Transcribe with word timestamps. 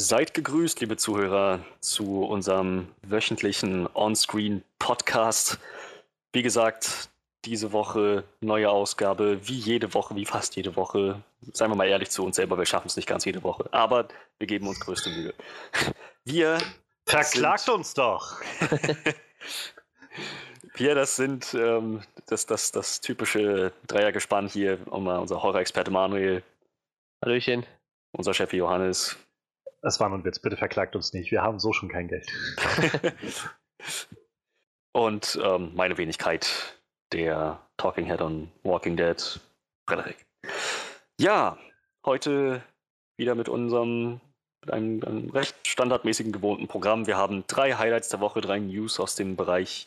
Seid 0.00 0.32
gegrüßt, 0.32 0.80
liebe 0.80 0.96
Zuhörer, 0.96 1.60
zu 1.80 2.24
unserem 2.24 2.88
wöchentlichen 3.02 3.86
On-Screen-Podcast. 3.92 5.58
Wie 6.32 6.42
gesagt, 6.42 7.10
diese 7.44 7.72
Woche 7.72 8.24
neue 8.40 8.70
Ausgabe, 8.70 9.46
wie 9.46 9.58
jede 9.58 9.92
Woche, 9.92 10.16
wie 10.16 10.24
fast 10.24 10.56
jede 10.56 10.74
Woche. 10.74 11.22
Seien 11.52 11.70
wir 11.70 11.76
mal 11.76 11.86
ehrlich 11.86 12.08
zu 12.08 12.24
uns 12.24 12.36
selber, 12.36 12.56
wir 12.56 12.64
schaffen 12.64 12.86
es 12.86 12.96
nicht 12.96 13.06
ganz 13.06 13.26
jede 13.26 13.42
Woche, 13.42 13.68
aber 13.72 14.08
wir 14.38 14.46
geben 14.46 14.68
uns 14.68 14.80
größte 14.80 15.10
Mühe. 15.10 15.34
Wir. 16.24 16.56
Verklagt 17.04 17.60
sind, 17.60 17.74
uns 17.74 17.92
doch! 17.92 18.40
wir, 20.76 20.94
das 20.94 21.16
sind 21.16 21.52
ähm, 21.52 22.00
das, 22.24 22.46
das, 22.46 22.72
das 22.72 23.02
typische 23.02 23.70
Dreiergespann 23.86 24.48
hier, 24.48 24.78
um 24.86 25.08
unser 25.08 25.42
Horror-Experte 25.42 25.90
Manuel. 25.90 26.42
Hallöchen. 27.22 27.66
Unser 28.12 28.32
Chef 28.32 28.54
Johannes. 28.54 29.18
Das 29.82 29.98
war 29.98 30.08
nun 30.08 30.24
Witz, 30.24 30.38
bitte 30.38 30.56
verklagt 30.56 30.94
uns 30.94 31.12
nicht. 31.12 31.30
Wir 31.30 31.42
haben 31.42 31.58
so 31.58 31.72
schon 31.72 31.88
kein 31.88 32.08
Geld. 32.08 32.26
Und 34.92 35.38
ähm, 35.42 35.72
meine 35.74 35.96
Wenigkeit, 35.96 36.78
der 37.12 37.66
Talking 37.76 38.06
Head 38.06 38.20
on 38.20 38.50
Walking 38.62 38.96
Dead, 38.96 39.40
Frederik. 39.88 40.26
Ja, 41.18 41.56
heute 42.04 42.62
wieder 43.16 43.34
mit 43.34 43.48
unserem 43.48 44.20
mit 44.62 44.74
einem, 44.74 45.02
einem, 45.04 45.30
recht 45.30 45.66
standardmäßigen 45.66 46.32
gewohnten 46.32 46.68
Programm. 46.68 47.06
Wir 47.06 47.16
haben 47.16 47.44
drei 47.46 47.74
Highlights 47.74 48.10
der 48.10 48.20
Woche, 48.20 48.42
drei 48.42 48.58
News 48.58 49.00
aus 49.00 49.14
dem 49.14 49.36
Bereich 49.36 49.86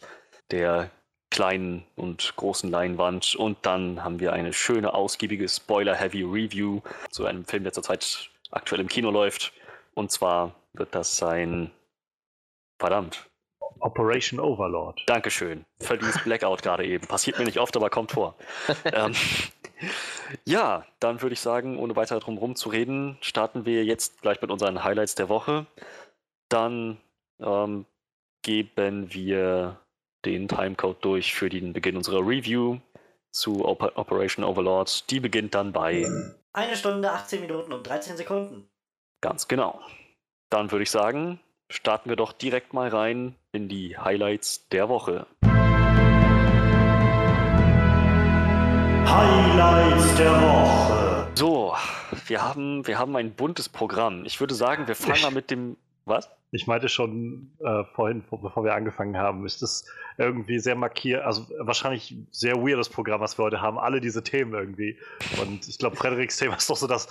der 0.50 0.90
kleinen 1.30 1.84
und 1.96 2.36
großen 2.36 2.70
Leinwand 2.70 3.36
und 3.36 3.58
dann 3.64 4.04
haben 4.04 4.20
wir 4.20 4.34
eine 4.34 4.54
schöne, 4.54 4.94
ausgiebige 4.94 5.50
Spoiler-Heavy 5.50 6.24
Review 6.24 6.82
zu 7.10 7.26
einem 7.26 7.46
Film, 7.46 7.64
der 7.64 7.74
zurzeit 7.74 8.30
aktuell 8.52 8.82
im 8.82 8.88
Kino 8.88 9.10
läuft. 9.10 9.52
Und 9.96 10.12
zwar 10.12 10.56
wird 10.74 10.96
das 10.96 11.18
sein. 11.18 11.72
Verdammt. 12.80 13.30
Operation 13.80 14.40
Overlord. 14.40 15.04
Dankeschön. 15.08 15.66
Verließ 15.80 16.24
Blackout 16.24 16.62
gerade 16.62 16.86
eben. 16.86 17.06
Passiert 17.08 17.38
mir 17.38 17.46
nicht 17.46 17.60
oft, 17.60 17.76
aber 17.76 17.90
kommt 17.90 18.12
vor. 18.12 18.36
ähm, 18.86 19.14
ja, 20.46 20.86
dann 21.00 21.22
würde 21.22 21.34
ich 21.34 21.42
sagen, 21.42 21.78
ohne 21.78 21.96
weiter 21.96 22.20
drum 22.20 22.36
herum 22.36 22.56
zu 22.56 22.70
reden, 22.70 23.18
starten 23.22 23.66
wir 23.66 23.84
jetzt 23.84 24.22
gleich 24.22 24.42
mit 24.42 24.52
unseren 24.52 24.84
Highlights 24.84 25.16
der 25.16 25.30
Woche. 25.30 25.66
Dann 26.50 26.98
ähm, 27.40 27.86
geben 28.42 29.14
wir 29.14 29.80
den 30.26 30.48
Timecode 30.48 31.04
durch 31.04 31.34
für 31.34 31.50
den 31.50 31.74
Beginn 31.74 31.98
unserer 31.98 32.26
Review 32.26 32.80
zu 33.32 33.66
Oper 33.66 33.98
Operation 33.98 34.46
Overlord. 34.46 35.10
Die 35.10 35.20
beginnt 35.20 35.56
dann 35.56 35.74
bei 35.74 36.06
eine 36.54 36.78
Stunde, 36.78 37.12
18 37.12 37.42
Minuten 37.42 37.74
und 37.74 37.84
13 37.84 38.16
Sekunden. 38.16 38.70
Ganz 39.24 39.48
genau. 39.48 39.80
Dann 40.50 40.70
würde 40.74 40.84
ich 40.84 40.92
sagen, 40.92 41.40
starten 41.70 42.10
wir 42.10 42.18
doch 42.18 42.34
direkt 42.34 42.74
mal 42.74 42.90
rein 42.90 43.38
in 43.54 43.70
die 43.70 43.98
Highlights 43.98 44.68
der 44.68 44.90
Woche. 44.90 45.28
Highlights 49.08 50.16
der 50.16 50.42
Woche. 50.42 51.28
So, 51.36 51.74
wir 52.28 52.42
haben, 52.42 52.86
wir 52.86 53.00
haben 53.00 53.16
ein 53.16 53.32
buntes 53.34 53.70
Programm. 53.70 54.26
Ich 54.26 54.42
würde 54.42 54.56
sagen, 54.56 54.90
wir 54.90 54.96
fangen 54.96 55.22
mal 55.22 55.32
mit 55.32 55.50
dem. 55.50 55.78
Was? 56.04 56.30
Ich 56.54 56.68
meinte 56.68 56.88
schon 56.88 57.52
äh, 57.60 57.84
vorhin, 57.96 58.24
bevor 58.30 58.64
wir 58.64 58.76
angefangen 58.76 59.18
haben, 59.18 59.46
ist 59.46 59.62
das 59.62 59.86
irgendwie 60.18 60.60
sehr 60.60 60.76
markiert, 60.76 61.24
also 61.24 61.48
wahrscheinlich 61.60 62.16
sehr 62.32 62.56
weirdes 62.58 62.90
Programm, 62.90 63.22
was 63.22 63.38
wir 63.38 63.46
heute 63.46 63.62
haben, 63.62 63.80
alle 63.80 64.02
diese 64.02 64.24
Themen 64.24 64.54
irgendwie. 64.54 64.98
Und 65.42 65.68
ich 65.68 65.78
glaube, 65.78 65.96
Frederiks 65.96 66.38
Thema 66.38 66.56
ist 66.56 66.70
doch 66.70 66.78
so, 66.78 66.88
dass 66.88 67.08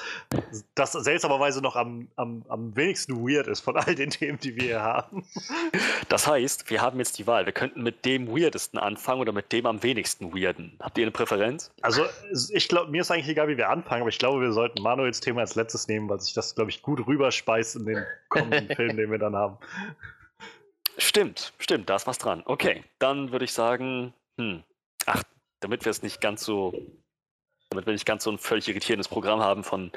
das 0.75 0.93
seltsamerweise 0.93 1.61
noch 1.61 1.77
am, 1.77 2.09
am, 2.17 2.45
am 2.49 2.77
wenigsten 2.77 3.17
weird 3.27 3.49
ist 3.49 3.61
von 3.61 3.77
all 3.77 3.95
den 3.95 4.11
Themen, 4.11 4.39
die 4.39 4.55
wir 4.57 4.63
hier 4.63 4.83
haben. 4.83 5.25
Das 6.09 6.27
heißt, 6.27 6.71
wir 6.71 6.81
haben 6.81 6.99
jetzt 6.99 7.19
die 7.19 7.27
Wahl. 7.27 7.47
Wir 7.47 7.53
könnten 7.53 7.83
mit 7.83 8.05
dem 8.05 8.29
weirdesten 8.29 8.79
anfangen 8.79 9.21
oder 9.21 9.33
mit 9.33 9.53
dem 9.53 9.67
am 9.67 9.83
wenigsten 9.83 10.33
weirden. 10.33 10.77
Habt 10.81 10.99
ihr 10.99 11.05
eine 11.05 11.11
Präferenz? 11.11 11.73
Also, 11.81 12.05
ich 12.53 12.69
glaube, 12.69 12.91
mir 12.91 13.01
ist 13.01 13.11
eigentlich 13.11 13.29
egal, 13.29 13.49
wie 13.49 13.57
wir 13.57 13.71
anfangen, 13.71 14.03
aber 14.03 14.11
ich 14.11 14.19
glaube, 14.19 14.41
wir 14.41 14.53
sollten 14.53 14.83
Manuels 14.83 15.21
Thema 15.21 15.41
als 15.41 15.55
letztes 15.55 15.89
nehmen, 15.89 16.09
weil 16.09 16.21
sich 16.21 16.35
das, 16.35 16.55
glaube 16.55 16.71
ich, 16.71 16.83
gut 16.83 17.07
rüberspeist 17.07 17.77
in 17.77 17.87
den 17.87 18.05
kommenden 18.29 18.69
Film, 18.77 18.97
den 18.97 19.11
wir 19.11 19.19
dann 19.19 19.32
haben. 19.37 19.59
Stimmt, 20.99 21.53
stimmt, 21.59 21.89
da 21.89 21.97
ist 21.97 22.07
was 22.07 22.19
dran. 22.19 22.43
Okay, 22.45 22.85
dann 22.99 23.33
würde 23.33 23.45
ich 23.45 23.53
sagen, 23.53 24.13
hm, 24.39 24.63
ach, 25.07 25.23
damit 25.61 25.85
wir 25.85 25.91
es 25.91 26.03
nicht 26.03 26.21
ganz 26.21 26.45
so, 26.45 26.75
damit 27.71 27.87
wir 27.87 27.93
nicht 27.93 28.07
ganz 28.07 28.25
so 28.25 28.31
ein 28.31 28.39
völlig 28.39 28.69
irritierendes 28.69 29.09
Programm 29.09 29.41
haben 29.41 29.65
von, 29.65 29.91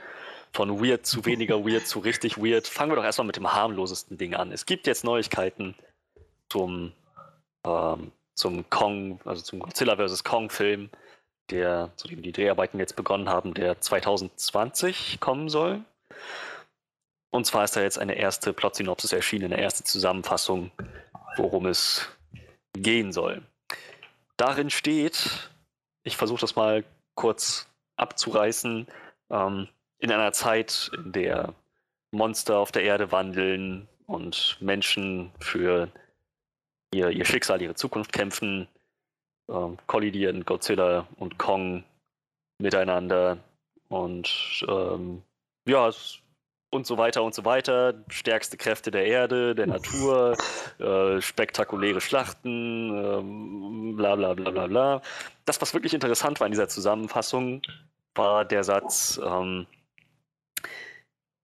von 0.53 0.81
weird 0.81 1.05
zu 1.05 1.25
weniger 1.25 1.65
weird 1.65 1.87
zu 1.87 1.99
richtig 1.99 2.37
weird, 2.37 2.67
fangen 2.67 2.91
wir 2.91 2.95
doch 2.95 3.03
erstmal 3.03 3.27
mit 3.27 3.35
dem 3.35 3.51
harmlosesten 3.51 4.17
Ding 4.17 4.35
an. 4.35 4.51
Es 4.51 4.65
gibt 4.65 4.87
jetzt 4.87 5.03
Neuigkeiten 5.03 5.75
zum, 6.49 6.93
ähm, 7.65 8.11
zum 8.35 8.69
Kong, 8.69 9.19
also 9.25 9.41
zum 9.41 9.59
Godzilla 9.59 9.97
vs. 9.97 10.23
Kong-Film, 10.23 10.89
der, 11.49 11.91
zu 11.97 12.07
dem 12.07 12.21
die 12.21 12.31
Dreharbeiten 12.31 12.79
jetzt 12.79 12.95
begonnen 12.95 13.29
haben, 13.29 13.53
der 13.53 13.81
2020 13.81 15.19
kommen 15.19 15.49
soll. 15.49 15.83
Und 17.35 17.43
zwar 17.43 17.65
ist 17.65 17.75
da 17.75 17.81
jetzt 17.81 17.99
eine 17.99 18.15
erste 18.15 18.53
Plot-Synopsis 18.53 19.11
erschienen, 19.11 19.51
eine 19.51 19.61
erste 19.61 19.83
Zusammenfassung, 19.83 20.71
worum 21.35 21.65
es 21.65 22.07
gehen 22.71 23.11
soll. 23.11 23.41
Darin 24.37 24.69
steht, 24.69 25.49
ich 26.03 26.15
versuche 26.15 26.39
das 26.39 26.55
mal 26.55 26.85
kurz 27.13 27.67
abzureißen, 27.97 28.87
ähm, 29.31 29.67
in 29.99 30.11
einer 30.13 30.31
Zeit, 30.31 30.89
in 30.95 31.11
der 31.11 31.53
Monster 32.11 32.57
auf 32.57 32.71
der 32.71 32.83
Erde 32.83 33.11
wandeln 33.11 33.89
und 34.07 34.55
Menschen 34.61 35.33
für 35.41 35.89
ihr, 36.93 37.09
ihr 37.09 37.25
Schicksal, 37.25 37.61
ihre 37.61 37.75
Zukunft 37.75 38.13
kämpfen, 38.13 38.69
ähm, 39.49 39.77
kollidieren 39.87 40.45
Godzilla 40.45 41.05
und 41.17 41.37
Kong 41.37 41.83
miteinander 42.59 43.39
und 43.89 44.63
ähm, 44.69 45.21
ja, 45.67 45.89
es 45.89 46.21
und 46.75 46.85
so 46.85 46.97
weiter 46.97 47.23
und 47.23 47.33
so 47.33 47.45
weiter. 47.45 47.93
Stärkste 48.09 48.57
Kräfte 48.57 48.91
der 48.91 49.05
Erde, 49.05 49.55
der 49.55 49.67
Natur, 49.67 50.37
äh, 50.79 51.21
spektakuläre 51.21 52.01
Schlachten, 52.01 52.89
ähm, 52.89 53.95
bla 53.95 54.15
bla 54.15 54.33
bla 54.33 54.51
bla 54.51 54.67
bla. 54.67 55.01
Das, 55.45 55.61
was 55.61 55.73
wirklich 55.73 55.93
interessant 55.93 56.39
war 56.39 56.47
in 56.47 56.51
dieser 56.51 56.67
Zusammenfassung, 56.67 57.61
war 58.13 58.45
der 58.45 58.63
Satz, 58.63 59.19
ähm, 59.23 59.67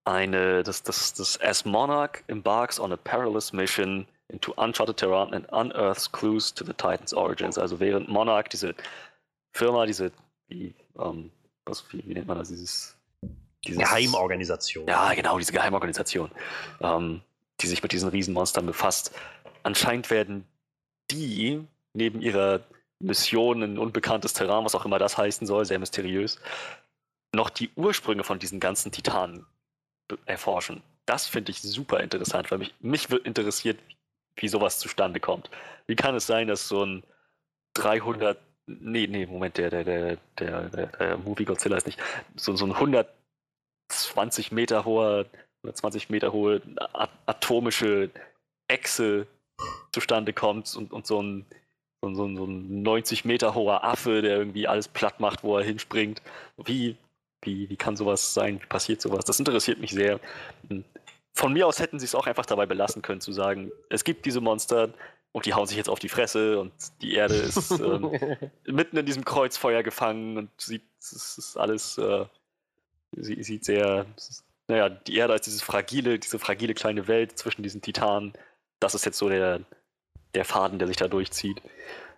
eine, 0.04 0.62
das, 0.62 0.82
das, 0.82 1.14
das 1.14 1.40
As 1.40 1.64
Monarch 1.64 2.24
embarks 2.26 2.80
on 2.80 2.92
a 2.92 2.96
perilous 2.96 3.52
mission 3.52 4.06
into 4.28 4.52
uncharted 4.56 4.96
terrain 4.96 5.32
and 5.34 5.46
unearths 5.52 6.10
clues 6.10 6.52
to 6.52 6.64
the 6.64 6.72
Titans' 6.72 7.12
origins. 7.12 7.58
Also 7.58 7.78
während 7.78 8.08
Monarch, 8.08 8.48
diese 8.48 8.74
Firma, 9.54 9.86
diese, 9.86 10.10
wie, 10.48 10.74
ähm, 10.98 11.30
was, 11.64 11.84
wie, 11.92 12.02
wie 12.06 12.14
nennt 12.14 12.26
man 12.26 12.38
das, 12.38 12.48
dieses 12.48 12.96
dieses, 13.66 13.82
Geheimorganisation. 13.82 14.86
Ja, 14.88 15.14
genau, 15.14 15.38
diese 15.38 15.52
Geheimorganisation, 15.52 16.30
ähm, 16.80 17.22
die 17.60 17.66
sich 17.66 17.82
mit 17.82 17.92
diesen 17.92 18.08
Riesenmonstern 18.08 18.66
befasst. 18.66 19.12
Anscheinend 19.62 20.10
werden 20.10 20.46
die 21.10 21.64
neben 21.94 22.20
ihrer 22.20 22.60
Mission 22.98 23.62
in 23.62 23.78
unbekanntes 23.78 24.32
Terrain, 24.32 24.64
was 24.64 24.74
auch 24.74 24.84
immer 24.84 24.98
das 24.98 25.18
heißen 25.18 25.46
soll, 25.46 25.64
sehr 25.64 25.78
mysteriös, 25.78 26.40
noch 27.34 27.50
die 27.50 27.70
Ursprünge 27.76 28.24
von 28.24 28.38
diesen 28.38 28.60
ganzen 28.60 28.92
Titanen 28.92 29.46
erforschen. 30.26 30.82
Das 31.06 31.26
finde 31.26 31.50
ich 31.50 31.60
super 31.60 32.00
interessant, 32.00 32.50
weil 32.50 32.58
mich, 32.58 32.74
mich 32.80 33.10
wird 33.10 33.26
interessiert, 33.26 33.78
wie 34.36 34.48
sowas 34.48 34.78
zustande 34.78 35.20
kommt. 35.20 35.50
Wie 35.86 35.96
kann 35.96 36.14
es 36.14 36.26
sein, 36.26 36.48
dass 36.48 36.68
so 36.68 36.84
ein 36.84 37.02
300, 37.74 38.38
nee, 38.66 39.06
nee, 39.06 39.26
Moment, 39.26 39.56
der, 39.58 39.70
der, 39.70 39.84
der, 39.84 40.16
der, 40.38 40.86
der 40.86 41.18
Movie 41.18 41.44
Godzilla 41.44 41.76
ist 41.76 41.86
nicht, 41.86 42.00
so, 42.36 42.54
so 42.56 42.66
ein 42.66 42.72
100 42.72 43.12
20 43.92 44.52
Meter 44.52 44.84
hoher, 44.84 45.26
20 45.72 46.10
Meter 46.10 46.32
hohe 46.32 46.62
atomische 47.26 48.10
Echse 48.68 49.26
zustande 49.92 50.32
kommt 50.32 50.74
und, 50.76 50.92
und 50.92 51.06
so, 51.06 51.22
ein, 51.22 51.46
so, 52.00 52.08
ein, 52.08 52.36
so 52.36 52.44
ein 52.44 52.82
90 52.82 53.24
Meter 53.24 53.54
hoher 53.54 53.84
Affe, 53.84 54.22
der 54.22 54.36
irgendwie 54.36 54.66
alles 54.66 54.88
platt 54.88 55.20
macht, 55.20 55.44
wo 55.44 55.58
er 55.58 55.64
hinspringt. 55.64 56.22
Wie, 56.64 56.96
wie, 57.42 57.68
wie 57.68 57.76
kann 57.76 57.96
sowas 57.96 58.34
sein? 58.34 58.60
Wie 58.60 58.66
passiert 58.66 59.00
sowas? 59.00 59.24
Das 59.24 59.38
interessiert 59.38 59.78
mich 59.78 59.90
sehr. 59.90 60.18
Von 61.34 61.52
mir 61.52 61.66
aus 61.66 61.80
hätten 61.80 61.98
sie 61.98 62.06
es 62.06 62.14
auch 62.14 62.26
einfach 62.26 62.46
dabei 62.46 62.66
belassen 62.66 63.02
können, 63.02 63.20
zu 63.20 63.32
sagen, 63.32 63.70
es 63.88 64.04
gibt 64.04 64.26
diese 64.26 64.40
Monster 64.40 64.92
und 65.32 65.46
die 65.46 65.54
hauen 65.54 65.66
sich 65.66 65.76
jetzt 65.76 65.88
auf 65.88 65.98
die 65.98 66.10
Fresse 66.10 66.60
und 66.60 66.72
die 67.00 67.14
Erde 67.14 67.34
ist 67.34 67.70
ähm, 67.72 68.12
mitten 68.66 68.96
in 68.98 69.06
diesem 69.06 69.24
Kreuzfeuer 69.24 69.82
gefangen 69.82 70.36
und 70.36 70.50
sieht, 70.58 70.82
es 71.00 71.38
ist 71.38 71.56
alles 71.56 71.98
äh, 71.98 72.26
Sie 73.16 73.42
sieht 73.42 73.64
sehr, 73.64 74.06
naja, 74.68 74.88
die 74.88 75.16
Erde 75.16 75.34
als 75.34 75.44
dieses 75.44 75.62
fragile, 75.62 76.18
diese 76.18 76.38
fragile 76.38 76.74
kleine 76.74 77.08
Welt 77.08 77.38
zwischen 77.38 77.62
diesen 77.62 77.82
Titanen. 77.82 78.32
Das 78.80 78.94
ist 78.94 79.04
jetzt 79.04 79.18
so 79.18 79.28
der, 79.28 79.60
der 80.34 80.44
Faden, 80.44 80.78
der 80.78 80.88
sich 80.88 80.96
da 80.96 81.08
durchzieht. 81.08 81.62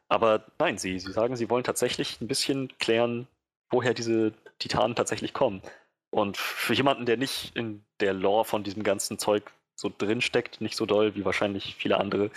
Aber 0.08 0.44
nein, 0.58 0.78
sie, 0.78 0.98
sie 0.98 1.12
sagen, 1.12 1.36
sie 1.36 1.50
wollen 1.50 1.64
tatsächlich 1.64 2.20
ein 2.20 2.28
bisschen 2.28 2.76
klären, 2.78 3.26
woher 3.70 3.94
diese 3.94 4.32
Titanen 4.58 4.94
tatsächlich 4.94 5.32
kommen. 5.32 5.62
Und 6.10 6.36
für 6.36 6.74
jemanden, 6.74 7.06
der 7.06 7.16
nicht 7.16 7.56
in 7.56 7.84
der 8.00 8.12
Lore 8.12 8.44
von 8.44 8.62
diesem 8.62 8.84
ganzen 8.84 9.18
Zeug 9.18 9.50
so 9.74 9.90
drin 9.96 10.20
steckt, 10.20 10.60
nicht 10.60 10.76
so 10.76 10.86
doll 10.86 11.16
wie 11.16 11.24
wahrscheinlich 11.24 11.74
viele 11.74 11.98
andere, 11.98 12.30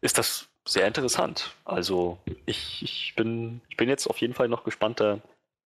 ist 0.00 0.18
das 0.18 0.48
sehr 0.66 0.86
interessant. 0.86 1.54
Also 1.64 2.18
ich, 2.46 2.82
ich, 2.82 3.14
bin, 3.14 3.60
ich 3.68 3.76
bin 3.76 3.88
jetzt 3.88 4.08
auf 4.08 4.18
jeden 4.18 4.34
Fall 4.34 4.48
noch 4.48 4.64
gespannter 4.64 5.20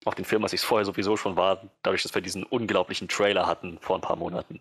auf 0.08 0.14
den 0.14 0.24
Film, 0.24 0.42
als 0.42 0.52
ich 0.52 0.60
es 0.60 0.66
vorher 0.66 0.84
sowieso 0.84 1.16
schon 1.16 1.36
war, 1.36 1.62
dadurch, 1.82 2.02
dass 2.02 2.14
wir 2.14 2.22
diesen 2.22 2.44
unglaublichen 2.44 3.08
Trailer 3.08 3.46
hatten 3.46 3.78
vor 3.80 3.96
ein 3.96 4.02
paar 4.02 4.16
Monaten. 4.16 4.60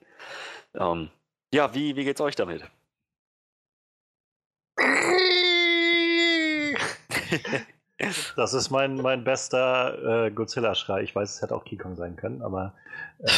Ähm, 0.76 1.10
ja, 1.54 1.74
wie, 1.74 1.96
wie 1.96 2.04
geht's 2.04 2.22
euch 2.22 2.36
damit? 2.36 2.64
Das 8.36 8.54
ist 8.54 8.70
mein, 8.70 8.98
mein 8.98 9.24
bester 9.24 10.28
äh, 10.28 10.32
Godzilla-Schrei. 10.32 11.02
Ich 11.02 11.16
weiß, 11.16 11.34
es 11.34 11.42
hätte 11.42 11.56
auch 11.56 11.66
King 11.66 11.80
Kong 11.80 11.96
sein 11.96 12.16
können, 12.16 12.44
aber 12.44 12.76
äh, 13.18 13.32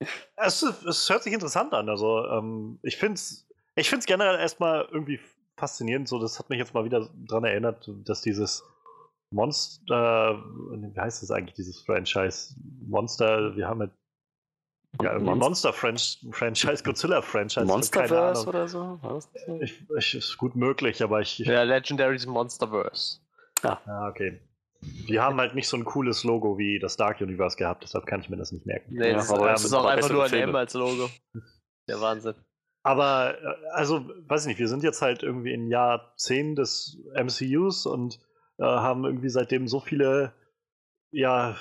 es, 0.36 0.60
es, 0.62 1.08
hört 1.08 1.22
sich 1.22 1.32
interessant 1.32 1.72
an. 1.72 1.88
Also 1.88 2.26
ähm, 2.26 2.80
ich 2.82 2.96
finde 2.96 3.14
es 3.14 3.46
ich 3.74 3.88
find's 3.88 4.06
generell 4.06 4.38
erstmal 4.38 4.86
irgendwie 4.90 5.18
faszinierend. 5.56 6.08
So, 6.08 6.18
das 6.18 6.38
hat 6.38 6.50
mich 6.50 6.58
jetzt 6.58 6.74
mal 6.74 6.84
wieder 6.84 7.08
daran 7.14 7.44
erinnert, 7.44 7.90
dass 8.04 8.20
dieses 8.20 8.64
Monster, 9.32 10.42
wie 10.72 11.00
heißt 11.00 11.22
das 11.22 11.30
eigentlich, 11.30 11.54
dieses 11.54 11.80
Franchise? 11.82 12.54
Monster, 12.86 13.56
wir 13.56 13.68
haben 13.68 13.78
mit 13.78 13.90
ja, 15.00 15.14
irgendwie 15.14 15.34
Monster, 15.34 15.72
Franchise, 15.72 16.82
Godzilla 16.84 17.22
Franchise. 17.22 17.64
Monsterverse 17.64 18.46
oder 18.46 18.68
so? 18.68 18.98
Ich, 19.60 19.82
ich, 19.96 20.14
ist 20.14 20.36
gut 20.36 20.54
möglich, 20.54 21.02
aber 21.02 21.20
ich. 21.20 21.38
Ja, 21.38 21.62
Legendary's 21.62 22.26
Monsterverse. 22.26 23.20
Ah. 23.62 23.78
ah, 23.86 24.08
okay. 24.08 24.40
Die 24.82 25.20
haben 25.20 25.38
halt 25.38 25.54
nicht 25.54 25.68
so 25.68 25.76
ein 25.76 25.84
cooles 25.84 26.24
Logo 26.24 26.58
wie 26.58 26.78
das 26.78 26.96
Dark 26.96 27.20
Universe 27.20 27.56
gehabt, 27.56 27.84
deshalb 27.84 28.04
kann 28.04 28.20
ich 28.20 28.28
mir 28.28 28.36
das 28.36 28.52
nicht 28.52 28.66
merken. 28.66 28.94
Nee, 28.94 29.12
das, 29.12 29.30
ja, 29.30 29.36
aber 29.36 29.48
das 29.48 29.64
ist 29.64 29.72
auch 29.72 29.84
einfach 29.86 30.10
nur 30.10 30.24
ein 30.24 30.32
M 30.32 30.54
als 30.54 30.74
Logo. 30.74 31.08
Der 31.88 32.00
Wahnsinn. 32.00 32.34
Aber, 32.82 33.38
äh, 33.40 33.70
also, 33.72 34.04
weiß 34.26 34.42
ich 34.42 34.48
nicht, 34.48 34.58
wir 34.58 34.68
sind 34.68 34.82
jetzt 34.82 35.02
halt 35.02 35.22
irgendwie 35.22 35.52
in 35.52 35.68
Jahr 35.68 36.12
10 36.16 36.56
des 36.56 36.98
MCUs 37.14 37.86
und 37.86 38.18
äh, 38.58 38.64
haben 38.64 39.04
irgendwie 39.04 39.28
seitdem 39.28 39.68
so 39.68 39.80
viele, 39.80 40.32
ja, 41.10 41.56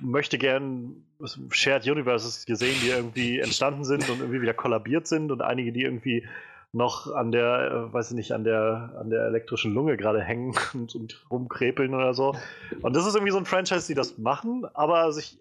möchte 0.00 0.38
gern 0.38 1.04
Shared 1.50 1.86
Universes 1.86 2.46
gesehen, 2.46 2.76
die 2.82 2.88
irgendwie 2.88 3.38
entstanden 3.40 3.84
sind 3.84 4.08
und 4.08 4.20
irgendwie 4.20 4.42
wieder 4.42 4.54
kollabiert 4.54 5.06
sind 5.06 5.30
und 5.30 5.42
einige, 5.42 5.72
die 5.72 5.82
irgendwie 5.82 6.26
noch 6.72 7.12
an 7.12 7.32
der, 7.32 7.70
äh, 7.70 7.92
weiß 7.92 8.10
ich 8.10 8.16
nicht, 8.16 8.32
an 8.32 8.44
der, 8.44 8.96
an 8.98 9.10
der 9.10 9.26
elektrischen 9.26 9.74
Lunge 9.74 9.96
gerade 9.96 10.22
hängen 10.22 10.54
und, 10.74 10.94
und 10.94 11.24
rumkrepeln 11.30 11.94
oder 11.94 12.14
so. 12.14 12.34
Und 12.80 12.96
das 12.96 13.06
ist 13.06 13.14
irgendwie 13.14 13.32
so 13.32 13.38
ein 13.38 13.44
Franchise, 13.44 13.86
die 13.86 13.94
das 13.94 14.18
machen, 14.18 14.64
aber 14.74 15.12
sich 15.12 15.38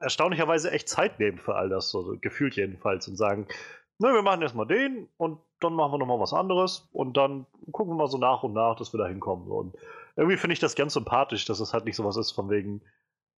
erstaunlicherweise 0.00 0.70
echt 0.70 0.88
Zeit 0.88 1.18
nehmen 1.18 1.38
für 1.38 1.54
all 1.54 1.70
das, 1.70 1.88
so 1.88 2.16
gefühlt 2.20 2.56
jedenfalls, 2.56 3.08
und 3.08 3.16
sagen, 3.16 3.46
ne, 3.98 4.12
wir 4.12 4.22
machen 4.22 4.42
erstmal 4.42 4.66
den 4.66 5.08
und 5.16 5.38
dann 5.60 5.74
machen 5.74 5.92
wir 5.92 5.98
nochmal 5.98 6.20
was 6.20 6.32
anderes 6.32 6.88
und 6.92 7.16
dann 7.16 7.46
gucken 7.72 7.94
wir 7.94 7.98
mal 7.98 8.08
so 8.08 8.18
nach 8.18 8.42
und 8.42 8.52
nach, 8.52 8.76
dass 8.76 8.92
wir 8.92 8.98
da 8.98 9.06
hinkommen. 9.06 9.50
Und 9.50 9.74
irgendwie 10.16 10.36
finde 10.36 10.54
ich 10.54 10.60
das 10.60 10.74
ganz 10.74 10.94
sympathisch, 10.94 11.44
dass 11.44 11.60
es 11.60 11.72
halt 11.72 11.84
nicht 11.84 11.96
sowas 11.96 12.16
ist 12.16 12.32
von 12.32 12.50
wegen, 12.50 12.82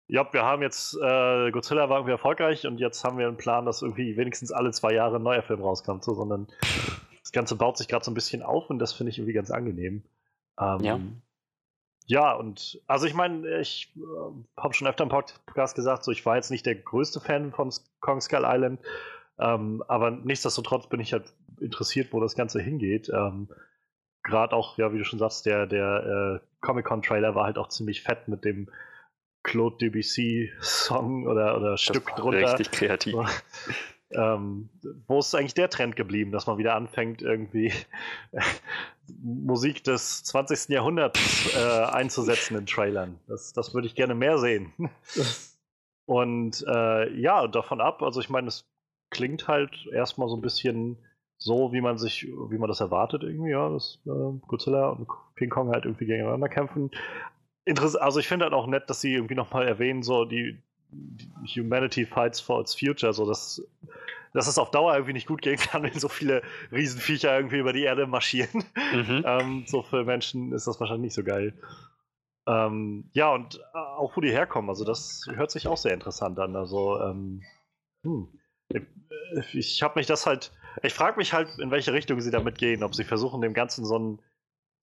ja, 0.07 0.31
wir 0.33 0.45
haben 0.45 0.63
jetzt, 0.63 0.95
äh, 1.01 1.51
Godzilla 1.51 1.89
war 1.89 1.99
irgendwie 1.99 2.13
erfolgreich 2.13 2.67
und 2.67 2.79
jetzt 2.79 3.05
haben 3.05 3.19
wir 3.19 3.27
einen 3.27 3.37
Plan, 3.37 3.65
dass 3.65 3.83
irgendwie 3.83 4.17
wenigstens 4.17 4.53
alle 4.53 4.71
zwei 4.73 4.93
Jahre 4.93 5.17
ein 5.17 5.23
neuer 5.23 5.43
Film 5.43 5.63
rauskommt, 5.63 6.05
so, 6.05 6.15
sondern 6.15 6.47
das 7.23 7.33
Ganze 7.33 7.57
baut 7.57 7.79
sich 7.79 7.89
gerade 7.89 8.05
so 8.05 8.11
ein 8.11 8.15
bisschen 8.15 8.43
auf 8.43 8.69
und 8.69 8.79
das 8.79 8.93
finde 8.93 9.11
ich 9.11 9.19
irgendwie 9.19 9.33
ganz 9.33 9.51
angenehm. 9.51 10.03
Ähm, 10.59 10.81
ja. 10.81 11.01
Ja, 12.07 12.35
und 12.35 12.83
also 12.87 13.07
ich 13.07 13.15
meine, 13.15 13.61
ich 13.61 13.95
äh, 13.97 14.61
habe 14.61 14.75
schon 14.75 14.87
öfter 14.87 15.05
im 15.05 15.09
Podcast 15.09 15.75
gesagt, 15.75 16.05
so 16.05 16.11
ich 16.11 16.27
war 16.27 16.37
jetzt 16.37 16.51
nicht 16.51 16.67
der 16.67 16.75
größte 16.75 17.19
Fan 17.19 17.53
von 17.53 17.73
Kong 18.01 18.21
Skull 18.21 18.45
Island, 18.45 18.79
ähm, 19.39 19.83
aber 19.89 20.11
nichtsdestotrotz 20.11 20.89
bin 20.89 21.01
ich 21.01 21.13
halt 21.13 21.33
interessiert, 21.61 22.13
wo 22.13 22.21
das 22.21 22.35
Ganze 22.35 22.61
hingeht. 22.61 23.09
Ähm, 23.09 23.49
Gerade 24.23 24.57
auch, 24.57 24.79
ja, 24.79 24.93
wie 24.93 24.99
du 24.99 25.05
schon 25.05 25.19
sagst, 25.19 25.45
der, 25.45 25.67
der 25.67 26.41
äh, 26.43 26.47
Comic-Con-Trailer 26.61 27.35
war 27.35 27.45
halt 27.45 27.59
auch 27.59 27.69
ziemlich 27.69 28.03
fett 28.03 28.27
mit 28.27 28.45
dem 28.45 28.71
Claude 29.43 29.77
Debussy-Song 29.77 31.27
oder, 31.27 31.57
oder 31.57 31.77
Stück 31.77 32.15
drunter. 32.17 32.55
Richtig 32.55 32.71
kreativ. 32.71 33.15
Ähm, 34.11 34.71
wo 35.09 35.19
ist 35.19 35.35
eigentlich 35.35 35.55
der 35.55 35.71
Trend 35.71 35.97
geblieben, 35.97 36.31
dass 36.31 36.47
man 36.47 36.57
wieder 36.57 36.77
anfängt, 36.77 37.21
irgendwie 37.23 37.73
Musik 39.23 39.83
des 39.83 40.23
20. 40.25 40.69
Jahrhunderts 40.69 41.53
äh, 41.57 41.85
einzusetzen 41.85 42.57
in 42.57 42.67
Trailern? 42.67 43.19
Das, 43.27 43.53
das 43.53 43.75
würde 43.75 43.89
ich 43.89 43.95
gerne 43.95 44.15
mehr 44.15 44.39
sehen. 44.39 44.73
Und 46.07 46.65
äh, 46.69 47.13
ja, 47.19 47.49
davon 47.49 47.81
ab, 47.81 48.03
also 48.03 48.21
ich 48.21 48.29
meine, 48.29 48.49
es 48.49 48.69
klingt 49.15 49.49
halt 49.49 49.87
erstmal 49.93 50.29
so 50.29 50.37
ein 50.37 50.43
bisschen 50.43 50.99
so, 51.39 51.73
wie 51.73 51.81
man 51.81 51.99
sich, 51.99 52.27
wie 52.27 52.59
man 52.59 52.69
das 52.69 52.81
erwartet, 52.81 53.23
irgendwie, 53.23 53.53
ja, 53.53 53.69
dass 53.69 54.01
äh, 54.07 54.39
Godzilla 54.47 54.91
und 54.91 55.07
King 55.37 55.51
Kong 55.51 55.71
halt 55.71 55.85
irgendwie 55.85 56.07
gegeneinander 56.07 56.49
kämpfen. 56.49 56.91
Interess 57.65 57.97
also 57.97 58.21
ich 58.21 58.29
finde 58.29 58.45
halt 58.45 58.55
auch 58.55 58.67
nett, 58.67 58.91
dass 58.91 59.01
sie 59.01 59.15
irgendwie 59.15 59.35
nochmal 59.35 59.67
erwähnen, 59.67 60.03
so 60.03 60.25
die, 60.25 60.61
die, 60.91 61.61
Humanity 61.61 62.05
fights 62.05 62.41
for 62.41 62.61
its 62.61 62.75
future, 62.75 63.13
so 63.13 63.27
dass, 63.27 63.63
dass 64.33 64.49
es 64.49 64.59
auf 64.59 64.71
Dauer 64.71 64.95
irgendwie 64.95 65.15
nicht 65.15 65.27
gut 65.27 65.43
gehen 65.43 65.57
kann, 65.57 65.83
wenn 65.85 65.99
so 65.99 66.09
viele 66.09 66.43
Riesenviecher 66.73 67.35
irgendwie 67.37 67.59
über 67.59 67.73
die 67.73 67.83
Erde 67.83 68.07
marschieren. 68.07 68.65
Mhm. 68.93 69.23
ähm, 69.27 69.65
so 69.67 69.83
für 69.83 70.05
Menschen 70.05 70.53
ist 70.53 70.67
das 70.67 70.81
wahrscheinlich 70.81 71.07
nicht 71.07 71.15
so 71.15 71.25
geil. 71.25 71.55
Ähm, 72.47 73.09
ja, 73.13 73.33
und 73.33 73.57
äh, 73.75 73.79
auch 73.79 74.17
wo 74.17 74.21
die 74.21 74.31
herkommen, 74.31 74.69
also 74.69 74.85
das 74.85 75.27
hört 75.35 75.51
sich 75.51 75.67
auch 75.67 75.79
sehr 75.79 75.95
interessant 75.95 76.39
an. 76.39 76.57
Also, 76.57 77.01
ähm, 77.01 77.43
hm. 78.03 78.29
Ich, 79.53 79.83
habe 79.83 79.99
mich 79.99 80.07
das 80.07 80.27
halt, 80.27 80.53
ich 80.83 80.95
frage 80.95 81.17
mich 81.17 81.33
halt, 81.33 81.49
in 81.59 81.71
welche 81.71 81.93
Richtung 81.93 82.21
sie 82.21 82.31
damit 82.31 82.59
gehen, 82.59 82.83
ob 82.83 82.95
sie 82.95 83.05
versuchen, 83.05 83.41
dem 83.41 83.55
Ganzen 83.55 83.85
so 83.85 83.99
ein 83.99 84.19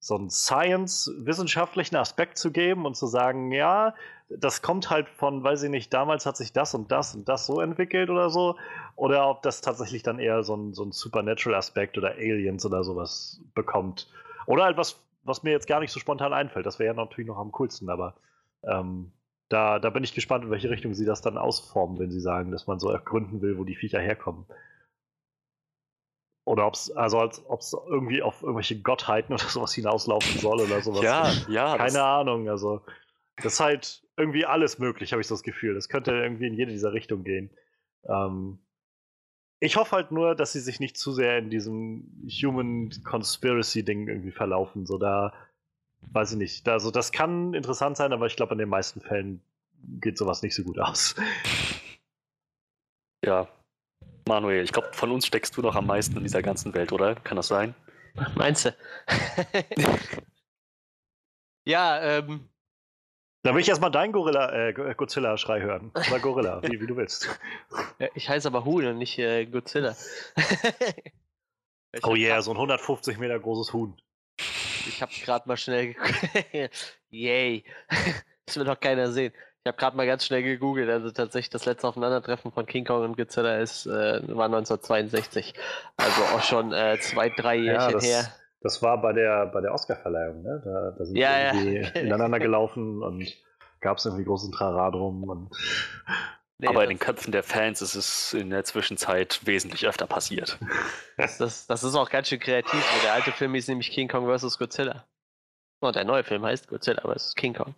so 0.02 0.16
einen 0.16 0.30
Science-wissenschaftlichen 0.30 1.94
Aspekt 1.94 2.36
zu 2.36 2.50
geben 2.50 2.86
und 2.86 2.96
zu 2.96 3.06
sagen, 3.06 3.52
ja, 3.52 3.94
das 4.28 4.60
kommt 4.60 4.90
halt 4.90 5.08
von, 5.08 5.44
weiß 5.44 5.62
ich 5.62 5.70
nicht, 5.70 5.94
damals 5.94 6.26
hat 6.26 6.36
sich 6.36 6.52
das 6.52 6.74
und 6.74 6.90
das 6.90 7.14
und 7.14 7.28
das 7.28 7.46
so 7.46 7.60
entwickelt 7.60 8.10
oder 8.10 8.28
so. 8.28 8.56
Oder 8.96 9.28
ob 9.28 9.42
das 9.42 9.60
tatsächlich 9.60 10.02
dann 10.02 10.18
eher 10.18 10.42
so 10.42 10.56
ein, 10.56 10.74
so 10.74 10.82
ein 10.82 10.90
Supernatural-Aspekt 10.90 11.96
oder 11.98 12.16
Aliens 12.16 12.66
oder 12.66 12.82
sowas 12.82 13.40
bekommt. 13.54 14.08
Oder 14.46 14.64
halt 14.64 14.76
was, 14.76 15.00
was 15.22 15.44
mir 15.44 15.52
jetzt 15.52 15.68
gar 15.68 15.78
nicht 15.78 15.92
so 15.92 16.00
spontan 16.00 16.32
einfällt. 16.32 16.66
Das 16.66 16.80
wäre 16.80 16.88
ja 16.88 16.94
natürlich 16.94 17.28
noch 17.28 17.38
am 17.38 17.52
coolsten, 17.52 17.88
aber 17.88 18.16
ähm, 18.64 19.12
da, 19.52 19.78
da 19.78 19.90
bin 19.90 20.04
ich 20.04 20.14
gespannt, 20.14 20.44
in 20.44 20.50
welche 20.50 20.70
Richtung 20.70 20.94
sie 20.94 21.04
das 21.04 21.20
dann 21.20 21.36
ausformen, 21.36 21.98
wenn 21.98 22.10
sie 22.10 22.20
sagen, 22.20 22.50
dass 22.50 22.66
man 22.66 22.78
so 22.78 22.90
ergründen 22.90 23.42
will, 23.42 23.58
wo 23.58 23.64
die 23.64 23.76
Viecher 23.76 24.00
herkommen. 24.00 24.46
Oder 26.44 26.66
ob 26.66 26.74
es 26.74 26.90
also 26.90 27.20
als 27.20 27.44
ob 27.46 27.60
es 27.60 27.72
irgendwie 27.72 28.22
auf 28.22 28.42
irgendwelche 28.42 28.80
Gottheiten 28.80 29.32
oder 29.34 29.44
sowas 29.44 29.74
hinauslaufen 29.74 30.40
soll 30.40 30.60
oder 30.60 30.80
sowas. 30.80 31.02
Ja, 31.02 31.30
ja. 31.48 31.76
Keine 31.76 32.02
Ahnung. 32.02 32.48
Also 32.48 32.82
das 33.36 33.54
ist 33.54 33.60
halt 33.60 34.02
irgendwie 34.16 34.44
alles 34.46 34.78
möglich, 34.78 35.12
habe 35.12 35.20
ich 35.20 35.28
so 35.28 35.34
das 35.34 35.42
Gefühl. 35.42 35.74
Das 35.74 35.88
könnte 35.88 36.12
irgendwie 36.12 36.46
in 36.46 36.54
jede 36.54 36.72
dieser 36.72 36.92
Richtung 36.92 37.22
gehen. 37.22 37.50
Ähm, 38.08 38.58
ich 39.60 39.76
hoffe 39.76 39.94
halt 39.94 40.10
nur, 40.10 40.34
dass 40.34 40.52
sie 40.52 40.60
sich 40.60 40.80
nicht 40.80 40.96
zu 40.96 41.12
sehr 41.12 41.38
in 41.38 41.48
diesem 41.48 42.26
Human 42.42 42.90
Conspiracy 43.04 43.84
Ding 43.84 44.08
irgendwie 44.08 44.32
verlaufen. 44.32 44.86
So 44.86 44.98
da, 44.98 45.32
weiß 46.10 46.32
ich 46.32 46.38
nicht. 46.38 46.68
Also 46.68 46.90
das 46.90 47.12
kann 47.12 47.54
interessant 47.54 47.96
sein, 47.96 48.12
aber 48.12 48.26
ich 48.26 48.36
glaube, 48.36 48.52
in 48.52 48.58
den 48.58 48.68
meisten 48.68 49.00
Fällen 49.00 49.40
geht 50.00 50.18
sowas 50.18 50.42
nicht 50.42 50.54
so 50.54 50.62
gut 50.62 50.78
aus. 50.78 51.14
Ja, 53.24 53.46
Manuel, 54.26 54.64
ich 54.64 54.72
glaube, 54.72 54.88
von 54.92 55.10
uns 55.10 55.26
steckst 55.26 55.56
du 55.56 55.62
noch 55.62 55.76
am 55.76 55.86
meisten 55.86 56.16
in 56.16 56.22
dieser 56.22 56.42
ganzen 56.42 56.74
Welt, 56.74 56.92
oder? 56.92 57.14
Kann 57.14 57.36
das 57.36 57.48
sein? 57.48 57.74
Meinst 58.34 58.64
du? 58.64 58.76
ja, 61.64 62.00
ähm. 62.00 62.48
Da 63.44 63.54
will 63.54 63.60
ich 63.60 63.68
erstmal 63.68 63.90
deinen 63.90 64.12
Gorilla, 64.12 64.52
äh, 64.52 64.72
Godzilla-Schrei 64.72 65.62
hören. 65.62 65.90
Oder 65.94 66.20
Gorilla, 66.20 66.62
wie, 66.62 66.80
wie 66.80 66.86
du 66.86 66.96
willst. 66.96 67.28
Ich 68.14 68.28
heiße 68.28 68.48
aber 68.48 68.64
Huhn 68.64 68.84
und 68.86 68.98
nicht 68.98 69.18
äh, 69.18 69.46
Godzilla. 69.46 69.96
oh 72.02 72.14
yeah, 72.14 72.42
so 72.42 72.50
ein 72.50 72.56
150 72.56 73.18
Meter 73.18 73.38
großes 73.38 73.72
Huhn. 73.72 73.96
Ich 74.88 75.02
habe 75.02 75.12
gerade 75.24 75.48
mal 75.48 75.56
schnell. 75.56 75.94
Yay. 77.10 77.64
Das 78.44 78.56
will 78.56 78.64
doch 78.64 78.80
keiner 78.80 79.08
sehen. 79.12 79.32
Ich 79.64 79.68
habe 79.68 79.78
gerade 79.78 79.96
mal 79.96 80.04
ganz 80.04 80.26
schnell 80.26 80.42
gegoogelt. 80.42 80.90
Also 80.90 81.12
tatsächlich 81.12 81.50
das 81.50 81.64
letzte 81.64 81.86
Aufeinandertreffen 81.86 82.50
von 82.50 82.66
King 82.66 82.84
Kong 82.84 83.04
und 83.04 83.16
Godzilla 83.16 83.58
ist, 83.58 83.86
äh, 83.86 84.20
war 84.34 84.46
1962. 84.46 85.54
Also 85.96 86.22
auch 86.34 86.42
schon 86.42 86.72
äh, 86.72 86.98
zwei, 87.00 87.28
drei 87.28 87.54
Jährchen 87.54 87.90
ja, 87.90 87.92
das, 87.92 88.04
her. 88.04 88.24
Das 88.60 88.82
war 88.82 89.00
bei 89.00 89.12
der, 89.12 89.46
bei 89.46 89.60
der 89.60 89.72
Oscarverleihung, 89.72 90.42
ne? 90.42 90.60
Da, 90.64 90.90
da 90.98 91.04
sind 91.04 91.16
ja, 91.16 91.52
irgendwie 91.52 91.76
ja. 91.76 91.88
ineinander 92.00 92.40
gelaufen 92.40 93.02
und 93.02 93.24
gab 93.80 93.98
es 93.98 94.04
irgendwie 94.04 94.24
großen 94.24 94.50
Trara 94.50 94.90
drum. 94.90 95.22
Und 95.22 95.50
nee, 96.62 96.68
Aber 96.68 96.84
in 96.84 96.90
den 96.90 96.98
Köpfen 96.98 97.32
der 97.32 97.42
Fans 97.42 97.82
ist 97.82 97.94
es 97.94 98.32
in 98.32 98.50
der 98.50 98.64
Zwischenzeit 98.64 99.40
wesentlich 99.44 99.86
öfter 99.86 100.06
passiert. 100.06 100.58
Das, 101.16 101.38
das, 101.38 101.66
das 101.66 101.84
ist 101.84 101.94
auch 101.94 102.08
ganz 102.08 102.28
schön 102.28 102.40
kreativ. 102.40 102.82
Der 103.02 103.12
alte 103.12 103.32
Film 103.32 103.54
ist 103.54 103.68
nämlich 103.68 103.90
King 103.90 104.08
Kong 104.08 104.26
vs. 104.26 104.58
Godzilla. 104.58 105.04
Und 105.80 105.96
der 105.96 106.04
neue 106.04 106.24
Film 106.24 106.44
heißt 106.44 106.68
Godzilla 106.68 107.02
vs. 107.02 107.34
King 107.34 107.54
Kong. 107.54 107.74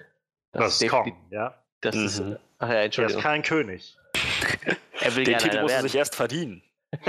Das, 0.53 0.79
das 0.79 0.83
ist 0.83 0.91
Kong, 0.91 1.17
ja. 1.31 1.55
Das 1.81 1.97
mhm. 1.97 2.05
ist 2.07 2.23
Ach 2.59 2.69
ja, 2.69 2.75
Er 2.75 2.81
ist 2.81 2.85
Entschuldigung. 2.87 3.23
kein 3.23 3.43
König. 3.43 3.97
Er 5.01 5.17
will 5.17 5.25
Den 5.25 5.39
Titel 5.39 5.61
muss 5.61 5.73
er 5.73 5.83
sich 5.83 5.95
erst 5.95 6.15
verdienen. 6.15 6.63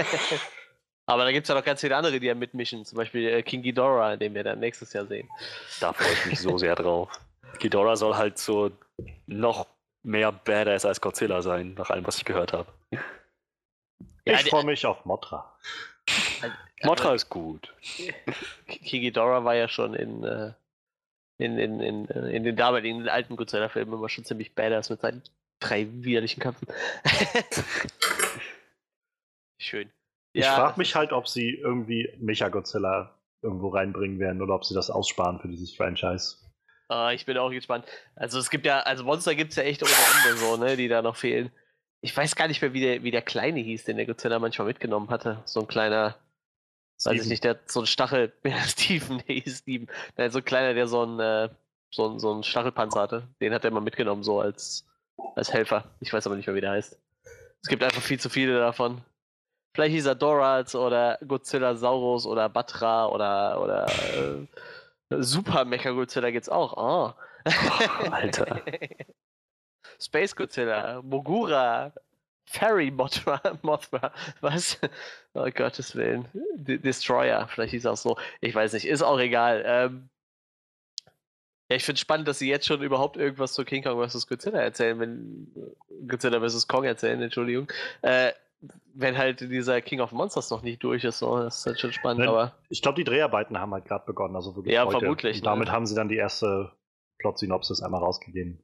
Aber 1.05 1.23
da 1.23 1.31
gibt 1.31 1.45
es 1.45 1.49
ja 1.49 1.55
noch 1.55 1.63
ganz 1.63 1.81
viele 1.81 1.95
andere, 1.95 2.19
die 2.19 2.25
ja 2.25 2.33
mitmischen. 2.33 2.83
Zum 2.83 2.97
Beispiel 2.97 3.27
äh, 3.27 3.43
King 3.43 3.61
Ghidorah, 3.61 4.17
den 4.17 4.33
wir 4.33 4.43
dann 4.43 4.59
nächstes 4.59 4.91
Jahr 4.93 5.05
sehen. 5.05 5.29
Da 5.79 5.93
freue 5.93 6.11
ich 6.11 6.25
mich 6.25 6.39
so 6.39 6.57
sehr 6.57 6.75
drauf. 6.75 7.09
Ghidorah 7.59 7.95
soll 7.95 8.15
halt 8.15 8.37
so 8.39 8.71
noch 9.27 9.67
mehr 10.05 10.31
Badass 10.31 10.85
als 10.85 11.01
Godzilla 11.01 11.41
sein, 11.41 11.73
nach 11.73 11.89
allem, 11.89 12.05
was 12.05 12.17
ich 12.17 12.25
gehört 12.25 12.53
habe. 12.53 12.71
Ja, 14.25 14.39
ich 14.39 14.49
freue 14.49 14.65
mich 14.65 14.85
auf 14.85 15.05
Mothra. 15.05 15.57
Mothra 16.83 17.13
ist 17.13 17.29
gut. 17.29 17.73
King 18.67 19.01
Ghidorah 19.01 19.43
war 19.43 19.55
ja 19.55 19.67
schon 19.67 19.93
in, 19.93 20.23
äh, 20.23 20.53
in, 21.37 21.57
in, 21.57 21.79
in, 21.79 22.05
in 22.05 22.43
den 22.43 22.55
damaligen 22.55 23.07
alten 23.09 23.35
Godzilla-Filmen 23.35 23.93
immer 23.93 24.09
schon 24.09 24.25
ziemlich 24.25 24.53
badass 24.53 24.89
mit 24.89 25.01
seinen 25.01 25.23
drei 25.59 25.87
widerlichen 25.91 26.41
Köpfen. 26.41 26.67
Schön. 29.61 29.91
Ich 30.33 30.45
frage 30.45 30.77
mich 30.77 30.95
halt, 30.95 31.13
ob 31.13 31.27
sie 31.27 31.51
irgendwie 31.51 32.13
Mecha-Godzilla 32.19 33.17
irgendwo 33.41 33.69
reinbringen 33.69 34.19
werden 34.19 34.41
oder 34.41 34.55
ob 34.55 34.65
sie 34.65 34.73
das 34.73 34.89
aussparen 34.89 35.39
für 35.39 35.47
dieses 35.47 35.73
Franchise. 35.73 36.44
Ah, 36.87 37.11
ich 37.13 37.25
bin 37.25 37.37
auch 37.37 37.49
gespannt. 37.49 37.85
Also 38.15 38.37
es 38.39 38.49
gibt 38.49 38.65
ja, 38.65 38.81
also 38.81 39.03
Monster 39.03 39.33
gibt 39.35 39.51
es 39.51 39.57
ja 39.57 39.63
echt 39.63 39.81
ohne 39.81 39.91
Ende 39.91 40.37
so, 40.37 40.57
ne, 40.57 40.77
die 40.77 40.87
da 40.87 41.01
noch 41.01 41.15
fehlen. 41.15 41.51
Ich 42.01 42.15
weiß 42.15 42.35
gar 42.35 42.47
nicht 42.47 42.61
mehr, 42.61 42.73
wie 42.73 42.81
der, 42.81 43.03
wie 43.03 43.11
der 43.11 43.23
Kleine 43.23 43.59
hieß, 43.59 43.85
den 43.85 43.97
der 43.97 44.05
Godzilla 44.05 44.37
manchmal 44.37 44.67
mitgenommen 44.67 45.09
hatte. 45.09 45.41
So 45.45 45.61
ein 45.61 45.67
kleiner, 45.67 46.15
weiß 47.03 47.13
ich 47.13 47.21
Steven. 47.21 47.29
nicht, 47.29 47.43
der 47.43 47.59
so 47.65 47.79
ein 47.81 47.87
Stachel, 47.87 48.31
Steven, 48.67 49.23
nee, 49.27 49.43
Steven. 49.47 49.87
Nein, 50.15 50.29
so 50.31 50.39
ein 50.39 50.45
kleiner, 50.45 50.75
der 50.75 50.87
so 50.87 51.03
ein, 51.03 51.19
äh, 51.19 51.49
so 51.91 52.09
ein, 52.09 52.19
so 52.19 52.33
ein 52.33 52.43
Stachelpanzer 52.43 53.01
hatte. 53.01 53.27
Den 53.41 53.53
hat 53.53 53.65
er 53.65 53.71
mal 53.71 53.79
mitgenommen, 53.79 54.23
so 54.23 54.39
als, 54.39 54.85
als 55.35 55.51
Helfer. 55.51 55.95
Ich 56.01 56.13
weiß 56.13 56.27
aber 56.27 56.35
nicht 56.35 56.45
mehr, 56.45 56.55
wie 56.55 56.61
der 56.61 56.71
heißt. 56.71 56.99
Es 57.63 57.69
gibt 57.69 57.83
einfach 57.83 58.01
viel 58.01 58.19
zu 58.19 58.29
viele 58.29 58.59
davon. 58.59 59.01
Vielleicht 59.73 59.95
hieß 59.95 60.05
er 60.05 60.15
Doraz 60.15 60.75
oder 60.75 61.17
Godzilla 61.27 61.75
Saurus 61.75 62.27
oder 62.27 62.47
Batra 62.47 63.07
oder, 63.07 63.59
oder 63.61 63.87
äh, 63.87 64.45
Super 65.21 65.65
Mecha 65.65 65.91
Godzilla 65.91 66.31
gibt's 66.31 66.49
auch. 66.49 66.73
Oh. 66.77 67.13
Alter. 68.11 68.61
Space 69.99 70.35
Godzilla, 70.35 71.01
Mogura, 71.01 71.93
Fairy 72.45 72.91
Mothra, 72.91 73.41
Mothra, 73.61 74.11
was? 74.41 74.79
Oh 75.33 75.47
Gottes 75.53 75.95
Willen. 75.95 76.27
D 76.55 76.77
Destroyer, 76.77 77.47
vielleicht 77.47 77.71
hieß 77.71 77.85
er 77.85 77.93
auch 77.93 77.97
so. 77.97 78.17
Ich 78.41 78.53
weiß 78.53 78.73
nicht, 78.73 78.87
ist 78.87 79.01
auch 79.01 79.19
egal. 79.19 79.63
Ähm, 79.65 80.09
ja, 81.69 81.77
ich 81.77 81.83
finde 81.83 81.99
spannend, 81.99 82.27
dass 82.27 82.39
sie 82.39 82.49
jetzt 82.49 82.67
schon 82.67 82.83
überhaupt 82.83 83.17
irgendwas 83.17 83.53
zu 83.53 83.65
King 83.65 83.83
Kong 83.83 84.07
vs. 84.07 84.27
Godzilla 84.27 84.59
erzählen, 84.59 84.99
wenn 84.99 85.51
Godzilla 86.07 86.39
vs. 86.39 86.67
Kong 86.67 86.83
erzählen, 86.83 87.21
Entschuldigung. 87.21 87.71
Äh, 88.03 88.33
wenn 88.93 89.17
halt 89.17 89.41
dieser 89.41 89.81
King 89.81 89.99
of 89.99 90.11
Monsters 90.11 90.49
noch 90.49 90.61
nicht 90.61 90.83
durch 90.83 91.03
ist, 91.03 91.19
so, 91.19 91.37
das 91.37 91.59
ist 91.59 91.65
halt 91.65 91.79
schon 91.79 91.93
spannend, 91.93 92.21
Wenn- 92.21 92.29
aber 92.29 92.53
Ich 92.69 92.81
glaube, 92.81 92.95
die 92.95 93.03
Dreharbeiten 93.03 93.59
haben 93.59 93.73
halt 93.73 93.85
gerade 93.85 94.05
begonnen, 94.05 94.35
also 94.35 94.55
wirklich 94.55 94.73
Ja, 94.73 94.85
heute. 94.85 94.99
vermutlich, 94.99 95.37
Und 95.37 95.45
damit 95.45 95.67
ne? 95.67 95.73
haben 95.73 95.85
sie 95.85 95.95
dann 95.95 96.09
die 96.09 96.15
erste 96.17 96.71
Plot-Synopsis 97.19 97.81
einmal 97.83 98.01
rausgegeben. 98.01 98.59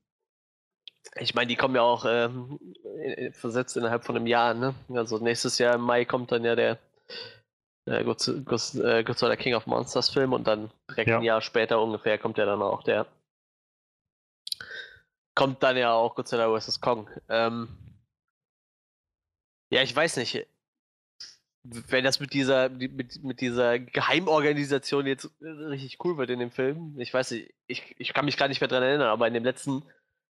Ich 1.19 1.33
meine, 1.35 1.47
die 1.47 1.55
kommen 1.55 1.75
ja 1.75 1.81
auch 1.81 2.05
ähm, 2.07 2.59
äh, 3.03 3.31
versetzt 3.33 3.75
innerhalb 3.75 4.03
von 4.05 4.15
einem 4.15 4.27
Jahr, 4.27 4.53
ne? 4.53 4.73
Also 4.93 5.17
nächstes 5.17 5.57
Jahr 5.57 5.75
im 5.75 5.81
Mai 5.81 6.05
kommt 6.05 6.31
dann 6.31 6.45
ja 6.45 6.55
der 6.55 6.77
äh, 7.85 8.03
Godz- 8.03 8.43
Godz- 8.45 8.79
äh, 8.79 9.03
Godzilla 9.03 9.35
King 9.35 9.55
of 9.55 9.65
Monsters 9.67 10.09
Film 10.09 10.31
und 10.33 10.45
dann 10.47 10.71
direkt 10.89 11.09
Ja. 11.09 11.17
ein 11.17 11.23
Jahr 11.23 11.41
später 11.41 11.81
ungefähr 11.81 12.17
kommt 12.17 12.37
ja 12.37 12.45
dann 12.45 12.61
auch 12.61 12.83
der 12.83 13.07
kommt 15.35 15.63
dann 15.63 15.75
ja 15.77 15.93
auch 15.93 16.15
Godzilla 16.15 16.47
vs. 16.57 16.79
Kong. 16.81 17.09
Ähm, 17.29 17.69
ja, 19.71 19.81
ich 19.81 19.95
weiß 19.95 20.17
nicht. 20.17 20.45
Wenn 21.63 22.03
das 22.03 22.19
mit 22.19 22.33
dieser, 22.33 22.69
mit, 22.69 23.23
mit 23.23 23.39
dieser 23.39 23.77
Geheimorganisation 23.77 25.05
jetzt 25.05 25.25
äh, 25.41 25.47
richtig 25.47 26.03
cool 26.03 26.17
wird 26.17 26.31
in 26.31 26.39
dem 26.39 26.49
Film, 26.49 26.95
ich 26.99 27.13
weiß 27.13 27.31
nicht, 27.31 27.53
ich, 27.67 27.95
ich 27.99 28.13
kann 28.13 28.25
mich 28.25 28.37
gar 28.37 28.47
nicht 28.47 28.61
mehr 28.61 28.67
dran 28.67 28.81
erinnern, 28.81 29.09
aber 29.09 29.27
in 29.27 29.33
dem 29.35 29.43
letzten, 29.43 29.83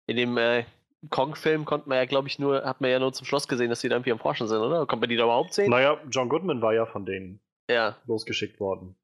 in 0.07 0.17
dem 0.17 0.37
äh, 0.37 0.65
Kong-Film 1.11 1.65
konnte 1.65 1.87
man 1.87 1.99
ja, 1.99 2.05
glaube 2.05 2.27
ich, 2.27 2.39
nur, 2.39 2.63
hat 2.65 2.81
man 2.81 2.89
ja 2.89 2.97
nur 2.99 3.13
zum 3.13 3.27
Schluss 3.27 3.47
gesehen, 3.47 3.69
dass 3.69 3.81
die 3.81 3.89
da 3.89 3.95
irgendwie 3.95 4.11
am 4.11 4.19
Forschen 4.19 4.47
sind, 4.47 4.57
oder? 4.57 4.87
Kommt 4.87 5.01
man 5.01 5.09
die 5.09 5.15
da 5.17 5.23
überhaupt 5.25 5.53
sehen? 5.53 5.69
Naja, 5.69 5.99
John 6.09 6.29
Goodman 6.29 6.61
war 6.63 6.73
ja 6.73 6.87
von 6.87 7.05
denen 7.05 7.39
Ja. 7.69 7.95
losgeschickt 8.07 8.59
worden. 8.59 8.95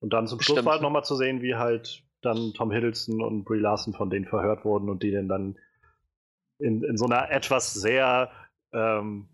Und 0.00 0.14
dann 0.14 0.26
zum 0.26 0.40
Schluss 0.40 0.54
Stimmt. 0.54 0.66
war 0.66 0.72
halt 0.72 0.82
nochmal 0.82 1.04
zu 1.04 1.16
sehen, 1.16 1.42
wie 1.42 1.54
halt 1.54 2.02
dann 2.22 2.54
Tom 2.54 2.70
Hiddleston 2.70 3.22
und 3.22 3.44
Brie 3.44 3.58
Larson 3.60 3.92
von 3.92 4.08
denen 4.08 4.24
verhört 4.24 4.64
wurden 4.64 4.88
und 4.88 5.02
die 5.02 5.12
dann 5.12 5.58
in, 6.58 6.82
in 6.82 6.96
so 6.96 7.04
einer 7.04 7.30
etwas 7.30 7.74
sehr 7.74 8.30
ähm, 8.72 9.28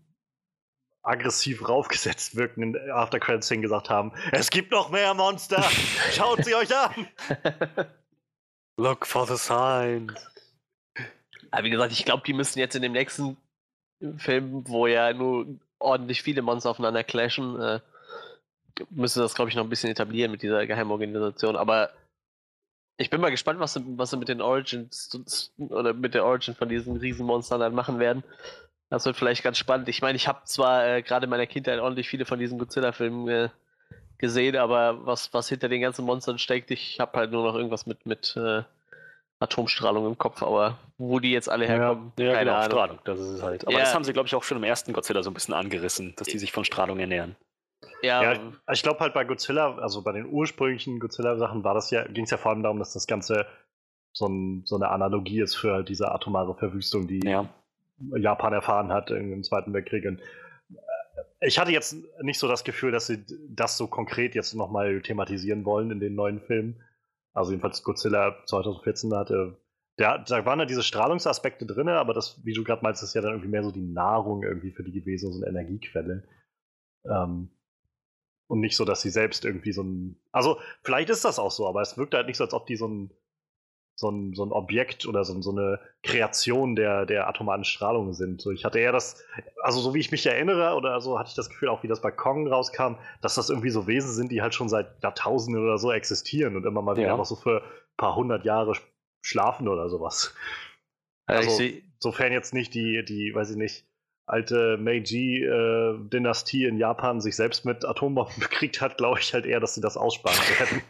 aggressiv 1.03 1.67
raufgesetzt 1.67 2.35
wirkenden 2.35 2.91
After 2.91 3.19
Credits 3.19 3.47
Szene 3.47 3.61
gesagt 3.61 3.89
haben, 3.89 4.11
es 4.31 4.49
gibt 4.49 4.71
noch 4.71 4.89
mehr 4.89 5.13
Monster, 5.13 5.63
schaut 6.11 6.43
sie 6.43 6.55
euch 6.55 6.75
an. 6.75 7.07
Look 8.79 9.07
for 9.07 9.25
the 9.25 9.37
signs. 9.37 10.13
Aber 11.51 11.63
wie 11.63 11.69
gesagt, 11.69 11.93
ich 11.93 12.05
glaube, 12.05 12.23
die 12.25 12.33
müssen 12.33 12.59
jetzt 12.59 12.75
in 12.75 12.81
dem 12.81 12.91
nächsten 12.91 13.37
Film, 14.17 14.67
wo 14.67 14.85
ja 14.85 15.13
nur 15.13 15.47
ordentlich 15.79 16.21
viele 16.21 16.41
Monster 16.41 16.71
aufeinander 16.71 17.03
clashen, 17.03 17.59
äh, 17.59 17.79
müssen 18.89 19.21
das, 19.21 19.33
glaube 19.33 19.49
ich, 19.49 19.55
noch 19.55 19.63
ein 19.63 19.69
bisschen 19.69 19.89
etablieren 19.89 20.31
mit 20.31 20.41
dieser 20.41 20.65
Geheimorganisation. 20.67 21.55
Aber 21.55 21.91
ich 22.97 23.09
bin 23.09 23.21
mal 23.21 23.31
gespannt, 23.31 23.59
was 23.59 23.73
sie, 23.73 23.83
was 23.97 24.11
sie 24.11 24.17
mit 24.17 24.27
den 24.27 24.41
Origins 24.41 25.49
oder 25.57 25.93
mit 25.93 26.13
der 26.13 26.25
Origin 26.25 26.55
von 26.55 26.69
diesen 26.69 26.97
Riesenmonstern 26.97 27.59
dann 27.59 27.75
machen 27.75 27.99
werden. 27.99 28.23
Das 28.89 29.05
wird 29.05 29.17
vielleicht 29.17 29.43
ganz 29.43 29.57
spannend. 29.57 29.89
Ich 29.89 30.01
meine, 30.01 30.15
ich 30.15 30.27
habe 30.27 30.41
zwar 30.45 30.87
äh, 30.87 31.01
gerade 31.01 31.25
in 31.25 31.29
meiner 31.29 31.45
Kindheit 31.47 31.79
ordentlich 31.79 32.07
viele 32.07 32.25
von 32.25 32.39
diesen 32.39 32.57
Godzilla-Filmen 32.57 33.27
äh, 33.27 33.49
gesehen, 34.17 34.55
aber 34.55 35.05
was, 35.05 35.33
was 35.33 35.49
hinter 35.49 35.69
den 35.69 35.81
ganzen 35.81 36.05
Monstern 36.05 36.39
steckt, 36.39 36.71
ich 36.71 36.99
habe 36.99 37.17
halt 37.17 37.31
nur 37.31 37.43
noch 37.43 37.55
irgendwas 37.55 37.85
mit, 37.85 38.05
mit 38.05 38.35
äh, 38.37 38.63
Atomstrahlung 39.39 40.07
im 40.07 40.17
Kopf, 40.17 40.41
aber 40.41 40.77
wo 40.97 41.19
die 41.19 41.31
jetzt 41.31 41.49
alle 41.49 41.65
Ja, 41.65 41.71
herkommen, 41.73 42.13
Ja, 42.17 42.33
keine 42.33 42.45
genau, 42.45 42.55
Ahnung. 42.55 42.65
Strahlung, 42.71 42.99
das 43.03 43.19
ist 43.19 43.27
es 43.27 43.43
halt. 43.43 43.67
Aber 43.67 43.73
Ja. 43.73 43.79
das 43.81 43.93
haben 43.93 44.03
sie, 44.03 44.13
glaube 44.13 44.27
ich, 44.27 44.35
auch 44.35 44.43
schon 44.43 44.57
im 44.57 44.63
ersten 44.63 44.93
Godzilla 44.93 45.21
so 45.21 45.29
ein 45.29 45.33
bisschen 45.33 45.53
angerissen, 45.53 46.13
dass 46.15 46.27
die 46.27 46.39
sich 46.39 46.51
von 46.51 46.65
Strahlung 46.65 46.97
ernähren. 46.99 47.35
Ja, 48.01 48.23
Ja, 48.33 48.39
ich 48.71 48.81
glaube 48.81 49.01
halt 49.01 49.13
bei 49.13 49.23
Godzilla, 49.25 49.75
also 49.77 50.01
bei 50.01 50.13
den 50.13 50.25
ursprünglichen 50.27 50.99
Godzilla-Sachen 50.99 51.63
war 51.63 51.75
das 51.75 51.91
ja, 51.91 52.05
ging 52.07 52.23
es 52.23 52.31
ja 52.31 52.37
vor 52.37 52.51
allem 52.51 52.63
darum, 52.63 52.79
dass 52.79 52.93
das 52.93 53.05
Ganze 53.05 53.45
so, 54.13 54.27
ein, 54.27 54.63
so 54.65 54.75
eine 54.77 54.89
Analogie 54.89 55.41
ist 55.41 55.55
für 55.55 55.83
diese 55.83 56.11
atomare 56.11 56.55
Verwüstung, 56.55 57.07
die 57.07 57.19
Ja. 57.23 57.47
Japan 58.17 58.53
erfahren 58.53 58.91
hat 58.91 59.11
im 59.11 59.43
Zweiten 59.43 59.73
Weltkrieg. 59.73 60.05
Und 60.05 60.19
äh, 60.19 61.47
ich 61.47 61.59
hatte 61.59 61.71
jetzt 61.71 61.95
nicht 62.21 62.39
so 62.39 62.47
das 62.47 62.63
Gefühl, 62.63 62.91
dass 62.91 63.07
sie 63.07 63.25
das 63.49 63.77
so 63.77 63.87
konkret 63.87 64.35
jetzt 64.35 64.53
nochmal 64.53 65.01
thematisieren 65.01 65.65
wollen 65.65 65.91
in 65.91 65.99
den 65.99 66.15
neuen 66.15 66.41
Filmen. 66.41 66.81
Also 67.33 67.51
jedenfalls 67.51 67.83
Godzilla 67.83 68.35
2014 68.45 69.13
hatte. 69.13 69.57
Da, 69.97 70.19
da 70.19 70.45
waren 70.45 70.59
ja 70.59 70.65
diese 70.65 70.83
Strahlungsaspekte 70.83 71.65
drin, 71.65 71.89
aber 71.89 72.13
das, 72.13 72.39
wie 72.43 72.53
du 72.53 72.63
gerade 72.63 72.83
meinst, 72.83 73.01
ist 73.01 73.15
ja 73.15 73.21
dann 73.21 73.31
irgendwie 73.31 73.49
mehr 73.49 73.63
so 73.63 73.71
die 73.71 73.81
Nahrung 73.81 74.43
irgendwie 74.43 74.71
für 74.71 74.83
die 74.83 74.91
gewesen, 74.91 75.31
so 75.31 75.39
eine 75.39 75.49
Energiequelle. 75.49 76.23
Ähm, 77.05 77.49
und 78.47 78.59
nicht 78.59 78.75
so, 78.75 78.85
dass 78.85 79.01
sie 79.01 79.09
selbst 79.09 79.43
irgendwie 79.45 79.71
so 79.71 79.83
ein. 79.83 80.19
Also, 80.31 80.59
vielleicht 80.83 81.09
ist 81.09 81.25
das 81.25 81.39
auch 81.39 81.51
so, 81.51 81.67
aber 81.67 81.81
es 81.81 81.97
wirkt 81.97 82.13
halt 82.13 82.27
nicht 82.27 82.37
so, 82.37 82.43
als 82.43 82.53
ob 82.53 82.65
die 82.65 82.75
so 82.75 82.87
ein, 82.87 83.11
so 83.99 84.11
ein, 84.11 84.35
so 84.35 84.45
ein 84.45 84.51
Objekt 84.51 85.07
oder 85.07 85.23
so, 85.23 85.41
so 85.41 85.49
eine 85.51 85.79
Kreation 86.03 86.75
der, 86.75 87.07
der 87.07 87.27
atomaren 87.27 87.63
Strahlung 87.63 88.13
sind. 88.13 88.39
So, 88.41 88.51
ich 88.51 88.63
hatte 88.63 88.77
eher 88.79 88.91
das, 88.91 89.23
also 89.63 89.79
so 89.79 89.95
wie 89.95 89.99
ich 89.99 90.11
mich 90.11 90.23
erinnere 90.27 90.75
oder 90.75 91.01
so, 91.01 91.17
hatte 91.17 91.29
ich 91.29 91.35
das 91.35 91.49
Gefühl, 91.49 91.69
auch 91.69 91.81
wie 91.81 91.87
das 91.87 91.99
bei 92.01 92.11
Kong 92.11 92.47
rauskam, 92.47 92.95
dass 93.21 93.33
das 93.35 93.49
irgendwie 93.49 93.71
so 93.71 93.87
Wesen 93.87 94.11
sind, 94.11 94.31
die 94.31 94.43
halt 94.43 94.53
schon 94.53 94.69
seit 94.69 95.01
Jahrtausenden 95.01 95.63
oder 95.63 95.79
so 95.79 95.91
existieren 95.91 96.55
und 96.55 96.65
immer 96.67 96.83
mal 96.83 96.95
wieder 96.95 97.07
Ja. 97.07 97.13
einfach 97.13 97.25
so 97.25 97.35
für 97.35 97.61
ein 97.63 97.97
paar 97.97 98.15
hundert 98.15 98.45
Jahre 98.45 98.73
sch- 98.73 98.81
schlafen 99.23 99.67
oder 99.67 99.89
sowas. 99.89 100.35
also 101.25 101.49
also- 101.49 101.63
Sofern 101.99 102.31
jetzt 102.31 102.53
nicht 102.53 102.75
die, 102.75 103.03
die, 103.03 103.33
weiß 103.33 103.49
ich 103.49 103.57
nicht, 103.57 103.87
alte 104.27 104.77
Meiji-Dynastie 104.77 106.65
in 106.65 106.77
Japan 106.77 107.21
sich 107.21 107.35
selbst 107.35 107.65
mit 107.65 107.85
Atombomben 107.85 108.35
bekriegt 108.39 108.81
hat, 108.81 108.97
glaube 108.97 109.19
ich 109.19 109.33
halt 109.33 109.47
eher, 109.47 109.59
dass 109.59 109.73
sie 109.73 109.81
das 109.81 109.97
aussparen 109.97 110.37
werden. 110.59 110.81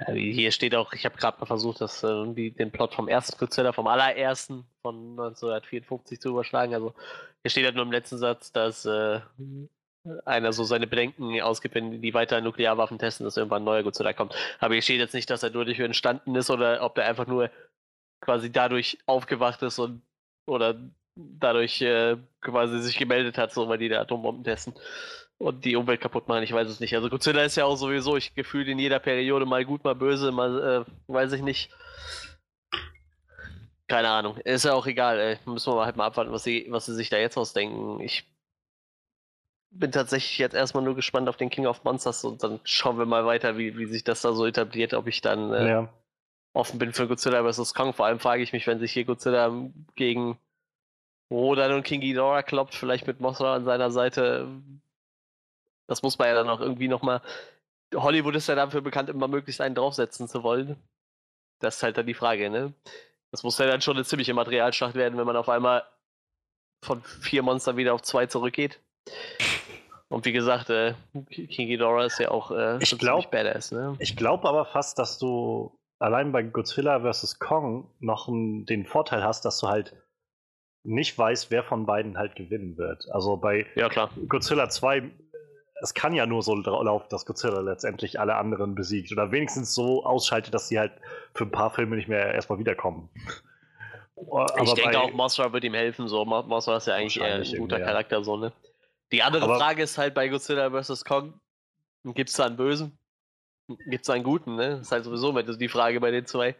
Ja, 0.00 0.12
Hier 0.12 0.50
steht 0.50 0.74
auch, 0.74 0.92
ich 0.92 1.04
habe 1.04 1.16
gerade 1.16 1.38
mal 1.38 1.46
versucht, 1.46 1.80
das 1.80 2.02
äh, 2.02 2.08
irgendwie 2.08 2.50
den 2.50 2.72
Plot 2.72 2.94
vom 2.94 3.08
ersten 3.08 3.38
Godzilla, 3.38 3.72
vom 3.72 3.86
allerersten 3.86 4.64
von 4.82 5.10
1954 5.12 6.20
zu 6.20 6.30
überschlagen. 6.30 6.74
Also 6.74 6.94
hier 7.42 7.50
steht 7.50 7.64
halt 7.64 7.76
nur 7.76 7.84
im 7.84 7.92
letzten 7.92 8.18
Satz, 8.18 8.50
dass 8.52 8.84
äh, 8.86 9.20
einer 10.24 10.52
so 10.52 10.64
seine 10.64 10.86
Bedenken 10.86 11.40
ausgibt, 11.40 11.74
wenn 11.76 12.02
die 12.02 12.12
weiter 12.14 12.40
Nuklearwaffen 12.40 12.98
testen, 12.98 13.24
dass 13.24 13.36
irgendwann 13.36 13.62
ein 13.62 13.66
neuer 13.66 13.82
Godzilla 13.84 14.12
kommt. 14.12 14.34
Aber 14.58 14.74
hier 14.74 14.82
steht 14.82 14.98
jetzt 14.98 15.14
nicht, 15.14 15.30
dass 15.30 15.42
er 15.42 15.50
dadurch 15.50 15.78
entstanden 15.78 16.34
ist 16.34 16.50
oder 16.50 16.82
ob 16.82 16.98
er 16.98 17.06
einfach 17.06 17.26
nur 17.26 17.50
quasi 18.20 18.50
dadurch 18.50 18.98
aufgewacht 19.06 19.62
ist 19.62 19.78
und 19.78 20.02
oder 20.46 20.76
dadurch 21.16 21.80
äh, 21.82 22.16
quasi 22.40 22.80
sich 22.80 22.98
gemeldet 22.98 23.38
hat, 23.38 23.52
so 23.52 23.68
weil 23.68 23.78
die 23.78 23.88
da 23.88 24.00
Atombomben 24.00 24.44
testen 24.44 24.74
und 25.38 25.64
die 25.64 25.76
Umwelt 25.76 26.00
kaputt 26.00 26.28
machen. 26.28 26.42
Ich 26.42 26.52
weiß 26.52 26.68
es 26.68 26.80
nicht. 26.80 26.94
Also 26.94 27.08
Godzilla 27.10 27.42
ist 27.42 27.56
ja 27.56 27.64
auch 27.64 27.76
sowieso, 27.76 28.16
ich 28.16 28.34
gefühlt 28.34 28.68
in 28.68 28.78
jeder 28.78 28.98
Periode 28.98 29.46
mal 29.46 29.64
gut, 29.64 29.84
mal 29.84 29.94
böse, 29.94 30.32
mal 30.32 30.86
äh, 30.86 31.12
weiß 31.12 31.32
ich 31.32 31.42
nicht. 31.42 31.70
Keine 33.88 34.08
Ahnung. 34.08 34.38
Ist 34.38 34.64
ja 34.64 34.72
auch 34.72 34.86
egal. 34.86 35.18
Ey. 35.18 35.38
Müssen 35.44 35.74
wir 35.74 35.84
halt 35.84 35.96
mal 35.96 36.06
abwarten, 36.06 36.32
was 36.32 36.42
sie, 36.44 36.66
was 36.70 36.86
sie 36.86 36.94
sich 36.94 37.10
da 37.10 37.18
jetzt 37.18 37.36
ausdenken. 37.36 38.00
Ich 38.00 38.24
bin 39.70 39.92
tatsächlich 39.92 40.38
jetzt 40.38 40.54
erstmal 40.54 40.84
nur 40.84 40.94
gespannt 40.94 41.28
auf 41.28 41.36
den 41.36 41.50
King 41.50 41.66
of 41.66 41.84
Monsters 41.84 42.24
und 42.24 42.42
dann 42.42 42.60
schauen 42.64 42.96
wir 42.96 43.06
mal 43.06 43.26
weiter, 43.26 43.58
wie, 43.58 43.76
wie 43.76 43.86
sich 43.86 44.04
das 44.04 44.22
da 44.22 44.32
so 44.32 44.46
etabliert, 44.46 44.94
ob 44.94 45.08
ich 45.08 45.20
dann 45.20 45.52
äh, 45.52 45.68
Ja. 45.68 45.88
offen 46.52 46.78
bin 46.78 46.92
für 46.92 47.08
Godzilla 47.08 47.42
vs. 47.50 47.74
Kong. 47.74 47.92
Vor 47.92 48.06
allem 48.06 48.20
frage 48.20 48.42
ich 48.42 48.52
mich, 48.52 48.66
wenn 48.66 48.78
sich 48.78 48.92
hier 48.92 49.04
Godzilla 49.04 49.52
gegen 49.96 50.38
Rodan 51.30 51.72
und 51.72 51.82
King 51.82 52.00
Ghidorah 52.00 52.42
kloppt, 52.42 52.74
vielleicht 52.74 53.06
mit 53.06 53.20
Mothra 53.20 53.56
an 53.56 53.64
seiner 53.64 53.90
Seite. 53.90 54.48
Das 55.86 56.02
muss 56.02 56.18
man 56.18 56.28
ja 56.28 56.34
dann 56.34 56.48
auch 56.48 56.60
irgendwie 56.60 56.88
nochmal. 56.88 57.20
Hollywood 57.94 58.34
ist 58.36 58.48
ja 58.48 58.54
dafür 58.54 58.80
bekannt, 58.80 59.08
immer 59.10 59.28
möglichst 59.28 59.60
einen 59.60 59.74
draufsetzen 59.74 60.26
zu 60.28 60.42
wollen. 60.42 60.76
Das 61.60 61.76
ist 61.76 61.82
halt 61.82 61.96
dann 61.98 62.06
die 62.06 62.14
Frage, 62.14 62.50
ne? 62.50 62.72
Das 63.30 63.42
muss 63.42 63.58
ja 63.58 63.66
dann 63.66 63.80
schon 63.80 63.96
eine 63.96 64.04
ziemliche 64.04 64.34
Materialschlacht 64.34 64.94
werden, 64.94 65.18
wenn 65.18 65.26
man 65.26 65.36
auf 65.36 65.48
einmal 65.48 65.84
von 66.84 67.02
vier 67.02 67.42
Monstern 67.42 67.76
wieder 67.76 67.94
auf 67.94 68.02
zwei 68.02 68.26
zurückgeht. 68.26 68.80
Und 70.08 70.24
wie 70.26 70.32
gesagt, 70.32 70.70
äh, 70.70 70.94
King 71.30 71.68
Ghidorah 71.68 72.04
ist 72.04 72.18
ja 72.18 72.30
auch 72.30 72.50
äh, 72.50 72.78
Ich 72.82 72.96
glaub- 72.98 73.22
ziemlich 73.22 73.30
badass, 73.44 73.72
ne? 73.72 73.96
Ich 73.98 74.16
glaube 74.16 74.48
aber 74.48 74.64
fast, 74.66 74.98
dass 74.98 75.18
du 75.18 75.76
allein 75.98 76.32
bei 76.32 76.42
Godzilla 76.42 77.00
vs. 77.00 77.38
Kong 77.38 77.90
noch 78.00 78.26
den 78.28 78.86
Vorteil 78.86 79.24
hast, 79.24 79.44
dass 79.44 79.58
du 79.58 79.68
halt 79.68 79.94
nicht 80.84 81.16
weißt, 81.16 81.50
wer 81.50 81.64
von 81.64 81.86
beiden 81.86 82.18
halt 82.18 82.36
gewinnen 82.36 82.76
wird. 82.76 83.08
Also 83.10 83.36
bei 83.38 83.66
Ja. 83.74 83.88
Godzilla 84.28 84.68
2, 84.68 85.10
es 85.84 85.94
kann 85.94 86.12
ja 86.14 86.26
nur 86.26 86.42
so 86.42 86.54
laufen, 86.56 87.06
dass 87.10 87.24
Godzilla 87.26 87.60
letztendlich 87.60 88.18
alle 88.18 88.34
anderen 88.36 88.74
besiegt 88.74 89.12
oder 89.12 89.30
wenigstens 89.30 89.74
so 89.74 90.04
ausschaltet, 90.04 90.52
dass 90.54 90.68
sie 90.68 90.78
halt 90.78 90.92
für 91.34 91.44
ein 91.44 91.50
paar 91.50 91.70
Filme 91.70 91.94
nicht 91.96 92.08
mehr 92.08 92.34
erstmal 92.34 92.58
wiederkommen. 92.58 93.08
Aber 94.16 94.46
ich 94.62 94.74
denke 94.74 94.98
auch, 95.00 95.12
Mothra 95.12 95.52
wird 95.52 95.64
ihm 95.64 95.74
helfen. 95.74 96.08
So. 96.08 96.24
Mo- 96.24 96.42
Mothra 96.44 96.76
ist 96.78 96.86
ja 96.86 96.94
eigentlich 96.94 97.20
eher 97.20 97.36
ein 97.36 97.58
guter 97.58 97.78
ja. 97.78 97.84
Charakter. 97.84 98.24
So, 98.24 98.36
ne? 98.36 98.52
Die 99.12 99.22
andere 99.22 99.44
Aber- 99.44 99.58
Frage 99.58 99.82
ist 99.82 99.98
halt 99.98 100.14
bei 100.14 100.28
Godzilla 100.28 100.70
vs. 100.70 101.04
Kong: 101.04 101.34
Gibt 102.04 102.30
es 102.30 102.36
da 102.36 102.46
einen 102.46 102.56
Bösen? 102.56 102.98
Gibt 103.68 104.02
es 104.02 104.06
da 104.06 104.12
einen 104.14 104.24
Guten? 104.24 104.56
Ne? 104.56 104.70
Das 104.70 104.80
ist 104.82 104.92
halt 104.92 105.04
sowieso 105.04 105.32
die 105.32 105.68
Frage 105.68 106.00
bei 106.00 106.10
den 106.10 106.26
zwei. 106.26 106.54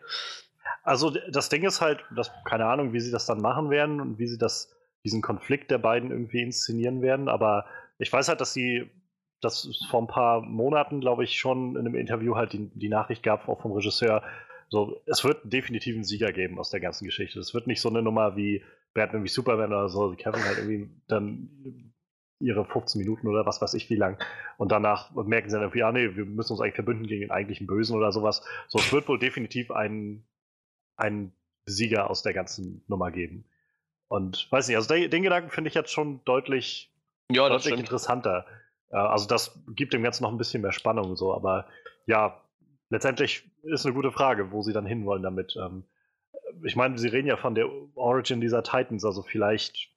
Also 0.82 1.10
das 1.10 1.48
Ding 1.48 1.62
ist 1.64 1.80
halt, 1.80 2.04
dass, 2.14 2.30
keine 2.44 2.66
Ahnung, 2.66 2.92
wie 2.92 3.00
sie 3.00 3.10
das 3.10 3.26
dann 3.26 3.40
machen 3.40 3.70
werden 3.70 4.00
und 4.00 4.18
wie 4.18 4.26
sie 4.26 4.38
das, 4.38 4.74
diesen 5.04 5.20
Konflikt 5.22 5.70
der 5.70 5.78
beiden 5.78 6.10
irgendwie 6.10 6.42
inszenieren 6.42 7.02
werden, 7.02 7.28
aber 7.28 7.66
ich 7.98 8.12
weiß 8.12 8.28
halt, 8.28 8.40
dass 8.40 8.52
sie 8.54 8.90
das 9.44 9.64
es 9.64 9.84
vor 9.86 10.02
ein 10.02 10.06
paar 10.06 10.40
Monaten, 10.40 11.00
glaube 11.00 11.24
ich, 11.24 11.38
schon 11.38 11.76
in 11.76 11.80
einem 11.80 11.94
Interview 11.94 12.34
halt 12.36 12.52
die, 12.52 12.70
die 12.74 12.88
Nachricht 12.88 13.22
gab, 13.22 13.48
auch 13.48 13.60
vom 13.60 13.72
Regisseur, 13.72 14.22
so, 14.68 15.00
es 15.06 15.22
wird 15.24 15.40
definitiv 15.44 15.94
einen 15.94 16.04
Sieger 16.04 16.32
geben 16.32 16.58
aus 16.58 16.70
der 16.70 16.80
ganzen 16.80 17.04
Geschichte. 17.04 17.38
Es 17.38 17.54
wird 17.54 17.66
nicht 17.66 17.80
so 17.80 17.88
eine 17.88 18.02
Nummer 18.02 18.36
wie 18.36 18.64
Batman 18.94 19.22
wie 19.22 19.28
Superman 19.28 19.72
oder 19.72 19.88
so, 19.88 20.10
die 20.10 20.16
kämpfen 20.16 20.44
halt 20.44 20.58
irgendwie 20.58 20.90
dann 21.06 21.92
ihre 22.40 22.64
15 22.64 22.98
Minuten 23.00 23.28
oder 23.28 23.46
was 23.46 23.60
weiß 23.62 23.74
ich 23.74 23.88
wie 23.90 23.96
lang 23.96 24.18
und 24.58 24.72
danach 24.72 25.12
merken 25.14 25.48
sie 25.48 25.54
dann 25.54 25.62
irgendwie, 25.62 25.82
ah 25.82 25.92
nee, 25.92 26.16
wir 26.16 26.24
müssen 26.24 26.52
uns 26.52 26.60
eigentlich 26.60 26.74
verbünden 26.74 27.06
gegen 27.06 27.22
den 27.22 27.30
eigentlichen 27.30 27.66
Bösen 27.66 27.96
oder 27.96 28.12
sowas. 28.12 28.44
So, 28.68 28.78
es 28.78 28.92
wird 28.92 29.08
wohl 29.08 29.18
definitiv 29.18 29.70
einen 29.70 30.26
einen 30.96 31.32
Sieger 31.66 32.10
aus 32.10 32.22
der 32.22 32.34
ganzen 32.34 32.84
Nummer 32.88 33.10
geben. 33.10 33.44
Und 34.08 34.50
weiß 34.50 34.68
nicht, 34.68 34.76
also 34.76 34.92
den, 34.92 35.10
den 35.10 35.22
Gedanken 35.22 35.50
finde 35.50 35.68
ich 35.68 35.74
jetzt 35.74 35.92
schon 35.92 36.24
deutlich, 36.24 36.92
Ja, 37.30 37.48
deutlich 37.48 37.78
interessanter. 37.78 38.46
Äh, 38.90 38.96
also 38.96 39.26
das 39.26 39.58
gibt 39.68 39.92
dem 39.92 40.02
Ganzen 40.02 40.22
noch 40.22 40.30
ein 40.30 40.38
bisschen 40.38 40.62
mehr 40.62 40.72
Spannung 40.72 41.16
so, 41.16 41.34
aber 41.34 41.66
ja, 42.06 42.40
letztendlich 42.90 43.50
ist 43.62 43.84
eine 43.84 43.94
gute 43.94 44.12
Frage, 44.12 44.52
wo 44.52 44.62
sie 44.62 44.72
dann 44.72 44.86
hinwollen 44.86 45.22
damit. 45.22 45.56
Ähm, 45.56 45.84
ich 46.62 46.76
meine, 46.76 46.98
sie 46.98 47.08
reden 47.08 47.28
ja 47.28 47.36
von 47.36 47.54
der 47.54 47.68
Origin 47.94 48.40
dieser 48.40 48.62
Titans, 48.62 49.04
also 49.04 49.22
vielleicht 49.22 49.90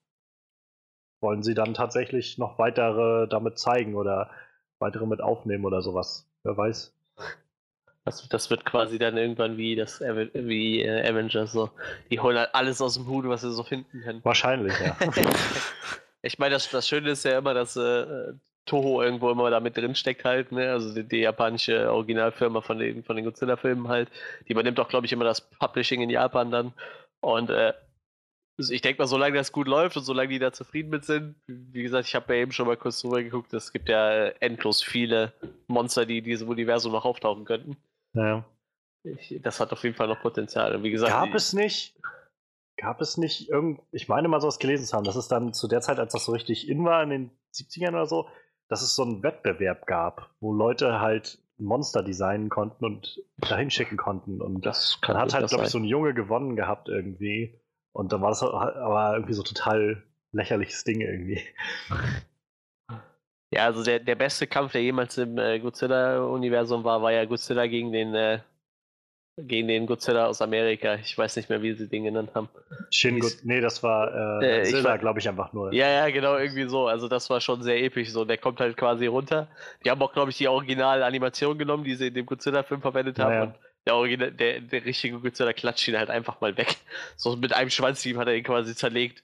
wollen 1.20 1.44
sie 1.44 1.54
dann 1.54 1.74
tatsächlich 1.74 2.38
noch 2.38 2.60
weitere 2.60 3.28
damit 3.28 3.58
zeigen 3.58 3.96
oder 3.96 4.30
weitere 4.80 5.06
mit 5.06 5.22
aufnehmen 5.22 5.66
oder 5.66 5.82
sowas. 5.82 6.30
Wer 6.44 6.58
weiß. 6.58 6.94
Das, 8.06 8.28
das 8.30 8.50
wird 8.50 8.64
quasi 8.64 8.98
dann 9.00 9.18
irgendwann 9.18 9.58
wie 9.58 9.76
das 9.76 10.00
wie 10.00 10.82
äh, 10.82 11.10
Avengers 11.10 11.52
so. 11.52 11.72
Die 12.10 12.20
holen 12.20 12.38
halt 12.38 12.56
alles 12.56 12.82
aus 12.82 12.94
dem 12.94 13.08
Hut, 13.08 13.26
was 13.28 13.42
sie 13.42 13.52
so 13.52 13.64
finden 13.64 14.02
können. 14.02 14.24
Wahrscheinlich, 14.24 14.74
ja. 14.80 14.96
ich 16.22 16.40
meine, 16.40 16.54
das, 16.54 16.70
das 16.70 16.88
Schöne 16.88 17.10
ist 17.10 17.26
ja 17.26 17.38
immer, 17.38 17.54
dass 17.54 17.76
äh, 17.76 18.34
Toho 18.68 19.02
irgendwo 19.02 19.32
immer 19.32 19.50
da 19.50 19.60
mit 19.60 19.76
drin 19.76 19.96
steckt 19.96 20.24
halt, 20.26 20.52
ne? 20.52 20.70
Also 20.72 20.94
die, 20.94 21.04
die 21.04 21.18
japanische 21.22 21.92
Originalfirma 21.92 22.62
von 22.62 22.78
den, 22.78 23.04
von 23.04 23.16
den 23.16 23.26
Godzilla-Filmen 23.26 23.88
halt. 23.88 24.10
Die 24.48 24.52
übernimmt 24.52 24.80
auch, 24.80 24.88
glaube 24.90 25.06
ich, 25.08 25.14
immer 25.14 25.26
das 25.26 25.42
Publishing 25.42 26.02
in 26.02 26.10
Japan 26.12 26.52
dann. 26.52 26.74
Und 27.22 27.50
äh, 27.50 27.74
also 28.60 28.74
ich 28.74 28.82
denke 28.82 29.02
mal, 29.02 29.08
solange 29.08 29.38
das 29.38 29.52
gut 29.52 29.68
läuft 29.68 29.98
und 29.98 30.04
solange 30.04 30.30
die 30.30 30.40
da 30.40 30.52
zufrieden 30.52 30.90
mit 30.90 31.06
sind, 31.06 31.36
wie 31.48 31.84
gesagt, 31.84 32.08
ich 32.08 32.16
habe 32.16 32.36
ja 32.36 32.42
eben 32.42 32.52
schon 32.52 32.66
mal 32.68 32.78
kurz 32.78 33.02
drüber 33.02 33.22
geguckt, 33.24 33.54
es 33.54 33.72
gibt 33.72 33.88
ja 33.90 34.12
äh, 34.12 34.34
endlos 34.40 34.82
viele 34.84 35.32
Monster, 35.68 36.06
die 36.06 36.20
in 36.20 36.24
diesem 36.26 36.50
Universum 36.50 36.92
noch 36.92 37.06
auftauchen 37.06 37.46
könnten. 37.46 37.78
ja. 38.14 38.44
Ich, 39.04 39.40
das 39.42 39.60
hat 39.62 39.72
auf 39.72 39.84
jeden 39.84 39.96
Fall 39.96 40.08
noch 40.10 40.20
Potenzial. 40.22 40.76
Und 40.76 40.84
wie 40.84 40.92
gesagt, 40.92 41.14
Gab 41.14 41.30
die- 41.32 41.38
es 41.38 41.54
nicht, 41.54 41.96
gab 42.76 43.00
es 43.00 43.16
nicht 43.16 43.48
irgend, 43.48 43.80
ich 43.92 44.10
meine 44.10 44.28
mal 44.28 44.42
sowas 44.42 44.60
gelesen 44.60 44.86
zu 44.86 44.98
haben, 44.98 45.06
dass 45.06 45.16
es 45.16 45.30
dann 45.30 45.54
zu 45.54 45.70
der 45.70 45.80
Zeit, 45.80 45.98
als 45.98 46.12
das 46.12 46.26
so 46.26 46.34
richtig 46.34 46.68
in 46.68 46.84
war, 46.84 47.02
in 47.04 47.10
den 47.12 47.32
70ern 47.54 47.90
oder 47.92 48.06
so, 48.08 48.28
dass 48.68 48.82
es 48.82 48.96
so 48.96 49.04
einen 49.04 49.24
Wettbewerb 49.24 49.86
gab, 49.88 50.30
wo 50.40 50.54
Leute 50.54 51.00
halt 51.00 51.40
Monster 51.58 52.04
designen 52.04 52.50
konnten 52.50 52.86
und 52.86 53.22
dahin 53.38 53.72
schicken 53.72 53.98
konnten. 53.98 54.42
Und 54.42 54.66
das 54.66 55.00
dann 55.02 55.18
hat 55.18 55.34
halt, 55.34 55.48
glaube 55.48 55.66
ich, 55.66 55.70
so 55.70 55.80
ein 55.80 55.86
Junge 55.86 56.14
gewonnen 56.14 56.56
gehabt 56.56 56.90
irgendwie. 56.90 57.60
Und 57.94 58.12
dann 58.12 58.22
war 58.22 58.30
das 58.30 58.44
aber 58.44 59.14
irgendwie 59.14 59.34
so 59.34 59.44
total 59.44 60.04
lächerliches 60.32 60.84
Ding 60.84 61.02
irgendwie. 61.02 61.42
Ja, 63.50 63.64
also 63.64 63.82
der, 63.82 64.00
der 64.00 64.16
beste 64.16 64.46
Kampf, 64.46 64.74
der 64.74 64.84
jemals 64.84 65.18
im 65.18 65.38
äh, 65.38 65.60
Godzilla-Universum 65.60 66.84
war, 66.84 67.02
war 67.02 67.14
ja 67.14 67.24
Godzilla 67.24 67.66
gegen 67.68 67.94
den, 67.94 68.14
äh, 68.14 68.40
gegen 69.38 69.68
den 69.68 69.86
Godzilla 69.86 70.26
aus 70.26 70.42
Amerika. 70.42 70.96
Ich 70.96 71.16
weiß 71.18 71.36
nicht 71.36 71.50
mehr, 71.50 71.62
wie 71.62 71.74
sie 71.74 71.88
den 71.88 72.04
genannt 72.06 72.32
haben. 72.34 72.50
Shin 72.90 73.20
Good, 73.20 73.38
nee, 73.44 73.62
das 73.62 73.84
war 73.84 74.42
Äh, 74.42 74.70
äh, 74.72 74.98
glaube 74.98 75.20
ich, 75.20 75.30
einfach 75.30 75.54
nur. 75.54 75.72
Ja, 75.74 75.88
ja, 75.88 76.10
genau, 76.10 76.38
irgendwie 76.38 76.68
so. 76.68 76.88
Also 76.88 77.08
das 77.08 77.30
war 77.30 77.40
schon 77.40 77.62
sehr 77.62 77.82
episch. 77.84 78.10
So, 78.12 78.26
der 78.26 78.38
kommt 78.40 78.60
halt 78.60 78.76
quasi 78.78 79.06
runter. 79.06 79.48
Die 79.86 79.92
haben 79.92 80.02
auch, 80.02 80.12
glaube 80.14 80.32
ich, 80.32 80.38
die 80.38 80.48
Original-Animation 80.48 81.58
genommen, 81.58 81.84
die 81.84 81.96
sie 81.96 82.08
in 82.08 82.16
dem 82.16 82.26
Godzilla-Film 82.26 82.82
verwendet 82.82 83.20
haben. 83.20 83.30
Naja. 83.30 83.44
Und 83.44 83.56
der, 83.86 83.96
Original, 83.96 84.32
der, 84.32 84.60
der 84.62 84.84
richtige 84.86 85.20
Godzilla 85.20 85.54
klatscht 85.54 85.88
ihn 85.88 85.98
halt 85.98 86.10
einfach 86.10 86.42
mal 86.42 86.58
weg. 86.58 86.76
So 87.16 87.36
mit 87.36 87.54
einem 87.54 87.70
Schwanzhieb 87.70 88.18
hat 88.18 88.28
er 88.28 88.36
ihn 88.36 88.44
quasi 88.44 88.76
zerlegt. 88.76 89.24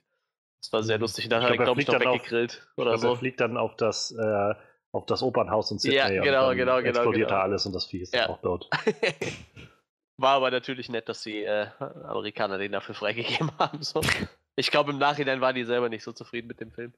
Das 0.62 0.72
war 0.72 0.84
sehr 0.84 0.98
Mhm. 0.98 1.02
lustig. 1.02 1.26
Und 1.26 1.32
dann 1.32 1.40
Ich 1.42 1.46
hat 1.46 1.52
er, 1.54 1.58
glaub, 1.58 1.66
glaube 1.78 1.82
ich, 1.82 1.88
noch 1.88 2.00
weggegrillt 2.00 2.68
oder 2.78 2.92
glaub, 2.92 2.96
Er 3.04 3.10
so. 3.10 3.16
fliegt 3.16 3.42
dann 3.42 3.58
auf 3.58 3.76
das, 3.76 4.12
äh, 4.18 4.54
auf 4.92 5.06
das 5.08 5.24
Opernhaus 5.24 5.72
in 5.72 5.80
Sydney 5.80 5.98
Ja, 5.98 6.06
und 6.06 6.22
genau, 6.22 6.48
dann 6.50 6.58
genau, 6.58 6.76
genau, 6.78 6.88
explodiert 6.90 7.30
genau. 7.30 7.40
da 7.40 7.44
alles 7.44 7.66
und 7.66 7.74
das 7.74 7.86
Vieh 7.88 8.02
ist 8.02 8.16
Ja. 8.16 8.30
auch 8.30 8.40
tot. 8.42 8.70
War 10.18 10.36
aber 10.36 10.52
natürlich 10.52 10.90
nett, 10.90 11.10
dass 11.10 11.24
die 11.24 11.44
äh, 11.44 11.68
Amerikaner 11.80 12.58
den 12.58 12.72
dafür 12.72 12.96
freigegeben 12.96 13.52
haben. 13.60 13.82
So. 13.82 14.02
Ich 14.56 14.70
glaube, 14.70 14.92
im 14.92 15.00
Nachhinein 15.00 15.42
waren 15.42 15.56
die 15.56 15.64
selber 15.64 15.90
nicht 15.90 16.04
so 16.04 16.12
zufrieden 16.12 16.48
mit 16.48 16.60
dem 16.60 16.72
Film. 16.72 16.94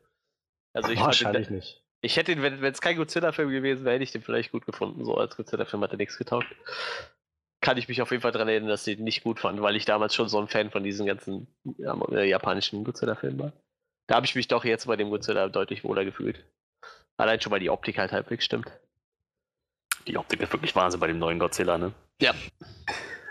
Also 0.73 0.89
ich, 0.91 0.99
fand 0.99 1.19
den, 1.19 1.25
Wahrscheinlich 1.25 1.49
nicht. 1.49 1.83
ich 2.01 2.17
hätte 2.17 2.33
ihn, 2.33 2.41
wenn 2.41 2.63
es 2.63 2.81
kein 2.81 2.97
Godzilla-Film 2.97 3.49
gewesen 3.49 3.85
wäre, 3.85 3.95
hätte 3.95 4.03
ich 4.03 4.11
den 4.11 4.21
vielleicht 4.21 4.51
gut 4.51 4.65
gefunden. 4.65 5.05
So 5.05 5.15
als 5.15 5.37
Godzilla-Film 5.37 5.81
hat 5.83 5.91
er 5.91 5.97
nichts 5.97 6.17
getaugt. 6.17 6.47
Kann 7.61 7.77
ich 7.77 7.87
mich 7.87 8.01
auf 8.01 8.11
jeden 8.11 8.21
Fall 8.21 8.33
daran 8.33 8.49
erinnern, 8.49 8.69
dass 8.69 8.83
sie 8.83 8.93
ihn 8.93 9.03
nicht 9.03 9.23
gut 9.23 9.39
fanden, 9.39 9.61
weil 9.61 9.77
ich 9.77 9.85
damals 9.85 10.13
schon 10.13 10.27
so 10.27 10.39
ein 10.39 10.49
Fan 10.49 10.69
von 10.69 10.83
diesen 10.83 11.05
ganzen 11.05 11.47
äh, 12.11 12.29
japanischen 12.29 12.83
Godzilla-Filmen 12.83 13.39
war. 13.39 13.53
Da 14.07 14.15
habe 14.15 14.25
ich 14.25 14.35
mich 14.35 14.49
doch 14.49 14.65
jetzt 14.65 14.85
bei 14.85 14.97
dem 14.97 15.09
Godzilla 15.09 15.47
deutlich 15.47 15.83
wohler 15.83 16.03
gefühlt. 16.03 16.43
Allein 17.17 17.39
schon, 17.39 17.51
weil 17.51 17.61
die 17.61 17.69
Optik 17.69 17.97
halt 17.97 18.11
halbwegs 18.11 18.43
stimmt. 18.43 18.69
Die 20.05 20.17
Optik 20.17 20.41
ist 20.41 20.51
wirklich 20.51 20.75
Wahnsinn 20.75 20.99
bei 20.99 21.07
dem 21.07 21.17
neuen 21.17 21.39
Godzilla, 21.39 21.77
ne? 21.77 21.93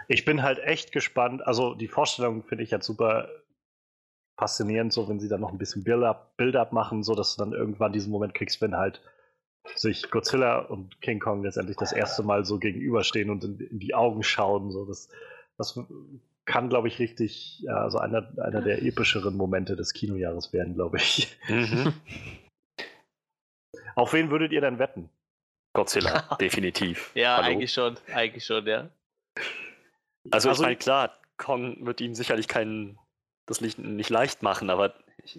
Ich 0.08 0.24
bin 0.24 0.42
halt 0.42 0.58
echt 0.58 0.92
gespannt. 0.92 1.46
Also 1.46 1.74
die 1.74 1.88
Vorstellung 1.88 2.42
finde 2.42 2.64
ich 2.64 2.70
jetzt 2.70 2.86
super 2.86 3.28
faszinierend, 4.36 4.92
so 4.92 5.08
wenn 5.08 5.20
sie 5.20 5.28
dann 5.28 5.40
noch 5.40 5.52
ein 5.52 5.58
bisschen 5.58 5.84
Build-up 5.84 6.36
Build 6.36 6.72
machen, 6.72 7.02
so 7.02 7.14
dass 7.14 7.36
du 7.36 7.44
dann 7.44 7.52
irgendwann 7.52 7.92
diesen 7.92 8.10
Moment 8.10 8.34
kriegst, 8.34 8.60
wenn 8.60 8.76
halt 8.76 9.00
sich 9.76 10.10
Godzilla 10.10 10.58
und 10.58 11.00
King 11.00 11.20
Kong 11.20 11.42
letztendlich 11.42 11.76
das 11.76 11.92
erste 11.92 12.22
Mal 12.22 12.44
so 12.44 12.58
gegenüberstehen 12.58 13.30
und 13.30 13.44
in, 13.44 13.58
in 13.58 13.78
die 13.78 13.94
Augen 13.94 14.22
schauen. 14.22 14.70
So 14.70 14.84
das, 14.84 15.08
das 15.56 15.78
kann, 16.44 16.68
glaube 16.68 16.88
ich, 16.88 16.98
richtig, 16.98 17.60
ja, 17.60 17.76
also 17.76 17.98
einer, 17.98 18.32
einer 18.38 18.60
der 18.60 18.82
epischeren 18.82 19.36
Momente 19.36 19.76
des 19.76 19.92
Kinojahres 19.94 20.52
werden, 20.52 20.74
glaube 20.74 20.98
ich. 20.98 21.38
Mhm. 21.48 21.94
Auf 23.94 24.12
wen 24.12 24.30
würdet 24.30 24.52
ihr 24.52 24.60
denn 24.60 24.78
wetten? 24.78 25.08
Godzilla, 25.74 26.20
definitiv. 26.40 27.10
Ja, 27.14 27.36
Hallo? 27.36 27.48
eigentlich 27.48 27.72
schon. 27.72 27.98
Eigentlich 28.12 28.46
schon, 28.46 28.66
ja. 28.66 28.88
Also, 30.30 30.48
Also- 30.48 30.62
ich 30.62 30.66
meine, 30.66 30.76
klar, 30.76 31.14
Kong 31.36 31.84
wird 31.84 32.00
ihm 32.00 32.14
sicherlich 32.14 32.48
keinen, 32.48 32.98
das 33.46 33.60
Licht 33.60 33.78
nicht 33.78 34.08
leicht 34.08 34.42
machen, 34.42 34.70
aber 34.70 34.94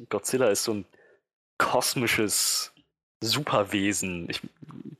Godzilla 0.09 0.47
ist 0.49 0.63
so 0.65 0.73
ein 0.73 0.85
kosmisches 1.57 2.73
Superwesen. 3.21 4.29
Ich, 4.29 4.41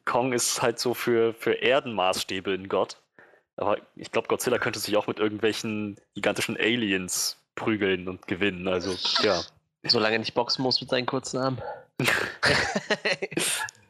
Kong 0.06 0.32
ist 0.34 0.62
halt 0.62 0.80
so 0.80 0.94
für, 0.94 1.34
für 1.34 1.54
Erdenmaßstäbe 1.62 2.52
ein 2.54 2.70
Gott. 2.70 2.98
Aber 3.58 3.78
ich 3.96 4.12
glaube, 4.12 4.28
Godzilla 4.28 4.58
könnte 4.58 4.80
sich 4.80 4.96
auch 4.98 5.08
mit 5.08 5.20
irgendwelchen 5.20 5.98
gigantischen 6.14 6.58
Aliens 6.58 7.38
prügeln 7.56 8.08
und 8.08 8.28
gewinnen. 8.28 8.68
Also, 8.68 8.96
ja. 9.24 9.42
Solange 9.84 10.16
er 10.16 10.20
nicht 10.20 10.34
boxen 10.34 10.64
muss 10.64 10.80
mit 10.82 10.90
seinen 10.90 11.06
kurzen 11.06 11.38
Armen. 11.40 11.62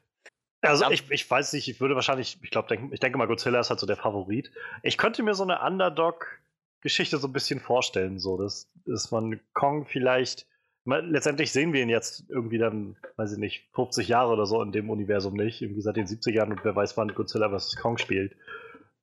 Also 0.66 0.90
ich, 0.90 1.10
ich 1.10 1.30
weiß 1.30 1.54
nicht, 1.54 1.68
ich 1.68 1.80
würde 1.80 1.96
wahrscheinlich, 1.96 2.38
ich 2.42 2.52
glaube, 2.52 2.68
denk, 2.68 2.94
ich 2.94 3.00
denke 3.00 3.18
mal, 3.18 3.28
Godzilla 3.28 3.60
ist 3.60 3.70
halt 3.70 3.80
so 3.80 3.86
der 3.86 3.98
Favorit. 3.98 4.52
Ich 4.84 4.98
könnte 4.98 5.24
mir 5.24 5.34
so 5.34 5.44
eine 5.44 5.62
Underdog-Geschichte 5.62 7.18
so 7.18 7.28
ein 7.28 7.34
bisschen 7.34 7.60
vorstellen, 7.60 8.20
so 8.20 8.38
dass, 8.38 8.72
dass 8.86 9.12
man 9.12 9.40
Kong 9.54 9.86
vielleicht, 9.86 10.48
mal, 10.84 11.06
letztendlich 11.06 11.52
sehen 11.52 11.74
wir 11.74 11.82
ihn 11.82 11.90
jetzt 11.90 12.26
irgendwie 12.30 12.58
dann, 12.58 12.98
weiß 13.18 13.34
ich 13.34 13.38
nicht, 13.38 13.70
50 13.74 14.08
Jahre 14.08 14.34
oder 14.34 14.46
so 14.46 14.62
in 14.62 14.72
dem 14.72 14.90
Universum 14.90 15.36
nicht, 15.36 15.62
irgendwie 15.62 15.82
seit 15.82 15.98
den 15.98 16.08
70ern 16.08 16.52
und 16.52 16.64
wer 16.64 16.76
weiß, 16.76 16.98
wann 16.98 17.14
Godzilla 17.14 17.50
vs. 17.50 17.76
Kong 17.78 17.98
spielt. 17.98 18.36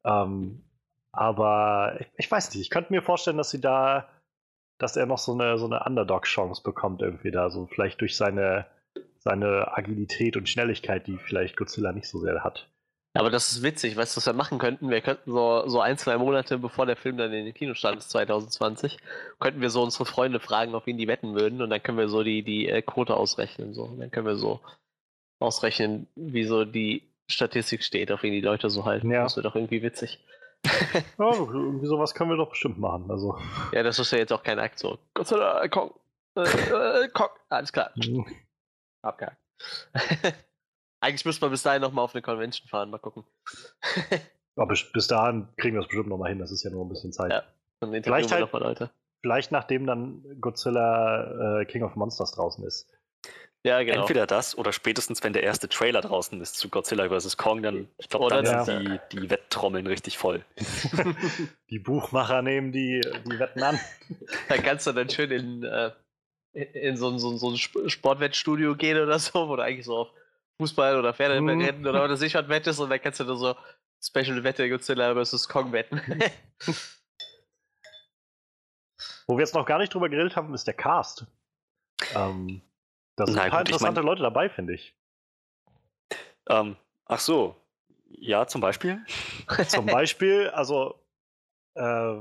Ähm, 0.04 0.64
aber 1.12 1.96
ich, 2.00 2.06
ich 2.16 2.30
weiß 2.30 2.52
nicht, 2.52 2.62
ich 2.62 2.70
könnte 2.70 2.92
mir 2.92 3.02
vorstellen, 3.02 3.36
dass 3.36 3.50
sie 3.50 3.60
da, 3.60 4.08
dass 4.78 4.96
er 4.96 5.06
noch 5.06 5.18
so 5.18 5.32
eine, 5.32 5.58
so 5.58 5.66
eine 5.66 5.84
Underdog-Chance 5.84 6.62
bekommt 6.62 7.02
irgendwie 7.02 7.30
da, 7.30 7.50
so 7.50 7.66
vielleicht 7.66 8.00
durch 8.00 8.16
seine 8.16 8.66
seine 9.22 9.76
Agilität 9.76 10.36
und 10.36 10.48
Schnelligkeit, 10.48 11.06
die 11.06 11.16
vielleicht 11.18 11.56
Godzilla 11.56 11.92
nicht 11.92 12.08
so 12.08 12.18
sehr 12.18 12.42
hat. 12.42 12.68
Aber 13.14 13.30
das 13.30 13.52
ist 13.52 13.62
witzig, 13.62 13.96
weißt 13.96 14.16
du, 14.16 14.18
was 14.18 14.26
wir 14.26 14.32
machen 14.32 14.58
könnten? 14.58 14.88
Wir 14.88 15.02
könnten 15.02 15.30
so, 15.30 15.68
so 15.68 15.80
ein, 15.80 15.98
zwei 15.98 16.16
Monate 16.16 16.58
bevor 16.58 16.86
der 16.86 16.96
Film 16.96 17.18
dann 17.18 17.32
in 17.32 17.44
den 17.44 17.54
Kinostart 17.54 17.98
ist, 17.98 18.10
2020, 18.10 18.96
könnten 19.38 19.60
wir 19.60 19.68
so 19.68 19.82
unsere 19.82 20.06
Freunde 20.06 20.40
fragen, 20.40 20.74
auf 20.74 20.86
wen 20.86 20.96
die 20.96 21.08
wetten 21.08 21.34
würden 21.34 21.60
und 21.60 21.68
dann 21.68 21.82
können 21.82 21.98
wir 21.98 22.08
so 22.08 22.22
die, 22.22 22.42
die 22.42 22.68
äh, 22.68 22.80
Quote 22.80 23.14
ausrechnen. 23.14 23.74
So. 23.74 23.84
Und 23.84 24.00
dann 24.00 24.10
können 24.10 24.26
wir 24.26 24.36
so 24.36 24.60
ausrechnen, 25.40 26.06
wie 26.16 26.44
so 26.44 26.64
die 26.64 27.02
Statistik 27.28 27.82
steht, 27.82 28.10
auf 28.12 28.22
wen 28.22 28.32
die 28.32 28.40
Leute 28.40 28.70
so 28.70 28.86
halten. 28.86 29.10
Ja. 29.10 29.24
Das 29.24 29.36
wird 29.36 29.44
doch 29.44 29.56
irgendwie 29.56 29.82
witzig. 29.82 30.18
Ja, 31.18 31.32
irgendwie 31.34 31.86
sowas 31.86 32.14
können 32.14 32.30
wir 32.30 32.36
doch 32.36 32.50
bestimmt 32.50 32.78
machen. 32.78 33.10
Also, 33.10 33.36
Ja, 33.72 33.82
das 33.82 33.98
ist 33.98 34.12
ja 34.12 34.18
jetzt 34.18 34.32
auch 34.32 34.42
kein 34.42 34.58
Akt 34.58 34.78
so. 34.78 34.98
Godzilla, 35.12 35.66
Kong, 35.68 35.92
äh, 36.36 36.42
äh, 36.42 37.08
Kong, 37.08 37.28
alles 37.48 37.72
klar. 37.72 37.90
Abgehakt. 39.02 39.36
Eigentlich 41.00 41.24
müsste 41.24 41.44
man 41.44 41.50
bis 41.50 41.62
dahin 41.62 41.82
nochmal 41.82 42.04
auf 42.04 42.14
eine 42.14 42.22
Convention 42.22 42.68
fahren, 42.68 42.90
mal 42.90 42.98
gucken. 42.98 43.24
aber 44.56 44.74
bis, 44.92 45.06
dahin 45.08 45.48
kriegen 45.56 45.74
wir 45.76 45.80
es 45.82 45.88
bestimmt 45.88 46.08
noch 46.08 46.18
mal 46.18 46.28
hin. 46.28 46.38
Das 46.38 46.52
ist 46.52 46.62
ja 46.62 46.70
nur 46.70 46.84
ein 46.84 46.88
bisschen 46.88 47.12
Zeit. 47.12 47.32
Ja. 47.32 47.42
Dann 47.80 47.90
Vielleicht 47.90 48.06
interviewen 48.06 48.30
wir 48.30 48.36
halt- 48.36 48.40
noch 48.40 48.52
mal 48.52 48.62
Leute. 48.66 48.90
Vielleicht 49.24 49.52
nachdem 49.52 49.86
dann 49.86 50.24
Godzilla 50.40 51.60
äh, 51.60 51.64
King 51.66 51.84
of 51.84 51.94
Monsters 51.94 52.32
draußen 52.32 52.64
ist. 52.64 52.90
Ja, 53.64 53.80
genau. 53.84 54.00
Entweder 54.00 54.26
das 54.26 54.58
oder 54.58 54.72
spätestens, 54.72 55.22
wenn 55.22 55.32
der 55.32 55.44
erste 55.44 55.68
Trailer 55.68 56.00
draußen 56.00 56.40
ist 56.40 56.56
zu 56.56 56.68
Godzilla 56.68 57.08
vs. 57.08 57.36
Kong, 57.36 57.62
dann, 57.62 57.88
ich 57.98 58.08
glaube, 58.08 58.26
Oder 58.26 58.42
dann 58.42 58.52
das, 58.56 58.66
sind 58.66 59.00
die, 59.12 59.20
die 59.20 59.30
Wetttrommeln 59.30 59.86
richtig 59.86 60.18
voll. 60.18 60.44
Die 61.70 61.78
Buchmacher 61.78 62.42
nehmen 62.42 62.72
die, 62.72 63.00
die 63.00 63.38
Wetten 63.38 63.62
an. 63.62 63.78
Da 64.48 64.56
kannst 64.58 64.88
du 64.88 64.92
dann 64.92 65.08
schön 65.08 65.30
in, 65.30 65.62
äh, 65.62 65.92
in, 66.52 66.62
in 66.62 66.96
so, 66.96 67.08
ein- 67.10 67.18
so, 67.18 67.30
ein- 67.30 67.38
so 67.38 67.50
ein 67.50 67.54
Sp- 67.58 67.88
Sportwettstudio 67.88 68.74
gehen 68.76 68.98
oder 69.00 69.18
so, 69.18 69.48
wo 69.48 69.56
du 69.56 69.62
eigentlich 69.62 69.86
so 69.86 69.96
auf 69.98 70.08
Fußball 70.60 70.98
oder 70.98 71.14
Pferderennen 71.14 71.58
Mhm. 71.80 71.86
oder 71.86 72.02
was 72.02 72.10
weiß 72.12 72.22
ich 72.22 72.34
was 72.34 72.48
wettest 72.48 72.80
und 72.80 72.90
dann 72.90 73.00
kannst 73.00 73.20
du 73.20 73.24
da 73.24 73.34
so 73.36 73.56
Special 74.04 74.42
Wette 74.44 74.68
Godzilla 74.68 75.14
vs. 75.14 75.48
Kong 75.48 75.72
wetten. 75.72 76.00
Wo 79.26 79.36
wir 79.36 79.40
jetzt 79.44 79.54
noch 79.54 79.66
gar 79.66 79.78
nicht 79.78 79.94
drüber 79.94 80.08
geredet 80.08 80.36
haben, 80.36 80.52
ist 80.54 80.66
der 80.66 80.74
Cast. 80.74 81.26
Ähm, 82.14 82.60
da 83.16 83.26
sind 83.26 83.38
ein 83.38 83.50
paar 83.50 83.60
gut, 83.60 83.68
ich 83.68 83.74
interessante 83.74 84.00
mein- 84.00 84.06
Leute 84.08 84.22
dabei, 84.22 84.48
finde 84.48 84.74
ich. 84.74 84.94
Ähm, 86.48 86.76
ach 87.06 87.20
so. 87.20 87.56
Ja, 88.08 88.46
zum 88.46 88.60
Beispiel. 88.60 89.04
Zum 89.68 89.86
Beispiel, 89.86 90.48
also 90.50 91.00
äh, 91.74 92.14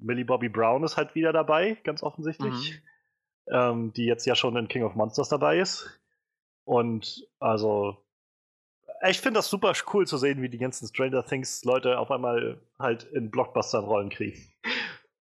Millie 0.00 0.24
Bobby 0.24 0.48
Brown 0.48 0.84
ist 0.84 0.96
halt 0.96 1.14
wieder 1.14 1.32
dabei, 1.32 1.74
ganz 1.84 2.02
offensichtlich. 2.02 2.80
Ähm, 3.50 3.92
die 3.92 4.04
jetzt 4.04 4.24
ja 4.26 4.34
schon 4.34 4.56
in 4.56 4.68
King 4.68 4.84
of 4.84 4.94
Monsters 4.94 5.28
dabei 5.28 5.58
ist. 5.58 6.00
Und 6.64 7.26
also, 7.40 7.96
ich 9.08 9.20
finde 9.20 9.38
das 9.38 9.48
super 9.50 9.72
cool 9.92 10.06
zu 10.06 10.16
sehen, 10.16 10.42
wie 10.42 10.48
die 10.48 10.58
ganzen 10.58 10.86
Stranger 10.86 11.24
Things 11.24 11.64
Leute 11.64 11.98
auf 11.98 12.10
einmal 12.10 12.60
halt 12.78 13.04
in 13.04 13.30
Blockbustern 13.30 13.84
Rollen 13.84 14.10
kriegen. 14.10 14.38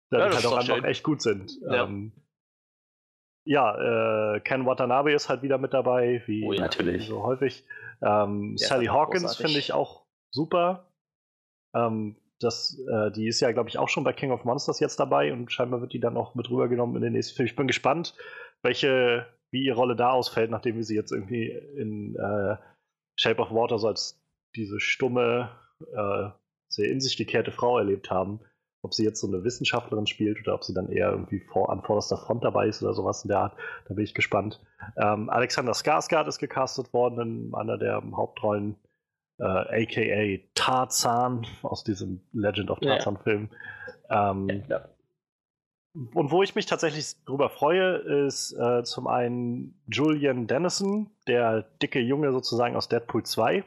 Da 0.09 0.19
Ja, 0.19 0.29
die 0.29 0.35
halt 0.35 0.45
auch 0.45 0.57
einfach 0.57 0.75
schön. 0.75 0.83
echt 0.83 1.03
gut 1.03 1.23
sind. 1.23 1.59
Ja. 1.61 1.85
Ähm, 1.85 2.11
ja, 3.45 4.35
äh, 4.35 4.39
Ken 4.41 4.65
Watanabe 4.67 5.11
ist 5.11 5.27
halt 5.27 5.41
wieder 5.41 5.57
mit 5.57 5.73
dabei, 5.73 6.21
wie, 6.27 6.45
Oh 6.45 6.53
ja. 6.53 6.61
Natürlich. 6.61 7.07
so 7.07 7.23
häufig. 7.23 7.65
Ähm, 8.01 8.55
Sally 8.57 8.85
Hawkins 8.85 9.35
finde 9.35 9.57
ich 9.57 9.73
auch 9.73 10.05
super. 10.29 10.87
Ähm, 11.73 12.15
das, 12.39 12.77
äh, 12.91 13.11
die 13.11 13.27
ist 13.27 13.39
ja, 13.39 13.51
glaube 13.51 13.69
ich, 13.69 13.77
auch 13.77 13.89
schon 13.89 14.03
bei 14.03 14.13
King 14.13 14.31
of 14.31 14.43
Monsters 14.43 14.79
jetzt 14.79 14.99
dabei 14.99 15.31
und 15.33 15.51
scheinbar 15.51 15.81
wird 15.81 15.93
die 15.93 15.99
dann 15.99 16.17
auch 16.17 16.35
mit 16.35 16.49
rübergenommen 16.49 16.95
in 16.95 17.01
den 17.01 17.13
nächsten 17.13 17.35
Film. 17.35 17.47
Ich 17.47 17.55
bin 17.55 17.67
gespannt, 17.67 18.15
welche, 18.61 19.27
wie 19.51 19.65
ihre 19.65 19.77
Rolle 19.77 19.95
da 19.95 20.11
ausfällt, 20.11 20.51
nachdem 20.51 20.75
wir 20.75 20.83
sie 20.83 20.95
jetzt 20.95 21.11
irgendwie 21.11 21.49
in 21.49 22.15
äh, 22.15 22.57
Shape 23.15 23.41
of 23.41 23.51
Water 23.51 23.77
so 23.77 23.87
als 23.87 24.21
diese 24.55 24.79
stumme, 24.79 25.49
äh, 25.95 26.29
sehr 26.69 26.89
in 26.89 27.01
sich 27.01 27.17
gekehrte 27.17 27.51
Frau 27.51 27.77
erlebt 27.77 28.09
haben. 28.11 28.39
Ob 28.81 28.93
sie 28.93 29.05
jetzt 29.05 29.21
so 29.21 29.27
eine 29.27 29.45
Wissenschaftlerin 29.45 30.07
spielt 30.07 30.41
oder 30.41 30.55
ob 30.55 30.65
sie 30.65 30.73
dann 30.73 30.89
eher 30.89 31.11
irgendwie 31.11 31.39
vor, 31.39 31.69
an 31.69 31.83
vorderster 31.83 32.17
Front 32.17 32.43
dabei 32.43 32.67
ist 32.67 32.83
oder 32.83 32.93
sowas 32.93 33.23
in 33.23 33.29
der 33.29 33.39
Art. 33.39 33.57
Da 33.87 33.93
bin 33.93 34.03
ich 34.03 34.13
gespannt. 34.13 34.61
Ähm, 34.97 35.29
Alexander 35.29 35.71
Skarsgård 35.71 36.27
ist 36.27 36.39
gecastet 36.39 36.91
worden 36.91 37.47
in 37.47 37.55
einer 37.55 37.77
der 37.77 38.03
Hauptrollen, 38.13 38.75
äh, 39.43 39.83
aka 39.83 40.43
Tarzan 40.55 41.45
aus 41.61 41.83
diesem 41.83 42.21
Legend 42.31 42.69
of 42.71 42.79
Ja. 42.81 42.95
Tarzan-Film. 42.95 43.49
Ähm, 44.09 44.63
ja. 44.69 44.85
und 46.13 46.31
wo 46.31 46.43
ich 46.43 46.55
mich 46.55 46.65
tatsächlich 46.65 47.23
drüber 47.25 47.49
freue, 47.49 47.97
ist 48.27 48.53
äh, 48.53 48.83
zum 48.83 49.07
einen 49.07 49.81
Julian 49.91 50.47
Dennison, 50.47 51.09
der 51.27 51.63
dicke 51.81 51.99
Junge 51.99 52.31
sozusagen 52.31 52.75
aus 52.75 52.89
Deadpool 52.89 53.23
2. 53.23 53.55
Ähm, 53.57 53.65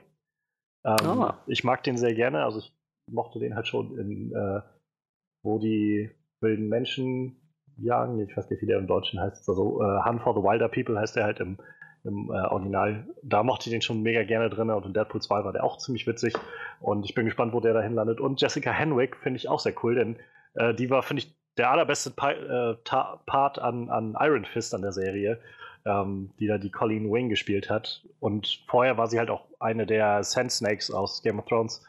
Ah. 0.84 1.38
Ich 1.46 1.64
mag 1.64 1.82
den 1.84 1.96
sehr 1.98 2.14
gerne, 2.14 2.44
also 2.44 2.58
ich 2.60 2.72
mochte 3.10 3.38
den 3.40 3.54
halt 3.54 3.66
schon 3.66 3.98
in, 3.98 4.32
äh, 4.34 4.60
wo 5.42 5.58
die 5.58 6.10
wilden 6.40 6.68
Menschen 6.68 7.36
jagen. 7.76 8.20
Ich 8.20 8.36
weiß 8.36 8.48
nicht, 8.50 8.62
wie 8.62 8.66
der 8.66 8.78
im 8.78 8.86
Deutschen 8.86 9.20
heißt. 9.20 9.48
Also 9.48 9.82
äh, 9.82 10.04
Hunt 10.04 10.22
for 10.22 10.34
the 10.34 10.42
Wilder 10.42 10.68
People 10.68 10.98
heißt 10.98 11.16
der 11.16 11.24
halt 11.24 11.40
im, 11.40 11.58
im 12.07 12.31
äh, 12.31 12.47
Original. 12.47 13.07
Da 13.23 13.42
mochte 13.42 13.69
ich 13.69 13.73
den 13.73 13.83
schon 13.83 14.03
mega 14.03 14.23
gerne 14.25 14.51
drin 14.51 14.71
und 14.71 14.87
in 14.87 14.95
Deadpool 14.95 15.21
2 15.21 15.45
war 15.45 15.53
der 15.53 15.64
auch 15.64 15.79
ziemlich 15.79 16.07
witzig. 16.07 16.35
Und 16.81 17.05
ich 17.05 17.14
bin 17.14 17.25
gespannt, 17.25 17.53
wo 17.53 17.61
der 17.61 17.75
dahin 17.75 17.95
landet. 17.95 18.21
Und 18.21 18.40
Jessica 18.40 18.71
Henwick 18.71 19.16
finde 19.16 19.38
ich 19.38 19.49
auch 19.49 19.61
sehr 19.61 19.75
cool, 19.83 19.95
denn 19.95 20.16
äh, 20.55 20.75
die 20.75 20.90
war, 20.90 21.03
finde 21.03 21.23
ich, 21.23 21.37
der 21.57 21.71
allerbeste 21.71 22.11
pa 22.11 22.33
äh, 22.33 22.77
Part 22.85 23.59
an, 23.59 23.88
an 23.90 24.16
Iron 24.21 24.45
Fist 24.45 24.75
an 24.75 24.83
der 24.83 24.92
Serie, 24.92 25.40
ähm, 25.85 26.31
die 26.38 26.47
da 26.47 26.59
die 26.59 26.71
Colleen 26.71 27.11
Wing 27.11 27.29
gespielt 27.29 27.71
hat. 27.71 28.07
Und 28.21 28.62
vorher 28.69 28.99
war 28.99 29.07
sie 29.07 29.19
halt 29.19 29.31
auch 29.31 29.47
eine 29.59 29.87
der 29.87 30.23
Sand 30.23 30.53
Snakes 30.53 30.90
aus 30.90 31.23
Game 31.23 31.38
of 31.38 31.47
Thrones. 31.47 31.83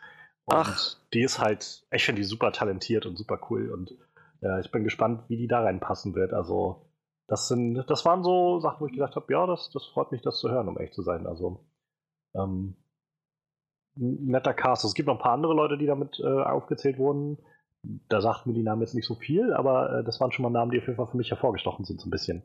Und 0.46 0.56
Ach. 0.56 0.96
die 1.14 1.24
ist 1.24 1.40
halt, 1.40 1.84
ich 1.92 2.06
finde 2.06 2.22
die 2.22 2.28
super 2.28 2.52
talentiert 2.54 3.06
und 3.06 3.18
super 3.18 3.40
cool. 3.50 3.72
Und 3.72 3.94
äh, 4.42 4.62
ich 4.62 4.72
bin 4.72 4.84
gespannt, 4.84 5.24
wie 5.28 5.38
die 5.38 5.48
da 5.48 5.62
reinpassen 5.62 6.16
wird. 6.16 6.34
Also, 6.34 6.87
das 7.28 7.48
sind, 7.48 7.76
das 7.90 8.06
waren 8.06 8.24
so 8.24 8.60
Sachen, 8.60 8.80
wo 8.82 8.88
ich 8.88 8.94
gedacht 8.94 9.16
habe, 9.16 9.32
ja, 9.32 9.46
das, 9.46 9.70
das 9.72 9.86
freut 9.86 10.12
mich, 10.12 10.22
das 10.22 10.40
zu 10.40 10.50
hören, 10.50 10.68
um 10.70 10.78
echt 10.78 10.94
zu 10.94 11.02
sein. 11.02 11.28
Also, 11.28 11.66
ähm, 12.34 12.76
netter 13.96 14.54
Cast. 14.54 14.86
Es 14.86 14.94
gibt 14.94 15.08
noch 15.08 15.16
ein 15.16 15.22
paar 15.22 15.34
andere 15.34 15.54
Leute, 15.54 15.78
die 15.78 15.88
damit 15.88 16.20
äh, 16.20 16.26
aufgezählt 16.26 16.98
wurden. 16.98 17.38
Da 18.10 18.22
sagten 18.22 18.50
mir 18.50 18.56
die 18.56 18.64
Namen 18.64 18.82
jetzt 18.82 18.94
nicht 18.96 19.08
so 19.08 19.16
viel, 19.16 19.54
aber 19.54 20.00
äh, 20.00 20.04
das 20.04 20.20
waren 20.20 20.32
schon 20.32 20.44
mal 20.44 20.50
Namen, 20.50 20.72
die 20.72 20.78
auf 20.80 20.86
jeden 20.86 20.98
Fall 20.98 21.08
für 21.08 21.18
mich 21.18 21.30
hervorgestochen 21.30 21.86
sind, 21.86 22.00
so 22.00 22.08
ein 22.08 22.12
bisschen. 22.12 22.44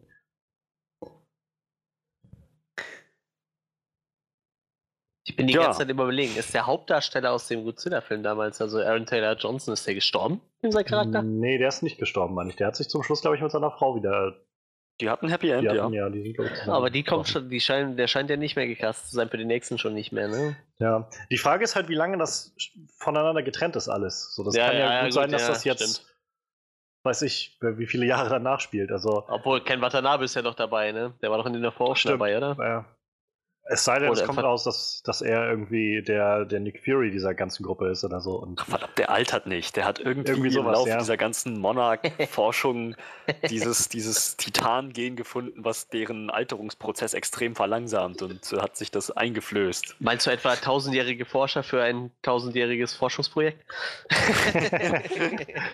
Ich 5.24 5.36
bin 5.36 5.46
die 5.46 5.54
Ja. 5.54 5.62
ganze 5.64 5.78
Zeit 5.78 5.88
immer 5.88 6.02
überlegen, 6.02 6.36
ist 6.36 6.52
der 6.52 6.66
Hauptdarsteller 6.66 7.32
aus 7.32 7.46
dem 7.46 7.64
Godzilla-Film 7.64 8.22
damals, 8.22 8.60
also 8.60 8.78
Aaron 8.80 9.06
Taylor 9.06 9.36
Johnson, 9.36 9.72
ist 9.72 9.86
der 9.86 9.94
gestorben 9.94 10.40
in 10.62 10.72
seinem 10.72 10.84
Charakter? 10.84 11.22
Nee, 11.22 11.58
der 11.58 11.68
ist 11.68 11.82
nicht 11.82 11.98
gestorben, 11.98 12.34
meine 12.34 12.50
ich. 12.50 12.56
Der 12.56 12.66
hat 12.66 12.76
sich 12.76 12.88
zum 12.88 13.02
Schluss, 13.02 13.20
glaube 13.20 13.36
ich, 13.36 13.42
mit 13.42 13.52
seiner 13.52 13.70
Frau 13.70 13.94
wieder. 13.94 14.34
Die 15.00 15.10
hatten 15.10 15.26
ein 15.26 15.30
Happy 15.30 15.50
End, 15.50 15.62
Die 15.62 15.74
ja. 15.76 15.82
hatten, 15.84 15.94
ja, 15.94 16.08
die 16.10 16.20
ich, 16.30 16.36
zusammen 16.36 16.70
Aber 16.70 16.90
die 16.90 17.02
kommt 17.02 17.28
schon, 17.28 17.48
die 17.48 17.60
scheinen, 17.60 17.96
der 17.96 18.06
scheint 18.06 18.30
ja 18.30 18.36
nicht 18.36 18.56
mehr 18.56 18.66
gecastet 18.66 19.08
zu 19.10 19.16
sein, 19.16 19.28
für 19.28 19.38
den 19.38 19.48
nächsten 19.48 19.78
schon 19.78 19.94
nicht 19.94 20.12
mehr, 20.12 20.28
ne? 20.28 20.56
Ja, 20.78 21.08
die 21.30 21.38
Frage 21.38 21.64
ist 21.64 21.74
halt, 21.76 21.88
wie 21.88 21.94
lange 21.94 22.18
das 22.18 22.54
voneinander 22.98 23.42
getrennt 23.42 23.74
ist 23.76 23.88
alles. 23.88 24.34
So, 24.34 24.44
das 24.44 24.54
Ja, 24.54 24.66
kann 24.66 24.76
ja, 24.76 24.80
ja, 24.80 24.92
ja, 24.92 25.00
gut 25.00 25.06
gut, 25.06 25.14
sein, 25.14 25.30
dass 25.32 25.42
ja, 25.42 25.48
das 25.48 25.64
jetzt, 25.64 25.96
stimmt. 25.96 26.16
weiß 27.04 27.22
ich, 27.22 27.58
wie 27.60 27.86
viele 27.86 28.06
Jahre 28.06 28.28
danach 28.28 28.60
spielt. 28.60 28.92
Also, 28.92 29.24
Obwohl 29.28 29.64
Ken 29.64 29.80
Watanabe 29.80 30.24
ist 30.24 30.34
ja 30.36 30.42
noch 30.42 30.54
dabei, 30.54 30.92
ne? 30.92 31.14
Der 31.22 31.30
war 31.30 31.38
doch 31.38 31.46
in 31.46 31.52
den 31.54 31.62
davor 31.62 31.90
auch 31.90 31.96
schon 31.96 32.10
Stimmt. 32.10 32.20
dabei, 32.20 32.36
oder? 32.36 32.54
naja. 32.54 32.84
Es 33.72 33.84
sei 33.84 33.98
denn, 33.98 34.12
es 34.12 34.18
Oder 34.18 34.26
kommt 34.26 34.38
einfach- 34.38 34.50
raus, 34.50 34.64
dass, 34.64 35.02
dass 35.02 35.22
er 35.22 35.48
irgendwie 35.48 36.02
der, 36.02 36.44
der 36.44 36.60
Nick 36.60 36.84
Fury 36.84 37.10
dieser 37.10 37.32
ganzen 37.34 37.62
Gruppe 37.62 37.88
ist 37.88 38.04
oder 38.04 38.20
so. 38.20 38.34
Und 38.36 38.60
Ach, 38.60 38.66
verdammt, 38.66 38.98
der 38.98 39.08
altert 39.10 39.46
nicht. 39.46 39.76
Der 39.76 39.86
hat 39.86 39.98
irgendwie, 39.98 40.30
Irgendwie 40.30 40.48
im 40.48 40.54
sowas, 40.54 40.74
Laufe 40.76 40.90
ja. 40.90 40.98
dieser 40.98 41.16
ganzen 41.16 41.58
Monarch-Forschung 41.58 42.94
dieses, 43.50 43.88
dieses 43.88 44.36
Titan-Gen 44.36 45.16
gefunden, 45.16 45.64
was 45.64 45.88
deren 45.88 46.28
Alterungsprozess 46.28 47.14
extrem 47.14 47.56
verlangsamt 47.56 48.20
und 48.20 48.40
hat 48.60 48.76
sich 48.76 48.90
das 48.90 49.10
eingeflößt. 49.10 49.96
Meinst 50.00 50.26
du 50.26 50.30
etwa 50.30 50.54
tausendjährige 50.54 51.24
Forscher 51.24 51.62
für 51.62 51.82
ein 51.82 52.10
tausendjähriges 52.20 52.94
Forschungsprojekt? 52.94 53.64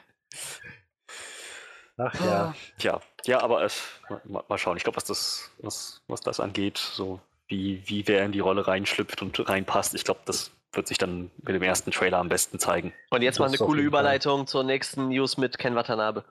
ach 1.97 2.15
ja. 2.25 2.55
Tja, 2.79 3.01
ja, 3.27 3.41
aber 3.41 3.63
es, 3.65 3.83
mal, 4.25 4.45
mal 4.49 4.59
schauen. 4.59 4.77
Ich 4.77 4.85
glaube, 4.85 4.97
was 4.97 5.05
das, 5.05 5.51
was, 5.59 6.01
was 6.07 6.21
das 6.21 6.41
angeht, 6.41 6.79
so 6.79 7.21
wie, 7.49 7.83
wie 7.87 8.07
wer 8.07 8.25
in 8.25 8.33
die 8.33 8.41
Rolle 8.41 8.67
reinschlüpft 8.67 9.23
und 9.23 9.49
reinpasst, 9.49 9.95
ich 9.95 10.05
glaube, 10.05 10.21
das 10.27 10.53
wird 10.73 10.87
sich 10.87 10.99
dann 10.99 11.31
mit 11.39 11.55
dem 11.55 11.63
ersten 11.63 11.91
Trailer 11.91 12.19
am 12.19 12.29
besten 12.29 12.59
zeigen. 12.59 12.93
Und 13.11 13.23
jetzt 13.23 13.39
mal 13.39 13.47
Das 13.47 13.55
eine 13.55 13.61
auf 13.63 13.67
coole 13.67 13.81
jeden 13.81 13.91
Fall. 13.91 14.01
Überleitung 14.03 14.47
zur 14.47 14.65
nächsten 14.65 15.09
News 15.09 15.39
mit 15.39 15.59
Ken 15.59 15.75
Watanabe. 15.75 16.25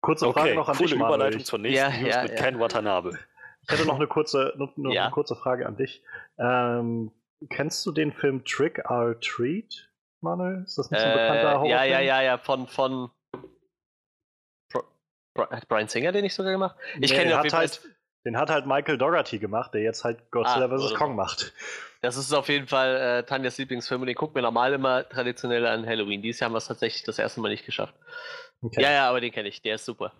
Kurze 0.00 0.30
Frage 0.32 0.54
noch 0.56 0.68
an 0.68 0.76
coole 0.76 0.88
dich, 0.90 0.98
Manuel. 0.98 1.14
Überleitung 1.16 1.40
Ich 1.40 1.46
zur 1.46 1.58
nächsten 1.60 1.92
Ja, 1.94 2.00
News 2.00 2.14
ja, 2.14 2.22
mit 2.24 2.32
ja. 2.32 2.36
Ken 2.36 2.58
Watanabe. 2.58 3.18
hätte 3.68 3.86
noch 3.86 3.94
eine 3.94 4.08
kurze, 4.08 4.52
noch, 4.56 4.76
noch 4.76 4.92
Ja. 4.92 5.04
eine 5.04 5.12
kurze 5.12 5.36
Frage 5.36 5.66
an 5.66 5.76
dich. 5.76 6.02
Ähm, 6.38 7.12
kennst 7.48 7.86
du 7.86 7.92
den 7.92 8.12
Film 8.12 8.44
Trick 8.44 8.82
or 8.90 9.18
Treat, 9.20 9.88
Manuel? 10.20 10.64
Ist 10.64 10.76
das 10.76 10.90
nicht 10.90 11.00
so 11.00 11.06
ein 11.06 11.12
bekannter 11.14 11.40
Äh, 11.40 11.52
ja, 11.52 11.58
Horrorfilm? 11.60 11.90
ja, 11.92 12.00
ja, 12.00 12.20
ja, 12.22 12.38
von, 12.38 12.66
von 12.66 13.10
Bro- 15.34 15.48
Brian 15.68 15.88
Singer 15.88 16.12
den 16.12 16.22
nicht 16.24 16.34
sogar 16.34 16.52
gemacht? 16.52 16.76
Ich 16.94 16.98
Nee, 17.00 17.06
kenne 17.16 17.22
ihn 17.22 17.28
den 17.30 17.36
auf 17.38 17.44
jeden 17.44 17.50
Fall. 17.52 17.60
halt, 17.60 17.80
Den 18.24 18.38
hat 18.38 18.48
halt 18.50 18.66
Michael 18.66 18.96
Dougherty 18.98 19.38
gemacht, 19.38 19.74
der 19.74 19.82
jetzt 19.82 20.02
halt 20.04 20.30
Godzilla 20.30 20.66
Ah, 20.66 20.76
vs. 20.78 20.84
oder 20.86 20.94
Kong 20.96 21.14
macht. 21.14 21.52
Das 22.00 22.16
ist 22.16 22.32
auf 22.32 22.48
jeden 22.48 22.66
Fall 22.66 22.96
äh, 22.96 23.22
Tanjas 23.24 23.58
Lieblingsfilm 23.58 24.00
und 24.00 24.06
den 24.06 24.16
gucken 24.16 24.34
wir 24.34 24.42
normal 24.42 24.72
immer 24.72 25.08
traditionell 25.08 25.66
an 25.66 25.86
Halloween. 25.86 26.22
Dieses 26.22 26.40
Jahr 26.40 26.46
haben 26.48 26.54
wir 26.54 26.58
es 26.58 26.66
tatsächlich 26.66 27.02
das 27.04 27.18
erste 27.18 27.40
Mal 27.40 27.50
nicht 27.50 27.66
geschafft. 27.66 27.94
Okay. 28.62 28.82
Ja, 28.82 28.90
ja, 28.92 29.08
aber 29.10 29.20
den 29.20 29.30
kenne 29.32 29.48
ich, 29.48 29.60
der 29.62 29.74
ist 29.74 29.84
super. 29.84 30.12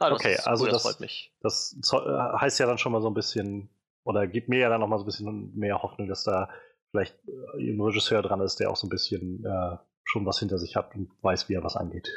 Ah, 0.00 0.10
das 0.10 0.20
Okay, 0.20 0.32
ist 0.34 0.46
also 0.46 0.64
cool, 0.64 0.70
das- 0.70 0.82
freut 0.82 1.00
mich. 1.00 1.32
Das 1.40 1.76
äh, 1.92 1.96
heißt 2.38 2.58
ja 2.58 2.66
dann 2.66 2.78
schon 2.78 2.92
mal 2.92 3.00
so 3.00 3.08
ein 3.08 3.14
bisschen, 3.14 3.68
oder 4.04 4.26
gibt 4.26 4.48
mir 4.48 4.58
ja 4.58 4.68
dann 4.68 4.80
noch 4.80 4.88
mal 4.88 4.98
so 4.98 5.04
ein 5.04 5.06
bisschen 5.06 5.56
mehr 5.56 5.82
Hoffnung, 5.82 6.08
dass 6.08 6.24
da 6.24 6.50
vielleicht 6.90 7.16
äh, 7.56 7.70
ein 7.70 7.80
Regisseur 7.80 8.22
dran 8.22 8.40
ist, 8.40 8.58
der 8.60 8.70
auch 8.70 8.76
so 8.76 8.86
ein 8.86 8.90
bisschen 8.90 9.44
äh, 9.44 9.76
schon 10.04 10.26
was 10.26 10.38
hinter 10.38 10.58
sich 10.58 10.76
hat 10.76 10.94
und 10.94 11.10
weiß, 11.22 11.48
wie 11.48 11.54
er 11.54 11.64
was 11.64 11.76
angeht. 11.76 12.08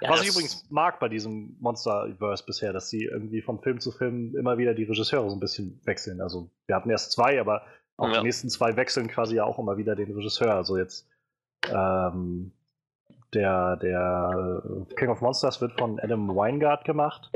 Ja, 0.00 0.10
was 0.10 0.22
ich 0.22 0.28
übrigens 0.30 0.68
mag 0.70 1.00
bei 1.00 1.08
diesem 1.08 1.56
Monsterverse 1.60 2.44
bisher, 2.44 2.72
dass 2.72 2.90
sie 2.90 3.04
irgendwie 3.04 3.40
von 3.42 3.60
Film 3.60 3.80
zu 3.80 3.90
Film 3.92 4.36
immer 4.36 4.58
wieder 4.58 4.74
die 4.74 4.84
Regisseure 4.84 5.30
so 5.30 5.36
ein 5.36 5.40
bisschen 5.40 5.80
wechseln. 5.84 6.20
Also 6.20 6.50
wir 6.66 6.76
hatten 6.76 6.90
erst 6.90 7.12
zwei, 7.12 7.40
aber 7.40 7.62
auch 7.96 8.08
Ja. 8.08 8.18
die 8.18 8.24
nächsten 8.24 8.48
zwei 8.50 8.76
wechseln 8.76 9.08
quasi 9.08 9.36
ja 9.36 9.44
auch 9.44 9.58
immer 9.58 9.76
wieder 9.76 9.94
den 9.96 10.12
Regisseur. 10.12 10.54
Also 10.54 10.76
jetzt 10.76 11.08
ähm, 11.70 12.52
der, 13.32 13.76
der 13.76 14.62
King 14.96 15.08
of 15.10 15.20
Monsters 15.20 15.60
wird 15.60 15.78
von 15.78 15.98
Adam 16.00 16.34
Weingart 16.36 16.84
gemacht, 16.84 17.30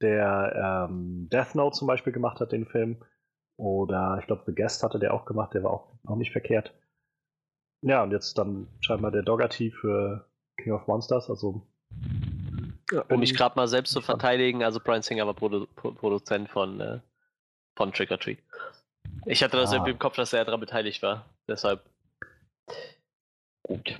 der 0.00 0.86
ähm, 0.90 1.28
Death 1.30 1.54
Note 1.54 1.76
zum 1.76 1.86
Beispiel 1.86 2.12
gemacht 2.12 2.40
hat, 2.40 2.52
den 2.52 2.66
Film. 2.66 3.02
Oder 3.56 4.16
ich 4.20 4.26
glaube, 4.26 4.42
The 4.46 4.54
Guest 4.54 4.82
hatte 4.82 4.98
der 4.98 5.12
auch 5.14 5.26
gemacht, 5.26 5.52
der 5.54 5.62
war 5.64 5.70
auch, 5.72 5.92
auch 6.06 6.16
nicht 6.16 6.32
verkehrt. 6.32 6.74
Ja, 7.82 8.02
und 8.02 8.10
jetzt 8.10 8.36
dann 8.38 8.68
scheinbar 8.80 9.10
der 9.10 9.22
Doggerty 9.22 9.70
für 9.70 10.26
King 10.56 10.72
of 10.72 10.86
Monsters, 10.86 11.28
also 11.30 11.66
Um 13.08 13.20
mich 13.20 13.36
gerade 13.36 13.54
mal 13.56 13.68
selbst 13.68 13.92
zu 13.92 14.00
verteidigen, 14.00 14.64
also 14.64 14.80
Brian 14.80 15.02
Singer 15.02 15.26
war 15.26 15.34
Produ 15.34 15.66
Pro 15.76 15.92
Produzent 15.92 16.48
von, 16.48 16.80
äh, 16.80 16.98
von 17.76 17.92
Trick 17.92 18.10
or 18.10 18.18
Treat. 18.18 18.38
Ich 19.26 19.42
hatte 19.42 19.56
das 19.56 19.70
Ah. 19.70 19.74
irgendwie 19.74 19.92
im 19.92 19.98
Kopf, 19.98 20.16
dass 20.16 20.32
er 20.32 20.44
daran 20.44 20.60
beteiligt 20.60 21.02
war. 21.02 21.26
Deshalb. 21.46 21.82
Gut. 23.62 23.96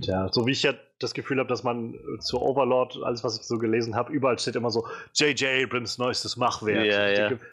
Ja, 0.00 0.30
so 0.30 0.46
wie 0.46 0.52
ich 0.52 0.62
ja 0.62 0.74
das 0.98 1.14
Gefühl 1.14 1.38
habe, 1.38 1.48
dass 1.48 1.62
man 1.62 1.94
äh, 1.94 2.18
zu 2.20 2.40
Overlord, 2.40 2.98
alles 3.02 3.24
was 3.24 3.38
ich 3.38 3.44
so 3.44 3.58
gelesen 3.58 3.94
habe, 3.94 4.12
überall 4.12 4.38
steht 4.38 4.56
immer 4.56 4.70
so 4.70 4.86
J.J. 5.14 5.64
Abrams 5.64 5.98
neuestes 5.98 6.36
Machwerk. 6.36 6.86
Ja, 6.86 7.08
ja. 7.08 7.28
denke, 7.28 7.46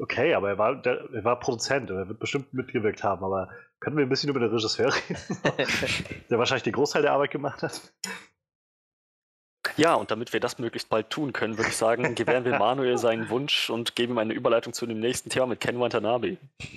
okay, 0.00 0.34
aber 0.34 0.48
er 0.50 0.58
war, 0.58 0.76
der, 0.76 1.08
er 1.12 1.24
war 1.24 1.38
Produzent 1.38 1.90
und 1.90 1.98
er 1.98 2.08
wird 2.08 2.18
bestimmt 2.18 2.52
mitgewirkt 2.54 3.02
haben, 3.02 3.24
aber 3.24 3.48
können 3.80 3.96
wir 3.96 4.04
ein 4.04 4.08
bisschen 4.08 4.30
über 4.30 4.40
den 4.40 4.50
Regisseur 4.50 4.92
reden? 4.94 5.20
der 6.30 6.38
wahrscheinlich 6.38 6.64
den 6.64 6.72
Großteil 6.72 7.02
der 7.02 7.12
Arbeit 7.12 7.30
gemacht 7.30 7.62
hat. 7.62 7.80
Ja, 9.76 9.94
und 9.94 10.10
damit 10.10 10.32
wir 10.32 10.40
das 10.40 10.58
möglichst 10.58 10.88
bald 10.88 11.10
tun 11.10 11.32
können, 11.32 11.56
würde 11.56 11.70
ich 11.70 11.76
sagen, 11.76 12.14
gewähren 12.14 12.44
wir 12.44 12.58
Manuel 12.58 12.98
seinen 12.98 13.28
Wunsch 13.30 13.70
und 13.70 13.96
geben 13.96 14.14
ihm 14.14 14.18
eine 14.18 14.34
Überleitung 14.34 14.72
zu 14.72 14.86
dem 14.86 15.00
nächsten 15.00 15.30
Thema 15.30 15.46
mit 15.46 15.60
Ken 15.60 15.78
Watanabe. 15.78 16.36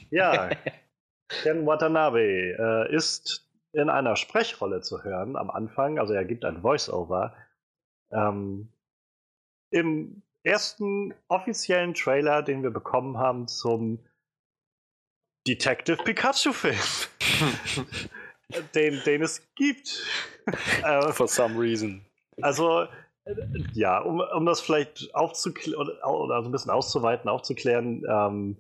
Ja, 0.10 0.50
Ken 1.44 1.66
Watanabe 1.66 2.22
äh, 2.22 2.96
ist 2.96 3.50
in 3.74 3.90
einer 3.90 4.16
Sprechrolle 4.16 4.82
zu 4.82 5.04
hören 5.04 5.36
am 5.36 5.50
Anfang, 5.50 6.00
also 6.00 6.14
er 6.14 6.26
gibt 6.26 6.46
ein 6.46 6.62
Voice-Over. 6.62 7.36
Ähm, 8.12 8.72
Im 9.72 10.22
ersten 10.44 11.14
offiziellen 11.28 11.94
Trailer, 11.94 12.44
den 12.44 12.64
wir 12.64 12.70
bekommen 12.70 13.18
haben 13.18 13.48
zum 13.48 14.00
Detective 15.48 15.98
Pikachu-Film, 15.98 16.78
den, 18.76 19.02
den 19.06 19.22
es 19.22 19.42
gibt. 19.56 20.06
äh, 20.84 21.12
For 21.12 21.28
some 21.28 21.60
reason. 21.60 22.06
Also, 22.42 22.84
äh, 23.26 23.36
ja, 23.74 24.00
um, 24.00 24.20
um 24.20 24.46
das 24.46 24.62
vielleicht 24.62 25.14
aufzuklären 25.16 25.90
oder, 26.04 26.42
so 26.42 26.50
ein 26.50 26.52
bisschen 26.52 26.72
auszuweiten, 26.72 27.30
aufzuklären, 27.30 28.04
ähm, 28.08 28.58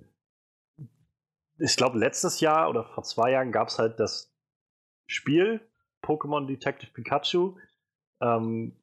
ich 1.60 1.76
glaube, 1.78 2.00
letztes 2.00 2.40
Jahr 2.40 2.70
oder 2.70 2.84
vor 2.84 3.04
zwei 3.04 3.32
Jahren 3.32 3.52
gab 3.52 3.68
es 3.68 3.80
halt 3.80 4.00
das 4.00 4.34
Spiel 5.08 5.62
Pokémon 6.04 6.46
Detective 6.48 6.92
Pikachu. 6.92 7.58
Ähm, 8.22 8.78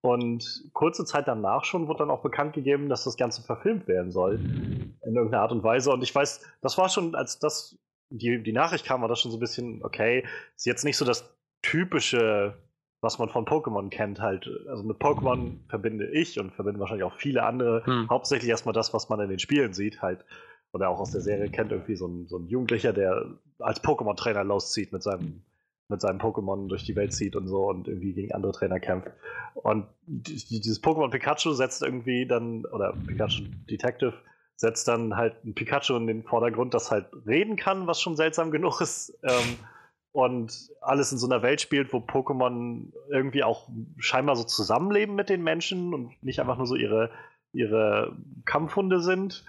und 0.00 0.70
kurze 0.74 1.04
Zeit 1.04 1.26
danach 1.26 1.64
schon 1.64 1.88
wurde 1.88 2.00
dann 2.00 2.10
auch 2.10 2.22
bekannt 2.22 2.54
gegeben, 2.54 2.88
dass 2.88 3.04
das 3.04 3.16
Ganze 3.16 3.42
verfilmt 3.42 3.88
werden 3.88 4.12
soll. 4.12 4.36
In 4.36 4.96
irgendeiner 5.02 5.42
Art 5.42 5.52
und 5.52 5.64
Weise. 5.64 5.90
Und 5.90 6.02
ich 6.02 6.14
weiß, 6.14 6.40
das 6.60 6.78
war 6.78 6.88
schon, 6.88 7.14
als 7.14 7.38
das 7.38 7.78
die, 8.10 8.42
die 8.42 8.52
Nachricht 8.52 8.86
kam, 8.86 9.02
war 9.02 9.08
das 9.08 9.20
schon 9.20 9.30
so 9.30 9.36
ein 9.36 9.40
bisschen, 9.40 9.84
okay, 9.84 10.24
ist 10.56 10.66
jetzt 10.66 10.84
nicht 10.84 10.96
so 10.96 11.04
das 11.04 11.36
typische, 11.62 12.56
was 13.00 13.18
man 13.18 13.28
von 13.28 13.44
Pokémon 13.44 13.90
kennt, 13.90 14.20
halt. 14.20 14.50
Also 14.68 14.82
mit 14.82 14.98
Pokémon 14.98 15.58
verbinde 15.68 16.08
ich 16.10 16.38
und 16.40 16.52
verbinde 16.52 16.80
wahrscheinlich 16.80 17.04
auch 17.04 17.14
viele 17.16 17.44
andere 17.44 17.84
Hm. 17.86 18.08
hauptsächlich 18.10 18.50
erstmal 18.50 18.72
das, 18.72 18.92
was 18.92 19.08
man 19.08 19.20
in 19.20 19.28
den 19.30 19.38
Spielen 19.38 19.72
sieht, 19.72 20.02
halt. 20.02 20.24
Oder 20.72 20.90
auch 20.90 21.00
aus 21.00 21.12
der 21.12 21.20
Serie 21.22 21.48
kennt 21.48 21.72
irgendwie 21.72 21.96
so 21.96 22.06
ein, 22.06 22.26
so 22.28 22.36
ein 22.38 22.48
Jugendlicher, 22.48 22.92
der 22.92 23.24
als 23.58 23.82
Pokémon-Trainer 23.82 24.44
loszieht 24.44 24.92
mit 24.92 25.02
seinem, 25.02 25.42
mit 25.88 26.00
seinem 26.00 26.18
Pokémon 26.18 26.68
durch 26.68 26.84
die 26.84 26.94
Welt 26.96 27.14
zieht 27.14 27.36
und 27.36 27.48
so 27.48 27.66
und 27.68 27.88
irgendwie 27.88 28.12
gegen 28.12 28.32
andere 28.34 28.52
Trainer 28.52 28.78
kämpft. 28.78 29.10
Und 29.54 29.86
die- 30.06 30.60
dieses 30.60 30.82
Pokémon 30.82 31.10
Pikachu 31.10 31.52
setzt 31.52 31.82
irgendwie 31.82 32.26
dann, 32.26 32.66
oder 32.66 32.92
Pikachu 33.06 33.44
Detective 33.70 34.12
setzt 34.56 34.88
dann 34.88 35.16
halt 35.16 35.44
ein 35.44 35.54
Pikachu 35.54 35.94
in 35.96 36.06
den 36.08 36.24
Vordergrund, 36.24 36.74
das 36.74 36.90
halt 36.90 37.06
reden 37.26 37.56
kann, 37.56 37.86
was 37.86 38.00
schon 38.00 38.16
seltsam 38.16 38.50
genug 38.50 38.80
ist. 38.80 39.16
Ähm, 39.22 39.56
und 40.12 40.70
alles 40.80 41.12
in 41.12 41.18
so 41.18 41.26
einer 41.26 41.42
Welt 41.42 41.60
spielt, 41.60 41.92
wo 41.92 41.98
Pokémon 41.98 42.92
irgendwie 43.10 43.44
auch 43.44 43.68
scheinbar 43.98 44.36
so 44.36 44.44
zusammenleben 44.44 45.14
mit 45.14 45.28
den 45.28 45.42
Menschen 45.42 45.94
und 45.94 46.22
nicht 46.22 46.40
einfach 46.40 46.56
nur 46.56 46.66
so 46.66 46.74
ihre, 46.74 47.10
ihre 47.52 48.16
Kampfhunde 48.44 49.00
sind. 49.00 49.44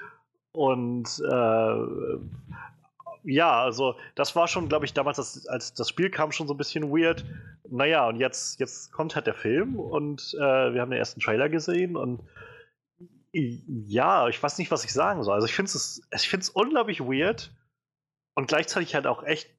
Und 0.52 1.22
äh, 1.30 1.76
ja, 3.24 3.62
also 3.62 3.96
das 4.16 4.36
war 4.36 4.48
schon, 4.48 4.70
glaube 4.70 4.86
ich, 4.86 4.94
damals, 4.94 5.18
das, 5.18 5.48
als 5.48 5.74
das 5.74 5.90
Spiel 5.90 6.10
kam, 6.10 6.32
schon 6.32 6.48
so 6.48 6.54
ein 6.54 6.58
bisschen 6.58 6.92
weird. 6.92 7.26
Naja, 7.70 8.08
und 8.08 8.18
jetzt, 8.18 8.60
jetzt 8.60 8.92
kommt 8.92 9.16
halt 9.16 9.28
der 9.28 9.34
Film 9.34 9.80
und 9.80 10.34
äh, 10.36 10.74
wir 10.74 10.82
haben 10.82 10.92
den 10.92 11.00
ersten 11.00 11.20
Trailer 11.20 11.50
gesehen 11.50 11.96
und 11.96 12.22
ja, 13.32 14.28
ich 14.28 14.42
weiß 14.42 14.58
nicht, 14.58 14.72
was 14.72 14.84
ich 14.84 14.92
sagen 14.92 15.24
soll. 15.24 15.36
Also 15.36 15.46
ich 15.46 15.54
finde 15.54 15.70
es 15.70 16.50
unglaublich 16.50 17.00
weird 17.00 17.52
und 18.34 18.48
gleichzeitig 18.48 18.96
halt 18.96 19.06
auch 19.06 19.24
echt, 19.24 19.50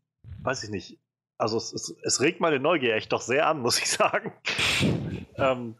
weiß 0.43 0.64
ich 0.64 0.71
nicht, 0.71 0.99
also 1.38 1.57
es, 1.57 1.73
es, 1.73 1.97
es 2.03 2.21
regt 2.21 2.40
meine 2.40 2.59
Neugier 2.61 2.95
echt 2.95 3.12
doch 3.12 3.21
sehr 3.23 3.47
an, 3.47 3.61
muss 3.61 3.79
ich 3.79 3.88
sagen. 3.90 4.33
ähm, 5.37 5.77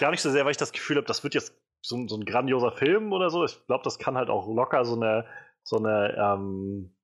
gar 0.00 0.10
nicht 0.10 0.22
so 0.22 0.30
sehr, 0.30 0.44
weil 0.44 0.50
ich 0.50 0.56
das 0.56 0.72
Gefühl 0.72 0.96
habe, 0.96 1.06
das 1.06 1.22
wird 1.22 1.34
jetzt 1.34 1.54
so, 1.82 1.96
ein- 1.96 2.08
so 2.08 2.16
ein 2.16 2.24
grandioser 2.24 2.72
Film 2.72 3.12
oder 3.12 3.30
so. 3.30 3.44
Ich 3.44 3.64
glaube, 3.66 3.84
das 3.84 3.98
kann 3.98 4.16
halt 4.16 4.30
auch 4.30 4.46
locker 4.48 4.84
so 4.84 4.96
eine, 4.96 5.26
so 5.62 5.76
eine 5.78 6.14
ähm, 6.16 6.96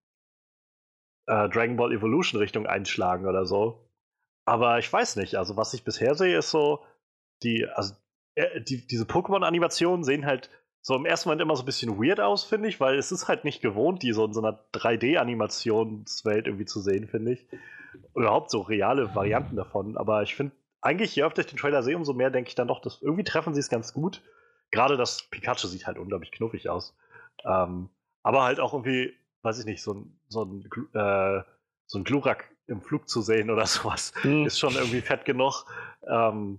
äh, 1.27 1.49
Dragon 1.49 1.77
Ball 1.77 1.93
Evolution 1.93 2.41
Richtung 2.41 2.67
einschlagen 2.67 3.27
oder 3.27 3.47
so. 3.47 3.89
Aber 4.45 4.79
ich 4.79 4.93
weiß 4.93 5.17
nicht, 5.17 5.37
also 5.37 5.57
was 5.57 5.73
ich 5.75 5.85
bisher 5.85 6.15
sehe, 6.17 6.39
ist 6.39 6.51
so, 6.51 6.85
die, 7.45 7.67
also 7.75 7.95
äh, 8.35 8.61
die, 8.61 8.87
diese 8.87 9.05
Pokémon-Animationen 9.05 10.03
sehen 10.05 10.27
halt 10.27 10.51
so 10.83 10.95
im 10.97 11.07
ersten 11.07 11.29
Moment 11.29 11.43
immer 11.43 11.57
so 11.57 11.63
ein 11.63 11.67
bisschen 11.67 11.97
weird 12.03 12.21
aus, 12.21 12.45
finde 12.45 12.69
ich, 12.69 12.81
weil 12.81 12.97
es 12.99 13.13
ist 13.13 13.29
halt 13.29 13.45
nicht 13.45 13.63
gewohnt, 13.63 14.03
die 14.03 14.13
so 14.13 14.25
in 14.27 14.33
so 14.35 14.43
einer 14.43 14.59
3D-Animationswelt 14.75 16.47
irgendwie 16.47 16.65
zu 16.65 16.81
sehen, 16.81 17.09
finde 17.09 17.33
ich. 17.33 17.47
Überhaupt 18.15 18.51
so 18.51 18.61
reale 18.63 19.15
Varianten 19.15 19.57
davon. 19.57 19.97
Aber 19.97 20.23
ich 20.23 20.35
finde, 20.35 20.55
eigentlich, 20.81 21.15
je 21.15 21.23
öfter 21.25 21.41
ich 21.43 21.47
den 21.47 21.59
Trailer 21.59 21.83
sehe, 21.83 21.97
umso 21.97 22.13
mehr 22.15 22.31
denke 22.31 22.49
ich 22.49 22.55
dann 22.55 22.69
doch, 22.69 22.81
dass 22.81 23.01
irgendwie 23.01 23.25
treffen 23.25 23.55
sie 23.55 23.61
es 23.61 23.69
ganz 23.69 23.93
gut. 23.95 24.23
Gerade 24.71 24.97
das 24.97 25.23
Pikachu 25.31 25.67
sieht 25.69 25.87
halt 25.87 25.99
unglaublich 25.99 26.33
knuffig 26.33 26.69
aus. 26.69 26.97
Ähm, 27.45 27.89
aber 28.23 28.43
halt 28.45 28.61
auch 28.61 28.73
irgendwie, 28.73 29.13
weiß 29.43 29.59
ich 29.61 29.67
nicht, 29.67 29.83
so 29.83 29.95
ein, 29.95 30.19
so 30.29 30.45
ein, 30.45 30.65
äh, 30.95 31.43
so 31.87 31.99
ein 31.99 32.05
Glurak 32.05 32.49
im 32.67 32.81
Flug 32.81 33.09
zu 33.09 33.21
sehen 33.23 33.51
oder 33.51 33.67
sowas, 33.67 34.13
Hm. 34.23 34.47
ist 34.47 34.59
schon 34.59 34.75
irgendwie 34.75 35.01
fett 35.03 35.25
genug. 35.25 35.65
Ähm, 36.09 36.59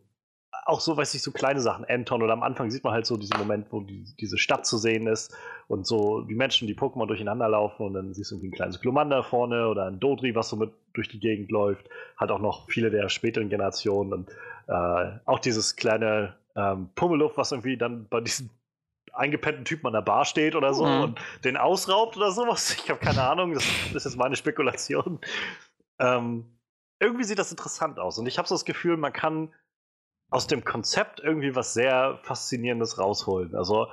auch 0.65 0.79
so, 0.79 0.95
weiß 0.95 1.13
ich, 1.15 1.21
so 1.21 1.31
kleine 1.31 1.59
Sachen, 1.59 1.85
Anton 1.85 2.23
oder 2.23 2.33
am 2.33 2.43
Anfang 2.43 2.71
sieht 2.71 2.83
man 2.83 2.93
halt 2.93 3.05
so 3.05 3.17
diesen 3.17 3.37
Moment, 3.37 3.67
wo 3.71 3.81
die, 3.81 4.05
diese 4.19 4.37
Stadt 4.37 4.65
zu 4.65 4.77
sehen 4.77 5.07
ist 5.07 5.35
und 5.67 5.85
so 5.85 6.21
die 6.21 6.35
Menschen, 6.35 6.67
die 6.67 6.75
Pokémon 6.75 7.07
durcheinander 7.07 7.49
laufen 7.49 7.85
und 7.85 7.93
dann 7.93 8.13
siehst 8.13 8.31
du 8.31 8.35
irgendwie 8.35 8.49
ein 8.49 8.55
kleines 8.55 8.79
Glumanda 8.79 9.23
vorne 9.23 9.67
oder 9.67 9.85
ein 9.85 9.99
Dodri, 9.99 10.35
was 10.35 10.49
so 10.49 10.55
mit 10.55 10.71
durch 10.93 11.09
die 11.09 11.19
Gegend 11.19 11.51
läuft. 11.51 11.89
Halt 12.17 12.31
auch 12.31 12.39
noch 12.39 12.69
viele 12.69 12.91
der 12.91 13.09
späteren 13.09 13.49
Generationen 13.49 14.13
und 14.13 14.29
äh, 14.67 15.19
auch 15.25 15.39
dieses 15.39 15.75
kleine 15.75 16.35
ähm, 16.55 16.89
Pummeluff, 16.95 17.37
was 17.37 17.51
irgendwie 17.51 17.77
dann 17.77 18.07
bei 18.07 18.21
diesem 18.21 18.49
eingepennten 19.11 19.65
Typen 19.65 19.87
an 19.87 19.93
der 19.93 20.01
Bar 20.01 20.25
steht 20.25 20.55
oder 20.55 20.73
so 20.73 20.85
Mhm. 20.85 21.01
und 21.01 21.19
den 21.43 21.57
ausraubt 21.57 22.17
oder 22.17 22.31
sowas. 22.31 22.75
Ich 22.83 22.89
habe 22.89 22.99
keine 22.99 23.23
Ahnung, 23.23 23.53
das 23.53 23.65
ist 23.93 24.05
jetzt 24.05 24.17
meine 24.17 24.35
Spekulation. 24.35 25.19
Ähm, 25.99 26.45
irgendwie 26.99 27.23
sieht 27.23 27.37
das 27.39 27.51
interessant 27.51 27.99
aus 27.99 28.17
und 28.17 28.27
ich 28.27 28.37
habe 28.37 28.47
so 28.47 28.55
das 28.55 28.65
Gefühl, 28.65 28.97
man 28.97 29.13
kann 29.13 29.53
aus 30.33 30.47
dem 30.47 30.65
Konzept 30.65 31.19
irgendwie 31.19 31.55
was 31.55 31.75
sehr 31.75 32.17
Faszinierendes 32.23 32.97
rausholen. 32.97 33.55
Also 33.55 33.87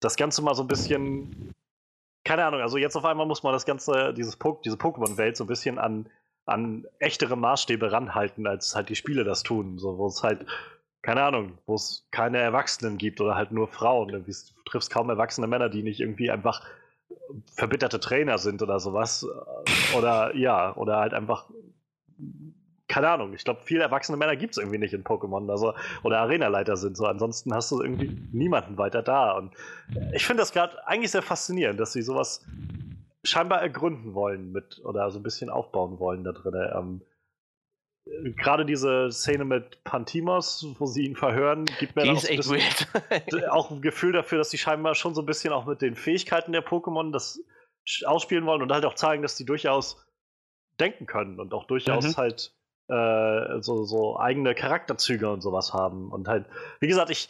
das 0.00 0.16
Ganze 0.16 0.42
mal 0.42 0.54
so 0.54 0.62
ein 0.62 0.68
bisschen, 0.68 1.54
keine 2.24 2.44
Ahnung, 2.44 2.60
also 2.60 2.76
jetzt 2.76 2.94
auf 2.94 3.06
einmal 3.06 3.26
muss 3.26 3.42
man 3.42 3.54
das 3.54 3.64
Ganze, 3.64 4.12
dieses 4.12 4.36
po 4.36 4.60
diese 4.62 4.76
Pokémon-Welt 4.76 5.38
so 5.38 5.44
ein 5.44 5.46
bisschen 5.46 5.78
an, 5.78 6.10
an 6.44 6.86
echtere 6.98 7.36
Maßstäbe 7.36 7.90
ranhalten, 7.90 8.46
als 8.46 8.76
halt 8.76 8.90
die 8.90 8.96
Spiele 8.96 9.24
das 9.24 9.42
tun. 9.42 9.78
So, 9.78 9.96
wo 9.96 10.06
es 10.08 10.22
halt, 10.22 10.44
keine 11.00 11.22
Ahnung, 11.22 11.56
wo 11.64 11.74
es 11.74 12.06
keine 12.10 12.36
Erwachsenen 12.36 12.98
gibt 12.98 13.22
oder 13.22 13.34
halt 13.34 13.50
nur 13.50 13.66
Frauen. 13.66 14.08
Du 14.08 14.32
triffst 14.66 14.90
kaum 14.90 15.08
erwachsene 15.08 15.46
Männer, 15.46 15.70
die 15.70 15.82
nicht 15.82 16.00
irgendwie 16.00 16.30
einfach 16.30 16.66
verbitterte 17.54 17.98
Trainer 17.98 18.36
sind 18.36 18.60
oder 18.60 18.78
sowas. 18.78 19.26
Oder 19.96 20.36
ja, 20.36 20.76
oder 20.76 20.98
halt 20.98 21.14
einfach 21.14 21.48
keine 22.88 23.08
Ahnung, 23.10 23.34
ich 23.34 23.44
glaube, 23.44 23.60
viele 23.62 23.82
erwachsene 23.82 24.16
Männer 24.16 24.34
gibt 24.34 24.52
es 24.52 24.58
irgendwie 24.58 24.78
nicht 24.78 24.94
in 24.94 25.04
Pokémon, 25.04 25.50
also 25.50 25.74
oder 26.02 26.20
Arenaleiter 26.20 26.76
sind 26.76 26.96
so. 26.96 27.04
Ansonsten 27.04 27.54
hast 27.54 27.70
du 27.70 27.82
irgendwie 27.82 28.18
niemanden 28.32 28.78
weiter 28.78 29.02
da. 29.02 29.32
Und 29.32 29.54
ich 30.14 30.26
finde 30.26 30.40
das 30.40 30.52
gerade 30.52 30.86
eigentlich 30.86 31.10
sehr 31.10 31.22
faszinierend, 31.22 31.78
dass 31.78 31.92
sie 31.92 32.02
sowas 32.02 32.44
scheinbar 33.24 33.60
ergründen 33.60 34.14
wollen 34.14 34.52
mit 34.52 34.80
oder 34.84 35.10
so 35.10 35.18
ein 35.18 35.22
bisschen 35.22 35.50
aufbauen 35.50 35.98
wollen 35.98 36.24
da 36.24 36.32
drin. 36.32 36.54
Ähm, 36.74 37.02
gerade 38.36 38.64
diese 38.64 39.10
Szene 39.12 39.44
mit 39.44 39.84
Pantimos, 39.84 40.66
wo 40.78 40.86
sie 40.86 41.04
ihn 41.04 41.14
verhören, 41.16 41.66
gibt 41.78 41.94
mir 41.94 42.16
so 42.16 42.54
ein 42.54 43.44
auch 43.50 43.70
ein 43.70 43.82
Gefühl 43.82 44.12
dafür, 44.12 44.38
dass 44.38 44.50
sie 44.50 44.58
scheinbar 44.58 44.94
schon 44.94 45.14
so 45.14 45.22
ein 45.22 45.26
bisschen 45.26 45.52
auch 45.52 45.66
mit 45.66 45.82
den 45.82 45.94
Fähigkeiten 45.94 46.52
der 46.52 46.64
Pokémon 46.64 47.12
das 47.12 47.40
ausspielen 48.06 48.46
wollen 48.46 48.62
und 48.62 48.72
halt 48.72 48.84
auch 48.86 48.94
zeigen, 48.94 49.22
dass 49.22 49.34
die 49.36 49.44
durchaus 49.44 50.02
denken 50.80 51.06
können 51.06 51.38
und 51.40 51.52
auch 51.52 51.66
durchaus 51.66 52.04
Mhm. 52.04 52.16
halt 52.16 52.54
äh, 52.88 53.60
so, 53.60 53.84
so 53.84 54.18
eigene 54.18 54.54
Charakterzüge 54.54 55.30
und 55.30 55.40
sowas 55.40 55.72
haben. 55.72 56.10
Und 56.10 56.28
halt, 56.28 56.46
wie 56.80 56.88
gesagt, 56.88 57.10
ich 57.10 57.28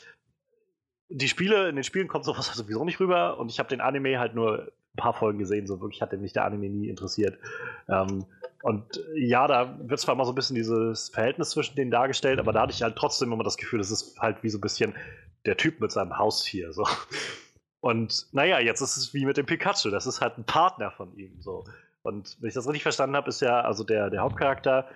die 1.08 1.28
Spiele, 1.28 1.68
in 1.68 1.76
den 1.76 1.84
Spielen 1.84 2.08
kommt 2.08 2.24
sowas 2.24 2.46
sowieso 2.54 2.84
nicht 2.84 3.00
rüber 3.00 3.38
und 3.38 3.50
ich 3.50 3.58
habe 3.58 3.68
den 3.68 3.80
Anime 3.80 4.18
halt 4.18 4.34
nur 4.34 4.72
ein 4.94 4.96
paar 4.96 5.14
Folgen 5.14 5.38
gesehen, 5.38 5.66
so 5.66 5.80
wirklich 5.80 6.02
hat 6.02 6.12
mich 6.12 6.32
der 6.32 6.44
Anime 6.44 6.68
nie 6.68 6.88
interessiert. 6.88 7.38
Ähm, 7.88 8.26
und 8.62 9.00
ja, 9.14 9.46
da 9.46 9.78
wird 9.80 10.00
zwar 10.00 10.14
immer 10.14 10.24
so 10.24 10.32
ein 10.32 10.34
bisschen 10.34 10.56
dieses 10.56 11.10
Verhältnis 11.10 11.50
zwischen 11.50 11.76
denen 11.76 11.90
dargestellt, 11.90 12.40
aber 12.40 12.52
da 12.52 12.62
hatte 12.62 12.72
ich 12.72 12.82
halt 12.82 12.96
trotzdem 12.96 13.32
immer 13.32 13.44
das 13.44 13.56
Gefühl, 13.56 13.78
das 13.78 13.90
ist 13.90 14.18
halt 14.18 14.42
wie 14.42 14.48
so 14.48 14.58
ein 14.58 14.62
bisschen 14.62 14.94
der 15.46 15.56
Typ 15.56 15.80
mit 15.80 15.92
seinem 15.92 16.18
Haustier. 16.18 16.72
So. 16.72 16.86
Und 17.80 18.26
naja, 18.32 18.58
jetzt 18.58 18.80
ist 18.80 18.96
es 18.96 19.14
wie 19.14 19.24
mit 19.24 19.36
dem 19.36 19.46
Pikachu, 19.46 19.90
das 19.90 20.06
ist 20.06 20.20
halt 20.20 20.38
ein 20.38 20.44
Partner 20.44 20.90
von 20.90 21.16
ihm. 21.16 21.40
So. 21.40 21.64
Und 22.02 22.36
wenn 22.40 22.48
ich 22.48 22.54
das 22.54 22.66
richtig 22.66 22.82
verstanden 22.82 23.14
habe, 23.14 23.28
ist 23.28 23.40
ja 23.40 23.60
also 23.60 23.84
der, 23.84 24.10
der 24.10 24.22
Hauptcharakter, 24.22 24.88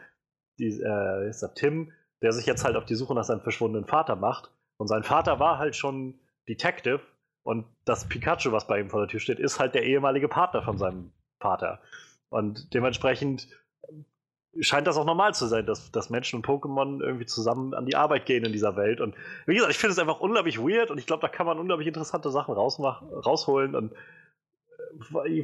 die, 0.58 0.80
äh, 0.80 1.28
ist 1.28 1.42
der 1.42 1.54
Tim, 1.54 1.92
der 2.22 2.32
sich 2.32 2.46
jetzt 2.46 2.64
halt 2.64 2.76
auf 2.76 2.84
die 2.84 2.94
Suche 2.94 3.14
nach 3.14 3.24
seinem 3.24 3.40
verschwundenen 3.40 3.86
Vater 3.86 4.16
macht. 4.16 4.50
Und 4.76 4.88
sein 4.88 5.02
Vater 5.02 5.38
war 5.40 5.58
halt 5.58 5.76
schon 5.76 6.14
Detective 6.48 7.00
und 7.42 7.66
das 7.84 8.08
Pikachu, 8.08 8.52
was 8.52 8.66
bei 8.66 8.80
ihm 8.80 8.90
vor 8.90 9.00
der 9.00 9.08
Tür 9.08 9.20
steht, 9.20 9.38
ist 9.40 9.58
halt 9.58 9.74
der 9.74 9.84
ehemalige 9.84 10.28
Partner 10.28 10.62
von 10.62 10.78
seinem 10.78 11.12
Vater. 11.40 11.80
Und 12.28 12.72
dementsprechend 12.74 13.48
scheint 14.60 14.86
das 14.86 14.96
auch 14.96 15.04
normal 15.06 15.34
zu 15.34 15.46
sein, 15.46 15.64
dass, 15.66 15.90
dass 15.92 16.10
Menschen 16.10 16.36
und 16.36 16.46
Pokémon 16.46 17.00
irgendwie 17.02 17.26
zusammen 17.26 17.74
an 17.74 17.86
die 17.86 17.96
Arbeit 17.96 18.26
gehen 18.26 18.44
in 18.44 18.52
dieser 18.52 18.76
Welt. 18.76 19.00
Und 19.00 19.14
wie 19.46 19.54
gesagt, 19.54 19.72
ich 19.72 19.78
finde 19.78 19.92
es 19.92 19.98
einfach 19.98 20.20
unglaublich 20.20 20.58
weird 20.58 20.90
und 20.90 20.98
ich 20.98 21.06
glaube, 21.06 21.22
da 21.22 21.28
kann 21.28 21.46
man 21.46 21.58
unglaublich 21.58 21.88
interessante 21.88 22.30
Sachen 22.30 22.54
rausholen. 22.54 23.74
Und 23.74 23.92
äh, 23.92 23.96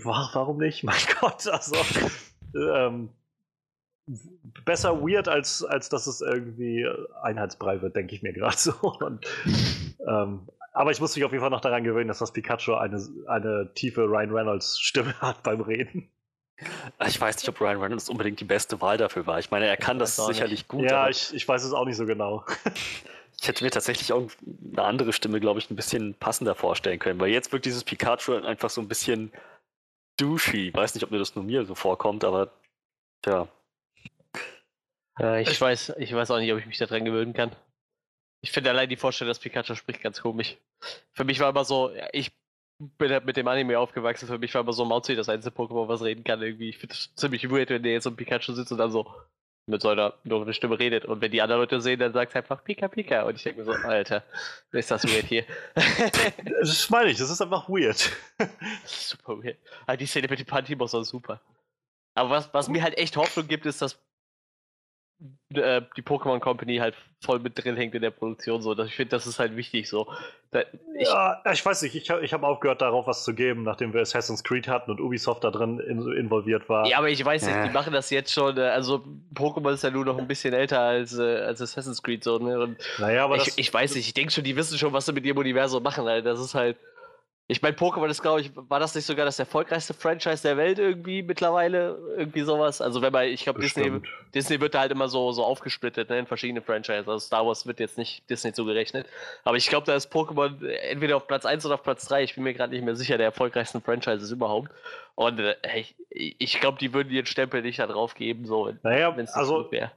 wa- 0.05 0.31
warum 0.35 0.59
nicht? 0.59 0.85
Mein 0.85 1.01
Gott, 1.21 1.47
also 1.49 1.77
ähm, 2.55 3.09
besser 4.65 5.01
weird, 5.01 5.29
als, 5.29 5.65
als 5.65 5.89
dass 5.89 6.07
es 6.07 6.21
irgendwie 6.21 6.87
Einheitsbrei 7.23 7.83
wird, 7.83 7.97
denke 7.97 8.15
ich 8.15 8.23
mir 8.23 8.33
gerade 8.33 8.57
so. 8.57 8.73
Und, 9.01 9.27
ähm, 10.07 10.49
aber 10.73 10.91
ich 10.91 11.01
muss 11.01 11.17
mich 11.17 11.25
auf 11.25 11.33
jeden 11.33 11.43
Fall 11.43 11.51
noch 11.51 11.61
daran 11.61 11.85
gewöhnen, 11.85 12.09
dass 12.09 12.19
das 12.19 12.33
Pikachu 12.33 12.75
eine, 12.75 13.05
eine 13.27 13.73
tiefe 13.75 14.03
Ryan 14.03 14.31
Reynolds 14.31 14.79
Stimme 14.79 15.19
hat 15.21 15.43
beim 15.43 15.61
Reden. 15.61 16.11
Ich 17.07 17.21
weiß 17.21 17.37
nicht, 17.37 17.49
ob 17.49 17.61
Ryan 17.61 17.81
Reynolds 17.81 18.09
unbedingt 18.09 18.41
die 18.41 18.45
beste 18.45 18.81
Wahl 18.81 18.97
dafür 18.97 19.27
war. 19.27 19.39
Ich 19.39 19.51
meine, 19.51 19.67
er 19.67 19.77
kann 19.77 19.99
das 19.99 20.17
sicherlich 20.17 20.67
gut, 20.67 20.91
ja, 20.91 21.09
ich, 21.09 21.33
ich 21.33 21.47
weiß 21.47 21.63
es 21.63 21.73
auch 21.73 21.85
nicht 21.85 21.97
so 21.97 22.05
genau. 22.05 22.45
ich 23.41 23.47
hätte 23.47 23.63
mir 23.63 23.71
tatsächlich 23.71 24.13
auch 24.13 24.29
eine 24.73 24.83
andere 24.83 25.13
Stimme, 25.13 25.39
glaube 25.39 25.61
ich, 25.61 25.71
ein 25.71 25.77
bisschen 25.77 26.15
passender 26.15 26.57
vorstellen 26.57 26.99
können, 26.99 27.21
weil 27.21 27.31
jetzt 27.31 27.53
wirkt 27.53 27.65
dieses 27.65 27.85
Pikachu 27.85 28.35
einfach 28.35 28.71
so 28.71 28.81
ein 28.81 28.89
bisschen 28.89 29.33
douchey. 30.17 30.75
Weiß 30.75 30.95
nicht, 30.95 31.05
ob 31.05 31.13
mir 31.13 31.19
das 31.19 31.37
nur 31.37 31.45
mir 31.45 31.65
so 31.65 31.77
vorkommt, 31.77 32.25
aber 32.25 32.51
ja. 33.25 33.47
Äh, 35.19 35.43
ich, 35.43 35.61
weiß, 35.61 35.95
ich 35.99 36.15
weiß 36.15 36.31
auch 36.31 36.39
nicht, 36.39 36.53
ob 36.53 36.59
ich 36.59 36.67
mich 36.67 36.79
daran 36.79 37.05
gewöhnen 37.05 37.35
kann. 37.35 37.55
Ich 38.41 38.53
finde 38.53 38.71
allein 38.71 38.89
die 38.89 38.97
Vorstellung, 38.97 39.31
dass 39.31 39.41
Pikachu 39.41 39.75
spricht, 39.75 40.01
ganz 40.01 40.21
komisch. 40.21 40.57
Für 41.13 41.25
mich 41.25 41.41
war 41.41 41.51
immer 41.51 41.65
so, 41.65 41.91
ich 42.13 42.31
bin 42.79 43.11
halt 43.11 43.25
mit 43.25 43.37
dem 43.37 43.49
Anime 43.49 43.79
aufgewachsen, 43.79 44.29
für 44.29 44.39
mich 44.39 44.55
war 44.55 44.61
immer 44.61 44.73
so 44.73 44.85
Mauzi 44.85 45.17
das 45.17 45.29
einzige 45.29 45.55
Pokémon, 45.55 45.89
was 45.89 46.03
reden 46.03 46.23
kann 46.23 46.41
irgendwie. 46.41 46.69
Ich 46.69 46.79
finde 46.79 46.95
das 46.95 47.13
ziemlich 47.17 47.51
weird, 47.51 47.71
wenn 47.71 47.83
der 47.83 47.93
jetzt 47.93 48.05
so 48.05 48.11
ein 48.11 48.17
Pikachu 48.17 48.53
sitzt 48.53 48.71
und 48.71 48.79
dann 48.79 48.93
so 48.93 49.13
mit 49.67 49.83
so 49.83 49.89
einer 49.89 50.15
dunklen 50.25 50.55
Stimme 50.55 50.79
redet. 50.79 51.05
Und 51.05 51.21
wenn 51.21 51.31
die 51.31 51.43
anderen 51.43 51.61
Leute 51.61 51.81
sehen, 51.81 52.01
dann 52.01 52.13
sagt 52.13 52.31
es 52.33 52.37
einfach 52.37 52.65
Pika 52.65 52.89
Pika. 52.89 53.23
Und 53.23 53.37
ich 53.37 53.43
denke 53.43 53.61
mir 53.61 53.67
so, 53.67 53.73
Alter, 53.73 54.25
ist 54.73 54.91
das 54.91 55.05
weird 55.05 55.27
hier. 55.27 55.45
Das 56.61 56.89
meine 56.91 57.11
ich, 57.11 57.19
das 57.19 57.31
ist 57.31 57.41
einfach 57.41 57.69
weird. 57.69 58.11
super 58.85 59.43
weird. 59.43 59.59
Aber 59.87 59.97
die 59.97 60.07
Szene 60.07 60.29
mit 60.29 60.39
dem 60.39 60.47
Pantimos 60.47 60.93
war 60.95 61.05
super. 61.05 61.41
Aber 62.15 62.31
was, 62.31 62.53
was 62.55 62.69
mir 62.69 62.83
halt 62.83 62.97
echt 62.97 63.17
Hoffnung 63.17 63.47
gibt, 63.47 63.67
ist, 63.67 63.83
dass 63.83 63.99
äh, 65.55 65.83
die 65.97 66.03
Pokémon 66.03 66.39
Company 66.41 66.77
halt 66.77 66.95
voll 67.21 67.41
mit 67.41 67.63
drin 67.63 67.77
hängt 67.77 67.95
in 67.95 68.03
der 68.03 68.11
Produktion. 68.11 68.63
So. 68.63 68.75
Das- 68.75 68.87
Ich 68.89 68.95
finde, 68.95 69.11
das 69.11 69.27
ist 69.27 69.39
halt 69.39 69.57
wichtig. 69.57 69.89
So. 69.89 70.07
Da, 70.53 70.61
ich, 70.99 71.09
ja, 71.09 71.43
ich 71.53 71.65
weiß 71.67 71.83
nicht, 71.83 71.95
ich, 71.97 72.09
hab- 72.11 72.23
ich 72.23 72.33
habe 72.33 72.47
aufgehört, 72.47 72.81
darauf 72.81 73.07
was 73.07 73.25
zu 73.25 73.35
geben, 73.35 73.65
nachdem 73.65 73.93
wir 73.93 74.01
Assassin's 74.01 74.45
Creed 74.45 74.69
hatten 74.69 74.91
und 74.91 75.01
Ubisoft 75.01 75.43
da 75.45 75.51
drin 75.51 75.81
in, 75.81 76.01
involviert 76.13 76.69
war. 76.69 76.87
Ja, 76.87 76.99
aber 76.99 77.09
ich 77.11 77.25
weiß 77.25 77.45
nicht, 77.47 77.57
die 77.65 77.69
Äh. 77.69 77.73
machen 77.73 77.93
das 77.93 78.11
jetzt 78.11 78.33
schon. 78.33 78.57
äh, 78.57 78.63
Also, 78.63 79.05
Pokémon 79.35 79.73
ist 79.73 79.83
ja 79.83 79.91
nur 79.91 80.05
noch 80.05 80.19
ein 80.19 80.29
bisschen 80.29 80.55
älter 80.55 80.81
als, 80.81 81.19
äh, 81.19 81.23
als 81.41 81.61
Assassin's 81.61 82.03
Creed. 82.03 82.23
So, 82.23 82.39
ne? 82.39 82.61
Und 82.61 82.79
naja, 82.99 83.25
aber 83.25 83.37
ich, 83.37 83.45
das, 83.45 83.59
ich 83.59 83.73
weiß 83.75 83.95
nicht, 83.97 84.07
ich 84.07 84.15
denke 84.15 84.33
schon, 84.33 84.45
die 84.45 84.55
wissen 84.57 84.79
schon, 84.79 84.93
was 84.93 85.07
sie 85.07 85.13
mit 85.13 85.25
ihrem 85.27 85.39
Universum 85.39 85.83
machen. 85.83 86.07
Alter. 86.07 86.31
Das 86.31 86.41
ist 86.41 86.55
halt. 86.55 86.77
Ich 87.51 87.63
meine, 87.63 87.75
Pokémon 87.75 88.09
ist, 88.09 88.21
glaube 88.21 88.43
ich, 88.43 88.51
war 88.55 88.79
das 88.79 88.95
nicht 88.95 89.07
sogar 89.07 89.25
das 89.25 89.39
erfolgreichste 89.39 89.95
Franchise 89.95 90.43
der 90.43 90.59
Welt 90.59 90.79
irgendwie 90.79 91.23
mittlerweile? 91.23 91.99
Irgendwie 92.19 92.43
sowas? 92.43 92.83
Also, 92.83 93.01
wenn 93.01 93.11
man, 93.11 93.25
ich 93.25 93.45
glaube, 93.45 93.61
Disney. 93.61 94.03
Disney 94.35 94.61
wird 94.61 94.75
da 94.75 94.81
halt 94.81 94.93
immer 94.93 95.09
so, 95.09 95.33
so 95.33 95.43
aufgesplittet 95.45 96.11
ne, 96.11 96.19
in 96.19 96.27
verschiedene 96.27 96.61
Franchises. 96.61 97.09
Also, 97.09 97.19
Star 97.19 97.47
Wars 97.47 97.67
wird 97.67 97.81
jetzt 97.81 97.97
nicht 97.97 98.29
Disney 98.29 98.53
zugerechnet. 98.53 99.07
Aber 99.45 99.57
ich 99.57 99.67
glaube, 99.67 99.87
da 99.87 99.95
ist 99.95 100.13
Pokémon 100.13 100.63
entweder 100.67 101.17
auf 101.17 101.27
Platz 101.27 101.47
1 101.47 101.65
oder 101.65 101.77
auf 101.77 101.83
Platz 101.83 102.07
3. 102.07 102.23
Ich 102.23 102.35
bin 102.35 102.45
mir 102.45 102.53
gerade 102.53 102.75
nicht 102.75 102.85
mehr 102.85 102.97
sicher, 102.97 103.17
der 103.17 103.27
erfolgreichsten 103.27 103.81
Franchises 103.81 104.31
überhaupt. 104.31 104.71
Und 105.15 105.41
äh, 105.41 105.57
ich, 105.75 105.97
ich 106.11 106.61
glaube, 106.61 106.79
die 106.79 106.93
würden 106.93 107.11
ihren 107.11 107.27
Stempel 107.27 107.63
nicht 107.63 107.79
da 107.79 107.87
drauf 107.87 108.15
geben, 108.15 108.45
so, 108.45 108.67
wenn 108.67 108.79
Naja, 108.83 109.17
also 109.33 109.63
gut 109.63 109.73
wäre. 109.73 109.91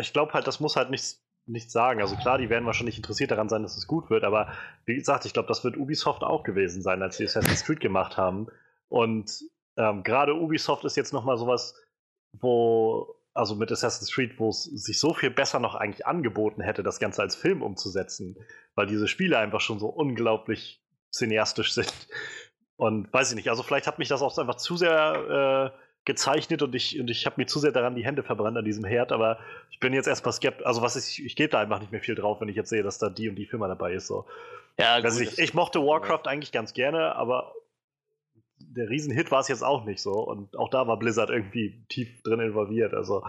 ich 0.00 0.12
glaube 0.12 0.32
halt, 0.34 0.46
das 0.46 0.60
muss 0.60 0.76
halt 0.76 0.90
nichts, 0.90 1.20
nichts 1.46 1.72
sagen. 1.72 2.00
Also 2.00 2.16
klar, 2.16 2.38
die 2.38 2.50
werden 2.50 2.66
wahrscheinlich 2.66 2.96
interessiert 2.96 3.30
daran 3.30 3.48
sein, 3.48 3.62
dass 3.62 3.76
es 3.76 3.86
gut 3.86 4.10
wird, 4.10 4.24
aber 4.24 4.52
wie 4.84 4.94
gesagt, 4.94 5.24
ich 5.24 5.32
glaube, 5.32 5.48
das 5.48 5.64
wird 5.64 5.76
Ubisoft 5.76 6.22
auch 6.22 6.44
gewesen 6.44 6.82
sein, 6.82 7.02
als 7.02 7.16
sie 7.16 7.24
Assassin's 7.24 7.64
Creed 7.64 7.80
gemacht 7.80 8.16
haben. 8.16 8.46
Und 8.88 9.42
ähm, 9.76 10.02
gerade 10.02 10.34
Ubisoft 10.34 10.84
ist 10.84 10.96
jetzt 10.96 11.12
nochmal 11.12 11.38
sowas, 11.38 11.74
wo, 12.32 13.16
also 13.34 13.54
mit 13.56 13.72
Assassin's 13.72 14.12
Creed, 14.12 14.38
wo 14.38 14.50
es 14.50 14.64
sich 14.64 14.98
so 14.98 15.14
viel 15.14 15.30
besser 15.30 15.58
noch 15.58 15.74
eigentlich 15.74 16.06
angeboten 16.06 16.62
hätte, 16.62 16.82
das 16.82 17.00
Ganze 17.00 17.22
als 17.22 17.34
Film 17.34 17.62
umzusetzen, 17.62 18.36
weil 18.74 18.86
diese 18.86 19.08
Spiele 19.08 19.38
einfach 19.38 19.60
schon 19.60 19.78
so 19.78 19.88
unglaublich 19.88 20.82
cineastisch 21.12 21.72
sind. 21.74 22.08
Und 22.76 23.12
weiß 23.12 23.30
ich 23.30 23.36
nicht, 23.36 23.50
also 23.50 23.62
vielleicht 23.62 23.86
hat 23.86 23.98
mich 23.98 24.08
das 24.08 24.22
auch 24.22 24.36
einfach 24.38 24.56
zu 24.56 24.76
sehr 24.76 25.72
äh, 25.74 25.91
gezeichnet 26.04 26.62
und 26.62 26.74
ich, 26.74 26.98
und 26.98 27.08
ich 27.10 27.26
habe 27.26 27.40
mir 27.40 27.46
zu 27.46 27.60
sehr 27.60 27.72
daran 27.72 27.94
die 27.94 28.04
Hände 28.04 28.22
verbrannt 28.22 28.56
an 28.56 28.64
diesem 28.64 28.84
Herd, 28.84 29.12
aber 29.12 29.38
ich 29.70 29.78
bin 29.78 29.92
jetzt 29.92 30.08
erstmal 30.08 30.32
skeptisch. 30.32 30.66
Also 30.66 30.82
was 30.82 30.96
ich, 30.96 31.24
ich 31.24 31.36
gebe 31.36 31.50
da 31.50 31.60
einfach 31.60 31.80
nicht 31.80 31.92
mehr 31.92 32.00
viel 32.00 32.14
drauf, 32.14 32.40
wenn 32.40 32.48
ich 32.48 32.56
jetzt 32.56 32.70
sehe, 32.70 32.82
dass 32.82 32.98
da 32.98 33.08
die 33.08 33.28
und 33.28 33.36
die 33.36 33.46
Firma 33.46 33.68
dabei 33.68 33.92
ist. 33.92 34.08
So. 34.08 34.26
Ja, 34.78 34.94
Also 34.94 35.20
gut, 35.20 35.32
ich, 35.32 35.38
ich 35.38 35.54
mochte 35.54 35.80
Warcraft 35.80 36.26
eigentlich 36.26 36.50
ganz 36.50 36.72
gerne, 36.72 37.14
aber 37.14 37.54
der 38.58 38.88
Riesenhit 38.88 39.30
war 39.30 39.40
es 39.40 39.48
jetzt 39.48 39.62
auch 39.62 39.84
nicht 39.84 40.00
so. 40.00 40.12
Und 40.12 40.56
auch 40.56 40.70
da 40.70 40.86
war 40.86 40.98
Blizzard 40.98 41.30
irgendwie 41.30 41.84
tief 41.88 42.22
drin 42.22 42.40
involviert. 42.40 42.94
Also. 42.94 43.24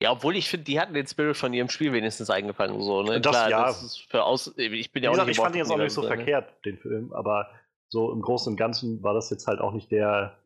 Ja, 0.00 0.12
obwohl 0.12 0.36
ich 0.36 0.48
finde, 0.48 0.64
die 0.64 0.80
hatten 0.80 0.94
den 0.94 1.06
Spirit 1.06 1.36
von 1.36 1.52
ihrem 1.52 1.68
Spiel 1.68 1.92
wenigstens 1.92 2.30
eingefangen. 2.30 2.80
So, 2.80 3.02
ne? 3.02 3.20
Das, 3.20 3.32
Klar, 3.32 3.50
ja. 3.50 3.66
das 3.66 3.82
ist 3.82 3.98
für 4.08 4.24
aus, 4.24 4.54
ich 4.56 4.92
bin 4.92 5.02
ja 5.02 5.10
Wie 5.10 5.12
auch 5.12 5.26
gesagt, 5.26 5.28
nicht 5.28 5.38
ich 5.38 5.42
fand 5.42 5.54
ihn 5.56 5.58
jetzt 5.58 5.70
auch 5.70 5.78
nicht 5.78 5.92
so 5.92 6.02
ne? 6.02 6.08
verkehrt, 6.08 6.64
den 6.64 6.78
Film, 6.78 7.12
aber 7.12 7.50
so 7.88 8.12
im 8.12 8.22
Großen 8.22 8.52
und 8.52 8.56
Ganzen 8.56 9.02
war 9.02 9.14
das 9.14 9.30
jetzt 9.30 9.46
halt 9.46 9.60
auch 9.60 9.72
nicht 9.72 9.90
der, 9.90 10.38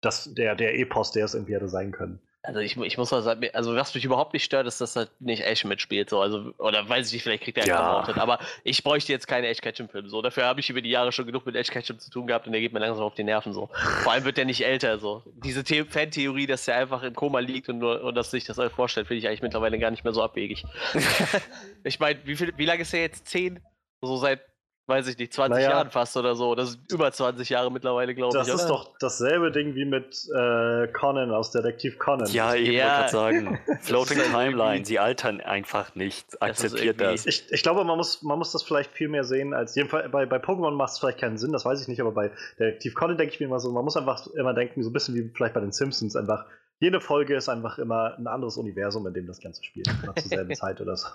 das, 0.00 0.32
der, 0.34 0.54
der 0.54 0.78
Epos, 0.78 1.12
der 1.12 1.24
es 1.24 1.34
irgendwie 1.34 1.54
hätte 1.54 1.68
sein 1.68 1.92
können. 1.92 2.20
Also 2.42 2.60
ich, 2.60 2.76
ich 2.76 2.96
muss 2.96 3.10
mal 3.10 3.22
sagen, 3.22 3.44
also 3.54 3.74
was 3.74 3.92
mich 3.92 4.04
überhaupt 4.04 4.32
nicht 4.32 4.44
stört, 4.44 4.68
ist, 4.68 4.80
dass 4.80 4.94
halt 4.94 5.10
nicht 5.20 5.42
Ash 5.44 5.64
mitspielt. 5.64 6.08
So. 6.08 6.20
Also, 6.20 6.52
oder 6.58 6.88
weiß 6.88 7.08
ich 7.08 7.12
nicht, 7.14 7.22
vielleicht 7.24 7.42
kriegt 7.42 7.58
er 7.58 7.66
Ja. 7.66 7.74
ja 7.74 7.92
geoutet. 8.02 8.18
Aber 8.22 8.38
ich 8.62 8.84
bräuchte 8.84 9.10
jetzt 9.10 9.26
keine 9.26 9.48
Ash 9.48 9.60
Ketchum-Filme. 9.60 10.08
So. 10.08 10.22
Dafür 10.22 10.44
habe 10.44 10.60
ich 10.60 10.70
über 10.70 10.80
die 10.80 10.90
Jahre 10.90 11.10
schon 11.10 11.26
genug 11.26 11.44
mit 11.44 11.56
Ash 11.56 11.68
Ketchum 11.72 11.98
zu 11.98 12.08
tun 12.08 12.28
gehabt 12.28 12.46
und 12.46 12.52
der 12.52 12.60
geht 12.60 12.72
mir 12.72 12.78
langsam 12.78 13.02
auf 13.02 13.14
die 13.14 13.24
Nerven. 13.24 13.52
So. 13.52 13.68
Vor 14.04 14.12
allem 14.12 14.24
wird 14.24 14.36
der 14.36 14.44
nicht 14.44 14.64
älter. 14.64 15.00
So. 15.00 15.24
Diese 15.44 15.64
The 15.66 15.82
Fan-Theorie, 15.82 16.46
dass 16.46 16.66
der 16.66 16.76
einfach 16.76 17.02
im 17.02 17.14
Koma 17.16 17.40
liegt 17.40 17.68
und, 17.68 17.78
nur, 17.78 18.00
und 18.04 18.14
dass 18.14 18.30
sich 18.30 18.44
das 18.44 18.60
alles 18.60 18.72
vorstellt, 18.72 19.08
finde 19.08 19.18
ich 19.18 19.26
eigentlich 19.26 19.42
mittlerweile 19.42 19.76
gar 19.80 19.90
nicht 19.90 20.04
mehr 20.04 20.12
so 20.12 20.22
abwegig. 20.22 20.64
ich 21.82 21.98
meine, 21.98 22.20
wie, 22.24 22.36
viel- 22.36 22.54
wie 22.56 22.64
lange 22.66 22.82
ist 22.82 22.94
er 22.94 23.00
jetzt? 23.00 23.26
Zehn? 23.26 23.58
So 24.02 24.16
seit, 24.18 24.40
weiß 24.88 25.08
ich 25.08 25.18
nicht, 25.18 25.32
20 25.32 25.56
Naja. 25.56 25.70
Jahren 25.70 25.90
fast 25.90 26.16
oder 26.16 26.34
so. 26.36 26.54
Das 26.54 26.72
sind 26.72 26.92
über 26.92 27.10
20 27.10 27.48
Jahre 27.48 27.72
mittlerweile, 27.72 28.14
glaube 28.14 28.38
ich. 28.38 28.46
Das 28.46 28.60
ist 28.62 28.68
doch 28.68 28.96
dasselbe 28.98 29.50
Ding 29.50 29.74
wie 29.74 29.84
mit 29.84 30.26
äh, 30.34 30.86
Conan 30.88 31.30
aus 31.32 31.50
Detektiv 31.50 31.98
Conan. 31.98 32.28
Ja, 32.30 32.54
ich 32.54 32.68
Ja. 32.68 32.84
wollte 32.84 32.96
gerade 32.96 33.10
sagen, 33.10 33.60
Floating 33.82 34.18
halt 34.18 34.30
Timeline, 34.30 34.84
sie 34.84 34.98
altern 34.98 35.40
einfach 35.40 35.94
nicht. 35.94 36.28
ist 36.28 36.42
Akzeptiert 36.42 37.00
irgendwie- 37.00 37.16
das. 37.16 37.26
Ich, 37.26 37.50
ich 37.52 37.62
glaube, 37.62 37.82
man 37.84 37.96
muss, 37.96 38.22
man 38.22 38.38
muss 38.38 38.52
das 38.52 38.62
vielleicht 38.62 38.90
viel 38.92 39.08
mehr 39.08 39.24
sehen 39.24 39.54
als 39.54 39.74
jedenfalls 39.74 40.10
bei, 40.10 40.24
bei 40.26 40.36
Pokémon 40.36 40.70
macht 40.72 40.92
es 40.92 40.98
vielleicht 40.98 41.18
keinen 41.18 41.38
Sinn, 41.38 41.52
das 41.52 41.64
weiß 41.64 41.80
ich 41.82 41.88
nicht, 41.88 42.00
aber 42.00 42.12
bei 42.12 42.30
Detektiv 42.58 42.94
Conan 42.94 43.16
denke 43.18 43.34
ich 43.34 43.40
mir 43.40 43.46
immer 43.46 43.60
so, 43.60 43.72
man 43.72 43.84
muss 43.84 43.96
einfach 43.96 44.26
immer 44.28 44.54
denken, 44.54 44.82
so 44.82 44.90
ein 44.90 44.92
bisschen 44.92 45.14
wie 45.14 45.30
vielleicht 45.34 45.54
bei 45.54 45.60
den 45.60 45.72
Simpsons 45.72 46.14
einfach. 46.16 46.46
Jede 46.78 47.00
Folge 47.00 47.34
ist 47.34 47.48
einfach 47.48 47.78
immer 47.78 48.16
ein 48.18 48.26
anderes 48.26 48.56
Universum, 48.58 49.06
in 49.06 49.14
dem 49.14 49.26
das 49.26 49.40
Ganze 49.40 49.64
spielt. 49.64 49.88
Immer 50.02 50.14
zur 50.14 50.28
selben 50.28 50.54
Zeit 50.54 50.80
oder 50.80 50.96
so. 50.96 51.08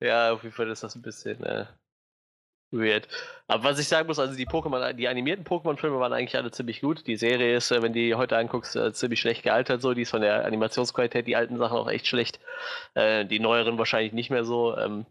Ja, 0.00 0.32
auf 0.32 0.42
jeden 0.42 0.54
Fall 0.54 0.70
ist 0.70 0.82
das 0.82 0.94
ein 0.94 1.02
bisschen 1.02 1.42
äh, 1.44 1.66
weird. 2.70 3.08
Aber 3.46 3.64
was 3.64 3.78
ich 3.78 3.88
sagen 3.88 4.06
muss, 4.08 4.18
also 4.18 4.36
die 4.36 4.46
Pokémon, 4.46 4.92
die 4.92 5.08
animierten 5.08 5.44
Pokémon-Filme 5.44 5.98
waren 5.98 6.12
eigentlich 6.12 6.36
alle 6.36 6.50
ziemlich 6.50 6.80
gut. 6.80 7.06
Die 7.06 7.16
Serie 7.16 7.56
ist, 7.56 7.70
äh, 7.70 7.82
wenn 7.82 7.92
die 7.92 8.14
heute 8.14 8.36
anguckst, 8.36 8.76
äh, 8.76 8.92
ziemlich 8.92 9.20
schlecht 9.20 9.42
gealtert. 9.42 9.82
So, 9.82 9.94
die 9.94 10.02
ist 10.02 10.10
von 10.10 10.20
der 10.20 10.44
Animationsqualität, 10.44 11.26
die 11.26 11.36
alten 11.36 11.58
Sachen 11.58 11.76
auch 11.78 11.88
echt 11.88 12.06
schlecht. 12.06 12.40
Äh, 12.94 13.24
die 13.26 13.40
neueren 13.40 13.78
wahrscheinlich 13.78 14.12
nicht 14.12 14.30
mehr 14.30 14.44
so. 14.44 14.76
Ähm, 14.76 15.06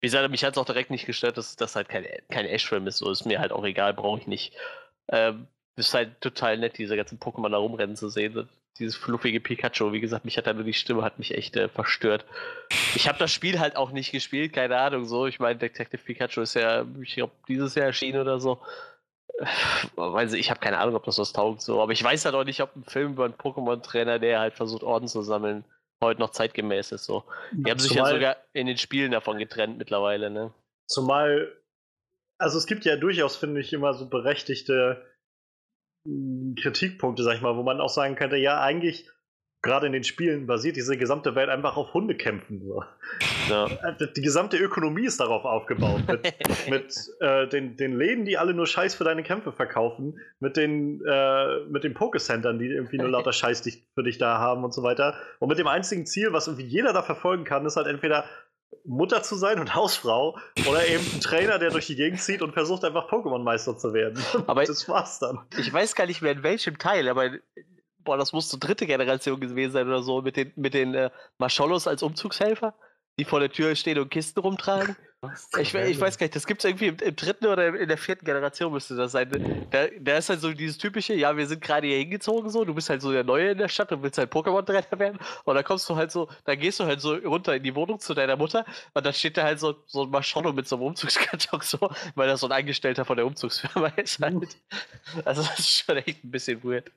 wie 0.00 0.06
gesagt, 0.08 0.30
mich 0.30 0.44
hat 0.44 0.52
es 0.52 0.58
auch 0.58 0.66
direkt 0.66 0.90
nicht 0.90 1.06
gestört, 1.06 1.38
dass 1.38 1.56
das 1.56 1.76
halt 1.76 1.88
kein, 1.88 2.06
kein 2.30 2.46
Ash-Film 2.46 2.86
ist. 2.86 2.98
So 2.98 3.10
ist 3.10 3.24
mir 3.24 3.40
halt 3.40 3.52
auch 3.52 3.64
egal, 3.64 3.94
brauche 3.94 4.20
ich 4.20 4.26
nicht. 4.26 4.54
Ähm, 5.08 5.48
ist 5.76 5.94
halt 5.94 6.20
total 6.20 6.58
nett, 6.58 6.78
diese 6.78 6.96
ganzen 6.96 7.18
Pokémon 7.18 7.50
da 7.50 7.58
rumrennen 7.58 7.96
zu 7.96 8.08
sehen. 8.08 8.48
Dieses 8.78 8.96
fluffige 8.96 9.40
Pikachu, 9.40 9.92
wie 9.92 10.00
gesagt, 10.00 10.24
mich 10.24 10.36
hat 10.36 10.48
da 10.48 10.52
nur 10.52 10.64
die 10.64 10.72
Stimme, 10.72 11.02
hat 11.02 11.18
mich 11.18 11.34
echt 11.34 11.56
äh, 11.56 11.68
verstört. 11.68 12.24
Ich 12.96 13.08
habe 13.08 13.18
das 13.18 13.30
Spiel 13.30 13.60
halt 13.60 13.76
auch 13.76 13.92
nicht 13.92 14.10
gespielt, 14.10 14.52
keine 14.52 14.78
Ahnung 14.78 15.04
so. 15.04 15.26
Ich 15.26 15.38
meine, 15.38 15.58
Detective 15.58 16.02
Pikachu 16.02 16.40
ist 16.40 16.54
ja, 16.54 16.84
ich 17.00 17.14
glaube, 17.14 17.32
dieses 17.46 17.76
Jahr 17.76 17.86
erschienen 17.86 18.20
oder 18.20 18.40
so. 18.40 18.60
Weiß 19.94 20.32
ich, 20.32 20.40
ich 20.40 20.50
habe 20.50 20.60
keine 20.60 20.78
Ahnung, 20.78 20.96
ob 20.96 21.04
das 21.04 21.18
was 21.18 21.32
taugt 21.32 21.60
so. 21.60 21.80
Aber 21.80 21.92
ich 21.92 22.02
weiß 22.02 22.24
halt 22.24 22.34
auch 22.34 22.44
nicht, 22.44 22.60
ob 22.60 22.74
ein 22.74 22.84
Film 22.84 23.12
über 23.12 23.24
einen 23.24 23.34
Pokémon-Trainer, 23.34 24.18
der 24.18 24.40
halt 24.40 24.54
versucht, 24.54 24.82
Orden 24.82 25.06
zu 25.06 25.22
sammeln, 25.22 25.64
heute 26.02 26.20
noch 26.20 26.30
zeitgemäß 26.30 26.92
ist 26.92 27.04
so. 27.04 27.24
Die 27.52 27.70
haben 27.70 27.78
sich 27.78 27.92
ja 27.92 28.06
sogar 28.06 28.36
in 28.52 28.66
den 28.66 28.78
Spielen 28.78 29.12
davon 29.12 29.38
getrennt 29.38 29.78
mittlerweile, 29.78 30.30
ne? 30.30 30.52
Zumal, 30.86 31.52
also 32.38 32.58
es 32.58 32.66
gibt 32.66 32.84
ja 32.84 32.96
durchaus, 32.96 33.36
finde 33.36 33.60
ich, 33.60 33.72
immer 33.72 33.94
so 33.94 34.08
berechtigte 34.08 35.02
Kritikpunkte, 36.60 37.22
sag 37.22 37.36
ich 37.36 37.42
mal, 37.42 37.56
wo 37.56 37.62
man 37.62 37.80
auch 37.80 37.88
sagen 37.88 38.14
könnte, 38.16 38.36
ja, 38.36 38.60
eigentlich, 38.60 39.08
gerade 39.62 39.86
in 39.86 39.92
den 39.92 40.04
Spielen 40.04 40.46
basiert 40.46 40.76
diese 40.76 40.98
gesamte 40.98 41.34
Welt 41.34 41.48
einfach 41.48 41.78
auf 41.78 41.94
Hundekämpfen. 41.94 42.62
So. 42.66 42.84
Ja. 43.48 43.66
Äh, 43.66 44.12
Die 44.14 44.20
gesamte 44.20 44.58
Ökonomie 44.58 45.06
ist 45.06 45.20
darauf 45.20 45.46
aufgebaut. 45.46 46.02
Mit, 46.06 46.34
mit 46.68 46.94
äh, 47.20 47.48
den, 47.48 47.76
den 47.78 47.96
Läden, 47.96 48.26
die 48.26 48.36
alle 48.36 48.52
nur 48.52 48.66
Scheiß 48.66 48.94
für 48.94 49.04
deine 49.04 49.22
Kämpfe 49.22 49.52
verkaufen, 49.52 50.18
mit 50.38 50.58
den, 50.58 51.02
äh, 51.06 51.60
mit 51.70 51.82
den 51.82 51.94
Pokécentern, 51.94 52.58
die 52.58 52.66
irgendwie 52.66 52.98
nur 52.98 53.08
lauter 53.08 53.32
Scheiß 53.32 53.62
dich, 53.62 53.86
für 53.94 54.02
dich 54.02 54.18
da 54.18 54.38
haben 54.38 54.64
und 54.64 54.74
so 54.74 54.82
weiter. 54.82 55.14
Und 55.38 55.48
mit 55.48 55.58
dem 55.58 55.66
einzigen 55.66 56.04
Ziel, 56.04 56.34
was 56.34 56.46
irgendwie 56.46 56.66
jeder 56.66 56.92
da 56.92 57.02
verfolgen 57.02 57.44
kann, 57.44 57.64
ist 57.64 57.76
halt 57.76 57.86
entweder 57.86 58.26
Mutter 58.84 59.22
zu 59.22 59.36
sein 59.36 59.58
und 59.60 59.74
Hausfrau 59.74 60.36
oder 60.68 60.86
eben 60.86 61.04
ein 61.14 61.20
Trainer, 61.20 61.58
der 61.58 61.70
durch 61.70 61.86
die 61.86 61.96
Gegend 61.96 62.20
zieht 62.20 62.42
und 62.42 62.52
versucht 62.52 62.84
einfach 62.84 63.08
Pokémon-Meister 63.10 63.76
zu 63.78 63.92
werden. 63.94 64.22
Aber- 64.46 64.64
das 64.64 64.88
war's 64.88 65.18
dann. 65.18 65.40
Ich 65.58 65.72
weiß 65.72 65.94
gar 65.94 66.06
nicht 66.06 66.22
mehr 66.22 66.32
in 66.32 66.42
welchem 66.42 66.78
Teil, 66.78 67.08
aber 67.08 67.30
boah, 67.98 68.18
das 68.18 68.32
muss 68.34 68.50
so 68.50 68.58
dritte 68.60 68.86
Generation 68.86 69.40
gewesen 69.40 69.72
sein 69.72 69.86
oder 69.88 70.02
so, 70.02 70.20
mit 70.20 70.36
den, 70.36 70.52
mit 70.56 70.74
den 70.74 70.94
äh, 70.94 71.10
Marschollos 71.38 71.86
als 71.86 72.02
Umzugshelfer, 72.02 72.74
die 73.18 73.24
vor 73.24 73.40
der 73.40 73.50
Tür 73.50 73.74
stehen 73.76 73.98
und 73.98 74.10
Kisten 74.10 74.40
rumtragen. 74.40 74.96
Ich, 75.58 75.74
ich 75.74 76.00
weiß 76.00 76.18
gar 76.18 76.24
nicht, 76.24 76.36
das 76.36 76.46
gibt 76.46 76.62
es 76.62 76.68
irgendwie 76.68 76.88
im, 76.88 76.96
im 76.98 77.16
dritten 77.16 77.46
oder 77.46 77.68
in 77.68 77.88
der 77.88 77.98
vierten 77.98 78.24
Generation 78.24 78.72
müsste 78.72 78.94
das 78.94 79.12
sein. 79.12 79.66
Da, 79.70 79.86
da 79.98 80.18
ist 80.18 80.28
halt 80.28 80.40
so 80.40 80.52
dieses 80.52 80.78
typische, 80.78 81.14
ja, 81.14 81.36
wir 81.36 81.46
sind 81.46 81.62
gerade 81.62 81.86
hier 81.86 81.98
hingezogen, 81.98 82.50
so, 82.50 82.64
du 82.64 82.74
bist 82.74 82.90
halt 82.90 83.00
so 83.00 83.12
der 83.12 83.24
Neue 83.24 83.50
in 83.50 83.58
der 83.58 83.68
Stadt 83.68 83.90
und 83.92 84.02
willst 84.02 84.18
halt 84.18 84.32
Pokémon-Trainer 84.32 84.98
werden. 84.98 85.18
Und 85.44 85.54
dann 85.54 85.64
kommst 85.64 85.88
du 85.88 85.96
halt 85.96 86.10
so, 86.10 86.28
dann 86.44 86.58
gehst 86.58 86.80
du 86.80 86.84
halt 86.84 87.00
so 87.00 87.14
runter 87.14 87.54
in 87.56 87.62
die 87.62 87.74
Wohnung 87.74 88.00
zu 88.00 88.14
deiner 88.14 88.36
Mutter 88.36 88.64
und 88.92 89.06
dann 89.06 89.14
steht 89.14 89.36
da 89.36 89.44
halt 89.44 89.60
so, 89.60 89.74
so 89.86 90.02
ein 90.02 90.10
Marschollo 90.10 90.52
mit 90.52 90.68
so 90.68 90.76
einem 90.76 90.86
Umzugskarton 90.86 91.60
so, 91.62 91.90
weil 92.14 92.28
das 92.28 92.40
so 92.40 92.46
ein 92.46 92.52
Angestellter 92.52 93.04
von 93.04 93.16
der 93.16 93.26
Umzugsfirma 93.26 93.88
ist 93.96 94.20
halt. 94.20 94.56
Also 95.24 95.42
das 95.42 95.58
ist 95.58 95.84
schon 95.84 95.96
echt 95.96 96.24
ein 96.24 96.30
bisschen 96.30 96.62
weird. 96.62 96.90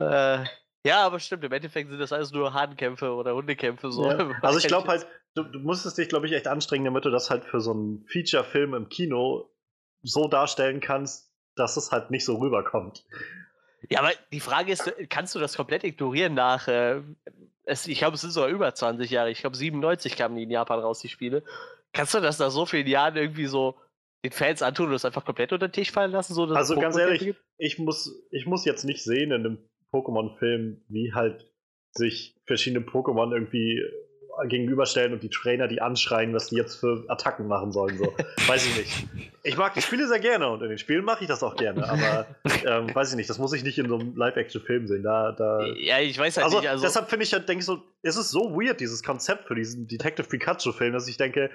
Äh, 0.00 0.44
ja, 0.84 1.04
aber 1.04 1.18
stimmt, 1.20 1.44
im 1.44 1.52
Endeffekt 1.52 1.90
sind 1.90 1.98
das 1.98 2.12
alles 2.12 2.32
nur 2.32 2.52
Hahnkämpfe 2.52 3.12
oder 3.12 3.34
Hundekämpfe 3.34 3.90
so. 3.90 4.10
Ja. 4.10 4.30
Also 4.42 4.58
ich 4.58 4.66
glaube 4.66 4.88
halt, 4.88 5.06
du, 5.34 5.42
du 5.42 5.58
musstest 5.60 5.98
dich, 5.98 6.08
glaube 6.08 6.26
ich, 6.26 6.32
echt 6.32 6.46
anstrengen, 6.46 6.84
damit 6.84 7.04
du 7.04 7.10
das 7.10 7.30
halt 7.30 7.44
für 7.44 7.60
so 7.60 7.72
einen 7.72 8.04
Feature-Film 8.08 8.74
im 8.74 8.88
Kino 8.88 9.50
so 10.02 10.28
darstellen 10.28 10.80
kannst, 10.80 11.32
dass 11.56 11.76
es 11.76 11.90
halt 11.90 12.10
nicht 12.10 12.24
so 12.24 12.36
rüberkommt. 12.36 13.04
Ja, 13.90 14.00
aber 14.00 14.12
die 14.32 14.40
Frage 14.40 14.72
ist, 14.72 14.92
kannst 15.08 15.34
du 15.34 15.38
das 15.38 15.56
komplett 15.56 15.84
ignorieren 15.84 16.34
nach, 16.34 16.68
äh, 16.68 17.00
es, 17.64 17.86
ich 17.86 17.98
glaube, 17.98 18.14
es 18.14 18.22
sind 18.22 18.30
sogar 18.30 18.48
über 18.48 18.74
20 18.74 19.10
Jahre, 19.10 19.30
ich 19.30 19.40
glaube 19.40 19.56
97 19.56 20.16
kamen 20.16 20.36
die 20.36 20.44
in 20.44 20.50
Japan 20.50 20.80
raus, 20.80 21.00
die 21.00 21.08
Spiele. 21.08 21.42
Kannst 21.92 22.14
du 22.14 22.20
das 22.20 22.38
nach 22.38 22.50
so 22.50 22.66
vielen 22.66 22.86
Jahren 22.86 23.16
irgendwie 23.16 23.46
so 23.46 23.76
den 24.24 24.32
Fans 24.32 24.62
antun 24.62 24.86
und 24.86 24.92
das 24.92 25.04
einfach 25.04 25.24
komplett 25.24 25.52
unter 25.52 25.68
den 25.68 25.72
Tisch 25.72 25.92
fallen 25.92 26.10
lassen? 26.10 26.34
So, 26.34 26.44
Also 26.46 26.76
ganz 26.76 26.96
ehrlich, 26.96 27.20
gibt? 27.20 27.44
ich 27.56 27.78
muss, 27.78 28.26
ich 28.30 28.46
muss 28.46 28.64
jetzt 28.64 28.84
nicht 28.84 29.02
sehen 29.02 29.30
in 29.30 29.46
einem 29.46 29.67
Pokémon-Film, 29.92 30.82
wie 30.88 31.12
halt 31.14 31.50
sich 31.92 32.36
verschiedene 32.44 32.84
Pokémon 32.84 33.32
irgendwie 33.32 33.82
gegenüberstellen 34.46 35.12
und 35.12 35.22
die 35.22 35.30
Trainer 35.30 35.66
die 35.66 35.80
anschreien, 35.80 36.32
was 36.32 36.48
die 36.48 36.56
jetzt 36.56 36.76
für 36.76 37.04
Attacken 37.08 37.48
machen 37.48 37.72
sollen. 37.72 37.98
So. 37.98 38.04
weiß 38.46 38.66
ich 38.66 38.76
nicht. 38.76 39.08
Ich 39.42 39.56
mag 39.56 39.74
die 39.74 39.82
Spiele 39.82 40.06
sehr 40.06 40.20
gerne 40.20 40.48
und 40.48 40.62
in 40.62 40.68
den 40.68 40.78
Spielen 40.78 41.04
mache 41.04 41.24
ich 41.24 41.28
das 41.28 41.42
auch 41.42 41.56
gerne, 41.56 41.88
aber 41.88 42.26
ähm, 42.64 42.88
weiß 42.94 43.10
ich 43.10 43.16
nicht, 43.16 43.28
das 43.28 43.38
muss 43.38 43.52
ich 43.52 43.64
nicht 43.64 43.78
in 43.78 43.88
so 43.88 43.98
einem 43.98 44.16
Live-Action-Film 44.16 44.86
sehen. 44.86 45.02
Da, 45.02 45.32
da, 45.32 45.66
Ja, 45.76 45.98
ich 45.98 46.18
weiß 46.18 46.36
halt 46.36 46.44
also, 46.44 46.60
nicht. 46.60 46.68
Also, 46.68 46.84
deshalb 46.84 47.08
finde 47.08 47.24
ich 47.24 47.32
halt, 47.32 47.48
denke 47.48 47.60
ich 47.60 47.66
so, 47.66 47.82
es 48.02 48.16
ist 48.16 48.30
so 48.30 48.52
weird, 48.52 48.80
dieses 48.80 49.02
Konzept 49.02 49.48
für 49.48 49.54
diesen 49.54 49.88
Detective 49.88 50.28
Pikachu-Film, 50.28 50.92
dass 50.92 51.08
ich 51.08 51.16
denke, 51.16 51.50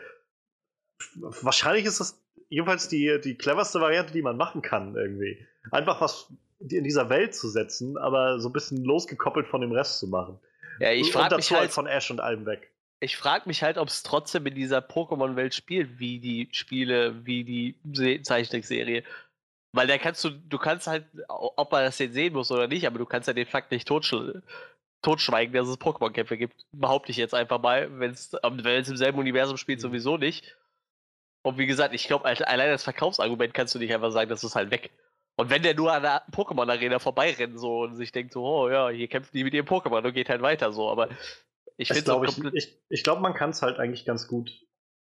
wahrscheinlich 1.16 1.86
ist 1.86 2.00
das 2.00 2.22
jedenfalls 2.50 2.88
die, 2.90 3.20
die 3.24 3.36
cleverste 3.36 3.80
Variante, 3.80 4.14
die 4.14 4.22
man 4.22 4.38
machen 4.38 4.62
kann, 4.62 4.96
irgendwie. 4.96 5.46
Einfach 5.72 6.02
was 6.02 6.34
in 6.70 6.84
dieser 6.84 7.09
Welt 7.09 7.36
zu 7.36 7.49
setzen, 7.49 7.97
aber 7.97 8.39
so 8.39 8.49
ein 8.49 8.53
bisschen 8.53 8.84
losgekoppelt 8.84 9.47
von 9.47 9.61
dem 9.61 9.72
Rest 9.72 9.99
zu 9.99 10.07
machen. 10.07 10.39
ja, 10.80 10.91
ich 10.91 11.11
frage 11.11 11.36
mich 11.36 11.51
halt 11.51 11.72
von 11.72 11.88
Ash 11.88 12.09
und 12.11 12.20
allem 12.20 12.45
weg. 12.45 12.72
ich 12.99 13.18
frage 13.18 13.47
mich 13.47 13.61
halt, 13.64 13.78
ob 13.78 13.89
es 13.89 14.03
trotzdem 14.03 14.45
in 14.45 14.55
dieser 14.55 14.80
Pokémon-Welt 14.80 15.53
spielt, 15.53 15.99
wie 15.99 16.20
die 16.20 16.47
Spiele, 16.51 17.26
wie 17.26 17.43
die 17.43 17.76
Se 17.93 18.22
Zeichentrickserie. 18.22 19.03
Weil 19.76 19.88
da 19.88 19.97
kannst 19.97 20.24
du, 20.24 20.30
du 20.30 20.57
kannst 20.59 20.88
halt, 20.88 21.05
ob 21.28 21.72
man 21.72 21.84
das 21.84 21.97
jetzt 21.99 22.14
sehen 22.14 22.34
muss 22.34 22.51
oder 22.51 22.68
nicht, 22.68 22.86
aber 22.86 22.99
du 22.99 23.05
kannst 23.05 23.28
ja 23.28 23.34
den 23.34 23.47
Fakt 23.47 23.72
nicht 23.72 23.88
totsch 23.88 24.14
totschweigen, 25.01 25.53
dass 25.53 25.68
es 25.68 25.80
Pokémon-Kämpfe 25.80 26.38
gibt. 26.38 26.66
Behaupte 26.72 27.11
ich 27.11 27.18
jetzt 27.18 27.34
einfach 27.34 27.59
mal, 27.59 27.89
wenn 27.99 28.11
es 28.11 28.32
im 28.43 28.97
selben 28.97 29.20
Universum 29.20 29.57
spielt, 29.57 29.80
Mhm. 29.80 29.82
sowieso 29.82 30.18
nicht. 30.18 30.55
Und 31.41 31.57
wie 31.57 31.66
gesagt, 31.66 31.93
ich 31.93 32.07
glaube, 32.07 32.24
allein 32.26 32.70
das 32.70 32.84
Verkaufsargument 32.86 33.53
kannst 33.53 33.76
du 33.76 33.80
nicht 33.80 33.93
einfach 33.93 34.11
sagen, 34.11 34.30
das 34.30 34.45
ist 34.45 34.55
halt 34.55 34.72
weg. 34.72 34.91
Und 35.36 35.50
wenn 35.50 35.64
der 35.64 35.74
nur 35.74 35.92
an 35.92 36.04
der 36.04 36.24
Pokémon-Arena 36.32 37.00
vorbeirennt 37.00 37.60
so 37.60 37.82
und 37.82 37.96
sich 37.96 38.12
denkt 38.12 38.34
so, 38.34 38.46
oh 38.46 38.70
ja, 38.70 38.90
hier 38.90 39.08
kämpfen 39.08 39.32
die 39.34 39.44
mit 39.44 39.54
ihrem 39.54 39.66
Pokémon 39.66 40.06
und 40.06 40.14
geht 40.14 40.30
halt 40.30 40.42
weiter 40.42 40.72
so, 40.72 40.90
aber 40.90 41.10
ich 41.78 41.88
finde 41.88 42.06
so 42.06 42.20
glaube, 42.20 42.28
ich, 42.28 42.54
ich, 42.54 42.78
ich 42.90 43.04
glaub, 43.04 43.20
man 43.20 43.34
kann 43.34 43.50
es 43.50 43.62
halt 43.64 43.80
eigentlich 43.80 44.06
ganz 44.06 44.28
gut 44.28 44.52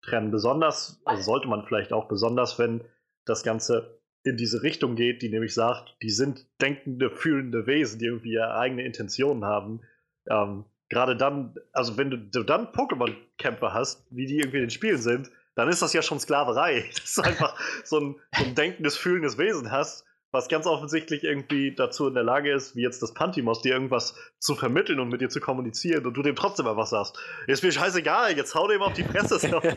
trennen. 0.01 0.31
Besonders, 0.31 1.01
also 1.05 1.21
sollte 1.21 1.47
man 1.47 1.65
vielleicht 1.65 1.93
auch, 1.93 2.07
besonders 2.07 2.57
wenn 2.57 2.83
das 3.25 3.43
Ganze 3.43 4.01
in 4.23 4.37
diese 4.37 4.63
Richtung 4.63 4.95
geht, 4.95 5.21
die 5.21 5.29
nämlich 5.29 5.53
sagt, 5.53 5.95
die 6.01 6.09
sind 6.09 6.47
denkende, 6.61 7.11
fühlende 7.11 7.67
Wesen, 7.67 7.99
die 7.99 8.05
irgendwie 8.05 8.33
ihre 8.33 8.55
eigene 8.55 8.83
Intentionen 8.83 9.45
haben. 9.45 9.81
Ähm, 10.29 10.65
Gerade 10.89 11.15
dann, 11.15 11.55
also 11.71 11.97
wenn 11.97 12.09
du, 12.09 12.17
du 12.17 12.43
dann 12.43 12.67
Pokémon-Kämpfer 12.67 13.73
hast, 13.73 14.05
wie 14.09 14.25
die 14.25 14.37
irgendwie 14.37 14.57
in 14.57 14.63
den 14.63 14.69
Spielen 14.69 15.01
sind, 15.01 15.31
dann 15.55 15.69
ist 15.69 15.81
das 15.81 15.93
ja 15.93 16.01
schon 16.01 16.19
Sklaverei. 16.19 16.89
Dass 16.93 17.15
du 17.15 17.21
einfach 17.21 17.59
so 17.83 17.99
ein, 17.99 18.15
so 18.35 18.45
ein 18.45 18.55
denkendes, 18.55 18.97
fühlendes 18.97 19.37
Wesen 19.37 19.71
hast 19.71 20.05
was 20.33 20.49
ganz 20.49 20.65
offensichtlich 20.65 21.23
irgendwie 21.23 21.75
dazu 21.75 22.07
in 22.07 22.15
der 22.15 22.23
Lage 22.23 22.51
ist, 22.51 22.75
wie 22.75 22.81
jetzt 22.81 23.03
das 23.03 23.13
Pantimos, 23.13 23.61
dir 23.61 23.73
irgendwas 23.73 24.15
zu 24.39 24.55
vermitteln 24.55 24.99
und 24.99 25.09
mit 25.09 25.21
dir 25.21 25.29
zu 25.29 25.39
kommunizieren 25.39 26.07
und 26.07 26.15
du 26.15 26.23
dem 26.23 26.35
trotzdem 26.35 26.67
einfach 26.67 26.87
sagst, 26.87 27.19
ist 27.45 27.63
mir 27.63 27.71
scheißegal, 27.71 28.35
jetzt 28.35 28.55
hau 28.55 28.67
dem 28.67 28.81
auf 28.81 28.93
die 28.93 29.03
Fresse. 29.03 29.37
So. 29.39 29.61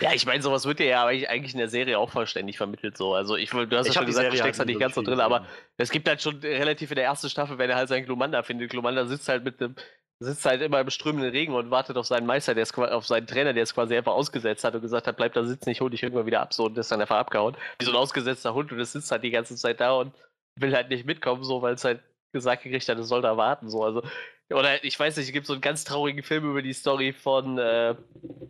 Ja, 0.00 0.12
ich 0.12 0.24
meine, 0.24 0.40
sowas 0.40 0.66
wird 0.66 0.78
dir 0.78 0.86
ja 0.86 1.04
eigentlich 1.04 1.52
in 1.52 1.58
der 1.58 1.68
Serie 1.68 1.98
auch 1.98 2.10
vollständig 2.10 2.56
vermittelt 2.58 2.96
so. 2.96 3.14
Also 3.14 3.36
ich, 3.36 3.50
du 3.50 3.58
hast 3.58 3.70
ja 3.70 3.90
Ich 3.90 3.94
schon 3.94 4.06
gesagt, 4.06 4.06
du 4.06 4.12
Serie 4.12 4.36
steckst 4.36 4.60
da 4.60 4.60
halt 4.60 4.68
nicht 4.68 4.74
nicht 4.74 4.80
ganz 4.80 4.94
so 4.94 5.02
drin, 5.02 5.18
aber 5.18 5.46
es 5.76 5.90
gibt 5.90 6.08
halt 6.08 6.22
schon 6.22 6.38
relativ 6.38 6.90
in 6.90 6.96
der 6.96 7.04
ersten 7.04 7.28
Staffel, 7.28 7.58
wenn 7.58 7.70
er 7.70 7.76
halt 7.76 7.88
seinen 7.88 8.04
Glumanda 8.04 8.42
findet. 8.44 8.70
Glumanda 8.70 9.06
sitzt 9.06 9.28
halt 9.28 9.44
mit 9.44 9.60
dem, 9.60 9.74
sitzt 10.20 10.44
halt 10.46 10.62
immer 10.62 10.80
im 10.80 10.90
strömenden 10.90 11.30
Regen 11.30 11.54
und 11.54 11.70
wartet 11.70 11.96
auf 11.96 12.06
seinen 12.06 12.26
Meister, 12.26 12.54
der 12.54 12.62
es 12.62 12.74
auf 12.74 13.06
seinen 13.06 13.26
Trainer, 13.26 13.52
der 13.52 13.62
es 13.62 13.74
quasi 13.74 13.96
einfach 13.96 14.12
ausgesetzt 14.12 14.64
hat 14.64 14.74
und 14.74 14.82
gesagt 14.82 15.06
hat, 15.06 15.16
bleib 15.16 15.32
da 15.34 15.44
sitzen, 15.44 15.70
ich 15.70 15.80
hol 15.80 15.90
dich 15.90 16.02
irgendwann 16.02 16.26
wieder 16.26 16.40
ab, 16.40 16.54
so 16.54 16.64
und 16.66 16.78
ist 16.78 16.90
dann 16.90 17.00
einfach 17.00 17.18
abgehauen. 17.18 17.56
Wie 17.78 17.84
so 17.84 17.90
ein 17.90 17.96
ausgesetzter 17.96 18.54
Hund 18.54 18.72
und 18.72 18.80
es 18.80 18.92
sitzt 18.92 19.10
halt 19.10 19.24
die 19.24 19.30
ganze 19.30 19.56
Zeit 19.56 19.80
da 19.80 19.92
und 19.92 20.14
will 20.56 20.74
halt 20.74 20.88
nicht 20.88 21.04
mitkommen, 21.04 21.42
so, 21.42 21.62
weil 21.62 21.74
es 21.74 21.84
halt 21.84 22.00
gesagt 22.32 22.62
gekriegt 22.62 22.88
hat, 22.88 22.98
es 22.98 23.08
soll 23.08 23.22
da 23.22 23.36
warten, 23.36 23.68
so, 23.68 23.84
also. 23.84 24.02
Oder 24.50 24.84
ich 24.84 24.98
weiß 24.98 25.16
nicht, 25.16 25.26
es 25.26 25.32
gibt 25.32 25.46
so 25.46 25.54
einen 25.54 25.62
ganz 25.62 25.84
traurigen 25.84 26.22
Film 26.22 26.48
über 26.48 26.62
die 26.62 26.74
Story 26.74 27.12
von 27.12 27.58
äh, 27.58 27.94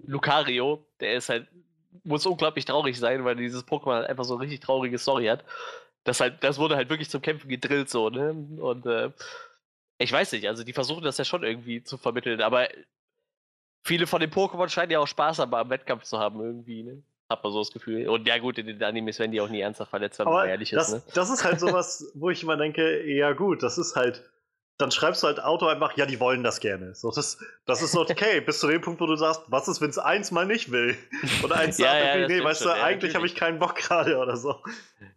Lucario, 0.07 0.85
der 1.01 1.15
ist 1.15 1.29
halt, 1.29 1.47
muss 2.03 2.27
unglaublich 2.27 2.65
traurig 2.65 2.99
sein, 2.99 3.25
weil 3.25 3.37
dieses 3.37 3.67
Pokémon 3.67 3.95
halt 3.95 4.09
einfach 4.09 4.25
so 4.25 4.35
eine 4.35 4.43
richtig 4.43 4.61
traurige 4.61 4.99
Story 4.99 5.27
hat. 5.27 5.45
Das 6.03 6.21
halt, 6.21 6.43
das 6.43 6.59
wurde 6.59 6.77
halt 6.77 6.91
wirklich 6.91 7.09
zum 7.09 7.23
Kämpfen 7.23 7.49
gedrillt, 7.49 7.89
so, 7.89 8.11
ne? 8.11 8.33
Und 8.61 8.85
äh, 8.87 9.11
ich 10.05 10.13
weiß 10.13 10.33
nicht, 10.33 10.47
also 10.47 10.63
die 10.65 10.73
versuchen 10.73 11.03
das 11.03 11.19
ja 11.19 11.25
schon 11.25 11.43
irgendwie 11.43 11.83
zu 11.83 11.97
vermitteln, 11.97 12.43
aber 12.43 12.69
viele 13.83 14.07
von 14.07 14.21
den 14.21 14.31
Pokémon 14.31 14.69
scheinen 14.69 14.93
ja 14.93 15.01
auch 15.01 15.07
Spaß 15.07 15.41
am, 15.41 15.53
am 15.55 15.71
Wettkampf 15.71 16.05
zu 16.05 16.19
haben, 16.19 16.41
irgendwie, 16.41 16.83
ne? 16.83 17.03
Hat 17.31 17.43
man 17.43 17.53
so 17.53 17.61
das 17.61 17.73
Gefühl. 17.73 18.07
Und 18.09 18.29
ja, 18.29 18.37
gut, 18.37 18.59
in 18.59 18.67
den 18.67 18.83
Animes 18.83 19.19
werden 19.19 19.33
die 19.33 19.41
auch 19.41 19.49
nie 19.49 19.61
ernsthaft 19.61 19.91
verletzt, 19.91 20.19
wenn 20.19 20.27
man 20.27 20.35
Aber 20.35 20.47
ehrlich 20.47 20.71
das, 20.71 20.89
ist, 20.89 21.07
ne? 21.07 21.13
das 21.15 21.31
ist 21.31 21.43
halt 21.43 21.59
sowas, 21.59 22.11
wo 22.15 22.29
ich 22.29 22.43
immer 22.43 22.59
denke, 22.59 23.03
ja 23.11 23.33
gut, 23.33 23.63
das 23.63 23.79
ist 23.79 23.97
halt, 23.97 24.31
dann 24.77 24.91
schreibst 24.91 25.23
du 25.23 25.29
halt 25.29 25.43
Auto 25.43 25.67
einfach, 25.67 25.97
ja, 25.97 26.05
die 26.05 26.21
wollen 26.21 26.43
das 26.43 26.61
gerne. 26.61 26.95
So, 26.95 27.11
das, 27.11 27.39
das 27.65 27.81
ist 27.81 27.97
okay, 27.97 28.43
bis 28.43 28.61
zu 28.61 28.69
dem 28.69 28.83
Punkt, 28.83 29.01
wo 29.01 29.07
du 29.07 29.17
sagst, 29.17 29.41
was 29.47 29.69
ist, 29.69 29.81
wenn 29.81 29.89
es 29.89 29.97
eins 29.97 30.33
mal 30.33 30.45
nicht 30.45 30.71
will? 30.71 30.99
Oder 31.43 31.57
eins 31.57 31.79
sagt, 31.79 32.05
ja, 32.05 32.29
nee, 32.29 32.45
weißt 32.45 32.63
schon, 32.63 32.73
du, 32.73 32.79
ja, 32.79 32.85
eigentlich 32.85 33.15
habe 33.15 33.25
ich 33.25 33.35
keinen 33.35 33.59
Bock 33.59 33.77
gerade 33.77 34.19
oder 34.19 34.37
so. 34.37 34.63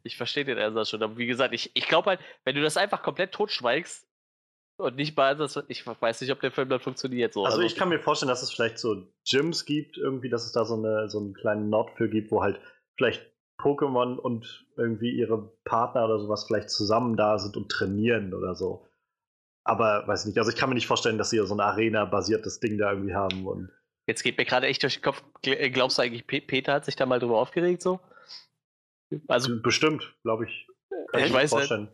Ich 0.03 0.15
verstehe 0.15 0.45
den 0.45 0.57
Ansatz 0.57 0.89
schon, 0.89 1.03
aber 1.03 1.17
wie 1.17 1.27
gesagt, 1.27 1.53
ich, 1.53 1.71
ich 1.73 1.89
glaube 1.89 2.11
halt, 2.11 2.19
wenn 2.45 2.55
du 2.55 2.61
das 2.61 2.77
einfach 2.77 3.03
komplett 3.03 3.33
totschweigst 3.33 4.07
und 4.77 4.95
nicht 4.95 5.15
mal 5.17 5.31
Ansatz, 5.31 5.59
ich 5.67 5.85
weiß 5.85 6.21
nicht, 6.21 6.31
ob 6.31 6.39
der 6.39 6.51
Film 6.51 6.69
dann 6.69 6.79
funktioniert 6.79 7.33
so. 7.33 7.45
Also 7.45 7.61
ich 7.61 7.75
kann 7.75 7.89
mir 7.89 7.99
vorstellen, 7.99 8.29
dass 8.29 8.43
es 8.43 8.51
vielleicht 8.51 8.77
so 8.77 9.07
Gyms 9.29 9.65
gibt, 9.65 9.97
irgendwie, 9.97 10.29
dass 10.29 10.45
es 10.45 10.51
da 10.51 10.65
so, 10.65 10.75
eine, 10.75 11.09
so 11.09 11.19
einen 11.19 11.33
kleinen 11.33 11.69
Nord 11.69 11.91
für 11.97 12.09
gibt, 12.09 12.31
wo 12.31 12.41
halt 12.41 12.59
vielleicht 12.95 13.25
Pokémon 13.59 14.17
und 14.17 14.65
irgendwie 14.75 15.11
ihre 15.11 15.51
Partner 15.65 16.05
oder 16.05 16.19
sowas 16.19 16.45
vielleicht 16.45 16.69
zusammen 16.69 17.17
da 17.17 17.39
sind 17.39 17.57
und 17.57 17.69
trainieren 17.69 18.33
oder 18.33 18.55
so. 18.55 18.87
Aber 19.63 20.07
weiß 20.07 20.25
nicht, 20.25 20.37
also 20.37 20.49
ich 20.51 20.55
kann 20.55 20.69
mir 20.69 20.75
nicht 20.75 20.87
vorstellen, 20.87 21.17
dass 21.17 21.31
sie 21.31 21.39
so 21.45 21.53
ein 21.55 21.59
Arena-basiertes 21.59 22.59
Ding 22.59 22.77
da 22.77 22.91
irgendwie 22.91 23.15
haben. 23.15 23.45
Und 23.47 23.69
Jetzt 24.07 24.23
geht 24.23 24.37
mir 24.37 24.45
gerade 24.45 24.67
echt 24.67 24.83
durch 24.83 24.95
den 24.95 25.03
Kopf, 25.03 25.23
äh, 25.43 25.69
glaubst 25.71 25.97
du 25.97 26.03
eigentlich, 26.03 26.25
Pe- 26.25 26.41
Peter 26.41 26.73
hat 26.73 26.85
sich 26.85 26.95
da 26.95 27.05
mal 27.05 27.19
drüber 27.19 27.39
aufgeregt 27.39 27.81
so? 27.81 27.99
Also, 29.27 29.61
bestimmt, 29.61 30.15
glaube 30.23 30.45
ich. 30.45 30.67
Kann 31.11 31.21
Ich 31.21 31.27
ich 31.27 31.33
weiß 31.33 31.49
vorstellen. 31.49 31.89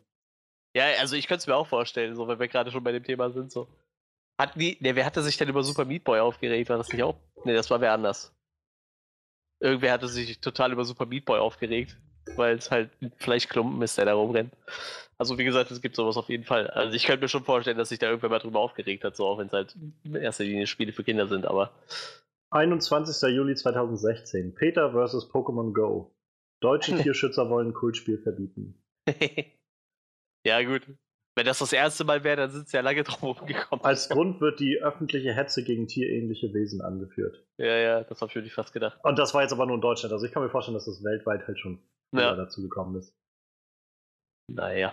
Ja, 0.74 0.86
also 1.00 1.16
ich 1.16 1.28
könnte 1.28 1.40
es 1.40 1.48
mir 1.48 1.56
auch 1.56 1.68
vorstellen, 1.68 2.16
so, 2.16 2.28
wenn 2.28 2.40
wir 2.40 2.48
gerade 2.48 2.72
schon 2.72 2.84
bei 2.84 2.92
dem 2.92 3.04
Thema 3.04 3.30
sind, 3.30 3.52
so. 3.52 3.68
Hat 4.40 4.58
nie, 4.58 4.78
ne, 4.80 4.96
wer 4.96 5.06
hatte 5.06 5.22
sich 5.22 5.38
denn 5.38 5.50
über 5.50 5.64
Super 5.64 5.86
Meat 5.86 6.04
Boy 6.04 6.20
aufgeregt? 6.20 6.70
War 6.70 6.78
das 6.78 6.92
nicht 6.92 7.04
auch? 7.04 7.16
Ne, 7.46 7.54
das 7.54 7.70
war 7.70 7.82
wer 7.82 7.94
anders. 7.94 8.34
Irgendwer 9.60 9.94
hatte 9.94 10.08
sich 10.08 10.40
total 10.42 10.72
über 10.72 10.84
Super 10.86 11.06
Meat 11.06 11.26
Boy 11.26 11.40
aufgeregt, 11.40 11.98
weil 12.36 12.58
es 12.58 12.72
halt 12.72 12.90
ein 13.02 13.12
Fleischklumpen 13.18 13.82
ist, 13.84 13.98
der 13.98 14.06
da 14.06 14.14
rumrennt. 14.16 14.54
Also 15.18 15.38
wie 15.38 15.44
gesagt, 15.44 15.70
es 15.70 15.82
gibt 15.82 15.96
sowas 15.96 16.18
auf 16.18 16.30
jeden 16.30 16.44
Fall. 16.44 16.68
Also 16.68 16.96
ich 16.96 17.06
könnte 17.06 17.22
mir 17.22 17.30
schon 17.30 17.44
vorstellen, 17.44 17.78
dass 17.78 17.90
sich 17.90 18.00
da 18.00 18.08
irgendwer 18.08 18.30
mal 18.30 18.40
drüber 18.40 18.60
aufgeregt 18.60 19.04
hat, 19.04 19.16
so 19.16 19.28
auch 19.28 19.38
wenn 19.38 19.48
es 19.48 19.54
halt 19.54 19.76
in 20.04 20.16
erster 20.16 20.44
Linie 20.44 20.68
Spiele 20.68 20.92
für 20.92 21.04
Kinder 21.04 21.28
sind, 21.28 21.46
aber 21.46 21.72
21. 22.50 23.30
Juli 23.30 23.56
2016. 23.56 24.54
Peter 24.54 24.92
vs. 24.92 25.30
Pokémon 25.32 25.74
Go. 25.74 26.12
Deutsche 26.60 26.98
Tierschützer 27.02 27.50
wollen 27.50 27.74
Kultspiel 27.74 28.18
verbieten. 28.18 28.82
ja, 30.46 30.62
gut. 30.64 30.82
Wenn 31.36 31.48
das 31.48 31.58
das 31.60 31.74
erste 31.74 32.04
Mal 32.04 32.24
wäre, 32.24 32.38
dann 32.38 32.52
sind 32.52 32.70
sie 32.70 32.78
ja 32.78 32.82
lange 32.84 33.04
drum 33.04 33.32
rumgekommen. 33.32 33.84
Als 33.84 34.08
Grund 34.10 34.40
wird 34.40 34.60
die 34.60 34.80
öffentliche 34.84 35.34
Hetze 35.34 35.64
gegen 35.64 35.88
tierähnliche 35.88 36.54
Wesen 36.54 36.82
angeführt. 36.82 37.44
Ja, 37.58 37.76
ja, 37.78 38.04
das 38.04 38.22
habe 38.22 38.30
ich 38.30 38.36
wirklich 38.36 38.54
fast 38.54 38.72
gedacht. 38.74 39.00
Und 39.04 39.18
das 39.18 39.34
war 39.34 39.42
jetzt 39.42 39.52
aber 39.52 39.66
nur 39.66 39.76
in 39.76 39.82
Deutschland. 39.82 40.14
Also 40.14 40.26
ich 40.26 40.32
kann 40.32 40.44
mir 40.44 40.50
vorstellen, 40.50 40.76
dass 40.76 40.86
das 40.86 41.04
weltweit 41.04 41.48
halt 41.48 41.58
schon 41.60 41.82
Ja. 42.14 42.36
dazu 42.36 42.62
gekommen 42.62 42.98
ist. 43.00 43.16
Naja. 44.52 44.92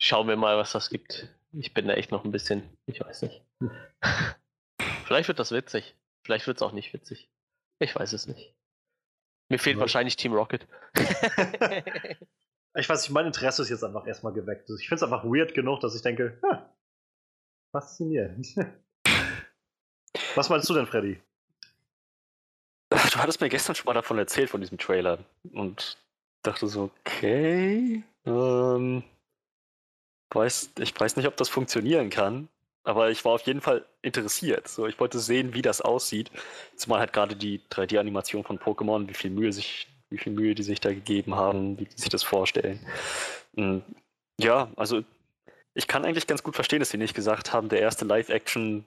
Schauen 0.00 0.28
wir 0.28 0.36
mal, 0.36 0.56
was 0.56 0.72
das 0.72 0.90
gibt. 0.90 1.28
Ich 1.52 1.74
bin 1.74 1.86
da 1.88 1.94
echt 1.94 2.12
noch 2.12 2.24
ein 2.24 2.32
bisschen. 2.32 2.62
Ich 2.86 3.00
weiß 3.00 3.22
nicht. 3.22 3.42
Vielleicht 5.04 5.28
wird 5.28 5.38
das 5.40 5.50
witzig. 5.52 5.96
Vielleicht 6.24 6.46
wird 6.46 6.58
es 6.58 6.62
auch 6.62 6.72
nicht 6.72 6.92
witzig. 6.92 7.28
Ich 7.80 7.94
weiß 7.96 8.12
es 8.12 8.26
nicht. 8.28 8.54
Mir 9.50 9.58
fehlt 9.58 9.76
Ja. 9.76 9.80
wahrscheinlich 9.80 10.16
Team 10.16 10.34
Rocket. 10.34 10.66
Ich 12.74 12.88
weiß 12.88 13.02
nicht, 13.02 13.10
mein 13.10 13.26
Interesse 13.26 13.62
ist 13.62 13.68
jetzt 13.68 13.84
einfach 13.84 14.06
erstmal 14.06 14.32
geweckt. 14.32 14.70
Ich 14.70 14.88
finde 14.88 14.96
es 14.96 15.02
einfach 15.02 15.24
weird 15.24 15.54
genug, 15.54 15.80
dass 15.80 15.94
ich 15.94 16.02
denke, 16.02 16.38
ha, 16.42 16.70
faszinierend. 17.70 18.46
Was 20.34 20.48
meinst 20.48 20.68
du 20.68 20.74
denn, 20.74 20.86
Freddy? 20.86 21.20
Du 22.90 23.18
hattest 23.18 23.40
mir 23.40 23.48
gestern 23.48 23.74
schon 23.74 23.86
mal 23.86 23.94
davon 23.94 24.18
erzählt, 24.18 24.50
von 24.50 24.60
diesem 24.60 24.78
Trailer. 24.78 25.18
Und 25.52 25.98
dachte 26.42 26.66
so, 26.66 26.90
okay. 27.04 28.02
Ähm, 28.24 29.02
weiß, 30.30 30.72
ich 30.78 30.98
weiß 30.98 31.16
nicht, 31.16 31.26
ob 31.26 31.36
das 31.36 31.48
funktionieren 31.48 32.10
kann. 32.10 32.48
Aber 32.84 33.10
ich 33.10 33.24
war 33.24 33.32
auf 33.32 33.42
jeden 33.42 33.60
Fall 33.60 33.84
interessiert. 34.02 34.66
So, 34.66 34.86
ich 34.86 34.98
wollte 34.98 35.20
sehen, 35.20 35.54
wie 35.54 35.62
das 35.62 35.80
aussieht. 35.80 36.30
Zumal 36.76 37.00
halt 37.00 37.12
gerade 37.12 37.36
die 37.36 37.60
3D-Animation 37.70 38.44
von 38.44 38.58
Pokémon, 38.58 39.08
wie 39.08 39.14
viel 39.14 39.30
Mühe 39.30 39.52
sich, 39.52 39.86
wie 40.12 40.18
viel 40.18 40.32
Mühe 40.32 40.54
die 40.54 40.62
sich 40.62 40.80
da 40.80 40.92
gegeben 40.92 41.34
haben, 41.34 41.78
wie 41.78 41.86
die 41.86 42.00
sich 42.00 42.10
das 42.10 42.22
vorstellen. 42.22 42.80
Und 43.54 43.82
ja, 44.38 44.68
also 44.76 45.02
ich 45.74 45.86
kann 45.86 46.04
eigentlich 46.04 46.26
ganz 46.26 46.42
gut 46.42 46.54
verstehen, 46.54 46.80
dass 46.80 46.90
sie 46.90 46.98
nicht 46.98 47.14
gesagt 47.14 47.52
haben, 47.52 47.68
der 47.68 47.80
erste 47.80 48.04
Live-Action 48.04 48.84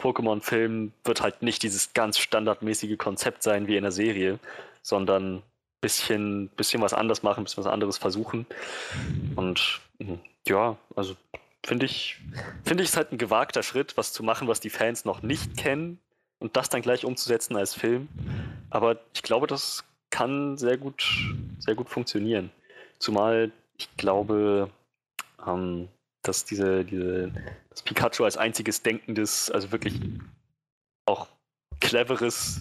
Pokémon-Film 0.00 0.92
wird 1.04 1.20
halt 1.20 1.42
nicht 1.42 1.62
dieses 1.62 1.92
ganz 1.94 2.18
standardmäßige 2.18 2.98
Konzept 2.98 3.42
sein 3.42 3.68
wie 3.68 3.76
in 3.76 3.82
der 3.82 3.92
Serie, 3.92 4.38
sondern 4.82 5.36
ein 5.36 5.42
bisschen, 5.80 6.48
bisschen 6.48 6.82
was 6.82 6.94
anderes 6.94 7.22
machen, 7.22 7.42
ein 7.42 7.44
bisschen 7.44 7.64
was 7.64 7.72
anderes 7.72 7.98
versuchen. 7.98 8.46
Und 9.36 9.80
mhm, 9.98 10.18
ja, 10.46 10.76
also 10.96 11.14
finde 11.64 11.86
ich, 11.86 12.18
finde 12.64 12.82
ich 12.82 12.90
es 12.90 12.96
halt 12.96 13.12
ein 13.12 13.18
gewagter 13.18 13.62
Schritt, 13.62 13.96
was 13.96 14.12
zu 14.12 14.22
machen, 14.22 14.48
was 14.48 14.60
die 14.60 14.70
Fans 14.70 15.04
noch 15.04 15.22
nicht 15.22 15.56
kennen 15.56 15.98
und 16.40 16.56
das 16.56 16.68
dann 16.68 16.82
gleich 16.82 17.04
umzusetzen 17.04 17.56
als 17.56 17.74
Film. 17.74 18.08
Aber 18.70 18.98
ich 19.14 19.22
glaube, 19.22 19.46
das 19.46 19.84
kann 20.22 20.56
sehr 20.56 20.76
gut, 20.76 21.04
sehr 21.58 21.74
gut 21.74 21.88
funktionieren. 21.88 22.50
Zumal 23.00 23.50
ich 23.76 23.88
glaube, 23.96 24.70
ähm, 25.44 25.88
dass 26.22 26.44
diese, 26.44 26.84
diese, 26.84 27.32
das 27.70 27.82
Pikachu 27.82 28.22
als 28.22 28.36
einziges 28.36 28.82
denkendes, 28.82 29.50
also 29.50 29.72
wirklich 29.72 29.98
auch 31.06 31.26
cleveres, 31.80 32.60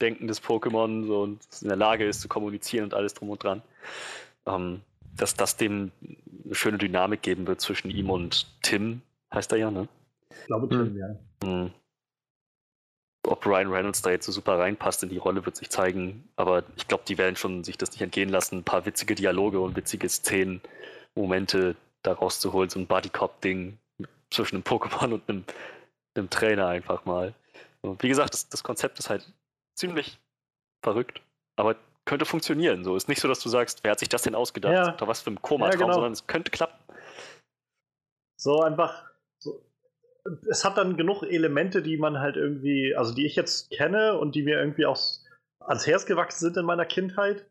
denkendes 0.00 0.40
Pokémon 0.40 1.04
so 1.06 1.22
und 1.22 1.40
in 1.62 1.68
der 1.68 1.76
Lage 1.76 2.06
ist 2.06 2.20
zu 2.20 2.28
kommunizieren 2.28 2.84
und 2.84 2.94
alles 2.94 3.14
drum 3.14 3.30
und 3.30 3.42
dran, 3.42 3.62
ähm, 4.46 4.80
dass 5.16 5.34
das 5.34 5.56
dem 5.56 5.90
eine 6.44 6.54
schöne 6.54 6.78
Dynamik 6.78 7.22
geben 7.22 7.48
wird 7.48 7.60
zwischen 7.60 7.90
ihm 7.90 8.10
und 8.10 8.46
Tim, 8.62 9.02
heißt 9.32 9.50
er 9.50 9.58
ja, 9.58 9.70
ne? 9.72 9.88
Ich 10.30 10.46
glaube, 10.46 10.68
Hm. 10.72 10.84
Tim, 10.84 10.96
ja. 10.96 11.16
Hm. 11.42 11.70
Ob 13.26 13.46
Ryan 13.46 13.72
Reynolds 13.72 14.02
da 14.02 14.10
jetzt 14.10 14.26
so 14.26 14.32
super 14.32 14.58
reinpasst 14.58 15.02
in 15.02 15.08
die 15.08 15.18
Rolle, 15.18 15.44
wird 15.44 15.56
sich 15.56 15.70
zeigen. 15.70 16.28
Aber 16.36 16.64
ich 16.76 16.88
glaube, 16.88 17.04
die 17.06 17.18
werden 17.18 17.36
schon 17.36 17.64
sich 17.64 17.78
das 17.78 17.92
nicht 17.92 18.02
entgehen 18.02 18.28
lassen, 18.28 18.58
ein 18.58 18.64
paar 18.64 18.86
witzige 18.86 19.14
Dialoge 19.14 19.60
und 19.60 19.76
witzige 19.76 20.08
Szenen, 20.08 20.60
Momente 21.14 21.76
da 22.02 22.12
rauszuholen, 22.12 22.68
so 22.70 22.78
ein 22.78 22.86
Buddy-Cop-Ding 22.86 23.78
zwischen 24.30 24.56
einem 24.56 24.64
Pokémon 24.64 25.14
und 25.14 25.28
einem, 25.28 25.44
einem 26.14 26.28
Trainer 26.30 26.66
einfach 26.68 27.04
mal. 27.04 27.34
Und 27.82 28.02
wie 28.02 28.08
gesagt, 28.08 28.34
das, 28.34 28.48
das 28.48 28.62
Konzept 28.62 28.98
ist 28.98 29.10
halt 29.10 29.32
ziemlich 29.74 30.18
verrückt, 30.82 31.20
aber 31.56 31.76
könnte 32.04 32.26
funktionieren. 32.26 32.84
So 32.84 32.96
ist 32.96 33.08
nicht 33.08 33.20
so, 33.20 33.28
dass 33.28 33.40
du 33.40 33.48
sagst, 33.48 33.82
wer 33.82 33.92
hat 33.92 33.98
sich 33.98 34.08
das 34.08 34.22
denn 34.22 34.34
ausgedacht? 34.34 34.72
Ja. 34.72 34.94
Oder 34.94 35.08
was 35.08 35.22
für 35.22 35.30
ein 35.30 35.40
Komatraum, 35.40 35.80
Ja, 35.80 35.86
genau. 35.86 35.94
sondern 35.94 36.12
es 36.12 36.26
könnte 36.26 36.50
klappen. 36.50 36.78
So 38.36 38.60
einfach. 38.62 39.10
Es 40.50 40.64
hat 40.64 40.78
dann 40.78 40.96
genug 40.96 41.22
Elemente, 41.22 41.82
die 41.82 41.96
man 41.98 42.18
halt 42.18 42.36
irgendwie, 42.36 42.94
also 42.96 43.14
die 43.14 43.26
ich 43.26 43.36
jetzt 43.36 43.70
kenne 43.70 44.18
und 44.18 44.34
die 44.34 44.42
mir 44.42 44.58
irgendwie 44.58 44.86
auch 44.86 44.98
ans 45.60 45.86
Herz 45.86 46.06
gewachsen 46.06 46.40
sind 46.46 46.56
in 46.56 46.64
meiner 46.64 46.86
Kindheit. 46.86 47.44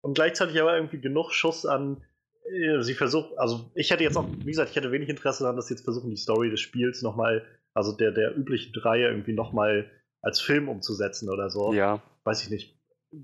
Und 0.00 0.14
gleichzeitig 0.14 0.60
aber 0.60 0.74
irgendwie 0.76 1.00
genug 1.00 1.32
Schuss 1.32 1.64
an. 1.66 2.02
äh, 2.50 2.80
Sie 2.82 2.94
versucht, 2.94 3.36
also 3.38 3.70
ich 3.74 3.90
hätte 3.90 4.02
jetzt 4.04 4.16
auch, 4.16 4.26
wie 4.28 4.50
gesagt, 4.50 4.70
ich 4.70 4.76
hätte 4.76 4.90
wenig 4.92 5.08
Interesse 5.08 5.42
daran, 5.44 5.56
dass 5.56 5.66
sie 5.68 5.74
jetzt 5.74 5.84
versuchen, 5.84 6.10
die 6.10 6.16
Story 6.16 6.50
des 6.50 6.60
Spiels 6.60 7.02
nochmal, 7.02 7.44
also 7.74 7.92
der, 7.96 8.10
der 8.12 8.36
üblichen 8.36 8.72
Reihe 8.80 9.08
irgendwie 9.08 9.32
nochmal 9.34 9.90
als 10.22 10.40
Film 10.40 10.68
umzusetzen 10.68 11.28
oder 11.30 11.50
so. 11.50 11.72
Ja, 11.72 12.00
Weiß 12.24 12.42
ich 12.42 12.50
nicht. 12.50 12.76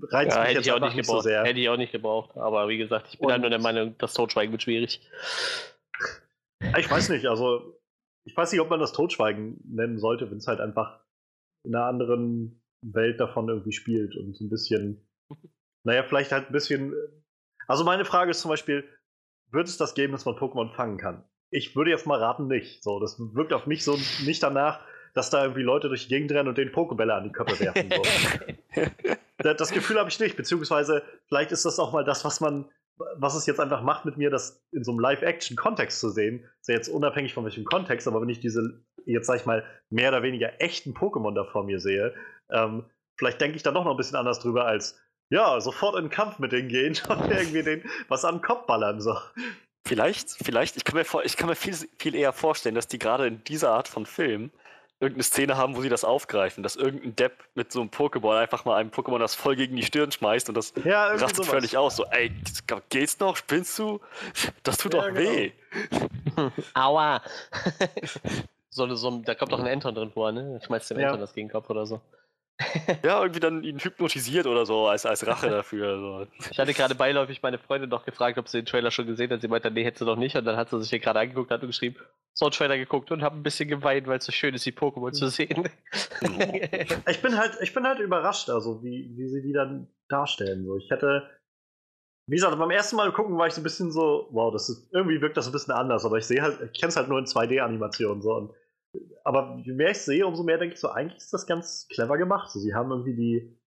reizt 0.09 0.35
Ja, 0.35 0.41
mich 0.41 0.49
hätte 0.49 0.57
jetzt 0.59 0.67
ich, 0.67 0.71
auch 0.73 0.79
nicht 0.79 0.95
nicht 0.95 1.05
so 1.05 1.11
gebraucht. 1.13 1.23
sehr. 1.25 1.43
hätte 1.43 1.59
ich 1.59 1.69
auch 1.69 1.77
nicht 1.77 1.91
gebraucht. 1.91 2.37
Aber 2.37 2.67
wie 2.69 2.77
gesagt, 2.77 3.07
ich 3.11 3.19
bin 3.19 3.27
halt 3.29 3.37
Und- 3.37 3.41
nur 3.41 3.49
der 3.49 3.59
Meinung, 3.59 3.95
das 3.97 4.13
Totschweigen 4.13 4.51
wird 4.51 4.63
schwierig. 4.63 5.01
Ich 6.77 6.89
weiß 6.89 7.09
nicht, 7.09 7.25
also 7.27 7.77
ich 8.25 8.35
weiß 8.35 8.51
nicht, 8.51 8.61
ob 8.61 8.69
man 8.69 8.79
das 8.79 8.91
Totschweigen 8.93 9.59
nennen 9.63 9.97
sollte, 9.99 10.29
wenn 10.29 10.37
es 10.37 10.47
halt 10.47 10.59
einfach 10.59 10.99
in 11.63 11.73
einer 11.75 11.85
anderen 11.85 12.61
Welt 12.81 13.19
davon 13.19 13.49
irgendwie 13.49 13.71
spielt 13.71 14.15
und 14.15 14.35
so 14.35 14.43
ein 14.45 14.49
bisschen, 14.49 15.07
naja, 15.83 16.03
vielleicht 16.03 16.31
halt 16.31 16.49
ein 16.49 16.53
bisschen. 16.53 16.93
Also 17.67 17.83
meine 17.83 18.05
Frage 18.05 18.31
ist 18.31 18.41
zum 18.41 18.49
Beispiel, 18.49 18.83
wird 19.51 19.67
es 19.67 19.77
das 19.77 19.93
geben, 19.95 20.11
dass 20.13 20.25
man 20.25 20.35
Pokémon 20.35 20.73
fangen 20.75 20.97
kann? 20.97 21.23
Ich 21.51 21.75
würde 21.75 21.91
jetzt 21.91 22.05
mal 22.05 22.19
raten, 22.19 22.47
nicht. 22.47 22.83
So, 22.83 22.99
das 22.99 23.17
wirkt 23.19 23.53
auf 23.53 23.65
mich 23.67 23.83
so 23.83 23.97
nicht 24.25 24.43
danach, 24.43 24.81
dass 25.13 25.29
da 25.29 25.43
irgendwie 25.43 25.61
Leute 25.63 25.87
durch 25.87 26.03
die 26.03 26.09
Gegend 26.09 26.31
rennen 26.31 26.49
und 26.49 26.57
den 26.57 26.69
Pokébälle 26.71 27.11
an 27.13 27.23
die 27.23 27.31
Köpfe 27.31 27.59
werfen. 27.59 27.89
So. 27.89 28.81
Da- 29.37 29.53
das 29.53 29.71
Gefühl 29.71 29.99
habe 29.99 30.09
ich 30.09 30.19
nicht, 30.19 30.35
beziehungsweise 30.37 31.03
vielleicht 31.27 31.51
ist 31.51 31.65
das 31.65 31.77
auch 31.79 31.93
mal 31.93 32.03
das, 32.03 32.25
was 32.25 32.39
man, 32.41 32.65
was 33.17 33.35
es 33.35 33.45
jetzt 33.45 33.59
einfach 33.59 33.81
macht 33.81 34.05
mit 34.05 34.17
mir, 34.17 34.29
das 34.29 34.63
in 34.71 34.83
so 34.83 34.91
einem 34.91 34.99
Live-Action-Kontext 34.99 35.99
zu 35.99 36.09
sehen. 36.09 36.45
Ist 36.61 36.69
ja 36.69 36.75
jetzt 36.75 36.87
unabhängig 36.87 37.33
von 37.33 37.43
welchem 37.43 37.65
Kontext, 37.65 38.07
aber 38.07 38.21
wenn 38.21 38.29
ich 38.29 38.39
diese, 38.39 38.83
jetzt 39.05 39.27
sag 39.27 39.39
ich 39.39 39.45
mal, 39.45 39.65
mehr 39.89 40.09
oder 40.09 40.23
weniger 40.23 40.61
echten 40.61 40.93
Pokémon 40.93 41.33
da 41.33 41.43
vor 41.43 41.63
mir 41.63 41.79
sehe, 41.79 42.13
ähm, 42.49 42.85
vielleicht 43.17 43.41
denke 43.41 43.57
ich 43.57 43.63
da 43.63 43.71
doch 43.71 43.83
noch 43.83 43.91
ein 43.91 43.97
bisschen 43.97 44.17
anders 44.17 44.39
drüber 44.39 44.65
als, 44.65 44.99
ja, 45.29 45.59
sofort 45.59 45.95
in 45.97 46.05
den 46.05 46.09
Kampf 46.09 46.39
mit 46.39 46.51
denen 46.51 46.69
gehen 46.69 46.97
und 47.09 47.31
irgendwie 47.31 47.63
den 47.63 47.83
was 48.07 48.23
an 48.23 48.35
den 48.35 48.41
Kopf 48.41 48.65
ballern. 48.65 49.01
So. 49.01 49.17
Vielleicht, 49.85 50.29
vielleicht, 50.29 50.77
ich 50.77 50.83
kann 50.83 50.97
mir, 50.97 51.05
vor, 51.05 51.25
ich 51.25 51.35
kann 51.37 51.49
mir 51.49 51.55
viel, 51.55 51.75
viel 51.99 52.15
eher 52.15 52.33
vorstellen, 52.33 52.75
dass 52.75 52.87
die 52.87 52.99
gerade 52.99 53.27
in 53.27 53.43
dieser 53.43 53.71
Art 53.71 53.87
von 53.87 54.05
Film 54.05 54.51
irgendeine 54.99 55.23
Szene 55.23 55.57
haben, 55.57 55.75
wo 55.75 55.81
sie 55.81 55.89
das 55.89 56.03
aufgreifen, 56.03 56.63
dass 56.63 56.75
irgendein 56.75 57.15
Depp 57.15 57.33
mit 57.53 57.71
so 57.71 57.81
einem 57.81 57.89
Pokéball 57.89 58.37
einfach 58.39 58.63
mal 58.65 58.75
einem 58.75 58.89
Pokémon 58.91 59.19
das 59.19 59.35
voll 59.35 59.55
gegen 59.55 59.75
die 59.75 59.83
Stirn 59.83 60.11
schmeißt 60.11 60.47
und 60.49 60.55
das 60.55 60.73
Ja, 60.83 61.07
irgendwie 61.07 61.23
rastet 61.23 61.35
sowas. 61.45 61.49
völlig 61.49 61.77
aus. 61.77 61.95
So, 61.97 62.05
ey, 62.05 62.31
geht's 62.89 63.19
noch? 63.19 63.35
Spinnst 63.35 63.77
du? 63.77 63.99
Das 64.63 64.77
tut 64.77 64.93
Ja, 64.93 65.01
doch 65.01 65.07
genau. 65.13 65.19
weh. 65.19 65.51
Aua! 66.73 67.21
so, 68.69 68.93
so, 68.95 69.21
da 69.25 69.35
kommt 69.35 69.51
doch 69.51 69.59
ein 69.59 69.67
Anton 69.67 69.95
drin 69.95 70.11
vor, 70.11 70.31
ne? 70.31 70.59
Schmeißt 70.65 70.91
dem 70.91 70.99
Ja. 70.99 71.07
Anton 71.07 71.21
das 71.21 71.33
gegen 71.33 71.47
den 71.47 71.51
Kopf 71.51 71.69
oder 71.69 71.85
so. 71.85 71.99
Ja, 73.03 73.21
irgendwie 73.21 73.41
dann 73.41 73.63
ihn 73.63 73.79
hypnotisiert 73.79 74.47
oder 74.47 74.65
so, 74.65 74.87
als, 74.87 75.05
als 75.05 75.27
Rache 75.27 75.49
dafür. 75.51 75.99
So. 75.99 76.47
Ich 76.51 76.57
hatte 76.57 76.73
gerade 76.73 76.95
beiläufig 76.95 77.41
meine 77.41 77.57
Freundin 77.57 77.89
noch 77.89 78.05
gefragt, 78.05 78.37
ob 78.37 78.47
sie 78.47 78.59
den 78.59 78.65
Trailer 78.65 78.91
schon 78.91 79.07
gesehen 79.07 79.29
hat. 79.31 79.41
Sie 79.41 79.47
meinte, 79.47 79.69
nee, 79.71 79.83
hätte 79.83 79.99
sie 79.99 80.05
noch 80.05 80.15
nicht. 80.15 80.35
Und 80.35 80.45
dann 80.45 80.55
hat 80.55 80.69
sie 80.69 80.79
sich 80.79 80.89
den 80.89 81.01
gerade 81.01 81.19
angeguckt 81.19 81.51
hat 81.51 81.61
und 81.61 81.67
geschrieben, 81.67 81.97
so 82.33 82.45
einen 82.45 82.53
Trailer 82.53 82.77
geguckt 82.77 83.11
und 83.11 83.21
habe 83.21 83.35
ein 83.35 83.43
bisschen 83.43 83.67
geweint, 83.67 84.07
weil 84.07 84.19
es 84.19 84.25
so 84.25 84.31
schön 84.31 84.53
ist, 84.53 84.65
die 84.65 84.71
Pokémon 84.71 85.11
zu 85.11 85.27
sehen. 85.27 85.69
Ich 87.07 87.21
bin 87.21 87.37
halt, 87.37 87.57
ich 87.61 87.73
bin 87.73 87.85
halt 87.85 87.99
überrascht, 87.99 88.49
also 88.49 88.83
wie, 88.83 89.11
wie 89.15 89.27
sie 89.27 89.41
die 89.41 89.53
dann 89.53 89.87
darstellen. 90.09 90.65
So, 90.65 90.77
ich 90.77 90.89
hätte, 90.89 91.29
wie 92.27 92.35
gesagt, 92.35 92.57
beim 92.57 92.71
ersten 92.71 92.95
Mal 92.95 93.11
gucken 93.11 93.37
war 93.37 93.47
ich 93.47 93.53
so 93.53 93.61
ein 93.61 93.63
bisschen 93.63 93.91
so, 93.91 94.27
wow, 94.31 94.51
das 94.51 94.69
ist, 94.69 94.93
irgendwie 94.93 95.21
wirkt 95.21 95.37
das 95.37 95.47
ein 95.47 95.51
bisschen 95.51 95.73
anders, 95.73 96.05
aber 96.05 96.17
ich 96.17 96.25
sehe 96.25 96.41
halt, 96.41 96.59
ich 96.61 96.79
kenne 96.79 96.89
es 96.89 96.95
halt 96.95 97.07
nur 97.07 97.19
in 97.19 97.25
2D-Animationen 97.25 98.21
so. 98.21 98.33
Und, 98.33 98.51
aber 99.23 99.61
je 99.63 99.73
mehr 99.73 99.91
ich 99.91 99.99
sehe, 99.99 100.25
umso 100.25 100.43
mehr 100.43 100.57
denke 100.57 100.75
ich 100.75 100.79
so, 100.79 100.89
eigentlich 100.89 101.17
ist 101.17 101.33
das 101.33 101.45
ganz 101.45 101.87
clever 101.89 102.17
gemacht. 102.17 102.51
So, 102.51 102.59
sie 102.59 102.73
haben 102.73 102.91
irgendwie 102.91 103.15
die, 103.15 103.57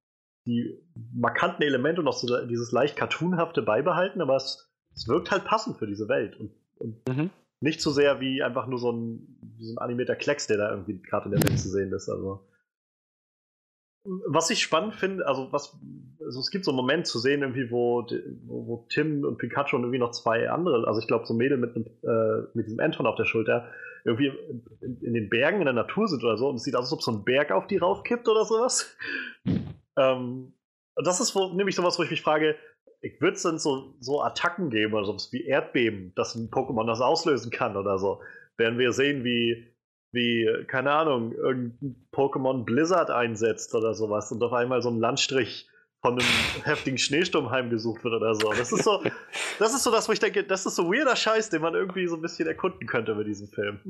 die 0.47 0.79
markanten 1.13 1.63
Elemente 1.63 2.01
und 2.01 2.09
auch 2.09 2.13
so 2.17 2.47
dieses 2.47 2.73
leicht 2.73 2.97
cartoonhafte 2.97 3.63
beibehalten, 3.63 4.21
aber 4.21 4.37
es, 4.37 4.71
es 4.95 5.09
wirkt 5.09 5.31
halt 5.31 5.45
passend 5.45 5.77
für 5.79 5.87
diese 5.87 6.09
Welt. 6.09 6.39
Und, 6.39 6.53
und 6.79 7.09
Mhm. 7.09 7.31
nicht 7.61 7.81
so 7.81 7.91
sehr 7.91 8.21
wie 8.21 8.43
einfach 8.43 8.67
nur 8.67 8.79
so 8.79 8.93
ein, 8.93 9.57
so 9.59 9.73
ein 9.73 9.79
animierter 9.79 10.17
Klecks, 10.17 10.47
der 10.47 10.59
da 10.59 10.71
irgendwie 10.71 11.01
gerade 11.03 11.27
in 11.27 11.33
der 11.33 11.43
Welt 11.43 11.59
zu 11.59 11.69
sehen 11.69 11.93
ist. 11.93 12.09
Also. 12.09 12.48
Was 14.27 14.51
ich 14.51 14.63
spannend 14.63 14.95
finde, 14.95 15.27
also 15.27 15.53
was, 15.53 15.79
also 16.25 16.41
es 16.41 16.51
gibt 16.51 16.65
so 16.65 16.71
einen 16.71 16.77
Moment 16.77 17.07
zu 17.07 17.19
sehen, 17.19 17.43
irgendwie, 17.43 17.71
wo, 17.71 18.07
wo, 18.47 18.87
Tim 18.89 19.25
und 19.25 19.39
Pikachu 19.39 19.77
und 19.77 19.83
irgendwie 19.83 19.99
noch 19.99 20.13
zwei 20.13 20.49
andere, 20.49 20.87
also 20.87 21.01
ich 21.01 21.07
glaube, 21.07 21.27
so 21.27 21.35
ein 21.35 21.37
Mädel 21.37 21.59
mit, 21.59 21.77
einem, 21.77 21.87
äh, 22.03 22.49
mit 22.55 22.67
diesem 22.67 22.81
Anton 22.81 23.07
auf 23.07 23.17
der 23.17 23.25
Schulter, 23.25 23.71
irgendwie 24.05 24.33
in, 24.81 25.01
in 25.03 25.15
den 25.15 25.29
Bergen 25.29 25.59
in 25.59 25.67
der 25.67 25.75
Natur 25.75 26.09
sind 26.09 26.25
oder 26.25 26.39
so 26.39 26.49
und 26.49 26.57
es 26.57 26.63
sieht 26.63 26.75
aus, 26.75 26.85
als 26.85 26.93
ob 26.93 27.03
so 27.03 27.13
ein 27.13 27.25
Berg 27.25 27.53
auf 27.53 27.67
die 27.67 27.77
raufkippt 27.77 28.29
oder 28.29 28.45
sowas. 28.45 28.97
ähm, 29.97 30.55
und 30.95 31.07
das 31.07 31.21
ist 31.21 31.35
wo, 31.35 31.53
nämlich 31.53 31.77
sowas, 31.77 31.99
wo 31.99 32.03
ich 32.03 32.11
mich 32.11 32.23
frage, 32.23 32.57
wird 33.21 33.37
es 33.37 33.43
denn 33.43 33.59
so, 33.59 33.95
so 34.01 34.23
Attacken 34.23 34.71
geben 34.71 34.95
oder 34.95 35.05
sowas 35.05 35.33
wie 35.33 35.45
Erdbeben, 35.45 36.13
dass 36.15 36.35
ein 36.35 36.51
Pokémon 36.51 36.87
das 36.87 37.01
auslösen 37.01 37.51
kann 37.51 37.77
oder 37.77 37.99
so? 37.99 38.21
Werden 38.57 38.79
wir 38.79 38.93
sehen, 38.93 39.23
wie, 39.23 39.69
wie, 40.13 40.49
keine 40.67 40.93
Ahnung, 40.93 41.33
irgendein 41.33 41.97
Pokémon 42.13 42.65
Blizzard 42.65 43.11
einsetzt 43.11 43.75
oder 43.75 43.95
sowas 43.95 44.33
und 44.33 44.43
auf 44.43 44.53
einmal 44.53 44.83
so 44.83 44.91
ein 44.91 44.99
Landstrich 44.99 45.69
von 46.01 46.13
einem 46.13 46.29
heftigen 46.65 46.99
Schneesturm 46.99 47.51
heimgesucht 47.51 48.05
wird 48.05 48.15
oder 48.15 48.35
so. 48.35 48.53
Das 48.53 48.73
ist 48.73 48.85
so, 48.85 49.03
das 49.59 49.75
ist 49.75 49.83
so 49.83 49.91
das, 49.91 50.09
wo 50.09 50.13
ich 50.13 50.21
denke, 50.21 50.45
das 50.45 50.65
ist 50.65 50.77
so 50.77 50.91
weirder 50.91 51.17
Scheiß, 51.17 51.51
den 51.51 51.63
man 51.63 51.75
irgendwie 51.75 52.07
so 52.07 52.17
ein 52.17 52.23
bisschen 52.23 52.47
erkunden 52.47 52.87
könnte 52.87 53.15
mit 53.15 53.27
diesem 53.27 53.49
Film. 53.49 53.81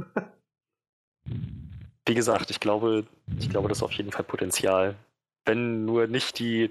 Wie 2.07 2.15
gesagt, 2.15 2.51
ich 2.51 2.61
glaube, 2.61 3.05
ich 3.39 3.51
glaube, 3.51 3.69
das 3.69 3.79
ist 3.79 3.83
auf 3.83 3.93
jeden 3.93 4.11
Fall 4.11 4.25
Potenzial. 4.25 4.97
Wenn 5.45 5.85
nur 5.85 6.07
nicht 6.07 6.39
die, 6.39 6.71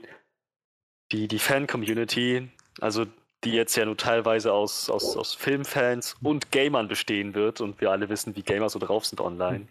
die, 1.12 1.28
die 1.28 1.40
Fan-Community, 1.40 2.50
also 2.82 3.06
die 3.44 3.52
jetzt 3.52 3.76
ja 3.76 3.86
nur 3.86 3.98
teilweise 3.98 4.52
aus, 4.54 4.90
aus, 4.90 5.16
aus 5.16 5.34
Filmfans 5.34 6.16
und 6.24 6.52
Gamern 6.52 6.88
bestehen 6.88 7.34
wird 7.36 7.62
und 7.62 7.80
wir 7.82 7.92
alle 7.92 8.10
wissen, 8.10 8.36
wie 8.36 8.42
Gamer 8.42 8.70
so 8.70 8.80
drauf 8.80 9.06
sind 9.06 9.22
online. 9.22 9.68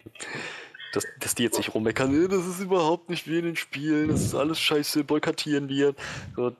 Dass, 0.93 1.05
dass 1.19 1.35
die 1.35 1.43
jetzt 1.43 1.57
nicht 1.57 1.73
rummeckern, 1.75 2.09
"Nee, 2.11 2.27
das 2.29 2.47
ist 2.47 2.61
überhaupt 2.61 3.09
nicht 3.09 3.27
wie 3.27 3.39
in 3.39 3.45
den 3.45 3.55
Spielen, 3.57 4.07
das 4.07 4.21
ist 4.21 4.35
alles 4.35 4.59
scheiße, 4.59 5.03
boykottieren 5.03 5.67
wir. 5.67 5.93
So, 6.35 6.53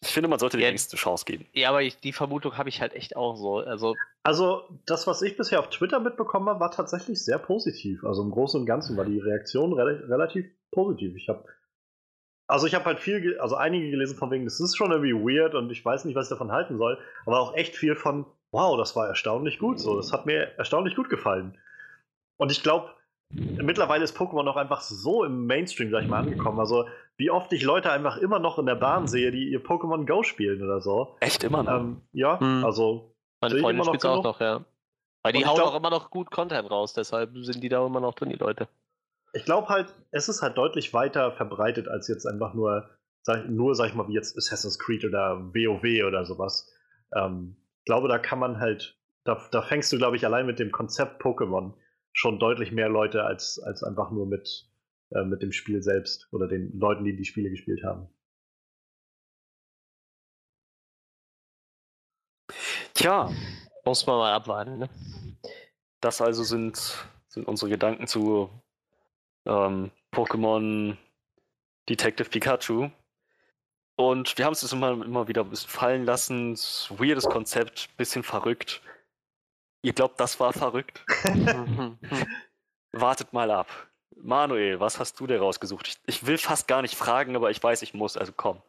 ich 0.00 0.08
finde, 0.08 0.28
man 0.28 0.38
sollte 0.38 0.56
Ja. 0.58 0.66
die 0.66 0.72
nächste 0.72 0.96
Chance 0.96 1.24
geben. 1.24 1.46
ja, 1.52 1.68
aber 1.68 1.82
ich, 1.82 1.98
die 1.98 2.12
Vermutung 2.12 2.56
habe 2.56 2.68
ich 2.68 2.80
halt 2.80 2.94
echt 2.94 3.16
auch 3.16 3.36
so. 3.36 3.58
Also, 3.58 3.96
Also, 4.22 4.62
das, 4.86 5.08
was 5.08 5.20
ich 5.22 5.36
bisher 5.36 5.58
auf 5.58 5.68
Twitter 5.68 5.98
mitbekommen 5.98 6.48
habe, 6.48 6.60
war 6.60 6.70
tatsächlich 6.70 7.24
sehr 7.24 7.38
positiv. 7.38 8.04
Also 8.04 8.22
im 8.22 8.30
Großen 8.30 8.60
und 8.60 8.66
Ganzen 8.66 8.96
war 8.96 9.04
die 9.04 9.18
Reaktion 9.18 9.72
rel 9.72 10.04
relativ 10.08 10.46
positiv. 10.70 11.16
Ich 11.16 11.28
habe 11.28 11.44
also 12.52 12.66
ich 12.66 12.74
habe 12.74 12.84
halt 12.84 13.00
viel, 13.00 13.38
also 13.40 13.56
einige 13.56 13.90
gelesen 13.90 14.16
von 14.16 14.30
wegen, 14.30 14.44
das 14.44 14.60
ist 14.60 14.76
schon 14.76 14.90
irgendwie 14.92 15.14
weird 15.14 15.54
und 15.54 15.70
ich 15.70 15.84
weiß 15.84 16.04
nicht, 16.04 16.14
was 16.14 16.26
ich 16.26 16.30
davon 16.30 16.52
halten 16.52 16.78
soll, 16.78 16.98
aber 17.26 17.40
auch 17.40 17.54
echt 17.54 17.76
viel 17.76 17.94
von, 17.96 18.26
wow, 18.50 18.76
das 18.76 18.94
war 18.94 19.08
erstaunlich 19.08 19.58
gut 19.58 19.80
so. 19.80 19.96
Das 19.96 20.12
hat 20.12 20.26
mir 20.26 20.56
erstaunlich 20.58 20.94
gut 20.94 21.08
gefallen. 21.08 21.56
Und 22.36 22.52
ich 22.52 22.62
glaube, 22.62 22.90
mittlerweile 23.30 24.04
ist 24.04 24.16
Pokémon 24.16 24.48
auch 24.48 24.56
einfach 24.56 24.80
so 24.82 25.24
im 25.24 25.46
Mainstream, 25.46 25.90
sag 25.90 26.02
ich 26.02 26.08
mal, 26.08 26.18
angekommen. 26.20 26.60
Also, 26.60 26.86
wie 27.16 27.30
oft 27.30 27.52
ich 27.52 27.62
Leute 27.62 27.90
einfach 27.90 28.16
immer 28.18 28.38
noch 28.38 28.58
in 28.58 28.66
der 28.66 28.74
Bahn 28.74 29.06
sehe, 29.06 29.30
die 29.30 29.48
ihr 29.48 29.62
Pokémon 29.64 30.06
Go 30.06 30.22
spielen 30.22 30.62
oder 30.62 30.80
so. 30.80 31.16
Echt 31.20 31.44
immer 31.44 31.62
noch. 31.62 31.72
Ähm, 31.80 32.02
ja, 32.12 32.38
Hm. 32.40 32.64
also 32.64 33.14
meine 33.40 33.54
Freundin 33.58 33.76
immer 33.76 33.84
noch 33.92 33.94
spielt 33.98 34.06
auch 34.12 34.24
noch, 34.24 34.40
ja. 34.40 34.64
Weil 35.22 35.32
die 35.32 35.46
hauen 35.46 35.54
glaub- 35.54 35.68
auch 35.68 35.76
immer 35.76 35.90
noch 35.90 36.10
gut 36.10 36.30
Content 36.30 36.70
raus, 36.70 36.92
deshalb 36.94 37.30
sind 37.38 37.62
die 37.62 37.68
da 37.68 37.86
immer 37.86 38.00
noch 38.00 38.14
drin, 38.14 38.28
die 38.30 38.36
Leute. 38.36 38.68
Ich 39.32 39.44
glaube 39.44 39.68
halt, 39.68 39.94
es 40.10 40.28
ist 40.28 40.42
halt 40.42 40.58
deutlich 40.58 40.92
weiter 40.94 41.32
verbreitet 41.32 41.88
als 41.88 42.08
jetzt 42.08 42.26
einfach 42.26 42.54
nur, 42.54 42.90
sag, 43.22 43.48
nur 43.48 43.74
sag 43.74 43.88
ich 43.88 43.94
mal, 43.94 44.08
wie 44.08 44.14
jetzt 44.14 44.36
Assassin's 44.36 44.78
Creed 44.78 45.04
oder 45.04 45.52
WoW 45.54 46.06
oder 46.06 46.24
sowas. 46.24 46.70
Ähm, 47.16 47.56
ich 47.80 47.86
glaube, 47.86 48.08
da 48.08 48.18
kann 48.18 48.38
man 48.38 48.60
halt, 48.60 48.98
da, 49.24 49.40
da 49.50 49.62
fängst 49.62 49.92
du, 49.92 49.98
glaube 49.98 50.16
ich, 50.16 50.26
allein 50.26 50.46
mit 50.46 50.58
dem 50.58 50.70
Konzept 50.70 51.22
Pokémon 51.22 51.74
schon 52.12 52.38
deutlich 52.38 52.72
mehr 52.72 52.88
Leute 52.88 53.24
als, 53.24 53.58
als 53.58 53.82
einfach 53.82 54.10
nur 54.10 54.26
mit, 54.26 54.68
äh, 55.10 55.24
mit 55.24 55.42
dem 55.42 55.52
Spiel 55.52 55.82
selbst 55.82 56.28
oder 56.32 56.46
den 56.46 56.78
Leuten, 56.78 57.04
die 57.04 57.16
die 57.16 57.24
Spiele 57.24 57.50
gespielt 57.50 57.82
haben. 57.84 58.08
Tja, 62.94 63.30
Muss 63.84 64.06
man 64.06 64.16
mal 64.18 64.32
abwarten, 64.34 64.78
ne? 64.78 64.90
Das 66.00 66.20
also 66.20 66.44
sind, 66.44 66.76
sind 67.28 67.48
unsere 67.48 67.70
Gedanken 67.70 68.06
zu 68.06 68.50
ähm, 69.46 69.90
Pokémon 70.12 70.96
Detective 71.88 72.28
Pikachu. 72.28 72.90
Und 73.96 74.36
wir 74.38 74.44
haben 74.44 74.52
es 74.52 74.72
immer, 74.72 74.92
immer 74.92 75.28
wieder 75.28 75.42
ein 75.42 75.50
bisschen 75.50 75.68
fallen 75.70 76.04
lassen. 76.04 76.54
Weirdes 76.90 77.24
Konzept, 77.24 77.94
bisschen 77.96 78.22
verrückt. 78.22 78.82
Ihr 79.82 79.92
glaubt, 79.92 80.18
das 80.20 80.38
war 80.40 80.52
verrückt? 80.52 81.04
Wartet 82.92 83.32
mal 83.32 83.50
ab. 83.50 83.68
Manuel, 84.16 84.78
was 84.78 84.98
hast 84.98 85.18
du 85.18 85.26
dir 85.26 85.40
rausgesucht? 85.40 85.88
Ich, 85.88 85.98
ich 86.06 86.26
will 86.26 86.38
fast 86.38 86.68
gar 86.68 86.82
nicht 86.82 86.94
fragen, 86.94 87.34
aber 87.34 87.50
ich 87.50 87.62
weiß, 87.62 87.82
ich 87.82 87.92
muss, 87.92 88.16
also 88.16 88.32
komm. 88.36 88.62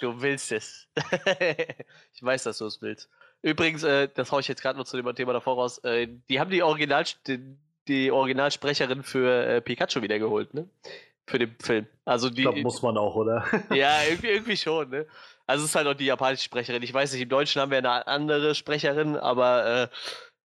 du 0.00 0.20
willst 0.20 0.52
es. 0.52 0.88
ich 2.14 2.22
weiß, 2.22 2.44
dass 2.44 2.58
du 2.58 2.66
es 2.66 2.80
willst. 2.80 3.10
Übrigens, 3.42 3.82
äh, 3.82 4.08
das 4.08 4.32
haue 4.32 4.40
ich 4.40 4.48
jetzt 4.48 4.62
gerade 4.62 4.78
noch 4.78 4.84
zu 4.84 4.96
dem 4.96 5.14
Thema 5.14 5.32
davor 5.32 5.56
raus. 5.56 5.78
Äh, 5.78 6.08
die 6.28 6.40
haben 6.40 6.50
die, 6.50 6.62
Original, 6.62 7.04
die, 7.26 7.56
die 7.88 8.10
Originalsprecherin 8.10 9.02
für 9.02 9.46
äh, 9.46 9.60
Pikachu 9.60 10.02
wiedergeholt, 10.02 10.54
ne? 10.54 10.68
Für 11.26 11.38
den 11.38 11.54
Film. 11.60 11.86
Also 12.04 12.28
Ich 12.28 12.34
die. 12.34 12.42
glaube, 12.42 12.60
muss 12.62 12.82
man 12.82 12.96
auch, 12.96 13.14
oder? 13.14 13.44
ja, 13.74 14.02
irgendwie, 14.08 14.28
irgendwie 14.28 14.56
schon, 14.56 14.90
ne? 14.90 15.06
Also 15.46 15.64
es 15.64 15.70
ist 15.70 15.76
halt 15.76 15.86
auch 15.86 15.94
die 15.94 16.06
japanische 16.06 16.44
Sprecherin. 16.44 16.82
Ich 16.82 16.94
weiß 16.94 17.12
nicht, 17.12 17.22
im 17.22 17.28
Deutschen 17.28 17.60
haben 17.60 17.70
wir 17.70 17.78
eine 17.78 18.06
andere 18.06 18.54
Sprecherin, 18.54 19.16
aber 19.16 19.82
äh, 19.84 19.88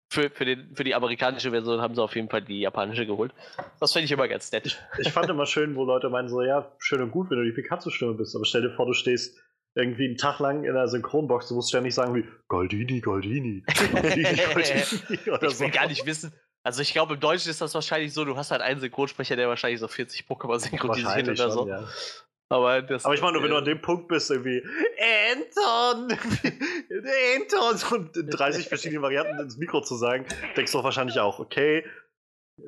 für, 0.10 0.30
für, 0.30 0.46
den, 0.46 0.76
für 0.76 0.84
die 0.84 0.96
amerikanische 0.96 1.52
Version 1.52 1.82
haben 1.82 1.94
sie 1.94 2.02
auf 2.02 2.16
jeden 2.16 2.30
Fall 2.30 2.42
die 2.42 2.62
japanische 2.62 3.06
geholt. 3.06 3.34
Das 3.80 3.94
finde 3.94 4.06
ich 4.06 4.12
immer 4.12 4.28
ganz 4.28 4.52
nett. 4.52 4.80
Ich 4.98 5.12
fand 5.12 5.30
immer 5.30 5.46
schön, 5.46 5.76
wo 5.76 5.84
Leute 5.84 6.10
meinen 6.10 6.30
so, 6.30 6.42
ja, 6.42 6.72
schön 6.80 7.02
und 7.02 7.12
gut, 7.12 7.30
wenn 7.30 7.38
du 7.38 7.44
die 7.44 7.52
Pikachu-Stimme 7.52 8.14
bist, 8.14 8.36
aber 8.36 8.46
stell 8.46 8.62
dir 8.62 8.72
vor, 8.72 8.86
du 8.86 8.94
stehst 8.94 9.38
irgendwie 9.76 10.06
einen 10.06 10.18
Tag 10.18 10.40
lang 10.40 10.64
in 10.64 10.74
der 10.74 10.88
Synchronbox, 10.88 11.50
du 11.50 11.56
musst 11.56 11.70
ständig 11.70 11.94
sagen 11.94 12.16
wie 12.16 12.26
Goldini, 12.48 13.00
Goldini, 13.02 13.64
Goldini, 13.92 14.36
Goldini 14.54 15.32
oder 15.32 15.44
ich 15.48 15.60
will 15.60 15.68
so. 15.68 15.70
gar 15.70 15.88
nicht 15.88 16.06
wissen. 16.06 16.34
Also 16.68 16.82
ich 16.82 16.92
glaube, 16.92 17.14
im 17.14 17.22
Deutschen 17.22 17.50
ist 17.50 17.62
das 17.62 17.74
wahrscheinlich 17.76 18.14
so, 18.14 18.26
du 18.26 18.36
hast 18.36 18.52
halt 18.52 18.62
einen 18.62 18.82
Synchronsprecher, 18.82 19.38
der 19.38 19.48
wahrscheinlich 19.48 19.80
so 19.80 19.88
40 19.88 20.26
Pokémon 20.26 20.60
synchronisiert 20.60 21.30
oder 21.30 21.50
so. 21.50 21.66
Ja. 21.66 21.88
Aber, 22.50 22.82
das, 22.82 23.06
Aber 23.06 23.16
ich 23.16 23.22
meine, 23.22 23.42
wenn 23.42 23.52
du 23.52 23.56
an 23.56 23.64
dem 23.64 23.82
Punkt 23.82 24.10
bist, 24.10 24.30
irgendwie 24.30 24.62
Anton! 25.32 26.12
Anton! 27.38 27.98
Und 27.98 28.18
in 28.18 28.30
30 28.30 28.68
verschiedene 28.68 29.02
Varianten 29.02 29.40
ins 29.40 29.56
Mikro 29.56 29.80
zu 29.80 29.96
sagen, 29.96 30.26
denkst 30.58 30.74
du 30.74 30.84
wahrscheinlich 30.84 31.18
auch, 31.22 31.40
okay, 31.40 31.86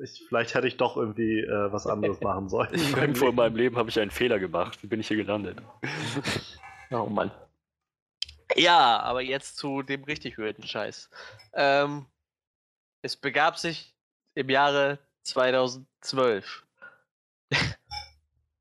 ich, 0.02 0.24
vielleicht 0.28 0.54
hätte 0.54 0.66
ich 0.66 0.78
doch 0.78 0.96
irgendwie 0.96 1.40
äh, 1.40 1.70
was 1.70 1.86
anderes 1.86 2.20
machen 2.22 2.48
sollen. 2.48 2.72
Irgendwo 2.72 3.28
in 3.28 3.34
meinem 3.34 3.56
Leben 3.56 3.76
habe 3.76 3.90
ich 3.90 4.00
einen 4.00 4.10
Fehler 4.10 4.38
gemacht. 4.38 4.82
Wie 4.82 4.86
bin 4.86 5.00
ich 5.00 5.08
hier 5.08 5.18
gelandet? 5.18 5.58
oh 6.90 7.04
Mann. 7.04 7.30
Ja, 8.56 9.00
aber 9.00 9.20
jetzt 9.20 9.58
zu 9.58 9.82
dem 9.82 10.04
richtig 10.04 10.38
weirden 10.38 10.66
Scheiß. 10.66 11.10
Ähm, 11.52 12.06
es 13.02 13.16
begab 13.16 13.58
sich 13.58 13.94
im 14.34 14.50
Jahre 14.50 14.98
2012. 15.22 16.64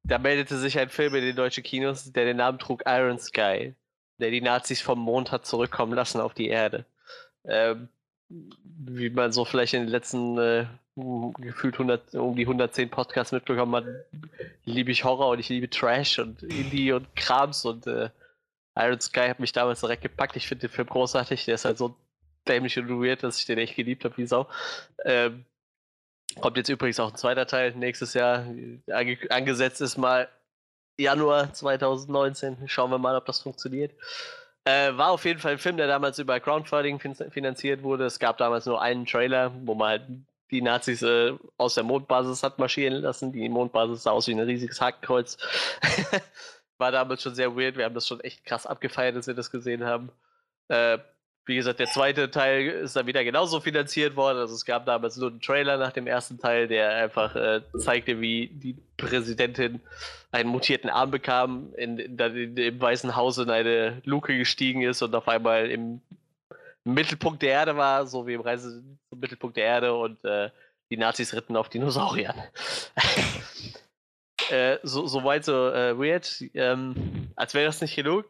Da 0.04 0.18
meldete 0.18 0.58
sich 0.58 0.80
ein 0.80 0.90
Film 0.90 1.14
in 1.14 1.22
den 1.22 1.36
deutschen 1.36 1.64
Kinos, 1.64 2.12
der 2.12 2.26
den 2.26 2.38
Namen 2.38 2.58
trug 2.58 2.82
Iron 2.88 3.20
Sky, 3.20 3.76
der 4.18 4.32
die 4.32 4.42
Nazis 4.42 4.82
vom 4.82 4.98
Mond 4.98 5.32
hat 5.32 5.46
zurückkommen 5.46 5.94
lassen 5.94 6.20
auf 6.20 6.34
die 6.34 6.48
Erde. 6.48 6.86
Ähm, 7.46 7.90
wie 8.28 9.12
man 9.12 9.32
so 9.32 9.46
vielleicht 9.46 9.76
in 9.76 9.82
den 9.82 9.90
letzten 9.90 10.38
äh, 10.40 10.66
gefühlt 11.40 11.76
100, 11.76 12.16
um 12.16 12.36
die 12.36 12.44
110 12.44 12.90
Podcasts 12.90 13.32
mitbekommen 13.32 13.76
hat, 13.76 13.86
liebe 14.66 14.92
ich 14.92 15.04
Horror 15.04 15.30
und 15.30 15.40
ich 15.40 15.50
liebe 15.50 15.70
Trash 15.70 16.18
und 16.18 16.42
Indie 16.42 16.92
und 16.92 17.16
Krams 17.16 17.66
und 17.66 17.86
äh, 17.86 18.10
Iron 18.76 19.00
Sky 19.00 19.28
hat 19.28 19.40
mich 19.40 19.52
damals 19.52 19.82
direkt 19.82 20.02
gepackt. 20.02 20.36
Ich 20.36 20.48
finde 20.48 20.68
den 20.68 20.74
Film 20.74 20.88
großartig. 20.88 21.46
Der 21.46 21.56
ist 21.56 21.66
halt 21.66 21.78
so 21.78 21.96
dämlich 22.48 22.78
und 22.78 22.90
weird, 22.90 23.24
dass 23.24 23.40
ich 23.40 23.46
den 23.46 23.58
echt 23.58 23.76
geliebt 23.76 24.06
habe, 24.06 24.18
wie 24.18 24.26
Sau. 24.26 24.48
Ähm, 25.06 25.46
Kommt 26.40 26.58
jetzt 26.58 26.70
übrigens 26.70 27.00
auch 27.00 27.12
ein 27.12 27.18
zweiter 27.18 27.48
Teil 27.48 27.74
nächstes 27.76 28.14
Jahr. 28.14 28.46
Ange 28.92 29.18
angesetzt 29.30 29.82
ist 29.82 29.98
mal 29.98 30.30
Januar 30.98 31.52
2019. 31.54 32.68
Schauen 32.68 32.92
wir 32.92 32.98
mal, 32.98 33.16
ob 33.16 33.26
das 33.26 33.42
funktioniert. 33.42 33.94
Äh, 34.64 34.96
war 34.96 35.10
auf 35.10 35.26
jeden 35.26 35.40
Fall 35.40 35.54
ein 35.54 35.58
Film, 35.58 35.78
der 35.78 35.88
damals 35.88 36.20
über 36.20 36.40
Crowdfunding 36.40 37.00
fin 37.00 37.16
finanziert 37.16 37.82
wurde. 37.82 38.06
Es 38.06 38.20
gab 38.20 38.38
damals 38.38 38.66
nur 38.68 38.82
einen 38.82 39.06
Trailer, 39.06 39.52
wo 39.66 39.74
man 39.74 39.90
halt 39.90 40.04
die 40.52 40.62
Nazis 40.62 41.02
äh, 41.02 41.34
aus 41.58 41.76
der 41.76 41.84
Mondbasis 41.84 42.44
hat 42.44 42.60
marschieren 42.60 43.02
lassen. 43.02 43.32
Die 43.32 43.50
Mondbasis 43.50 44.04
sah 44.04 44.12
aus 44.12 44.28
wie 44.28 44.34
ein 44.34 44.40
riesiges 44.40 44.80
Hakenkreuz. 44.80 45.38
war 46.78 46.92
damals 46.92 47.24
schon 47.24 47.36
sehr 47.36 47.56
weird. 47.56 47.78
Wir 47.78 47.86
haben 47.86 47.96
das 47.96 48.08
schon 48.08 48.20
echt 48.22 48.46
krass 48.46 48.66
abgefeiert, 48.66 49.16
als 49.16 49.28
wir 49.28 49.34
das 49.34 49.52
gesehen 49.52 49.84
haben. 49.84 50.12
Äh, 50.68 51.00
wie 51.50 51.56
gesagt, 51.56 51.80
der 51.80 51.88
zweite 51.88 52.30
Teil 52.30 52.68
ist 52.68 52.96
dann 52.96 53.08
wieder 53.08 53.24
genauso 53.24 53.60
finanziert 53.60 54.16
worden. 54.16 54.38
Also 54.38 54.54
es 54.54 54.64
gab 54.64 54.86
damals 54.86 55.18
nur 55.18 55.32
einen 55.32 55.42
Trailer 55.42 55.78
nach 55.78 55.92
dem 55.92 56.06
ersten 56.06 56.38
Teil, 56.38 56.68
der 56.68 56.94
einfach 56.94 57.36
äh, 57.36 57.62
zeigte, 57.80 58.22
wie 58.22 58.48
die 58.48 58.76
Präsidentin 58.98 59.82
einen 60.32 60.50
mutierten 60.50 60.92
Arm 60.92 61.10
bekam, 61.10 61.74
in, 61.76 61.98
in, 61.98 62.20
in, 62.20 62.56
im 62.56 62.80
Weißen 62.80 63.16
Haus 63.16 63.40
in 63.40 63.50
eine 63.50 64.00
Luke 64.06 64.38
gestiegen 64.38 64.84
ist 64.84 65.02
und 65.02 65.16
auf 65.16 65.28
einmal 65.28 65.72
im 65.72 66.02
Mittelpunkt 66.84 67.42
der 67.42 67.52
Erde 67.52 67.76
war, 67.76 68.06
so 68.06 68.28
wie 68.28 68.36
im 68.36 68.42
Reise 68.42 68.84
zum 69.10 69.20
Mittelpunkt 69.20 69.58
der 69.58 69.66
Erde 69.66 69.96
und 69.96 70.24
äh, 70.24 70.52
die 70.92 70.98
Nazis 70.98 71.34
ritten 71.34 71.58
auf 71.58 71.70
Dinosauriern. 71.70 72.42
äh, 74.52 74.78
so, 74.84 75.08
so 75.08 75.24
weit 75.24 75.46
so 75.46 75.70
äh, 75.70 75.98
weird. 75.98 76.44
Ähm, 76.54 77.32
als 77.36 77.56
wäre 77.56 77.66
das 77.66 77.82
nicht 77.82 77.96
genug, 77.96 78.26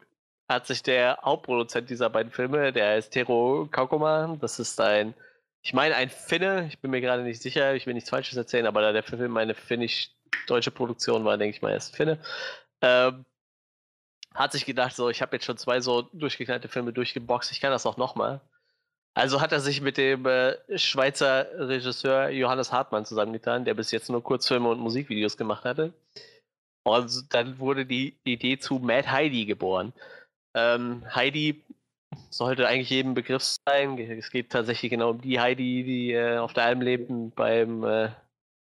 hat 0.50 0.66
sich 0.66 0.82
der 0.82 1.18
Hauptproduzent 1.22 1.88
dieser 1.88 2.10
beiden 2.10 2.32
Filme, 2.32 2.72
der 2.72 2.90
heißt 2.90 3.12
Tero 3.12 3.68
Kaukoma, 3.70 4.36
das 4.40 4.58
ist 4.58 4.80
ein, 4.80 5.14
ich 5.62 5.72
meine 5.74 5.94
ein 5.94 6.10
Finne, 6.10 6.66
ich 6.68 6.80
bin 6.80 6.90
mir 6.90 7.00
gerade 7.00 7.22
nicht 7.22 7.40
sicher, 7.40 7.74
ich 7.74 7.86
will 7.86 7.94
nichts 7.94 8.10
Falsches 8.10 8.36
erzählen, 8.36 8.66
aber 8.66 8.82
da 8.82 8.92
der 8.92 9.04
Film 9.04 9.36
eine 9.36 9.54
finnisch-deutsche 9.54 10.72
Produktion 10.72 11.24
war, 11.24 11.38
denke 11.38 11.54
ich 11.54 11.62
mal, 11.62 11.70
er 11.70 11.76
ist 11.76 11.94
Finne, 11.94 12.18
ähm, 12.82 13.24
hat 14.34 14.50
sich 14.50 14.66
gedacht, 14.66 14.96
so, 14.96 15.08
ich 15.08 15.22
habe 15.22 15.36
jetzt 15.36 15.44
schon 15.44 15.56
zwei 15.56 15.80
so 15.80 16.02
durchgeknallte 16.12 16.66
Filme 16.66 16.92
durchgeboxt, 16.92 17.52
ich 17.52 17.60
kann 17.60 17.70
das 17.70 17.86
auch 17.86 17.96
nochmal. 17.96 18.40
Also 19.14 19.40
hat 19.40 19.52
er 19.52 19.60
sich 19.60 19.80
mit 19.80 19.98
dem 19.98 20.26
äh, 20.26 20.56
Schweizer 20.76 21.46
Regisseur 21.68 22.28
Johannes 22.30 22.72
Hartmann 22.72 23.04
zusammengetan, 23.04 23.64
der 23.64 23.74
bis 23.74 23.92
jetzt 23.92 24.08
nur 24.10 24.22
Kurzfilme 24.22 24.68
und 24.68 24.80
Musikvideos 24.80 25.36
gemacht 25.36 25.64
hatte. 25.64 25.92
Und 26.84 27.34
dann 27.34 27.58
wurde 27.58 27.86
die 27.86 28.16
Idee 28.24 28.58
zu 28.58 28.78
Mad 28.78 29.08
Heidi 29.08 29.46
geboren. 29.46 29.92
Ähm, 30.54 31.04
Heidi 31.14 31.64
sollte 32.30 32.66
eigentlich 32.66 32.90
jedem 32.90 33.14
Begriff 33.14 33.42
sein. 33.42 33.98
Es 33.98 34.30
geht 34.30 34.50
tatsächlich 34.50 34.90
genau 34.90 35.10
um 35.10 35.20
die 35.20 35.40
Heidi, 35.40 35.84
die 35.84 36.12
äh, 36.12 36.38
auf 36.38 36.52
der 36.52 36.64
Alm 36.64 36.80
lebt, 36.80 37.10
beim, 37.34 37.84
äh, 37.84 38.10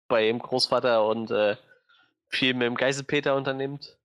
bei 0.08 0.26
ihrem 0.26 0.38
Großvater 0.38 1.06
und 1.06 1.30
äh, 1.30 1.56
viel 2.28 2.54
mit 2.54 2.66
dem 2.66 2.76
Geiselpeter 2.76 3.34
unternimmt. 3.34 3.98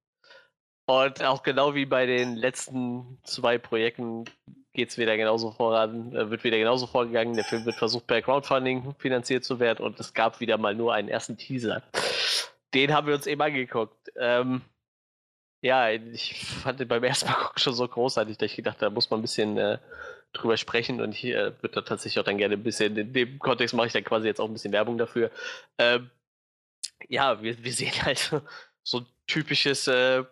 Und 0.86 1.24
auch 1.24 1.44
genau 1.44 1.76
wie 1.76 1.86
bei 1.86 2.06
den 2.06 2.36
letzten 2.36 3.20
zwei 3.24 3.58
Projekten 3.58 4.26
geht 4.74 4.90
es 4.90 4.98
wieder 4.98 5.18
genauso 5.18 5.52
voran, 5.52 6.16
äh, 6.16 6.30
wird 6.30 6.44
wieder 6.44 6.58
genauso 6.58 6.88
vorgegangen. 6.88 7.36
Der 7.36 7.44
Film 7.44 7.66
wird 7.66 7.76
versucht, 7.76 8.08
per 8.08 8.22
Crowdfunding 8.22 8.96
finanziert 8.98 9.44
zu 9.44 9.60
werden 9.60 9.84
und 9.86 10.00
es 10.00 10.14
gab 10.14 10.40
wieder 10.40 10.58
mal 10.58 10.76
nur 10.76 10.94
einen 10.94 11.10
ersten 11.10 11.38
Teaser. 11.38 11.84
Den 12.74 12.94
haben 12.94 13.08
wir 13.08 13.16
uns 13.16 13.28
eben 13.28 13.42
angeguckt. 13.42 14.12
Ähm, 14.16 14.62
ja, 15.68 15.90
ich 15.90 16.46
fand 16.46 16.80
den 16.80 16.88
beim 16.88 17.04
ersten 17.04 17.28
Mal 17.28 17.36
gucken 17.44 17.60
schon 17.60 17.74
so 17.74 17.88
großartig, 17.88 18.38
dass 18.38 18.50
ich 18.50 18.56
gedacht 18.56 18.82
da 18.82 18.90
muss 18.90 19.10
man 19.10 19.20
ein 19.20 19.22
bisschen 19.22 19.58
äh, 19.58 19.80
drüber 20.32 20.56
sprechen 20.56 21.02
und 21.02 21.12
ich 21.12 21.26
äh, 21.26 21.52
würde 21.62 21.76
da 21.76 21.82
tatsächlich 21.82 22.20
auch 22.20 22.24
dann 22.24 22.38
gerne 22.38 22.56
ein 22.56 22.64
bisschen, 22.64 22.96
in 22.96 23.12
dem 23.12 23.38
Kontext 23.38 23.76
mache 23.76 23.88
ich 23.88 23.94
dann 23.94 24.06
quasi 24.06 24.28
jetzt 24.28 24.40
auch 24.40 24.48
ein 24.48 24.54
bisschen 24.54 24.72
Werbung 24.72 24.98
dafür. 24.98 25.30
Ähm, 25.78 26.10
ja, 27.10 27.42
wir, 27.42 27.62
wir 27.62 27.74
sehen 27.74 27.92
halt 28.04 28.32
so 28.84 29.00
ein 29.00 29.06
typisches, 29.28 29.88
äh, 29.88 30.24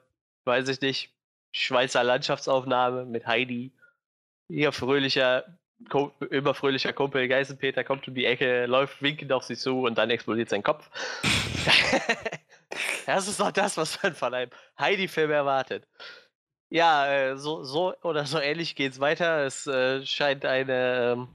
weiß 0.45 0.69
ich 0.69 0.79
nicht, 0.79 1.11
Schweizer 1.51 2.03
Landschaftsaufnahme 2.03 3.05
mit 3.05 3.27
Heidi. 3.27 3.73
Ihr 4.47 4.71
fröhlicher, 4.71 5.43
immer 6.29 6.53
fröhlicher 6.53 6.93
Kumpel 6.93 7.27
Geisenpeter 7.27 7.83
kommt 7.83 8.07
um 8.07 8.15
die 8.15 8.25
Ecke, 8.25 8.67
läuft 8.67 9.01
winkend 9.01 9.33
auf 9.33 9.43
sie 9.43 9.57
zu 9.57 9.81
und 9.81 9.97
dann 9.97 10.09
explodiert 10.09 10.49
sein 10.49 10.63
Kopf. 10.63 10.89
Das 13.05 13.27
ist 13.27 13.39
doch 13.39 13.51
das, 13.51 13.77
was 13.77 14.01
man 14.01 14.13
von 14.13 14.33
einem 14.33 14.51
Heidi-Film 14.79 15.31
erwartet. 15.31 15.87
Ja, 16.69 17.11
äh, 17.11 17.37
so, 17.37 17.63
so 17.63 17.95
oder 18.03 18.25
so 18.25 18.39
ähnlich 18.39 18.75
geht 18.75 18.93
es 18.93 18.99
weiter. 18.99 19.45
Es 19.45 19.67
äh, 19.67 20.05
scheint 20.05 20.45
eine. 20.45 21.13
Ähm, 21.13 21.27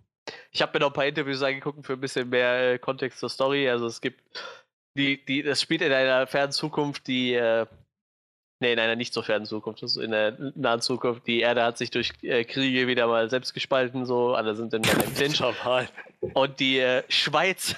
ich 0.53 0.63
habe 0.63 0.73
mir 0.75 0.81
noch 0.81 0.91
ein 0.91 0.95
paar 0.95 1.07
Interviews 1.07 1.43
angeguckt 1.43 1.87
für 1.87 1.95
ein 1.95 2.01
bisschen 2.01 2.29
mehr 2.29 2.73
äh, 2.73 2.79
Kontext 2.79 3.19
zur 3.21 3.31
Story. 3.31 3.69
Also 3.69 3.87
es 3.87 4.01
gibt 4.01 4.21
die, 4.97 5.25
die, 5.25 5.43
das 5.43 5.61
spielt 5.63 5.83
in 5.83 5.93
einer 5.93 6.27
fernen 6.27 6.53
Zukunft, 6.53 7.07
die 7.07 7.35
äh, 7.35 7.67
Nee, 8.63 8.75
in 8.75 8.79
einer 8.79 8.95
nicht 8.95 9.15
so 9.15 9.23
fernen 9.23 9.47
Zukunft, 9.47 9.83
also 9.83 10.03
in 10.03 10.11
der 10.11 10.37
nahen 10.55 10.83
Zukunft. 10.83 11.27
Die 11.27 11.41
Erde 11.41 11.65
hat 11.65 11.79
sich 11.79 11.91
durch 11.91 12.13
äh, 12.21 12.45
Kriege 12.45 12.87
wieder 12.87 13.07
mal 13.07 13.31
selbst 13.31 13.55
gespalten, 13.55 14.05
so 14.05 14.35
alle 14.35 14.55
sind 14.55 14.75
in 14.75 14.85
einem 14.85 15.15
Clinch. 15.15 15.43
Und 16.35 16.61
die 16.61 16.79
äh, 16.79 17.03
Schweiz 17.09 17.75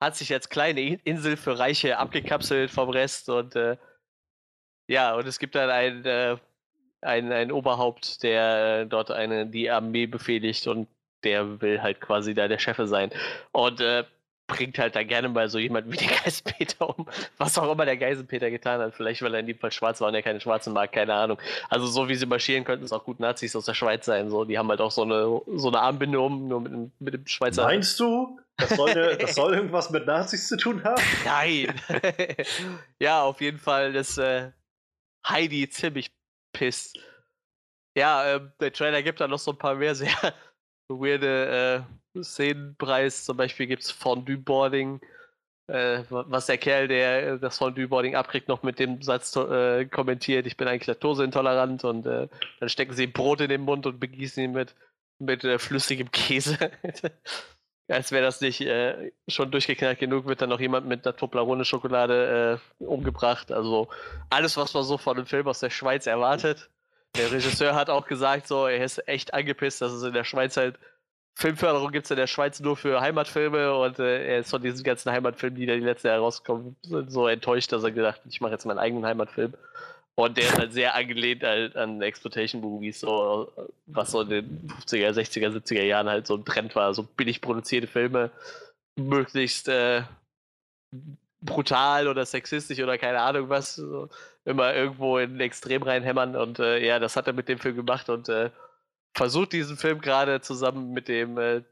hat 0.00 0.16
sich 0.16 0.32
als 0.32 0.48
kleine 0.48 0.80
Insel 1.04 1.36
für 1.36 1.58
Reiche 1.58 1.98
abgekapselt 1.98 2.70
vom 2.70 2.88
Rest 2.88 3.28
und 3.28 3.54
äh, 3.56 3.76
ja, 4.88 5.14
und 5.14 5.26
es 5.26 5.38
gibt 5.38 5.54
dann 5.54 5.70
ein, 5.70 6.04
äh, 6.04 6.36
ein, 7.00 7.30
ein 7.30 7.52
Oberhaupt, 7.52 8.22
der 8.22 8.80
äh, 8.80 8.86
dort 8.86 9.10
eine, 9.10 9.46
die 9.46 9.70
Armee 9.70 10.06
befehligt 10.06 10.66
und 10.66 10.88
der 11.22 11.60
will 11.60 11.80
halt 11.80 12.00
quasi 12.00 12.34
da 12.34 12.48
der 12.48 12.58
Chef 12.58 12.78
sein. 12.84 13.10
Und 13.52 13.80
äh, 13.80 14.04
bringt 14.50 14.78
halt 14.78 14.96
da 14.96 15.04
gerne 15.04 15.28
mal 15.28 15.48
so 15.48 15.58
jemanden 15.58 15.92
wie 15.92 15.96
den 15.98 16.08
Geisenpeter 16.08 16.98
um. 16.98 17.06
Was 17.38 17.56
auch 17.56 17.70
immer 17.70 17.84
der 17.84 17.96
Geisenpeter 17.96 18.50
getan 18.50 18.80
hat. 18.80 18.94
Vielleicht, 18.94 19.22
weil 19.22 19.34
er 19.34 19.40
in 19.40 19.46
dem 19.46 19.58
Fall 19.58 19.70
schwarz 19.70 20.00
war 20.00 20.08
und 20.08 20.14
er 20.14 20.22
keine 20.22 20.40
Schwarzen 20.40 20.72
mag, 20.72 20.92
keine 20.92 21.14
Ahnung. 21.14 21.38
Also 21.68 21.86
so 21.86 22.08
wie 22.08 22.16
sie 22.16 22.26
marschieren, 22.26 22.64
könnten 22.64 22.84
es 22.84 22.92
auch 22.92 23.04
gut 23.04 23.20
Nazis 23.20 23.54
aus 23.54 23.66
der 23.66 23.74
Schweiz 23.74 24.06
sein. 24.06 24.28
So, 24.28 24.44
die 24.44 24.58
haben 24.58 24.68
halt 24.68 24.80
auch 24.80 24.90
so 24.90 25.02
eine, 25.02 25.40
so 25.56 25.68
eine 25.68 25.80
Armbinde 25.80 26.20
um, 26.20 26.48
nur 26.48 26.60
mit, 26.60 27.00
mit 27.00 27.14
dem 27.14 27.26
Schweizer. 27.26 27.64
Meinst 27.64 27.98
du? 28.00 28.38
Das 28.60 28.70
soll, 28.70 28.90
eine, 28.90 29.16
das 29.16 29.34
soll 29.34 29.54
irgendwas 29.56 29.90
mit 29.90 30.06
Nazis 30.06 30.48
zu 30.48 30.56
tun 30.56 30.82
haben? 30.84 31.02
Nein. 31.24 31.74
ja, 33.00 33.22
auf 33.22 33.40
jeden 33.40 33.58
Fall 33.58 33.94
ist 33.94 34.18
äh, 34.18 34.50
Heidi 35.26 35.68
ziemlich 35.68 36.10
pisst. 36.52 36.98
Ja, 37.96 38.36
äh, 38.36 38.40
der 38.60 38.72
Trailer 38.72 39.02
gibt 39.02 39.20
da 39.20 39.28
noch 39.28 39.38
so 39.38 39.52
ein 39.52 39.58
paar 39.58 39.74
mehr 39.74 39.94
sehr 39.94 40.14
weirde 40.88 41.86
äh, 42.14 42.22
Szenenpreis. 42.22 43.24
Zum 43.24 43.36
Beispiel 43.36 43.66
gibt 43.66 43.82
es 43.82 43.90
Fondue-Boarding, 43.90 45.00
äh, 45.68 46.02
was 46.08 46.46
der 46.46 46.58
Kerl, 46.58 46.88
der 46.88 47.38
das 47.38 47.58
Fondue-Boarding 47.58 48.14
abkriegt, 48.16 48.48
noch 48.48 48.62
mit 48.62 48.78
dem 48.78 49.02
Satz 49.02 49.34
äh, 49.36 49.86
kommentiert, 49.86 50.46
ich 50.46 50.56
bin 50.56 50.68
eigentlich 50.68 50.86
laktoseintolerant 50.86 51.84
und 51.84 52.06
äh, 52.06 52.28
dann 52.58 52.68
stecken 52.68 52.94
sie 52.94 53.06
Brot 53.06 53.40
in 53.40 53.48
den 53.48 53.62
Mund 53.62 53.86
und 53.86 54.00
begießen 54.00 54.42
ihn 54.42 54.52
mit, 54.52 54.74
mit 55.18 55.44
äh, 55.44 55.58
flüssigem 55.58 56.10
Käse. 56.10 56.58
Als 57.90 58.12
wäre 58.12 58.24
das 58.24 58.40
nicht 58.40 58.60
äh, 58.60 59.12
schon 59.28 59.50
durchgeknallt 59.50 59.98
genug, 59.98 60.26
wird 60.26 60.42
dann 60.42 60.50
noch 60.50 60.60
jemand 60.60 60.86
mit 60.86 61.06
einer 61.06 61.16
Toblerone 61.16 61.64
Schokolade 61.64 62.60
äh, 62.80 62.84
umgebracht. 62.84 63.52
Also 63.52 63.88
alles, 64.30 64.56
was 64.56 64.74
man 64.74 64.84
so 64.84 64.98
von 64.98 65.16
einem 65.16 65.26
Film 65.26 65.46
aus 65.48 65.60
der 65.60 65.70
Schweiz 65.70 66.06
erwartet. 66.06 66.70
Der 67.16 67.32
Regisseur 67.32 67.74
hat 67.74 67.90
auch 67.90 68.06
gesagt, 68.06 68.46
so, 68.46 68.66
er 68.66 68.84
ist 68.84 69.06
echt 69.08 69.34
angepisst, 69.34 69.80
dass 69.82 69.92
es 69.92 70.02
in 70.04 70.12
der 70.12 70.24
Schweiz 70.24 70.56
halt 70.56 70.78
Filmförderung 71.34 71.90
gibt 71.90 72.04
es 72.04 72.10
in 72.10 72.18
der 72.18 72.26
Schweiz 72.26 72.60
nur 72.60 72.76
für 72.76 73.00
Heimatfilme 73.00 73.74
und 73.74 73.98
äh, 73.98 74.26
er 74.26 74.38
ist 74.40 74.50
von 74.50 74.60
diesen 74.60 74.84
ganzen 74.84 75.10
Heimatfilmen, 75.10 75.58
die 75.58 75.66
da 75.66 75.74
die 75.74 75.80
letzte 75.80 76.08
Jahre 76.08 76.20
rauskommen, 76.20 76.76
so 76.82 77.28
enttäuscht, 77.28 77.72
dass 77.72 77.82
er 77.82 77.92
gedacht 77.92 78.20
ich 78.28 78.40
mache 78.40 78.52
jetzt 78.52 78.66
meinen 78.66 78.78
eigenen 78.78 79.06
Heimatfilm. 79.06 79.54
Und 80.16 80.36
der 80.36 80.44
ist 80.44 80.58
halt 80.58 80.72
sehr 80.72 80.94
angelehnt 80.94 81.42
halt 81.42 81.76
an 81.76 82.02
Exploitation-Movies, 82.02 83.00
so, 83.00 83.50
was 83.86 84.10
so 84.10 84.20
in 84.22 84.28
den 84.28 84.68
50er, 84.68 85.12
60er, 85.12 85.48
70er 85.48 85.82
Jahren 85.82 86.08
halt 86.08 86.26
so 86.26 86.36
ein 86.36 86.44
Trend 86.44 86.74
war. 86.74 86.92
So 86.92 87.04
billig 87.04 87.40
produzierte 87.40 87.86
Filme, 87.86 88.30
möglichst 88.96 89.68
äh, 89.68 90.02
brutal 91.40 92.06
oder 92.08 92.26
sexistisch 92.26 92.80
oder 92.80 92.98
keine 92.98 93.20
Ahnung 93.20 93.48
was. 93.48 93.76
So, 93.76 94.10
immer 94.44 94.74
irgendwo 94.74 95.18
in 95.18 95.40
Extrem 95.40 95.82
reinhämmern. 95.82 96.36
Und 96.36 96.58
äh, 96.58 96.84
ja, 96.84 96.98
das 96.98 97.16
hat 97.16 97.26
er 97.26 97.32
mit 97.32 97.48
dem 97.48 97.58
Film 97.58 97.76
gemacht 97.76 98.08
und 98.08 98.28
äh, 98.28 98.50
versucht 99.14 99.52
diesen 99.52 99.76
Film 99.76 100.00
gerade 100.00 100.40
zusammen 100.40 100.92
mit 100.92 101.08
dem, 101.08 101.38
äh, 101.38 101.62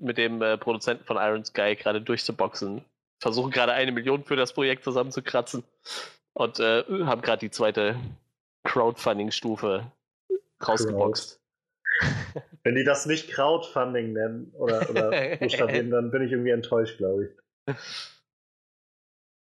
mit 0.00 0.18
dem 0.18 0.42
äh, 0.42 0.58
Produzenten 0.58 1.04
von 1.04 1.16
Iron 1.16 1.44
Sky 1.44 1.76
gerade 1.76 2.00
durchzuboxen. 2.00 2.84
Versuchen 3.20 3.50
gerade 3.50 3.72
eine 3.72 3.92
Million 3.92 4.24
für 4.24 4.36
das 4.36 4.52
Projekt 4.52 4.84
zusammenzukratzen. 4.84 5.62
Und 6.34 6.60
äh, 6.60 6.84
haben 7.04 7.22
gerade 7.22 7.40
die 7.40 7.50
zweite 7.50 7.96
Crowdfunding-Stufe 8.64 9.90
rausgeboxt. 10.66 11.40
Wenn 12.64 12.74
die 12.74 12.84
das 12.84 13.06
nicht 13.06 13.30
Crowdfunding 13.30 14.12
nennen 14.12 14.52
oder, 14.54 14.88
oder 14.88 15.36
buchstabieren, 15.40 15.90
dann 15.90 16.10
bin 16.10 16.22
ich 16.22 16.32
irgendwie 16.32 16.50
enttäuscht, 16.50 16.96
glaube 16.98 17.26
ich. 17.26 17.76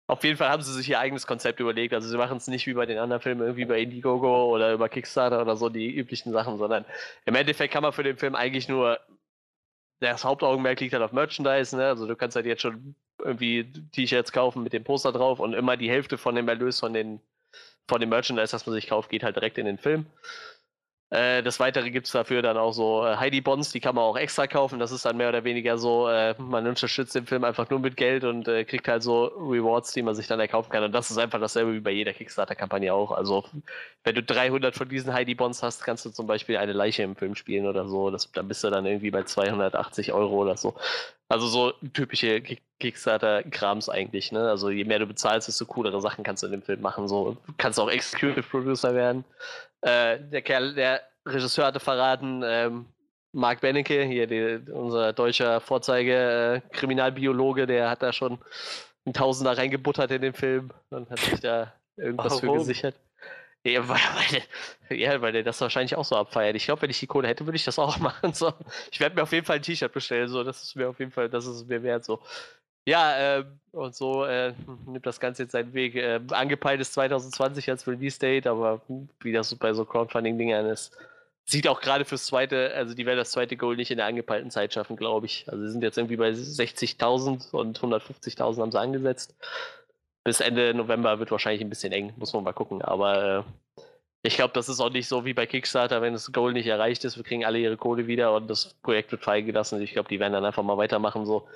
Auf 0.07 0.25
jeden 0.25 0.37
Fall 0.37 0.49
haben 0.49 0.63
sie 0.63 0.73
sich 0.73 0.89
ihr 0.89 0.99
eigenes 0.99 1.27
Konzept 1.27 1.61
überlegt. 1.61 1.93
Also 1.93 2.09
sie 2.09 2.17
machen 2.17 2.39
es 2.39 2.47
nicht 2.47 2.67
wie 2.67 2.75
bei 2.75 2.87
den 2.87 2.99
anderen 2.99 3.21
Filmen, 3.21 3.43
irgendwie 3.43 3.67
bei 3.67 3.81
Indiegogo 3.81 4.47
oder 4.47 4.73
über 4.73 4.89
Kickstarter 4.89 5.43
oder 5.43 5.57
so, 5.57 5.69
die 5.69 5.95
üblichen 5.95 6.33
Sachen, 6.33 6.57
sondern 6.59 6.85
im 7.27 7.35
Endeffekt 7.35 7.73
kann 7.73 7.83
man 7.83 7.93
für 7.93 8.05
den 8.05 8.17
Film 8.17 8.35
eigentlich 8.35 8.69
nur 8.69 8.99
das 10.01 10.25
Hauptaugenmerk 10.25 10.81
liegt 10.81 10.93
halt 10.93 11.03
auf 11.03 11.13
Merchandise, 11.13 11.77
ne? 11.77 11.89
Also 11.89 12.07
du 12.07 12.17
kannst 12.17 12.37
halt 12.37 12.47
jetzt 12.47 12.63
schon 12.63 12.95
irgendwie 13.23 13.73
T-Shirts 13.93 14.33
kaufen 14.33 14.63
mit 14.63 14.73
dem 14.73 14.85
Poster 14.85 15.13
drauf 15.13 15.41
und 15.41 15.55
immer 15.55 15.77
die 15.77 15.91
Hälfte 15.91 16.19
von 16.19 16.35
dem 16.35 16.49
Erlös 16.49 16.81
von 16.81 16.93
den 16.93 17.21
von 17.89 18.01
dem 18.01 18.11
Merchandise, 18.11 18.53
das 18.53 18.67
man 18.67 18.75
sich 18.75 18.87
kauft, 18.87 19.09
geht 19.09 19.23
halt 19.23 19.37
direkt 19.37 19.57
in 19.57 19.65
den 19.65 19.79
Film. 19.79 20.07
Äh, 21.11 21.43
das 21.43 21.59
Weitere 21.59 21.91
gibt 21.91 22.07
es 22.07 22.13
dafür 22.13 22.43
dann 22.43 22.59
auch 22.59 22.73
so 22.73 23.07
äh, 23.07 23.17
Heidi 23.17 23.41
Bonds, 23.41 23.73
die 23.73 23.81
kann 23.81 23.95
man 23.95 24.05
auch 24.05 24.17
extra 24.17 24.47
kaufen. 24.47 24.79
Das 24.79 24.93
ist 24.93 25.07
dann 25.07 25.17
mehr 25.17 25.31
oder 25.31 25.43
weniger 25.43 25.79
so, 25.79 26.07
äh, 26.09 26.35
man 26.39 26.67
unterstützt 26.67 27.15
den 27.15 27.25
Film 27.27 27.45
einfach 27.45 27.71
nur 27.71 27.81
mit 27.81 27.97
Geld 27.97 28.25
und 28.25 28.47
äh, 28.47 28.65
kriegt 28.65 28.87
halt 28.89 29.03
so 29.03 29.25
Rewards, 29.27 29.93
die 29.93 30.03
man 30.03 30.15
sich 30.15 30.27
dann 30.27 30.39
erkaufen 30.39 30.71
kann. 30.71 30.85
Und 30.85 30.93
das 30.93 31.11
ist 31.11 31.17
einfach 31.17 31.41
dasselbe 31.41 31.73
wie 31.73 31.81
bei 31.81 31.93
jeder 31.93 32.13
Kickstarter-Kampagne 32.13 32.93
auch. 32.93 33.13
Also, 33.13 33.45
wenn 34.05 34.15
du 34.17 34.23
300 34.23 34.75
von 34.75 34.89
diesen 34.89 35.15
Heidi 35.15 35.35
Bonds 35.35 35.63
hast, 35.63 35.83
kannst 35.83 36.05
du 36.05 36.11
zum 36.11 36.27
Beispiel 36.27 36.59
eine 36.59 36.75
Leiche 36.75 37.03
im 37.05 37.17
Film 37.17 37.35
spielen 37.35 37.67
oder 37.67 37.89
so. 37.89 38.11
Das, 38.11 38.31
dann 38.33 38.47
bist 38.49 38.63
du 38.65 38.71
dann 38.71 38.85
irgendwie 38.85 39.11
bei 39.11 39.23
280 39.23 40.13
Euro 40.13 40.37
oder 40.37 40.59
so. 40.59 40.75
Also 41.31 41.47
so 41.47 41.73
typische 41.93 42.41
Kickstarter-Krams 42.81 43.91
eigentlich, 43.91 44.33
ne? 44.33 44.49
Also 44.49 44.71
je 44.71 44.85
mehr 44.85 44.99
du 44.99 45.07
bezahlst, 45.07 45.47
desto 45.49 45.67
coolere 45.67 46.01
Sachen 46.01 46.25
kannst 46.25 46.43
du 46.43 46.47
in 46.47 46.53
dem 46.53 46.63
Film 46.63 46.81
machen. 46.81 47.07
So 47.07 47.37
kannst 47.59 47.79
auch 47.79 47.91
Executive 47.91 48.43
Producer 48.45 48.95
werden. 48.95 49.25
Äh, 49.81 50.19
der 50.21 50.43
Kerl, 50.43 50.75
der 50.75 51.03
Regisseur 51.27 51.67
hatte 51.67 51.81
verraten, 51.81 52.43
ähm, 52.45 52.87
Mark 53.33 53.61
Bennecke, 53.61 54.05
hier 54.05 54.27
die, 54.27 54.71
unser 54.73 55.13
deutscher 55.13 55.61
Vorzeige-Kriminalbiologe, 55.61 57.63
äh, 57.63 57.67
der 57.67 57.91
hat 57.91 58.03
da 58.03 58.13
schon 58.13 58.39
ein 59.07 59.13
Tausender 59.13 59.57
reingebuttert 59.57 60.11
in 60.11 60.23
den 60.23 60.35
Film 60.35 60.71
und 60.91 61.11
hat 61.11 61.21
sich 61.21 61.41
da 61.41 61.73
irgendwas 61.97 62.43
Warum? 62.43 62.55
für 62.55 62.59
gesichert. 62.59 62.97
Ja 63.65 63.65
weil, 63.89 63.99
weil, 64.89 64.99
ja, 64.99 65.21
weil 65.21 65.33
der 65.33 65.43
das 65.43 65.61
wahrscheinlich 65.61 65.97
auch 65.97 66.05
so 66.05 66.17
abfeiert. 66.17 66.57
Ich 66.57 66.65
glaube, 66.65 66.83
wenn 66.83 66.91
ich 66.91 67.01
die 67.01 67.07
Kohle 67.07 67.29
hätte, 67.29 67.47
würde 67.47 67.57
ich 67.57 67.65
das 67.65 67.79
auch 67.79 67.99
machen. 67.99 68.33
So. 68.33 68.53
Ich 68.91 69.01
werde 69.01 69.17
mir 69.17 69.23
auf 69.23 69.33
jeden 69.33 69.45
Fall 69.45 69.57
ein 69.57 69.63
T-Shirt 69.63 69.93
bestellen. 69.93 70.29
So. 70.29 70.45
Das 70.45 70.63
ist 70.63 70.77
mir 70.77 70.89
auf 70.89 70.99
jeden 70.99 71.11
Fall, 71.11 71.29
das 71.29 71.47
ist 71.47 71.69
mir 71.69 71.83
wert. 71.83 72.05
So. 72.05 72.21
Ja, 72.89 73.39
äh, 73.39 73.45
und 73.73 73.95
so 73.95 74.25
äh, 74.25 74.55
nimmt 74.87 75.05
das 75.05 75.21
Ganze 75.21 75.43
jetzt 75.43 75.53
seinen 75.53 75.75
Weg. 75.75 75.95
Äh, 75.95 76.21
angepeilt 76.31 76.81
ist 76.81 76.95
2020 76.95 77.69
als 77.69 77.87
Release 77.87 78.19
Date, 78.19 78.47
aber 78.47 78.81
wie 79.21 79.31
das 79.31 79.55
bei 79.57 79.75
so 79.75 79.85
Crowdfunding-Dingern 79.85 80.65
ist, 80.65 80.97
sieht 81.45 81.69
auch 81.69 81.83
gerade 81.83 82.07
fürs 82.07 82.25
zweite, 82.25 82.73
also 82.75 82.95
die 82.95 83.05
werden 83.05 83.19
das 83.19 83.33
zweite 83.33 83.59
Goal 83.59 83.77
nicht 83.77 83.91
in 83.91 83.99
der 83.99 84.07
angepeilten 84.07 84.51
Zeit 84.51 84.73
schaffen, 84.73 84.97
glaube 84.97 85.27
ich. 85.27 85.45
Also 85.49 85.67
sie 85.67 85.73
sind 85.73 85.83
jetzt 85.83 85.99
irgendwie 85.99 86.17
bei 86.17 86.31
60.000 86.31 87.51
und 87.51 87.79
150.000 87.79 88.59
haben 88.59 88.73
sie 88.73 88.81
angesetzt. 88.81 89.37
Bis 90.25 90.41
Ende 90.41 90.73
November 90.73 91.19
wird 91.19 91.31
wahrscheinlich 91.31 91.61
ein 91.61 91.69
bisschen 91.69 91.93
eng, 91.93 92.15
muss 92.17 92.33
man 92.33 92.43
mal 92.43 92.55
gucken. 92.55 92.81
Aber 92.81 93.39
äh, 93.41 93.43
ich 94.23 94.35
glaube, 94.35 94.53
das 94.53 94.69
ist 94.69 94.81
auch 94.81 94.91
nicht 94.91 95.07
so 95.07 95.25
wie 95.25 95.33
bei 95.33 95.47
Kickstarter, 95.47 96.03
wenn 96.03 96.13
das 96.13 96.33
Goal 96.33 96.53
nicht 96.53 96.67
erreicht 96.67 97.05
ist, 97.05 97.17
wir 97.17 97.23
kriegen 97.23 97.45
alle 97.45 97.59
ihre 97.59 97.77
Kohle 97.77 98.09
wieder 98.09 98.35
und 98.35 98.49
das 98.49 98.75
Projekt 98.83 99.13
wird 99.13 99.23
freigelassen. 99.23 99.81
Ich 99.81 99.93
glaube, 99.93 100.09
die 100.09 100.19
werden 100.19 100.33
dann 100.33 100.45
einfach 100.45 100.65
mal 100.65 100.77
weitermachen. 100.77 101.25
So. 101.25 101.49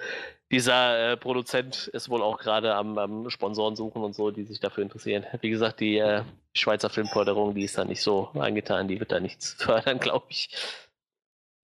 Dieser 0.52 1.12
äh, 1.12 1.16
Produzent 1.16 1.88
ist 1.88 2.08
wohl 2.08 2.22
auch 2.22 2.38
gerade 2.38 2.74
am, 2.74 2.98
am, 2.98 3.30
Sponsoren 3.30 3.74
suchen 3.74 4.02
und 4.02 4.14
so, 4.14 4.30
die 4.30 4.44
sich 4.44 4.60
dafür 4.60 4.84
interessieren. 4.84 5.26
Wie 5.40 5.50
gesagt, 5.50 5.80
die 5.80 5.98
äh, 5.98 6.22
Schweizer 6.54 6.88
Filmförderung, 6.88 7.54
die 7.54 7.64
ist 7.64 7.78
da 7.78 7.84
nicht 7.84 8.00
so 8.00 8.28
angetan, 8.34 8.86
die 8.86 9.00
wird 9.00 9.10
da 9.10 9.18
nichts 9.18 9.54
fördern, 9.58 9.98
glaube 9.98 10.26
ich. 10.28 10.50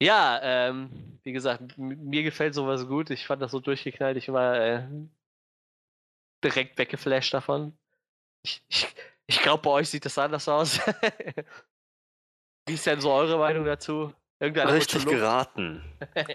Ja, 0.01 0.41
ähm, 0.43 1.19
wie 1.23 1.33
gesagt, 1.33 1.79
mir 1.79 2.23
gefällt 2.23 2.55
sowas 2.55 2.89
gut. 2.89 3.11
Ich 3.11 3.27
fand 3.27 3.43
das 3.43 3.53
so 3.53 3.61
durchgeknallt. 3.61 4.17
Ich 4.17 4.33
war 4.33 4.61
äh, 4.61 4.89
direkt 6.43 6.79
weggeflasht 6.79 7.35
davon. 7.35 7.77
Ich, 8.45 8.63
ich, 8.69 8.87
ich 9.29 9.43
glaube, 9.43 9.63
bei 9.63 9.71
euch 9.71 9.91
sieht 9.91 10.05
das 10.05 10.19
anders 10.19 10.49
aus. 10.49 10.81
Wie 12.67 12.75
ist 12.75 12.87
denn 12.87 13.01
so 13.01 13.13
eure 13.13 13.39
Meinung 13.39 13.65
dazu? 13.65 14.13
Irgendeine 14.41 14.73
Richtig 14.73 15.05
geraten. 15.05 15.83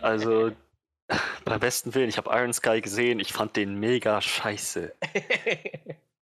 Also, 0.01 0.51
beim 1.45 1.59
besten 1.59 1.93
Willen, 1.95 2.09
ich 2.09 2.17
habe 2.17 2.29
Iron 2.29 2.53
Sky 2.53 2.81
gesehen, 2.81 3.19
ich 3.19 3.33
fand 3.33 3.55
den 3.55 3.79
mega 3.79 4.21
scheiße. 4.21 4.93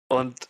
Und 0.08 0.48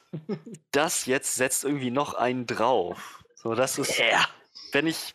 das 0.73 1.07
jetzt 1.07 1.37
setzt 1.37 1.65
irgendwie 1.65 1.91
noch 1.91 2.15
einen 2.15 2.47
drauf. 2.47 3.23
So, 3.35 3.55
das 3.55 3.79
ist, 3.79 3.99
yeah. 3.99 4.29
wenn 4.73 4.87
ich, 4.87 5.15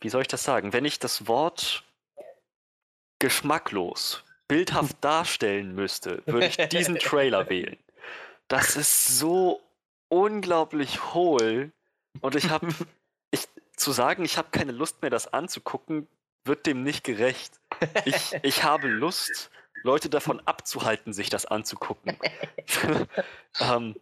wie 0.00 0.10
soll 0.10 0.22
ich 0.22 0.28
das 0.28 0.44
sagen, 0.44 0.72
wenn 0.74 0.84
ich 0.84 0.98
das 0.98 1.26
Wort 1.26 1.82
geschmacklos 3.18 4.22
bildhaft 4.48 4.96
darstellen 5.00 5.74
müsste, 5.74 6.22
würde 6.26 6.46
ich 6.46 6.56
diesen 6.68 6.98
Trailer 6.98 7.48
wählen. 7.48 7.78
Das 8.48 8.76
ist 8.76 9.18
so 9.18 9.63
unglaublich 10.14 11.12
hohl 11.12 11.72
und 12.20 12.36
ich 12.36 12.50
habe, 12.50 12.68
ich, 13.30 13.48
zu 13.76 13.90
sagen, 13.90 14.24
ich 14.24 14.38
habe 14.38 14.48
keine 14.52 14.72
Lust 14.72 15.02
mehr, 15.02 15.10
das 15.10 15.32
anzugucken, 15.32 16.06
wird 16.44 16.66
dem 16.66 16.82
nicht 16.82 17.04
gerecht. 17.04 17.60
Ich, 18.04 18.32
ich 18.42 18.62
habe 18.62 18.86
Lust, 18.86 19.50
Leute 19.82 20.08
davon 20.08 20.40
abzuhalten, 20.44 21.12
sich 21.12 21.30
das 21.30 21.46
anzugucken. 21.46 22.16
ähm, 23.60 23.96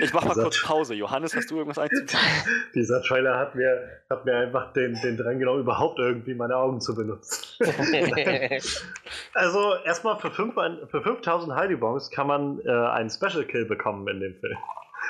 ich 0.00 0.14
mach 0.14 0.22
mal 0.24 0.30
dieser 0.30 0.44
kurz 0.44 0.62
Pause. 0.62 0.94
Johannes, 0.94 1.36
hast 1.36 1.50
du 1.50 1.56
irgendwas 1.56 1.78
einzufügen? 1.78 2.16
Dieser 2.74 3.02
Trailer 3.02 3.36
hat 3.36 3.54
mir, 3.54 4.00
hat 4.08 4.24
mir 4.24 4.34
einfach 4.34 4.72
den, 4.72 4.94
den 5.02 5.18
Drang 5.18 5.38
genau 5.38 5.58
überhaupt 5.58 5.98
irgendwie 5.98 6.32
meine 6.32 6.56
Augen 6.56 6.80
zu 6.80 6.94
benutzen. 6.94 7.44
also 9.34 9.74
erstmal 9.84 10.18
für, 10.18 10.30
für 10.30 11.02
5000 11.02 11.54
Heidi 11.54 11.76
Bongs 11.76 12.10
kann 12.10 12.28
man 12.28 12.60
äh, 12.64 12.70
einen 12.70 13.10
Special 13.10 13.44
Kill 13.44 13.66
bekommen 13.66 14.08
in 14.08 14.20
dem 14.20 14.34
Film. 14.40 14.56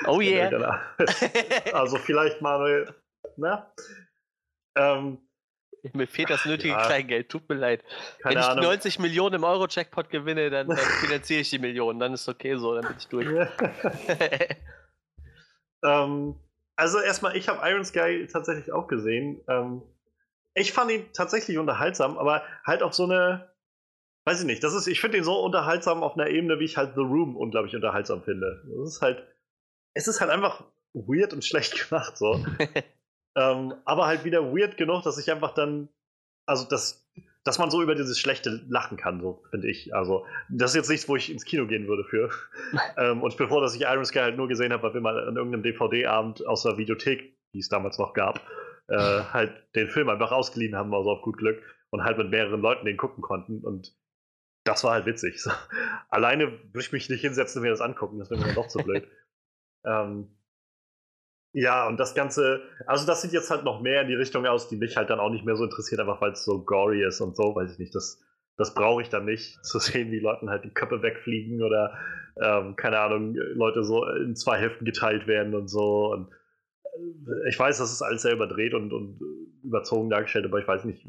Oh 0.07 0.19
yeah. 0.21 0.81
also 1.73 1.97
vielleicht 1.97 2.41
mal, 2.41 2.93
ne? 3.37 3.65
Ähm, 4.75 5.19
mir 5.93 6.07
fehlt 6.07 6.29
das 6.29 6.45
nötige 6.45 6.73
ja. 6.73 6.85
Kleingeld, 6.85 7.29
tut 7.29 7.49
mir 7.49 7.55
leid. 7.55 7.83
Keine 8.21 8.35
Wenn 8.35 8.41
ich 8.41 8.49
Ahnung. 8.49 8.65
90 8.65 8.99
Millionen 8.99 9.35
im 9.35 9.43
Euro-Jackpot 9.43 10.09
gewinne, 10.09 10.49
dann, 10.49 10.67
dann 10.67 10.77
finanziere 10.77 11.41
ich 11.41 11.49
die 11.49 11.59
Millionen, 11.59 11.99
dann 11.99 12.13
ist 12.13 12.29
okay 12.29 12.55
so, 12.55 12.75
dann 12.75 12.85
bin 12.85 12.95
ich 12.97 13.07
durch. 13.07 13.27
ähm, 15.83 16.35
also 16.75 16.99
erstmal, 16.99 17.35
ich 17.35 17.49
habe 17.49 17.67
Iron 17.67 17.83
Sky 17.83 18.27
tatsächlich 18.31 18.71
auch 18.71 18.87
gesehen. 18.87 19.41
Ähm, 19.47 19.81
ich 20.53 20.71
fand 20.71 20.91
ihn 20.91 21.05
tatsächlich 21.13 21.57
unterhaltsam, 21.57 22.17
aber 22.17 22.43
halt 22.65 22.83
auf 22.83 22.93
so 22.93 23.05
eine, 23.05 23.51
weiß 24.25 24.41
ich 24.41 24.45
nicht, 24.45 24.63
das 24.63 24.73
ist, 24.75 24.87
ich 24.87 25.01
finde 25.01 25.17
ihn 25.17 25.23
so 25.23 25.39
unterhaltsam 25.39 26.03
auf 26.03 26.13
einer 26.13 26.27
Ebene, 26.27 26.59
wie 26.59 26.65
ich 26.65 26.77
halt 26.77 26.93
The 26.93 27.01
Room 27.01 27.35
unglaublich 27.35 27.75
unterhaltsam 27.75 28.21
finde. 28.21 28.61
Das 28.67 28.95
ist 28.95 29.01
halt, 29.01 29.25
es 29.93 30.07
ist 30.07 30.21
halt 30.21 30.31
einfach 30.31 30.63
weird 30.93 31.33
und 31.33 31.43
schlecht 31.45 31.89
gemacht 31.89 32.17
so. 32.17 32.45
ähm, 33.35 33.73
aber 33.85 34.07
halt 34.07 34.23
wieder 34.23 34.53
weird 34.53 34.77
genug, 34.77 35.03
dass 35.03 35.17
ich 35.17 35.31
einfach 35.31 35.53
dann, 35.53 35.89
also 36.45 36.67
das, 36.67 37.09
dass 37.43 37.57
man 37.57 37.71
so 37.71 37.81
über 37.81 37.95
dieses 37.95 38.19
Schlechte 38.19 38.61
lachen 38.67 38.97
kann, 38.97 39.21
so 39.21 39.43
finde 39.49 39.69
ich. 39.69 39.95
Also 39.95 40.25
das 40.49 40.71
ist 40.71 40.75
jetzt 40.75 40.89
nichts, 40.89 41.09
wo 41.09 41.15
ich 41.15 41.31
ins 41.31 41.45
Kino 41.45 41.65
gehen 41.65 41.87
würde 41.87 42.03
für. 42.03 42.29
ähm, 42.97 43.21
und 43.23 43.35
bevor, 43.37 43.61
dass 43.61 43.75
ich 43.75 43.81
Iron 43.81 44.05
Sky 44.05 44.19
halt 44.19 44.37
nur 44.37 44.47
gesehen 44.47 44.73
habe, 44.73 44.83
weil 44.83 44.93
wir 44.93 45.01
mal 45.01 45.27
an 45.27 45.35
irgendeinem 45.35 45.63
DVD-Abend 45.63 46.45
aus 46.45 46.63
der 46.63 46.77
Videothek, 46.77 47.35
die 47.53 47.59
es 47.59 47.69
damals 47.69 47.97
noch 47.97 48.13
gab, 48.13 48.41
äh, 48.87 48.97
halt 48.97 49.53
den 49.75 49.89
Film 49.89 50.09
einfach 50.09 50.31
ausgeliehen 50.31 50.75
haben, 50.75 50.93
also 50.93 51.11
auf 51.11 51.21
gut 51.21 51.37
Glück. 51.37 51.61
und 51.89 52.03
halt 52.03 52.17
mit 52.17 52.29
mehreren 52.29 52.61
Leuten 52.61 52.85
den 52.85 52.97
gucken 52.97 53.21
konnten 53.21 53.59
und 53.65 53.93
das 54.63 54.83
war 54.83 54.93
halt 54.93 55.05
witzig. 55.05 55.41
So. 55.41 55.51
Alleine 56.09 56.51
würde 56.51 56.79
ich 56.79 56.91
mich 56.91 57.09
nicht 57.09 57.21
hinsetzen 57.21 57.59
und 57.59 57.63
mir 57.63 57.71
das 57.71 57.81
angucken, 57.81 58.19
das 58.19 58.29
wäre 58.29 58.39
mir 58.39 58.47
dann 58.47 58.55
doch 58.55 58.67
zu 58.67 58.79
blöd. 58.79 59.07
Ähm, 59.85 60.29
ja, 61.53 61.87
und 61.87 61.99
das 61.99 62.15
Ganze, 62.15 62.61
also 62.85 63.05
das 63.05 63.21
sieht 63.21 63.33
jetzt 63.33 63.51
halt 63.51 63.65
noch 63.65 63.81
mehr 63.81 64.01
in 64.01 64.07
die 64.07 64.15
Richtung 64.15 64.45
aus, 64.45 64.69
die 64.69 64.77
mich 64.77 64.95
halt 64.95 65.09
dann 65.09 65.19
auch 65.19 65.29
nicht 65.29 65.45
mehr 65.45 65.57
so 65.57 65.65
interessiert, 65.65 65.99
einfach 65.99 66.21
weil 66.21 66.31
es 66.31 66.45
so 66.45 66.63
gory 66.63 67.03
ist 67.03 67.19
und 67.19 67.35
so, 67.35 67.55
weiß 67.55 67.73
ich 67.73 67.79
nicht. 67.79 67.93
Das, 67.93 68.23
das 68.57 68.73
brauche 68.73 69.01
ich 69.01 69.09
dann 69.09 69.25
nicht, 69.25 69.59
zu 69.65 69.79
sehen, 69.79 70.11
wie 70.11 70.19
Leuten 70.19 70.49
halt 70.49 70.63
die 70.63 70.73
Köpfe 70.73 71.01
wegfliegen 71.01 71.61
oder, 71.61 71.97
ähm, 72.41 72.75
keine 72.77 72.99
Ahnung, 72.99 73.35
Leute 73.35 73.83
so 73.83 74.05
in 74.05 74.35
zwei 74.35 74.57
Hälften 74.59 74.85
geteilt 74.85 75.27
werden 75.27 75.53
und 75.53 75.67
so. 75.67 76.13
Und 76.13 76.29
äh, 76.95 77.49
ich 77.49 77.59
weiß, 77.59 77.79
das 77.79 77.91
ist 77.91 78.01
alles 78.01 78.21
sehr 78.21 78.33
überdreht 78.33 78.73
und, 78.73 78.93
und 78.93 79.19
überzogen 79.63 80.09
dargestellt, 80.09 80.45
aber 80.45 80.59
ich 80.59 80.67
weiß 80.67 80.85
nicht, 80.85 81.05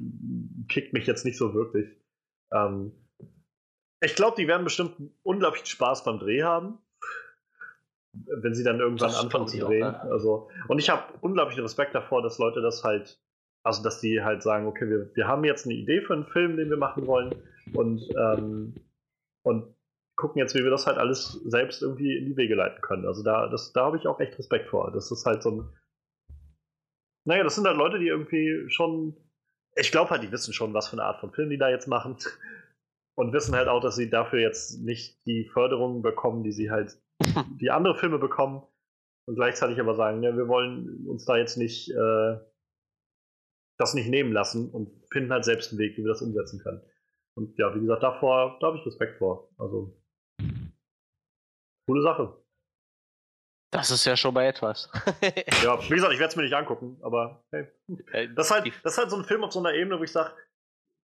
kickt 0.69 0.93
mich 0.93 1.07
jetzt 1.07 1.25
nicht 1.25 1.39
so 1.39 1.55
wirklich. 1.55 1.89
Ähm, 2.53 2.93
ich 4.01 4.17
glaube, 4.17 4.35
die 4.37 4.49
werden 4.49 4.65
bestimmt 4.65 4.97
unglaublich 5.23 5.67
Spaß 5.67 6.03
beim 6.03 6.19
Dreh 6.19 6.43
haben 6.43 6.79
wenn 8.13 8.55
sie 8.55 8.65
dann 8.65 8.81
irgendwann 8.81 9.09
das 9.09 9.21
anfangen 9.21 9.49
zu 9.49 9.59
drehen. 9.59 9.85
Auch, 9.85 10.05
ne? 10.05 10.13
Also, 10.13 10.49
und 10.69 10.79
ich 10.79 10.91
habe 10.91 11.03
unglaublichen 11.21 11.63
Respekt 11.63 11.95
davor, 11.95 12.23
dass 12.23 12.39
Leute 12.39 12.61
das 12.61 12.85
halt, 12.85 13.21
also 13.65 13.83
dass 13.83 14.01
die 14.01 14.23
halt 14.23 14.43
sagen, 14.43 14.67
okay, 14.67 14.89
wir, 14.89 15.15
wir 15.15 15.29
haben 15.29 15.45
jetzt 15.45 15.67
eine 15.67 15.75
Idee 15.75 16.03
für 16.03 16.15
einen 16.15 16.27
Film, 16.27 16.57
den 16.57 16.69
wir 16.71 16.77
machen 16.77 17.07
wollen 17.07 17.35
und, 17.75 18.03
ähm, 18.17 18.75
und 19.45 19.75
gucken 20.17 20.39
jetzt, 20.39 20.55
wie 20.55 20.63
wir 20.63 20.71
das 20.71 20.87
halt 20.87 20.99
alles 20.99 21.33
selbst 21.45 21.83
irgendwie 21.83 22.17
in 22.17 22.27
die 22.27 22.37
Wege 22.37 22.55
leiten 22.55 22.81
können. 22.83 23.07
Also 23.07 23.23
da, 23.23 23.49
da 23.49 23.85
habe 23.85 23.97
ich 23.97 24.07
auch 24.07 24.21
echt 24.21 24.39
Respekt 24.39 24.69
vor. 24.69 24.91
Das 24.93 25.11
ist 25.11 25.25
halt 25.27 25.43
so 25.43 25.51
ein. 25.51 25.69
Naja, 27.25 27.45
das 27.45 27.55
sind 27.55 27.67
halt 27.67 27.77
Leute, 27.77 27.99
die 27.99 28.09
irgendwie 28.09 28.69
schon. 28.69 29.17
Ich 29.75 29.91
glaube 29.91 30.11
halt, 30.11 30.23
die 30.23 30.31
wissen 30.31 30.53
schon, 30.53 30.75
was 30.75 30.89
für 30.89 30.95
eine 30.95 31.05
Art 31.05 31.21
von 31.21 31.33
Film 31.33 31.49
die 31.49 31.59
da 31.59 31.71
jetzt 31.71 31.89
machen. 31.89 32.17
Und 33.15 33.35
wissen 33.35 33.55
halt 33.55 33.69
auch, 33.69 33.81
dass 33.81 33.97
sie 33.97 34.09
dafür 34.09 34.41
jetzt 34.41 34.81
nicht 34.81 35.27
die 35.27 35.45
Förderung 35.45 36.01
bekommen, 36.01 36.43
die 36.45 36.53
sie 36.53 36.71
halt 36.71 36.97
die 37.61 37.71
andere 37.71 37.97
Filme 37.97 38.19
bekommen 38.19 38.63
und 39.27 39.35
gleichzeitig 39.37 39.81
aber 39.81 39.95
sagen, 39.95 40.23
ja, 40.23 40.37
wir 40.37 40.49
wollen 40.49 41.07
uns 41.07 41.25
da 41.25 41.37
jetzt 41.37 41.57
nicht 41.57 41.91
äh, 41.91 42.39
das 43.79 43.95
nicht 43.95 44.09
nehmen 44.09 44.33
lassen 44.33 44.71
und 44.71 44.91
finden 45.11 45.33
halt 45.33 45.45
selbst 45.45 45.71
einen 45.71 45.79
Weg, 45.79 45.97
wie 45.97 46.03
wir 46.03 46.13
das 46.13 46.23
umsetzen 46.23 46.61
können. 46.61 46.83
Und 47.35 47.59
ja, 47.59 47.75
wie 47.75 47.81
gesagt, 47.81 48.03
davor, 48.03 48.59
da 48.61 48.69
habe 48.69 48.79
ich 48.79 48.87
Respekt 48.87 49.19
vor. 49.19 49.51
Also, 49.59 49.97
coole 51.87 52.03
Sache. 52.03 52.37
Das 53.73 53.91
ist 53.91 54.05
ja 54.05 54.17
schon 54.17 54.35
mal 54.35 54.45
etwas. 54.45 54.91
ja, 55.65 55.81
wie 55.91 55.95
gesagt, 55.95 56.13
ich 56.13 56.19
werde 56.19 56.31
es 56.31 56.37
mir 56.37 56.43
nicht 56.43 56.55
angucken, 56.55 56.99
aber 57.03 57.43
hey. 57.51 57.67
Äh, 58.13 58.29
das, 58.35 58.47
ist 58.47 58.53
halt, 58.53 58.73
das 58.85 58.93
ist 58.93 58.99
halt 58.99 59.11
so 59.11 59.17
ein 59.17 59.25
Film 59.25 59.43
auf 59.45 59.53
so 59.53 59.61
einer 59.61 59.73
Ebene, 59.73 59.99
wo 59.99 60.05
ich 60.05 60.13
sage, 60.13 60.33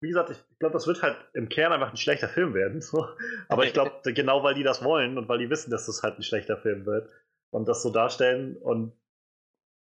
wie 0.01 0.09
gesagt, 0.09 0.30
ich 0.30 0.59
glaube, 0.59 0.72
das 0.72 0.86
wird 0.86 1.03
halt 1.03 1.16
im 1.34 1.49
Kern 1.49 1.72
einfach 1.72 1.90
ein 1.90 1.96
schlechter 1.96 2.28
Film 2.28 2.55
werden. 2.55 2.80
So. 2.80 3.09
Aber 3.49 3.64
ich 3.64 3.72
glaube, 3.72 3.92
genau 4.12 4.42
weil 4.42 4.55
die 4.55 4.62
das 4.62 4.84
wollen 4.84 5.18
und 5.18 5.28
weil 5.28 5.38
die 5.38 5.51
wissen, 5.51 5.70
dass 5.70 5.86
das 5.86 6.03
halt 6.03 6.18
ein 6.18 6.22
schlechter 6.22 6.57
Film 6.57 6.86
wird 6.86 7.09
und 7.51 7.68
das 7.68 7.82
so 7.82 7.90
darstellen. 7.90 8.57
Und 8.57 8.92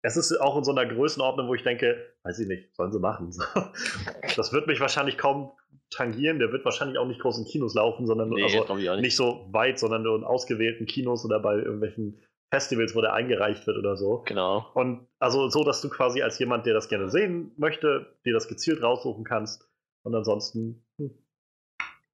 es 0.01 0.18
ist 0.18 0.36
auch 0.38 0.57
in 0.57 0.63
so 0.63 0.72
einer 0.72 0.86
Größenordnung, 0.86 1.47
wo 1.47 1.53
ich 1.53 1.63
denke, 1.63 2.13
weiß 2.24 2.39
ich 2.39 2.47
nicht, 2.47 2.76
sollen 2.76 2.91
sie 2.91 2.99
machen. 2.99 3.32
So. 3.32 3.43
Das 4.36 4.53
wird 4.53 4.68
mich 4.68 4.80
wahrscheinlich 4.80 5.18
kaum 5.18 5.51
tangieren. 5.89 6.39
Der 6.39 6.51
wird 6.51 6.65
wahrscheinlich 6.65 6.97
auch 6.97 7.07
nicht 7.07 7.22
groß 7.22 7.39
in 7.39 7.45
Kinos 7.45 7.76
laufen, 7.76 8.07
sondern 8.07 8.30
nee, 8.30 8.43
also 8.43 8.76
nicht. 8.76 9.01
nicht 9.01 9.15
so 9.15 9.47
weit, 9.51 9.80
sondern 9.80 10.03
nur 10.03 10.18
in 10.18 10.24
ausgewählten 10.24 10.86
Kinos 10.86 11.26
oder 11.26 11.39
bei 11.39 11.55
irgendwelchen 11.55 12.20
Festivals, 12.49 12.95
wo 12.95 13.01
der 13.01 13.13
eingereicht 13.13 13.68
wird 13.68 13.78
oder 13.78 13.97
so. 13.97 14.24
Genau. 14.26 14.65
Und 14.74 15.07
also 15.20 15.49
so, 15.49 15.63
dass 15.63 15.82
du 15.82 15.89
quasi 15.89 16.22
als 16.22 16.39
jemand, 16.39 16.65
der 16.65 16.74
das 16.74 16.88
gerne 16.88 17.09
sehen 17.09 17.51
möchte, 17.57 18.18
dir 18.26 18.34
das 18.34 18.47
gezielt 18.47 18.82
raussuchen 18.82 19.24
kannst 19.24 19.68
und 20.03 20.15
ansonsten. 20.15 20.83
Hm. 20.97 21.11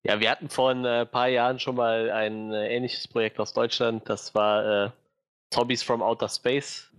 Ja, 0.05 0.19
wir 0.19 0.29
hatten 0.29 0.49
vor 0.49 0.71
ein 0.71 0.83
äh, 0.83 1.05
paar 1.05 1.29
Jahren 1.29 1.59
schon 1.59 1.75
mal 1.75 2.11
ein 2.11 2.51
äh, 2.51 2.75
ähnliches 2.75 3.07
Projekt 3.07 3.39
aus 3.39 3.53
Deutschland. 3.53 4.07
Das 4.09 4.35
war 4.35 4.87
äh, 4.87 4.91
Zombies 5.51 5.81
from 5.81 6.01
Outer 6.01 6.27
Space. 6.27 6.91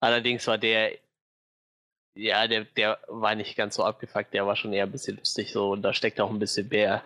Allerdings 0.00 0.46
war 0.46 0.56
der, 0.56 0.92
ja, 2.16 2.46
der, 2.46 2.64
der 2.64 2.98
war 3.08 3.34
nicht 3.34 3.56
ganz 3.56 3.74
so 3.74 3.84
abgefuckt. 3.84 4.32
Der 4.32 4.46
war 4.46 4.56
schon 4.56 4.72
eher 4.72 4.84
ein 4.84 4.92
bisschen 4.92 5.18
lustig 5.18 5.52
so 5.52 5.72
und 5.72 5.82
da 5.82 5.92
steckt 5.92 6.18
auch 6.18 6.30
ein 6.30 6.38
bisschen 6.38 6.68
mehr, 6.68 7.04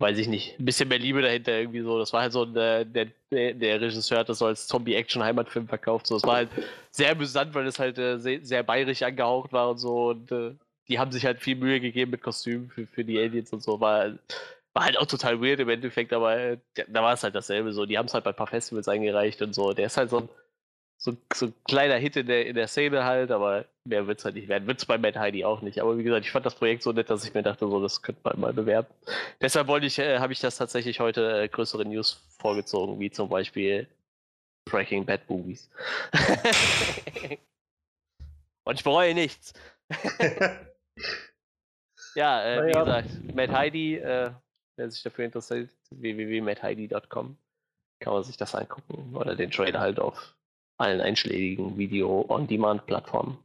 weiß 0.00 0.18
ich 0.18 0.26
nicht, 0.26 0.58
ein 0.58 0.64
bisschen 0.64 0.88
mehr 0.88 0.98
Liebe 0.98 1.22
dahinter 1.22 1.52
irgendwie 1.52 1.82
so. 1.82 1.98
Das 2.00 2.12
war 2.12 2.22
halt 2.22 2.32
so, 2.32 2.44
äh, 2.56 2.84
der, 2.84 3.06
der, 3.30 3.54
der 3.54 3.80
Regisseur 3.80 4.18
hat 4.18 4.28
das 4.28 4.38
so 4.38 4.46
als 4.46 4.66
Zombie-Action-Heimatfilm 4.66 5.68
verkauft. 5.68 6.08
So, 6.08 6.16
das 6.16 6.24
war 6.24 6.36
halt 6.36 6.50
sehr 6.90 7.12
amüsant, 7.12 7.54
weil 7.54 7.66
es 7.68 7.78
halt 7.78 7.96
sehr, 7.96 8.44
sehr 8.44 8.62
bayerisch 8.64 9.02
angehaucht 9.02 9.52
war 9.52 9.70
und 9.70 9.78
so 9.78 10.08
und 10.08 10.58
die 10.88 10.98
haben 10.98 11.12
sich 11.12 11.24
halt 11.24 11.40
viel 11.40 11.56
Mühe 11.56 11.80
gegeben 11.80 12.10
mit 12.10 12.22
Kostümen 12.22 12.70
für, 12.70 12.86
für 12.86 13.04
die 13.04 13.18
Aliens 13.18 13.52
und 13.52 13.62
so. 13.62 13.80
War, 13.80 14.14
war 14.72 14.84
halt 14.84 14.98
auch 14.98 15.06
total 15.06 15.40
weird 15.40 15.60
im 15.60 15.68
Endeffekt, 15.68 16.12
aber 16.12 16.56
da 16.88 17.02
war 17.02 17.12
es 17.12 17.22
halt 17.22 17.34
dasselbe 17.34 17.72
so. 17.72 17.86
Die 17.86 17.98
haben 17.98 18.06
es 18.06 18.14
halt 18.14 18.24
bei 18.24 18.30
ein 18.30 18.36
paar 18.36 18.46
Festivals 18.46 18.88
eingereicht 18.88 19.42
und 19.42 19.54
so. 19.54 19.72
Der 19.72 19.86
ist 19.86 19.96
halt 19.96 20.10
so 20.10 20.18
ein, 20.20 20.28
so, 20.96 21.16
so 21.32 21.46
ein 21.46 21.54
kleiner 21.64 21.96
Hit 21.96 22.16
in 22.16 22.26
der, 22.26 22.46
in 22.46 22.54
der 22.56 22.68
Szene 22.68 23.04
halt, 23.04 23.30
aber 23.30 23.66
mehr 23.84 24.06
wird 24.06 24.18
es 24.18 24.24
halt 24.24 24.34
nicht 24.34 24.48
werden. 24.48 24.66
Wird 24.66 24.78
es 24.78 24.86
bei 24.86 24.98
Mad 24.98 25.18
Heidi 25.18 25.44
auch 25.44 25.60
nicht. 25.60 25.80
Aber 25.80 25.98
wie 25.98 26.02
gesagt, 26.02 26.24
ich 26.24 26.32
fand 26.32 26.46
das 26.46 26.54
Projekt 26.54 26.82
so 26.82 26.92
nett, 26.92 27.10
dass 27.10 27.24
ich 27.24 27.34
mir 27.34 27.42
dachte, 27.42 27.68
so, 27.68 27.82
das 27.82 28.02
könnte 28.02 28.20
man 28.24 28.40
mal 28.40 28.52
bewerben. 28.52 28.88
Deshalb 29.40 29.68
wollte 29.68 29.86
ich, 29.86 29.98
äh, 29.98 30.18
habe 30.20 30.32
ich 30.32 30.40
das 30.40 30.56
tatsächlich 30.56 31.00
heute 31.00 31.42
äh, 31.42 31.48
größere 31.48 31.84
News 31.84 32.24
vorgezogen, 32.38 32.98
wie 32.98 33.10
zum 33.10 33.28
Beispiel 33.28 33.86
Breaking 34.64 35.04
Bad 35.04 35.28
Movies. 35.28 35.70
und 38.64 38.74
ich 38.74 38.84
bereue 38.84 39.14
nichts. 39.14 39.52
Ja, 42.14 42.44
äh, 42.44 42.66
wie 42.66 42.72
gesagt, 42.72 43.34
Matt 43.34 43.50
Heidi, 43.50 43.96
äh, 43.96 44.30
wer 44.76 44.90
sich 44.90 45.02
dafür 45.02 45.24
interessiert, 45.24 45.70
www.mattheidi.com, 45.90 47.36
kann 48.00 48.12
man 48.12 48.22
sich 48.22 48.36
das 48.36 48.54
angucken 48.54 49.14
oder 49.14 49.36
den 49.36 49.50
Trailer 49.50 49.80
halt 49.80 49.98
auf 49.98 50.36
allen 50.78 51.00
einschlägigen 51.00 51.76
Video-on-Demand-Plattformen. 51.76 53.38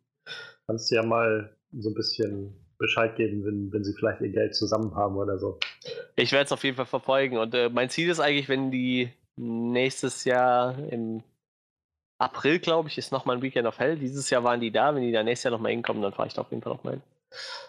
Kannst 0.68 0.92
du 0.92 0.96
ja 0.96 1.04
mal 1.04 1.56
so 1.72 1.90
ein 1.90 1.96
bisschen 1.96 2.54
Bescheid 2.78 3.16
geben, 3.16 3.46
wenn, 3.46 3.72
wenn 3.74 3.84
sie 3.84 3.94
vielleicht 3.94 4.22
ihr 4.22 4.30
Geld 4.30 4.56
zusammen 4.56 4.96
haben 4.96 5.18
oder 5.18 5.40
so. 5.40 5.60
Ich 6.16 6.32
werde 6.32 6.46
es 6.46 6.52
auf 6.52 6.64
jeden 6.64 6.76
Fall 6.76 6.86
verfolgen 6.86 7.38
und 7.38 7.54
äh, 7.56 7.70
mein 7.70 7.90
Ziel 7.90 8.10
ist 8.10 8.20
eigentlich, 8.20 8.50
wenn 8.50 8.72
die 8.72 9.10
nächstes 9.36 10.26
Jahr 10.26 10.78
im 10.90 11.24
April, 12.20 12.60
glaube 12.60 12.90
ich, 12.90 12.98
ist 12.98 13.12
nochmal 13.12 13.38
ein 13.38 13.42
Weekend 13.42 13.68
of 13.68 13.80
Hell. 13.80 13.98
Dieses 13.98 14.30
Jahr 14.30 14.44
waren 14.44 14.62
die 14.62 14.72
da. 14.72 14.94
Wenn 14.96 15.02
die 15.02 15.12
da 15.12 15.24
nächstes 15.24 15.46
Jahr 15.46 15.52
nochmal 15.52 15.72
hinkommen, 15.72 16.02
dann 16.02 16.14
fahre 16.14 16.28
ich 16.28 16.34
da 16.34 16.42
auf 16.42 16.52
jeden 16.52 16.62
Fall 16.62 16.74
nochmal 16.74 16.94
hin. 16.94 17.04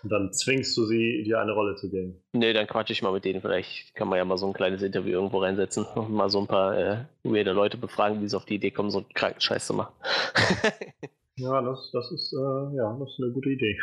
Und 0.02 0.10
dann 0.10 0.32
zwingst 0.32 0.76
du 0.76 0.84
sie, 0.84 1.22
dir 1.24 1.40
eine 1.40 1.52
Rolle 1.52 1.76
zu 1.76 1.90
geben. 1.90 2.22
Nee, 2.32 2.52
dann 2.52 2.66
quatsche 2.66 2.92
ich 2.92 3.02
mal 3.02 3.12
mit 3.12 3.24
denen. 3.24 3.40
Vielleicht 3.40 3.94
kann 3.94 4.08
man 4.08 4.18
ja 4.18 4.24
mal 4.24 4.38
so 4.38 4.46
ein 4.46 4.52
kleines 4.52 4.82
Interview 4.82 5.12
irgendwo 5.12 5.38
reinsetzen 5.38 5.84
und 5.84 6.12
mal 6.12 6.28
so 6.28 6.40
ein 6.40 6.46
paar 6.46 6.76
äh, 6.76 7.04
weirde 7.22 7.52
Leute 7.52 7.76
befragen, 7.78 8.20
wie 8.20 8.28
sie 8.28 8.36
auf 8.36 8.44
die 8.44 8.56
Idee 8.56 8.70
kommen, 8.70 8.90
so 8.90 8.98
einen 8.98 9.08
kranken 9.14 9.40
Scheiß 9.40 9.66
zu 9.66 9.74
machen. 9.74 9.94
ja, 11.36 11.62
das, 11.62 11.90
das, 11.92 12.12
ist, 12.12 12.32
äh, 12.32 12.76
ja, 12.76 12.96
das 12.98 13.10
ist 13.10 13.20
eine 13.22 13.32
gute 13.32 13.50
Idee. 13.50 13.78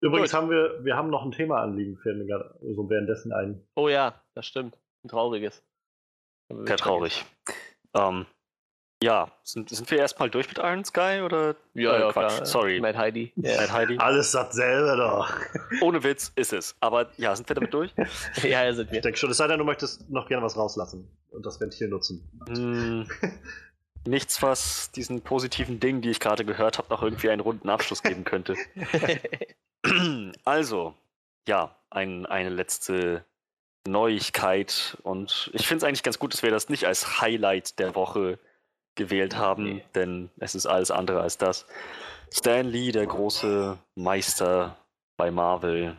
Übrigens 0.00 0.30
Gut. 0.30 0.40
haben 0.40 0.50
wir, 0.50 0.84
wir 0.84 0.96
haben 0.96 1.10
noch 1.10 1.24
ein 1.24 1.32
Thema 1.32 1.60
anliegen, 1.60 1.98
fällt 1.98 2.18
mir 2.18 2.26
gerade 2.26 2.56
so 2.60 2.88
währenddessen 2.88 3.32
ein. 3.32 3.66
Oh 3.74 3.88
ja, 3.88 4.22
das 4.34 4.46
stimmt. 4.46 4.78
Ein 5.04 5.08
trauriges. 5.08 5.64
Sehr 6.48 6.76
traurig. 6.76 7.24
Ähm, 7.94 8.26
ja, 9.02 9.30
sind, 9.44 9.70
sind 9.70 9.88
wir 9.90 9.98
erstmal 9.98 10.28
durch 10.28 10.48
mit 10.48 10.58
Iron 10.58 10.84
Sky 10.84 11.20
oder? 11.24 11.54
Ja, 11.74 11.96
äh, 11.96 12.00
ja, 12.00 12.12
Quatsch. 12.12 12.34
Klar. 12.34 12.46
Sorry. 12.46 12.80
Mad 12.80 12.98
Heidi. 12.98 13.32
Yeah. 13.36 13.60
Mad 13.60 13.72
Heidi. 13.72 13.98
Alles 13.98 14.32
dasselbe 14.32 14.96
doch. 14.96 15.32
Ohne 15.82 16.02
Witz 16.02 16.32
ist 16.34 16.52
es. 16.52 16.74
Aber 16.80 17.08
ja, 17.16 17.34
sind 17.36 17.48
wir 17.48 17.54
damit 17.54 17.72
durch? 17.72 17.92
ja, 18.42 18.64
ja, 18.64 18.72
sind 18.72 18.90
wir. 18.90 18.98
Ich 18.98 19.02
denke 19.02 19.18
schon, 19.18 19.30
es 19.30 19.36
sei 19.36 19.46
denn, 19.46 19.58
du 19.58 19.64
möchtest 19.64 20.10
noch 20.10 20.28
gerne 20.28 20.44
was 20.44 20.56
rauslassen 20.56 21.08
und 21.30 21.46
das 21.46 21.60
Ventil 21.60 21.88
nutzen. 21.88 22.28
Mm, 22.48 23.02
nichts, 24.08 24.42
was 24.42 24.90
diesen 24.90 25.20
positiven 25.20 25.78
Dingen, 25.78 26.02
die 26.02 26.10
ich 26.10 26.18
gerade 26.18 26.44
gehört 26.44 26.78
habe, 26.78 26.88
noch 26.90 27.02
irgendwie 27.02 27.30
einen 27.30 27.40
runden 27.40 27.68
Abschluss 27.68 28.02
geben 28.02 28.24
könnte. 28.24 28.56
also, 30.44 30.94
ja, 31.46 31.76
ein, 31.90 32.26
eine 32.26 32.48
letzte 32.48 33.24
Neuigkeit 33.86 34.98
und 35.02 35.50
ich 35.54 35.66
finde 35.66 35.78
es 35.78 35.88
eigentlich 35.88 36.02
ganz 36.02 36.18
gut, 36.18 36.34
dass 36.34 36.42
wir 36.42 36.50
das 36.50 36.68
nicht 36.68 36.84
als 36.84 37.20
Highlight 37.20 37.78
der 37.78 37.94
Woche 37.94 38.38
gewählt 38.98 39.36
haben, 39.36 39.64
nee. 39.64 39.84
denn 39.94 40.28
es 40.38 40.54
ist 40.54 40.66
alles 40.66 40.90
andere 40.90 41.22
als 41.22 41.38
das. 41.38 41.66
Stan 42.30 42.66
Lee, 42.66 42.92
der 42.92 43.06
große 43.06 43.78
Meister 43.94 44.76
bei 45.16 45.30
Marvel, 45.30 45.96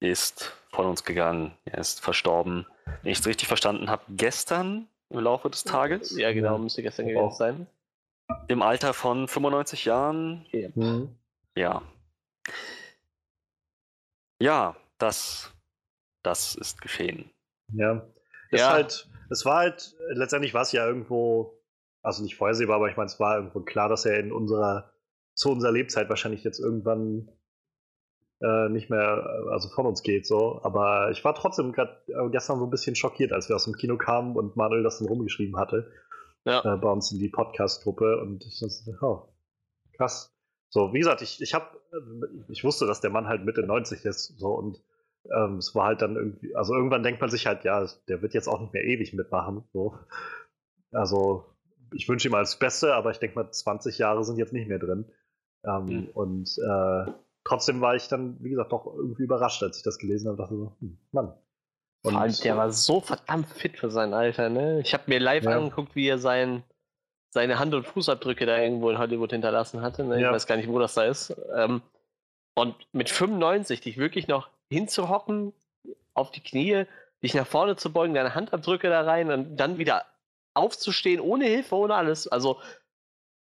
ist 0.00 0.56
von 0.70 0.86
uns 0.86 1.04
gegangen. 1.04 1.56
Er 1.64 1.78
ist 1.78 2.00
verstorben. 2.00 2.66
Wenn 3.02 3.12
ich 3.12 3.20
es 3.20 3.26
richtig 3.26 3.46
verstanden 3.46 3.88
habe, 3.88 4.02
gestern 4.08 4.88
im 5.10 5.20
Laufe 5.20 5.48
des 5.48 5.62
Tages. 5.62 6.16
Ja, 6.16 6.32
genau, 6.32 6.58
müsste 6.58 6.82
gestern 6.82 7.06
gewesen 7.06 7.36
sein. 7.36 7.66
Im 8.48 8.62
Alter 8.62 8.94
von 8.94 9.28
95 9.28 9.84
Jahren. 9.84 10.46
Ja. 10.50 10.68
Mhm. 10.74 11.14
Ja. 11.56 11.82
Ja, 14.40 14.76
das, 14.98 15.52
das 16.22 16.56
ist 16.56 16.80
geschehen. 16.80 17.30
Ja. 17.72 18.04
Es, 18.50 18.60
ja. 18.60 18.72
Halt, 18.72 19.08
es 19.30 19.44
war 19.44 19.58
halt, 19.58 19.94
letztendlich 20.08 20.54
war 20.54 20.62
es 20.62 20.72
ja 20.72 20.86
irgendwo 20.86 21.58
also 22.04 22.22
nicht 22.22 22.36
vorhersehbar, 22.36 22.76
aber 22.76 22.88
ich 22.88 22.96
meine, 22.96 23.06
es 23.06 23.18
war 23.18 23.36
irgendwo 23.36 23.60
klar, 23.60 23.88
dass 23.88 24.04
er 24.04 24.20
in 24.20 24.32
unserer 24.32 24.92
zu 25.34 25.50
unserer 25.50 25.72
Lebzeit 25.72 26.08
wahrscheinlich 26.08 26.44
jetzt 26.44 26.60
irgendwann 26.60 27.28
äh, 28.40 28.68
nicht 28.68 28.90
mehr, 28.90 29.44
also 29.50 29.68
von 29.68 29.86
uns 29.86 30.02
geht 30.02 30.26
so. 30.26 30.60
Aber 30.62 31.10
ich 31.10 31.24
war 31.24 31.34
trotzdem 31.34 31.72
gerade 31.72 31.98
äh, 32.08 32.28
gestern 32.30 32.58
so 32.58 32.66
ein 32.66 32.70
bisschen 32.70 32.94
schockiert, 32.94 33.32
als 33.32 33.48
wir 33.48 33.56
aus 33.56 33.64
dem 33.64 33.74
Kino 33.74 33.96
kamen 33.96 34.36
und 34.36 34.56
Manuel 34.56 34.82
das 34.82 34.98
dann 34.98 35.08
rumgeschrieben 35.08 35.56
hatte. 35.56 35.90
Ja. 36.44 36.60
Äh, 36.60 36.76
bei 36.76 36.88
uns 36.90 37.10
in 37.10 37.18
die 37.18 37.30
Podcast-Gruppe 37.30 38.20
und 38.20 38.44
ich 38.44 38.60
dachte, 38.60 38.98
oh, 39.00 39.28
krass. 39.96 40.32
So, 40.68 40.92
wie 40.92 40.98
gesagt, 40.98 41.22
ich, 41.22 41.40
ich 41.40 41.54
habe, 41.54 41.66
ich 42.48 42.64
wusste, 42.64 42.86
dass 42.86 43.00
der 43.00 43.10
Mann 43.10 43.28
halt 43.28 43.44
Mitte 43.44 43.62
90 43.62 44.04
ist, 44.04 44.38
so 44.38 44.54
und 44.54 44.82
ähm, 45.34 45.56
es 45.56 45.74
war 45.74 45.86
halt 45.86 46.02
dann 46.02 46.16
irgendwie, 46.16 46.54
also 46.54 46.74
irgendwann 46.74 47.02
denkt 47.02 47.20
man 47.20 47.30
sich 47.30 47.46
halt, 47.46 47.64
ja, 47.64 47.86
der 48.08 48.22
wird 48.22 48.34
jetzt 48.34 48.48
auch 48.48 48.60
nicht 48.60 48.74
mehr 48.74 48.84
ewig 48.84 49.14
mitmachen. 49.14 49.64
So. 49.72 49.98
Also, 50.92 51.53
ich 51.94 52.08
wünsche 52.08 52.28
ihm 52.28 52.34
alles 52.34 52.56
Beste, 52.56 52.94
aber 52.94 53.10
ich 53.10 53.18
denke 53.18 53.36
mal, 53.36 53.50
20 53.50 53.98
Jahre 53.98 54.24
sind 54.24 54.36
jetzt 54.36 54.52
nicht 54.52 54.68
mehr 54.68 54.78
drin. 54.78 55.06
Ähm, 55.64 55.84
mhm. 55.84 56.08
Und 56.14 56.58
äh, 56.58 57.12
trotzdem 57.44 57.80
war 57.80 57.94
ich 57.94 58.08
dann, 58.08 58.36
wie 58.40 58.50
gesagt, 58.50 58.72
doch 58.72 58.86
irgendwie 58.86 59.24
überrascht, 59.24 59.62
als 59.62 59.78
ich 59.78 59.82
das 59.82 59.98
gelesen 59.98 60.28
habe. 60.28 60.38
dachte 60.38 60.56
so, 60.56 60.76
hm, 60.80 60.98
Mann. 61.12 61.32
Und, 62.02 62.16
allem, 62.16 62.34
der 62.42 62.56
war 62.56 62.70
so 62.70 63.00
verdammt 63.00 63.48
fit 63.48 63.78
für 63.78 63.90
sein 63.90 64.12
Alter, 64.12 64.50
ne? 64.50 64.80
Ich 64.80 64.92
habe 64.92 65.04
mir 65.06 65.18
live 65.18 65.44
ja. 65.44 65.56
angeguckt, 65.56 65.96
wie 65.96 66.06
er 66.06 66.18
sein, 66.18 66.62
seine 67.30 67.58
Hand- 67.58 67.74
und 67.74 67.86
Fußabdrücke 67.86 68.44
da 68.44 68.58
irgendwo 68.58 68.90
in 68.90 68.98
Hollywood 68.98 69.32
hinterlassen 69.32 69.80
hatte. 69.80 70.04
Ne? 70.04 70.16
Ich 70.16 70.22
ja. 70.22 70.30
weiß 70.30 70.46
gar 70.46 70.56
nicht, 70.56 70.68
wo 70.68 70.78
das 70.78 70.94
da 70.94 71.04
ist. 71.04 71.34
Ähm, 71.56 71.80
und 72.54 72.76
mit 72.92 73.08
95 73.08 73.80
dich 73.80 73.96
wirklich 73.96 74.28
noch 74.28 74.50
hinzuhocken, 74.68 75.54
auf 76.12 76.30
die 76.30 76.42
Knie, 76.42 76.84
dich 77.22 77.34
nach 77.34 77.46
vorne 77.46 77.76
zu 77.76 77.90
beugen, 77.90 78.14
deine 78.14 78.34
Handabdrücke 78.34 78.88
da 78.90 79.00
rein 79.00 79.30
und 79.30 79.56
dann 79.56 79.78
wieder 79.78 80.04
aufzustehen, 80.54 81.20
ohne 81.20 81.46
Hilfe, 81.46 81.74
ohne 81.74 81.94
alles. 81.94 82.28
Also, 82.28 82.60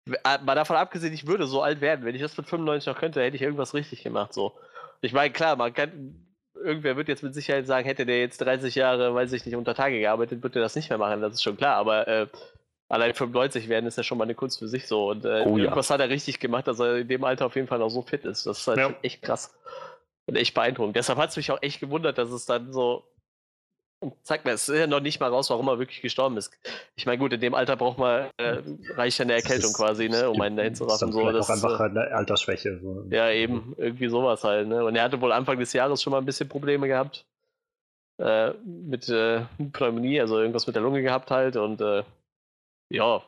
mal 0.07 0.55
davon 0.55 0.77
abgesehen, 0.77 1.13
ich 1.13 1.27
würde 1.27 1.47
so 1.47 1.63
alt 1.63 1.81
werden. 1.81 2.05
Wenn 2.05 2.15
ich 2.15 2.23
das 2.23 2.37
mit 2.37 2.49
95 2.49 2.87
noch 2.87 2.99
könnte, 2.99 3.23
hätte 3.23 3.37
ich 3.37 3.43
irgendwas 3.43 3.75
richtig 3.75 4.03
gemacht. 4.03 4.33
So. 4.33 4.53
Ich 5.01 5.13
meine, 5.13 5.33
klar, 5.33 5.57
man 5.57 5.75
kann, 5.75 6.27
irgendwer 6.55 6.97
wird 6.97 7.09
jetzt 7.09 7.23
mit 7.23 7.35
Sicherheit 7.35 7.67
sagen, 7.67 7.87
hätte 7.87 8.07
der 8.07 8.21
jetzt 8.21 8.41
30 8.41 8.75
Jahre, 8.75 9.15
weiß 9.15 9.33
ich 9.33 9.45
nicht, 9.45 9.57
unter 9.57 9.75
Tage 9.75 9.99
gearbeitet, 9.99 10.43
würde 10.43 10.61
er 10.61 10.63
das 10.63 10.77
nicht 10.77 10.89
mehr 10.89 10.99
machen, 10.99 11.21
das 11.21 11.35
ist 11.35 11.43
schon 11.43 11.57
klar. 11.57 11.77
Aber 11.77 12.07
äh, 12.07 12.27
allein 12.89 13.15
95 13.15 13.69
werden 13.69 13.87
ist 13.87 13.97
ja 13.97 14.05
schon 14.05 14.19
mal 14.19 14.25
eine 14.25 14.35
Kunst 14.35 14.59
für 14.59 14.69
sich 14.69 14.87
so. 14.87 15.11
Und 15.11 15.25
äh, 15.25 15.45
oh, 15.45 15.59
irgendwas 15.59 15.89
ja. 15.89 15.95
hat 15.95 16.01
er 16.01 16.09
richtig 16.09 16.39
gemacht, 16.39 16.67
dass 16.69 16.79
er 16.79 16.99
in 16.99 17.09
dem 17.09 17.25
Alter 17.25 17.47
auf 17.47 17.57
jeden 17.57 17.69
Fall 17.69 17.79
noch 17.79 17.91
so 17.91 18.03
fit 18.03 18.25
ist. 18.25 18.47
Das 18.47 18.61
ist 18.61 18.67
halt 18.67 18.79
ja. 18.79 18.95
echt 19.03 19.23
krass. 19.23 19.55
Und 20.27 20.37
echt 20.37 20.55
beeindruckend. 20.55 20.97
Deshalb 20.97 21.19
hat 21.19 21.31
es 21.31 21.37
mich 21.37 21.51
auch 21.51 21.63
echt 21.63 21.81
gewundert, 21.81 22.19
dass 22.19 22.31
es 22.31 22.47
dann 22.47 22.73
so. 22.73 23.05
Zeig 24.23 24.45
mir, 24.45 24.53
es 24.53 24.69
ist 24.69 24.79
ja 24.79 24.87
noch 24.87 25.01
nicht 25.01 25.21
mal 25.21 25.31
raus, 25.31 25.49
warum 25.49 25.69
er 25.69 25.79
wirklich 25.79 26.03
gestorben 26.03 26.37
ist. 26.37 26.53
Ich 26.97 27.07
meine, 27.07 27.19
gut, 27.19 27.33
in 27.33 27.41
dem 27.41 27.55
Alter 27.55 27.77
braucht 27.77 27.99
man, 27.99 28.29
äh, 28.37 28.63
reicht 28.95 29.19
ja 29.19 29.25
eine 29.25 29.33
Erkältung 29.33 29.71
ist, 29.71 29.77
quasi, 29.77 30.09
ne, 30.09 30.29
um 30.29 30.41
einen 30.41 30.57
dahin 30.57 30.75
zu 30.75 30.85
raffen. 30.85 31.13
So, 31.13 31.31
das 31.31 31.49
auch 31.49 31.55
einfach 31.55 31.81
äh, 31.81 31.85
eine 31.85 32.15
Altersschwäche. 32.15 32.79
So. 32.83 33.07
Ja, 33.11 33.31
eben, 33.31 33.75
irgendwie 33.79 34.09
sowas 34.09 34.45
halt, 34.45 34.69
ne. 34.69 34.85
Und 34.85 34.97
er 34.97 35.05
hatte 35.05 35.21
wohl 35.21 35.33
Anfang 35.33 35.59
des 35.59 35.73
Jahres 35.73 36.03
schon 36.03 36.11
mal 36.11 36.19
ein 36.19 36.27
bisschen 36.27 36.49
Probleme 36.49 36.89
gehabt. 36.89 37.25
Äh, 38.19 38.53
mit 38.65 39.09
äh, 39.09 39.43
Pneumonie, 39.73 40.21
also 40.21 40.39
irgendwas 40.41 40.67
mit 40.67 40.77
der 40.77 40.83
Lunge 40.83 41.03
gehabt 41.03 41.31
halt 41.31 41.57
und 41.57 41.83
äh, 41.83 42.03
ja, 42.91 43.23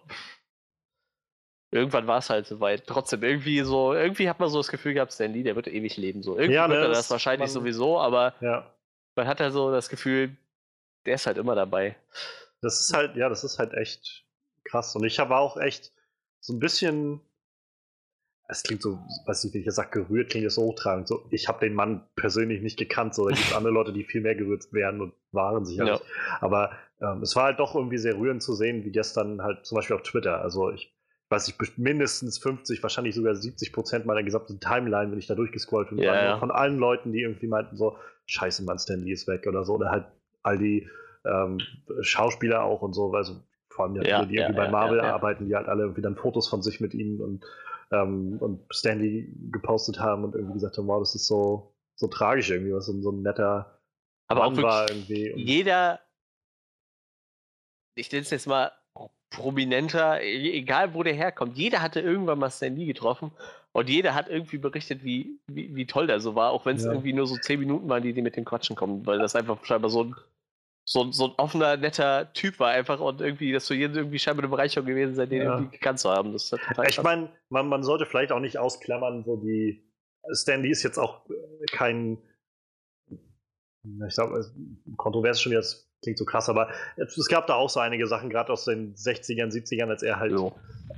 irgendwann 1.71 2.07
war 2.07 2.19
es 2.19 2.31
halt 2.31 2.47
soweit. 2.47 2.87
Trotzdem 2.87 3.23
irgendwie 3.23 3.61
so, 3.61 3.93
irgendwie 3.93 4.29
hat 4.29 4.41
man 4.41 4.49
so 4.49 4.59
das 4.59 4.69
Gefühl 4.69 4.95
gehabt, 4.95 5.13
Stan 5.13 5.33
Lee, 5.33 5.43
der 5.43 5.57
wird 5.57 5.69
ewig 5.69 5.97
leben. 5.97 6.23
So. 6.23 6.37
Irgendwie 6.37 6.55
ja, 6.55 6.69
wird 6.69 6.81
ne, 6.81 6.87
er 6.87 6.93
das 6.93 7.11
wahrscheinlich 7.11 7.49
man, 7.49 7.55
sowieso, 7.55 7.99
aber 7.99 8.35
ja. 8.41 8.71
man 9.17 9.27
hat 9.27 9.41
ja 9.41 9.51
so 9.51 9.71
das 9.71 9.89
Gefühl, 9.89 10.37
der 11.09 11.15
ist 11.15 11.27
halt 11.27 11.39
immer 11.39 11.55
dabei. 11.55 11.97
Das 12.61 12.81
ist 12.81 12.95
halt, 12.95 13.17
ja, 13.17 13.29
das 13.29 13.45
ist 13.45 13.59
halt 13.59 13.73
echt 13.73 14.27
krass. 14.65 14.95
Und 14.95 15.05
ich 15.05 15.19
war 15.19 15.41
auch 15.41 15.57
echt 15.57 15.93
so 16.39 16.53
ein 16.53 16.61
bisschen, 16.61 17.21
es 18.47 18.63
klingt 18.63 18.83
so, 18.83 18.99
weiß 19.27 19.45
nicht, 19.45 19.55
wie 19.55 19.61
ich 19.61 19.65
das 19.65 19.77
sage, 19.77 20.03
gerührt, 20.03 20.31
klingt 20.31 20.45
das 20.45 20.57
so 20.57 20.63
hochtragend. 20.63 21.09
So, 21.09 21.27
ich 21.31 21.49
habe 21.49 21.61
den 21.61 21.75
Mann 21.75 22.07
persönlich 22.15 22.61
nicht 22.61 22.79
gekannt, 22.79 23.15
so 23.15 23.27
da 23.27 23.35
gibt 23.35 23.47
es 23.47 23.53
andere 23.57 23.73
Leute, 23.73 23.93
die 23.95 24.05
viel 24.05 24.21
mehr 24.21 24.35
gerührt 24.35 24.71
werden 24.73 25.01
und 25.01 25.15
waren 25.33 25.65
sicherlich. 25.65 25.99
Ja. 25.99 26.39
Aber 26.41 26.73
ähm, 27.01 27.23
es 27.23 27.35
war 27.35 27.45
halt 27.45 27.59
doch 27.59 27.75
irgendwie 27.75 27.99
sehr 27.99 28.19
rührend 28.19 28.43
zu 28.43 28.55
sehen, 28.55 28.85
wie 28.85 28.91
gestern 28.91 29.43
halt 29.43 29.65
zum 29.65 29.77
Beispiel 29.77 29.97
auf 29.97 30.03
Twitter. 30.03 30.43
Also 30.43 30.71
ich 30.71 30.95
weiß 31.31 31.49
ich, 31.49 31.79
mindestens 31.79 32.39
50, 32.39 32.83
wahrscheinlich 32.83 33.15
sogar 33.15 33.35
70 33.35 33.73
Prozent 33.73 34.07
meiner 34.07 34.23
gesamten 34.23 34.61
Timeline, 34.61 35.11
wenn 35.11 35.19
ich 35.19 35.27
da 35.27 35.35
durchgescrollt 35.35 35.91
bin, 35.91 35.99
ja. 35.99 36.39
von 36.39 36.51
allen 36.51 36.79
Leuten, 36.79 37.13
die 37.13 37.21
irgendwie 37.21 37.49
meinten 37.49 37.77
so, 37.77 37.99
scheiße, 38.27 38.63
Mann, 38.65 38.79
Stanley 38.79 39.13
ist 39.13 39.29
weg 39.29 39.47
oder 39.47 39.65
so, 39.65 39.75
oder 39.75 39.91
halt 39.91 40.07
all 40.49 40.59
die 40.59 40.89
ähm, 41.25 41.59
Schauspieler 42.01 42.65
auch 42.65 42.83
und 42.83 42.95
so, 42.95 43.13
also 43.13 43.37
vor 43.71 43.85
allem 43.85 43.95
die, 43.95 44.09
ja, 44.09 44.25
die 44.25 44.37
irgendwie 44.37 44.57
bei 44.57 44.69
Marvel 44.69 45.01
arbeiten, 45.01 45.47
die 45.47 45.55
halt 45.55 45.69
alle 45.69 45.83
irgendwie 45.83 46.03
dann 46.03 46.17
Fotos 46.17 46.49
von 46.49 46.63
sich 46.63 46.81
mit 46.81 46.95
ihnen 46.95 47.21
und, 47.21 47.45
ähm, 47.93 48.39
und 48.41 48.61
Stanley 48.73 49.33
gepostet 49.53 50.01
haben 50.01 50.25
und 50.25 50.35
irgendwie 50.35 50.55
gesagt 50.55 50.79
haben, 50.79 50.89
wow, 50.89 51.01
das 51.01 51.15
ist 51.15 51.27
so, 51.27 51.75
so 51.95 52.09
tragisch 52.09 52.51
irgendwie, 52.51 52.73
was 52.73 52.87
so, 52.87 53.11
ein 53.11 53.23
netter 53.23 53.79
aber 54.27 54.51
Mann 54.51 54.59
auch 54.59 54.63
war 54.63 54.91
irgendwie. 54.91 55.33
jeder, 55.37 56.01
ich 57.95 58.11
nenne 58.11 58.23
es 58.23 58.31
jetzt 58.31 58.47
mal 58.47 58.73
prominenter, 59.31 60.23
e-, 60.23 60.59
egal 60.59 60.95
wo 60.95 61.03
der 61.03 61.15
herkommt, 61.15 61.57
jeder 61.57 61.83
hatte 61.83 62.01
irgendwann 62.01 62.39
mal 62.39 62.51
Stan 62.51 62.75
Lee 62.75 62.87
getroffen 62.87 63.31
und 63.73 63.89
jeder 63.89 64.15
hat 64.15 64.29
irgendwie 64.29 64.59
berichtet, 64.59 65.05
wie, 65.05 65.39
wie, 65.47 65.75
wie 65.77 65.87
toll 65.87 66.07
der 66.07 66.21
so 66.21 66.35
war, 66.35 66.51
auch 66.51 66.67
wenn 66.67 66.77
es 66.77 66.85
ja. 66.85 66.91
irgendwie 66.91 67.13
nur 67.13 67.27
so 67.27 67.37
zehn 67.37 67.61
Minuten 67.61 67.89
waren, 67.89 68.03
die, 68.03 68.13
die 68.13 68.23
mit 68.23 68.37
dem 68.37 68.45
Quatschen 68.45 68.77
kommen, 68.77 69.07
weil 69.07 69.19
das 69.19 69.37
einfach 69.37 69.65
scheinbar 69.65 69.91
so 69.91 70.05
ein, 70.05 70.17
so, 70.91 71.13
so 71.13 71.27
ein 71.27 71.33
offener, 71.37 71.77
netter 71.77 72.33
Typ 72.33 72.59
war 72.61 72.71
einfach 72.71 72.99
und 72.99 73.21
irgendwie, 73.21 73.53
dass 73.53 73.69
für 73.69 73.75
jeden 73.75 73.95
irgendwie 73.95 74.19
scheinbar 74.19 74.45
eine 74.45 74.51
Bereicherung 74.51 74.87
gewesen 74.87 75.15
sein, 75.15 75.29
den 75.29 75.43
ja. 75.43 75.53
irgendwie 75.53 75.77
gekannt 75.77 75.99
zu 75.99 76.09
haben. 76.09 76.33
Das 76.33 76.51
ich 76.89 77.03
meine, 77.03 77.31
man, 77.51 77.69
man 77.69 77.83
sollte 77.83 78.07
vielleicht 78.07 78.33
auch 78.33 78.41
nicht 78.41 78.57
ausklammern, 78.57 79.23
so 79.23 79.37
die 79.37 79.85
Stan 80.33 80.63
Lee 80.63 80.71
ist 80.71 80.83
jetzt 80.83 80.99
auch 80.99 81.27
kein 81.73 82.17
ich 84.07 84.15
glaube, 84.15 84.51
kontrovers 84.97 85.43
schon 85.43 85.53
jetzt 85.53 85.91
klingt 86.03 86.19
so 86.19 86.25
krass, 86.25 86.49
aber 86.49 86.69
es 86.97 87.29
gab 87.29 87.47
da 87.47 87.55
auch 87.55 87.69
so 87.69 87.81
einige 87.81 88.07
Sachen, 88.07 88.31
gerade 88.31 88.51
aus 88.53 88.65
den 88.65 88.95
60ern, 88.95 89.53
70ern, 89.53 89.89
als 89.89 90.03
er 90.03 90.19
halt 90.19 90.33
jo. 90.33 90.55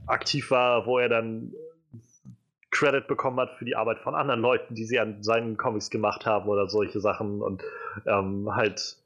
aktiv 0.07 0.51
war, 0.53 0.87
wo 0.87 0.99
er 0.99 1.09
dann 1.09 1.53
Credit 2.71 3.09
bekommen 3.09 3.41
hat 3.41 3.57
für 3.59 3.65
die 3.65 3.75
Arbeit 3.75 3.99
von 3.99 4.15
anderen 4.15 4.41
Leuten, 4.41 4.75
die 4.75 4.85
sie 4.85 5.01
an 5.01 5.23
seinen 5.23 5.57
Comics 5.57 5.91
gemacht 5.91 6.27
haben 6.27 6.49
oder 6.49 6.69
solche 6.69 7.01
Sachen 7.01 7.43
und 7.43 7.63
ähm, 8.07 8.55
halt 8.55 9.00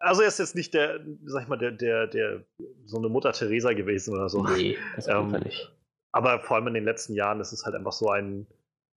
also 0.00 0.22
er 0.22 0.28
ist 0.28 0.38
jetzt 0.38 0.56
nicht 0.56 0.74
der, 0.74 1.00
sag 1.26 1.42
ich 1.42 1.48
mal, 1.48 1.58
der, 1.58 1.72
der, 1.72 2.06
der 2.06 2.44
so 2.86 2.98
eine 2.98 3.08
Mutter 3.08 3.32
Teresa 3.32 3.72
gewesen 3.74 4.14
oder 4.14 4.28
so. 4.28 4.42
Nee, 4.42 4.76
das 4.96 5.06
ähm, 5.06 5.30
nicht. 5.44 5.70
Aber 6.12 6.40
vor 6.40 6.56
allem 6.56 6.66
in 6.68 6.74
den 6.74 6.84
letzten 6.84 7.14
Jahren 7.14 7.40
ist 7.40 7.52
es 7.52 7.64
halt 7.64 7.76
einfach 7.76 7.92
so 7.92 8.08
ein, 8.08 8.46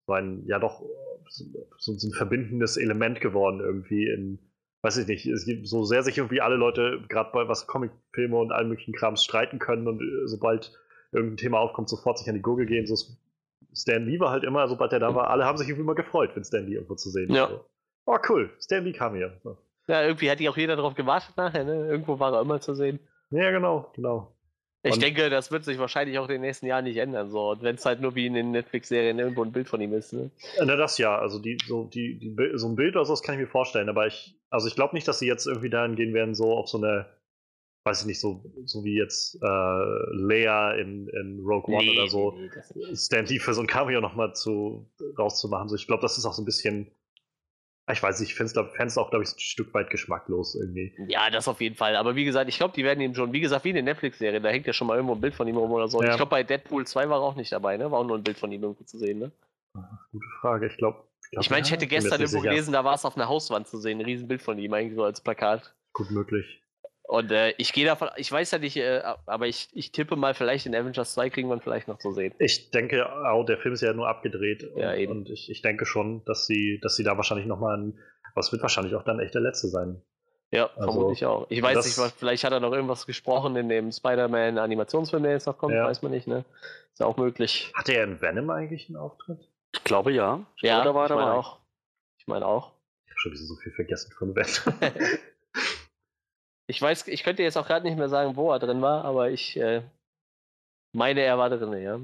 so 0.07 0.13
ein, 0.13 0.43
ja 0.47 0.59
doch, 0.59 0.81
so, 1.29 1.45
so 1.77 2.07
ein 2.07 2.13
verbindendes 2.13 2.77
Element 2.77 3.21
geworden 3.21 3.59
irgendwie 3.59 4.07
in, 4.07 4.39
weiß 4.81 4.97
ich 4.97 5.07
nicht, 5.07 5.25
es 5.27 5.45
gibt 5.45 5.67
so 5.67 5.83
sehr 5.83 6.03
sich 6.03 6.17
irgendwie 6.17 6.41
alle 6.41 6.55
Leute, 6.55 7.01
gerade 7.09 7.31
bei 7.33 7.47
was 7.47 7.67
Comicfilme 7.67 8.37
und 8.37 8.51
allen 8.51 8.69
möglichen 8.69 8.93
Krams 8.93 9.23
streiten 9.23 9.59
können 9.59 9.87
und 9.87 10.01
äh, 10.01 10.27
sobald 10.27 10.73
irgendein 11.11 11.37
Thema 11.37 11.59
aufkommt, 11.59 11.89
sofort 11.89 12.17
sich 12.17 12.27
an 12.29 12.35
die 12.35 12.41
Gurgel 12.41 12.65
gehen. 12.65 12.87
So 12.87 12.95
Stan 13.75 14.05
Lee 14.05 14.19
war 14.19 14.31
halt 14.31 14.43
immer, 14.43 14.67
sobald 14.67 14.93
er 14.93 14.99
da 14.99 15.13
war, 15.13 15.29
alle 15.29 15.45
haben 15.45 15.57
sich 15.57 15.67
irgendwie 15.67 15.83
immer 15.83 15.95
gefreut, 15.95 16.31
wenn 16.35 16.43
Stan 16.43 16.65
Lee 16.65 16.75
irgendwo 16.75 16.95
zu 16.95 17.09
sehen 17.09 17.31
ja. 17.31 17.51
war. 17.51 17.65
Oh 18.05 18.17
cool, 18.29 18.49
Stan 18.59 18.83
Lee 18.83 18.93
kam 18.93 19.15
hier. 19.15 19.39
Ja, 19.87 20.03
irgendwie 20.03 20.31
hat 20.31 20.39
auch 20.47 20.57
jeder 20.57 20.75
darauf 20.75 20.95
gewartet 20.95 21.35
nachher, 21.35 21.63
ne? 21.63 21.87
Irgendwo 21.87 22.19
war 22.19 22.33
er 22.33 22.41
immer 22.41 22.61
zu 22.61 22.73
sehen. 22.73 22.99
Ja, 23.31 23.51
genau, 23.51 23.91
genau. 23.95 24.33
Ich 24.85 24.95
und 24.95 25.01
denke, 25.01 25.29
das 25.29 25.49
wird 25.49 25.63
sich 25.63 25.79
wahrscheinlich 25.79 26.19
auch 26.19 26.25
in 26.25 26.33
den 26.33 26.41
nächsten 26.41 26.65
Jahren 26.65 26.83
nicht 26.83 26.97
ändern. 26.97 27.29
So. 27.29 27.51
Und 27.51 27.63
wenn 27.63 27.75
es 27.75 27.85
halt 27.85 28.01
nur 28.01 28.15
wie 28.15 28.25
in 28.25 28.33
den 28.33 28.51
Netflix-Serien 28.51 29.17
irgendwo 29.17 29.43
ein 29.43 29.53
Bild 29.53 29.69
von 29.69 29.79
ihm 29.79 29.93
ist. 29.93 30.11
Ne? 30.11 30.29
Na, 30.61 30.75
das 30.75 30.97
ja. 30.97 31.17
Also 31.17 31.39
die, 31.39 31.57
so, 31.65 31.85
die, 31.85 32.19
die, 32.19 32.35
so 32.55 32.67
ein 32.67 32.75
Bild 32.75 32.97
oder 32.97 33.05
so, 33.05 33.13
das 33.13 33.23
kann 33.23 33.35
ich 33.35 33.41
mir 33.41 33.47
vorstellen. 33.47 33.87
Aber 33.87 34.07
ich, 34.07 34.37
also 34.49 34.67
ich 34.67 34.75
glaube 34.75 34.93
nicht, 34.93 35.07
dass 35.07 35.19
sie 35.19 35.27
jetzt 35.27 35.47
irgendwie 35.47 35.69
dahin 35.69 35.95
gehen 35.95 36.13
werden, 36.13 36.35
so 36.35 36.51
auf 36.51 36.67
so 36.67 36.79
eine, 36.79 37.05
weiß 37.85 38.01
ich 38.01 38.07
nicht, 38.07 38.19
so, 38.19 38.43
so 38.65 38.83
wie 38.83 38.97
jetzt 38.97 39.35
äh, 39.41 40.15
Leia 40.15 40.73
in, 40.73 41.07
in 41.07 41.39
Rogue 41.45 41.73
One 41.73 41.85
nee, 41.85 41.97
oder 41.97 42.09
so, 42.09 42.33
nee, 42.33 42.95
Stan 42.95 43.25
Lee 43.25 43.39
für 43.39 43.53
so 43.53 43.61
ein 43.61 43.67
Cameo 43.67 44.01
nochmal 44.01 44.35
zu, 44.35 44.91
rauszumachen. 45.17 45.69
So, 45.69 45.75
ich 45.75 45.87
glaube, 45.87 46.01
das 46.01 46.17
ist 46.17 46.25
auch 46.25 46.33
so 46.33 46.41
ein 46.41 46.45
bisschen 46.45 46.91
ich 47.91 48.01
weiß 48.01 48.21
nicht, 48.21 48.29
ich 48.29 48.35
fände 48.35 48.63
es 48.85 48.97
auch, 48.97 49.09
glaube 49.09 49.23
ich, 49.23 49.33
ein 49.33 49.39
Stück 49.39 49.73
weit 49.73 49.89
geschmacklos 49.89 50.55
irgendwie. 50.55 50.95
Ja, 51.09 51.29
das 51.29 51.49
auf 51.49 51.59
jeden 51.59 51.75
Fall. 51.75 51.97
Aber 51.97 52.15
wie 52.15 52.23
gesagt, 52.23 52.49
ich 52.49 52.57
glaube, 52.57 52.73
die 52.73 52.83
werden 52.83 53.01
ihm 53.01 53.13
schon, 53.13 53.33
wie 53.33 53.41
gesagt, 53.41 53.65
wie 53.65 53.69
in 53.69 53.75
der 53.75 53.83
Netflix-Serie, 53.83 54.39
da 54.39 54.49
hängt 54.49 54.65
ja 54.65 54.73
schon 54.73 54.87
mal 54.87 54.95
irgendwo 54.95 55.15
ein 55.15 55.21
Bild 55.21 55.35
von 55.35 55.47
ihm 55.47 55.57
rum 55.57 55.71
oder 55.71 55.89
so. 55.89 56.01
Ja. 56.01 56.11
Ich 56.11 56.15
glaube, 56.15 56.29
bei 56.29 56.43
Deadpool 56.43 56.87
2 56.87 57.09
war 57.09 57.19
er 57.19 57.23
auch 57.23 57.35
nicht 57.35 57.51
dabei, 57.51 57.75
ne? 57.75 57.91
War 57.91 57.99
auch 57.99 58.07
nur 58.07 58.17
ein 58.17 58.23
Bild 58.23 58.37
von 58.37 58.51
ihm 58.51 58.63
irgendwo 58.63 58.85
zu 58.85 58.97
sehen, 58.97 59.19
ne? 59.19 59.31
Gute 60.11 60.27
Frage, 60.39 60.67
ich 60.67 60.77
glaube. 60.77 61.03
Ich, 61.31 61.39
ich 61.39 61.49
meine, 61.49 61.65
ich 61.65 61.71
hätte 61.71 61.87
gestern 61.87 62.21
irgendwo 62.21 62.41
gelesen, 62.41 62.73
da 62.73 62.85
war 62.85 62.93
es 62.93 63.05
auf 63.05 63.17
einer 63.17 63.27
Hauswand 63.27 63.67
zu 63.67 63.79
sehen, 63.79 63.99
ein 63.99 64.05
Riesenbild 64.05 64.41
von 64.41 64.57
ihm, 64.59 64.73
eigentlich 64.73 64.95
so 64.95 65.03
als 65.03 65.19
Plakat. 65.19 65.75
Gut 65.93 66.09
möglich. 66.11 66.62
Und 67.05 67.31
äh, 67.31 67.53
ich 67.57 67.73
gehe 67.73 67.85
davon, 67.85 68.09
ich 68.15 68.31
weiß 68.31 68.51
ja 68.51 68.57
nicht, 68.59 68.77
äh, 68.77 69.01
aber 69.25 69.45
ich, 69.47 69.69
ich 69.73 69.91
tippe 69.91 70.15
mal, 70.15 70.33
vielleicht 70.33 70.65
in 70.65 70.73
Avengers 70.75 71.13
2 71.13 71.29
kriegen 71.29 71.49
wir 71.49 71.59
vielleicht 71.59 71.87
noch 71.87 71.99
zu 71.99 72.11
sehen. 72.11 72.33
Ich 72.39 72.71
denke 72.71 73.05
auch, 73.27 73.43
der 73.45 73.57
Film 73.57 73.73
ist 73.73 73.81
ja 73.81 73.93
nur 73.93 74.07
abgedreht. 74.07 74.63
Ja, 74.75 74.91
und, 74.91 74.97
eben. 74.97 75.11
Und 75.11 75.29
ich, 75.29 75.49
ich 75.51 75.61
denke 75.61 75.85
schon, 75.85 76.23
dass 76.25 76.47
sie, 76.47 76.79
dass 76.81 76.95
sie 76.95 77.03
da 77.03 77.17
wahrscheinlich 77.17 77.45
nochmal 77.47 77.77
ein 77.77 77.99
aber 78.35 78.39
es 78.39 78.51
wird 78.51 78.63
wahrscheinlich 78.63 78.95
auch 78.95 79.03
dann 79.03 79.19
echt 79.19 79.35
der 79.35 79.41
letzte 79.41 79.67
sein. 79.67 80.01
Ja, 80.49 80.67
Also, 80.75 80.91
vermutlich 80.91 81.23
auch. 81.25 81.45
Ich 81.49 81.61
weiß 81.61 81.75
das- 81.75 81.85
nicht, 81.85 81.97
was, 81.99 82.13
vielleicht 82.13 82.43
hat 82.43 82.51
er 82.51 82.59
noch 82.59 82.71
irgendwas 82.71 83.05
gesprochen 83.05 83.55
in 83.57 83.69
dem 83.69 83.91
Spider-Man-Animationsfilm, 83.91 85.21
der 85.21 85.33
jetzt 85.33 85.45
noch 85.45 85.57
kommt, 85.57 85.75
Ja. 85.75 85.85
weiß 85.85 86.01
man 86.01 86.11
nicht, 86.11 86.25
ne? 86.27 86.43
Ist 86.93 87.03
auch 87.03 87.17
möglich. 87.17 87.71
Hatte 87.75 87.93
er 87.93 88.05
in 88.05 88.21
Venom 88.21 88.49
eigentlich 88.49 88.87
einen 88.89 88.95
Auftritt? 88.97 89.39
Ich 89.73 89.83
glaube 89.83 90.11
ja. 90.13 90.45
Ich 90.55 90.63
Ja, 90.63 90.81
glaube, 90.81 91.07
da 91.09 91.15
war 91.15 91.21
ich 91.21 91.25
er 91.27 91.33
auch. 91.35 91.59
Ich 92.17 92.25
meine 92.27 92.45
auch. 92.47 92.71
Ich 93.05 93.11
habe 93.11 93.19
schon 93.19 93.31
wieder 93.33 93.43
so 93.43 93.55
viel 93.57 93.71
vergessen 93.73 94.11
von 94.17 94.35
Venom. 94.35 94.79
Ich 96.73 96.81
weiß, 96.81 97.07
ich 97.07 97.23
könnte 97.23 97.43
jetzt 97.43 97.55
auch 97.55 97.67
gerade 97.67 97.85
nicht 97.85 97.99
mehr 97.99 98.09
sagen, 98.09 98.35
wo 98.35 98.51
er 98.51 98.57
drin 98.57 98.81
war, 98.81 99.05
aber 99.05 99.29
ich 99.29 99.55
äh, 99.57 99.83
meine, 100.91 101.21
er 101.21 101.37
war 101.37 101.51
drin, 101.51 101.71
ja. 101.79 101.99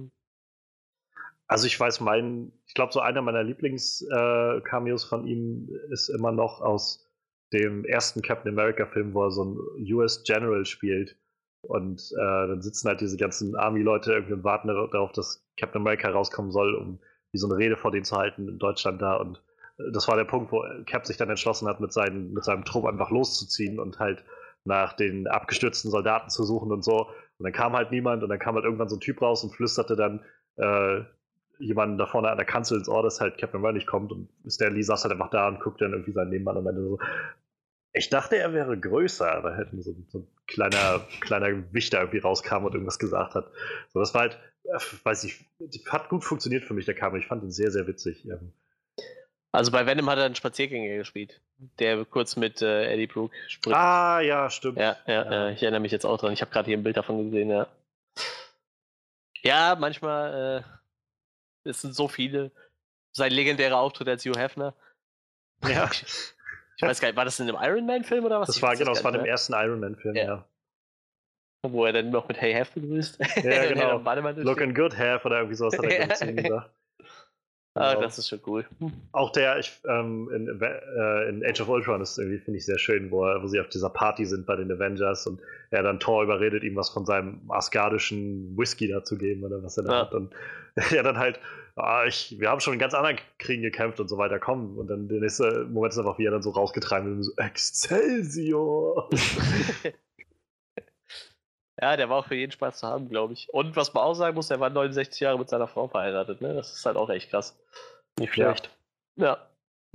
Also 1.47 1.65
ich 1.65 1.79
weiß, 1.79 2.01
mein, 2.01 2.51
ich 2.67 2.75
glaube, 2.75 2.93
so 2.93 2.99
einer 2.99 3.23
meiner 3.23 3.41
Lieblings-Cameos 3.41 5.05
von 5.05 5.25
ihm 5.25 5.69
ist 5.89 6.09
immer 6.09 6.31
noch 6.31 6.61
aus 6.61 7.03
dem 7.51 7.83
ersten 7.83 8.21
Captain 8.21 8.51
America-Film, 8.51 9.15
wo 9.15 9.23
er 9.23 9.31
so 9.31 9.41
einen 9.41 9.91
US 9.91 10.23
General 10.23 10.63
spielt. 10.65 11.17
Und 11.61 12.11
äh, 12.15 12.47
dann 12.47 12.61
sitzen 12.61 12.89
halt 12.89 13.01
diese 13.01 13.17
ganzen 13.17 13.55
Army-Leute 13.55 14.13
irgendwie 14.13 14.33
und 14.33 14.43
warten 14.43 14.67
darauf, 14.67 15.11
dass 15.13 15.43
Captain 15.57 15.81
America 15.81 16.11
rauskommen 16.11 16.51
soll, 16.51 16.75
um 16.75 16.99
wie 17.31 17.39
so 17.39 17.47
eine 17.47 17.57
Rede 17.57 17.75
vor 17.75 17.89
denen 17.89 18.05
zu 18.05 18.15
halten 18.15 18.47
in 18.47 18.59
Deutschland 18.59 19.01
da. 19.01 19.15
Und 19.15 19.41
äh, 19.79 19.91
das 19.93 20.07
war 20.07 20.15
der 20.15 20.25
Punkt, 20.25 20.51
wo 20.51 20.63
Cap 20.85 21.07
sich 21.07 21.17
dann 21.17 21.31
entschlossen 21.31 21.67
hat, 21.67 21.79
mit, 21.79 21.91
seinen, 21.91 22.33
mit 22.33 22.43
seinem 22.43 22.65
Trupp 22.65 22.85
einfach 22.85 23.09
loszuziehen 23.09 23.79
und 23.79 23.97
halt 23.97 24.23
nach 24.65 24.93
den 24.93 25.27
abgestürzten 25.27 25.91
Soldaten 25.91 26.29
zu 26.29 26.43
suchen 26.43 26.71
und 26.71 26.83
so. 26.83 27.07
Und 27.37 27.43
dann 27.43 27.53
kam 27.53 27.73
halt 27.73 27.91
niemand 27.91 28.23
und 28.23 28.29
dann 28.29 28.39
kam 28.39 28.55
halt 28.55 28.65
irgendwann 28.65 28.89
so 28.89 28.97
ein 28.97 29.01
Typ 29.01 29.21
raus 29.21 29.43
und 29.43 29.51
flüsterte 29.51 29.95
dann 29.95 30.21
äh, 30.57 31.03
jemanden 31.59 31.97
da 31.97 32.05
vorne 32.05 32.29
an 32.29 32.37
der 32.37 32.45
Kanzel 32.45 32.77
ins 32.77 32.89
Ohr, 32.89 33.03
dass 33.03 33.19
halt 33.19 33.37
Captain 33.37 33.59
America 33.59 33.77
nicht 33.77 33.87
kommt 33.87 34.11
und 34.11 34.29
Stan 34.47 34.73
Lee 34.73 34.81
saß 34.81 35.03
halt 35.03 35.13
einfach 35.13 35.29
da 35.29 35.47
und 35.47 35.59
guckte 35.59 35.85
dann 35.85 35.93
irgendwie 35.93 36.13
seinen 36.13 36.29
Nebenmann 36.29 36.57
und 36.57 36.63
meinte 36.63 36.81
so, 36.81 36.99
ich 37.93 38.09
dachte, 38.09 38.37
er 38.37 38.53
wäre 38.53 38.79
größer, 38.79 39.31
aber 39.31 39.57
hätten 39.57 39.81
so, 39.81 39.95
so 40.09 40.19
ein 40.19 40.27
kleiner, 40.47 41.01
kleiner 41.21 41.73
Wichter 41.73 41.99
irgendwie 41.99 42.19
rauskam 42.19 42.65
und 42.65 42.73
irgendwas 42.73 42.99
gesagt 42.99 43.35
hat. 43.35 43.51
So, 43.89 43.99
das 43.99 44.13
war 44.13 44.21
halt, 44.21 44.39
äh, 44.63 44.79
weiß 45.03 45.23
ich, 45.23 45.45
hat 45.89 46.09
gut 46.09 46.23
funktioniert 46.23 46.65
für 46.65 46.73
mich, 46.73 46.85
der 46.85 46.95
kam. 46.95 47.15
Ich 47.15 47.27
fand 47.27 47.43
ihn 47.43 47.51
sehr, 47.51 47.71
sehr 47.71 47.87
witzig. 47.87 48.25
Ähm, 48.25 48.53
Also 49.51 49.71
bei 49.71 49.85
Venom 49.87 50.09
hat 50.09 50.19
er 50.19 50.25
einen 50.25 50.35
Spaziergänger 50.35 50.97
gespielt, 50.97 51.41
der 51.79 52.05
kurz 52.05 52.35
mit 52.35 52.61
äh, 52.61 52.91
Eddie 52.93 53.07
Brooke 53.07 53.35
spricht. 53.47 53.75
Ah, 53.75 54.19
ja, 54.19 54.49
stimmt. 54.49 54.77
Ja, 54.77 54.95
ja, 55.07 55.13
Ja. 55.25 55.31
ja, 55.31 55.49
ich 55.49 55.63
erinnere 55.63 55.81
mich 55.81 55.91
jetzt 55.91 56.05
auch 56.05 56.17
dran. 56.19 56.33
Ich 56.33 56.41
habe 56.41 56.51
gerade 56.51 56.67
hier 56.67 56.77
ein 56.77 56.83
Bild 56.83 56.97
davon 56.97 57.31
gesehen, 57.31 57.49
ja. 57.49 57.67
Ja, 59.41 59.75
manchmal, 59.79 60.63
äh, 61.65 61.69
es 61.69 61.81
sind 61.81 61.95
so 61.95 62.07
viele. 62.07 62.51
Sein 63.11 63.31
legendärer 63.31 63.77
Auftritt 63.79 64.07
als 64.07 64.23
Hugh 64.25 64.39
Hefner. 64.39 64.73
Ja. 65.67 65.89
Ich 66.81 66.87
weiß 66.87 67.01
gar 67.01 67.09
nicht, 67.09 67.17
war 67.17 67.25
das 67.25 67.37
in 67.41 67.49
einem 67.49 67.57
Iron 67.61 67.85
Man-Film 67.85 68.23
oder 68.23 68.39
was? 68.39 68.47
Das 68.47 68.55
Ich 68.55 68.61
war, 68.61 68.73
genau, 68.73 68.93
das 68.93 69.03
war 69.03 69.13
im 69.13 69.25
ersten 69.25 69.51
Iron 69.51 69.81
Man-Film, 69.81 70.15
Ja. 70.15 70.23
ja. 70.23 70.45
Wo 71.61 71.83
er 71.85 71.91
dann 71.91 72.09
noch 72.09 72.29
mit 72.29 72.39
Hey 72.39 72.53
Hef 72.55 72.71
begrüßt. 72.71 73.19
Ja, 73.43 73.65
genau. 73.65 73.97
Looking 74.37 74.73
good, 74.73 74.97
have 74.97 75.25
oder 75.25 75.39
irgendwie 75.39 75.55
sowas 75.57 75.77
hat 75.77 75.83
er 75.83 76.21
ihm 76.29 76.37
gesagt. 76.37 76.69
Ah, 77.79 77.89
Genau. 77.93 78.01
das 78.01 78.17
ist 78.19 78.27
schon 78.29 78.39
cool. 78.45 78.65
Auch 79.11 79.31
der 79.31 79.57
ich, 79.59 79.71
ähm, 79.87 80.29
in, 80.33 80.61
äh, 80.61 81.29
in 81.29 81.43
Age 81.45 81.61
of 81.61 81.69
Ultron 81.69 82.01
ist 82.01 82.17
irgendwie, 82.17 82.39
finde 82.39 82.57
ich, 82.57 82.65
sehr 82.65 82.77
schön, 82.77 83.09
wo, 83.11 83.25
er, 83.25 83.41
wo 83.41 83.47
sie 83.47 83.59
auf 83.59 83.69
dieser 83.69 83.89
Party 83.89 84.25
sind 84.25 84.45
bei 84.45 84.55
den 84.55 84.71
Avengers 84.71 85.25
und 85.27 85.39
er 85.71 85.83
dann 85.83 85.99
Thor 85.99 86.23
überredet, 86.23 86.63
ihm 86.63 86.75
was 86.75 86.89
von 86.89 87.05
seinem 87.05 87.39
asgardischen 87.49 88.57
Whisky 88.57 88.87
da 88.87 89.03
zu 89.03 89.17
geben 89.17 89.43
oder 89.43 89.63
was 89.63 89.77
er 89.77 89.83
da 89.83 89.91
Ja. 89.91 89.99
hat. 90.01 90.13
Und 90.13 90.33
er 90.93 91.03
dann 91.03 91.17
halt, 91.17 91.39
ah, 91.75 92.05
ich, 92.05 92.35
wir 92.39 92.49
haben 92.49 92.59
schon 92.59 92.73
in 92.73 92.79
ganz 92.79 92.93
anderen 92.93 93.17
Kriegen 93.37 93.63
gekämpft 93.63 93.99
und 93.99 94.07
so 94.09 94.17
weiter, 94.17 94.39
komm. 94.39 94.77
Und 94.77 94.87
dann 94.89 95.07
der 95.07 95.19
nächste 95.21 95.65
Moment 95.65 95.93
ist 95.93 95.99
einfach, 95.99 96.17
wie 96.19 96.25
er 96.25 96.31
dann 96.31 96.41
so 96.41 96.49
rausgetragen 96.51 97.07
wird 97.07 97.17
und 97.17 97.23
so, 97.23 97.31
Excelsior! 97.37 99.09
Ja, 101.81 101.95
der 101.97 102.09
war 102.09 102.17
auch 102.17 102.27
für 102.27 102.35
jeden 102.35 102.51
Spaß 102.51 102.79
zu 102.79 102.87
haben, 102.87 103.07
glaube 103.09 103.33
ich. 103.33 103.47
Und 103.53 103.75
was 103.75 103.93
man 103.93 104.03
auch 104.03 104.13
sagen 104.13 104.35
muss, 104.35 104.49
er 104.49 104.59
war 104.59 104.69
69 104.69 105.19
Jahre 105.21 105.39
mit 105.39 105.49
seiner 105.49 105.67
Frau 105.67 105.87
verheiratet, 105.87 106.41
ne? 106.41 106.53
Das 106.53 106.73
ist 106.73 106.85
halt 106.85 106.97
auch 106.97 107.09
echt 107.09 107.29
krass. 107.29 107.57
Nicht 108.19 108.35
Ja. 108.35 108.45
schlecht. 108.53 108.69
Ja. 109.15 109.45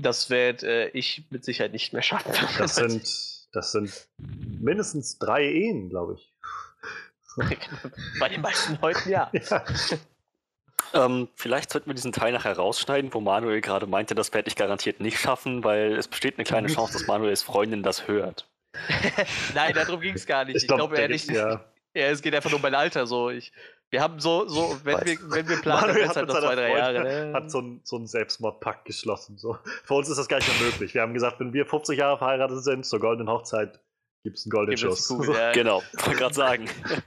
Das 0.01 0.28
werde 0.31 0.66
äh, 0.66 0.89
ich 0.89 1.24
mit 1.31 1.44
Sicherheit 1.44 1.73
nicht 1.73 1.93
mehr 1.93 2.02
schaffen. 2.02 2.32
Das 2.59 2.74
sind, 2.77 3.02
das 3.52 3.73
sind 3.73 4.09
mindestens 4.19 5.19
drei 5.19 5.44
Ehen, 5.44 5.89
glaube 5.90 6.15
ich. 6.15 6.32
Bei 8.20 8.28
den 8.28 8.40
meisten 8.40 8.78
Leuten 8.81 9.09
ja. 9.11 9.31
Ja. 9.51 9.65
Ähm, 10.93 11.28
vielleicht 11.35 11.70
sollten 11.70 11.89
wir 11.90 11.94
diesen 11.94 12.12
Teil 12.12 12.32
nachher 12.32 12.56
rausschneiden, 12.56 13.12
wo 13.12 13.20
Manuel 13.20 13.61
gerade 13.61 13.86
meinte, 13.86 14.15
das 14.15 14.32
werde 14.32 14.48
ich 14.48 14.55
garantiert 14.55 15.01
nicht 15.01 15.19
schaffen, 15.19 15.65
weil 15.65 15.97
es 15.97 16.06
besteht 16.06 16.36
eine 16.39 16.44
kleine 16.44 16.69
Chance, 16.69 16.93
dass 16.93 17.06
Manuels 17.09 17.43
Freundin 17.43 17.82
das 17.82 18.06
hört. 18.06 18.47
Nein, 19.55 19.74
darum 19.74 20.01
ging 20.01 20.15
es 20.15 20.24
gar 20.27 20.44
nicht. 20.44 20.56
Ich, 20.56 20.62
Ich 20.62 20.69
glaube, 20.69 20.94
glaube 20.94 20.97
eher 20.98 21.09
nicht. 21.09 21.28
ja. 21.31 21.65
Ja, 21.95 22.07
es 22.07 22.23
geht 22.23 22.35
einfach 22.35 22.51
nur 22.51 22.57
um 22.57 22.62
mein 22.62 22.75
Alter 22.75 23.07
so. 23.07 23.31
Ich, 23.31 23.53
wir 23.91 24.03
haben 24.03 24.19
so, 24.19 24.49
so 24.49 24.77
wenn, 24.83 24.97
Weiß. 24.97 25.07
wir, 25.07 25.19
wenn 25.31 25.49
wir 25.49 25.57
planen, 25.59 25.83
dann 25.83 25.91
Manuel 25.91 26.09
hat 26.09 26.16
halt 26.16 26.29
noch 26.29 26.41
zwei, 26.41 26.55
drei 26.57 26.69
Freundin 26.69 26.95
Jahre. 27.05 27.27
Ne? 27.27 27.33
hat 27.33 27.51
so 27.51 27.59
einen 27.59 27.81
so 27.85 28.05
Selbstmordpakt 28.05 28.85
geschlossen. 28.85 29.39
So. 29.39 29.57
Für 29.85 29.95
uns 29.95 30.09
ist 30.09 30.16
das 30.16 30.27
gar 30.27 30.39
nicht 30.39 30.49
mehr 30.49 30.69
möglich. 30.69 30.95
Wir 30.95 31.03
haben 31.03 31.15
gesagt, 31.15 31.39
wenn 31.39 31.53
wir 31.53 31.65
50 31.65 31.99
Jahre 31.99 32.19
verheiratet 32.19 32.65
sind, 32.65 32.85
zur 32.85 32.99
goldenen 32.99 33.33
Hochzeit, 33.33 33.79
gibt 34.25 34.39
es 34.39 34.47
einen 34.47 34.51
goldenen 34.51 34.79
Schuss. 34.79 35.07
Kugel, 35.07 35.37
ja. 35.37 35.53
Genau, 35.53 35.83
wollte 35.93 36.19
gerade 36.19 36.35
sagen. 36.35 36.69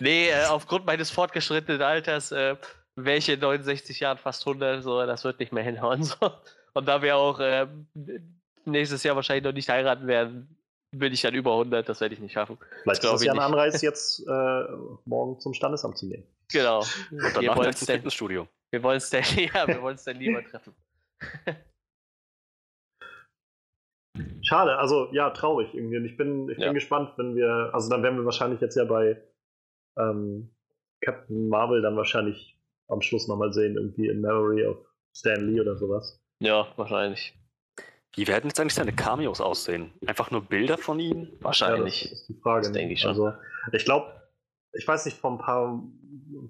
Nee, 0.00 0.28
äh, 0.28 0.44
aufgrund 0.46 0.86
meines 0.86 1.10
fortgeschrittenen 1.10 1.82
Alters 1.82 2.32
äh, 2.32 2.56
wäre 2.96 3.16
ich 3.16 3.28
in 3.28 3.40
69 3.40 4.00
Jahren 4.00 4.18
fast 4.18 4.46
100, 4.46 4.82
so, 4.82 5.04
das 5.06 5.24
wird 5.24 5.40
nicht 5.40 5.52
mehr 5.52 5.64
hinhauen. 5.64 6.02
So. 6.20 6.32
Und 6.74 6.86
da 6.86 7.02
wir 7.02 7.16
auch 7.16 7.40
äh, 7.40 7.66
nächstes 8.64 9.02
Jahr 9.02 9.16
wahrscheinlich 9.16 9.44
noch 9.44 9.52
nicht 9.52 9.68
heiraten 9.68 10.06
werden, 10.06 10.57
bin 10.90 11.12
ich 11.12 11.20
dann 11.22 11.34
über 11.34 11.52
100, 11.52 11.88
das 11.88 12.00
werde 12.00 12.14
ich 12.14 12.20
nicht 12.20 12.32
schaffen. 12.32 12.58
Vielleicht 12.82 13.04
ist 13.04 13.12
das 13.12 13.20
ich 13.20 13.26
ja 13.26 13.32
ein. 13.34 13.38
Anreiz, 13.40 13.82
jetzt 13.82 14.26
äh, 14.26 14.62
morgen 15.04 15.38
zum 15.40 15.54
Standesamt 15.54 15.98
zu 15.98 16.08
gehen. 16.08 16.26
Genau. 16.52 16.80
Und 16.80 17.10
Wir 17.10 17.30
danach 17.34 17.56
wollen 17.56 17.64
dann 17.66 17.72
Stan, 17.74 17.96
Fitnessstudio. 17.96 18.48
wir 18.70 18.82
wollen 18.82 19.00
Stan, 19.00 19.22
ja, 19.54 19.66
wir 19.68 19.82
wollen 19.82 19.98
Stan 19.98 20.16
lieber 20.16 20.42
treffen. 20.44 20.74
Schade, 24.42 24.78
also 24.78 25.12
ja, 25.12 25.30
traurig 25.30 25.72
irgendwie. 25.74 25.96
Und 25.98 26.04
ich 26.06 26.16
bin, 26.16 26.48
ich 26.48 26.58
Ja. 26.58 26.66
bin 26.66 26.74
gespannt, 26.74 27.12
wenn 27.18 27.36
wir, 27.36 27.70
also 27.72 27.88
dann 27.90 28.02
werden 28.02 28.16
wir 28.18 28.24
wahrscheinlich 28.24 28.60
jetzt 28.60 28.76
ja 28.76 28.84
bei 28.84 29.22
ähm, 29.98 30.50
Captain 31.04 31.48
Marvel 31.48 31.82
dann 31.82 31.96
wahrscheinlich 31.96 32.58
am 32.88 33.00
Schluss 33.02 33.28
nochmal 33.28 33.52
sehen, 33.52 33.76
irgendwie 33.76 34.08
in 34.08 34.20
Memory 34.20 34.64
of 34.66 34.78
Stan 35.14 35.40
Lee 35.46 35.60
oder 35.60 35.76
sowas. 35.76 36.20
Ja, 36.40 36.66
wahrscheinlich. 36.76 37.37
Wie 38.18 38.26
werden 38.26 38.48
jetzt 38.48 38.58
eigentlich 38.58 38.74
seine 38.74 38.92
Cameos 38.92 39.40
aussehen? 39.40 39.92
Einfach 40.04 40.32
nur 40.32 40.42
Bilder 40.42 40.76
von 40.76 40.98
ihm? 40.98 41.28
Wahrscheinlich. 41.40 42.02
Ja, 42.02 42.10
das 42.10 42.20
ist 42.20 42.28
die 42.28 42.34
Frage. 42.34 42.62
Das 42.62 42.70
ne? 42.70 42.78
denke 42.78 42.94
ich 42.94 43.00
schon. 43.00 43.10
Also, 43.10 43.32
ich 43.70 43.84
glaube, 43.84 44.10
ich 44.72 44.88
weiß 44.88 45.04
nicht, 45.04 45.16
vor 45.16 45.30
ein 45.30 45.38
paar, 45.38 45.80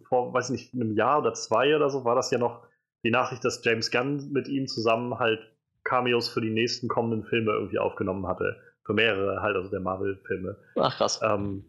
vor, 0.09 0.32
weiß 0.32 0.49
nicht, 0.49 0.73
einem 0.73 0.97
Jahr 0.97 1.19
oder 1.19 1.35
zwei 1.35 1.77
oder 1.77 1.90
so 1.90 2.07
war 2.07 2.15
das 2.15 2.31
ja 2.31 2.39
noch 2.39 2.66
die 3.05 3.11
Nachricht, 3.11 3.45
dass 3.45 3.62
James 3.62 3.90
Gunn 3.90 4.32
mit 4.32 4.49
ihm 4.49 4.66
zusammen 4.66 5.19
halt 5.19 5.40
Cameos 5.85 6.31
für 6.31 6.40
die 6.40 6.49
nächsten 6.49 6.89
kommenden 6.89 7.28
Filme 7.28 7.53
irgendwie 7.53 7.78
aufgenommen 7.78 8.27
hatte. 8.27 8.57
Für 8.86 8.95
mehrere 8.95 9.43
halt, 9.43 9.55
also 9.55 9.69
der 9.69 9.81
Marvel-Filme. 9.81 10.57
Ach 10.77 10.97
krass. 10.97 11.20
Ähm, 11.23 11.66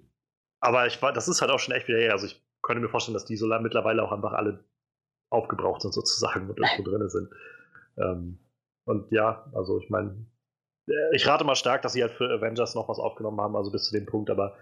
aber 0.62 0.88
ich 0.88 1.02
war, 1.02 1.12
das 1.12 1.28
ist 1.28 1.42
halt 1.42 1.52
auch 1.52 1.60
schon 1.60 1.76
echt 1.76 1.90
wieder 1.90 2.00
her. 2.00 2.14
Also 2.14 2.26
ich 2.26 2.42
könnte 2.62 2.82
mir 2.82 2.88
vorstellen, 2.88 3.16
dass 3.16 3.26
die 3.26 3.36
so 3.36 3.48
lang 3.48 3.64
mittlerweile 3.64 4.02
auch 4.02 4.14
einfach 4.14 4.32
alle 4.32 4.64
aufgebraucht 5.30 5.82
sind 5.82 5.94
sozusagen 5.94 6.50
und 6.50 6.58
irgendwo 6.58 6.84
drin 6.90 7.10
sind. 7.10 7.30
Ähm, 7.98 8.40
und 8.90 9.12
ja, 9.12 9.46
also 9.54 9.80
ich 9.80 9.90
meine, 9.90 10.26
äh, 10.88 11.16
ich 11.16 11.28
rate 11.28 11.44
mal 11.44 11.56
stark, 11.56 11.84
dass 11.84 11.94
sie 11.94 12.02
halt 12.02 12.14
für 12.14 12.30
Avengers 12.30 12.74
noch 12.74 12.90
was 12.90 12.98
aufgenommen 12.98 13.40
haben, 13.40 13.56
also 13.56 13.72
bis 13.72 13.84
zu 13.84 13.94
dem 13.94 14.06
Punkt, 14.06 14.30
aber 14.30 14.58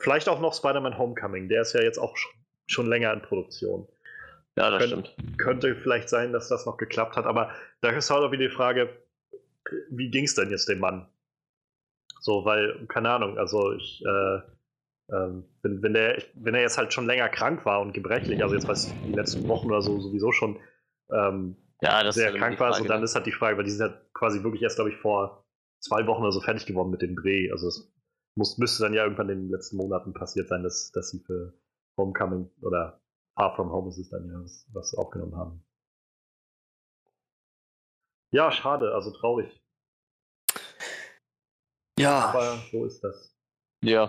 vielleicht 0.00 0.28
auch 0.28 0.40
noch 0.40 0.52
Spider-Man 0.52 0.98
Homecoming, 0.98 1.48
der 1.48 1.62
ist 1.62 1.72
ja 1.72 1.80
jetzt 1.82 1.98
auch 1.98 2.16
schon, 2.66 2.86
länger 2.86 3.12
in 3.12 3.22
Produktion. 3.22 3.86
Ja, 4.56 4.70
das 4.70 4.82
Können- 4.82 5.04
stimmt. 5.06 5.38
Könnte 5.38 5.76
vielleicht 5.76 6.08
sein, 6.08 6.32
dass 6.32 6.48
das 6.48 6.66
noch 6.66 6.76
geklappt 6.76 7.16
hat, 7.16 7.24
aber 7.26 7.52
da 7.82 7.90
ist 7.90 8.10
halt 8.10 8.24
auch 8.24 8.32
wieder 8.32 8.48
die 8.48 8.54
Frage, 8.54 8.88
wie 9.90 10.10
ging 10.10 10.24
es 10.24 10.34
denn 10.34 10.50
jetzt 10.50 10.68
dem 10.68 10.80
Mann? 10.80 11.08
So, 12.20 12.44
weil, 12.44 12.86
keine 12.88 13.10
Ahnung, 13.10 13.38
also 13.38 13.72
ich, 13.72 14.04
äh, 14.04 14.40
ähm, 15.12 15.44
wenn, 15.62 15.82
wenn, 15.82 15.92
der, 15.94 16.20
wenn 16.34 16.54
er 16.56 16.62
jetzt 16.62 16.78
halt 16.78 16.92
schon 16.92 17.06
länger 17.06 17.28
krank 17.28 17.64
war 17.64 17.80
und 17.80 17.92
gebrechlich, 17.92 18.42
also 18.42 18.54
jetzt 18.56 18.66
weiß 18.66 18.86
ich, 18.86 19.04
die 19.04 19.12
letzten 19.12 19.46
Wochen 19.46 19.68
oder 19.68 19.82
so 19.82 20.00
sowieso 20.00 20.32
schon 20.32 20.58
ähm, 21.10 21.56
Ja, 21.82 22.02
das 22.02 22.14
sehr 22.14 22.30
ist 22.34 22.38
krank 22.38 22.58
war, 22.58 22.72
so 22.72 22.84
dann 22.84 23.02
ist 23.02 23.14
halt 23.14 23.26
die 23.26 23.32
Frage, 23.32 23.56
weil 23.58 23.64
die 23.64 23.70
sind 23.70 23.90
halt 23.90 24.12
quasi 24.14 24.42
wirklich 24.42 24.62
erst, 24.62 24.76
glaube 24.76 24.90
ich, 24.90 24.96
vor 24.96 25.44
zwei 25.80 26.06
Wochen 26.06 26.22
oder 26.22 26.32
so 26.32 26.40
fertig 26.40 26.66
geworden 26.66 26.90
mit 26.90 27.02
dem 27.02 27.16
Dreh. 27.16 27.50
Also 27.50 27.68
es 27.68 27.92
muss, 28.34 28.58
müsste 28.58 28.82
dann 28.82 28.94
ja 28.94 29.04
irgendwann 29.04 29.28
in 29.28 29.42
den 29.42 29.50
letzten 29.50 29.76
Monaten 29.76 30.14
passiert 30.14 30.48
sein, 30.48 30.62
dass, 30.62 30.90
dass 30.92 31.10
sie 31.10 31.20
für 31.20 31.52
Homecoming 31.98 32.50
oder 32.62 33.00
Far 33.34 33.54
From 33.54 33.70
Home 33.70 33.90
ist 33.90 33.98
es 33.98 34.08
dann 34.08 34.26
ja, 34.28 34.40
was, 34.42 34.66
was 34.72 34.94
aufgenommen 34.94 35.36
haben. 35.36 35.62
Ja, 38.32 38.50
schade, 38.50 38.94
also 38.94 39.10
traurig. 39.12 39.62
Ja, 41.98 42.26
Aber 42.26 42.58
so 42.70 42.84
ist 42.84 43.02
das. 43.02 43.34
Ja. 43.82 44.08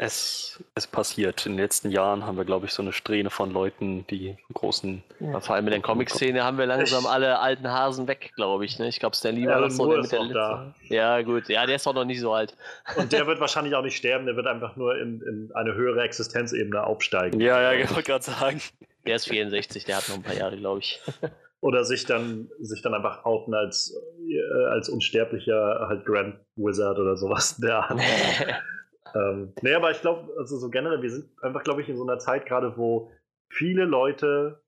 Es, 0.00 0.62
es 0.76 0.86
passiert. 0.86 1.44
In 1.44 1.52
den 1.52 1.60
letzten 1.60 1.90
Jahren 1.90 2.24
haben 2.24 2.36
wir, 2.36 2.44
glaube 2.44 2.66
ich, 2.66 2.72
so 2.72 2.82
eine 2.82 2.92
Strähne 2.92 3.30
von 3.30 3.50
Leuten, 3.50 4.06
die 4.06 4.36
großen. 4.54 5.02
ja. 5.18 5.40
Vor 5.40 5.56
allem 5.56 5.66
in 5.66 5.72
der 5.72 5.80
Comic-Szene 5.80 6.44
haben 6.44 6.56
wir 6.56 6.66
langsam 6.66 7.04
alle 7.04 7.40
alten 7.40 7.68
Hasen 7.68 8.06
weg, 8.06 8.32
glaube 8.36 8.64
ich. 8.64 8.78
Ne? 8.78 8.88
Ich 8.88 9.00
glaube, 9.00 9.16
Stan 9.16 9.34
Lee 9.34 9.46
war 9.46 9.56
Alan 9.56 9.70
noch 9.70 9.76
so 9.76 9.90
der 9.90 10.00
ist 10.00 10.12
mit 10.12 10.20
der 10.20 10.34
da. 10.34 10.74
Ja, 10.88 11.20
gut. 11.22 11.48
Ja, 11.48 11.66
der 11.66 11.76
ist 11.76 11.86
auch 11.88 11.94
noch 11.94 12.04
nicht 12.04 12.20
so 12.20 12.32
alt. 12.32 12.56
Und 12.96 13.12
der 13.12 13.26
wird 13.26 13.40
wahrscheinlich 13.40 13.74
auch 13.74 13.82
nicht 13.82 13.96
sterben, 13.96 14.24
der 14.26 14.36
wird 14.36 14.46
einfach 14.46 14.76
nur 14.76 14.96
in, 14.96 15.20
in 15.22 15.50
eine 15.52 15.74
höhere 15.74 16.02
Existenzebene 16.02 16.84
aufsteigen. 16.84 17.40
Ja, 17.40 17.60
ja, 17.60 17.72
ich 17.72 17.90
wollte 17.90 18.04
gerade 18.04 18.24
sagen. 18.24 18.60
Der 19.04 19.16
ist 19.16 19.28
64, 19.28 19.84
der 19.84 19.96
hat 19.96 20.08
noch 20.08 20.16
ein 20.16 20.22
paar 20.22 20.34
Jahre, 20.34 20.56
glaube 20.56 20.80
ich. 20.80 21.00
Oder 21.60 21.84
sich 21.84 22.06
dann, 22.06 22.50
sich 22.60 22.82
dann 22.82 22.94
einfach 22.94 23.24
outen 23.24 23.52
als, 23.52 23.92
äh, 24.28 24.66
als 24.70 24.88
unsterblicher 24.88 25.86
halt 25.88 26.04
Grand 26.04 26.36
Wizard 26.54 26.98
oder 27.00 27.16
sowas. 27.16 27.56
Der. 27.56 27.88
ähm, 29.14 29.52
nee, 29.62 29.74
aber 29.74 29.90
ich 29.90 30.00
glaube, 30.00 30.32
also 30.38 30.58
so 30.58 30.70
generell, 30.70 31.02
wir 31.02 31.10
sind 31.10 31.30
einfach, 31.42 31.62
glaube 31.62 31.82
ich, 31.82 31.88
in 31.88 31.96
so 31.96 32.04
einer 32.04 32.18
Zeit 32.18 32.46
gerade, 32.46 32.76
wo 32.76 33.10
viele 33.50 33.84
Leute, 33.84 34.62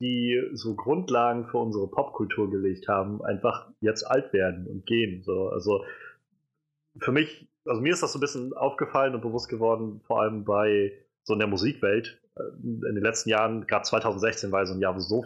die 0.00 0.40
so 0.52 0.74
Grundlagen 0.74 1.46
für 1.46 1.58
unsere 1.58 1.88
Popkultur 1.88 2.50
gelegt 2.50 2.88
haben, 2.88 3.22
einfach 3.24 3.70
jetzt 3.80 4.04
alt 4.04 4.32
werden 4.32 4.66
und 4.66 4.86
gehen. 4.86 5.22
So. 5.22 5.48
Also 5.48 5.84
für 6.98 7.12
mich, 7.12 7.48
also 7.64 7.80
mir 7.80 7.92
ist 7.92 8.02
das 8.02 8.12
so 8.12 8.18
ein 8.18 8.20
bisschen 8.20 8.52
aufgefallen 8.52 9.14
und 9.14 9.22
bewusst 9.22 9.48
geworden, 9.48 10.00
vor 10.06 10.20
allem 10.20 10.44
bei 10.44 10.92
so 11.22 11.32
in 11.32 11.38
der 11.38 11.48
Musikwelt. 11.48 12.20
Äh, 12.36 12.42
In 12.62 12.80
den 12.80 13.02
letzten 13.02 13.30
Jahren, 13.30 13.66
gerade 13.66 13.84
2016 13.84 14.52
war 14.52 14.66
so 14.66 14.74
ein 14.74 14.80
Jahr, 14.80 14.94
wo 14.94 15.00
so 15.00 15.24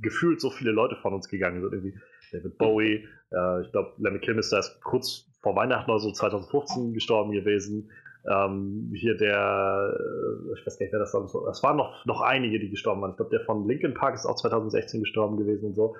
gefühlt 0.00 0.40
so 0.40 0.50
viele 0.50 0.70
Leute 0.70 0.96
von 0.96 1.12
uns 1.12 1.28
gegangen 1.28 1.60
sind. 1.60 1.72
Irgendwie 1.72 1.98
David 2.30 2.56
Bowie, 2.58 3.08
äh, 3.32 3.62
ich 3.62 3.72
glaube, 3.72 3.94
Lemmy 3.98 4.20
Kilmister 4.20 4.58
ist 4.58 4.80
kurz 4.82 5.31
vor 5.42 5.56
Weihnachten 5.56 5.90
oder 5.90 6.00
so 6.00 6.12
2015 6.12 6.94
gestorben 6.94 7.32
gewesen. 7.32 7.90
Ähm, 8.30 8.92
hier 8.94 9.16
der, 9.16 9.94
äh, 9.98 10.58
ich 10.58 10.64
weiß 10.66 10.78
gar 10.78 10.84
nicht, 10.84 10.92
wer 10.92 11.00
das 11.00 11.12
war. 11.12 11.24
Es 11.50 11.62
waren 11.62 11.76
noch, 11.76 12.04
noch 12.06 12.20
einige, 12.20 12.60
die 12.60 12.70
gestorben 12.70 13.02
waren. 13.02 13.10
Ich 13.10 13.16
glaube, 13.16 13.30
der 13.36 13.44
von 13.44 13.66
Linkin 13.66 13.94
Park 13.94 14.14
ist 14.14 14.26
auch 14.26 14.36
2016 14.36 15.00
gestorben 15.00 15.36
gewesen 15.36 15.66
und 15.66 15.74
so. 15.74 15.96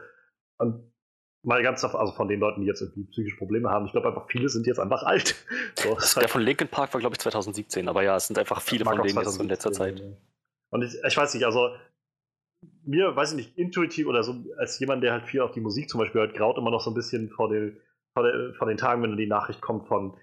Und 0.59 0.93
mal 1.45 1.61
ganz 1.65 1.83
auf, 1.83 1.97
also 1.97 2.13
von 2.13 2.29
den 2.29 2.39
Leuten, 2.39 2.61
die 2.61 2.69
jetzt 2.69 2.81
irgendwie 2.81 3.05
psychische 3.11 3.37
Probleme 3.37 3.69
haben, 3.71 3.87
ich 3.87 3.93
glaube 3.93 4.07
einfach, 4.07 4.29
viele 4.29 4.49
sind 4.49 4.69
jetzt 4.69 4.79
einfach 4.79 5.03
alt. 5.03 5.35
So, 5.75 5.89
Der 5.97 5.99
halt- 6.23 6.31
von 6.31 6.43
Linkin 6.43 6.69
Park 6.69 6.95
war, 6.95 7.01
glaube 7.01 7.15
ich, 7.15 7.19
2017, 7.19 7.89
aber 7.89 8.05
ja, 8.05 8.15
es 8.17 8.29
sind 8.29 8.39
einfach 8.39 8.61
viele 8.61 8.85
von 8.85 8.95
denen 9.03 9.17
jetzt 9.19 9.41
in 9.41 9.49
letzter 9.49 9.73
2017 9.73 9.73
Zeit. 9.73 9.99
ja. 9.99 10.17
Und 10.71 10.85
ich, 10.85 10.95
ich 11.05 11.17
weiß 11.17 11.35
nicht, 11.35 11.45
also 11.45 11.71
mir, 12.85 13.17
weiß 13.17 13.33
ich 13.33 13.37
nicht, 13.37 13.59
intuitiv 13.59 14.07
oder 14.07 14.23
so, 14.23 14.37
als 14.59 14.79
jemand, 14.79 15.03
der 15.03 15.13
halt 15.13 15.27
viel 15.27 15.41
auf 15.41 15.51
die 15.51 15.61
Musik 15.61 15.89
zum 15.91 15.99
Beispiel 15.99 16.21
hört, 16.21 16.35
graut 16.35 16.57
immer 16.59 16.71
noch 16.71 16.81
so 16.81 16.91
ein 16.91 16.95
bisschen 16.95 17.29
vor 17.31 17.49
den, 17.49 17.77
vor, 18.15 18.25
der, 18.25 18.55
vor 18.55 18.69
den 18.69 18.77
Tagen, 18.77 19.03
wenn 19.03 19.17
die 19.17 19.27
Nachricht 19.27 19.61
kommt 19.61 19.89
von 19.89 20.17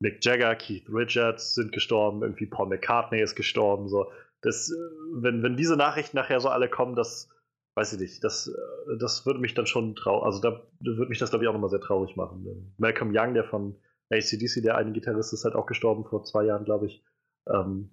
Mick 0.00 0.24
Jagger, 0.24 0.54
Keith 0.56 0.88
Richards 0.88 1.54
sind 1.54 1.72
gestorben, 1.72 2.22
irgendwie 2.22 2.46
Paul 2.46 2.68
McCartney 2.68 3.20
ist 3.20 3.36
gestorben, 3.36 3.88
so. 3.88 4.10
Das, 4.42 4.70
äh, 4.70 4.74
wenn, 5.22 5.42
wenn 5.42 5.56
diese 5.56 5.76
Nachrichten 5.76 6.16
nachher 6.16 6.40
so 6.40 6.48
alle 6.48 6.68
kommen, 6.68 6.94
das, 6.96 7.30
weiß 7.76 7.94
ich 7.94 8.00
nicht, 8.00 8.24
das, 8.24 8.48
äh, 8.48 8.98
das 8.98 9.24
würde 9.24 9.40
mich 9.40 9.54
dann 9.54 9.66
schon 9.66 9.94
traurig, 9.94 10.24
also 10.24 10.40
da 10.40 10.66
würde 10.80 11.08
mich 11.08 11.18
das, 11.18 11.30
glaube 11.30 11.44
ich, 11.44 11.48
auch 11.48 11.54
nochmal 11.54 11.70
sehr 11.70 11.80
traurig 11.80 12.16
machen. 12.16 12.74
Malcolm 12.78 13.12
Young, 13.14 13.34
der 13.34 13.44
von 13.44 13.80
ACDC, 14.10 14.62
der 14.62 14.76
eine 14.76 14.92
Gitarrist, 14.92 15.32
ist 15.32 15.44
halt 15.44 15.54
auch 15.54 15.66
gestorben 15.66 16.04
vor 16.04 16.24
zwei 16.24 16.44
Jahren, 16.44 16.64
glaube 16.64 16.86
ich. 16.86 17.04
Ähm, 17.48 17.90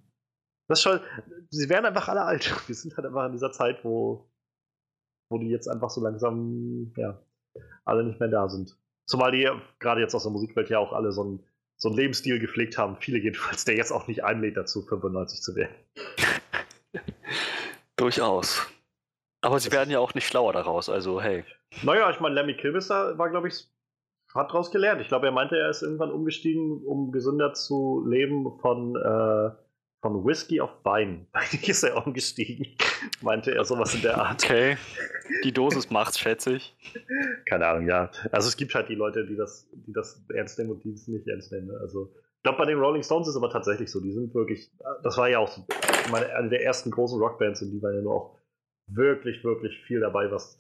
das 0.67 0.81
schon, 0.81 0.99
sie 1.49 1.69
werden 1.69 1.85
einfach 1.85 2.07
alle 2.09 2.23
alt. 2.23 2.45
Wir 2.67 2.75
sind 2.75 2.95
halt 2.97 3.05
einfach 3.05 3.25
in 3.25 3.33
dieser 3.33 3.51
Zeit, 3.51 3.83
wo, 3.83 4.29
wo 5.29 5.37
die 5.37 5.49
jetzt 5.49 5.67
einfach 5.67 5.89
so 5.89 6.01
langsam, 6.01 6.93
ja, 6.97 7.21
alle 7.85 8.03
nicht 8.03 8.19
mehr 8.19 8.29
da 8.29 8.49
sind. 8.49 8.77
Zumal 9.11 9.33
die 9.33 9.45
gerade 9.79 9.99
jetzt 9.99 10.15
aus 10.15 10.23
der 10.23 10.31
Musikwelt 10.31 10.69
ja 10.69 10.79
auch 10.79 10.93
alle 10.93 11.11
so 11.11 11.21
einen, 11.21 11.43
so 11.75 11.89
einen 11.89 11.97
Lebensstil 11.97 12.39
gepflegt 12.39 12.77
haben. 12.77 12.95
Viele 12.95 13.19
jedenfalls, 13.19 13.65
der 13.65 13.75
jetzt 13.75 13.91
auch 13.91 14.07
nicht 14.07 14.23
einlädt 14.23 14.55
dazu, 14.55 14.83
95 14.83 15.41
zu 15.41 15.53
werden. 15.53 15.75
Durchaus. 17.97 18.65
Aber 19.41 19.59
sie 19.59 19.69
werden 19.73 19.89
ja 19.91 19.99
auch 19.99 20.13
nicht 20.13 20.27
schlauer 20.27 20.53
daraus, 20.53 20.87
also 20.87 21.21
hey. 21.21 21.43
Naja, 21.83 22.09
ich 22.09 22.21
meine, 22.21 22.35
Lemmy 22.35 22.55
Kilmister 22.55 23.17
war, 23.17 23.29
glaube 23.29 23.49
ich, 23.49 23.67
hat 24.33 24.49
daraus 24.49 24.71
gelernt. 24.71 25.01
Ich 25.01 25.09
glaube, 25.09 25.25
er 25.25 25.33
meinte, 25.33 25.57
er 25.57 25.69
ist 25.69 25.81
irgendwann 25.81 26.11
umgestiegen, 26.11 26.81
um 26.85 27.11
gesünder 27.11 27.53
zu 27.53 28.05
leben 28.07 28.59
von, 28.61 28.95
äh, 28.95 29.51
von 30.01 30.25
Whisky 30.25 30.59
auf 30.59 30.71
Wein. 30.83 31.27
Ist 31.67 31.83
er 31.83 32.05
umgestiegen. 32.05 32.67
meinte 33.21 33.53
er 33.53 33.63
sowas 33.65 33.93
in 33.93 34.01
der 34.01 34.17
Art. 34.17 34.43
Okay. 34.43 34.77
Die 35.43 35.51
Dosis 35.51 35.89
macht's, 35.89 36.19
schätze 36.19 36.53
ich. 36.53 36.75
Keine 37.45 37.67
Ahnung, 37.67 37.87
ja. 37.87 38.09
Also 38.31 38.47
es 38.47 38.57
gibt 38.57 38.73
halt 38.75 38.89
die 38.89 38.95
Leute, 38.95 39.25
die 39.25 39.35
das, 39.35 39.69
die 39.71 39.93
das 39.93 40.23
ernst 40.33 40.57
nehmen 40.57 40.71
und 40.71 40.83
die 40.83 40.91
es 40.91 41.07
nicht 41.07 41.27
ernst 41.27 41.51
nehmen. 41.51 41.67
ne? 41.67 41.77
Also 41.79 42.11
ich 42.37 42.43
glaube, 42.43 42.57
bei 42.57 42.65
den 42.65 42.79
Rolling 42.79 43.03
Stones 43.03 43.27
ist 43.27 43.35
es 43.35 43.37
aber 43.37 43.51
tatsächlich 43.51 43.91
so. 43.91 44.01
Die 44.01 44.11
sind 44.11 44.33
wirklich, 44.33 44.71
das 45.03 45.15
war 45.17 45.29
ja 45.29 45.37
auch 45.37 45.47
so 45.47 45.63
meine, 46.11 46.33
eine 46.33 46.49
der 46.49 46.63
ersten 46.63 46.89
großen 46.89 47.19
Rockbands 47.19 47.61
und 47.61 47.71
die 47.71 47.81
waren 47.83 47.93
ja 47.95 48.01
nur 48.01 48.15
auch 48.15 48.37
wirklich, 48.87 49.43
wirklich 49.43 49.77
viel 49.85 49.99
dabei, 49.99 50.31
was 50.31 50.59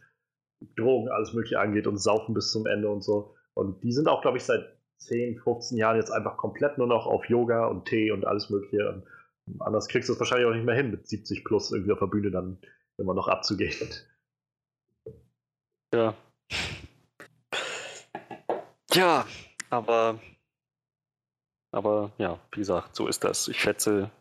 Drogen, 0.75 1.09
alles 1.09 1.33
mögliche 1.33 1.59
angeht 1.59 1.87
und 1.87 1.97
Saufen 1.97 2.35
bis 2.35 2.51
zum 2.51 2.67
Ende 2.67 2.87
und 2.87 3.01
so. 3.01 3.33
Und 3.55 3.83
die 3.83 3.91
sind 3.91 4.07
auch, 4.07 4.21
glaube 4.21 4.37
ich, 4.37 4.43
seit 4.43 4.63
10, 4.99 5.39
15 5.39 5.77
Jahren 5.77 5.95
jetzt 5.95 6.11
einfach 6.11 6.37
komplett 6.37 6.77
nur 6.77 6.85
noch 6.85 7.07
auf 7.07 7.25
Yoga 7.25 7.65
und 7.65 7.85
Tee 7.85 8.11
und 8.11 8.25
alles 8.25 8.51
mögliche. 8.51 8.87
Und 8.87 9.03
anders 9.59 9.87
kriegst 9.87 10.09
du 10.09 10.13
es 10.13 10.19
wahrscheinlich 10.19 10.47
auch 10.47 10.53
nicht 10.53 10.65
mehr 10.65 10.75
hin, 10.75 10.91
mit 10.91 11.07
70 11.07 11.43
plus 11.43 11.71
irgendwie 11.71 11.91
auf 11.91 11.99
der 11.99 12.07
Bühne 12.07 12.31
dann 12.31 12.59
immer 12.97 13.13
noch 13.13 13.27
abzugehen. 13.27 13.89
Ja. 15.93 16.15
Ja, 18.93 19.25
aber. 19.69 20.19
Aber 21.73 22.11
ja, 22.17 22.37
wie 22.51 22.59
gesagt, 22.59 22.95
so 22.95 23.07
ist 23.07 23.23
das. 23.23 23.47
Ich 23.47 23.59
schätze, 23.61 24.11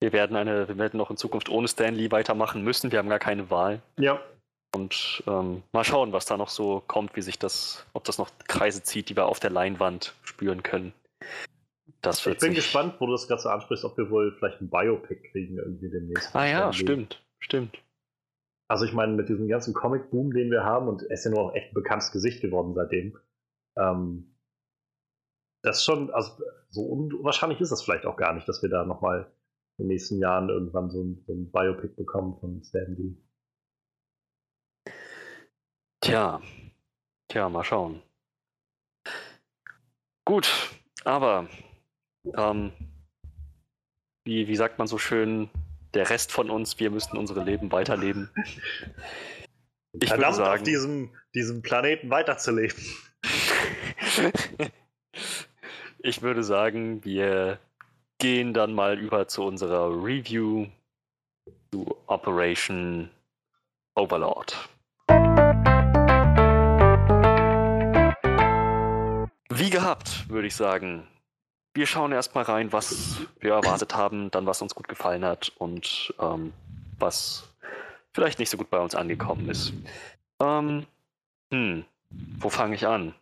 wir 0.00 0.12
werden 0.12 0.36
eine, 0.36 0.68
wir 0.68 0.78
werden 0.78 0.96
noch 0.96 1.10
in 1.10 1.16
Zukunft 1.16 1.48
ohne 1.48 1.66
Stanley 1.68 2.10
weitermachen 2.12 2.62
müssen. 2.62 2.92
Wir 2.92 3.00
haben 3.00 3.08
gar 3.08 3.18
keine 3.18 3.50
Wahl. 3.50 3.82
Ja, 3.98 4.20
Und 4.74 5.22
ähm, 5.26 5.62
mal 5.72 5.84
schauen, 5.84 6.12
was 6.12 6.24
da 6.24 6.36
noch 6.36 6.48
so 6.48 6.82
kommt, 6.86 7.14
wie 7.16 7.22
sich 7.22 7.38
das, 7.38 7.84
ob 7.92 8.04
das 8.04 8.18
noch 8.18 8.30
Kreise 8.48 8.82
zieht, 8.82 9.08
die 9.10 9.16
wir 9.16 9.26
auf 9.26 9.40
der 9.40 9.50
Leinwand 9.50 10.14
spüren 10.22 10.62
können. 10.62 10.92
Das 12.02 12.26
wird 12.26 12.36
Ich 12.36 12.40
bin 12.40 12.50
sich... 12.50 12.64
gespannt, 12.64 12.96
wo 12.98 13.06
du 13.06 13.12
das 13.12 13.28
gerade 13.28 13.40
so 13.40 13.48
ansprichst, 13.48 13.84
ob 13.84 13.96
wir 13.96 14.10
wohl 14.10 14.32
vielleicht 14.32 14.60
ein 14.60 14.68
Biopic 14.68 15.30
kriegen 15.30 15.58
irgendwie 15.58 15.88
demnächst. 15.88 16.34
Ah 16.34 16.46
ja, 16.46 16.72
stimmt, 16.72 17.24
stimmt. 17.38 17.78
Also 18.68 18.84
ich 18.84 18.92
meine, 18.92 19.12
mit 19.12 19.28
diesem 19.28 19.48
ganzen 19.48 19.72
Comic-Boom, 19.72 20.32
den 20.32 20.50
wir 20.50 20.64
haben, 20.64 20.88
und 20.88 21.02
er 21.02 21.10
ist 21.10 21.24
ja 21.24 21.30
nur 21.30 21.40
auch 21.40 21.54
echt 21.54 21.70
ein 21.70 21.74
bekanntes 21.74 22.10
Gesicht 22.10 22.40
geworden 22.40 22.74
seitdem, 22.74 23.18
ähm, 23.76 24.34
das 25.62 25.78
ist 25.78 25.84
schon, 25.84 26.10
also 26.10 26.42
so 26.70 26.82
unwahrscheinlich 26.82 27.60
ist 27.60 27.70
das 27.70 27.82
vielleicht 27.82 28.04
auch 28.04 28.16
gar 28.16 28.32
nicht, 28.34 28.48
dass 28.48 28.62
wir 28.62 28.68
da 28.68 28.84
nochmal 28.84 29.30
in 29.78 29.84
den 29.84 29.88
nächsten 29.88 30.18
Jahren 30.18 30.48
irgendwann 30.48 30.90
so 30.90 31.02
ein, 31.02 31.22
so 31.26 31.32
ein 31.32 31.52
Biopic 31.52 31.94
bekommen 31.94 32.36
von 32.40 32.62
Stan 32.64 32.96
Lee. 32.96 33.16
Tja, 36.00 36.40
tja, 37.28 37.48
mal 37.48 37.62
schauen. 37.62 38.02
Gut, 40.24 40.70
aber 41.04 41.48
ähm, 42.36 42.72
wie, 44.24 44.48
wie 44.48 44.56
sagt 44.56 44.78
man 44.78 44.86
so 44.86 44.98
schön, 44.98 45.50
der 45.94 46.10
Rest 46.10 46.32
von 46.32 46.50
uns, 46.50 46.78
wir 46.78 46.90
müssen 46.90 47.16
unsere 47.16 47.42
Leben 47.42 47.70
weiterleben. 47.72 48.30
Ich 49.92 50.08
Verdammt, 50.08 50.30
auf 50.30 50.36
sagen, 50.36 50.64
diesem, 50.64 51.10
diesem 51.34 51.62
Planeten 51.62 52.08
weiterzuleben. 52.10 52.82
ich 55.98 56.22
würde 56.22 56.42
sagen, 56.42 57.04
wir 57.04 57.58
gehen 58.18 58.54
dann 58.54 58.72
mal 58.72 58.98
über 58.98 59.28
zu 59.28 59.42
unserer 59.44 59.90
Review 59.90 60.68
zu 61.70 61.96
Operation 62.06 63.10
Overlord. 63.94 64.68
Wie 69.50 69.70
gehabt, 69.70 70.28
würde 70.30 70.46
ich 70.46 70.54
sagen. 70.56 71.06
Wir 71.74 71.86
schauen 71.86 72.12
erstmal 72.12 72.44
rein, 72.44 72.72
was 72.72 73.20
wir 73.40 73.52
erwartet 73.52 73.94
haben, 73.94 74.30
dann 74.30 74.46
was 74.46 74.60
uns 74.60 74.74
gut 74.74 74.88
gefallen 74.88 75.24
hat 75.24 75.52
und 75.58 76.12
ähm, 76.20 76.52
was 76.98 77.48
vielleicht 78.12 78.38
nicht 78.38 78.50
so 78.50 78.58
gut 78.58 78.68
bei 78.70 78.78
uns 78.78 78.94
angekommen 78.94 79.48
ist. 79.48 79.72
Ähm, 80.40 80.86
hm, 81.50 81.84
wo 82.38 82.50
fange 82.50 82.74
ich 82.74 82.86
an? 82.86 83.14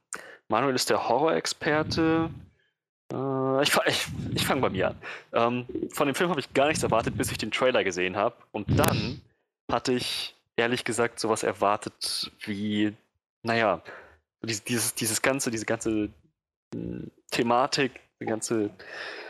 Manuel 0.49 0.75
ist 0.75 0.91
der 0.91 1.09
Horror-Experte. 1.09 2.31
Äh, 3.13 3.63
ich 3.63 3.77
ich, 3.87 4.07
ich 4.35 4.47
fange 4.47 4.63
bei 4.63 4.71
mir 4.71 4.89
an. 4.89 4.97
Ähm, 5.33 5.67
von 5.93 6.07
dem 6.07 6.15
Film 6.15 6.31
habe 6.31 6.41
ich 6.41 6.53
gar 6.53 6.67
nichts 6.67 6.83
erwartet, 6.83 7.17
bis 7.17 7.31
ich 7.31 7.39
den 7.39 7.53
Trailer 7.53 7.85
gesehen 7.85 8.17
habe. 8.17 8.35
Und 8.51 8.67
dann 8.79 9.21
hatte 9.71 9.93
ich 9.93 10.35
ehrlich 10.57 10.85
gesagt 10.85 11.21
sowas 11.21 11.45
erwartet 11.45 12.33
wie, 12.41 12.95
naja, 13.43 13.81
dieses, 14.43 14.95
dieses, 14.95 15.23
ganze, 15.23 15.51
diese 15.51 15.67
ganze 15.67 16.11
mh, 16.75 17.07
Thematik, 17.31 18.01
ganze, 18.27 18.71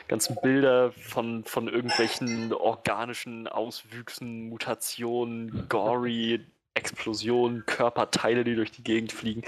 ganzen 0.09 0.37
Bilder 0.43 0.93
von, 0.93 1.45
von 1.45 1.69
irgendwelchen 1.69 2.53
organischen 2.53 3.49
Auswüchsen, 3.49 4.49
Mutationen, 4.49 5.69
gory, 5.69 6.45
Explosionen, 6.75 7.67
Körperteile, 7.67 8.45
die 8.45 8.55
durch 8.55 8.71
die 8.73 8.85
Gegend 8.85 9.13
fliegen. 9.13 9.43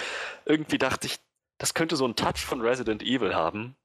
Irgendwie 0.45 0.79
dachte 0.79 1.07
ich, 1.07 1.19
das 1.59 1.75
könnte 1.75 1.97
so 1.97 2.05
einen 2.05 2.17
Touch 2.17 2.45
von 2.45 2.61
Resident 2.61 3.03
Evil 3.03 3.35
haben. 3.35 3.77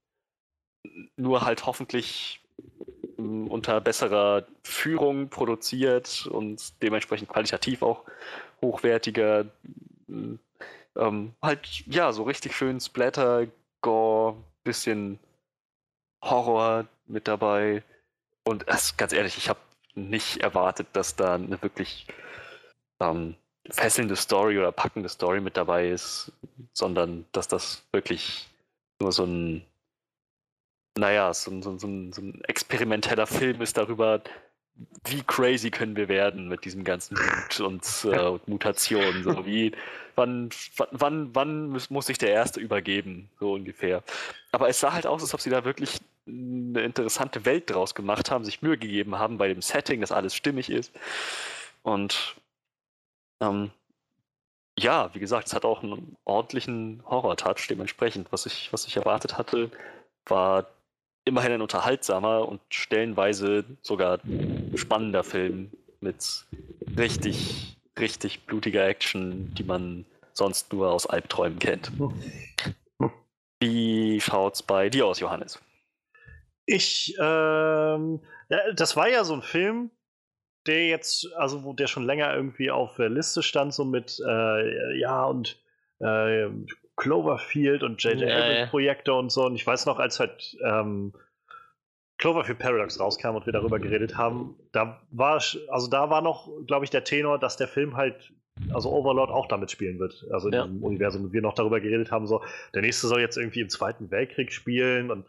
nur 1.15 1.41
halt 1.41 1.65
hoffentlich 1.65 2.41
ähm, 3.17 3.47
unter 3.49 3.81
besserer 3.81 4.45
Führung 4.63 5.29
produziert 5.29 6.27
und 6.27 6.81
dementsprechend 6.81 7.29
qualitativ 7.29 7.81
auch 7.83 8.03
hochwertiger. 8.61 9.45
Ähm, 10.07 11.33
halt, 11.41 11.83
ja, 11.87 12.11
so 12.11 12.23
richtig 12.23 12.55
schön 12.55 12.79
Splatter, 12.79 13.47
Gore, 13.81 14.35
bisschen 14.63 15.19
Horror 16.21 16.87
mit 17.05 17.27
dabei. 17.27 17.83
Und 18.43 18.67
das, 18.67 18.97
ganz 18.97 19.13
ehrlich, 19.13 19.37
ich 19.37 19.49
habe 19.49 19.59
nicht 19.95 20.37
erwartet, 20.37 20.87
dass 20.93 21.15
da 21.15 21.35
eine 21.35 21.61
wirklich 21.61 22.07
ähm, 22.99 23.35
fesselnde 23.69 24.15
Story 24.15 24.57
oder 24.57 24.71
packende 24.71 25.09
Story 25.09 25.41
mit 25.41 25.57
dabei 25.57 25.89
ist, 25.89 26.31
sondern 26.73 27.25
dass 27.31 27.47
das 27.47 27.83
wirklich 27.91 28.47
nur 28.99 29.11
so 29.11 29.25
ein, 29.25 29.65
naja, 30.97 31.33
so 31.33 31.61
so 31.61 31.71
ein, 31.71 32.13
so 32.13 32.21
ein 32.21 32.43
experimenteller 32.45 33.27
Film 33.27 33.61
ist 33.61 33.77
darüber, 33.77 34.21
wie 35.05 35.23
crazy 35.23 35.71
können 35.71 35.95
wir 35.95 36.07
werden 36.07 36.47
mit 36.47 36.65
diesem 36.65 36.83
ganzen 36.83 37.17
Mut 37.17 37.59
und, 37.59 38.05
äh, 38.11 38.39
Mutationen. 38.45 39.23
So 39.23 39.45
wie, 39.45 39.71
wann, 40.15 40.49
wann, 40.91 41.33
wann 41.33 41.69
muss, 41.69 41.89
muss 41.89 42.07
sich 42.07 42.17
der 42.17 42.31
Erste 42.31 42.59
übergeben, 42.59 43.29
so 43.39 43.53
ungefähr. 43.53 44.03
Aber 44.51 44.69
es 44.69 44.79
sah 44.79 44.93
halt 44.93 45.07
aus, 45.07 45.21
als 45.21 45.33
ob 45.33 45.41
sie 45.41 45.49
da 45.49 45.65
wirklich 45.65 45.99
eine 46.27 46.81
interessante 46.81 47.45
Welt 47.45 47.69
draus 47.69 47.95
gemacht 47.95 48.29
haben, 48.31 48.43
sich 48.43 48.61
Mühe 48.61 48.77
gegeben 48.77 49.17
haben 49.17 49.37
bei 49.37 49.47
dem 49.47 49.61
Setting, 49.61 50.01
dass 50.01 50.11
alles 50.11 50.35
stimmig 50.35 50.69
ist. 50.69 50.91
Und 51.83 52.35
ähm, 53.39 53.71
ja, 54.77 55.13
wie 55.15 55.19
gesagt, 55.19 55.47
es 55.47 55.53
hat 55.53 55.65
auch 55.65 55.81
einen 55.81 56.17
ordentlichen 56.25 57.01
Horror-Touch 57.05 57.67
dementsprechend. 57.67 58.31
Was 58.31 58.45
ich, 58.45 58.71
was 58.71 58.85
ich 58.85 58.97
erwartet 58.97 59.37
hatte, 59.37 59.71
war 60.25 60.67
immerhin 61.27 61.53
ein 61.53 61.61
unterhaltsamer 61.61 62.47
und 62.47 62.61
stellenweise 62.69 63.65
sogar 63.81 64.19
spannender 64.75 65.23
Film 65.23 65.71
mit 65.99 66.45
richtig, 66.97 67.77
richtig 67.99 68.45
blutiger 68.45 68.87
Action, 68.87 69.53
die 69.55 69.63
man 69.63 70.05
sonst 70.33 70.71
nur 70.71 70.91
aus 70.91 71.05
Albträumen 71.07 71.59
kennt. 71.59 71.91
Wie 73.59 74.21
schaut's 74.21 74.61
bei 74.61 74.89
dir 74.89 75.07
aus, 75.07 75.19
Johannes? 75.19 75.59
Ich, 76.65 77.15
ähm, 77.19 78.19
das 78.75 78.95
war 78.95 79.09
ja 79.09 79.23
so 79.23 79.33
ein 79.33 79.41
Film, 79.41 79.89
der 80.67 80.87
jetzt, 80.87 81.33
also 81.35 81.63
wo 81.63 81.73
der 81.73 81.87
schon 81.87 82.05
länger 82.05 82.33
irgendwie 82.35 82.69
auf 82.69 82.95
der 82.97 83.09
Liste 83.09 83.41
stand, 83.41 83.73
so 83.73 83.85
mit, 83.85 84.21
äh, 84.25 84.99
ja, 84.99 85.23
und 85.25 85.59
äh, 85.99 86.49
Cloverfield 86.97 87.83
und 87.83 88.03
J.J. 88.03 88.27
Ja, 88.27 88.35
Abrams. 88.43 88.69
Projekte 88.69 89.13
und 89.13 89.31
so. 89.31 89.45
Und 89.45 89.55
ich 89.55 89.65
weiß 89.65 89.85
noch, 89.85 89.99
als 89.99 90.19
halt 90.19 90.57
ähm, 90.63 91.13
Cloverfield 92.17 92.57
Paradox 92.59 92.99
rauskam 92.99 93.35
und 93.35 93.45
wir 93.45 93.53
darüber 93.53 93.79
geredet 93.79 94.17
haben, 94.17 94.55
da 94.71 94.99
war, 95.11 95.35
also 95.35 95.87
da 95.89 96.09
war 96.09 96.21
noch, 96.21 96.49
glaube 96.65 96.83
ich, 96.83 96.89
der 96.91 97.03
Tenor, 97.03 97.37
dass 97.39 97.55
der 97.57 97.67
Film 97.67 97.95
halt, 97.95 98.33
also 98.73 98.91
Overlord 98.91 99.29
auch 99.29 99.47
damit 99.47 99.69
spielen 99.69 99.99
wird. 99.99 100.25
Also 100.31 100.47
in 100.47 100.53
Ja. 100.55 100.63
diesem 100.65 100.83
Universum, 100.83 101.25
und 101.25 101.33
wir 101.33 101.41
noch 101.43 101.53
darüber 101.53 101.79
geredet 101.79 102.11
haben, 102.11 102.25
so, 102.25 102.43
der 102.73 102.81
nächste 102.81 103.05
soll 103.07 103.21
jetzt 103.21 103.37
irgendwie 103.37 103.61
im 103.61 103.69
Zweiten 103.69 104.09
Weltkrieg 104.09 104.51
spielen 104.51 105.11
und 105.11 105.25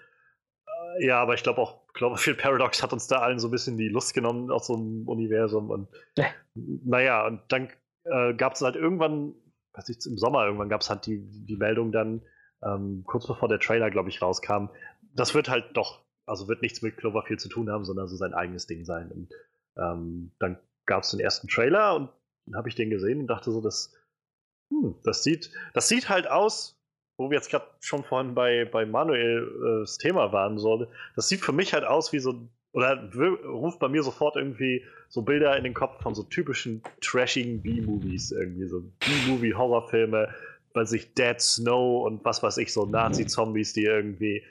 äh, 0.98 1.06
ja, 1.06 1.20
aber 1.20 1.34
ich 1.34 1.42
glaube 1.42 1.60
auch 1.60 1.86
Cloverfield 1.92 2.38
Paradox 2.42 2.82
hat 2.82 2.94
uns 2.94 3.06
da 3.06 3.18
allen 3.18 3.38
so 3.38 3.48
ein 3.48 3.50
bisschen 3.50 3.76
die 3.76 3.88
Lust 3.88 4.14
genommen 4.14 4.50
aus 4.50 4.68
so 4.68 4.74
einem 4.74 5.06
Universum 5.06 5.68
und 5.68 5.88
Ja. 6.16 6.24
naja, 6.54 7.26
und 7.26 7.42
dann 7.48 7.68
äh, 8.04 8.32
gab 8.32 8.54
es 8.54 8.62
halt 8.62 8.76
irgendwann, 8.76 9.34
weiß 9.78 9.88
ich, 9.88 10.04
im 10.06 10.18
Sommer 10.18 10.44
irgendwann 10.44 10.68
gab 10.68 10.80
es 10.80 10.90
halt 10.90 11.06
die, 11.06 11.24
die 11.46 11.56
Meldung 11.56 11.92
dann, 11.92 12.22
ähm, 12.62 13.04
kurz 13.06 13.26
bevor 13.26 13.48
der 13.48 13.60
Trailer, 13.60 13.90
glaube 13.90 14.08
ich, 14.08 14.20
rauskam, 14.20 14.66
das 15.14 15.34
wird 15.34 15.48
halt 15.48 15.76
doch, 15.76 16.04
also 16.26 16.48
wird 16.48 16.62
nichts 16.62 16.82
mit 16.82 16.96
Cloverfield 16.96 17.40
zu 17.40 17.48
tun 17.48 17.70
haben, 17.70 17.84
sondern 17.84 18.08
so 18.08 18.16
sein 18.16 18.34
eigenes 18.34 18.66
Ding 18.66 18.84
sein. 18.84 19.10
Und 19.12 19.32
ähm, 19.76 20.32
dann 20.40 20.58
gab 20.86 21.04
es 21.04 21.10
den 21.10 21.20
ersten 21.20 21.48
Trailer 21.48 21.94
und 21.94 22.10
dann 22.46 22.56
habe 22.56 22.68
ich 22.68 22.74
den 22.74 22.90
gesehen 22.90 23.20
und 23.20 23.26
dachte 23.28 23.52
so, 23.52 23.60
das, 23.60 23.94
hm, 24.70 24.96
das 25.04 25.22
sieht, 25.22 25.52
das 25.74 25.88
sieht 25.88 26.08
halt 26.08 26.28
aus, 26.28 26.76
wo 27.16 27.30
wir 27.30 27.36
jetzt 27.36 27.50
gerade 27.50 27.66
schon 27.80 28.04
vorhin 28.04 28.34
bei, 28.34 28.64
bei 28.64 28.84
Manuel 28.84 29.42
äh, 29.42 29.80
das 29.80 29.98
Thema 29.98 30.32
waren, 30.32 30.58
so, 30.58 30.86
das 31.14 31.28
sieht 31.28 31.40
für 31.40 31.52
mich 31.52 31.72
halt 31.72 31.84
aus 31.84 32.12
wie 32.12 32.18
so, 32.18 32.48
oder 32.72 33.10
ruft 33.44 33.78
bei 33.78 33.88
mir 33.88 34.02
sofort 34.02 34.36
irgendwie 34.36 34.84
so 35.08 35.22
Bilder 35.22 35.56
in 35.56 35.64
den 35.64 35.74
Kopf 35.74 36.02
von 36.02 36.14
so 36.14 36.22
typischen 36.22 36.82
trashigen 37.00 37.62
B-Movies, 37.62 38.30
irgendwie 38.32 38.66
so 38.66 38.82
B-Movie-Horrorfilme, 39.00 40.28
bei 40.74 40.84
sich 40.84 41.14
Dead 41.14 41.40
Snow 41.40 42.04
und 42.06 42.24
was 42.24 42.42
weiß 42.42 42.58
ich, 42.58 42.72
so 42.72 42.84
Nazi-Zombies, 42.84 43.72
die 43.72 43.84
irgendwie 43.84 44.42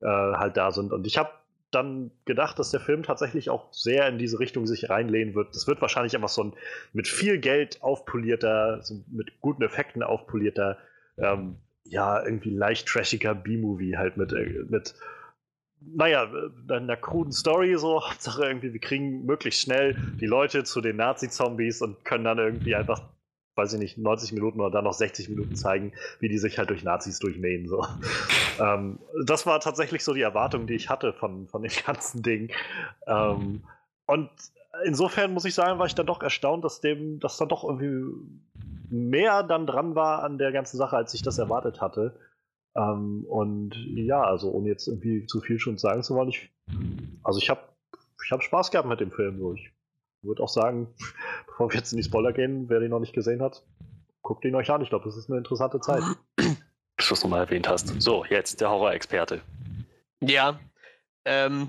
äh, 0.00 0.06
halt 0.06 0.56
da 0.56 0.72
sind. 0.72 0.92
Und 0.92 1.06
ich 1.06 1.18
habe 1.18 1.30
dann 1.70 2.10
gedacht, 2.24 2.58
dass 2.58 2.70
der 2.70 2.80
Film 2.80 3.02
tatsächlich 3.02 3.50
auch 3.50 3.72
sehr 3.72 4.08
in 4.08 4.18
diese 4.18 4.40
Richtung 4.40 4.66
sich 4.66 4.88
reinlehnen 4.88 5.34
wird. 5.34 5.54
Das 5.54 5.66
wird 5.66 5.80
wahrscheinlich 5.82 6.14
einfach 6.14 6.28
so 6.28 6.44
ein 6.44 6.52
mit 6.92 7.06
viel 7.06 7.38
Geld 7.38 7.82
aufpolierter, 7.82 8.82
so 8.82 9.02
mit 9.08 9.40
guten 9.40 9.62
Effekten 9.62 10.02
aufpolierter, 10.02 10.78
ähm, 11.18 11.56
ja, 11.84 12.24
irgendwie 12.24 12.50
leicht 12.50 12.88
trashiger 12.88 13.34
B-Movie 13.34 13.96
halt 13.96 14.16
mit, 14.16 14.32
äh, 14.32 14.64
mit 14.68 14.94
naja, 15.94 16.28
einer 16.68 16.96
kruden 16.96 17.32
Story 17.32 17.76
so. 17.78 18.02
Hauptsache 18.08 18.44
irgendwie, 18.44 18.72
wir 18.72 18.80
kriegen 18.80 19.24
möglichst 19.24 19.62
schnell 19.62 19.96
die 20.20 20.26
Leute 20.26 20.64
zu 20.64 20.80
den 20.80 20.96
Nazi-Zombies 20.96 21.82
und 21.82 22.04
können 22.04 22.24
dann 22.24 22.38
irgendwie 22.38 22.74
einfach, 22.74 23.02
weiß 23.56 23.74
ich 23.74 23.78
nicht, 23.78 23.98
90 23.98 24.32
Minuten 24.32 24.60
oder 24.60 24.70
dann 24.70 24.84
noch 24.84 24.92
60 24.92 25.28
Minuten 25.28 25.56
zeigen, 25.56 25.92
wie 26.20 26.28
die 26.28 26.38
sich 26.38 26.58
halt 26.58 26.70
durch 26.70 26.84
Nazis 26.84 27.18
durchmähen. 27.18 27.68
So. 27.68 27.86
ähm, 28.60 28.98
das 29.24 29.46
war 29.46 29.60
tatsächlich 29.60 30.04
so 30.04 30.14
die 30.14 30.22
Erwartung, 30.22 30.66
die 30.66 30.74
ich 30.74 30.90
hatte 30.90 31.12
von, 31.12 31.46
von 31.48 31.62
dem 31.62 31.72
ganzen 31.86 32.22
Ding. 32.22 32.50
Ähm, 33.06 33.62
und 34.06 34.30
insofern 34.84 35.32
muss 35.32 35.44
ich 35.44 35.54
sagen, 35.54 35.78
war 35.78 35.86
ich 35.86 35.94
dann 35.94 36.06
doch 36.06 36.22
erstaunt, 36.22 36.64
dass 36.64 36.80
dem, 36.80 37.20
dass 37.20 37.38
dann 37.38 37.48
doch 37.48 37.64
irgendwie 37.64 38.04
mehr 38.88 39.42
dann 39.42 39.66
dran 39.66 39.94
war 39.94 40.22
an 40.22 40.38
der 40.38 40.52
ganzen 40.52 40.76
Sache, 40.76 40.96
als 40.96 41.14
ich 41.14 41.22
das 41.22 41.38
erwartet 41.38 41.80
hatte. 41.80 42.14
Ähm, 42.76 43.24
und 43.28 43.74
ja, 43.94 44.22
also 44.22 44.50
ohne 44.50 44.68
jetzt 44.68 44.86
irgendwie 44.86 45.26
zu 45.26 45.40
viel 45.40 45.58
schon 45.58 45.78
sagen 45.78 46.02
zu 46.02 46.14
wollen, 46.14 46.28
ich, 46.28 46.50
also 47.22 47.38
ich 47.38 47.48
habe 47.48 47.60
ich 48.24 48.30
hab 48.30 48.42
Spaß 48.42 48.70
gehabt 48.70 48.88
mit 48.88 49.00
dem 49.00 49.12
Film. 49.12 49.38
So. 49.38 49.54
Ich 49.54 49.72
würde 50.22 50.42
auch 50.42 50.48
sagen, 50.48 50.88
bevor 51.46 51.70
wir 51.70 51.78
jetzt 51.78 51.92
in 51.92 51.98
die 51.98 52.04
Spoiler 52.04 52.32
gehen, 52.32 52.68
wer 52.68 52.80
den 52.80 52.90
noch 52.90 53.00
nicht 53.00 53.14
gesehen 53.14 53.42
hat, 53.42 53.64
guckt 54.22 54.44
ihn 54.44 54.54
euch 54.54 54.70
an. 54.70 54.82
Ich 54.82 54.90
glaube, 54.90 55.04
das 55.04 55.16
ist 55.16 55.30
eine 55.30 55.38
interessante 55.38 55.80
Zeit. 55.80 56.02
Dass 56.96 57.08
du 57.08 57.14
es 57.14 57.22
nochmal 57.22 57.40
erwähnt 57.40 57.68
hast. 57.68 58.00
So, 58.00 58.24
jetzt 58.24 58.60
der 58.60 58.70
Horror-Experte. 58.70 59.42
Ja, 60.20 60.58
ähm, 61.26 61.68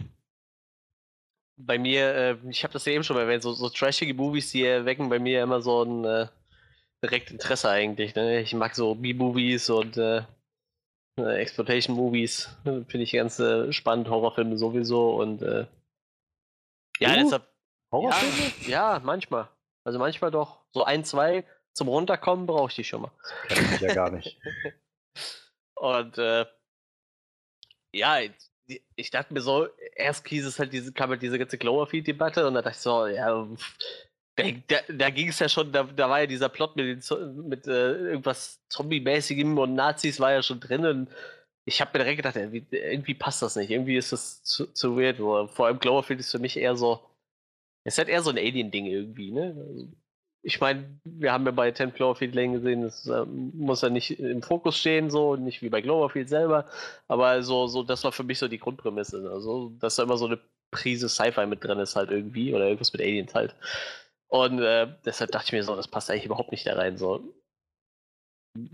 bei 1.58 1.78
mir, 1.78 2.16
äh, 2.16 2.38
ich 2.50 2.64
habe 2.64 2.72
das 2.74 2.86
ja 2.86 2.94
eben 2.94 3.04
schon 3.04 3.16
mal 3.16 3.24
erwähnt, 3.24 3.44
so, 3.44 3.52
so 3.52 3.68
trashige 3.68 4.14
Movies, 4.14 4.52
die 4.52 4.64
erwecken 4.64 5.10
bei 5.10 5.20
mir 5.20 5.44
immer 5.44 5.62
so 5.62 5.84
ein 5.84 6.06
äh, 6.06 6.28
direkt 7.04 7.32
Interesse 7.32 7.70
eigentlich. 7.70 8.16
Ne? 8.16 8.42
Ich 8.42 8.54
mag 8.54 8.76
so 8.76 8.96
B-Movies 8.96 9.70
und 9.70 9.98
äh, 9.98 10.22
äh, 11.18 11.38
Exploitation-Movies. 11.42 12.50
Finde 12.64 13.00
ich 13.00 13.12
ganz 13.14 13.40
äh, 13.40 13.72
spannend, 13.74 14.10
Horrorfilme 14.10 14.58
sowieso 14.58 15.16
und 15.16 15.42
äh, 15.42 15.68
ja, 17.00 17.14
Du? 17.16 17.24
deshalb. 17.24 17.48
Horrorfilme? 17.92 18.52
Ja, 18.68 18.96
ja, 18.96 19.02
manchmal. 19.04 19.50
Also 19.84 20.00
manchmal 20.00 20.32
doch. 20.32 20.64
So 20.72 20.84
ein, 20.84 21.04
zwei 21.06 21.46
zum 21.74 21.88
Runterkommen 21.88 22.46
brauche 22.48 22.70
ich 22.70 22.76
die 22.76 22.84
schon 22.84 23.04
mal. 23.04 23.12
Kenn 23.48 23.74
ich 23.76 23.82
ja 23.82 23.94
gar 23.94 24.12
nicht. 24.12 24.40
Und 25.76 26.18
äh, 26.18 26.46
ja, 27.94 28.20
ich- 28.20 28.84
ich 28.96 29.12
dachte 29.12 29.34
mir 29.34 29.42
so, 29.42 29.68
erst 29.96 30.28
hieß 30.28 30.46
es 30.46 30.60
halt 30.60 30.74
diese, 30.74 30.92
kam 30.92 31.10
halt 31.12 31.22
diese 31.22 31.40
ganze 31.40 31.58
Cloverfield-Debatte 31.58 32.46
und 32.46 32.54
da 32.56 32.62
dachte 32.62 32.76
ich 32.76 32.82
so, 32.82 33.06
ja, 33.08 33.46
pff, 33.56 33.76
da, 34.38 34.44
da, 34.68 34.78
da 34.94 35.10
ging 35.10 35.30
es 35.30 35.40
ja 35.40 35.50
schon, 35.50 35.72
da, 35.72 35.84
da 35.84 36.10
war 36.10 36.22
ja 36.22 36.28
dieser 36.28 36.50
Plot 36.50 36.76
mit, 36.76 36.86
den, 36.86 37.48
mit 37.50 37.68
äh, 37.68 38.12
irgendwas 38.12 38.62
Zombie-mäßigem 38.70 39.58
und 39.58 39.74
Nazis 39.76 40.20
war 40.20 40.32
ja 40.32 40.44
schon 40.44 40.60
drin 40.60 40.86
und 40.86 41.10
ich 41.66 41.82
habe 41.82 41.92
mir 41.94 42.04
direkt 42.06 42.18
gedacht, 42.18 42.36
irgendwie, 42.38 42.66
irgendwie 42.72 43.14
passt 43.16 43.42
das 43.42 43.56
nicht, 43.58 43.72
irgendwie 43.72 43.98
ist 43.98 44.14
das 44.14 44.44
zu, 44.44 44.68
zu 44.68 44.96
weird. 44.98 45.18
Vor 45.18 45.66
allem 45.66 45.80
Cloverfield 45.80 46.22
ist 46.22 46.32
für 46.32 46.40
mich 46.40 46.56
eher 46.56 46.78
so, 46.78 47.02
es 47.84 47.96
ist 47.96 47.98
halt 48.00 48.10
eher 48.10 48.22
so 48.22 48.30
ein 48.30 48.38
Alien-Ding 48.38 48.86
irgendwie, 48.86 49.32
ne? 49.32 49.56
Also, 49.58 49.88
ich 50.44 50.62
meine, 50.62 51.00
wir 51.04 51.34
haben 51.34 51.46
ja 51.46 51.52
bei 51.52 51.72
10 51.72 51.94
Cloverfield 51.94 52.36
Lane 52.36 52.54
gesehen, 52.54 52.84
das 52.84 53.06
ähm, 53.08 53.52
muss 53.56 53.82
ja 53.82 53.90
nicht 53.90 54.18
im 54.20 54.42
Fokus 54.42 54.78
stehen, 54.78 55.10
so, 55.10 55.36
nicht 55.36 55.62
wie 55.62 55.70
bei 55.70 55.82
Cloverfield 55.82 56.30
selber, 56.30 56.68
aber 57.08 57.44
so, 57.44 57.68
so, 57.68 57.84
das 57.84 58.04
war 58.04 58.14
für 58.14 58.24
mich 58.24 58.40
so 58.40 58.48
die 58.48 58.60
Grundprämisse. 58.60 59.30
Also, 59.32 59.72
dass 59.80 59.96
da 59.98 60.04
immer 60.04 60.18
so 60.18 60.28
eine 60.28 60.40
Prise 60.72 61.10
Sci-Fi 61.10 61.46
mit 61.48 61.64
drin 61.64 61.80
ist, 61.80 61.96
halt 61.96 62.12
irgendwie, 62.12 62.54
oder 62.54 62.66
irgendwas 62.66 62.94
mit 62.94 63.02
Aliens 63.02 63.34
halt. 63.36 63.56
Und 64.28 64.62
äh, 64.62 64.94
deshalb 65.06 65.32
dachte 65.32 65.48
ich 65.48 65.54
mir 65.54 65.64
so, 65.64 65.76
das 65.76 65.88
passt 65.88 66.10
eigentlich 66.10 66.26
überhaupt 66.26 66.52
nicht 66.52 66.68
da 66.68 66.76
rein. 66.76 66.98
So. 66.98 67.34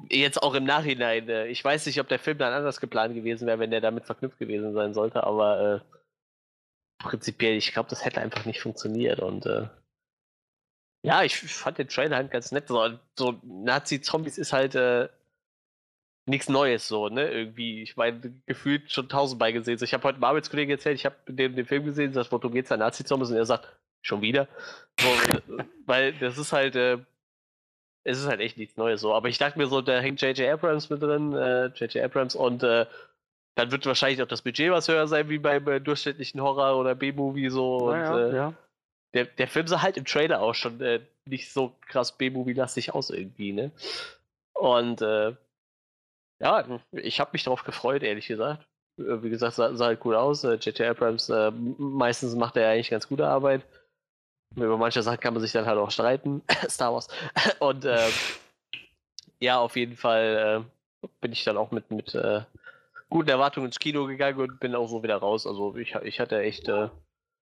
Jetzt 0.10 0.42
auch 0.42 0.54
im 0.56 0.64
Nachhinein, 0.64 1.30
äh, 1.30 1.48
ich 1.48 1.64
weiß 1.64 1.86
nicht, 1.86 2.00
ob 2.00 2.08
der 2.08 2.20
Film 2.20 2.38
dann 2.38 2.54
anders 2.54 2.80
geplant 2.80 3.14
gewesen 3.14 3.48
wäre, 3.48 3.60
wenn 3.60 3.72
der 3.72 3.82
damit 3.82 4.06
verknüpft 4.06 4.40
gewesen 4.40 4.74
sein 4.74 4.94
sollte, 4.94 5.24
aber 5.24 5.84
äh, 5.84 7.04
prinzipiell, 7.04 7.58
ich 7.58 7.74
glaube, 7.74 7.90
das 7.90 8.06
hätte 8.06 8.22
einfach 8.22 8.46
nicht 8.46 8.62
funktioniert 8.62 9.20
und 9.20 9.46
äh, 9.46 9.68
ja, 11.06 11.24
ich 11.24 11.38
fand 11.38 11.78
den 11.78 11.90
Trailer 11.90 12.16
halt 12.16 12.32
ganz 12.32 12.54
nett. 12.54 12.70
So, 12.70 12.98
so 13.20 13.40
Nazi-Zombies 13.44 14.38
ist 14.38 14.54
halt, 14.54 14.74
äh, 14.76 15.10
nichts 16.26 16.50
Neues 16.50 16.88
so, 16.88 17.10
ne? 17.10 17.30
Irgendwie, 17.30 17.84
ich 17.84 17.98
meine, 17.98 18.22
gefühlt 18.46 18.92
schon 18.92 19.10
tausendmal 19.10 19.54
gesehen. 19.54 19.78
So, 19.78 19.86
ich 19.86 19.94
habe 19.94 20.04
heute 20.04 20.16
einem 20.16 20.24
Arbeitskollegen 20.24 20.72
erzählt, 20.72 20.96
ich 20.96 21.06
habe 21.06 21.16
den, 21.28 21.56
den 21.56 21.66
Film 21.66 21.86
gesehen, 21.86 22.14
das 22.14 22.28
Foto 22.28 22.50
geht 22.50 22.72
an 22.72 22.80
Nazi-Zombies 22.80 23.30
und 23.30 23.36
er 23.36 23.46
sagt, 23.46 23.68
schon 24.04 24.22
wieder. 24.22 24.48
So, 25.00 25.08
weil 25.88 26.14
das 26.14 26.38
ist 26.38 26.54
halt, 26.54 26.76
äh, 26.76 27.00
es 28.04 28.20
ist 28.20 28.28
halt 28.28 28.42
echt 28.42 28.58
nichts 28.58 28.78
Neues 28.78 29.02
so. 29.02 29.14
Aber 29.14 29.30
ich 29.30 29.40
dachte 29.40 29.58
mir 29.58 29.68
so, 29.68 29.82
da 29.82 30.00
hängt 30.00 30.22
J.J. 30.22 30.48
Abrams 30.54 30.90
mit 30.90 31.02
drin, 31.02 31.32
J.J. 31.32 31.96
Äh, 31.96 32.04
Abrams 32.04 32.36
und 32.36 32.62
äh, 32.62 32.86
dann 33.56 33.72
wird 33.72 33.86
wahrscheinlich 33.86 34.22
auch 34.22 34.28
das 34.28 34.42
Budget 34.42 34.72
was 34.72 34.88
höher 34.88 35.08
sein 35.08 35.30
wie 35.30 35.38
beim 35.38 35.68
äh, 35.68 35.80
durchschnittlichen 35.80 36.42
Horror- 36.42 36.78
oder 36.78 36.96
B-Movie 36.96 37.50
so. 37.50 37.92
Naja, 37.92 38.14
und, 38.14 38.20
äh, 38.20 38.36
ja. 38.36 38.54
der, 39.14 39.26
der 39.26 39.48
Film 39.48 39.68
sah 39.68 39.82
halt 39.82 39.98
im 39.98 40.06
Trailer 40.06 40.42
auch 40.42 40.56
schon 40.56 40.82
äh, 40.82 41.02
nicht 41.26 41.52
so 41.52 41.76
krass 41.88 42.18
B-Movie-lastig 42.18 42.94
aus 42.94 43.10
irgendwie, 43.10 43.54
ne? 43.54 43.72
Und 44.54 45.02
äh, 45.02 45.36
ja, 46.40 46.80
ich 46.92 47.20
habe 47.20 47.32
mich 47.34 47.44
darauf 47.44 47.64
gefreut, 47.64 48.04
ehrlich 48.04 48.28
gesagt. 48.28 48.68
Äh, 48.98 49.22
Wie 49.24 49.30
gesagt, 49.30 49.56
sah, 49.56 49.76
sah 49.76 49.86
halt 49.86 50.04
cool 50.04 50.16
aus. 50.16 50.44
J.J. 50.44 50.82
Abrams, 50.82 51.30
äh, 51.30 51.52
meistens 51.52 52.36
macht 52.36 52.58
er 52.58 52.70
eigentlich 52.70 52.90
ganz 52.90 53.08
gute 53.08 53.28
Arbeit. 53.28 53.62
Über 54.56 54.78
manche 54.78 55.02
Sachen 55.02 55.20
kann 55.20 55.34
man 55.34 55.42
sich 55.42 55.52
dann 55.52 55.66
halt 55.66 55.78
auch 55.78 55.92
streiten. 55.92 56.42
Star 56.70 56.94
Wars. 56.94 57.08
Und 57.60 57.86
äh, 57.86 58.10
ja, 59.40 59.60
auf 59.60 59.76
jeden 59.76 59.98
Fall 59.98 60.66
äh, 61.04 61.08
bin 61.22 61.32
ich 61.32 61.44
dann 61.44 61.58
auch 61.58 61.72
mit, 61.72 61.92
mit 61.92 62.16
äh, 62.16 62.42
guten 63.10 63.30
Erwartungen 63.30 63.68
ins 63.68 63.80
Kino 63.80 64.06
gegangen 64.06 64.40
und 64.40 64.60
bin 64.60 64.74
auch 64.74 64.88
so 64.88 65.04
wieder 65.04 65.18
raus. 65.18 65.46
Also 65.46 65.76
ich, 65.76 65.94
ich 66.04 66.20
hatte 66.20 66.40
echt 66.40 66.68
äh, 66.68 66.90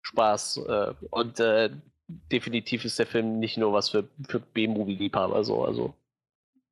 Spaß. 0.01 0.57
Äh, 0.67 0.93
und 1.09 1.39
äh, 1.39 1.71
definitiv 2.07 2.85
ist 2.85 2.99
der 2.99 3.07
Film 3.07 3.39
nicht 3.39 3.57
nur 3.57 3.73
was 3.73 3.89
für, 3.89 4.07
für 4.27 4.39
B-Movie-Liebhaber. 4.39 5.43
So. 5.43 5.65
Also 5.65 5.93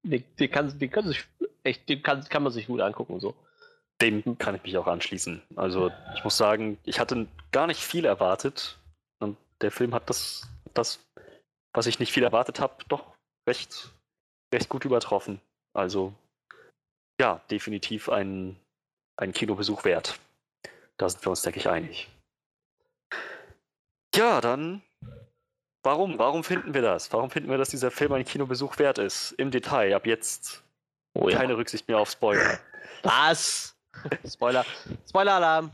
den, 0.04 0.24
den, 0.40 0.52
kann, 0.52 0.78
den, 0.78 0.92
kann 0.92 1.08
sich 1.08 1.24
echt, 1.64 1.90
den 1.90 2.04
kann, 2.04 2.24
kann 2.26 2.44
man 2.44 2.52
sich 2.52 2.68
gut 2.68 2.82
angucken. 2.82 3.20
So. 3.20 3.34
Dem 4.02 4.38
kann 4.38 4.56
ich 4.56 4.64
mich 4.64 4.78
auch 4.78 4.88
anschließen. 4.88 5.42
Also 5.56 5.92
ich 6.16 6.24
muss 6.24 6.38
sagen, 6.38 6.78
ich 6.84 7.00
hatte 7.00 7.28
gar 7.52 7.68
nicht 7.68 7.80
viel 7.80 8.06
erwartet. 8.06 8.78
Der 9.62 9.72
Film 9.72 9.94
hat 9.94 10.10
das, 10.10 10.50
das 10.74 11.00
was 11.74 11.88
ich 11.88 12.00
nicht 12.00 12.12
viel 12.12 12.24
erwartet 12.24 12.60
habe, 12.60 12.84
doch 12.88 13.16
recht, 13.48 13.94
recht 14.54 14.70
gut 14.70 14.86
übertroffen. 14.86 15.42
Also 15.74 16.14
ja, 17.20 17.42
definitiv 17.52 18.10
ein, 18.10 18.60
ein 19.18 19.34
Kinobesuch 19.34 19.84
wert. 19.84 20.20
Da 20.98 21.10
sind 21.10 21.24
wir 21.26 21.30
uns, 21.30 21.42
denke 21.42 21.60
ich, 21.60 21.70
einig. 21.70 22.10
Ja, 24.16 24.40
dann 24.40 24.82
warum? 25.84 26.18
Warum 26.18 26.44
finden 26.44 26.74
wir 26.74 26.82
das? 26.82 27.12
Warum 27.12 27.30
finden 27.30 27.50
wir, 27.50 27.58
dass 27.58 27.70
dieser 27.70 27.92
Film 27.92 28.14
ein 28.14 28.26
Kinobesuch 28.26 28.80
wert 28.80 28.98
ist? 28.98 29.34
Im 29.34 29.52
Detail, 29.52 29.94
ab 29.94 30.06
jetzt 30.06 30.64
Oh 31.14 31.28
keine 31.28 31.56
Rücksicht 31.56 31.88
mehr 31.88 32.00
auf 32.00 32.10
Spoiler. 32.10 32.60
Was? 33.04 33.76
Spoiler. 34.28 34.66
Spoiler-Alarm. 35.08 35.72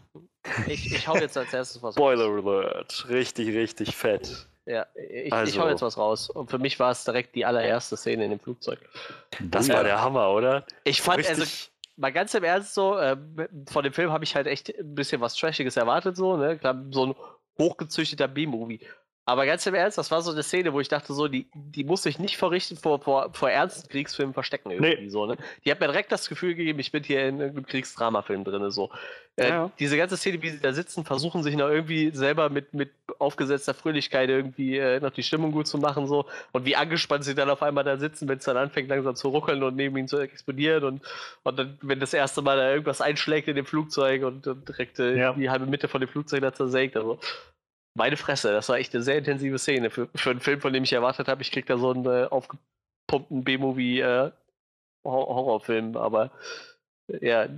Ich, 0.67 0.91
ich 0.93 1.07
hau 1.07 1.15
jetzt 1.15 1.37
als 1.37 1.53
erstes 1.53 1.81
was 1.83 1.95
Spoiler 1.95 2.25
raus. 2.25 2.45
Alert. 2.45 3.05
Richtig, 3.09 3.55
richtig 3.55 3.95
fett. 3.95 4.47
Ja, 4.65 4.85
ich, 4.95 5.27
ich 5.27 5.33
Also- 5.33 5.61
hau 5.61 5.69
jetzt 5.69 5.81
was 5.81 5.97
raus. 5.97 6.29
Und 6.29 6.49
für 6.49 6.59
mich 6.59 6.79
war 6.79 6.91
es 6.91 7.03
direkt 7.03 7.35
die 7.35 7.45
allererste 7.45 7.97
Szene 7.97 8.23
in 8.25 8.31
dem 8.31 8.39
Flugzeug. 8.39 8.79
Das 9.39 9.67
Ja. 9.67 9.75
war 9.75 9.83
der 9.83 10.01
Hammer, 10.01 10.29
oder? 10.31 10.65
Ich 10.83 11.01
fand, 11.01 11.27
also, 11.27 11.41
Richtig, 11.43 11.71
mal 11.97 12.11
ganz 12.11 12.33
im 12.33 12.43
Ernst 12.43 12.73
so, 12.73 12.97
ähm, 12.99 13.35
von 13.69 13.83
dem 13.83 13.93
Film 13.93 14.11
habe 14.11 14.23
ich 14.23 14.35
halt 14.35 14.47
echt 14.47 14.69
ein 14.77 14.95
bisschen 14.95 15.21
was 15.21 15.35
Trashiges 15.35 15.77
erwartet, 15.77 16.15
so, 16.15 16.37
ne? 16.37 16.59
So 16.91 17.05
ein 17.07 17.15
hochgezüchteter 17.59 18.27
B-Movie. 18.27 18.79
Aber 19.23 19.45
ganz 19.45 19.65
im 19.67 19.75
Ernst, 19.75 19.99
das 19.99 20.09
war 20.09 20.21
so 20.23 20.31
eine 20.31 20.41
Szene, 20.41 20.73
wo 20.73 20.79
ich 20.79 20.87
dachte, 20.87 21.13
so, 21.13 21.27
die, 21.27 21.47
die 21.53 21.83
muss 21.83 22.01
sich 22.03 22.17
nicht 22.17 22.37
vor, 22.37 22.49
richten- 22.51 22.75
vor, 22.75 22.99
vor, 23.01 23.31
vor 23.33 23.51
ernsten 23.51 23.87
Kriegsfilmen 23.87 24.33
verstecken 24.33 24.71
irgendwie 24.71 25.03
Nee. 25.03 25.09
so, 25.09 25.27
ne? 25.27 25.37
Die 25.63 25.69
hat 25.71 25.79
mir 25.79 25.85
direkt 25.87 26.11
das 26.11 26.27
Gefühl 26.27 26.55
gegeben, 26.55 26.79
ich 26.79 26.91
bin 26.91 27.03
hier 27.03 27.27
in 27.27 27.39
irgendeinem 27.39 27.67
Kriegsdramafilm 27.67 28.43
drin, 28.43 28.71
so. 28.71 28.89
Äh, 29.35 29.49
Ja. 29.49 29.71
Diese 29.79 29.95
ganze 29.95 30.17
Szene, 30.17 30.41
wie 30.41 30.49
sie 30.49 30.59
da 30.59 30.73
sitzen, 30.73 31.05
versuchen 31.05 31.43
sich 31.43 31.55
noch 31.55 31.69
irgendwie 31.69 32.09
selber 32.13 32.49
mit, 32.49 32.73
mit 32.73 32.89
aufgesetzter 33.19 33.75
Fröhlichkeit 33.75 34.27
irgendwie 34.29 34.77
äh, 34.79 34.99
noch 34.99 35.11
die 35.11 35.23
Stimmung 35.23 35.51
gut 35.51 35.67
zu 35.67 35.77
machen, 35.77 36.07
so. 36.07 36.25
Und 36.51 36.65
wie 36.65 36.75
angespannt 36.75 37.23
sie 37.23 37.35
dann 37.35 37.49
auf 37.51 37.61
einmal 37.61 37.83
da 37.83 37.97
sitzen, 37.97 38.27
wenn 38.27 38.39
es 38.39 38.45
dann 38.45 38.57
anfängt 38.57 38.89
langsam 38.89 39.15
zu 39.15 39.29
ruckeln 39.29 39.61
und 39.61 39.75
neben 39.75 39.95
ihnen 39.97 40.07
zu 40.07 40.17
explodieren 40.19 40.83
und, 40.83 41.01
und 41.43 41.59
dann, 41.59 41.77
wenn 41.83 41.99
das 41.99 42.13
erste 42.15 42.41
Mal 42.41 42.57
da 42.57 42.71
irgendwas 42.71 43.01
einschlägt 43.01 43.47
in 43.47 43.55
dem 43.55 43.67
Flugzeug 43.67 44.23
und, 44.23 44.47
und 44.47 44.67
direkt 44.67 44.97
äh, 44.99 45.15
Ja. 45.15 45.33
die 45.33 45.49
halbe 45.51 45.67
Mitte 45.67 45.87
von 45.87 46.01
dem 46.01 46.09
Flugzeug 46.09 46.41
da 46.41 46.51
zersägt, 46.53 46.97
also. 46.97 47.19
Meine 47.93 48.17
Fresse, 48.17 48.51
das 48.51 48.69
war 48.69 48.77
echt 48.77 48.93
eine 48.93 49.03
sehr 49.03 49.17
intensive 49.17 49.57
Szene 49.57 49.89
für, 49.89 50.07
für 50.15 50.31
einen 50.31 50.39
Film, 50.39 50.61
von 50.61 50.71
dem 50.71 50.83
ich 50.83 50.93
erwartet 50.93 51.27
habe, 51.27 51.41
ich 51.41 51.51
krieg 51.51 51.65
da 51.65 51.77
so 51.77 51.91
einen 51.91 52.05
äh, 52.05 52.25
aufgepumpten 52.25 53.43
B-Movie 53.43 53.99
äh, 53.99 54.31
aber 55.03 56.31
äh, 57.07 57.27
ja, 57.27 57.49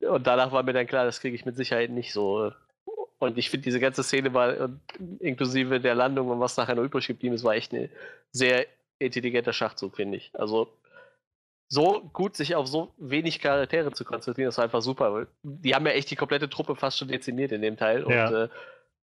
und 0.00 0.26
danach 0.26 0.52
war 0.52 0.62
mir 0.62 0.72
dann 0.72 0.86
klar, 0.86 1.04
das 1.04 1.20
kriege 1.20 1.34
ich 1.34 1.46
mit 1.46 1.56
Sicherheit 1.56 1.90
nicht 1.90 2.12
so. 2.12 2.46
äh. 2.46 2.52
Und 3.18 3.38
ich 3.38 3.48
finde, 3.48 3.64
diese 3.64 3.80
ganze 3.80 4.02
Szene 4.02 4.34
war, 4.34 4.60
äh, 4.60 4.68
inklusive 5.20 5.80
der 5.80 5.94
Landung 5.94 6.28
und 6.28 6.40
was 6.40 6.56
nachher 6.56 6.74
noch 6.74 6.84
übrig 6.84 7.06
geblieben 7.06 7.34
ist, 7.34 7.44
war 7.44 7.54
echt 7.54 7.72
ein 7.72 7.90
sehr 8.30 8.66
intelligenter 8.98 9.52
Schachzug, 9.52 9.96
finde 9.96 10.18
ich. 10.18 10.30
Also 10.34 10.68
so 11.68 12.02
gut 12.12 12.36
sich 12.36 12.54
auf 12.54 12.66
so 12.68 12.92
wenig 12.98 13.40
Charaktere 13.40 13.92
zu 13.92 14.04
konzentrieren, 14.04 14.48
das 14.48 14.58
war 14.58 14.64
einfach 14.64 14.82
super. 14.82 15.26
Die 15.42 15.74
haben 15.74 15.86
ja 15.86 15.92
echt 15.92 16.10
die 16.10 16.16
komplette 16.16 16.48
Truppe 16.48 16.76
fast 16.76 16.98
schon 16.98 17.08
dezimiert 17.08 17.52
in 17.52 17.62
dem 17.62 17.76
Teil. 17.76 18.04
Ja. 18.08 18.28
Und 18.28 18.50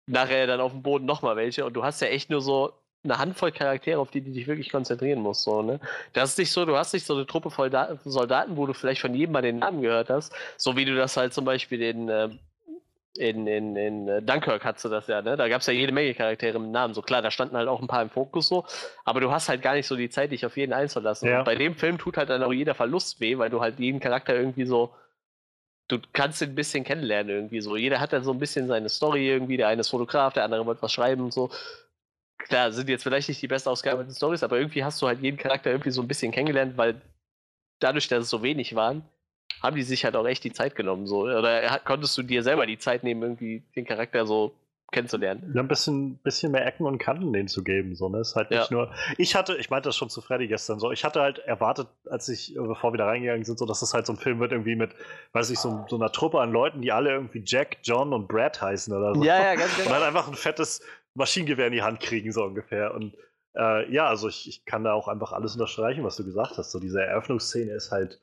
nachher 0.08 0.48
dann 0.48 0.62
auf 0.62 0.72
dem 0.72 0.82
Boden 0.84 1.06
nochmal 1.06 1.36
welche. 1.36 1.66
Und 1.66 1.74
du 1.74 1.84
hast 1.84 2.02
ja 2.02 2.08
echt 2.08 2.30
nur 2.30 2.42
so 2.42 2.74
eine 3.04 3.18
Handvoll 3.20 3.52
Charaktere, 3.52 4.00
auf 4.00 4.10
die 4.12 4.22
du 4.22 4.32
dich 4.32 4.48
wirklich 4.48 4.72
konzentrieren 4.72 5.20
musst. 5.20 5.44
So, 5.44 5.62
ne? 5.62 5.80
Das 6.14 6.32
ist 6.32 6.38
nicht 6.40 6.52
so, 6.52 6.66
du 6.66 6.76
hast 6.76 6.94
nicht 6.94 7.06
so 7.06 7.14
eine 7.16 7.28
Truppe 7.28 7.52
voll 7.52 7.70
Da- 7.70 7.98
Soldaten, 8.04 8.58
wo 8.58 8.66
du 8.66 8.74
vielleicht 8.74 9.02
von 9.02 9.14
jedem 9.14 9.34
mal 9.34 9.42
den 9.42 9.60
Namen 9.60 9.82
gehört 9.82 10.10
hast, 10.10 10.34
so 10.58 10.76
wie 10.76 10.86
du 10.86 10.96
das 10.96 11.16
halt 11.16 11.34
zum 11.34 11.46
Beispiel 11.46 11.82
in, 11.84 12.10
ähm, 12.10 12.40
in, 13.18 13.48
in, 13.48 13.76
in 13.76 14.08
äh, 14.08 14.22
Dunkirk 14.22 14.66
hattest 14.66 14.86
du 14.86 14.90
das 14.90 15.08
ja, 15.08 15.22
ne? 15.22 15.38
Da 15.38 15.48
gab 15.48 15.62
es 15.62 15.68
ja 15.68 15.74
jede 15.74 15.94
Menge 15.94 16.14
Charaktere 16.16 16.60
mit 16.60 16.72
Namen. 16.72 16.94
So 16.96 17.02
klar, 17.02 17.22
da 17.22 17.30
standen 17.32 17.56
halt 17.56 17.68
auch 17.70 17.80
ein 17.82 17.88
paar 17.88 18.02
im 18.02 18.10
Fokus 18.10 18.48
so, 18.48 18.66
aber 19.06 19.22
du 19.22 19.32
hast 19.32 19.48
halt 19.50 19.62
gar 19.62 19.76
nicht 19.76 19.88
so 19.88 19.96
die 19.96 20.10
Zeit, 20.10 20.32
dich 20.32 20.46
auf 20.46 20.58
jeden 20.58 20.74
einzulassen. 20.74 21.30
Ja. 21.30 21.44
Bei 21.44 21.56
dem 21.56 21.76
Film 21.76 21.98
tut 21.98 22.18
halt 22.18 22.30
dann 22.30 22.44
auch 22.44 22.52
jeder 22.52 22.74
Verlust 22.74 23.22
weh, 23.22 23.38
weil 23.38 23.50
du 23.50 23.62
halt 23.62 23.80
jeden 23.80 24.00
Charakter 24.00 24.36
irgendwie 24.36 24.66
so. 24.66 24.94
Du 25.88 26.00
kannst 26.14 26.42
ihn 26.42 26.50
ein 26.50 26.56
bisschen 26.56 26.84
kennenlernen 26.84 27.30
irgendwie 27.32 27.62
so. 27.62 27.76
Jeder 27.76 28.00
hat 28.00 28.12
dann 28.12 28.24
so 28.24 28.32
ein 28.32 28.40
bisschen 28.40 28.68
seine 28.68 28.90
Story 28.90 29.28
irgendwie. 29.28 29.58
Der 29.58 29.68
eine 29.68 29.82
ist 29.82 29.90
Fotograf, 29.90 30.34
der 30.34 30.44
andere 30.44 30.66
wollte 30.66 30.82
was 30.82 30.92
schreiben 30.92 31.22
und 31.24 31.34
so. 31.34 31.52
Klar, 32.40 32.72
sind 32.72 32.90
jetzt 32.90 33.04
vielleicht 33.04 33.30
nicht 33.30 33.42
die 33.42 33.48
best 33.48 33.68
ausgearbeiteten 33.68 34.16
Stories, 34.16 34.44
aber 34.44 34.58
irgendwie 34.58 34.84
hast 34.84 35.02
du 35.02 35.08
halt 35.08 35.22
jeden 35.22 35.38
Charakter 35.38 35.72
irgendwie 35.72 35.92
so 35.92 36.02
ein 36.02 36.08
bisschen 36.08 36.32
kennengelernt, 36.32 36.76
weil 36.78 37.02
dadurch, 37.80 38.08
dass 38.08 38.24
es 38.24 38.30
so 38.30 38.42
wenig 38.44 38.76
waren, 38.76 39.04
haben 39.62 39.76
die 39.76 39.84
sich 39.84 40.04
halt 40.06 40.16
auch 40.16 40.26
echt 40.28 40.44
die 40.44 40.52
Zeit 40.54 40.76
genommen. 40.76 41.08
So. 41.08 41.22
Oder 41.22 41.70
hat- 41.72 41.86
konntest 41.86 42.18
du 42.18 42.24
dir 42.24 42.44
selber 42.44 42.66
die 42.66 42.78
Zeit 42.78 43.04
nehmen, 43.04 43.22
irgendwie 43.22 43.64
den 43.76 43.86
Charakter 43.86 44.26
so 44.26 44.54
kennenzulernen? 44.92 45.52
Ja, 45.54 45.62
ein 45.62 45.68
bisschen, 45.68 46.18
bisschen 46.20 46.52
mehr 46.52 46.66
Ecken 46.66 46.86
und 46.86 46.98
Kanten 47.00 47.34
denen 47.34 47.48
zu 47.48 47.64
geben. 47.64 47.96
So, 47.96 48.10
ne? 48.10 48.20
Ist 48.20 48.36
halt 48.36 48.52
nicht 48.52 48.70
Ja. 48.72 48.76
nur. 48.78 48.94
Ich 49.18 49.36
hatte, 49.36 49.56
ich 49.58 49.70
meinte 49.70 49.90
das 49.90 49.96
schon 49.98 50.10
zu 50.10 50.22
Freddy 50.22 50.48
gestern 50.48 50.80
so, 50.80 50.92
ich 50.92 51.04
hatte 51.04 51.22
halt 51.22 51.40
erwartet, 51.40 51.88
als 52.10 52.30
ich, 52.30 52.56
äh, 52.56 52.60
bevor 52.60 52.94
wir 52.94 52.98
da 52.98 53.06
reingegangen 53.08 53.44
sind, 53.44 53.60
so, 53.60 53.66
dass 53.66 53.80
das 53.82 53.94
halt 53.94 54.06
so 54.06 54.14
ein 54.14 54.18
Film 54.18 54.40
wird, 54.40 54.52
irgendwie 54.52 54.76
mit, 54.76 54.92
weiß 55.34 55.50
ich, 55.50 55.60
so, 55.60 55.86
so 55.90 55.96
einer 55.96 56.12
Truppe 56.12 56.40
an 56.40 56.52
Leuten, 56.52 56.82
die 56.82 56.92
alle 56.92 57.12
irgendwie 57.12 57.44
Jack, 57.46 57.78
John 57.84 58.14
und 58.14 58.28
Brad 58.28 58.62
heißen 58.62 58.96
oder 58.96 59.16
so. 59.16 59.24
Ja, 59.24 59.42
ja, 59.44 59.56
ganz 59.56 59.72
Und 59.78 59.84
genau. 59.84 59.96
halt 59.96 60.04
einfach 60.04 60.28
ein 60.28 60.36
fettes 60.36 60.82
Maschinengewehr 61.14 61.68
in 61.68 61.74
die 61.74 61.82
Hand 61.84 62.00
kriegen, 62.00 62.32
so 62.32 62.44
ungefähr. 62.44 62.94
Und 62.94 63.16
äh, 63.56 63.92
ja, 63.92 64.08
also 64.08 64.28
ich, 64.28 64.48
ich 64.48 64.66
kann 64.66 64.84
da 64.84 64.94
auch 64.94 65.08
einfach 65.08 65.32
alles 65.32 65.54
unterstreichen, 65.54 66.04
was 66.04 66.16
du 66.18 66.26
gesagt 66.26 66.58
hast. 66.58 66.72
So, 66.72 66.80
diese 66.80 67.02
Eröffnungsszene 67.02 67.72
ist 67.72 67.92
halt. 67.92 68.22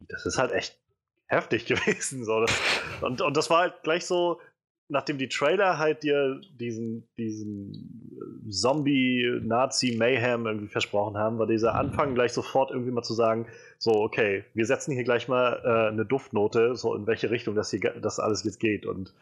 Das 0.00 0.26
ist 0.26 0.38
halt 0.38 0.52
echt 0.52 0.78
heftig 1.26 1.66
gewesen. 1.66 2.24
So. 2.24 2.40
Das, 2.40 2.52
und, 3.00 3.20
und 3.20 3.36
das 3.36 3.50
war 3.50 3.60
halt 3.60 3.82
gleich 3.82 4.06
so, 4.06 4.40
nachdem 4.88 5.18
die 5.18 5.28
Trailer 5.28 5.78
halt 5.78 6.02
dir 6.02 6.40
diesen, 6.58 7.06
diesen 7.18 8.48
Zombie-Nazi-Mayhem 8.48 10.46
irgendwie 10.46 10.68
versprochen 10.68 11.18
haben, 11.18 11.38
war 11.38 11.46
dieser 11.46 11.74
Anfang 11.74 12.14
gleich 12.14 12.32
sofort 12.32 12.70
irgendwie 12.70 12.90
mal 12.90 13.02
zu 13.02 13.14
sagen, 13.14 13.46
so, 13.78 13.92
okay, 13.92 14.44
wir 14.54 14.64
setzen 14.66 14.92
hier 14.92 15.04
gleich 15.04 15.28
mal 15.28 15.60
äh, 15.64 15.92
eine 15.92 16.06
Duftnote, 16.06 16.74
so 16.74 16.94
in 16.94 17.06
welche 17.06 17.30
Richtung 17.30 17.54
das 17.54 17.70
hier 17.70 17.80
das 18.00 18.18
alles 18.18 18.44
jetzt 18.44 18.60
geht. 18.60 18.86
Und 18.86 19.14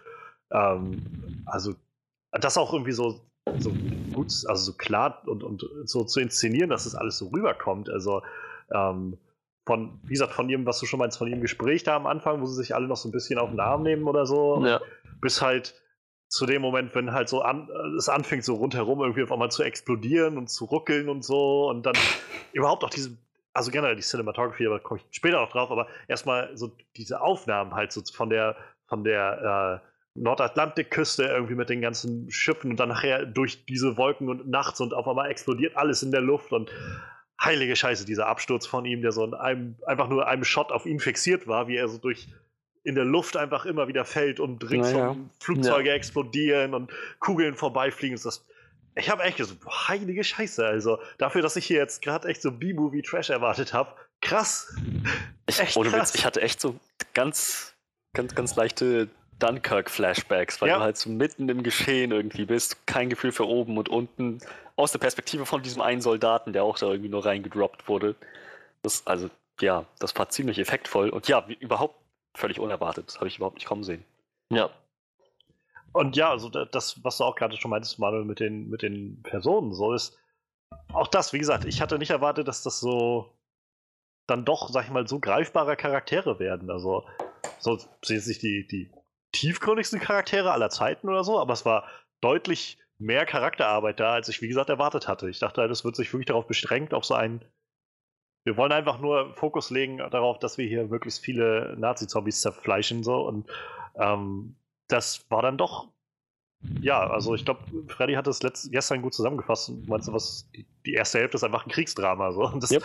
ähm, 0.52 1.42
also 1.46 1.74
das 2.30 2.56
auch 2.56 2.72
irgendwie 2.72 2.92
so, 2.92 3.20
so 3.58 3.72
gut, 4.12 4.32
also 4.46 4.72
so 4.72 4.72
klar 4.74 5.22
und, 5.26 5.42
und 5.42 5.64
so 5.84 6.04
zu 6.04 6.20
inszenieren, 6.20 6.70
dass 6.70 6.84
das 6.84 6.94
alles 6.94 7.18
so 7.18 7.26
rüberkommt. 7.28 7.90
Also 7.90 8.22
ähm, 8.72 9.18
von, 9.66 10.00
wie 10.04 10.10
gesagt, 10.14 10.32
von 10.32 10.48
ihrem, 10.48 10.64
was 10.64 10.78
du 10.78 10.86
schon 10.86 11.00
meinst, 11.00 11.18
von 11.18 11.26
ihrem 11.28 11.40
Gespräch 11.42 11.82
da 11.82 11.96
am 11.96 12.06
Anfang, 12.06 12.40
wo 12.40 12.46
sie 12.46 12.54
sich 12.54 12.74
alle 12.74 12.86
noch 12.86 12.96
so 12.96 13.08
ein 13.08 13.12
bisschen 13.12 13.38
auf 13.38 13.50
den 13.50 13.60
Arm 13.60 13.82
nehmen 13.82 14.04
oder 14.04 14.24
so, 14.24 14.64
Ja. 14.64 14.80
bis 15.20 15.42
halt 15.42 15.74
zu 16.28 16.46
dem 16.46 16.62
Moment, 16.62 16.94
wenn 16.94 17.12
halt 17.12 17.28
so 17.28 17.42
an, 17.42 17.68
äh, 17.68 17.96
es 17.98 18.08
anfängt, 18.08 18.44
so 18.44 18.54
rundherum 18.54 19.00
irgendwie 19.00 19.22
auf 19.24 19.32
einmal 19.32 19.50
zu 19.50 19.62
explodieren 19.64 20.38
und 20.38 20.48
zu 20.48 20.64
ruckeln 20.64 21.08
und 21.08 21.24
so 21.24 21.68
und 21.68 21.84
dann 21.84 21.94
überhaupt 22.52 22.84
auch 22.84 22.90
diese, 22.90 23.16
also 23.52 23.70
generell 23.70 23.96
die 23.96 24.02
Cinematography, 24.02 24.66
aber 24.66 24.76
da 24.78 24.82
komme 24.82 25.00
ich 25.00 25.16
später 25.16 25.40
noch 25.40 25.50
drauf, 25.50 25.70
aber 25.70 25.88
erstmal 26.08 26.56
so 26.56 26.72
diese 26.96 27.20
Aufnahmen 27.20 27.74
halt 27.74 27.90
so 27.92 28.02
von 28.12 28.30
der, 28.30 28.56
von 28.88 29.02
der 29.04 29.82
äh, 29.82 29.86
Nordatlantikküste 30.18 31.24
irgendwie 31.24 31.54
mit 31.54 31.68
den 31.68 31.80
ganzen 31.80 32.30
Schiffen 32.30 32.70
und 32.70 32.80
dann 32.80 32.88
nachher 32.88 33.26
durch 33.26 33.64
diese 33.66 33.96
Wolken 33.96 34.28
und 34.28 34.48
nachts 34.48 34.80
und 34.80 34.94
auf 34.94 35.06
einmal 35.08 35.30
explodiert 35.30 35.76
alles 35.76 36.02
in 36.02 36.10
der 36.10 36.20
Luft 36.22 36.52
und 36.52 36.70
heilige 37.42 37.76
Scheiße, 37.76 38.04
dieser 38.04 38.26
Absturz 38.26 38.66
von 38.66 38.84
ihm, 38.84 39.02
der 39.02 39.12
so 39.12 39.24
in 39.24 39.34
einem, 39.34 39.76
einfach 39.86 40.08
nur 40.08 40.26
einem 40.26 40.44
Shot 40.44 40.72
auf 40.72 40.86
ihn 40.86 41.00
fixiert 41.00 41.46
war, 41.46 41.68
wie 41.68 41.76
er 41.76 41.88
so 41.88 41.98
durch 41.98 42.28
in 42.82 42.94
der 42.94 43.04
Luft 43.04 43.36
einfach 43.36 43.66
immer 43.66 43.88
wieder 43.88 44.04
fällt 44.04 44.38
und 44.38 44.70
ringsum 44.70 45.00
Naja. 45.00 45.16
Flugzeuge 45.40 45.90
explodieren 45.90 46.72
und 46.72 46.92
Kugeln 47.18 47.56
vorbeifliegen. 47.56 48.16
Das, 48.22 48.46
ich 48.94 49.10
habe 49.10 49.24
echt 49.24 49.38
gesagt, 49.38 49.60
boah, 49.60 49.88
heilige 49.88 50.22
Scheiße. 50.22 50.64
Also 50.64 51.00
dafür, 51.18 51.42
dass 51.42 51.56
ich 51.56 51.66
hier 51.66 51.78
jetzt 51.78 52.00
gerade 52.00 52.28
echt 52.28 52.42
so 52.42 52.52
B-Movie-Trash 52.52 53.30
erwartet 53.30 53.72
habe, 53.72 53.92
krass. 54.20 54.72
Ich, 55.48 55.58
Echt 55.58 55.76
ohne 55.76 55.90
krass. 55.90 56.12
Witz, 56.12 56.14
ich 56.14 56.24
hatte 56.24 56.42
echt 56.42 56.60
so 56.60 56.78
ganz, 57.12 57.74
ganz, 58.14 58.36
ganz 58.36 58.54
leichte 58.54 59.08
Dunkirk-Flashbacks, 59.38 60.60
weil 60.60 60.68
Ja. 60.70 60.76
du 60.78 60.82
halt 60.82 60.96
so 60.96 61.10
mitten 61.10 61.48
im 61.48 61.62
Geschehen 61.62 62.12
irgendwie 62.12 62.44
bist, 62.46 62.86
kein 62.86 63.08
Gefühl 63.10 63.32
für 63.32 63.46
oben 63.46 63.76
und 63.78 63.88
unten, 63.88 64.38
aus 64.76 64.92
der 64.92 64.98
Perspektive 64.98 65.46
von 65.46 65.62
diesem 65.62 65.82
einen 65.82 66.00
Soldaten, 66.00 66.52
der 66.52 66.64
auch 66.64 66.78
da 66.78 66.86
irgendwie 66.86 67.08
nur 67.08 67.24
reingedroppt 67.24 67.88
wurde. 67.88 68.14
Das, 68.82 69.06
also, 69.06 69.30
ja, 69.60 69.84
das 69.98 70.14
war 70.16 70.28
ziemlich 70.28 70.58
effektvoll 70.58 71.10
und 71.10 71.28
ja, 71.28 71.46
wie, 71.48 71.54
überhaupt 71.54 71.96
völlig 72.34 72.60
unerwartet. 72.60 73.08
Das 73.08 73.16
habe 73.16 73.28
ich 73.28 73.36
überhaupt 73.36 73.56
nicht 73.56 73.66
kommen 73.66 73.84
sehen. 73.84 74.04
Ja. 74.50 74.70
Und 75.92 76.14
ja, 76.16 76.30
also 76.30 76.50
da- 76.50 76.66
das, 76.66 77.02
was 77.04 77.16
du 77.18 77.24
auch 77.24 77.36
gerade 77.36 77.56
schon 77.56 77.70
meintest, 77.70 77.98
Manuel, 77.98 78.24
mit 78.26 78.38
den, 78.40 78.68
mit 78.68 78.82
den 78.82 79.22
Personen, 79.22 79.72
so 79.72 79.92
ist 79.94 80.18
auch 80.92 81.08
das, 81.08 81.32
wie 81.32 81.38
gesagt, 81.38 81.64
ich 81.64 81.80
hatte 81.80 81.98
nicht 81.98 82.10
erwartet, 82.10 82.48
dass 82.48 82.62
das 82.62 82.80
so 82.80 83.32
dann 84.26 84.44
doch, 84.44 84.68
sag 84.70 84.84
ich 84.84 84.90
mal, 84.90 85.06
so 85.06 85.20
greifbare 85.20 85.76
Charaktere 85.76 86.38
werden. 86.38 86.70
Also, 86.70 87.06
so 87.58 87.78
sind 88.04 88.26
nicht 88.26 88.42
die, 88.42 88.66
die 88.66 88.90
tiefgründigsten 89.40 90.00
Charaktere 90.00 90.52
aller 90.52 90.70
Zeiten 90.70 91.08
oder 91.08 91.24
so, 91.24 91.38
aber 91.38 91.52
es 91.52 91.64
war 91.64 91.84
deutlich 92.20 92.78
mehr 92.98 93.26
Charakterarbeit 93.26 94.00
da, 94.00 94.14
als 94.14 94.28
ich, 94.28 94.40
wie 94.42 94.48
gesagt, 94.48 94.70
erwartet 94.70 95.06
hatte. 95.08 95.28
Ich 95.28 95.38
dachte 95.38 95.62
es 95.62 95.84
wird 95.84 95.96
sich 95.96 96.12
wirklich 96.12 96.26
darauf 96.26 96.46
beschränkt, 96.46 96.94
auf 96.94 97.04
so 97.04 97.14
ein. 97.14 97.44
Wir 98.44 98.56
wollen 98.56 98.72
einfach 98.72 99.00
nur 99.00 99.34
Fokus 99.34 99.70
legen 99.70 99.98
darauf, 99.98 100.38
dass 100.38 100.56
wir 100.56 100.66
hier 100.66 100.86
möglichst 100.86 101.24
viele 101.24 101.74
Nazi-Zombies 101.78 102.40
zerfleischen, 102.40 103.02
so 103.02 103.26
und 103.26 103.50
ähm, 103.96 104.56
das 104.88 105.28
war 105.30 105.42
dann 105.42 105.58
doch. 105.58 105.88
Ja, 106.80 107.10
also 107.10 107.34
ich 107.34 107.44
glaube, 107.44 107.60
Freddy 107.88 108.14
hat 108.14 108.26
es 108.26 108.42
letzt, 108.42 108.70
gestern 108.72 109.02
gut 109.02 109.14
zusammengefasst. 109.14 109.68
Und 109.68 109.88
Meinst 109.88 110.08
du, 110.08 110.12
was 110.12 110.48
die, 110.54 110.66
die 110.84 110.94
erste 110.94 111.18
Hälfte 111.18 111.36
ist 111.36 111.44
einfach 111.44 111.66
ein 111.66 111.70
Kriegsdrama. 111.70 112.32
So. 112.32 112.46
Und 112.46 112.62
das, 112.62 112.70
Yep. 112.70 112.84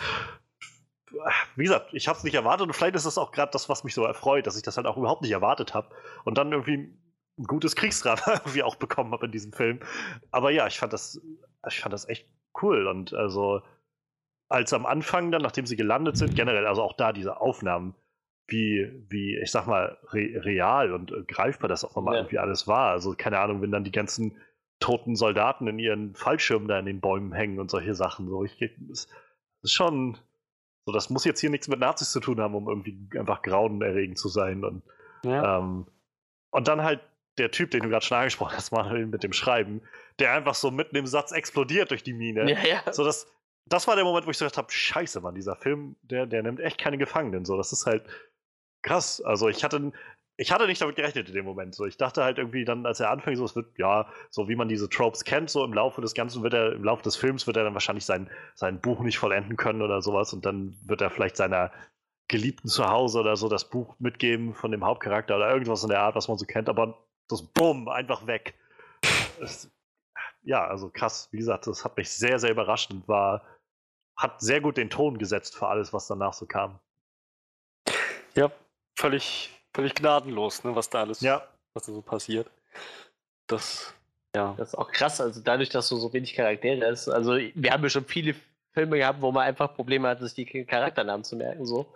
Wie 1.56 1.64
gesagt, 1.64 1.92
ich 1.92 2.08
habe 2.08 2.18
es 2.18 2.24
nicht 2.24 2.34
erwartet 2.34 2.66
und 2.66 2.72
vielleicht 2.74 2.96
ist 2.96 3.06
das 3.06 3.18
auch 3.18 3.32
gerade 3.32 3.52
das, 3.52 3.68
was 3.68 3.84
mich 3.84 3.94
so 3.94 4.04
erfreut, 4.04 4.46
dass 4.46 4.56
ich 4.56 4.62
das 4.62 4.76
halt 4.76 4.86
auch 4.86 4.96
überhaupt 4.96 5.22
nicht 5.22 5.32
erwartet 5.32 5.74
habe 5.74 5.88
und 6.24 6.38
dann 6.38 6.52
irgendwie 6.52 6.96
ein 7.38 7.44
gutes 7.44 7.76
Kriegsdrama 7.76 8.22
irgendwie 8.26 8.62
auch 8.62 8.76
bekommen 8.76 9.12
habe 9.12 9.26
in 9.26 9.32
diesem 9.32 9.52
Film. 9.52 9.80
Aber 10.30 10.50
ja, 10.50 10.66
ich 10.66 10.78
fand 10.78 10.92
das, 10.92 11.20
ich 11.68 11.80
fand 11.80 11.92
das 11.92 12.08
echt 12.08 12.28
cool 12.62 12.86
und 12.86 13.14
also 13.14 13.62
als 14.48 14.72
am 14.72 14.84
Anfang 14.84 15.30
dann, 15.32 15.42
nachdem 15.42 15.64
sie 15.66 15.76
gelandet 15.76 16.16
sind, 16.18 16.34
generell, 16.34 16.66
also 16.66 16.82
auch 16.82 16.92
da 16.92 17.12
diese 17.12 17.40
Aufnahmen, 17.40 17.94
wie, 18.48 19.04
wie 19.08 19.38
ich 19.38 19.50
sag 19.50 19.66
mal, 19.66 19.96
re 20.12 20.44
real 20.44 20.92
und 20.92 21.10
äh, 21.10 21.22
greifbar 21.26 21.68
das 21.68 21.84
auch 21.84 21.96
nochmal 21.96 22.14
Ja. 22.16 22.20
irgendwie 22.20 22.38
alles 22.38 22.68
war. 22.68 22.90
Also 22.90 23.14
keine 23.16 23.38
Ahnung, 23.38 23.62
wenn 23.62 23.70
dann 23.70 23.84
die 23.84 23.92
ganzen 23.92 24.36
toten 24.78 25.16
Soldaten 25.16 25.68
in 25.68 25.78
ihren 25.78 26.14
Fallschirmen 26.14 26.68
da 26.68 26.78
in 26.78 26.86
den 26.86 27.00
Bäumen 27.00 27.32
hängen 27.32 27.60
und 27.60 27.70
solche 27.70 27.94
Sachen. 27.94 28.28
So, 28.28 28.44
ich, 28.44 28.58
das 28.90 29.08
ist 29.62 29.72
schon, 29.72 30.18
so, 30.86 30.92
das 30.92 31.10
muss 31.10 31.24
jetzt 31.24 31.40
hier 31.40 31.50
nichts 31.50 31.68
mit 31.68 31.78
Nazis 31.78 32.10
zu 32.10 32.20
tun 32.20 32.40
haben, 32.40 32.54
um 32.54 32.68
irgendwie 32.68 32.98
einfach 33.18 33.42
grauenerregend 33.42 34.18
zu 34.18 34.28
sein. 34.28 34.64
Und, 34.64 34.82
Ja. 35.24 35.58
ähm, 35.58 35.86
und 36.50 36.68
dann 36.68 36.82
halt 36.82 37.00
der 37.38 37.50
Typ, 37.50 37.70
den 37.70 37.82
du 37.82 37.88
gerade 37.88 38.04
schon 38.04 38.18
angesprochen 38.18 38.56
hast, 38.56 38.72
Manuel, 38.72 39.06
mit 39.06 39.22
dem 39.22 39.32
Schreiben, 39.32 39.80
der 40.18 40.32
einfach 40.32 40.54
so 40.54 40.70
mitten 40.70 40.96
im 40.96 41.06
Satz 41.06 41.32
explodiert 41.32 41.90
durch 41.90 42.02
die 42.02 42.12
Mine. 42.12 42.50
Ja, 42.50 42.58
ja. 42.84 42.92
So, 42.92 43.04
das, 43.04 43.26
das 43.66 43.86
war 43.88 43.94
der 43.96 44.04
Moment, 44.04 44.26
wo 44.26 44.30
ich 44.30 44.38
so 44.38 44.44
gedacht 44.44 44.58
habe, 44.58 44.72
scheiße, 44.72 45.20
Mann, 45.20 45.34
dieser 45.34 45.56
Film, 45.56 45.96
der, 46.02 46.26
der 46.26 46.42
nimmt 46.42 46.60
echt 46.60 46.78
keine 46.78 46.98
Gefangenen. 46.98 47.44
So, 47.44 47.56
das 47.56 47.72
ist 47.72 47.86
halt 47.86 48.04
krass. 48.82 49.20
Also 49.22 49.48
ich 49.48 49.62
hatte, 49.64 49.92
ich 50.42 50.52
hatte 50.52 50.66
nicht 50.66 50.82
damit 50.82 50.96
gerechnet 50.96 51.28
in 51.28 51.34
dem 51.34 51.44
Moment. 51.44 51.74
So, 51.74 51.86
ich 51.86 51.96
dachte 51.96 52.24
halt 52.24 52.38
irgendwie 52.38 52.64
dann, 52.64 52.84
als 52.84 53.00
er 53.00 53.10
anfing, 53.10 53.36
so, 53.36 53.44
es 53.44 53.54
wird, 53.56 53.78
ja, 53.78 54.06
so 54.30 54.48
wie 54.48 54.56
man 54.56 54.68
diese 54.68 54.88
Tropes 54.88 55.24
kennt, 55.24 55.50
so 55.50 55.64
im 55.64 55.72
Laufe 55.72 56.00
des 56.00 56.14
Ganzen 56.14 56.42
wird 56.42 56.52
er, 56.52 56.72
im 56.72 56.84
Laufe 56.84 57.02
des 57.02 57.16
Films 57.16 57.46
wird 57.46 57.56
er 57.56 57.64
dann 57.64 57.74
wahrscheinlich 57.74 58.04
sein, 58.04 58.28
sein 58.54 58.80
Buch 58.80 59.00
nicht 59.00 59.18
vollenden 59.18 59.56
können 59.56 59.82
oder 59.82 60.02
sowas 60.02 60.32
und 60.32 60.44
dann 60.44 60.76
wird 60.84 61.00
er 61.00 61.10
vielleicht 61.10 61.36
seiner 61.36 61.70
Geliebten 62.28 62.68
zu 62.68 62.88
Hause 62.88 63.20
oder 63.20 63.36
so 63.36 63.48
das 63.48 63.68
Buch 63.68 63.94
mitgeben 64.00 64.54
von 64.54 64.72
dem 64.72 64.84
Hauptcharakter 64.84 65.36
oder 65.36 65.50
irgendwas 65.50 65.82
in 65.82 65.90
der 65.90 66.00
Art, 66.00 66.16
was 66.16 66.28
man 66.28 66.38
so 66.38 66.46
kennt, 66.46 66.68
aber 66.68 66.98
das 67.28 67.42
Bumm, 67.42 67.88
einfach 67.88 68.26
weg. 68.26 68.54
Es, 69.40 69.70
ja, 70.42 70.66
also 70.66 70.90
krass. 70.90 71.28
Wie 71.30 71.38
gesagt, 71.38 71.66
das 71.66 71.84
hat 71.84 71.96
mich 71.96 72.10
sehr, 72.10 72.38
sehr 72.38 72.50
überrascht 72.50 72.90
und 72.90 73.06
war, 73.06 73.42
hat 74.16 74.40
sehr 74.40 74.60
gut 74.60 74.76
den 74.76 74.90
Ton 74.90 75.18
gesetzt 75.18 75.56
für 75.56 75.68
alles, 75.68 75.92
was 75.92 76.06
danach 76.06 76.32
so 76.32 76.46
kam. 76.46 76.80
ja, 78.34 78.50
völlig, 78.96 79.61
völlig 79.74 79.94
gnadenlos, 79.94 80.64
ne, 80.64 80.74
was 80.74 80.90
da 80.90 81.00
alles, 81.00 81.20
Ja, 81.20 81.46
was 81.74 81.84
da 81.86 81.92
so 81.92 82.02
passiert. 82.02 82.50
Das, 83.46 83.94
ja. 84.34 84.54
Das 84.56 84.68
ist 84.68 84.74
auch 84.76 84.90
krass, 84.90 85.20
also 85.20 85.40
dadurch, 85.40 85.68
dass 85.68 85.88
du 85.88 85.96
so 85.96 86.12
wenig 86.12 86.34
Charaktere 86.34 86.90
hast. 86.90 87.08
Also 87.08 87.32
wir 87.36 87.70
haben 87.70 87.82
ja 87.82 87.90
schon 87.90 88.04
viele 88.04 88.34
Filme 88.72 88.96
gehabt, 88.98 89.20
wo 89.20 89.32
man 89.32 89.44
einfach 89.46 89.74
Probleme 89.74 90.08
hat, 90.08 90.20
sich 90.20 90.34
die 90.34 90.64
Charakternamen 90.64 91.24
zu 91.24 91.36
merken, 91.36 91.66
so. 91.66 91.92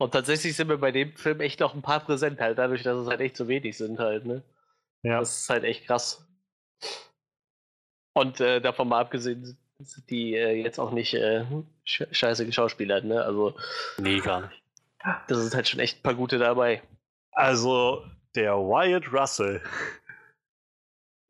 Und 0.00 0.12
tatsächlich 0.12 0.54
sind 0.54 0.68
wir 0.68 0.78
bei 0.78 0.92
dem 0.92 1.16
Film 1.16 1.40
echt 1.40 1.60
noch 1.60 1.74
ein 1.74 1.82
paar 1.82 2.00
präsent, 2.00 2.40
halt, 2.40 2.58
dadurch, 2.58 2.82
dass 2.84 2.96
es 2.98 3.08
halt 3.08 3.20
echt 3.20 3.36
so 3.36 3.48
wenig 3.48 3.76
sind, 3.76 3.98
halt, 3.98 4.24
ne? 4.26 4.42
ja. 5.02 5.18
Das 5.18 5.40
ist 5.42 5.50
halt 5.50 5.64
echt 5.64 5.86
krass. 5.86 6.24
Und 8.14 8.40
äh, 8.40 8.60
davon 8.60 8.88
mal 8.88 9.00
abgesehen, 9.00 9.56
sind 9.80 10.10
die 10.10 10.34
äh, 10.34 10.54
jetzt 10.62 10.78
auch 10.80 10.90
nicht 10.90 11.14
äh, 11.14 11.44
sch 11.84 12.02
scheiße 12.10 12.46
geschauspielert, 12.46 13.04
ne? 13.04 13.22
Also, 13.22 13.56
Nee, 13.98 14.18
gar 14.20 14.40
nicht. 14.42 14.62
das 15.28 15.38
ist 15.38 15.54
halt 15.54 15.68
schon 15.68 15.80
echt 15.80 15.98
ein 15.98 16.02
paar 16.02 16.14
gute 16.14 16.38
dabei. 16.38 16.82
Also, 17.38 18.04
der 18.34 18.54
Wyatt 18.56 19.12
Russell, 19.12 19.62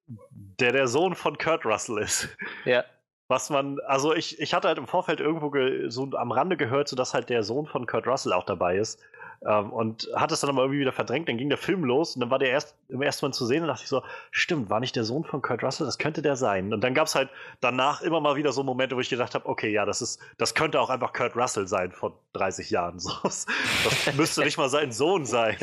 der 0.06 0.72
der 0.72 0.88
Sohn 0.88 1.14
von 1.14 1.36
Kurt 1.36 1.66
Russell 1.66 1.98
ist. 1.98 2.28
Ja. 2.64 2.82
Was 3.28 3.50
man, 3.50 3.78
also 3.80 4.14
ich, 4.14 4.40
ich 4.40 4.54
hatte 4.54 4.68
halt 4.68 4.78
im 4.78 4.86
Vorfeld 4.86 5.20
irgendwo 5.20 5.50
ge, 5.50 5.90
so 5.90 6.10
am 6.16 6.32
Rande 6.32 6.56
gehört, 6.56 6.88
so 6.88 6.96
dass 6.96 7.12
halt 7.12 7.28
der 7.28 7.42
Sohn 7.42 7.66
von 7.66 7.86
Kurt 7.86 8.06
Russell 8.06 8.32
auch 8.32 8.46
dabei 8.46 8.78
ist. 8.78 9.02
Ähm, 9.46 9.72
und 9.72 10.08
hat 10.14 10.32
es 10.32 10.40
dann 10.40 10.50
aber 10.50 10.62
irgendwie 10.62 10.80
wieder 10.80 10.92
verdrängt. 10.92 11.28
Dann 11.28 11.36
ging 11.38 11.48
der 11.48 11.58
Film 11.58 11.84
los 11.84 12.16
und 12.16 12.20
dann 12.20 12.30
war 12.30 12.40
der 12.40 12.50
erst 12.50 12.76
im 12.88 13.02
ersten 13.02 13.26
Mal 13.26 13.32
zu 13.32 13.46
sehen 13.46 13.62
und 13.62 13.68
dachte 13.68 13.82
ich 13.84 13.88
so, 13.88 14.02
stimmt, 14.32 14.68
war 14.68 14.80
nicht 14.80 14.96
der 14.96 15.04
Sohn 15.04 15.24
von 15.24 15.42
Kurt 15.42 15.62
Russell? 15.62 15.86
Das 15.86 15.98
könnte 15.98 16.22
der 16.22 16.34
sein. 16.34 16.72
Und 16.72 16.82
dann 16.82 16.94
gab 16.94 17.06
es 17.06 17.14
halt 17.14 17.30
danach 17.60 18.00
immer 18.02 18.20
mal 18.20 18.34
wieder 18.36 18.50
so 18.50 18.64
Momente, 18.64 18.96
wo 18.96 19.00
ich 19.00 19.08
gedacht 19.08 19.34
habe, 19.34 19.46
okay, 19.46 19.70
ja, 19.70 19.84
das 19.84 20.02
ist, 20.02 20.20
das 20.38 20.54
könnte 20.54 20.80
auch 20.80 20.90
einfach 20.90 21.12
Kurt 21.12 21.36
Russell 21.36 21.68
sein 21.68 21.92
vor 21.92 22.18
30 22.32 22.70
Jahren. 22.70 22.98
So, 23.08 23.12
das 23.22 23.46
das 23.84 24.14
müsste 24.16 24.42
nicht 24.42 24.58
mal 24.58 24.68
sein 24.68 24.90
Sohn 24.92 25.24
sein. 25.24 25.56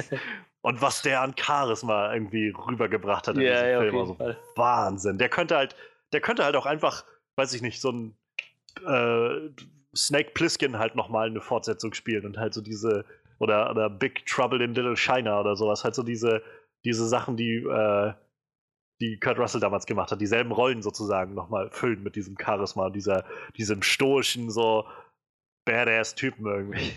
Und 0.61 0.81
was 0.81 1.01
der 1.01 1.21
an 1.21 1.35
Charisma 1.37 2.13
irgendwie 2.13 2.49
rübergebracht 2.49 3.27
hat 3.27 3.35
in 3.35 3.41
Ja, 3.41 3.53
diesem 3.53 3.69
ja, 3.69 3.79
Film. 3.81 3.97
Also, 3.97 4.13
Fall. 4.15 4.37
Wahnsinn. 4.55 5.17
Der 5.17 5.29
könnte 5.29 5.57
halt, 5.57 5.75
der 6.13 6.21
könnte 6.21 6.43
halt 6.45 6.55
auch 6.55 6.65
einfach, 6.65 7.03
weiß 7.35 7.53
ich 7.53 7.61
nicht, 7.61 7.81
so 7.81 7.91
ein 7.91 8.17
äh, 8.87 9.49
Snake 9.95 10.31
Plissken 10.33 10.79
halt 10.79 10.95
nochmal 10.95 11.27
eine 11.27 11.41
Fortsetzung 11.41 11.93
spielen 11.93 12.25
und 12.25 12.37
halt 12.37 12.53
so 12.53 12.61
diese, 12.61 13.05
oder, 13.39 13.69
oder 13.71 13.89
Big 13.89 14.25
Trouble 14.25 14.63
in 14.63 14.73
Little 14.73 14.97
China 14.97 15.39
oder 15.39 15.55
sowas, 15.55 15.83
halt 15.83 15.95
so 15.95 16.03
diese, 16.03 16.41
diese 16.83 17.07
Sachen, 17.07 17.37
die, 17.37 17.57
äh, 17.57 18.13
die 19.01 19.19
Kurt 19.19 19.37
Russell 19.37 19.61
damals 19.61 19.85
gemacht 19.85 20.11
hat, 20.11 20.21
dieselben 20.21 20.51
Rollen 20.51 20.81
sozusagen 20.81 21.33
nochmal 21.33 21.69
füllen 21.71 22.03
mit 22.03 22.15
diesem 22.15 22.37
Charisma, 22.39 22.89
dieser, 22.89 23.25
diesem 23.57 23.81
stoischen, 23.81 24.49
so 24.49 24.85
Badass-Typen 25.65 26.45
irgendwie. 26.45 26.91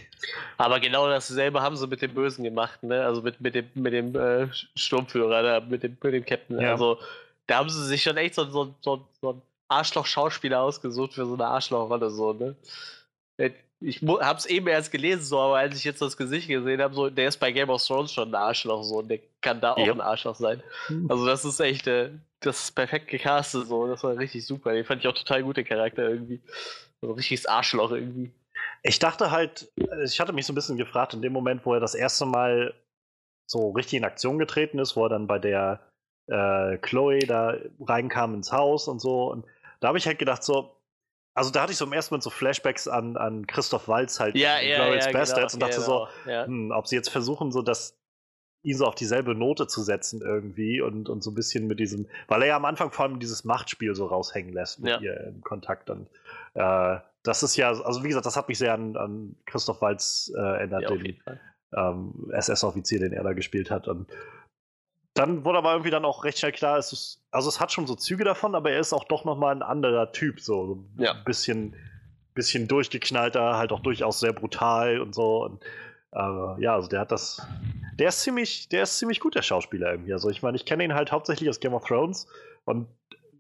Aber 0.59 0.79
genau 0.79 1.09
dasselbe 1.09 1.63
haben 1.63 1.77
sie 1.77 1.87
mit 1.87 2.03
dem 2.03 2.15
Bösen 2.15 2.45
gemacht, 2.45 2.83
ne? 2.83 3.05
Also 3.05 3.23
mit, 3.23 3.41
mit 3.41 3.55
dem, 3.55 3.69
mit 3.75 3.93
dem 3.95 4.15
äh, 4.15 4.49
Sturmführer, 4.77 5.43
da, 5.43 5.61
mit, 5.61 5.83
dem, 5.83 5.97
mit 6.03 6.13
dem 6.13 6.25
Captain. 6.25 6.61
Ja. 6.61 6.73
Also 6.73 6.99
da 7.47 7.57
haben 7.57 7.71
sie 7.71 7.85
sich 7.87 8.03
schon 8.03 8.19
echt 8.19 8.35
so, 8.35 8.45
so, 8.45 8.75
so, 8.81 9.09
so 9.21 9.31
einen 9.31 9.43
Arschloch-Schauspieler 9.69 10.61
ausgesucht 10.61 11.15
für 11.15 11.25
so 11.25 11.35
eine 11.35 11.47
Arschlochrolle, 11.47 12.11
so, 12.11 12.35
ne? 12.35 12.57
Ich 13.81 14.03
hab's 14.03 14.47
eben 14.47 14.67
erst 14.67 14.91
gelesen, 14.91 15.23
so, 15.23 15.39
aber 15.39 15.59
als 15.59 15.77
ich 15.77 15.85
jetzt 15.85 16.03
das 16.03 16.17
Gesicht 16.17 16.49
gesehen 16.49 16.83
habe, 16.83 16.95
so, 16.95 17.11
der 17.11 17.29
ist 17.29 17.37
bei 17.39 17.53
Game 17.53 17.71
of 17.71 17.85
Thrones 17.85 18.13
schon 18.13 18.31
ein 18.31 18.35
Arschloch, 18.35 18.83
so, 18.83 18.99
und 18.99 19.09
der 19.09 19.21
kann 19.41 19.61
da 19.61 19.75
auch 19.75 19.87
Ja. 19.87 19.93
ein 19.93 20.01
Arschloch 20.01 20.35
sein. 20.35 20.63
Also 21.09 21.25
das 21.27 21.45
ist 21.45 21.61
echt, 21.61 21.87
äh, 21.87 22.11
das 22.41 22.65
ist 22.65 22.75
perfekt 22.75 23.07
gecastet, 23.09 23.69
so, 23.69 23.87
das 23.87 24.03
war 24.03 24.17
richtig 24.17 24.45
super. 24.45 24.73
Den 24.73 24.85
fand 24.85 25.03
ich 25.03 25.09
auch 25.09 25.15
total 25.15 25.45
gut, 25.45 25.57
den 25.59 25.65
Charakter 25.65 26.09
irgendwie. 26.09 26.41
So 27.01 27.09
ein 27.11 27.15
richtiges 27.15 27.47
Arschloch 27.47 27.93
irgendwie. 27.93 28.33
Ich 28.83 28.99
dachte 28.99 29.31
halt, 29.31 29.71
äh, 29.77 30.05
ich 30.05 30.19
hatte 30.19 30.33
mich 30.33 30.47
so 30.47 30.53
ein 30.53 30.57
bisschen 30.57 30.77
gefragt, 30.77 31.15
in 31.15 31.23
dem 31.23 31.33
Moment, 31.33 31.65
wo 31.65 31.73
er 31.75 31.81
das 31.81 31.95
erste 31.95 32.27
Mal 32.27 32.75
so 33.47 33.71
richtig 33.71 33.99
in 33.99 34.05
Aktion 34.05 34.39
getreten 34.39 34.81
ist, 34.81 34.97
wo 34.97 35.05
er 35.07 35.09
dann 35.11 35.29
bei 35.29 35.39
der 35.39 35.81
äh, 36.27 36.77
Chloe 36.79 37.21
da 37.21 37.55
reinkam 37.81 38.35
ins 38.35 38.51
Haus 38.53 38.89
und 38.89 39.01
so. 39.01 39.31
Und 39.31 39.47
da 39.81 39.89
habe 39.89 39.99
ich 39.99 40.07
halt 40.07 40.19
gedacht, 40.19 40.43
so, 40.43 40.75
also 41.39 41.51
da 41.51 41.63
hatte 41.63 41.73
ich 41.73 41.79
so 41.79 41.85
im 41.85 41.93
ersten 41.93 42.15
Moment 42.15 42.25
so 42.25 42.31
Flashbacks 42.31 42.89
an, 42.89 43.17
an 43.17 43.47
Christoph 43.47 43.89
Waltz 43.89 44.21
halt 44.21 44.37
Ja, 44.37 44.59
in 44.59 44.71
ja, 44.71 44.77
Glorious 44.77 45.07
ja, 45.07 45.13
Bastards 45.13 45.55
genau, 45.55 45.67
und 45.67 45.73
dachte 45.73 45.85
so, 45.85 46.07
genau, 46.25 46.37
ja. 46.37 46.47
hm, 46.47 46.71
ob 46.73 46.87
sie 46.87 46.97
jetzt 46.97 47.09
versuchen, 47.09 47.53
so 47.53 47.63
das, 47.63 47.97
ihn 48.63 48.77
so 48.77 48.85
auf 48.85 48.95
dieselbe 48.95 49.35
Note 49.35 49.67
zu 49.67 49.83
setzen 49.83 50.21
irgendwie 50.21 50.81
und, 50.81 51.09
und 51.09 51.23
so 51.23 51.31
ein 51.31 51.35
bisschen 51.35 51.67
mit 51.67 51.79
diesem, 51.81 52.07
weil 52.27 52.43
er 52.43 52.49
ja 52.49 52.57
am 52.57 52.65
Anfang 52.65 52.91
vor 52.91 53.07
allem 53.07 53.21
dieses 53.21 53.45
Machtspiel 53.45 53.95
so 53.95 54.07
raushängen 54.07 54.53
lässt 54.53 54.81
mit 54.81 55.01
ihr 55.01 55.19
im 55.29 55.41
Kontakt 55.43 55.91
und 55.91 56.09
äh, 56.55 56.99
das 57.23 57.43
ist 57.43 57.57
ja, 57.57 57.69
also 57.69 58.03
wie 58.03 58.09
gesagt, 58.09 58.27
das 58.27 58.37
hat 58.37 58.49
mich 58.49 58.59
sehr 58.59 58.75
an, 58.75 58.97
an 58.97 59.37
Christoph 59.47 59.81
Waltz 59.81 60.33
äh, 60.35 60.41
erinnert, 60.41 60.89
den 60.91 61.21
ähm, 61.77 62.31
SS-Offizier, 62.33 63.01
den 63.01 63.13
er 63.13 63.23
da 63.23 63.33
gespielt 63.33 63.71
hat. 63.71 63.89
Und 63.89 64.09
dann 65.19 65.45
wurde 65.45 65.59
aber 65.59 65.73
irgendwie 65.73 65.91
dann 65.91 66.05
auch 66.05 66.25
recht 66.25 66.39
schnell 66.39 66.53
klar, 66.53 66.79
es 66.79 66.93
ist, 66.93 67.23
also 67.31 67.49
es 67.49 67.61
hat 67.61 67.73
schon 67.73 67.87
so 67.87 67.95
Züge 67.95 68.25
davon, 68.25 68.55
aber 68.55 68.71
er 68.71 68.81
ist 68.81 68.93
auch 68.93 69.05
doch 69.05 69.25
nochmal 69.25 69.55
ein 69.55 69.63
anderer 69.63 70.13
Typ, 70.13 70.41
so, 70.41 70.67
so 70.67 70.75
ein 70.75 70.95
Ja. 70.99 71.13
bisschen, 71.25 71.75
bisschen 72.35 72.69
durchgeknallter, 72.69 73.57
halt 73.57 73.73
auch 73.73 73.81
durchaus 73.81 74.21
sehr 74.21 74.33
brutal 74.33 75.01
und 75.01 75.15
so. 75.15 75.45
Und 75.45 75.65
äh, 76.13 76.63
ja, 76.63 76.75
also 76.75 76.89
der 76.89 77.01
hat 77.01 77.11
das, 77.13 77.47
der 77.99 78.09
ist 78.11 78.21
ziemlich, 78.23 78.69
der 78.69 78.85
ist 78.85 78.99
ziemlich 78.99 79.21
gut, 79.21 79.35
der 79.35 79.43
Schauspieler 79.43 79.91
irgendwie. 79.91 80.13
Also 80.13 80.31
ich 80.31 80.43
meine, 80.43 80.57
ich 80.57 80.65
kenne 80.65 80.85
ihn 80.85 80.95
halt 80.95 81.11
hauptsächlich 81.13 81.49
aus 81.49 81.61
Game 81.61 81.75
of 81.75 81.85
Thrones 81.85 82.29
und 82.65 82.87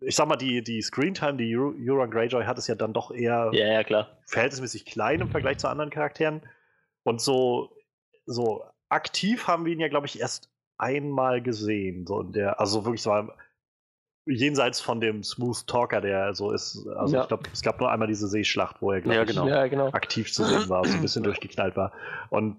ich 0.00 0.14
sag 0.14 0.28
mal, 0.28 0.36
die, 0.36 0.62
die 0.62 0.80
Screentime, 0.80 1.36
die 1.38 1.56
Euro- 1.56 1.74
Euron 1.78 2.10
Greyjoy 2.10 2.44
hat, 2.44 2.56
ist 2.59 2.68
ja 2.68 2.74
dann 2.76 2.92
doch 2.92 3.10
eher 3.10 3.50
Ja, 3.52 3.66
ja, 3.66 3.84
klar. 3.84 4.18
verhältnismäßig 4.26 4.84
klein 4.84 5.20
im 5.20 5.28
Vergleich 5.28 5.59
zu 5.59 5.68
anderen 5.68 5.90
Charakteren. 5.90 6.42
Und 7.02 7.20
so, 7.20 7.72
so 8.26 8.64
aktiv 8.88 9.48
haben 9.48 9.64
wir 9.64 9.72
ihn 9.72 9.80
ja, 9.80 9.88
glaube 9.88 10.06
ich, 10.06 10.20
erst 10.20 10.50
einmal 10.78 11.42
gesehen. 11.42 12.06
So 12.06 12.20
in 12.20 12.32
der, 12.32 12.60
also 12.60 12.84
wirklich 12.84 13.02
so 13.02 13.12
jenseits 14.26 14.80
von 14.80 15.00
dem 15.00 15.22
Smooth 15.22 15.66
Talker, 15.66 16.00
der 16.00 16.34
so 16.34 16.50
ist. 16.52 16.86
Also 16.96 17.16
Ja. 17.16 17.22
ich 17.22 17.28
glaube, 17.28 17.44
es 17.52 17.62
gab 17.62 17.80
nur 17.80 17.90
einmal 17.90 18.09
diese 18.09 18.28
Seeschlacht, 18.28 18.80
wo 18.82 18.92
er, 18.92 19.00
glaube 19.00 19.16
Ja, 19.16 19.22
ich, 19.22 19.28
genau. 19.28 19.46
Ja, 19.46 19.66
genau. 19.66 19.88
aktiv 19.88 20.32
zu 20.32 20.44
sehen 20.44 20.68
war, 20.68 20.84
so 20.84 20.94
ein 20.94 21.00
bisschen 21.02 21.22
durchgeknallt 21.24 21.76
war. 21.76 21.92
Und 22.30 22.56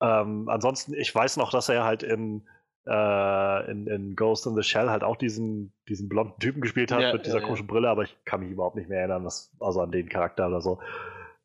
ähm, 0.00 0.48
ansonsten, 0.48 0.94
ich 0.94 1.12
weiß 1.14 1.38
noch, 1.38 1.50
dass 1.50 1.68
er 1.68 1.84
halt 1.84 2.02
in, 2.02 2.46
äh, 2.86 3.70
in, 3.70 3.86
in 3.86 4.16
Ghost 4.16 4.46
in 4.46 4.54
the 4.54 4.62
Shell 4.62 4.90
halt 4.90 5.02
auch 5.02 5.16
diesen, 5.16 5.72
diesen 5.88 6.08
blonden 6.08 6.38
Typen 6.40 6.60
gespielt 6.60 6.92
hat 6.92 7.00
Ja, 7.00 7.12
mit 7.12 7.24
dieser 7.26 7.36
ja, 7.36 7.40
ja. 7.40 7.46
komischen 7.46 7.66
Brille, 7.66 7.88
aber 7.88 8.02
ich 8.04 8.16
kann 8.24 8.40
mich 8.40 8.50
überhaupt 8.50 8.76
nicht 8.76 8.88
mehr 8.88 8.98
erinnern, 9.00 9.24
was, 9.24 9.50
also 9.60 9.80
an 9.80 9.90
den 9.90 10.08
Charakter 10.08 10.46
oder 10.46 10.60
so. 10.60 10.78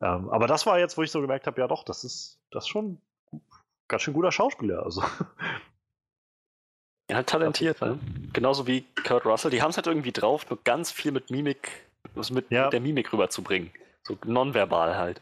Ähm, 0.00 0.28
aber 0.28 0.46
das 0.46 0.66
war 0.66 0.78
jetzt, 0.78 0.98
wo 0.98 1.02
ich 1.02 1.10
so 1.10 1.20
gemerkt 1.20 1.46
habe, 1.46 1.60
ja 1.60 1.66
doch, 1.66 1.84
das 1.84 2.04
ist, 2.04 2.38
das 2.50 2.64
ist 2.64 2.68
schon 2.68 2.98
ganz 3.88 4.02
schön 4.02 4.14
guter 4.14 4.30
Schauspieler. 4.32 4.82
Also. 4.84 5.02
Ja, 7.10 7.16
halt 7.16 7.28
talentiert, 7.28 7.80
ne? 7.82 7.98
Genauso 8.32 8.66
wie 8.66 8.82
Kurt 9.06 9.26
Russell. 9.26 9.50
Die 9.50 9.60
haben 9.60 9.70
es 9.70 9.76
halt 9.76 9.86
irgendwie 9.86 10.12
drauf, 10.12 10.48
nur 10.48 10.58
ganz 10.64 10.90
viel 10.90 11.12
mit 11.12 11.30
Mimik, 11.30 11.70
was 12.14 12.30
mit, 12.30 12.50
Ja. 12.50 12.64
mit 12.64 12.72
der 12.72 12.80
Mimik 12.80 13.12
rüberzubringen. 13.12 13.70
So 14.02 14.16
nonverbal 14.24 14.96
halt. 14.96 15.20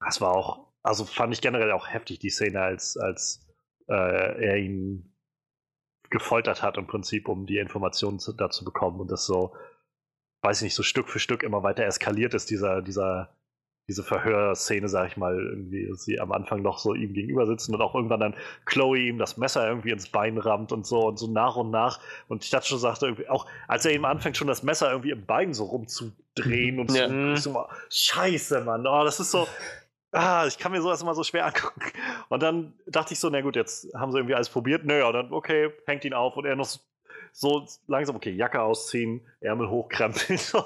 Das 0.00 0.20
war 0.20 0.32
auch, 0.34 0.66
also 0.82 1.04
fand 1.04 1.32
ich 1.32 1.40
generell 1.40 1.72
auch 1.72 1.88
heftig, 1.88 2.18
die 2.18 2.30
Szene, 2.30 2.60
als, 2.60 2.96
als 2.96 3.46
äh, 3.88 3.94
er 3.94 4.56
ihn 4.58 5.14
gefoltert 6.10 6.62
hat 6.62 6.76
im 6.76 6.86
Prinzip, 6.86 7.28
um 7.28 7.46
die 7.46 7.58
Informationen 7.58 8.18
zu, 8.18 8.32
dazu 8.34 8.64
bekommen 8.64 9.00
und 9.00 9.10
das 9.10 9.24
so, 9.24 9.54
weiß 10.42 10.58
ich 10.58 10.64
nicht, 10.64 10.74
so 10.74 10.82
Stück 10.82 11.08
für 11.08 11.18
Stück 11.18 11.42
immer 11.42 11.62
weiter 11.62 11.84
eskaliert 11.84 12.34
ist, 12.34 12.50
dieser, 12.50 12.82
dieser, 12.82 13.34
diese 13.88 14.04
Verhörszene, 14.04 14.88
sag 14.88 15.08
ich 15.08 15.16
mal, 15.16 15.34
irgendwie, 15.34 15.88
dass 15.88 16.04
sie 16.04 16.20
am 16.20 16.30
Anfang 16.32 16.62
noch 16.62 16.78
so 16.78 16.94
ihm 16.94 17.12
gegenüber 17.14 17.46
sitzen 17.46 17.74
und 17.74 17.80
auch 17.80 17.94
irgendwann 17.94 18.20
dann 18.20 18.34
Chloe 18.64 18.96
ihm 19.08 19.18
das 19.18 19.36
Messer 19.36 19.66
irgendwie 19.68 19.90
ins 19.90 20.08
Bein 20.08 20.38
rammt 20.38 20.70
und 20.72 20.86
so 20.86 21.00
und 21.06 21.18
so 21.18 21.26
nach 21.26 21.56
und 21.56 21.70
nach. 21.70 21.98
Und 22.28 22.44
ich 22.44 22.50
dachte 22.50 22.68
schon, 22.68 22.78
sagte 22.78 23.06
irgendwie, 23.06 23.28
auch 23.28 23.46
als 23.68 23.84
er 23.84 23.92
ihm 23.92 24.04
anfängt, 24.04 24.36
schon 24.36 24.46
das 24.46 24.62
Messer 24.62 24.90
irgendwie 24.90 25.10
im 25.10 25.26
Bein 25.26 25.52
so 25.52 25.64
rumzudrehen 25.64 26.78
und 26.78 26.90
so, 26.90 26.96
Ja. 26.96 27.32
ich 27.34 27.40
so 27.40 27.50
mal, 27.52 27.68
scheiße, 27.90 28.60
Mann, 28.62 28.86
oh, 28.86 29.04
das 29.04 29.18
ist 29.18 29.32
so, 29.32 29.48
ah, 30.12 30.46
ich 30.46 30.58
kann 30.58 30.70
mir 30.72 30.80
sowas 30.80 31.02
immer 31.02 31.14
so 31.14 31.24
schwer 31.24 31.46
angucken. 31.46 31.82
Und 32.28 32.42
dann 32.42 32.74
dachte 32.86 33.14
ich 33.14 33.20
so, 33.20 33.30
na 33.30 33.40
gut, 33.40 33.56
jetzt 33.56 33.92
haben 33.94 34.12
sie 34.12 34.18
irgendwie 34.18 34.34
alles 34.36 34.48
probiert. 34.48 34.84
Naja, 34.84 35.10
dann, 35.10 35.32
okay, 35.32 35.70
hängt 35.86 36.04
ihn 36.04 36.14
auf 36.14 36.36
und 36.36 36.44
er 36.44 36.54
noch 36.56 36.66
so- 36.66 36.80
so 37.34 37.66
langsam, 37.86 38.14
okay, 38.14 38.30
Jacke 38.30 38.60
ausziehen, 38.60 39.26
Ärmel 39.40 39.68
hochkrempeln, 39.70 40.38
so, 40.38 40.64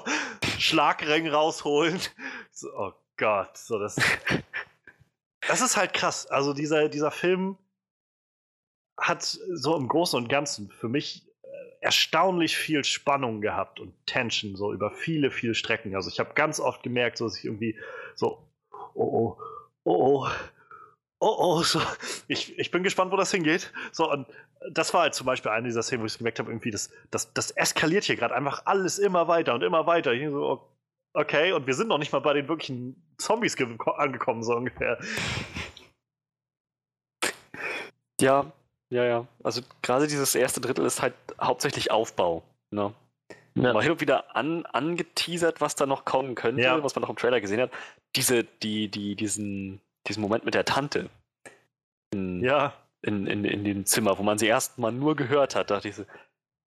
Schlagring 0.59 1.27
rausholen. 1.29 1.97
So, 2.51 2.67
oh 2.77 2.91
Gott, 3.17 3.57
so 3.57 3.79
das. 3.79 3.97
Das 5.47 5.61
ist 5.61 5.77
halt 5.77 5.93
krass. 5.93 6.27
Also 6.27 6.53
dieser, 6.53 6.89
dieser 6.89 7.09
Film 7.09 7.57
hat 8.99 9.23
so 9.23 9.77
im 9.77 9.87
Großen 9.87 10.17
und 10.21 10.27
Ganzen 10.27 10.69
für 10.71 10.89
mich 10.89 11.25
äh, 11.43 11.47
erstaunlich 11.79 12.57
viel 12.57 12.83
Spannung 12.83 13.39
gehabt 13.39 13.79
und 13.79 13.93
Tension 14.05 14.55
so 14.55 14.73
über 14.73 14.91
viele, 14.91 15.31
viele 15.31 15.55
Strecken. 15.55 15.95
Also 15.95 16.09
ich 16.09 16.19
habe 16.19 16.33
ganz 16.33 16.59
oft 16.59 16.83
gemerkt, 16.83 17.17
so, 17.17 17.25
dass 17.25 17.37
ich 17.37 17.45
irgendwie 17.45 17.79
so, 18.15 18.45
oh 18.71 18.89
oh, 18.95 19.37
oh 19.83 19.93
oh, 19.93 20.27
oh 21.19 21.35
oh, 21.39 21.61
so, 21.63 21.81
ich, 22.27 22.57
ich 22.57 22.71
bin 22.71 22.83
gespannt, 22.83 23.11
wo 23.11 23.15
das 23.15 23.31
hingeht. 23.31 23.71
So, 23.91 24.11
und 24.11 24.27
das 24.71 24.93
war 24.93 25.01
halt 25.01 25.13
zum 25.13 25.27
Beispiel 25.27 25.51
eine 25.51 25.67
dieser 25.67 25.83
Szenen, 25.83 26.01
wo 26.01 26.07
ich 26.07 26.17
gemerkt 26.17 26.39
habe, 26.39 26.51
irgendwie, 26.51 26.71
das, 26.71 26.91
das, 27.11 27.33
das 27.33 27.51
eskaliert 27.51 28.03
hier 28.03 28.15
gerade 28.15 28.35
einfach 28.35 28.63
alles 28.65 28.99
immer 28.99 29.27
weiter 29.27 29.53
und 29.53 29.63
immer 29.63 29.85
weiter. 29.85 30.13
Ich 30.13 30.27
so, 30.29 30.67
okay, 31.13 31.53
und 31.53 31.67
wir 31.67 31.73
sind 31.73 31.87
noch 31.87 31.99
nicht 31.99 32.11
mal 32.11 32.19
bei 32.19 32.33
den 32.33 32.47
wirklichen 32.47 33.06
Zombies 33.17 33.55
ge- 33.55 33.75
angekommen, 33.97 34.43
so 34.43 34.55
ungefähr. 34.55 34.99
Ja, 38.21 38.51
ja, 38.89 39.03
ja. 39.03 39.27
Also 39.43 39.61
gerade 39.81 40.07
dieses 40.07 40.33
erste 40.35 40.61
Drittel 40.61 40.85
ist 40.85 41.01
halt 41.01 41.13
hauptsächlich 41.39 41.91
Aufbau. 41.91 42.43
Ne? 42.71 42.93
Ja. 43.55 43.73
Mal 43.73 43.83
hin 43.83 43.91
und 43.91 44.01
wieder 44.01 44.35
an, 44.35 44.65
angeteasert, 44.65 45.61
was 45.61 45.75
da 45.75 45.85
noch 45.85 46.05
kommen 46.05 46.35
könnte, 46.35 46.61
Ja. 46.61 46.81
was 46.83 46.95
man 46.95 47.01
noch 47.01 47.09
im 47.09 47.15
Trailer 47.15 47.41
gesehen 47.41 47.61
hat. 47.61 47.71
Diese, 48.15 48.43
die, 48.43 48.87
die, 48.87 49.15
diesen, 49.15 49.81
diesen 50.07 50.21
Moment 50.21 50.45
mit 50.45 50.53
der 50.53 50.65
Tante 50.65 51.09
in, 52.13 52.43
Ja, 52.43 52.73
in, 53.01 53.27
in, 53.27 53.45
in 53.45 53.63
dem 53.63 53.85
Zimmer, 53.85 54.17
wo 54.17 54.23
man 54.23 54.37
sie 54.37 54.47
erst 54.47 54.77
mal 54.77 54.91
nur 54.91 55.15
gehört 55.15 55.55
hat, 55.55 55.69
dachte 55.71 55.89
ich 55.89 55.95
so, 55.95 56.05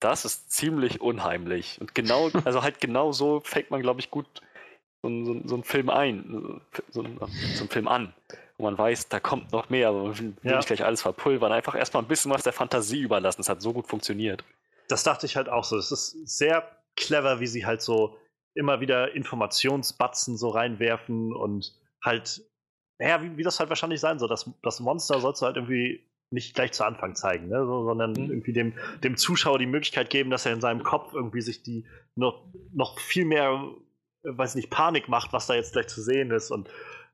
das 0.01 0.25
ist 0.25 0.51
ziemlich 0.53 1.01
unheimlich. 1.01 1.81
Und 1.81 1.95
genau, 1.95 2.31
also 2.45 2.63
halt 2.63 2.81
genau 2.81 3.13
so 3.13 3.41
fängt 3.41 3.71
man, 3.71 3.83
glaube 3.83 4.01
ich, 4.01 4.11
gut 4.11 4.27
so, 5.03 5.25
so, 5.25 5.41
so 5.47 5.55
einen 5.55 5.65
Film 5.65 5.91
ein, 5.91 6.61
so, 6.91 7.01
einen- 7.03 7.19
so 7.19 7.61
einen 7.61 7.69
Film 7.71 7.89
an, 7.89 8.13
wo 8.59 8.65
man 8.65 8.77
weiß, 8.77 9.09
da 9.09 9.21
kommt 9.21 9.53
noch 9.53 9.71
mehr, 9.71 9.89
aber 9.89 10.03
man 10.05 10.19
will 10.19 10.35
Ja. 10.43 10.57
nicht 10.59 10.67
gleich 10.67 10.85
alles 10.85 11.03
verpulvern, 11.03 11.53
einfach 11.53 11.75
erstmal 11.75 12.03
ein 12.03 12.09
bisschen 12.09 12.31
was 12.31 12.43
der 12.43 12.53
Fantasie 12.53 13.01
überlassen. 13.01 13.41
Das 13.41 13.49
hat 13.49 13.63
so 13.63 13.73
gut 13.73 13.87
funktioniert. 13.87 14.45
das 14.89 15.05
dachte 15.05 15.25
ich 15.25 15.37
halt 15.37 15.49
auch 15.49 15.63
so. 15.65 15.77
Es 15.77 15.93
ist 15.93 16.27
sehr 16.37 16.69
clever, 16.97 17.39
wie 17.39 17.47
sie 17.47 17.65
halt 17.65 17.81
so 17.81 18.17
immer 18.55 18.81
wieder 18.81 19.15
Informationsbatzen 19.15 20.37
so 20.37 20.49
reinwerfen 20.49 21.33
und 21.33 21.73
halt, 22.03 22.43
naja, 22.99 23.23
wie, 23.23 23.37
wie 23.37 23.43
das 23.45 23.61
halt 23.61 23.69
wahrscheinlich 23.69 24.01
sein 24.01 24.19
soll. 24.19 24.29
Das, 24.29 24.51
das 24.63 24.81
Monster 24.81 25.21
sollst 25.21 25.43
du 25.43 25.47
halt 25.47 25.57
irgendwie 25.57 26.05
nicht 26.33 26.55
gleich 26.55 26.73
zu 26.73 26.85
Anfang 26.85 27.15
zeigen, 27.15 27.49
ne? 27.49 27.65
so, 27.65 27.85
sondern 27.85 28.13
Mhm. 28.13 28.31
irgendwie 28.31 28.53
dem, 28.53 28.73
dem 29.05 29.17
Zuschauer 29.17 29.59
die 29.61 29.67
Möglichkeit 29.67 30.11
geben, 30.11 30.31
dass 30.31 30.45
er 30.47 30.53
in 30.53 30.61
seinem 30.61 30.83
Kopf 30.83 31.13
irgendwie 31.15 31.41
sich 31.41 31.63
die 31.63 31.87
noch, 32.17 32.45
noch 32.73 32.99
viel 32.99 33.25
mehr, 33.25 33.65
weiß 34.23 34.55
nicht, 34.55 34.71
Panik 34.71 35.09
macht, 35.09 35.33
was 35.33 35.47
da 35.47 35.55
jetzt 35.55 35.73
gleich 35.73 35.89
zu 35.89 36.03
sehen 36.03 36.31
ist. 36.31 36.51
Und, 36.51 36.69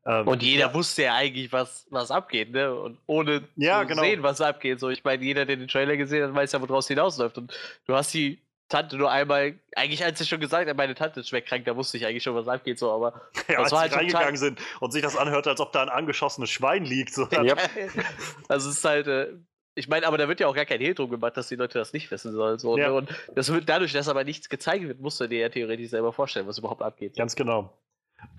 ähm, 0.05 0.27
Und 0.27 0.43
jeder 0.43 0.73
wusste 0.75 1.05
ja 1.05 1.15
eigentlich, 1.15 1.53
was, 1.53 1.87
was 1.91 2.11
abgeht, 2.11 2.53
ne? 2.53 2.75
Und 2.75 2.99
ohne 3.07 3.43
Ja, 3.57 3.83
zu 3.83 3.89
genau. 3.89 4.03
sehen, 4.03 4.23
was 4.23 4.41
abgeht. 4.41 4.81
So, 4.81 4.91
ich 4.91 5.05
meine, 5.05 5.23
jeder, 5.25 5.45
der 5.45 5.57
den 5.57 5.69
Trailer 5.69 5.97
gesehen 5.97 6.25
hat, 6.25 6.35
weiß 6.35 6.53
ja, 6.53 6.61
woraus 6.61 6.89
hinausläuft. 6.89 7.39
Und 7.39 7.57
du 7.87 7.95
hast 7.95 8.13
die 8.15 8.41
Tante 8.69 8.97
nur 8.97 9.11
einmal, 9.11 9.55
eigentlich 9.77 10.05
als 10.05 10.19
sie 10.19 10.27
schon 10.27 10.41
gesagt 10.41 10.69
hat, 10.69 10.77
meine 10.77 10.97
Tante 10.97 11.21
ist 11.21 11.29
schwer 11.29 11.43
krank, 11.43 11.65
da 11.67 11.77
wusste 11.77 11.99
ich 11.99 12.07
eigentlich 12.07 12.25
schon, 12.25 12.35
was 12.35 12.49
abgeht, 12.49 12.79
so, 12.81 12.91
aber. 12.91 13.21
ja, 13.49 13.59
als 13.59 13.71
war 13.71 13.79
sie 13.89 13.95
halt 13.95 13.95
reingegangen 13.95 14.37
sind 14.37 14.61
und 14.81 14.93
sich 14.93 15.03
das 15.03 15.17
anhört, 15.17 15.47
als 15.47 15.61
ob 15.61 15.73
da 15.73 15.83
ein 15.83 15.89
angeschossenes 15.89 16.51
Schwein 16.51 16.85
liegt. 16.85 17.15
So, 17.15 17.29
Ja. 17.31 17.55
also 18.49 18.69
es 18.69 18.79
ist 18.79 18.85
halt, 18.85 19.07
äh, 19.07 19.35
ich 19.77 19.89
meine, 19.89 20.07
aber 20.07 20.19
da 20.19 20.27
wird 20.27 20.41
ja 20.41 20.49
auch 20.49 20.55
gar 20.55 20.65
kein 20.65 20.81
Hehl 20.81 20.95
drum 20.95 21.11
gemacht, 21.11 21.37
dass 21.37 21.49
die 21.49 21.55
Leute 21.57 21.79
das 21.79 21.93
nicht 21.93 22.11
wissen 22.11 22.33
sollen. 22.33 22.59
So, 22.59 22.77
Ja. 22.77 22.89
ne? 22.89 22.95
Und 22.95 23.09
das 23.35 23.53
wird 23.53 23.69
dadurch, 23.69 23.93
dass 23.93 24.09
aber 24.09 24.25
nichts 24.25 24.49
gezeigt 24.49 24.83
wird, 24.89 25.01
musst 25.01 25.21
du 25.21 25.29
dir 25.29 25.39
ja 25.39 25.49
theoretisch 25.49 25.91
selber 25.91 26.13
vorstellen, 26.13 26.47
was 26.47 26.59
überhaupt 26.59 26.83
abgeht. 26.83 27.17
Ganz 27.17 27.37
genau. 27.37 27.73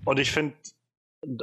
Und 0.04 0.18
ich 0.18 0.30
finde, 0.32 0.54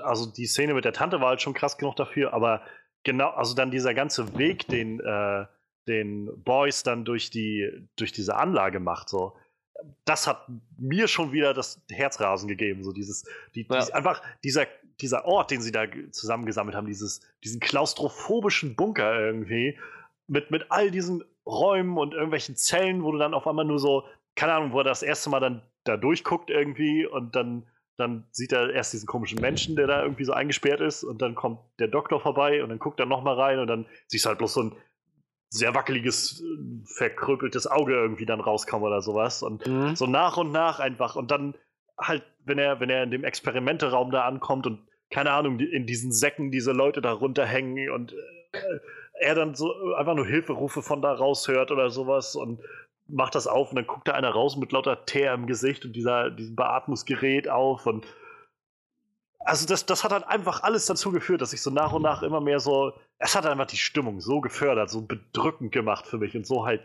also 0.03 0.25
die 0.31 0.45
Szene 0.45 0.73
mit 0.73 0.85
der 0.85 0.93
Tante 0.93 1.21
war 1.21 1.29
halt 1.29 1.41
schon 1.41 1.53
krass 1.53 1.77
genug 1.77 1.95
dafür, 1.95 2.33
aber 2.33 2.61
genau, 3.03 3.29
also 3.31 3.55
dann 3.55 3.71
dieser 3.71 3.93
ganze 3.93 4.37
Weg, 4.37 4.67
den, 4.67 4.99
äh, 4.99 5.45
den 5.87 6.29
Boys 6.43 6.83
dann 6.83 7.05
durch 7.05 7.29
die, 7.29 7.87
durch 7.95 8.11
diese 8.11 8.35
Anlage 8.35 8.79
macht, 8.79 9.07
so, 9.09 9.35
das 10.05 10.25
hat 10.27 10.47
mir 10.77 11.07
schon 11.07 11.31
wieder 11.31 11.53
das 11.53 11.81
Herzrasen 11.91 12.47
gegeben. 12.47 12.83
So 12.83 12.91
dieses, 12.91 13.23
die, 13.55 13.65
Ja. 13.69 13.79
dies- 13.79 13.91
einfach 13.91 14.21
dieser, 14.43 14.65
dieser 15.01 15.25
Ort, 15.25 15.51
den 15.51 15.61
sie 15.61 15.71
da 15.71 15.85
ge- 15.85 16.09
zusammengesammelt 16.11 16.75
haben, 16.75 16.87
dieses, 16.87 17.21
diesen 17.43 17.59
klaustrophobischen 17.59 18.75
Bunker 18.75 19.19
irgendwie, 19.19 19.77
mit, 20.27 20.51
mit 20.51 20.67
all 20.71 20.91
diesen 20.91 21.23
Räumen 21.45 21.97
und 21.97 22.13
irgendwelchen 22.13 22.55
Zellen, 22.55 23.03
wo 23.03 23.11
du 23.11 23.17
dann 23.17 23.33
auf 23.33 23.45
einmal 23.47 23.65
nur 23.65 23.79
so, 23.79 24.03
keine 24.35 24.53
Ahnung, 24.53 24.71
wo 24.73 24.79
er 24.79 24.83
das 24.83 25.03
erste 25.03 25.29
Mal 25.29 25.39
dann 25.39 25.61
da 25.83 25.97
durchguckt 25.97 26.49
irgendwie 26.49 27.05
und 27.05 27.35
dann, 27.35 27.67
dann 27.97 28.25
sieht 28.31 28.51
er 28.51 28.71
erst 28.73 28.93
diesen 28.93 29.05
komischen 29.05 29.39
Menschen, 29.39 29.75
der 29.75 29.87
da 29.87 30.01
irgendwie 30.01 30.25
so 30.25 30.33
eingesperrt 30.33 30.81
ist 30.81 31.03
und 31.03 31.21
dann 31.21 31.35
kommt 31.35 31.59
der 31.79 31.87
Doktor 31.87 32.19
vorbei 32.19 32.63
und 32.63 32.69
dann 32.69 32.79
guckt 32.79 32.99
er 32.99 33.05
nochmal 33.05 33.35
rein 33.39 33.59
und 33.59 33.67
dann 33.67 33.85
siehst 34.07 34.25
du 34.25 34.29
halt 34.29 34.39
bloß 34.39 34.53
so 34.53 34.63
ein 34.63 34.75
sehr 35.49 35.75
wackeliges, 35.75 36.41
äh, 36.41 36.85
verkröpeltes 36.97 37.67
Auge 37.67 37.93
irgendwie 37.93 38.25
dann 38.25 38.41
rauskommen 38.41 38.87
oder 38.87 39.01
sowas 39.01 39.43
und 39.43 39.65
Mhm. 39.67 39.95
so 39.95 40.07
nach 40.07 40.37
und 40.37 40.51
nach 40.51 40.79
einfach 40.79 41.15
und 41.15 41.29
dann 41.31 41.53
halt, 41.97 42.23
wenn 42.45 42.57
er, 42.57 42.79
wenn 42.79 42.89
er 42.89 43.03
in 43.03 43.11
dem 43.11 43.23
Experimenteraum 43.23 44.11
da 44.11 44.25
ankommt 44.25 44.67
und 44.67 44.79
keine 45.09 45.31
Ahnung, 45.31 45.59
in 45.59 45.85
diesen 45.85 46.11
Säcken 46.11 46.51
diese 46.51 46.71
Leute 46.71 47.01
da 47.01 47.11
runterhängen 47.11 47.89
und 47.89 48.13
äh, 48.13 48.79
er 49.19 49.35
dann 49.35 49.55
so 49.55 49.93
einfach 49.95 50.15
nur 50.15 50.25
Hilferufe 50.25 50.81
von 50.81 51.01
da 51.01 51.13
raushört 51.13 51.71
oder 51.71 51.89
sowas 51.89 52.35
und 52.35 52.59
macht 53.07 53.35
das 53.35 53.47
auf 53.47 53.69
und 53.69 53.75
dann 53.75 53.87
guckt 53.87 54.07
da 54.07 54.13
einer 54.13 54.31
raus 54.31 54.57
mit 54.57 54.71
lauter 54.71 55.05
Teer 55.05 55.33
im 55.33 55.47
Gesicht 55.47 55.85
und 55.85 55.93
dieser, 55.93 56.31
diesem 56.31 56.55
Beatmungsgerät 56.55 57.47
auf 57.47 57.85
und 57.85 58.05
also 59.39 59.67
das, 59.67 59.85
das 59.85 60.03
hat 60.03 60.11
halt 60.11 60.27
einfach 60.27 60.63
alles 60.63 60.87
dazu 60.87 61.11
geführt, 61.11 61.41
dass 61.41 61.53
ich 61.53 61.61
so 61.61 61.69
nach 61.69 61.93
und 61.93 62.01
nach 62.01 62.23
immer 62.23 62.41
mehr 62.41 62.59
so, 62.59 62.93
es 63.19 63.35
hat 63.35 63.45
einfach 63.45 63.67
die 63.67 63.77
Stimmung 63.77 64.19
so 64.19 64.41
gefördert, 64.41 64.89
so 64.89 65.01
bedrückend 65.03 65.71
gemacht 65.71 66.07
für 66.07 66.17
mich 66.17 66.35
und 66.35 66.47
so 66.47 66.65
halt 66.65 66.81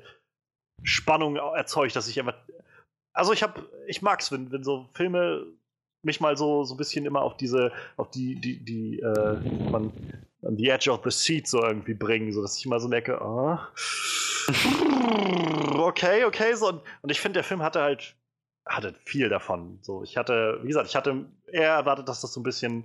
Spannung 0.83 1.37
erzeugt, 1.37 1.97
dass 1.97 2.07
ich 2.07 2.21
einfach, 2.21 2.37
also 3.21 3.35
ich 3.35 3.43
habe, 3.43 3.69
ich 3.87 4.01
mag's, 4.01 4.33
wenn, 4.33 4.51
wenn 4.51 4.65
so 4.65 4.89
Filme 4.95 5.47
mich 6.03 6.21
mal 6.21 6.39
so, 6.39 6.65
so 6.65 6.73
ein 6.73 6.79
bisschen 6.79 7.05
immer 7.05 7.21
auf 7.21 7.37
diese, 7.37 7.71
auf 7.99 8.11
die, 8.11 8.35
die, 8.35 8.65
die, 8.65 8.99
äh, 9.01 9.37
man, 9.71 9.93
an 10.43 10.57
the 10.57 10.71
edge 10.71 10.91
of 10.91 11.03
the 11.05 11.11
seat 11.11 11.47
so 11.47 11.63
irgendwie 11.63 11.93
bringen, 11.93 12.33
so 12.33 12.41
dass 12.41 12.57
ich 12.57 12.65
mal 12.65 12.81
so 12.81 12.89
merke, 12.89 13.21
oh, 13.21 13.59
okay, 15.79 16.25
okay, 16.25 16.55
so 16.55 16.69
und, 16.69 16.81
und 17.03 17.11
ich 17.11 17.21
finde, 17.21 17.35
der 17.35 17.45
Film 17.45 17.63
hatte 17.63 17.83
halt 17.83 18.17
hatte 18.67 18.95
viel 19.05 19.29
davon. 19.29 19.79
So, 19.83 20.03
ich 20.03 20.17
hatte, 20.17 20.61
wie 20.63 20.69
gesagt, 20.69 20.89
ich 20.89 20.97
hatte 20.97 21.27
eher 21.47 21.73
erwartet, 21.73 22.09
dass 22.09 22.23
das 22.23 22.33
so 22.33 22.41
ein 22.41 22.45
bisschen 22.45 22.85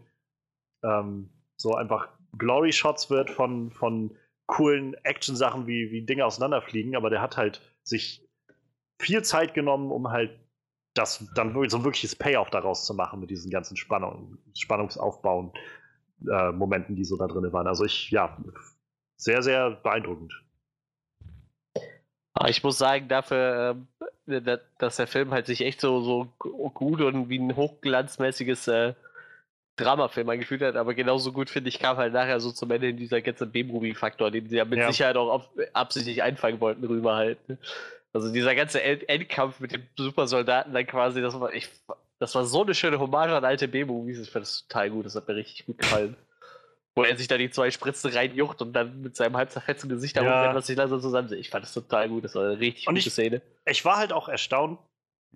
ähm, 0.84 1.30
so 1.56 1.76
einfach 1.76 2.10
Glory 2.38 2.74
Shots 2.74 3.10
wird 3.10 3.30
von, 3.30 3.72
von 3.72 4.18
coolen 4.48 4.96
Action-Sachen, 5.06 5.66
wie, 5.66 5.92
wie 5.92 6.02
Dinge 6.02 6.26
auseinanderfliegen, 6.26 6.98
aber 6.98 7.10
der 7.10 7.22
hat 7.22 7.38
halt 7.38 7.62
sich 7.84 8.25
viel 9.00 9.24
Zeit 9.24 9.54
genommen, 9.54 9.92
um 9.92 10.10
halt 10.10 10.40
das 10.94 11.26
dann 11.36 11.54
wirklich 11.54 11.72
so 11.72 11.78
ein 11.78 11.84
wirkliches 11.84 12.16
Payoff 12.16 12.50
daraus 12.50 12.86
zu 12.86 12.94
machen 12.94 13.20
mit 13.20 13.30
diesen 13.30 13.52
ganzen 13.52 13.76
Spannungen, 13.76 14.38
Spannungsaufbauen, 14.56 15.52
äh, 16.30 16.52
Momenten, 16.52 16.96
die 16.96 17.04
so 17.04 17.18
da 17.18 17.28
drin 17.28 17.52
waren. 17.52 17.68
Also 17.68 17.84
ich, 17.84 18.12
ja, 18.12 18.38
sehr, 19.18 19.44
sehr 19.44 19.72
beeindruckend. 19.72 20.34
Ah, 22.34 22.50
ich 22.50 22.64
muss 22.64 22.78
sagen, 22.78 23.08
dafür, 23.08 23.78
äh, 24.28 24.58
dass 24.78 24.96
der 24.98 25.08
Film 25.08 25.32
halt 25.32 25.46
sich 25.46 25.62
echt 25.62 25.82
so, 25.82 26.02
so 26.02 26.28
gut 26.38 27.02
und 27.02 27.30
wie 27.30 27.40
ein 27.40 27.56
hochglanzmäßiges 27.56 28.68
äh, 28.68 28.94
Dramafilm 29.78 30.30
angefühlt 30.30 30.62
hat, 30.62 30.78
aber 30.78 30.94
genauso 30.94 31.34
gut, 31.34 31.50
finde 31.50 31.70
ich, 31.70 31.80
kam 31.80 31.98
halt 31.98 32.14
nachher 32.14 32.40
so 32.40 32.52
zum 32.52 32.72
Ende 32.72 32.90
in 32.90 32.98
dieser 32.98 33.22
ganze 33.22 33.46
B-Movie-Faktor, 33.46 34.32
den 34.32 34.48
sie 34.48 34.56
ja 34.56 34.66
mit 34.66 34.80
ja. 34.80 34.90
Sicherheit 34.90 35.18
auch 35.18 35.30
auf, 35.30 35.50
absichtlich 35.74 36.24
einfangen 36.24 36.62
wollten, 36.62 36.86
rüber 36.86 37.16
halt. 37.16 37.40
Also 38.16 38.32
dieser 38.32 38.56
ganze 38.56 38.82
Endkampf 38.82 39.60
mit 39.60 39.74
dem 39.74 39.84
Supersoldaten 39.98 40.74
dann 40.74 40.88
quasi, 40.88 41.22
das 41.22 41.40
war, 41.40 41.54
ich, 41.54 41.70
das 42.20 42.34
war 42.34 42.46
so 42.46 42.64
eine 42.64 42.74
schöne 42.74 43.00
Hommage 43.00 43.36
an 43.36 43.44
alte 43.44 43.68
B-Movies, 43.68 44.22
ich 44.22 44.32
fand 44.32 44.46
das 44.46 44.66
total 44.68 44.90
gut, 44.90 45.06
das 45.06 45.16
hat 45.16 45.28
mir 45.28 45.36
richtig 45.36 45.66
gut 45.66 45.78
gefallen 45.80 46.16
wo 46.96 47.04
er 47.04 47.18
sich 47.18 47.28
da 47.28 47.38
die 47.38 47.50
zwei 47.50 47.72
Spritzen 47.72 48.12
reinjucht 48.12 48.62
und 48.62 48.74
dann 48.74 49.02
mit 49.02 49.16
seinem 49.16 49.36
halb 49.36 49.52
zerfetzten 49.52 49.90
Gesicht 49.90 50.16
darum 50.16 50.30
ja. 50.30 50.56
was 50.56 50.68
sich 50.68 50.78
langsam 50.78 51.02
zusammen 51.02 51.32
Ich 51.34 51.50
fand 51.50 51.66
das 51.66 51.74
total 51.74 52.10
gut, 52.10 52.24
das 52.24 52.36
war 52.36 52.44
eine 52.44 52.60
richtig 52.60 52.88
und 52.88 52.96
gute 52.96 53.08
ich, 53.08 53.14
Szene. 53.14 53.42
Ich 53.66 53.84
war 53.84 53.98
halt 53.98 54.14
auch 54.14 54.30
erstaunt, 54.30 54.80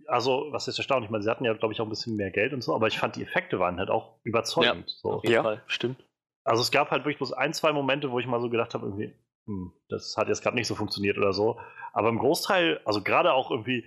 also 0.08 0.48
was 0.52 0.68
ist 0.70 0.78
erstaunt, 0.78 1.04
ich 1.04 1.12
meine, 1.12 1.24
sie 1.24 1.30
hatten 1.30 1.44
ja, 1.44 1.54
glaube 1.54 1.74
ich, 1.74 1.82
auch 1.82 1.86
ein 1.86 1.90
bisschen 1.90 2.16
mehr 2.16 2.32
Geld 2.32 2.54
und 2.54 2.64
so, 2.64 2.74
aber 2.74 2.88
ich 2.88 2.98
fand 2.98 3.18
die 3.18 3.24
Effekte 3.24 3.60
waren 3.60 3.78
halt 3.78 3.90
auch 3.90 4.16
überzeugend. 4.24 4.90
Ja, 4.90 4.96
so. 5.02 5.22
ja 5.26 5.44
Fall. 5.44 5.62
stimmt. 5.68 6.02
Also 6.46 6.62
es 6.62 6.72
gab 6.72 6.92
halt 6.92 7.04
wirklich 7.04 7.18
bloß 7.18 7.34
ein, 7.34 7.54
zwei 7.54 7.74
Momente, 7.74 8.10
wo 8.10 8.20
ich 8.20 8.26
mal 8.26 8.40
so 8.40 8.50
gedacht 8.50 8.74
habe, 8.74 8.86
irgendwie, 8.86 9.14
hm, 9.50 9.74
das 9.90 10.16
hat 10.16 10.28
jetzt 10.28 10.44
gerade 10.44 10.56
nicht 10.56 10.68
so 10.68 10.76
funktioniert 10.76 11.18
oder 11.18 11.34
so. 11.34 11.60
Aber 11.92 12.10
im 12.10 12.20
Großteil, 12.20 12.82
also 12.86 13.02
gerade 13.02 13.34
auch 13.34 13.50
irgendwie 13.50 13.84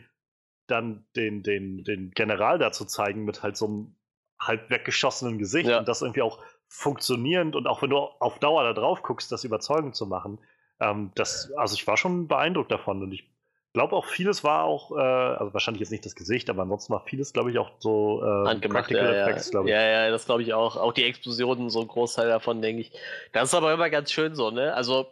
dann 0.67 1.07
den, 1.15 1.45
den, 1.45 1.85
den 1.85 2.11
General 2.11 2.59
da 2.59 2.73
zu 2.73 2.85
zeigen 2.85 3.25
mit 3.25 3.45
halt 3.45 3.57
so 3.57 3.67
einem 3.67 3.97
halb 4.41 4.71
weggeschossenen 4.71 5.39
Gesicht 5.39 5.69
ja. 5.69 5.79
und 5.79 5.87
das 5.87 6.03
irgendwie 6.03 6.23
auch 6.23 6.43
funktionierend 6.67 7.55
und 7.55 7.69
auch 7.69 7.81
wenn 7.81 7.91
du 7.91 7.97
auf 7.99 8.41
Dauer 8.41 8.65
da 8.65 8.73
drauf 8.73 9.05
guckst, 9.05 9.31
das 9.31 9.45
überzeugend 9.45 9.95
zu 9.95 10.07
machen. 10.07 10.41
Ähm, 10.81 11.13
das, 11.15 11.53
also 11.57 11.75
ich 11.75 11.87
war 11.87 11.97
schon 11.97 12.27
beeindruckt 12.27 12.73
davon 12.73 13.01
und 13.01 13.13
ich 13.13 13.31
glaube 13.73 13.95
auch 13.95 14.07
vieles 14.07 14.43
war 14.43 14.65
auch, 14.65 14.91
äh, 14.97 15.01
also 15.01 15.55
wahrscheinlich 15.55 15.81
jetzt 15.81 15.93
nicht 15.93 16.05
das 16.05 16.17
Gesicht, 16.17 16.51
aber 16.51 16.63
ansonsten 16.63 16.93
war 16.93 17.05
vieles, 17.07 17.33
glaube 17.33 17.53
ich, 17.53 17.59
auch 17.59 17.71
so 17.79 18.21
äh, 18.25 18.49
Handgemacht, 18.49 18.89
Practical 18.89 19.15
ja, 19.15 19.23
Effects, 19.23 19.51
glaube 19.53 19.69
ich. 19.69 19.75
Ja, 19.75 19.83
ja, 19.83 20.11
das 20.11 20.25
glaube 20.27 20.43
ich 20.43 20.55
auch. 20.55 20.77
Auch 20.77 20.93
die 20.93 21.05
Explosionen, 21.05 21.71
so 21.71 21.83
ein 21.83 21.89
Großteil 21.89 22.29
davon, 22.29 22.63
denke 22.63 22.81
ich. 22.81 22.93
Das 23.33 23.45
ist 23.45 23.55
aber 23.55 23.73
immer 23.73 23.91
ganz 23.91 24.11
schön 24.11 24.35
so, 24.35 24.51
ne? 24.51 24.75
Also 24.75 25.07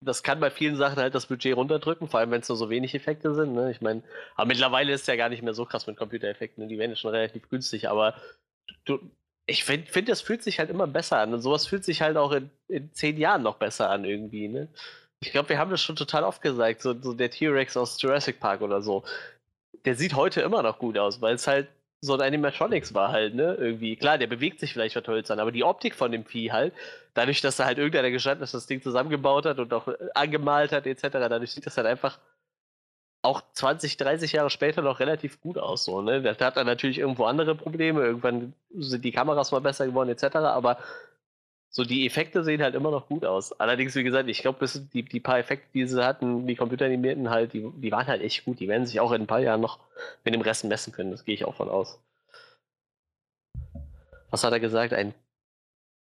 das 0.00 0.22
kann 0.22 0.40
bei 0.40 0.50
vielen 0.50 0.76
Sachen 0.76 0.96
halt 0.96 1.14
das 1.14 1.26
Budget 1.26 1.56
runterdrücken, 1.56 2.08
vor 2.08 2.20
allem 2.20 2.30
wenn 2.30 2.40
es 2.40 2.48
nur 2.48 2.56
so 2.56 2.70
wenig 2.70 2.94
Effekte 2.94 3.34
sind. 3.34 3.52
Ne? 3.52 3.70
Ich 3.70 3.80
meine, 3.80 4.02
aber 4.36 4.46
mittlerweile 4.46 4.92
ist 4.92 5.02
es 5.02 5.06
ja 5.06 5.16
gar 5.16 5.28
nicht 5.28 5.42
mehr 5.42 5.54
so 5.54 5.64
krass 5.64 5.86
mit 5.86 5.96
Computereffekten, 5.96 6.62
ne? 6.62 6.68
die 6.68 6.78
werden 6.78 6.92
ja 6.92 6.96
schon 6.96 7.10
relativ 7.10 7.48
günstig, 7.48 7.88
aber 7.88 8.14
du, 8.84 9.00
ich 9.46 9.64
finde, 9.64 9.90
find, 9.90 10.08
das 10.08 10.20
fühlt 10.20 10.42
sich 10.42 10.58
halt 10.58 10.70
immer 10.70 10.86
besser 10.86 11.18
an. 11.18 11.32
Und 11.32 11.40
sowas 11.40 11.66
fühlt 11.66 11.84
sich 11.84 12.02
halt 12.02 12.16
auch 12.16 12.32
in, 12.32 12.50
in 12.68 12.92
zehn 12.92 13.16
Jahren 13.16 13.42
noch 13.42 13.56
besser 13.56 13.90
an 13.90 14.04
irgendwie, 14.04 14.46
ne? 14.48 14.68
Ich 15.20 15.32
glaube, 15.32 15.48
wir 15.48 15.58
haben 15.58 15.70
das 15.70 15.82
schon 15.82 15.96
total 15.96 16.22
oft 16.22 16.42
gesagt, 16.42 16.80
so, 16.80 16.94
so 17.00 17.12
der 17.12 17.30
T-Rex 17.30 17.76
aus 17.76 18.00
Jurassic 18.00 18.38
Park 18.38 18.60
oder 18.60 18.82
so. 18.82 19.02
Der 19.84 19.96
sieht 19.96 20.14
heute 20.14 20.42
immer 20.42 20.62
noch 20.62 20.78
gut 20.78 20.96
aus, 20.96 21.20
weil 21.20 21.34
es 21.34 21.46
halt 21.48 21.68
so 22.00 22.14
ein 22.14 22.20
Animatronics 22.20 22.94
war 22.94 23.10
halt, 23.10 23.34
ne? 23.34 23.54
Irgendwie. 23.54 23.96
Klar, 23.96 24.18
der 24.18 24.28
bewegt 24.28 24.60
sich 24.60 24.72
vielleicht 24.72 24.92
vertölzern, 24.92 25.40
aber 25.40 25.52
die 25.52 25.64
Optik 25.64 25.94
von 25.94 26.12
dem 26.12 26.24
Vieh 26.24 26.52
halt, 26.52 26.72
dadurch, 27.14 27.40
dass 27.40 27.56
da 27.56 27.64
halt 27.64 27.78
irgendeiner 27.78 28.10
gestanden 28.10 28.44
ist, 28.44 28.54
das 28.54 28.66
Ding 28.66 28.82
zusammengebaut 28.82 29.46
hat 29.46 29.58
und 29.58 29.72
auch 29.74 29.88
angemalt 30.14 30.72
hat, 30.72 30.86
etc., 30.86 31.08
dadurch 31.12 31.52
sieht 31.52 31.66
das 31.66 31.76
halt 31.76 31.86
einfach 31.86 32.18
auch 33.22 33.42
20, 33.52 33.96
30 33.96 34.32
Jahre 34.32 34.50
später 34.50 34.80
noch 34.82 35.00
relativ 35.00 35.40
gut 35.40 35.58
aus. 35.58 35.84
So, 35.84 36.00
ne? 36.02 36.22
Da 36.22 36.46
hat 36.46 36.56
er 36.56 36.64
natürlich 36.64 36.98
irgendwo 36.98 37.24
andere 37.24 37.54
Probleme. 37.56 38.02
Irgendwann 38.02 38.54
sind 38.74 39.04
die 39.04 39.12
Kameras 39.12 39.50
mal 39.50 39.60
besser 39.60 39.86
geworden, 39.86 40.08
etc. 40.10 40.36
Aber 40.36 40.78
so 41.70 41.84
die 41.84 42.06
Effekte 42.06 42.44
sehen 42.44 42.62
halt 42.62 42.74
immer 42.74 42.90
noch 42.90 43.08
gut 43.08 43.24
aus. 43.24 43.52
Allerdings, 43.60 43.94
wie 43.94 44.02
gesagt, 44.02 44.28
ich 44.28 44.40
glaube, 44.40 44.66
die, 44.92 45.02
die 45.02 45.20
paar 45.20 45.38
Effekte, 45.38 45.68
die 45.74 45.86
sie 45.86 46.04
hatten, 46.04 46.46
die 46.46 46.56
computeranimierten 46.56 47.30
halt, 47.30 47.52
die, 47.52 47.70
die 47.76 47.92
waren 47.92 48.06
halt 48.06 48.22
echt 48.22 48.44
gut. 48.44 48.58
Die 48.60 48.68
werden 48.68 48.86
sich 48.86 49.00
auch 49.00 49.12
in 49.12 49.22
ein 49.22 49.26
paar 49.26 49.40
Jahren 49.40 49.60
noch 49.60 49.78
mit 50.24 50.34
dem 50.34 50.40
Rest 50.40 50.64
messen 50.64 50.92
können. 50.92 51.10
Das 51.10 51.24
gehe 51.24 51.34
ich 51.34 51.44
auch 51.44 51.56
von 51.56 51.68
aus. 51.68 52.00
Was 54.30 54.44
hat 54.44 54.52
er 54.52 54.60
gesagt? 54.60 54.92
Ein 54.92 55.14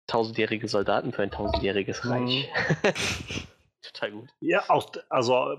tausendjährige 0.07 0.69
Soldaten 0.69 1.13
für 1.13 1.23
ein 1.23 1.31
tausendjähriges 1.31 2.05
mhm. 2.05 2.11
Reich. 2.11 2.49
Mhm. 2.49 2.93
Total 3.83 4.11
gut. 4.13 4.29
Ja, 4.41 4.65
auch, 4.69 4.91
also 5.09 5.59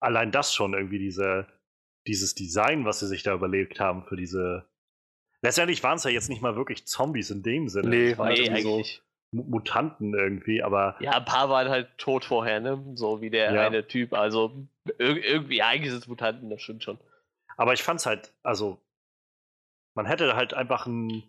allein 0.00 0.32
das 0.32 0.54
schon 0.54 0.72
irgendwie 0.72 0.98
diese, 0.98 1.46
dieses 2.06 2.34
Design, 2.34 2.84
was 2.84 3.00
sie 3.00 3.06
sich 3.06 3.22
da 3.22 3.34
überlegt 3.34 3.80
haben 3.80 4.04
für 4.04 4.16
diese. 4.16 4.66
Letztendlich 5.42 5.82
waren 5.82 5.96
es 5.96 6.04
ja 6.04 6.10
jetzt 6.10 6.30
nicht 6.30 6.42
mal 6.42 6.56
wirklich 6.56 6.86
Zombies 6.86 7.30
in 7.30 7.42
dem 7.42 7.68
Sinne. 7.68 7.88
Nee, 7.88 8.14
nee 8.14 8.22
eigentlich. 8.22 9.02
Mutanten 9.36 10.14
irgendwie, 10.14 10.62
aber. 10.62 10.96
Ja, 11.00 11.12
ein 11.12 11.24
paar 11.24 11.48
waren 11.48 11.68
halt 11.68 11.88
tot 11.98 12.24
vorher, 12.24 12.60
ne? 12.60 12.82
So 12.94 13.20
wie 13.20 13.30
der 13.30 13.52
ja. 13.52 13.66
eine 13.66 13.86
Typ. 13.86 14.12
Also 14.12 14.52
irgendwie, 14.98 15.62
eigentlich 15.62 15.90
sind 15.90 16.02
es 16.02 16.08
Mutanten, 16.08 16.50
das 16.50 16.62
stimmt 16.62 16.84
schon. 16.84 16.98
Aber 17.56 17.72
ich 17.72 17.82
fand's 17.82 18.06
halt, 18.06 18.32
also, 18.42 18.78
man 19.94 20.06
hätte 20.06 20.36
halt 20.36 20.54
einfach 20.54 20.86
einen, 20.86 21.22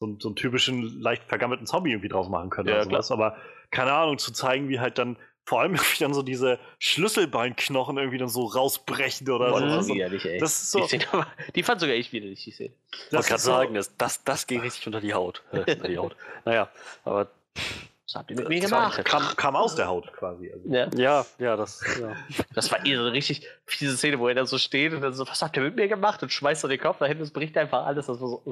so, 0.00 0.16
so 0.18 0.28
einen 0.28 0.36
typischen, 0.36 1.00
leicht 1.00 1.24
vergammelten 1.24 1.66
Zombie 1.66 1.90
irgendwie 1.90 2.08
draus 2.08 2.28
machen 2.28 2.50
können. 2.50 2.68
Ja, 2.68 2.76
oder 2.76 2.84
sowas. 2.84 3.10
Aber 3.10 3.36
keine 3.70 3.92
Ahnung, 3.92 4.18
zu 4.18 4.32
zeigen, 4.32 4.68
wie 4.68 4.80
halt 4.80 4.98
dann 4.98 5.16
vor 5.44 5.60
allem 5.60 5.74
wie 5.78 5.98
dann 5.98 6.14
so 6.14 6.22
diese 6.22 6.58
Schlüsselbeinknochen 6.78 7.98
irgendwie 7.98 8.18
dann 8.18 8.28
so 8.28 8.44
rausbrechen 8.44 9.28
oder 9.30 9.50
Boah, 9.50 9.60
so. 9.60 9.66
Das 9.66 9.86
ist 9.86 9.94
widerlich, 9.94 10.24
ey. 10.24 10.38
Das 10.38 10.62
ist 10.62 10.70
so. 10.70 10.86
Die, 10.86 11.00
aber, 11.12 11.26
die 11.54 11.62
fand 11.62 11.80
sogar 11.80 11.96
ich 11.96 12.12
widerlich, 12.12 12.44
die 12.44 12.52
Szene. 12.52 12.72
Ich 12.92 13.12
wollte 13.12 13.28
gerade 13.28 13.42
sagen, 13.42 13.74
das, 13.74 13.96
das, 13.96 14.24
das 14.24 14.46
ging 14.46 14.60
richtig 14.60 14.86
unter 14.86 15.00
die 15.00 15.14
Haut. 15.14 15.42
Äh, 15.52 15.58
unter 15.58 15.88
die 15.88 15.98
Haut. 15.98 16.16
Naja, 16.44 16.70
aber. 17.04 17.30
Was 17.54 18.14
habt 18.16 18.30
ihr 18.30 18.36
mit 18.36 18.48
mir 18.48 18.60
gemacht? 18.60 19.04
Kam, 19.04 19.22
kam 19.36 19.54
aus 19.54 19.76
der 19.76 19.86
Haut 19.86 20.12
quasi. 20.12 20.50
Also. 20.52 20.68
Ja. 20.68 20.88
ja, 20.96 21.26
ja, 21.38 21.56
das. 21.56 21.80
Ja. 22.00 22.16
Das 22.54 22.72
war 22.72 22.84
eh 22.84 22.96
so 22.96 23.06
richtig 23.08 23.46
diese 23.78 23.96
Szene, 23.96 24.18
wo 24.18 24.26
er 24.26 24.34
da 24.34 24.44
so 24.46 24.58
steht 24.58 24.92
und 24.92 25.00
dann 25.00 25.12
so, 25.12 25.28
was 25.28 25.42
habt 25.42 25.56
ihr 25.56 25.62
mit 25.62 25.76
mir 25.76 25.86
gemacht? 25.86 26.20
Und 26.22 26.32
schmeißt 26.32 26.62
so 26.62 26.68
den 26.68 26.80
Kopf 26.80 26.98
dahin, 26.98 27.20
es 27.20 27.30
bricht 27.30 27.56
einfach 27.56 27.86
alles. 27.86 28.06
Das 28.06 28.20
war 28.20 28.28
so. 28.28 28.42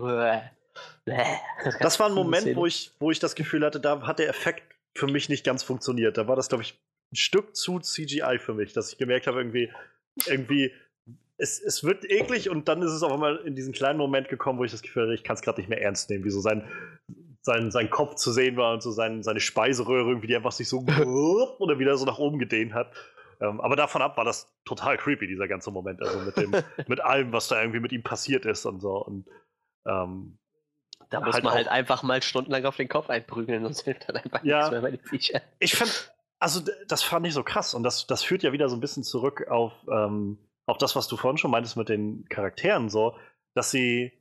Das 1.81 1.99
war 1.99 2.07
ein 2.07 2.15
Moment, 2.15 2.55
wo 2.55 2.67
ich, 2.67 2.93
wo 3.01 3.11
ich 3.11 3.19
das 3.19 3.35
Gefühl 3.35 3.65
hatte, 3.65 3.81
da 3.81 4.03
hat 4.03 4.21
der 4.21 4.29
Effekt 4.29 4.63
für 4.95 5.09
mich 5.09 5.29
nicht 5.29 5.45
ganz 5.45 5.65
funktioniert. 5.65 6.17
Da 6.17 6.29
war 6.29 6.37
das, 6.37 6.49
glaube 6.49 6.63
ich, 6.63 6.79
ein 7.13 7.17
Stück 7.17 7.57
zu 7.57 7.81
CGI 7.81 8.39
für 8.39 8.55
mich, 8.55 8.73
dass 8.75 8.93
ich 8.93 8.99
gemerkt 8.99 9.27
habe, 9.27 9.39
irgendwie, 9.39 9.73
irgendwie, 10.27 10.73
es, 11.37 11.61
es 11.61 11.83
wird 11.83 12.05
eklig 12.05 12.49
und 12.51 12.69
dann 12.69 12.83
ist 12.83 12.93
es 12.93 13.03
auch 13.03 13.15
immer 13.15 13.45
in 13.45 13.57
diesen 13.57 13.73
kleinen 13.73 13.99
Moment 13.99 14.29
gekommen, 14.29 14.59
wo 14.59 14.65
ich 14.65 14.73
das 14.73 14.83
Gefühl 14.83 15.05
hatte, 15.05 15.15
ich 15.15 15.25
kann 15.25 15.35
es 15.35 15.43
gerade 15.43 15.61
nicht 15.61 15.69
mehr 15.69 15.81
ernst 15.81 16.11
nehmen, 16.11 16.25
wie 16.25 16.31
so 16.31 16.41
sein, 16.41 16.69
sein, 17.49 17.71
sein 17.71 17.91
Kopf 17.91 18.15
zu 18.15 18.31
sehen 18.31 18.57
war 18.57 18.75
und 18.75 18.83
so 18.83 18.91
sein, 18.91 19.23
seine 19.23 19.41
Speiseröhre 19.41 20.11
irgendwie, 20.11 20.27
die 20.27 20.37
einfach 20.37 20.53
sich 20.53 20.69
so 20.69 20.85
oder 21.59 21.79
wieder 21.79 21.97
so 21.97 22.05
nach 22.05 22.19
oben 22.19 22.39
gedehnt 22.39 22.75
hat. 22.75 22.93
Ähm, 23.41 23.61
aber 23.61 23.77
davon 23.77 24.03
ab 24.03 24.17
war 24.17 24.25
das 24.25 24.53
total 24.65 24.97
creepy, 24.97 25.27
dieser 25.27 25.49
ganze 25.49 25.71
Moment. 25.71 26.03
Also 26.03 26.19
mit 26.21 26.37
dem, 26.37 26.53
mit 26.87 27.01
allem, 27.01 27.33
was 27.33 27.49
da 27.49 27.61
irgendwie 27.61 27.81
mit 27.81 27.93
ihm 27.93 28.03
passiert 28.03 28.45
ist 28.47 28.67
und 28.67 28.81
so. 28.81 28.97
Und 29.05 29.27
ähm, 29.87 30.39
da 31.11 31.21
muss 31.21 31.35
halt 31.35 31.45
man 31.45 31.55
halt 31.55 31.69
einfach 31.69 32.03
mal 32.03 32.23
stundenlang 32.23 32.65
auf 32.67 32.77
den 32.77 32.89
Kopf 32.89 33.09
einprügeln, 33.09 33.63
sonst 33.63 33.83
hilft 33.83 34.09
dann 34.09 34.17
einfach 34.17 34.45
ja, 34.45 34.59
nichts 34.59 34.71
mehr 34.73 34.81
bei 34.83 34.91
den 34.91 35.01
Viechern. 35.01 35.41
Ich 35.59 35.75
finde, 35.75 35.93
also 36.39 36.61
das 36.87 37.03
fand 37.03 37.27
ich 37.27 37.33
so 37.33 37.43
krass 37.43 37.73
und 37.73 37.83
das, 37.83 38.07
das 38.07 38.23
führt 38.23 38.43
ja 38.43 38.53
wieder 38.53 38.69
so 38.69 38.77
ein 38.77 38.81
bisschen 38.81 39.05
zurück 39.05 39.49
auf, 39.49 39.73
ähm, 39.91 40.39
auf 40.67 40.77
das, 40.77 40.97
was 40.97 41.09
du 41.09 41.17
vorhin 41.17 41.39
schon 41.39 41.51
meintest 41.51 41.77
mit 41.79 41.89
den 41.89 42.29
Charakteren, 42.29 42.91
so, 42.91 43.17
dass 43.55 43.71
sie 43.71 44.18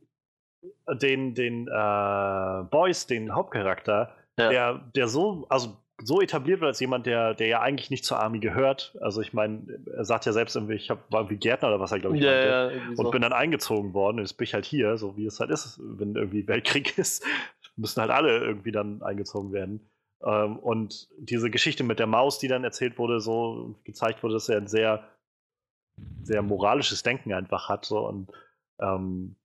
den, 1.02 1.34
den 1.36 1.68
äh, 1.68 2.64
Boys, 2.70 3.08
den 3.08 3.34
Hauptcharakter, 3.34 4.16
ja. 4.38 4.50
der, 4.50 4.82
der 4.96 5.08
so, 5.08 5.46
also 5.50 5.78
so 6.04 6.22
etabliert 6.22 6.62
wird 6.62 6.70
als 6.70 6.80
jemand, 6.80 7.06
der, 7.06 7.34
der 7.34 7.48
ja 7.48 7.62
eigentlich 7.62 7.90
nicht 7.90 8.06
zur 8.06 8.20
Army 8.20 8.40
gehört. 8.40 8.96
Also 9.02 9.22
ich 9.22 9.34
meine, 9.34 9.80
er 9.96 10.06
sagt 10.06 10.26
ja 10.26 10.32
selbst 10.32 10.56
irgendwie, 10.56 10.76
ich 10.76 10.90
hab, 10.90 11.12
war 11.12 11.22
irgendwie 11.22 11.38
Gärtner 11.38 11.70
oder 11.70 11.80
was 11.80 11.92
er, 11.92 12.00
glaube 12.00 12.18
ich, 12.18 12.24
Ja, 12.24 12.70
ja, 12.70 12.80
und 12.90 12.98
so. 12.98 13.12
bin 13.12 13.24
dann 13.24 13.34
eingezogen 13.34 13.94
worden. 13.94 14.18
Und 14.18 14.26
jetzt 14.26 14.34
bin 14.34 14.44
ich 14.44 14.54
halt 14.54 14.66
hier, 14.66 14.98
so 14.98 15.18
wie 15.18 15.26
es 15.26 15.40
halt 15.40 15.50
ist, 15.50 15.80
wenn 15.82 16.16
irgendwie 16.16 16.48
Weltkrieg 16.48 16.98
ist, 17.00 17.26
müssen 17.76 18.02
halt 18.02 18.12
alle 18.12 18.38
irgendwie 18.40 18.72
dann 18.72 19.02
eingezogen 19.02 19.52
werden. 19.52 19.90
Ähm, 20.24 20.58
und 20.60 21.10
diese 21.18 21.50
Geschichte 21.50 21.84
mit 21.84 22.00
der 22.00 22.08
Maus, 22.08 22.38
die 22.38 22.48
dann 22.48 22.64
erzählt 22.64 22.98
wurde, 23.00 23.20
so 23.20 23.80
gezeigt 23.84 24.22
wurde, 24.22 24.36
dass 24.36 24.50
er 24.50 24.58
ein 24.58 24.68
sehr, 24.68 25.04
sehr 26.22 26.44
moralisches 26.44 27.02
Denken 27.02 27.34
einfach 27.34 27.70
hat. 27.70 27.86
So, 27.86 28.08
und 28.08 28.32
ähm, 28.80 29.36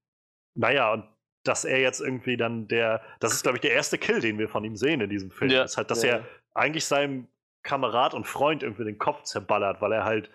naja, 0.54 0.92
und 0.92 1.04
dass 1.44 1.64
er 1.64 1.80
jetzt 1.80 2.00
irgendwie 2.00 2.36
dann 2.36 2.68
der, 2.68 3.02
das 3.20 3.32
ist, 3.32 3.42
glaube 3.42 3.56
ich, 3.56 3.62
der 3.62 3.72
erste 3.72 3.98
Kill, 3.98 4.20
den 4.20 4.38
wir 4.38 4.48
von 4.48 4.64
ihm 4.64 4.76
sehen 4.76 5.00
in 5.00 5.10
diesem 5.10 5.30
Film. 5.30 5.50
Ja, 5.50 5.64
Ist 5.64 5.76
halt, 5.76 5.90
dass 5.90 6.02
ja, 6.02 6.16
er 6.16 6.26
eigentlich 6.54 6.84
seinem 6.84 7.28
Kamerad 7.62 8.14
und 8.14 8.26
Freund 8.26 8.62
irgendwie 8.62 8.84
den 8.84 8.98
Kopf 8.98 9.22
zerballert, 9.22 9.80
weil 9.80 9.92
er 9.92 10.04
halt 10.04 10.30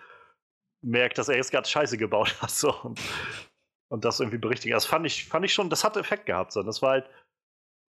merkt, 0.82 1.18
dass 1.18 1.28
er 1.28 1.36
jetzt 1.36 1.50
gerade 1.50 1.68
Scheiße 1.68 1.96
gebaut 1.98 2.36
hat. 2.42 2.50
So. 2.50 2.72
Und, 2.82 3.00
und 3.90 4.04
das 4.04 4.20
irgendwie 4.20 4.38
berichtigt. 4.38 4.74
Das 4.74 4.86
fand 4.86 5.06
ich, 5.06 5.26
fand 5.26 5.44
ich 5.44 5.54
schon, 5.54 5.70
das 5.70 5.84
hat 5.84 5.96
Effekt 5.96 6.26
gehabt. 6.26 6.52
So. 6.52 6.62
Das 6.62 6.82
war 6.82 6.90
halt, 6.90 7.10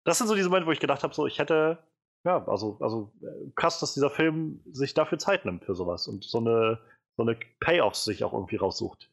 das 0.06 0.18
sind 0.18 0.28
so 0.28 0.36
diese 0.36 0.50
Momente, 0.50 0.68
wo 0.68 0.72
ich 0.72 0.80
gedacht 0.80 1.04
habe, 1.04 1.14
so, 1.14 1.26
ich 1.26 1.40
hätte, 1.40 1.80
ja, 2.26 2.46
also, 2.48 2.78
also 2.82 3.14
äh, 3.22 3.52
krass, 3.56 3.80
dass 3.80 3.94
dieser 3.94 4.10
Film 4.10 4.62
sich 4.72 4.94
dafür 4.94 5.20
Zeit 5.20 5.46
nimmt 5.46 5.64
für 5.66 5.76
sowas 5.76 6.08
und 6.08 6.24
so 6.24 6.40
eine, 6.40 6.80
so 7.18 7.24
eine 7.24 7.38
Payoffs 7.60 8.04
sich 8.04 8.24
auch 8.24 8.34
irgendwie 8.34 8.58
raussucht. 8.58 9.10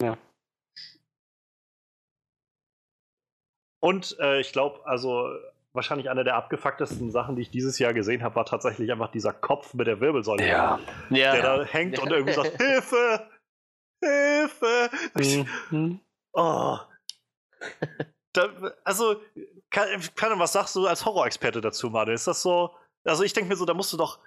Ja. 0.00 0.16
Und 3.80 4.16
äh, 4.20 4.40
ich 4.40 4.52
glaube, 4.52 4.80
also 4.84 5.28
wahrscheinlich 5.72 6.10
eine 6.10 6.24
der 6.24 6.34
abgefucktesten 6.36 7.10
Sachen, 7.10 7.36
die 7.36 7.42
ich 7.42 7.50
dieses 7.50 7.78
Jahr 7.78 7.94
gesehen 7.94 8.22
habe, 8.22 8.34
war 8.36 8.44
tatsächlich 8.44 8.90
einfach 8.90 9.10
dieser 9.10 9.32
Kopf 9.32 9.74
mit 9.74 9.86
der 9.86 10.00
Wirbelsäule, 10.00 10.46
Ja. 10.46 10.80
ja. 11.10 11.32
der 11.32 11.42
da 11.42 11.64
hängt 11.64 11.98
und 11.98 12.10
irgendwie 12.10 12.32
sagt, 12.34 12.56
Hilfe! 12.60 13.28
Hilfe! 14.02 14.90
Mhm. 15.70 16.00
Oh. 16.32 16.78
Da, 18.32 18.48
also, 18.84 19.16
kann, 19.70 19.88
kann, 20.14 20.38
was 20.38 20.52
sagst 20.52 20.76
du 20.76 20.86
als 20.86 21.04
Horrorexperte 21.04 21.60
dazu, 21.60 21.90
Manu? 21.90 22.12
Ist 22.12 22.26
das 22.26 22.42
so? 22.42 22.74
Also, 23.04 23.22
ich 23.24 23.32
denke 23.32 23.48
mir 23.48 23.56
so, 23.56 23.64
da 23.64 23.74
musst 23.74 23.92
du 23.92 23.96
doch. 23.96 24.18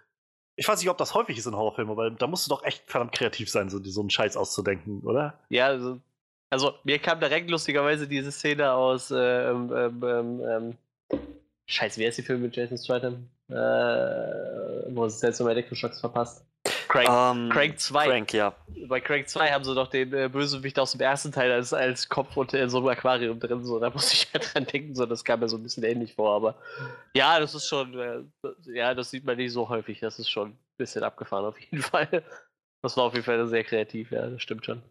Ich 0.58 0.68
weiß 0.68 0.80
nicht, 0.80 0.90
ob 0.90 0.98
das 0.98 1.14
häufig 1.14 1.38
ist 1.38 1.46
in 1.46 1.56
Horrorfilmen, 1.56 1.92
aber 1.92 2.12
da 2.12 2.28
musst 2.28 2.46
du 2.46 2.50
doch 2.50 2.64
echt 2.64 2.90
verdammt 2.90 3.14
kreativ 3.14 3.50
sein, 3.50 3.70
so, 3.70 3.82
so 3.84 4.02
einen 4.02 4.10
Scheiß 4.10 4.36
auszudenken, 4.36 5.02
oder? 5.02 5.40
Ja, 5.50 5.68
also, 5.68 6.00
also 6.52 6.76
mir 6.84 7.00
kam 7.00 7.20
direkt 7.20 7.50
lustigerweise 7.50 8.08
diese 8.08 8.32
Szene 8.32 8.72
aus 8.72 9.10
äh, 9.10 9.16
ähm, 9.50 9.74
ähm, 9.76 10.04
ähm, 10.04 10.42
ähm, 10.48 10.78
Scheiße, 11.66 12.00
wie 12.00 12.06
heißt 12.06 12.18
die 12.18 12.24
Film 12.24 12.42
mit 12.42 12.56
Jason 12.56 12.78
Statham? 12.78 13.30
Äh, 13.50 13.56
wo 14.94 15.06
es 15.06 15.42
um 15.42 15.48
Elektroschocks 15.48 16.00
verpasst. 16.00 16.46
Crank, 16.88 17.08
Ähm, 17.10 17.50
Crank 17.50 17.80
2. 17.80 18.06
Crank, 18.06 18.34
ja. 18.34 18.54
Bei 18.88 19.00
Crank 19.00 19.28
2 19.28 19.52
haben 19.52 19.64
sie 19.64 19.74
doch 19.74 19.88
den 19.88 20.14
äh, 20.14 20.30
Bösewicht 20.30 20.78
aus 20.78 20.92
dem 20.92 21.02
ersten 21.02 21.32
Teil 21.32 21.52
als, 21.52 21.74
als 21.74 22.08
Kopf 22.10 22.36
unter 22.36 22.60
in 22.62 22.70
so 22.70 22.80
einem 22.80 22.90
Aquarium 22.90 23.40
drin. 23.40 23.64
So, 23.64 23.80
da 23.80 23.90
muss 23.90 24.12
ich 24.14 24.28
halt 24.34 24.54
dran 24.54 24.66
denken, 24.66 24.94
so, 24.94 25.06
das 25.06 25.24
kam 25.24 25.40
mir 25.40 25.50
so 25.50 25.58
ein 25.58 25.64
bisschen 25.64 25.84
ähnlich 25.84 26.14
vor. 26.14 26.36
Aber 26.36 26.56
ja, 27.16 27.40
das 27.40 27.56
ist 27.56 27.68
schon, 27.68 27.98
äh, 27.98 28.24
ja, 28.74 28.94
das 28.94 29.10
sieht 29.10 29.26
man 29.26 29.38
nicht 29.38 29.54
so 29.54 29.70
häufig. 29.70 30.02
Das 30.02 30.20
ist 30.20 30.30
schon 30.30 30.50
ein 30.50 30.60
bisschen 30.78 31.04
abgefahren 31.04 31.46
auf 31.46 31.60
jeden 31.60 31.82
Fall. 31.82 32.24
Das 32.82 32.98
war 32.98 33.06
auf 33.06 33.14
jeden 33.14 33.26
Fall 33.26 33.46
sehr 33.48 33.64
kreativ, 33.64 34.12
ja, 34.12 34.28
das 34.28 34.42
stimmt 34.42 34.66
schon. 34.66 34.82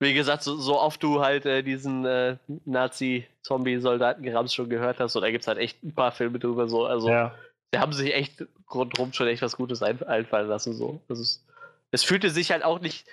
Wie 0.00 0.14
gesagt, 0.14 0.42
so, 0.42 0.56
so 0.56 0.80
oft 0.80 1.02
du 1.02 1.20
halt 1.20 1.44
äh, 1.46 1.62
diesen 1.62 2.06
äh, 2.06 2.36
Nazi-Zombie-Soldaten-Grams 2.64 4.54
schon 4.54 4.70
gehört 4.70 4.98
hast, 4.98 5.14
und 5.14 5.22
da 5.22 5.30
gibt 5.30 5.42
es 5.42 5.48
halt 5.48 5.58
echt 5.58 5.82
ein 5.84 5.94
paar 5.94 6.10
Filme 6.10 6.38
drüber 6.38 6.68
so. 6.68 6.86
Also, 6.86 7.08
ja. 7.10 7.34
sie 7.72 7.78
haben 7.78 7.92
sich 7.92 8.14
echt 8.14 8.44
rundherum 8.72 9.12
schon 9.12 9.28
echt 9.28 9.42
was 9.42 9.56
Gutes 9.56 9.82
ein, 9.82 10.02
einfallen 10.02 10.48
lassen. 10.48 10.72
So. 10.74 11.00
Ist, 11.08 11.46
es 11.90 12.02
fühlte 12.02 12.30
sich 12.30 12.50
halt 12.50 12.64
auch 12.64 12.80
nicht 12.80 13.06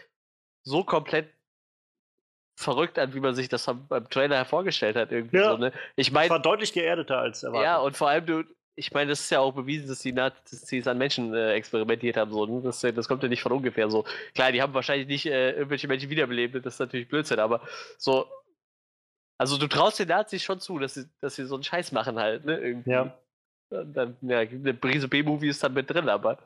so 0.64 0.84
komplett 0.84 1.28
verrückt 2.56 2.98
an, 2.98 3.14
wie 3.14 3.20
man 3.20 3.36
sich 3.36 3.50
das 3.50 3.70
beim 3.90 4.10
Trailer 4.10 4.44
vorgestellt 4.46 4.96
hat. 4.96 5.12
Irgendwie 5.12 5.38
Ja. 5.38 5.52
so, 5.52 5.58
ne? 5.58 5.74
Ich 5.96 6.08
Es 6.16 6.30
war 6.30 6.40
deutlich 6.40 6.74
geerdeter 6.74 7.20
als 7.20 7.44
erwartet. 7.44 7.66
ja, 7.66 7.78
und 7.78 7.96
vor 7.96 8.10
allem, 8.10 8.26
du, 8.26 8.44
ich 8.78 8.94
meine, 8.94 9.10
das 9.10 9.22
ist 9.22 9.32
ja 9.32 9.40
auch 9.40 9.54
bewiesen, 9.54 9.88
dass 9.88 10.00
die 10.00 10.12
Nazis 10.14 10.88
an 10.88 11.00
Menschen 11.00 11.34
äh, 11.34 11.54
experimentiert 11.54 12.16
haben. 12.16 12.32
So, 12.32 12.46
ne? 12.46 12.62
das, 12.62 12.84
äh, 12.84 12.94
das 12.94 13.08
kommt 13.08 13.24
ja 13.24 13.30
nicht 13.30 13.42
von 13.42 13.52
ungefähr 13.52 13.90
so. 13.90 14.06
Klar, 14.36 14.52
die 14.52 14.62
haben 14.62 14.74
wahrscheinlich 14.74 15.08
nicht 15.08 15.26
äh, 15.26 15.54
irgendwelche 15.54 15.88
Menschen 15.88 16.12
wiederbelebt, 16.12 16.54
das 16.64 16.76
ist 16.76 16.80
natürlich 16.80 17.10
Blödsinn, 17.10 17.40
aber 17.40 17.62
so. 17.98 18.28
Also 19.40 19.58
du 19.58 19.68
traust 19.68 20.00
den 20.00 20.08
Nazis 20.08 20.44
schon 20.44 20.60
zu, 20.60 20.80
dass 20.80 20.94
sie, 20.94 21.06
dass 21.22 21.36
sie 21.36 21.46
so 21.46 21.56
einen 21.56 21.64
Scheiß 21.64 21.92
machen 21.92 22.18
halt, 22.18 22.46
ne? 22.46 22.58
Irgendwie. 22.58 22.92
Ja. 22.92 23.18
Dann, 23.70 24.16
ja, 24.22 24.40
eine 24.40 24.74
Prise 24.74 25.08
B-Movie 25.08 25.50
ist 25.50 25.64
dann 25.64 25.74
mit 25.74 25.90
drin, 25.90 26.08
aber 26.08 26.38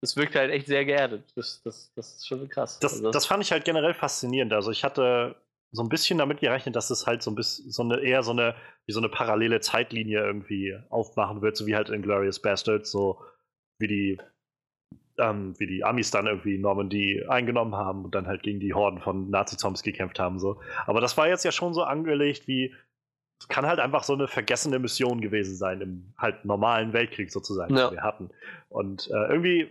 das 0.00 0.16
wirkt 0.16 0.34
halt 0.34 0.50
echt 0.50 0.66
sehr 0.66 0.84
geerdet. 0.84 1.24
Das, 1.34 1.62
das, 1.62 1.92
das 1.94 2.16
ist 2.16 2.26
schon 2.26 2.48
krass. 2.48 2.78
Das, 2.80 2.94
Also 2.94 3.10
das 3.10 3.24
fand 3.24 3.42
ich 3.42 3.52
halt 3.52 3.64
generell 3.64 3.94
faszinierend. 3.94 4.52
Also 4.52 4.70
ich 4.70 4.84
hatte 4.84 5.36
so 5.70 5.82
ein 5.82 5.88
bisschen 5.88 6.18
damit 6.18 6.40
gerechnet, 6.40 6.76
dass 6.76 6.90
es 6.90 7.06
halt 7.06 7.22
so 7.22 7.30
ein 7.30 7.34
bisschen 7.34 7.70
so 7.70 7.82
eine 7.82 8.00
eher 8.00 8.22
so 8.22 8.32
eine 8.32 8.54
wie 8.86 8.92
so 8.92 9.00
eine 9.00 9.08
parallele 9.08 9.60
Zeitlinie 9.60 10.20
irgendwie 10.20 10.78
aufmachen 10.88 11.42
wird, 11.42 11.56
so 11.56 11.66
wie 11.66 11.76
halt 11.76 11.90
in 11.90 12.02
Glorious 12.02 12.40
Bastards, 12.40 12.90
so 12.90 13.22
wie 13.78 13.86
die 13.88 14.18
ähm, 15.18 15.54
wie 15.58 15.66
die 15.66 15.84
Amis 15.84 16.10
dann 16.10 16.26
irgendwie 16.26 16.58
Normandy 16.58 17.24
eingenommen 17.28 17.74
haben 17.74 18.04
und 18.04 18.14
dann 18.14 18.26
halt 18.26 18.42
gegen 18.42 18.60
die 18.60 18.72
Horden 18.72 19.00
von 19.00 19.30
Nazi-Zombies 19.30 19.82
gekämpft 19.82 20.18
haben. 20.18 20.38
So. 20.38 20.60
Aber 20.86 21.00
das 21.00 21.16
war 21.16 21.28
jetzt 21.28 21.44
ja 21.44 21.52
schon 21.52 21.74
so 21.74 21.82
angelegt 21.82 22.46
wie 22.46 22.74
es 23.40 23.46
kann 23.46 23.66
halt 23.66 23.78
einfach 23.78 24.02
so 24.02 24.14
eine 24.14 24.26
vergessene 24.26 24.80
Mission 24.80 25.20
gewesen 25.20 25.54
sein 25.56 25.80
im 25.80 26.12
halt 26.18 26.44
normalen 26.44 26.92
Weltkrieg 26.92 27.30
sozusagen, 27.30 27.76
Ja. 27.76 27.88
den 27.88 27.96
wir 27.96 28.02
hatten. 28.02 28.30
Und 28.68 29.08
äh, 29.12 29.28
irgendwie, 29.30 29.70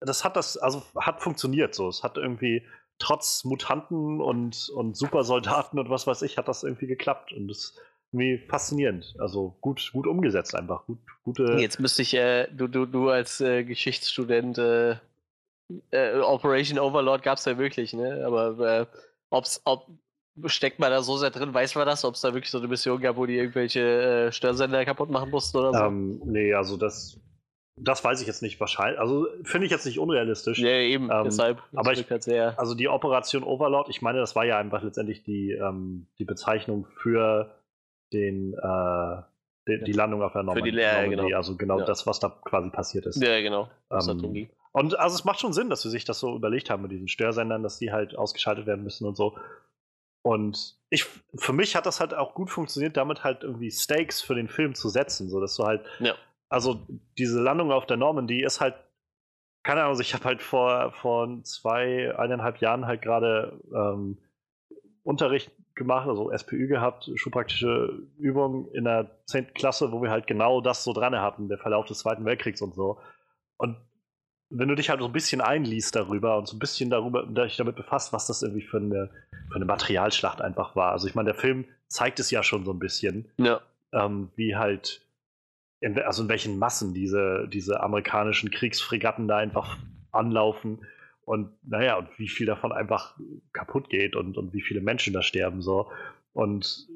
das 0.00 0.24
hat 0.24 0.36
das, 0.36 0.56
also 0.56 0.82
hat 0.96 1.20
funktioniert 1.22 1.72
so. 1.74 1.88
Es 1.88 2.02
hat 2.02 2.16
irgendwie 2.16 2.66
trotz 2.98 3.44
Mutanten 3.44 4.20
und, 4.20 4.70
und 4.74 4.96
Supersoldaten 4.96 5.78
und 5.78 5.90
was 5.90 6.06
weiß 6.06 6.22
ich, 6.22 6.38
hat 6.38 6.48
das 6.48 6.64
irgendwie 6.64 6.86
geklappt. 6.86 7.32
Und 7.32 7.48
das 7.48 7.58
ist 7.58 7.80
irgendwie 8.12 8.38
faszinierend. 8.48 9.14
Also 9.18 9.56
gut, 9.60 9.90
gut 9.92 10.06
umgesetzt 10.06 10.54
einfach. 10.54 10.86
Gut, 10.86 10.98
gute. 11.24 11.56
Jetzt 11.58 11.80
müsste 11.80 12.02
ich, 12.02 12.14
äh, 12.14 12.48
du, 12.52 12.68
du, 12.68 12.86
du 12.86 13.10
als 13.10 13.40
äh, 13.40 13.64
Geschichtsstudent, 13.64 14.58
äh, 14.58 14.96
äh, 15.90 16.20
Operation 16.20 16.78
Overlord 16.78 17.22
gab 17.22 17.38
es 17.38 17.44
ja 17.44 17.58
wirklich, 17.58 17.92
ne? 17.92 18.24
Aber 18.24 18.58
äh, 18.60 18.86
ob's, 19.30 19.60
ob 19.64 19.88
steckt 20.44 20.78
man 20.78 20.90
da 20.90 21.02
so 21.02 21.16
sehr 21.16 21.30
drin, 21.30 21.54
weiß 21.54 21.74
man 21.76 21.86
das, 21.86 22.04
ob 22.04 22.14
es 22.14 22.20
da 22.20 22.34
wirklich 22.34 22.50
so 22.50 22.58
eine 22.58 22.68
Mission 22.68 23.00
gab, 23.00 23.16
wo 23.16 23.26
die 23.26 23.36
irgendwelche 23.36 23.80
äh, 23.80 24.32
Störsender 24.32 24.84
kaputt 24.84 25.10
machen 25.10 25.30
mussten 25.30 25.56
oder 25.56 25.72
so? 25.72 25.84
Ähm, 25.84 26.20
nee, 26.24 26.52
also 26.52 26.76
das, 26.76 27.18
das 27.78 28.02
weiß 28.02 28.20
ich 28.22 28.26
jetzt 28.26 28.42
nicht 28.42 28.58
wahrscheinlich. 28.60 28.98
Also 28.98 29.26
finde 29.44 29.66
ich 29.66 29.70
jetzt 29.72 29.84
nicht 29.86 29.98
unrealistisch. 29.98 30.58
ja, 30.58 30.68
eben, 30.70 31.10
ähm, 31.10 31.24
deshalb. 31.24 31.62
aber 31.74 31.92
ich- 31.92 32.08
halt 32.10 32.22
sehr. 32.22 32.58
Also 32.58 32.74
die 32.74 32.88
Operation 32.88 33.42
Overlord, 33.42 33.88
ich 33.90 34.00
meine, 34.02 34.18
das 34.18 34.34
war 34.34 34.44
ja 34.44 34.58
einfach 34.58 34.82
letztendlich 34.82 35.22
die, 35.22 35.52
ähm, 35.52 36.06
die 36.18 36.24
Bezeichnung 36.24 36.86
für 36.86 37.54
den, 38.12 38.54
äh, 38.54 39.22
die, 39.68 39.84
die 39.84 39.92
Landung 39.92 40.22
auf 40.22 40.32
der 40.32 40.42
Für 40.42 40.62
die- 40.62 40.72
Normandie. 40.72 40.78
ja, 40.80 40.92
Normandie, 41.02 41.16
genau. 41.26 41.36
Also 41.36 41.56
genau 41.56 41.78
Ja. 41.80 41.84
das, 41.84 42.06
was 42.06 42.18
da 42.20 42.28
quasi 42.44 42.70
passiert 42.70 43.04
ist. 43.06 43.22
Ja, 43.22 43.40
genau. 43.40 43.68
ähm. 43.90 44.48
Und 44.72 44.98
also 44.98 45.14
es 45.16 45.24
macht 45.24 45.40
schon 45.40 45.52
Sinn, 45.52 45.70
dass 45.70 45.82
sie 45.82 45.90
sich 45.90 46.04
das 46.04 46.20
so 46.20 46.36
überlegt 46.36 46.70
haben 46.70 46.82
mit 46.82 46.92
diesen 46.92 47.08
Störsendern, 47.08 47.62
dass 47.62 47.78
die 47.78 47.92
halt 47.92 48.16
ausgeschaltet 48.16 48.66
werden 48.66 48.84
müssen 48.84 49.06
und 49.06 49.16
so. 49.16 49.36
Und 50.22 50.76
ich, 50.90 51.06
für 51.36 51.52
mich 51.52 51.76
hat 51.76 51.86
das 51.86 52.00
halt 52.00 52.14
auch 52.14 52.34
gut 52.34 52.50
funktioniert, 52.50 52.96
damit 52.96 53.22
halt 53.24 53.42
irgendwie 53.42 53.70
Stakes 53.70 54.20
für 54.20 54.34
den 54.34 54.48
Film 54.48 54.74
zu 54.74 54.88
setzen, 54.88 55.28
so 55.30 55.40
dass 55.40 55.56
du 55.56 55.64
halt, 55.64 55.84
Ja. 56.00 56.14
Also 56.48 56.86
diese 57.18 57.40
Landung 57.40 57.72
auf 57.72 57.86
der 57.86 57.96
Normandie 57.96 58.42
ist 58.42 58.60
halt, 58.60 58.74
keine 59.62 59.80
Ahnung, 59.80 59.90
also 59.92 60.02
ich 60.02 60.14
habe 60.14 60.24
halt 60.24 60.42
vor, 60.42 60.92
vor 60.92 61.42
zwei, 61.42 62.16
eineinhalb 62.16 62.58
Jahren 62.60 62.86
halt 62.86 63.02
gerade 63.02 63.60
ähm, 63.74 64.18
Unterricht 65.02 65.50
gemacht, 65.74 66.08
also 66.08 66.30
SPÜ 66.36 66.68
gehabt, 66.68 67.10
schulpraktische 67.16 68.02
Übungen 68.18 68.66
in 68.72 68.84
der 68.84 69.10
10. 69.26 69.54
Klasse, 69.54 69.92
wo 69.92 70.02
wir 70.02 70.10
halt 70.10 70.26
genau 70.26 70.60
das 70.60 70.84
so 70.84 70.92
dran 70.92 71.14
hatten, 71.20 71.48
der 71.48 71.58
Verlauf 71.58 71.86
des 71.86 71.98
Zweiten 71.98 72.24
Weltkriegs 72.24 72.62
und 72.62 72.74
so. 72.74 72.98
Und 73.56 73.76
wenn 74.48 74.68
du 74.68 74.74
dich 74.76 74.88
halt 74.90 75.00
so 75.00 75.06
ein 75.06 75.12
bisschen 75.12 75.40
einliest 75.40 75.96
darüber 75.96 76.38
und 76.38 76.46
so 76.48 76.56
ein 76.56 76.60
bisschen 76.60 76.88
darüber, 76.88 77.26
dich 77.26 77.56
damit 77.56 77.76
befasst, 77.76 78.12
was 78.12 78.26
das 78.26 78.42
irgendwie 78.42 78.62
für 78.62 78.78
eine, 78.78 79.10
für 79.50 79.56
eine 79.56 79.64
Materialschlacht 79.64 80.40
einfach 80.40 80.76
war. 80.76 80.92
Also 80.92 81.08
ich 81.08 81.14
meine, 81.14 81.32
der 81.32 81.34
Film 81.40 81.66
zeigt 81.88 82.20
es 82.20 82.30
ja 82.30 82.42
schon 82.42 82.64
so 82.64 82.72
ein 82.72 82.78
bisschen, 82.78 83.28
Ja. 83.38 83.60
ähm, 83.92 84.30
wie 84.36 84.56
halt, 84.56 85.05
in, 85.86 85.98
also 86.00 86.24
in 86.24 86.28
welchen 86.28 86.58
Massen 86.58 86.94
diese, 86.94 87.48
diese 87.48 87.80
amerikanischen 87.80 88.50
Kriegsfregatten 88.50 89.28
da 89.28 89.36
einfach 89.36 89.78
anlaufen 90.10 90.84
und 91.24 91.52
naja, 91.62 91.96
und 91.96 92.08
wie 92.18 92.28
viel 92.28 92.46
davon 92.46 92.72
einfach 92.72 93.16
kaputt 93.52 93.88
geht 93.88 94.16
und, 94.16 94.36
und 94.36 94.52
wie 94.52 94.62
viele 94.62 94.80
Menschen 94.80 95.12
da 95.12 95.22
sterben 95.22 95.62
so. 95.62 95.90
Und 96.32 96.88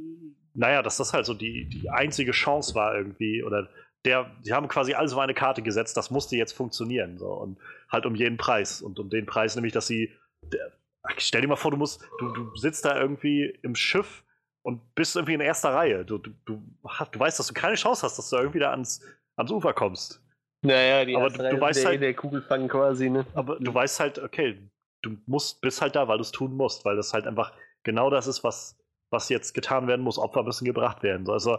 naja, 0.55 0.83
dass 0.83 0.97
das 0.97 1.13
halt 1.13 1.27
so 1.27 1.35
die, 1.35 1.69
die 1.69 1.89
einzige 1.91 2.33
Chance 2.33 2.75
war 2.75 2.97
irgendwie, 2.97 3.45
oder 3.45 3.69
der, 4.05 4.31
die 4.45 4.53
haben 4.53 4.67
quasi 4.67 4.95
alles 4.95 5.13
auf 5.13 5.19
eine 5.19 5.35
Karte 5.35 5.63
gesetzt, 5.63 5.97
das 5.97 6.11
musste 6.11 6.37
jetzt 6.37 6.53
funktionieren. 6.53 7.19
So. 7.19 7.27
Und 7.27 7.59
halt 7.89 8.07
um 8.07 8.15
jeden 8.15 8.39
Preis. 8.39 8.83
Und 8.83 8.99
um 8.99 9.09
den 9.09 9.27
Preis 9.27 9.55
nämlich, 9.55 9.73
dass 9.73 9.87
sie. 9.87 10.11
Der, 10.43 10.73
stell 11.19 11.43
dir 11.43 11.49
mal 11.49 11.57
vor, 11.57 11.71
du 11.71 11.77
musst, 11.77 12.03
du, 12.19 12.33
du 12.33 12.57
sitzt 12.57 12.85
da 12.85 13.01
irgendwie 13.01 13.45
im 13.63 13.75
Schiff 13.75 14.25
und 14.63 14.95
bist 14.95 15.17
irgendwie 15.17 15.35
in 15.35 15.41
erster 15.41 15.73
Reihe. 15.75 16.05
Du, 16.05 16.19
du, 16.19 16.31
du, 16.45 16.63
hast- 16.87 17.15
du 17.15 17.19
weißt, 17.21 17.39
dass 17.39 17.47
du 17.47 17.55
keine 17.55 17.75
Chance 17.77 18.03
hast, 18.05 18.19
dass 18.19 18.31
du 18.31 18.37
irgendwie 18.37 18.59
da 18.59 18.71
ans, 18.71 19.01
ans 19.37 19.51
Ufer 19.51 19.73
kommst. 19.73 20.23
Naja, 20.63 21.05
die 21.05 21.17
Aber 21.17 21.31
du- 21.31 21.41
Reihe 21.43 21.55
du 21.55 21.61
weißt 21.61 21.83
der, 21.83 21.89
halt- 21.91 22.03
der 22.03 22.15
Kugel 22.15 22.43
fangen 22.43 22.69
quasi, 22.69 23.09
ne? 23.11 23.25
Aber 23.35 23.59
du 23.59 23.73
weißt 23.73 24.01
halt, 24.01 24.19
okay, 24.19 24.59
du 25.03 25.17
musst, 25.27 25.61
bist 25.63 25.81
halt 25.81 25.97
da, 25.97 26.07
weil 26.09 26.19
du 26.19 26.23
es 26.23 26.31
tun 26.33 26.55
musst, 26.57 26.85
weil 26.85 26.97
das 26.97 27.15
halt 27.15 27.27
einfach 27.27 27.53
genau 27.83 28.11
das 28.11 28.27
ist, 28.27 28.45
was, 28.45 28.77
was 29.11 29.29
jetzt 29.31 29.55
getan 29.55 29.87
werden 29.89 30.03
muss. 30.03 30.19
Opfer 30.19 30.43
müssen 30.43 30.67
gebracht 30.67 31.03
werden. 31.03 31.25
So, 31.25 31.33
Also, 31.33 31.59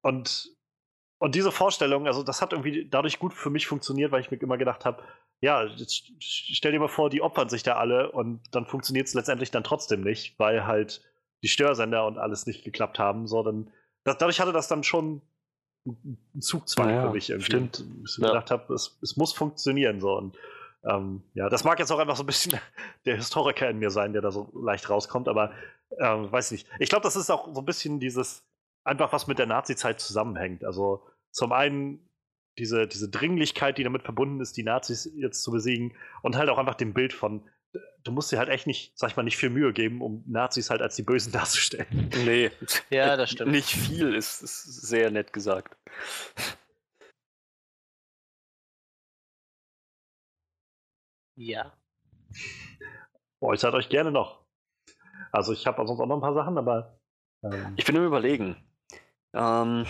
und, 0.00 0.50
und 1.18 1.34
diese 1.36 1.52
Vorstellung, 1.52 2.08
also 2.08 2.24
das 2.24 2.42
hat 2.42 2.52
irgendwie 2.52 2.88
dadurch 2.88 3.20
gut 3.20 3.32
für 3.32 3.50
mich 3.50 3.68
funktioniert, 3.68 4.10
weil 4.10 4.20
ich 4.20 4.30
mir 4.32 4.38
immer 4.42 4.58
gedacht 4.58 4.84
habe, 4.84 5.04
ja, 5.40 5.64
jetzt 5.64 6.10
stell 6.20 6.72
dir 6.72 6.80
mal 6.80 6.88
vor, 6.88 7.10
die 7.10 7.22
opfern 7.22 7.48
sich 7.48 7.62
da 7.62 7.76
alle 7.76 8.10
und 8.10 8.40
dann 8.52 8.66
funktioniert 8.66 9.06
es 9.06 9.14
letztendlich 9.14 9.50
dann 9.52 9.62
trotzdem 9.64 10.00
nicht, 10.02 10.36
weil 10.38 10.66
halt 10.66 11.02
die 11.42 11.48
Störsender 11.48 12.06
und 12.06 12.18
alles 12.18 12.46
nicht 12.46 12.64
geklappt 12.64 12.98
haben. 12.98 13.26
So, 13.26 13.42
dann, 13.42 13.70
das, 14.04 14.18
dadurch 14.18 14.40
hatte 14.40 14.52
das 14.52 14.68
dann 14.68 14.84
schon 14.84 15.22
einen 15.86 16.40
Zugzwang 16.40 16.90
Ja, 16.90 17.06
für 17.06 17.12
mich 17.12 17.30
irgendwie. 17.30 17.46
stimmt. 17.46 17.80
Und 17.80 18.08
Ich 18.08 18.18
mir 18.18 18.26
Ja. 18.26 18.32
gedacht 18.34 18.50
habe, 18.50 18.72
es, 18.74 18.98
es 19.02 19.16
muss 19.16 19.32
funktionieren. 19.32 20.00
So. 20.00 20.16
Und 20.16 20.36
ähm, 20.84 21.22
ja, 21.34 21.48
das 21.48 21.64
mag 21.64 21.78
jetzt 21.78 21.90
auch 21.90 21.98
einfach 21.98 22.16
so 22.16 22.22
ein 22.22 22.26
bisschen 22.26 22.58
der 23.04 23.16
Historiker 23.16 23.68
in 23.68 23.78
mir 23.78 23.90
sein, 23.90 24.12
der 24.12 24.22
da 24.22 24.30
so 24.30 24.50
leicht 24.54 24.88
rauskommt, 24.88 25.28
aber 25.28 25.52
ähm, 25.98 26.30
weiß 26.30 26.52
nicht. 26.52 26.66
Ich 26.78 26.88
glaube, 26.88 27.02
das 27.02 27.16
ist 27.16 27.30
auch 27.30 27.52
so 27.52 27.60
ein 27.60 27.66
bisschen 27.66 27.98
dieses, 28.00 28.44
einfach 28.84 29.12
was 29.12 29.26
mit 29.26 29.38
der 29.38 29.46
Nazi-Zeit 29.46 30.00
zusammenhängt. 30.00 30.64
Also 30.64 31.04
zum 31.30 31.52
einen 31.52 32.08
diese, 32.58 32.86
diese 32.86 33.08
Dringlichkeit, 33.08 33.78
die 33.78 33.84
damit 33.84 34.02
verbunden 34.02 34.40
ist, 34.40 34.56
die 34.56 34.62
Nazis 34.62 35.10
jetzt 35.16 35.42
zu 35.42 35.50
besiegen 35.50 35.94
und 36.22 36.36
halt 36.36 36.48
auch 36.50 36.58
einfach 36.58 36.74
dem 36.74 36.92
Bild 36.94 37.12
von, 37.12 37.42
du 38.04 38.12
musst 38.12 38.32
dir 38.32 38.38
halt 38.38 38.48
echt 38.48 38.66
nicht, 38.66 38.92
sag 38.98 39.10
ich 39.10 39.16
mal, 39.16 39.22
nicht 39.22 39.36
viel 39.36 39.50
Mühe 39.50 39.72
geben, 39.72 40.02
um 40.02 40.24
Nazis 40.26 40.70
halt 40.70 40.82
als 40.82 40.96
die 40.96 41.02
Bösen 41.02 41.32
darzustellen. 41.32 42.10
Nee. 42.24 42.50
Ja, 42.90 43.16
das 43.16 43.30
stimmt. 43.30 43.52
Nicht 43.52 43.70
viel 43.70 44.14
ist, 44.14 44.42
ist 44.42 44.64
sehr 44.64 45.10
nett 45.10 45.32
gesagt. 45.32 45.76
Ja. 51.36 51.72
Äußert 53.40 53.74
euch 53.74 53.88
gerne 53.88 54.10
noch. 54.10 54.44
Also 55.32 55.52
ich 55.52 55.66
habe 55.66 55.84
sonst 55.86 56.00
auch 56.00 56.06
noch 56.06 56.16
ein 56.16 56.20
paar 56.20 56.34
Sachen, 56.34 56.58
aber 56.58 57.00
ähm, 57.42 57.72
Ich 57.76 57.84
bin 57.84 57.96
im 57.96 58.04
Überlegen. 58.04 58.56
Ähm, 59.34 59.86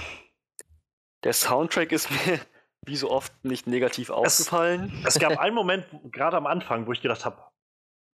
der 1.24 1.32
Soundtrack 1.32 1.92
ist 1.92 2.10
mir 2.26 2.40
wie 2.84 2.96
so 2.96 3.10
oft 3.10 3.32
nicht 3.44 3.66
negativ 3.66 4.10
aufgefallen. 4.10 5.04
Es 5.06 5.18
gab 5.18 5.38
einen 5.38 5.54
Moment, 5.54 5.86
gerade 6.10 6.36
am 6.36 6.46
Anfang, 6.46 6.86
wo 6.86 6.92
ich 6.92 7.00
gedacht 7.00 7.24
habe, 7.24 7.51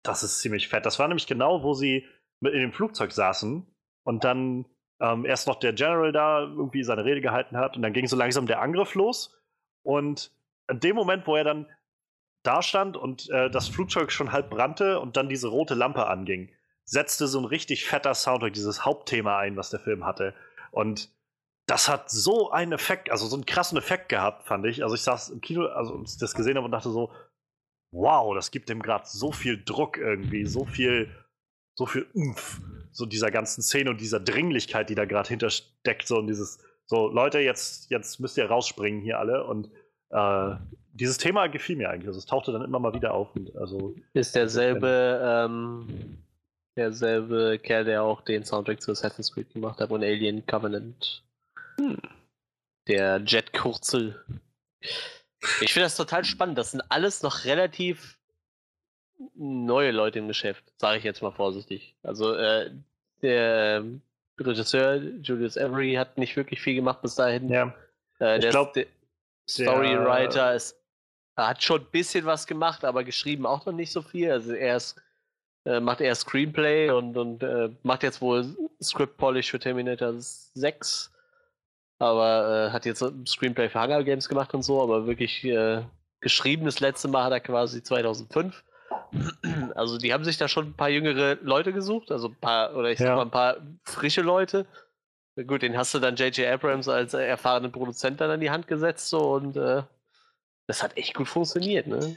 das 0.03 0.23
ist 0.23 0.41
ziemlich 0.41 0.69
fett. 0.69 0.87
Das 0.87 0.99
war 0.99 1.09
nämlich 1.09 1.27
genau, 1.27 1.63
wo 1.63 1.75
sie 1.75 2.07
mit 2.41 2.55
in 2.55 2.61
dem 2.61 2.73
Flugzeug 2.73 3.13
saßen 3.13 3.67
und 4.05 4.25
dann 4.25 4.67
ähm, 5.01 5.25
erst 5.25 5.47
noch 5.47 5.57
der 5.57 5.73
General 5.73 6.13
da 6.13 6.41
irgendwie 6.41 6.83
seine 6.83 7.05
Rede 7.05 7.21
gehalten 7.21 7.57
hat 7.57 7.77
und 7.77 7.83
dann 7.83 7.93
ging 7.93 8.07
so 8.07 8.17
langsam 8.17 8.47
der 8.47 8.61
Angriff 8.61 8.95
los. 8.95 9.37
Und 9.83 10.33
in 10.69 10.81
dem 10.81 10.97
Moment, 10.97 11.27
wo 11.27 11.37
er 11.37 11.45
dann 11.45 11.67
da 12.43 12.63
stand 12.63 12.97
und 12.97 13.29
äh, 13.31 13.51
das 13.51 13.69
Flugzeug 13.69 14.13
schon 14.13 14.33
halb 14.33 14.51
brannte 14.51 15.01
und 15.01 15.17
dann 15.17 15.29
diese 15.29 15.49
rote 15.49 15.75
Lampe 15.75 16.07
anging, 16.07 16.51
setzte 16.85 17.27
so 17.27 17.39
ein 17.39 17.45
richtig 17.45 17.85
fetter 17.85 18.15
Soundtrack 18.15 18.53
dieses 18.53 18.85
Hauptthema 18.85 19.39
ein, 19.39 19.57
was 19.57 19.71
der 19.71 19.81
Film 19.81 20.07
hatte. 20.07 20.35
Und 20.71 21.11
das 21.67 21.89
hat 21.89 22.11
so 22.11 22.51
einen 22.51 22.73
Effekt, 22.73 23.11
also 23.11 23.27
so 23.27 23.37
einen 23.37 23.45
krassen 23.45 23.77
Effekt 23.77 24.09
gehabt, 24.09 24.47
fand 24.47 24.65
ich. 24.65 24.83
Also 24.83 24.95
ich 24.95 25.03
saß 25.03 25.29
im 25.29 25.41
Kino, 25.43 25.67
also 25.67 26.03
das 26.19 26.35
gesehen 26.35 26.57
habe 26.57 26.65
und 26.65 26.73
dachte 26.73 26.91
so, 26.91 27.13
wow, 27.91 28.35
das 28.35 28.51
gibt 28.51 28.69
dem 28.69 28.83
gerade 28.83 29.05
so 29.07 29.33
viel 29.33 29.63
Druck 29.65 29.97
irgendwie, 29.97 30.45
so 30.45 30.65
viel, 30.65 31.11
so 31.75 31.87
viel 31.87 32.07
Umf, 32.13 32.61
so 32.93 33.07
dieser 33.07 33.31
ganzen 33.31 33.63
Szene 33.63 33.91
und 33.91 34.01
dieser 34.01 34.21
Dringlichkeit, 34.21 34.91
die 34.91 34.95
da 34.95 35.05
gerade 35.05 35.29
hintersteckt, 35.29 36.07
so 36.07 36.19
und 36.19 36.27
dieses, 36.27 36.59
so 36.87 37.09
Leute, 37.09 37.39
jetzt, 37.39 37.91
jetzt 37.91 38.21
müsst 38.21 38.37
ihr 38.37 38.47
rausspringen 38.47 39.01
hier 39.01 39.19
alle 39.19 39.45
und 39.45 39.71
äh, 40.11 40.57
dieses 40.93 41.19
Thema 41.19 41.47
gefiel 41.47 41.77
mir 41.77 41.91
eigentlich. 41.91 42.09
Also 42.09 42.19
es 42.19 42.27
tauchte 42.27 42.53
dann 42.53 42.63
immer 42.63 42.79
mal 42.79 42.95
wieder 42.95 43.15
auf 43.15 43.35
und 43.37 43.55
also 43.57 43.95
Ist 44.15 44.35
derselbe, 44.35 45.21
ähm, 45.23 46.19
derselbe 46.77 47.59
Kerl, 47.63 47.85
der 47.85 48.03
auch 48.03 48.23
den 48.23 48.45
Soundtrack 48.45 48.81
zu 48.81 48.93
Assassin's 48.93 49.33
Creed 49.33 49.53
gemacht 49.53 49.81
hat 49.81 49.91
und 49.91 50.03
Alien 50.03 50.45
Covenant. 50.47 51.25
Hm. 51.77 51.99
Der 52.89 53.19
Jet 53.19 53.53
Kurzel. 53.53 54.25
Ich 55.61 55.73
finde 55.73 55.87
das 55.87 55.97
total 55.97 56.25
spannend. 56.25 56.59
Das 56.59 56.73
sind 56.73 56.83
alles 56.89 57.23
noch 57.23 57.45
relativ 57.45 58.19
neue 59.35 59.91
Leute 59.91 60.19
im 60.19 60.29
Geschäft, 60.29 60.65
sage 60.77 60.99
ich 60.99 61.05
jetzt 61.05 61.23
mal 61.23 61.33
vorsichtig. 61.33 61.95
Also 62.03 62.35
äh, 62.35 62.71
der 63.23 63.85
Regisseur 64.39 64.97
Julius 65.23 65.59
Avery 65.59 65.95
hat 65.95 66.19
nicht 66.19 66.37
wirklich 66.37 66.61
viel 66.61 66.75
gemacht 66.75 67.03
bis 67.03 67.15
dahin. 67.17 67.49
ja, 67.49 67.75
Äh, 68.21 68.37
Ich 68.37 68.43
der, 68.43 68.51
glaub, 68.51 68.73
der 68.75 68.87
Storywriter 69.49 70.55
ist, 70.55 70.77
er 71.37 71.49
hat 71.49 71.63
schon 71.63 71.81
ein 71.81 71.91
bisschen 71.91 72.25
was 72.25 72.47
gemacht, 72.47 72.85
aber 72.85 73.05
geschrieben 73.05 73.47
auch 73.47 73.65
noch 73.67 73.73
nicht 73.73 73.93
so 73.93 74.03
viel. 74.03 74.31
Also 74.31 74.53
er 74.53 74.77
ist, 74.77 75.01
äh, 75.65 75.81
macht 75.81 76.01
eher 76.01 76.15
Screenplay 76.15 76.91
und, 76.91 77.17
und 77.17 77.43
äh, 77.43 77.71
macht 77.83 78.03
jetzt 78.03 78.21
wohl 78.21 78.57
Script 78.83 79.17
Polish 79.17 79.51
für 79.51 79.59
Terminator 79.59 80.15
6. 80.17 81.13
Aber 81.99 82.69
äh, 82.69 82.71
hat 82.73 82.87
jetzt 82.87 83.03
ein 83.03 83.27
Screenplay 83.27 83.69
für 83.69 83.83
Hunger 83.83 84.05
Games 84.05 84.29
gemacht 84.29 84.55
und 84.55 84.63
so, 84.63 84.83
aber 84.83 85.07
wirklich 85.07 85.45
äh, 85.45 85.83
geschrieben 86.21 86.65
das 86.67 86.81
letzte 86.81 87.09
Mal 87.09 87.25
hat 87.25 87.33
er 87.33 87.41
quasi 87.41 87.83
2005. 87.83 88.63
Also 89.75 89.99
die 89.99 90.13
haben 90.13 90.25
sich 90.25 90.37
da 90.37 90.49
schon 90.49 90.67
ein 90.69 90.75
paar 90.75 90.89
jüngere 90.91 91.37
Leute 91.43 91.73
gesucht, 91.73 92.11
also 92.11 92.29
ein 92.29 92.37
paar, 92.41 92.75
oder 92.77 92.91
ich 92.91 92.99
sag 92.99 93.09
Ja. 93.09 93.17
mal 93.17 93.23
ein 93.23 93.31
paar 93.31 93.57
frische 93.85 94.23
Leute. 94.23 94.67
Gut, 95.47 95.63
den 95.63 95.77
hast 95.77 95.95
du 95.95 95.99
dann 96.01 96.17
J.J. 96.17 96.47
Abrams 96.53 96.89
als 96.89 97.15
erfahrenen 97.15 97.71
Produzent 97.73 98.21
dann 98.21 98.31
an 98.31 98.41
die 98.41 98.51
Hand 98.51 98.67
gesetzt 98.67 99.09
so 99.09 99.33
und 99.35 99.57
äh, 99.57 99.83
das 100.67 100.83
hat 100.83 100.97
echt 100.97 101.15
gut 101.15 101.29
funktioniert, 101.29 101.87
ne? 101.87 102.17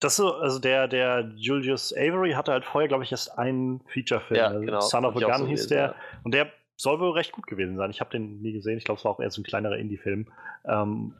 Das 0.00 0.16
so, 0.16 0.34
also 0.34 0.58
der, 0.58 0.86
der 0.88 1.32
Julius 1.36 1.92
Avery 1.92 2.32
hatte 2.32 2.52
halt 2.52 2.64
vorher, 2.64 2.88
glaube 2.88 3.04
ich, 3.04 3.10
erst 3.10 3.36
einen 3.38 3.80
Feature-Film. 3.92 4.38
Ja, 4.38 4.46
also 4.48 4.60
genau. 4.60 4.80
Son 4.80 5.04
of 5.04 5.16
a 5.16 5.20
Gun 5.36 5.46
hieß 5.48 5.66
der. 5.68 5.78
ja. 5.82 5.94
Und 6.24 6.32
der 6.34 6.50
soll 6.78 7.00
wohl 7.00 7.10
recht 7.10 7.32
gut 7.32 7.46
gewesen 7.46 7.76
sein. 7.76 7.90
Ich 7.90 8.00
habe 8.00 8.10
den 8.10 8.40
nie 8.40 8.52
gesehen. 8.52 8.78
Ich 8.78 8.84
glaube, 8.84 8.98
es 8.98 9.04
war 9.04 9.12
auch 9.12 9.20
eher 9.20 9.30
so 9.30 9.40
ein 9.40 9.44
kleinerer 9.44 9.76
Indie-Film. 9.76 10.32
Ähm, 10.64 11.14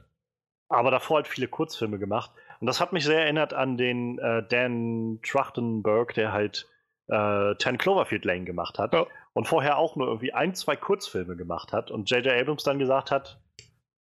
aber 0.68 0.90
davor 0.90 1.16
halt 1.16 1.28
viele 1.28 1.48
Kurzfilme 1.48 1.98
gemacht. 1.98 2.30
Und 2.60 2.66
das 2.66 2.80
hat 2.80 2.92
mich 2.92 3.04
sehr 3.04 3.22
erinnert 3.22 3.54
an 3.54 3.76
den 3.76 4.18
äh, 4.18 4.46
Dan 4.48 5.20
Trachtenberg, 5.22 6.14
der 6.14 6.32
halt 6.32 6.68
äh, 7.08 7.54
10 7.56 7.78
Cloverfield 7.78 8.24
Lane 8.24 8.44
gemacht 8.44 8.78
hat. 8.78 8.92
Ja. 8.92 9.06
Und 9.32 9.48
vorher 9.48 9.78
auch 9.78 9.96
nur 9.96 10.06
irgendwie 10.06 10.32
ein, 10.32 10.54
zwei 10.54 10.76
Kurzfilme 10.76 11.36
gemacht 11.36 11.72
hat. 11.72 11.90
Und 11.90 12.10
J.J. 12.10 12.32
Abrams 12.32 12.62
dann 12.62 12.78
gesagt 12.78 13.10
hat, 13.10 13.40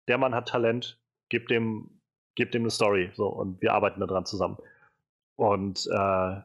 der 0.07 0.17
Mann 0.17 0.33
hat 0.33 0.49
Talent, 0.49 0.99
gib 1.29 1.47
dem, 1.47 2.01
gib 2.35 2.51
dem 2.51 2.63
eine 2.63 2.71
Story. 2.71 3.11
So, 3.15 3.27
und 3.27 3.61
wir 3.61 3.73
arbeiten 3.73 3.99
daran 3.99 4.25
zusammen. 4.25 4.57
Und 5.35 5.87
äh, 5.91 6.41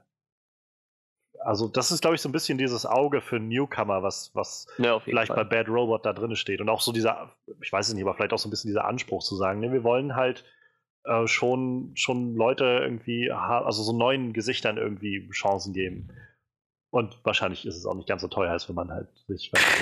also 1.44 1.68
das 1.68 1.90
ist, 1.90 2.00
glaube 2.00 2.16
ich, 2.16 2.22
so 2.22 2.28
ein 2.28 2.32
bisschen 2.32 2.58
dieses 2.58 2.86
Auge 2.86 3.20
für 3.20 3.38
Newcomer, 3.38 4.02
was, 4.02 4.30
was 4.34 4.66
Ja, 4.78 5.00
vielleicht 5.00 5.30
bei 5.30 5.36
Fall. 5.36 5.64
Bad 5.64 5.68
Robot 5.68 6.04
da 6.04 6.12
drin 6.12 6.36
steht. 6.36 6.60
Und 6.60 6.68
auch 6.68 6.80
so 6.80 6.92
dieser, 6.92 7.32
ich 7.60 7.72
weiß 7.72 7.88
es 7.88 7.94
nicht, 7.94 8.04
aber 8.04 8.14
vielleicht 8.14 8.32
auch 8.32 8.38
so 8.38 8.48
ein 8.48 8.50
bisschen 8.50 8.68
dieser 8.68 8.84
Anspruch 8.84 9.22
zu 9.22 9.36
sagen, 9.36 9.60
ne, 9.60 9.72
wir 9.72 9.84
wollen 9.84 10.16
halt 10.16 10.44
äh, 11.04 11.26
schon, 11.26 11.92
schon 11.94 12.34
Leute 12.34 12.64
irgendwie, 12.64 13.30
also 13.30 13.82
so 13.82 13.96
neuen 13.96 14.32
Gesichtern 14.32 14.76
irgendwie 14.76 15.28
Chancen 15.30 15.72
geben. 15.72 16.10
Und 16.90 17.18
wahrscheinlich 17.24 17.66
ist 17.66 17.76
es 17.76 17.86
auch 17.86 17.94
nicht 17.94 18.08
ganz 18.08 18.22
so 18.22 18.28
teuer, 18.28 18.50
als 18.50 18.68
wenn 18.68 18.74
man 18.74 18.90
halt 18.90 19.08
sich 19.28 19.52
weiß 19.52 19.80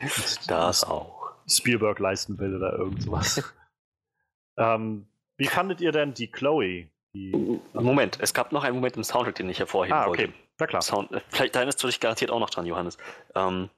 nicht, 0.00 0.46
Das 0.48 0.84
auch. 0.84 1.32
Spielberg 1.46 1.98
leisten 1.98 2.38
will 2.38 2.56
oder 2.56 2.74
irgend 2.74 3.02
sowas. 3.02 3.54
ähm, 4.56 5.08
wie 5.36 5.46
fandet 5.46 5.80
ihr 5.80 5.92
denn 5.92 6.14
die 6.14 6.30
Chloe? 6.30 6.88
Die, 7.14 7.32
Moment, 7.72 8.18
es 8.20 8.34
gab 8.34 8.52
noch 8.52 8.64
einen 8.64 8.76
Moment 8.76 8.96
im 8.96 9.02
Soundtrack, 9.02 9.34
den 9.36 9.48
ich 9.48 9.58
hervorheben 9.58 9.96
ah, 9.96 10.06
wollte. 10.06 10.32
Na 10.58 10.66
klar. 10.66 10.82
Sound, 10.82 11.12
äh, 11.12 11.20
vielleicht 11.28 11.54
da 11.54 11.60
erinnerst 11.60 11.82
du 11.82 11.86
dich 11.86 12.00
garantiert 12.00 12.30
auch 12.30 12.40
noch 12.40 12.50
dran, 12.50 12.66
Johannes. 12.66 12.98
Ähm, 13.34 13.70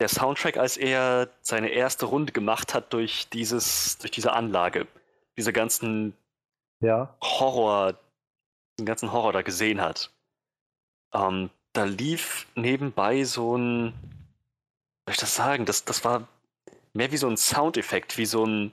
der 0.00 0.08
Soundtrack, 0.08 0.56
als 0.56 0.76
er 0.76 1.28
seine 1.42 1.68
erste 1.68 2.06
Runde 2.06 2.32
gemacht 2.32 2.72
hat 2.72 2.92
durch 2.92 3.28
dieses, 3.28 3.98
durch 3.98 4.10
diese 4.10 4.32
Anlage, 4.32 4.86
diese 5.36 5.52
ganzen 5.52 6.16
Ja. 6.80 7.14
Horror, 7.22 7.98
den 8.78 8.86
ganzen 8.86 9.12
Horror 9.12 9.32
da 9.34 9.42
gesehen 9.42 9.80
hat. 9.80 10.10
Ähm, 11.12 11.50
da 11.74 11.84
lief 11.84 12.46
nebenbei 12.54 13.24
so 13.24 13.56
ein, 13.56 13.92
wie 15.06 15.10
soll 15.10 15.12
ich 15.12 15.16
das 15.18 15.34
sagen? 15.34 15.66
Das, 15.66 15.84
das 15.84 16.02
war 16.04 16.26
mehr 16.94 17.12
wie 17.12 17.16
so 17.18 17.28
ein 17.28 17.36
Soundeffekt, 17.36 18.16
wie 18.16 18.26
so 18.26 18.44
ein 18.46 18.72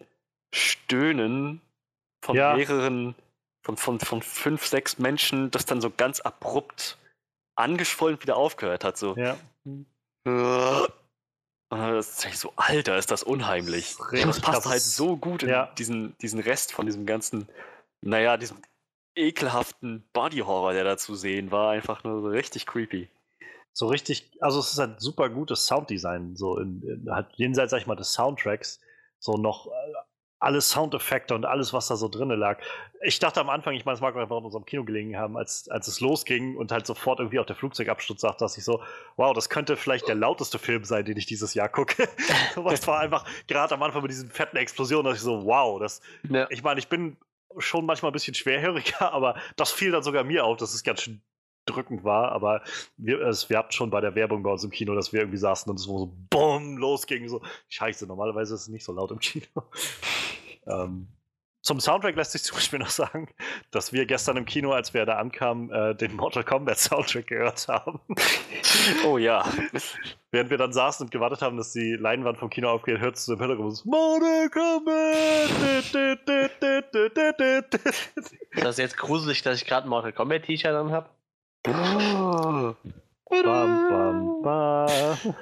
Stöhnen 0.53 1.61
von 2.23 2.37
Ja. 2.37 2.55
mehreren, 2.55 3.15
von, 3.63 3.75
von, 3.75 3.99
von 3.99 4.21
fünf, 4.21 4.65
sechs 4.65 4.97
Menschen, 4.97 5.51
das 5.51 5.65
dann 5.65 5.81
so 5.81 5.91
ganz 5.91 6.21
abrupt 6.21 6.97
angeschwollen 7.57 8.21
wieder 8.21 8.37
aufgehört 8.37 8.83
hat. 8.83 8.97
So. 8.97 9.15
Ja. 9.17 9.37
Und 11.69 11.79
das 11.79 12.09
ist 12.17 12.25
echt 12.25 12.37
so, 12.39 12.53
Alter, 12.55 12.97
ist 12.97 13.11
das 13.11 13.23
unheimlich. 13.23 13.95
Das 13.97 14.13
ist 14.13 14.25
Das 14.27 14.41
passt 14.41 14.61
krass. 14.63 14.71
halt 14.71 14.81
so 14.81 15.17
gut 15.17 15.43
in 15.43 15.49
Ja. 15.49 15.65
diesen, 15.77 16.17
diesen 16.19 16.39
Rest 16.39 16.71
von 16.71 16.85
diesem 16.85 17.05
ganzen, 17.05 17.47
naja, 18.01 18.37
diesem 18.37 18.57
ekelhaften 19.15 20.07
Body-Horror, 20.13 20.73
der 20.73 20.83
da 20.83 20.97
zu 20.97 21.15
sehen 21.15 21.51
war. 21.51 21.71
Einfach 21.71 22.03
nur 22.03 22.21
so 22.21 22.27
richtig 22.29 22.65
creepy. 22.65 23.09
so 23.73 23.87
richtig, 23.87 24.31
also 24.41 24.59
es 24.59 24.71
ist 24.73 24.79
halt 24.79 24.99
super 25.01 25.29
gutes 25.29 25.67
Sounddesign, 25.67 26.35
so 26.35 26.57
in, 26.57 26.81
in, 26.81 27.11
halt 27.11 27.27
jenseits, 27.35 27.69
sag 27.71 27.79
ich 27.79 27.85
mal, 27.85 27.95
des 27.95 28.11
Soundtracks, 28.13 28.79
so 29.19 29.33
noch, 29.33 29.67
äh, 29.67 29.93
alle 30.39 30.61
Soundeffekte 30.61 31.33
und 31.33 31.45
alles, 31.45 31.73
was 31.73 31.87
da 31.87 31.95
so 31.95 32.07
drin 32.07 32.29
lag. 32.29 32.59
Ich 33.01 33.19
dachte 33.19 33.39
am 33.39 33.49
Anfang, 33.49 33.73
ich 33.73 33.85
meine, 33.85 33.95
es 33.95 34.01
mag 34.01 34.15
einfach 34.15 34.37
in 34.37 34.45
unserem 34.45 34.65
Kino 34.65 34.83
gelegen 34.83 35.17
haben, 35.17 35.35
als, 35.37 35.67
als 35.69 35.87
es 35.87 35.99
losging 35.99 36.57
und 36.57 36.71
halt 36.71 36.85
sofort 36.85 37.19
irgendwie 37.19 37.39
auch 37.39 37.45
der 37.45 37.55
Flugzeugabsturz 37.55 38.21
sagt, 38.21 38.41
dass 38.41 38.57
ich 38.57 38.63
so, 38.63 38.83
wow, 39.15 39.33
das 39.33 39.49
könnte 39.49 39.77
vielleicht 39.77 40.07
der 40.07 40.15
lauteste 40.15 40.59
Film 40.59 40.83
sein, 40.83 41.05
den 41.05 41.17
ich 41.17 41.25
dieses 41.25 41.53
Jahr 41.53 41.69
gucke. 41.69 42.07
es 42.71 42.87
war 42.87 42.99
einfach 42.99 43.25
gerade 43.47 43.73
am 43.73 43.83
Anfang 43.83 44.01
mit 44.01 44.11
diesen 44.11 44.29
fetten 44.29 44.57
Explosionen, 44.57 45.05
dass 45.05 45.17
ich 45.17 45.23
so, 45.23 45.45
wow, 45.45 45.79
das, 45.79 46.01
ja. 46.29 46.47
ich 46.49 46.63
meine, 46.63 46.79
ich 46.79 46.87
bin 46.87 47.17
schon 47.57 47.85
manchmal 47.85 48.11
ein 48.11 48.13
bisschen 48.13 48.35
schwerhöriger, 48.35 49.11
aber 49.13 49.35
das 49.55 49.71
fiel 49.71 49.91
dann 49.91 50.03
sogar 50.03 50.23
mir 50.23 50.45
auf, 50.45 50.57
dass 50.57 50.73
es 50.73 50.83
ganz 50.83 51.01
schön 51.01 51.21
drückend 51.69 52.03
war, 52.03 52.31
aber 52.31 52.61
wir, 52.97 53.21
es, 53.21 53.49
wir 53.49 53.57
hatten 53.57 53.71
schon 53.71 53.89
bei 53.89 54.01
der 54.01 54.15
Werbung 54.15 54.43
bei 54.43 54.51
uns 54.51 54.63
im 54.63 54.71
Kino, 54.71 54.95
dass 54.95 55.13
wir 55.13 55.21
irgendwie 55.21 55.37
saßen 55.37 55.69
und 55.69 55.77
es 55.77 55.83
so 55.83 56.13
BOM 56.29 56.77
losging. 56.77 57.27
So, 57.29 57.41
scheiße, 57.69 58.07
normalerweise 58.07 58.55
ist 58.55 58.61
es 58.61 58.67
nicht 58.67 58.83
so 58.83 58.93
laut 58.93 59.11
im 59.11 59.19
Kino. 59.19 59.45
ähm, 60.67 61.07
zum 61.67 61.81
Soundtrack 61.81 62.15
lässt 62.15 62.31
sich 62.31 62.43
zum 62.43 62.55
Beispiel 62.55 62.79
noch 62.79 62.89
sagen, 62.89 63.27
dass 63.71 63.91
wir 63.91 64.05
gestern 64.05 64.37
im 64.37 64.45
Kino, 64.45 64.71
als 64.71 64.93
wir 64.93 65.05
da 65.05 65.17
ankamen, 65.17 65.69
äh, 65.69 65.93
den 65.95 66.15
Mortal 66.15 66.45
Kombat 66.45 66.79
Soundtrack 66.79 67.27
gehört 67.27 67.67
haben. 67.67 67.99
Oh 69.05 69.17
ja. 69.17 69.45
Während 70.31 70.49
wir 70.49 70.57
dann 70.57 70.71
saßen 70.71 71.05
und 71.05 71.11
gewartet 71.11 71.41
haben, 71.41 71.57
dass 71.57 71.73
die 71.73 71.95
Leinwand 71.95 72.37
vom 72.37 72.49
Kino 72.49 72.69
aufgeht, 72.69 72.99
hört 72.99 73.17
es 73.17 73.27
im 73.27 73.39
Hintergrund 73.39 73.85
Mortal 73.85 74.49
Kombat! 74.49 75.49
Ist 78.51 78.63
das 78.63 78.77
jetzt 78.77 78.97
gruselig, 78.97 79.41
dass 79.41 79.61
ich 79.61 79.67
gerade 79.67 79.87
ein 79.87 79.89
Mortal 79.89 80.13
Kombat 80.13 80.43
T-Shirt 80.43 80.73
an 80.73 80.91
habe? 80.91 81.09
Bam, 81.71 82.75
bam, 83.29 84.41
bam. 84.41 85.35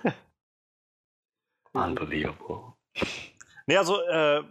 Unbelievable. 1.73 2.73
Nee, 3.67 3.77
also, 3.77 4.01
äh, 4.01 4.43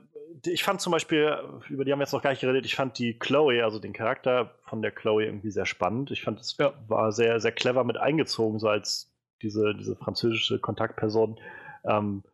ich 0.46 0.62
fand 0.62 0.80
zum 0.80 0.92
Beispiel, 0.92 1.38
über 1.68 1.84
die 1.84 1.92
haben 1.92 1.98
wir 1.98 2.05
jetzt 2.05 2.12
noch 2.12 2.22
gar 2.22 2.30
nicht 2.30 2.40
geredet, 2.40 2.66
ich 2.66 2.74
fand 2.74 2.98
die 2.98 3.18
Chloe, 3.18 3.64
also 3.64 3.78
den 3.78 3.92
Charakter 3.92 4.55
von 4.64 4.82
der 4.82 4.90
Chloe 4.90 5.24
irgendwie 5.24 5.51
sehr 5.51 5.66
spannend. 5.66 6.10
Ich 6.10 6.22
fand, 6.22 6.40
es 6.40 6.56
ja. 6.59 6.74
war 6.88 7.12
sehr, 7.12 7.40
sehr 7.40 7.52
clever 7.52 7.84
mit 7.84 7.96
eingezogen, 7.96 8.59
so 8.59 8.68
als 8.68 9.10
diese, 9.42 9.74
diese 9.74 9.96
französische 9.96 10.59
Kontaktperson. 10.59 11.40
Ähm, 11.84 12.24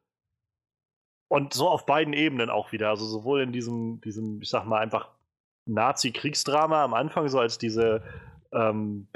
und 1.28 1.54
so 1.54 1.68
auf 1.68 1.86
beiden 1.86 2.12
Ebenen 2.12 2.50
auch 2.50 2.72
wieder. 2.72 2.88
Also 2.88 3.06
sowohl 3.06 3.42
in 3.42 3.52
diesem, 3.52 4.00
diesem, 4.00 4.42
ich 4.42 4.50
sag 4.50 4.64
mal, 4.64 4.80
einfach 4.80 5.10
Nazi-Kriegsdrama 5.66 6.82
am 6.82 6.94
Anfang, 6.94 7.28
so 7.28 7.38
als 7.38 7.58
diese 7.58 8.02
ähm, 8.52 9.08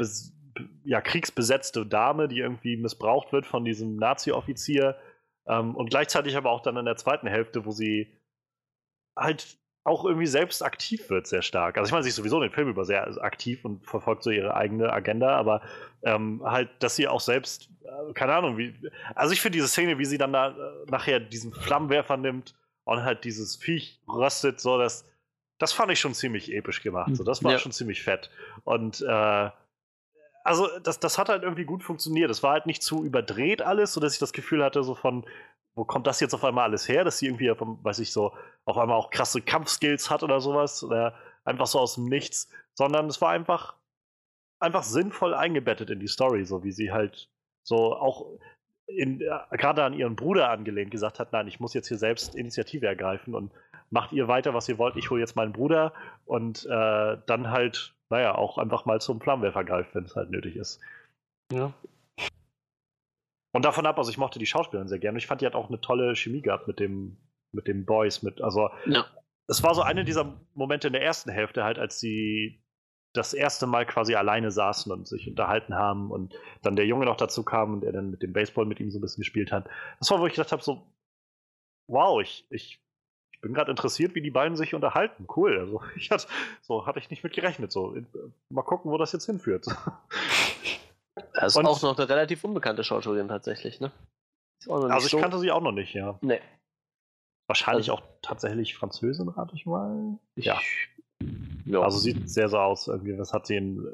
ja, 0.84 1.00
kriegsbesetzte 1.00 1.86
Dame, 1.86 2.28
die 2.28 2.38
irgendwie 2.38 2.76
missbraucht 2.76 3.32
wird 3.32 3.46
von 3.46 3.64
diesem 3.64 3.96
Nazi-Offizier. 3.96 4.96
Ähm, 5.46 5.74
und 5.74 5.90
gleichzeitig 5.90 6.36
aber 6.36 6.50
auch 6.50 6.62
dann 6.62 6.76
in 6.76 6.84
der 6.84 6.96
zweiten 6.96 7.26
Hälfte, 7.26 7.64
wo 7.64 7.70
sie 7.70 8.08
halt 9.16 9.58
auch 9.84 10.04
irgendwie 10.06 10.26
selbst 10.26 10.62
aktiv 10.62 11.10
wird, 11.10 11.26
sehr 11.26 11.42
stark. 11.42 11.76
Also 11.76 11.88
ich 11.88 11.92
meine, 11.92 12.02
sie 12.02 12.08
ist 12.08 12.16
sowieso 12.16 12.36
in 12.36 12.48
den 12.48 12.54
Film 12.54 12.68
über 12.68 12.86
sehr 12.86 13.06
aktiv 13.22 13.64
und 13.64 13.86
verfolgt 13.86 14.22
so 14.22 14.30
ihre 14.30 14.54
eigene 14.54 14.90
Agenda, 14.90 15.36
aber 15.36 15.60
ähm, 16.02 16.42
halt, 16.42 16.70
dass 16.78 16.96
sie 16.96 17.06
auch 17.06 17.20
selbst, 17.20 17.68
äh, 17.82 18.12
keine 18.14 18.34
Ahnung, 18.34 18.56
wie. 18.56 18.74
Also 19.14 19.34
ich 19.34 19.42
finde 19.42 19.56
diese 19.56 19.68
Szene, 19.68 19.98
wie 19.98 20.06
sie 20.06 20.16
dann 20.16 20.32
da 20.32 20.50
äh, 20.50 20.90
nachher 20.90 21.20
diesen 21.20 21.52
Flammenwerfer 21.52 22.16
nimmt 22.16 22.54
und 22.84 23.02
halt 23.02 23.24
dieses 23.24 23.56
Viech 23.56 24.00
röstet, 24.08 24.58
so 24.58 24.78
das, 24.78 25.06
das 25.64 25.72
fand 25.72 25.90
ich 25.90 25.98
schon 25.98 26.12
ziemlich 26.12 26.52
episch 26.52 26.82
gemacht. 26.82 27.16
So, 27.16 27.24
das 27.24 27.42
war 27.42 27.52
ja. 27.52 27.58
schon 27.58 27.72
ziemlich 27.72 28.02
fett. 28.02 28.30
Und 28.64 29.00
äh, 29.00 29.50
also 30.44 30.68
das, 30.82 31.00
das 31.00 31.16
hat 31.16 31.30
halt 31.30 31.42
irgendwie 31.42 31.64
gut 31.64 31.82
funktioniert. 31.82 32.30
Es 32.30 32.42
war 32.42 32.52
halt 32.52 32.66
nicht 32.66 32.82
zu 32.82 33.02
überdreht 33.02 33.62
alles, 33.62 33.94
sodass 33.94 34.12
ich 34.12 34.18
das 34.18 34.34
Gefühl 34.34 34.62
hatte, 34.62 34.82
so 34.82 34.94
von, 34.94 35.24
wo 35.74 35.86
kommt 35.86 36.06
das 36.06 36.20
jetzt 36.20 36.34
auf 36.34 36.44
einmal 36.44 36.64
alles 36.64 36.86
her, 36.86 37.02
dass 37.02 37.16
sie 37.16 37.28
irgendwie, 37.28 37.48
weiß 37.48 37.98
ich 38.00 38.12
so, 38.12 38.34
auf 38.66 38.76
einmal 38.76 38.98
auch 38.98 39.08
krasse 39.08 39.40
Kampfskills 39.40 40.10
hat 40.10 40.22
oder 40.22 40.38
sowas, 40.42 40.84
oder 40.84 41.14
einfach 41.44 41.66
so 41.66 41.78
aus 41.80 41.94
dem 41.94 42.04
Nichts, 42.04 42.50
sondern 42.74 43.06
es 43.06 43.22
war 43.22 43.30
einfach, 43.30 43.74
einfach 44.60 44.82
sinnvoll 44.82 45.32
eingebettet 45.32 45.88
in 45.88 45.98
die 45.98 46.08
Story, 46.08 46.44
so 46.44 46.62
wie 46.62 46.72
sie 46.72 46.92
halt 46.92 47.30
so 47.62 47.96
auch 47.96 48.26
in, 48.86 49.22
äh, 49.22 49.56
gerade 49.56 49.82
an 49.82 49.94
ihren 49.94 50.14
Bruder 50.14 50.50
angelehnt 50.50 50.90
gesagt 50.90 51.18
hat, 51.18 51.32
nein, 51.32 51.48
ich 51.48 51.58
muss 51.58 51.72
jetzt 51.72 51.88
hier 51.88 51.96
selbst 51.96 52.34
Initiative 52.34 52.86
ergreifen 52.86 53.34
und 53.34 53.50
macht 53.90 54.12
ihr 54.12 54.28
weiter, 54.28 54.54
was 54.54 54.68
ihr 54.68 54.78
wollt, 54.78 54.96
ich 54.96 55.10
hole 55.10 55.20
jetzt 55.20 55.36
meinen 55.36 55.52
Bruder 55.52 55.92
und 56.24 56.64
äh, 56.66 57.18
dann 57.26 57.50
halt, 57.50 57.94
naja, 58.10 58.34
auch 58.34 58.58
einfach 58.58 58.84
mal 58.84 59.00
zum 59.00 59.20
Flammenwerfer 59.20 59.64
greift, 59.64 59.94
wenn 59.94 60.04
es 60.04 60.16
halt 60.16 60.30
nötig 60.30 60.56
ist. 60.56 60.80
Ja. 61.52 61.72
Und 63.52 63.64
davon 63.64 63.86
ab, 63.86 63.98
also 63.98 64.10
ich 64.10 64.18
mochte 64.18 64.38
die 64.40 64.46
Schauspielerin 64.46 64.88
sehr 64.88 64.98
gerne. 64.98 65.18
Ich 65.18 65.28
fand, 65.28 65.40
die 65.40 65.46
hat 65.46 65.54
auch 65.54 65.68
eine 65.68 65.80
tolle 65.80 66.16
Chemie 66.16 66.42
gehabt 66.42 66.66
mit 66.66 66.80
dem, 66.80 67.16
mit 67.52 67.68
dem 67.68 67.84
Boys. 67.84 68.22
Mit, 68.22 68.40
also, 68.40 68.70
ja. 68.86 69.06
es 69.46 69.62
war 69.62 69.74
so 69.74 69.82
eine 69.82 70.04
dieser 70.04 70.40
Momente 70.54 70.88
in 70.88 70.92
der 70.92 71.02
ersten 71.02 71.30
Hälfte, 71.30 71.62
halt, 71.62 71.78
als 71.78 72.00
sie 72.00 72.60
das 73.12 73.32
erste 73.32 73.68
Mal 73.68 73.86
quasi 73.86 74.16
alleine 74.16 74.50
saßen 74.50 74.90
und 74.90 75.06
sich 75.06 75.28
unterhalten 75.28 75.74
haben 75.74 76.10
und 76.10 76.34
dann 76.62 76.74
der 76.74 76.86
Junge 76.86 77.04
noch 77.04 77.16
dazu 77.16 77.44
kam 77.44 77.74
und 77.74 77.84
er 77.84 77.92
dann 77.92 78.10
mit 78.10 78.22
dem 78.22 78.32
Baseball 78.32 78.66
mit 78.66 78.80
ihm 78.80 78.90
so 78.90 78.98
ein 78.98 79.02
bisschen 79.02 79.22
gespielt 79.22 79.52
hat. 79.52 79.68
Das 80.00 80.10
war, 80.10 80.18
wo 80.18 80.26
ich 80.26 80.34
gedacht 80.34 80.50
habe, 80.50 80.62
so, 80.62 80.92
wow, 81.88 82.20
ich, 82.20 82.44
ich 82.50 82.83
bin 83.44 83.54
gerade 83.54 83.70
interessiert, 83.70 84.14
wie 84.14 84.22
die 84.22 84.30
beiden 84.30 84.56
sich 84.56 84.74
unterhalten. 84.74 85.26
Cool. 85.34 85.58
Also 85.58 85.82
ich 85.96 86.10
hatte, 86.10 86.26
so 86.62 86.86
hatte 86.86 86.98
ich 86.98 87.10
nicht 87.10 87.22
mit 87.22 87.34
gerechnet. 87.34 87.70
So, 87.70 87.94
mal 88.48 88.62
gucken, 88.62 88.90
wo 88.90 88.98
das 88.98 89.12
jetzt 89.12 89.26
hinführt. 89.26 89.66
Das 91.32 91.52
ist 91.52 91.56
Und, 91.56 91.66
auch 91.66 91.80
noch 91.80 91.96
eine 91.96 92.08
relativ 92.08 92.42
unbekannte 92.42 92.82
Schauspielerin 92.82 93.28
tatsächlich, 93.28 93.78
ne? 93.78 93.92
Also 94.68 94.98
ich 94.98 95.10
so. 95.12 95.18
kannte 95.18 95.38
sie 95.38 95.52
auch 95.52 95.60
noch 95.60 95.72
nicht, 95.72 95.94
ja. 95.94 96.18
Nee. 96.22 96.40
Wahrscheinlich 97.46 97.90
also, 97.90 98.02
auch 98.02 98.08
tatsächlich 98.20 98.74
Französin, 98.74 99.28
rate 99.28 99.54
ich 99.54 99.64
mal. 99.64 100.18
Ich, 100.34 100.46
ja. 100.46 100.60
ja. 101.66 101.80
Also 101.80 101.98
sieht 101.98 102.28
sehr 102.28 102.48
so 102.48 102.58
aus. 102.58 102.88
Irgendwie, 102.88 103.16
was 103.16 103.32
hat 103.32 103.46
sie 103.46 103.56
in 103.56 103.86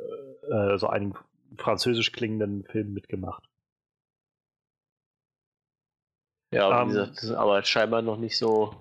äh, 0.51 0.79
so 0.79 0.87
einigen 0.87 1.15
französisch 1.59 2.13
klingenden 2.13 2.65
Filmen 2.65 2.95
mitgemacht? 2.95 3.47
Ja, 6.55 6.83
ähm, 6.83 6.89
wie 6.89 6.93
gesagt, 6.93 7.25
aber 7.33 7.63
scheinbar 7.65 8.01
noch 8.01 8.17
nicht 8.17 8.39
so 8.39 8.75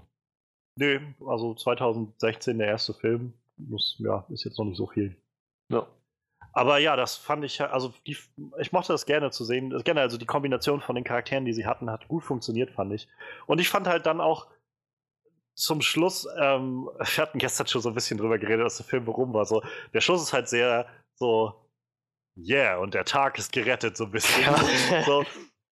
Nee, 0.80 1.02
also 1.28 1.54
2016 1.56 2.58
der 2.58 2.68
erste 2.68 2.94
Film. 2.94 3.34
Muss, 3.58 3.98
ja, 4.00 4.26
ist 4.30 4.46
jetzt 4.46 4.58
noch 4.58 4.64
nicht 4.64 4.78
so 4.78 4.88
viel. 4.88 5.14
Ja. 5.70 5.86
Aber 6.54 6.78
ja, 6.78 6.96
das 6.96 7.18
fand 7.18 7.44
ich, 7.44 7.62
also 7.62 7.94
die, 8.08 8.16
ich 8.60 8.72
mochte 8.72 8.94
das 8.94 9.06
gerne 9.06 9.30
zu 9.30 9.44
sehen. 9.44 9.72
Generell, 9.84 10.06
also 10.06 10.18
die 10.18 10.26
Kombination 10.26 10.80
von 10.80 10.96
den 10.96 11.04
Charakteren, 11.04 11.44
die 11.44 11.52
sie 11.52 11.66
hatten, 11.66 11.92
hat 11.92 12.08
gut 12.08 12.24
funktioniert, 12.24 12.72
fand 12.72 12.94
ich. 12.94 13.10
Und 13.46 13.60
ich 13.60 13.68
fand 13.68 13.88
halt 13.88 14.06
dann 14.06 14.22
auch 14.22 14.48
zum 15.54 15.82
Schluss, 15.82 16.26
ähm, 16.40 16.90
wir 16.98 17.22
hatten 17.22 17.40
gestern 17.40 17.68
schon 17.68 17.82
so 17.82 17.90
ein 17.90 17.96
bisschen 17.96 18.18
drüber 18.18 18.40
geredet, 18.40 18.66
dass 18.66 18.78
der 18.78 18.86
Film 18.86 19.06
rum 19.10 19.34
war. 19.34 19.46
So, 19.46 19.62
der 19.94 20.00
Schluss 20.00 20.24
ist 20.24 20.32
halt 20.32 20.48
sehr 20.48 20.88
so, 21.16 21.54
yeah, 22.38 22.78
und 22.78 22.94
der 22.94 23.04
Tag 23.04 23.38
ist 23.38 23.52
gerettet, 23.52 23.98
so 23.98 24.06
ein 24.06 24.12
bisschen. 24.12 24.44
Ja. 24.44 25.04
so. 25.06 25.26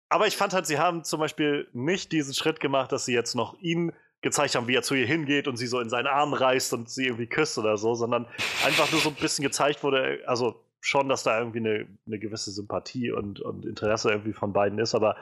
Aber 0.09 0.27
ich 0.27 0.37
fand 0.37 0.53
halt, 0.53 0.67
sie 0.67 0.77
haben 0.77 1.03
zum 1.03 1.19
Beispiel 1.19 1.67
nicht 1.73 2.11
diesen 2.11 2.35
Schritt 2.35 2.59
gemacht, 2.59 2.91
dass 2.91 3.05
sie 3.05 3.15
jetzt 3.15 3.33
noch 3.33 3.57
ihn 3.61 3.93
gezeigt 4.21 4.55
haben, 4.55 4.67
wie 4.67 4.75
er 4.75 4.83
zu 4.83 4.95
ihr 4.95 5.05
hingeht 5.05 5.47
und 5.47 5.57
sie 5.57 5.67
so 5.67 5.79
in 5.79 5.89
seinen 5.89 6.07
Arm 6.07 6.33
reißt 6.33 6.73
und 6.73 6.89
sie 6.89 7.05
irgendwie 7.05 7.27
küsst 7.27 7.57
oder 7.57 7.77
so, 7.77 7.95
sondern 7.95 8.27
einfach 8.65 8.91
nur 8.91 9.01
so 9.01 9.09
ein 9.09 9.15
bisschen 9.15 9.43
gezeigt 9.43 9.83
wurde, 9.83 10.19
also 10.27 10.63
schon, 10.79 11.09
dass 11.09 11.23
da 11.23 11.39
irgendwie 11.39 11.59
eine, 11.59 11.87
eine 12.05 12.19
gewisse 12.19 12.51
Sympathie 12.51 13.11
und, 13.11 13.39
und 13.39 13.65
Interesse 13.65 14.11
irgendwie 14.11 14.33
von 14.33 14.53
beiden 14.53 14.79
ist, 14.79 14.95
aber 14.95 15.15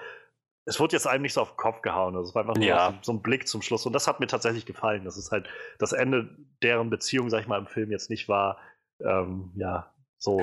es 0.65 0.79
wurde 0.79 0.95
jetzt 0.95 1.07
einem 1.07 1.23
nicht 1.23 1.33
so 1.33 1.41
auf 1.41 1.51
den 1.51 1.57
Kopf 1.57 1.81
gehauen. 1.81 2.15
Also 2.15 2.29
es 2.29 2.35
war 2.35 2.43
einfach 2.43 2.55
nur 2.55 2.65
ja. 2.65 2.97
so, 3.01 3.11
ein 3.11 3.21
Blick 3.21 3.47
zum 3.47 3.63
Schluss. 3.63 3.87
Und 3.87 3.93
das 3.93 4.07
hat 4.07 4.19
mir 4.19 4.27
tatsächlich 4.27 4.67
gefallen. 4.67 5.03
Das 5.03 5.17
ist 5.17 5.31
halt 5.31 5.49
das 5.79 5.93
Ende 5.93 6.29
deren 6.61 6.91
Beziehung, 6.91 7.29
sag 7.29 7.41
ich 7.41 7.47
mal, 7.47 7.57
im 7.57 7.65
Film 7.65 7.91
jetzt 7.91 8.11
nicht 8.11 8.29
war, 8.29 8.59
ähm, 9.01 9.51
ja, 9.55 9.91
so, 10.17 10.37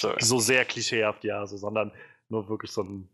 so, 0.00 0.12
so, 0.18 0.38
sehr 0.38 0.64
klischeehaft, 0.66 1.24
ja, 1.24 1.46
so, 1.46 1.56
sondern 1.56 1.92
nur 2.28 2.48
wirklich 2.48 2.72
so 2.72 2.82
ein, 2.82 3.08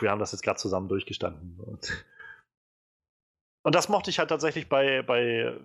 wir 0.00 0.10
haben 0.10 0.20
das 0.20 0.32
jetzt 0.32 0.42
gerade 0.42 0.58
zusammen 0.58 0.88
durchgestanden. 0.88 1.60
Und 1.60 2.06
und 3.64 3.74
das 3.74 3.88
mochte 3.88 4.10
ich 4.10 4.18
halt 4.18 4.28
tatsächlich 4.28 4.68
bei, 4.68 5.02
bei 5.02 5.58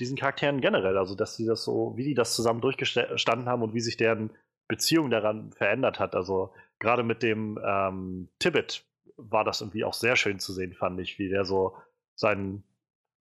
diesen 0.00 0.16
Charakteren 0.16 0.60
generell. 0.60 0.98
Also, 0.98 1.14
dass 1.14 1.36
sie 1.36 1.46
das 1.46 1.64
so, 1.64 1.96
wie 1.96 2.04
die 2.04 2.14
das 2.14 2.34
zusammen 2.34 2.60
durchgestanden 2.60 3.48
haben 3.48 3.62
und 3.62 3.74
wie 3.74 3.80
sich 3.80 3.96
deren 3.96 4.30
Beziehung 4.68 5.08
daran 5.08 5.52
verändert 5.52 6.00
hat. 6.00 6.16
Also, 6.16 6.52
gerade 6.80 7.04
mit 7.04 7.22
dem 7.22 7.58
ähm, 7.64 8.28
Tibbet 8.40 8.84
war 9.16 9.44
das 9.44 9.60
irgendwie 9.60 9.84
auch 9.84 9.94
sehr 9.94 10.16
schön 10.16 10.40
zu 10.40 10.52
sehen, 10.52 10.74
fand 10.74 10.98
ich, 10.98 11.20
wie 11.20 11.28
der 11.28 11.44
so 11.44 11.76
sein, 12.16 12.64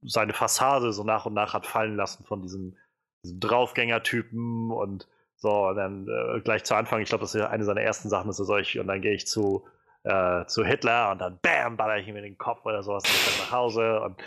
seine 0.01 0.33
Fassade 0.33 0.91
so 0.93 1.03
nach 1.03 1.27
und 1.27 1.35
nach 1.35 1.53
hat 1.53 1.67
fallen 1.67 1.95
lassen 1.95 2.25
von 2.25 2.41
diesem, 2.41 2.75
diesem 3.23 3.39
Draufgänger-Typen 3.39 4.71
und 4.71 5.07
so, 5.35 5.67
und 5.67 5.75
dann 5.75 6.07
äh, 6.07 6.41
gleich 6.41 6.63
zu 6.63 6.73
Anfang, 6.73 7.01
ich 7.01 7.09
glaube, 7.09 7.21
das 7.21 7.35
ist 7.35 7.41
eine 7.41 7.65
seiner 7.65 7.81
ersten 7.81 8.09
Sachen, 8.09 8.31
ist 8.31 8.37
so 8.37 8.45
solch, 8.45 8.79
und 8.79 8.87
dann 8.87 9.01
gehe 9.01 9.13
ich 9.13 9.27
zu 9.27 9.67
äh, 10.03 10.45
zu 10.45 10.65
Hitler 10.65 11.11
und 11.11 11.19
dann 11.19 11.39
bam, 11.41 11.77
baller 11.77 11.97
ich 11.97 12.07
ihm 12.07 12.15
in 12.15 12.23
den 12.23 12.37
Kopf 12.37 12.65
oder 12.65 12.83
sowas 12.83 13.03
und 13.03 13.11
ich 13.11 13.39
nach 13.39 13.51
Hause. 13.51 14.01
Und 14.01 14.23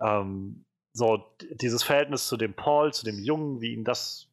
ähm, 0.00 0.64
so 0.92 1.24
dieses 1.60 1.82
Verhältnis 1.82 2.28
zu 2.28 2.36
dem 2.36 2.54
Paul, 2.54 2.92
zu 2.92 3.04
dem 3.04 3.18
Jungen, 3.18 3.60
wie 3.60 3.72
ihn 3.72 3.84
das 3.84 4.28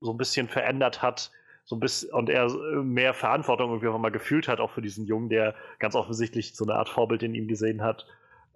so 0.00 0.12
ein 0.12 0.18
bisschen 0.18 0.48
verändert 0.48 1.02
hat, 1.02 1.30
so 1.64 1.76
ein 1.76 1.80
bisschen 1.80 2.10
und 2.12 2.28
er 2.28 2.50
mehr 2.82 3.14
Verantwortung 3.14 3.70
irgendwie 3.70 3.88
auch 3.88 3.98
mal 3.98 4.10
gefühlt 4.10 4.48
hat, 4.48 4.60
auch 4.60 4.72
für 4.72 4.82
diesen 4.82 5.06
Jungen, 5.06 5.28
der 5.28 5.54
ganz 5.78 5.94
offensichtlich 5.94 6.56
so 6.56 6.64
eine 6.64 6.74
Art 6.74 6.88
Vorbild 6.88 7.22
in 7.22 7.34
ihm 7.34 7.46
gesehen 7.46 7.82
hat. 7.82 8.06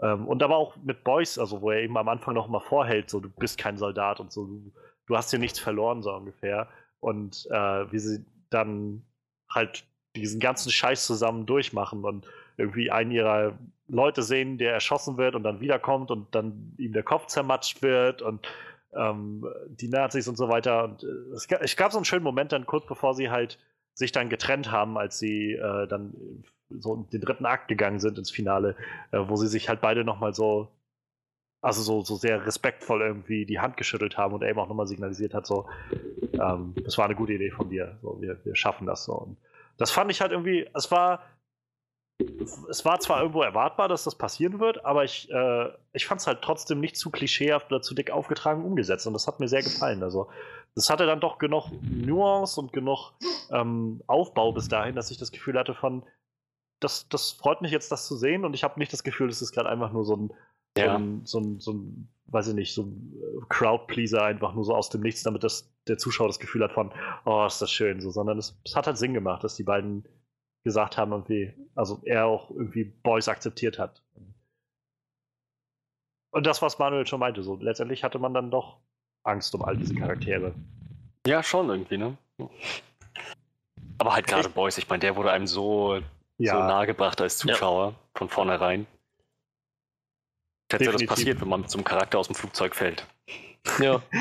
Ähm, 0.00 0.26
und 0.26 0.42
aber 0.42 0.56
auch 0.56 0.76
mit 0.76 1.04
Boys, 1.04 1.38
also 1.38 1.62
wo 1.62 1.70
er 1.70 1.82
eben 1.82 1.96
am 1.96 2.08
Anfang 2.08 2.34
noch 2.34 2.48
mal 2.48 2.60
vorhält, 2.60 3.08
so 3.08 3.20
du 3.20 3.30
bist 3.30 3.58
kein 3.58 3.78
Soldat 3.78 4.20
und 4.20 4.32
so, 4.32 4.46
du, 4.46 4.72
du 5.06 5.16
hast 5.16 5.30
hier 5.30 5.38
nichts 5.38 5.58
verloren, 5.58 6.02
so 6.02 6.12
ungefähr. 6.12 6.68
Und 7.00 7.46
äh, 7.50 7.92
wie 7.92 7.98
sie 7.98 8.26
dann 8.50 9.04
halt 9.48 9.84
diesen 10.20 10.40
ganzen 10.40 10.70
Scheiß 10.70 11.06
zusammen 11.06 11.47
durchmachen 11.47 12.05
und 12.05 12.26
irgendwie 12.56 12.90
einen 12.90 13.10
ihrer 13.10 13.59
Leute 13.88 14.22
sehen, 14.22 14.59
der 14.59 14.72
erschossen 14.72 15.16
wird 15.16 15.34
und 15.34 15.43
dann 15.43 15.60
wiederkommt 15.60 16.10
und 16.10 16.34
dann 16.34 16.74
ihm 16.78 16.93
der 16.93 17.02
Kopf 17.02 17.26
zermatscht 17.26 17.82
wird 17.82 18.22
und 18.22 18.47
ähm, 18.94 19.47
die 19.68 19.88
Nazis 19.88 20.28
und 20.28 20.36
so 20.36 20.48
weiter. 20.48 20.84
Und 20.84 21.05
äh, 21.05 21.34
es, 21.34 21.47
gab, 21.47 21.62
es 21.62 21.76
gab 21.76 21.93
so 21.93 21.98
einen 21.98 22.05
schönen 22.05 22.24
Moment 22.24 22.52
dann 22.52 22.66
kurz 22.66 22.86
bevor 22.86 23.14
sie 23.14 23.30
halt 23.30 23.59
sich 23.94 24.12
dann 24.12 24.28
getrennt 24.28 24.70
haben, 24.70 24.98
als 24.98 25.18
sie 25.18 25.52
äh, 25.52 25.86
dann 25.86 26.14
so 26.68 26.97
den 26.97 27.20
dritten 27.20 27.47
Akt 27.47 27.68
gegangen 27.68 28.01
sind 28.01 28.18
ins 28.18 28.30
Finale, 28.30 28.76
äh, 29.12 29.18
wo 29.26 29.36
sie 29.36 29.48
sich 29.48 29.68
halt 29.68 29.80
beide 29.80 30.05
nochmal 30.05 30.34
so, 30.34 30.68
also 31.62 31.82
so, 31.82 32.02
so 32.02 32.16
sehr 32.16 32.44
respektvoll 32.44 33.01
irgendwie 33.02 33.47
die 33.47 33.60
Hand 33.60 33.76
geschüttelt 33.76 34.18
haben 34.18 34.34
und 34.34 34.43
eben 34.43 34.59
auch 34.59 34.68
nochmal 34.68 34.86
signalisiert 34.86 35.32
hat, 35.32 35.47
so, 35.47 35.68
ähm, 36.32 36.74
das 36.84 36.98
war 36.98 37.06
eine 37.06 37.14
gute 37.14 37.34
Idee 37.34 37.51
von 37.51 37.70
dir, 37.70 37.98
so, 38.02 38.20
wir, 38.20 38.38
wir 38.44 38.55
schaffen 38.55 38.86
das 38.86 39.05
so. 39.05 39.14
Und 39.14 39.36
das 39.76 39.90
fand 39.90 40.10
ich 40.10 40.20
halt 40.20 40.32
irgendwie, 40.32 40.68
es 40.74 40.90
war, 40.90 41.22
es 42.70 42.84
war 42.84 42.98
zwar 43.00 43.20
irgendwo 43.20 43.42
erwartbar, 43.42 43.88
dass 43.88 44.04
das 44.04 44.14
passieren 44.14 44.58
wird, 44.58 44.84
aber 44.84 45.04
ich, 45.04 45.30
äh, 45.30 45.68
ich 45.92 46.06
fand 46.06 46.20
es 46.20 46.26
halt 46.26 46.40
trotzdem 46.42 46.80
nicht 46.80 46.96
zu 46.96 47.10
klischeehaft 47.10 47.70
oder 47.70 47.82
zu 47.82 47.94
dick 47.94 48.10
aufgetragen 48.10 48.64
umgesetzt 48.64 49.06
und 49.06 49.12
das 49.12 49.26
hat 49.26 49.38
mir 49.38 49.48
sehr 49.48 49.62
gefallen. 49.62 50.02
Also, 50.02 50.28
das 50.74 50.88
hatte 50.90 51.06
dann 51.06 51.20
doch 51.20 51.38
genug 51.38 51.70
Nuance 51.82 52.60
und 52.60 52.72
genug 52.72 53.12
ähm, 53.50 54.02
Aufbau 54.06 54.52
bis 54.52 54.68
dahin, 54.68 54.94
dass 54.94 55.10
ich 55.10 55.18
das 55.18 55.30
Gefühl 55.30 55.58
hatte 55.58 55.74
von, 55.74 56.04
das, 56.80 57.08
das 57.08 57.32
freut 57.32 57.62
mich 57.62 57.70
jetzt, 57.70 57.92
das 57.92 58.06
zu 58.06 58.16
sehen 58.16 58.44
und 58.44 58.54
ich 58.54 58.64
habe 58.64 58.78
nicht 58.78 58.92
das 58.92 59.02
Gefühl, 59.02 59.28
das 59.28 59.42
ist 59.42 59.52
gerade 59.52 59.68
einfach 59.68 59.92
nur 59.92 60.04
so 60.04 60.16
ein, 60.16 60.32
ja. 60.76 60.86
so, 60.86 60.98
ein, 60.98 61.26
so, 61.26 61.40
ein, 61.40 61.60
so 61.60 61.72
ein, 61.72 62.08
weiß 62.28 62.48
ich 62.48 62.54
nicht, 62.54 62.74
so 62.74 62.82
äh, 62.82 63.44
Crowd-Pleaser 63.48 64.22
einfach 64.22 64.54
nur 64.54 64.64
so 64.64 64.74
aus 64.74 64.90
dem 64.90 65.02
Nichts, 65.02 65.22
damit 65.22 65.44
das, 65.44 65.72
der 65.86 65.98
Zuschauer 65.98 66.28
das 66.28 66.38
Gefühl 66.38 66.64
hat 66.64 66.72
von, 66.72 66.92
oh, 67.24 67.44
ist 67.46 67.62
das 67.62 67.70
schön, 67.70 68.00
so, 68.00 68.10
sondern 68.10 68.38
es, 68.38 68.58
es 68.64 68.74
hat 68.74 68.86
halt 68.86 68.98
Sinn 68.98 69.14
gemacht, 69.14 69.44
dass 69.44 69.56
die 69.56 69.62
beiden 69.62 70.04
gesagt 70.64 70.96
haben, 70.96 71.12
irgendwie, 71.12 71.54
also 71.74 72.00
er 72.04 72.26
auch 72.26 72.50
irgendwie 72.50 72.84
Boys 72.84 73.28
akzeptiert 73.28 73.78
hat. 73.78 74.02
Und 76.30 76.44
das, 76.46 76.60
was 76.60 76.78
Manuel 76.78 77.06
schon 77.06 77.20
meinte, 77.20 77.42
so 77.42 77.56
letztendlich 77.56 78.04
hatte 78.04 78.18
man 78.18 78.34
dann 78.34 78.50
doch 78.50 78.78
Angst 79.22 79.54
um 79.54 79.64
all 79.64 79.76
diese 79.76 79.94
Charaktere. 79.94 80.54
Ja, 81.26 81.42
schon 81.42 81.68
irgendwie, 81.68 81.96
ne? 81.96 82.16
Aber 83.98 84.14
halt 84.14 84.26
gerade 84.26 84.48
Boys, 84.48 84.76
ich 84.76 84.88
meine, 84.88 85.00
der 85.00 85.16
wurde 85.16 85.30
einem 85.30 85.46
so, 85.46 86.00
ja. 86.38 86.52
so 86.52 86.58
nahegebracht 86.58 87.20
als 87.20 87.38
Zuschauer 87.38 87.90
ja. 87.90 87.94
von 88.14 88.28
vornherein. 88.28 88.86
Ja 90.72 90.78
das 90.78 91.06
passiert, 91.06 91.40
wenn 91.40 91.48
man 91.48 91.60
mit 91.60 91.70
so 91.70 91.78
einem 91.78 91.84
Charakter 91.84 92.18
aus 92.18 92.26
dem 92.26 92.34
Flugzeug 92.34 92.74
fällt. 92.74 93.06
Ja. 93.80 94.02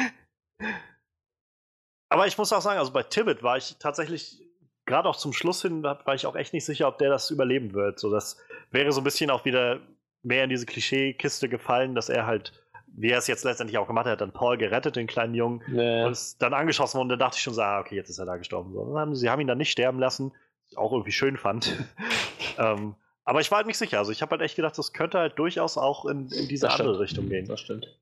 Aber 2.10 2.28
ich 2.28 2.38
muss 2.38 2.54
auch 2.54 2.62
sagen, 2.62 2.80
also 2.80 2.92
bei 2.92 3.04
Tibbet 3.04 3.42
war 3.44 3.58
ich 3.58 3.78
tatsächlich 3.80 4.46
gerade 4.86 5.10
auch 5.10 5.16
zum 5.16 5.34
Schluss 5.34 5.62
hin 5.62 5.84
war 5.84 6.14
ich 6.14 6.26
auch 6.26 6.36
echt 6.36 6.54
nicht 6.54 6.66
sicher, 6.66 6.88
ob 6.88 6.98
der 6.98 7.10
das 7.10 7.32
überleben 7.32 7.74
wird. 7.74 8.00
So, 8.00 8.12
das 8.12 8.38
wäre 8.72 8.92
so 8.92 9.02
ein 9.02 9.04
bisschen 9.04 9.30
auch 9.30 9.46
wieder 9.46 9.80
mehr 10.24 10.44
in 10.44 10.50
diese 10.50 10.66
Klischeekiste 10.66 11.50
gefallen, 11.50 11.96
dass 11.96 12.10
er 12.10 12.26
halt, 12.26 12.54
wie 12.88 13.10
er 13.10 13.18
es 13.18 13.28
jetzt 13.28 13.44
letztendlich 13.44 13.78
auch 13.78 13.88
gemacht 13.88 14.06
hat, 14.06 14.22
dann 14.22 14.32
Paul 14.32 14.58
gerettet, 14.58 14.96
den 14.96 15.08
kleinen 15.08 15.34
Jungen, 15.34 15.62
nee. 15.68 16.04
und 16.04 16.12
ist 16.12 16.42
dann 16.42 16.54
angeschossen 16.54 16.98
worden. 16.98 17.10
Da 17.10 17.16
dachte 17.16 17.38
ich 17.38 17.44
schon 17.44 17.54
so, 17.54 17.62
ah, 17.62 17.80
okay, 17.80 17.96
jetzt 17.96 18.10
ist 18.10 18.20
er 18.20 18.26
da 18.26 18.38
gestorben. 18.38 18.74
So, 18.74 18.98
haben, 18.98 19.16
sie 19.16 19.30
haben 19.30 19.42
ihn 19.42 19.48
dann 19.48 19.58
nicht 19.58 19.72
sterben 19.72 20.00
lassen, 20.00 20.32
was 20.32 20.72
ich 20.72 20.78
auch 20.78 20.92
irgendwie 20.92 21.12
schön 21.12 21.38
fand. 21.38 21.84
ähm, 22.58 22.96
aber 23.26 23.42
ich 23.42 23.50
war 23.52 23.58
halt 23.58 23.68
nicht 23.68 23.78
sicher. 23.78 23.98
Also 23.98 24.12
ich 24.12 24.22
habe 24.22 24.32
halt 24.32 24.42
echt 24.42 24.56
gedacht, 24.56 24.78
das 24.78 24.94
könnte 24.94 25.18
halt 25.18 25.38
durchaus 25.38 25.78
auch 25.78 26.06
in, 26.06 26.30
in 26.32 26.48
diese 26.48 26.68
das 26.68 26.80
andere 26.80 27.00
Richtung 27.00 27.28
gehen. 27.28 27.48
Das 27.48 27.60
stimmt. 27.60 28.00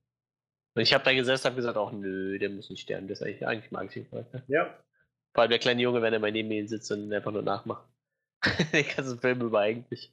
Und 0.76 0.82
ich 0.82 0.94
habe 0.94 1.04
da 1.04 1.14
gesessen 1.14 1.48
und 1.48 1.56
gesagt, 1.56 1.78
auch 1.78 1.92
nö, 1.92 2.38
der 2.40 2.50
muss 2.50 2.70
nicht 2.70 2.82
sterben. 2.82 3.08
Das 3.08 3.22
ist 3.22 3.28
eigentlich, 3.28 3.48
eigentlich 3.48 3.72
mag 3.72 3.90
ich 3.90 3.98
ihn. 3.98 4.08
Ja. 4.48 4.78
Vor 5.34 5.42
allem 5.42 5.50
der 5.50 5.60
kleine 5.60 5.82
Junge, 5.82 6.02
wenn 6.02 6.14
er 6.14 6.20
mal 6.20 6.32
neben 6.32 6.50
mir 6.50 6.68
sitzt 6.68 6.92
und 6.92 7.12
einfach 7.14 7.32
nur 7.32 7.42
nachmacht. 7.42 7.88
Den 8.74 8.86
ganzen 8.96 9.20
Film 9.20 9.42
über 9.42 9.62
eigentlich. 9.62 10.12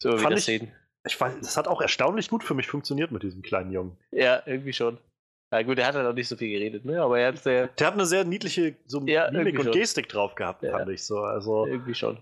So 0.00 0.18
wie 0.18 0.24
das 0.24 0.44
sehen. 0.44 0.72
Ich 1.04 1.20
weiß, 1.20 1.36
das 1.40 1.56
hat 1.56 1.66
auch 1.66 1.80
erstaunlich 1.80 2.28
gut 2.28 2.44
für 2.44 2.54
mich 2.54 2.66
funktioniert 2.66 3.10
mit 3.10 3.22
diesem 3.22 3.42
kleinen 3.42 3.72
Jungen. 3.72 3.96
Ja, 4.10 4.42
irgendwie 4.46 4.72
schon. 4.72 4.98
Ja 5.50 5.62
gut, 5.62 5.78
der 5.78 5.86
hat 5.86 5.94
halt 5.94 6.06
auch 6.06 6.12
nicht 6.12 6.28
so 6.28 6.36
viel 6.36 6.50
geredet, 6.50 6.84
ne? 6.84 7.00
Aber 7.00 7.18
er 7.18 7.28
hat 7.28 7.38
sehr. 7.38 7.68
Der 7.68 7.86
hat 7.86 7.94
eine 7.94 8.04
sehr 8.04 8.24
niedliche 8.24 8.76
so 8.86 9.00
ja, 9.06 9.30
Mimik 9.30 9.58
und 9.58 9.64
schon. 9.64 9.72
Gestik 9.72 10.08
drauf 10.08 10.34
gehabt, 10.34 10.62
ja. 10.62 10.72
fand 10.72 10.90
ich 10.90 11.02
so. 11.02 11.20
Also 11.20 11.66
irgendwie 11.66 11.94
schon. 11.94 12.18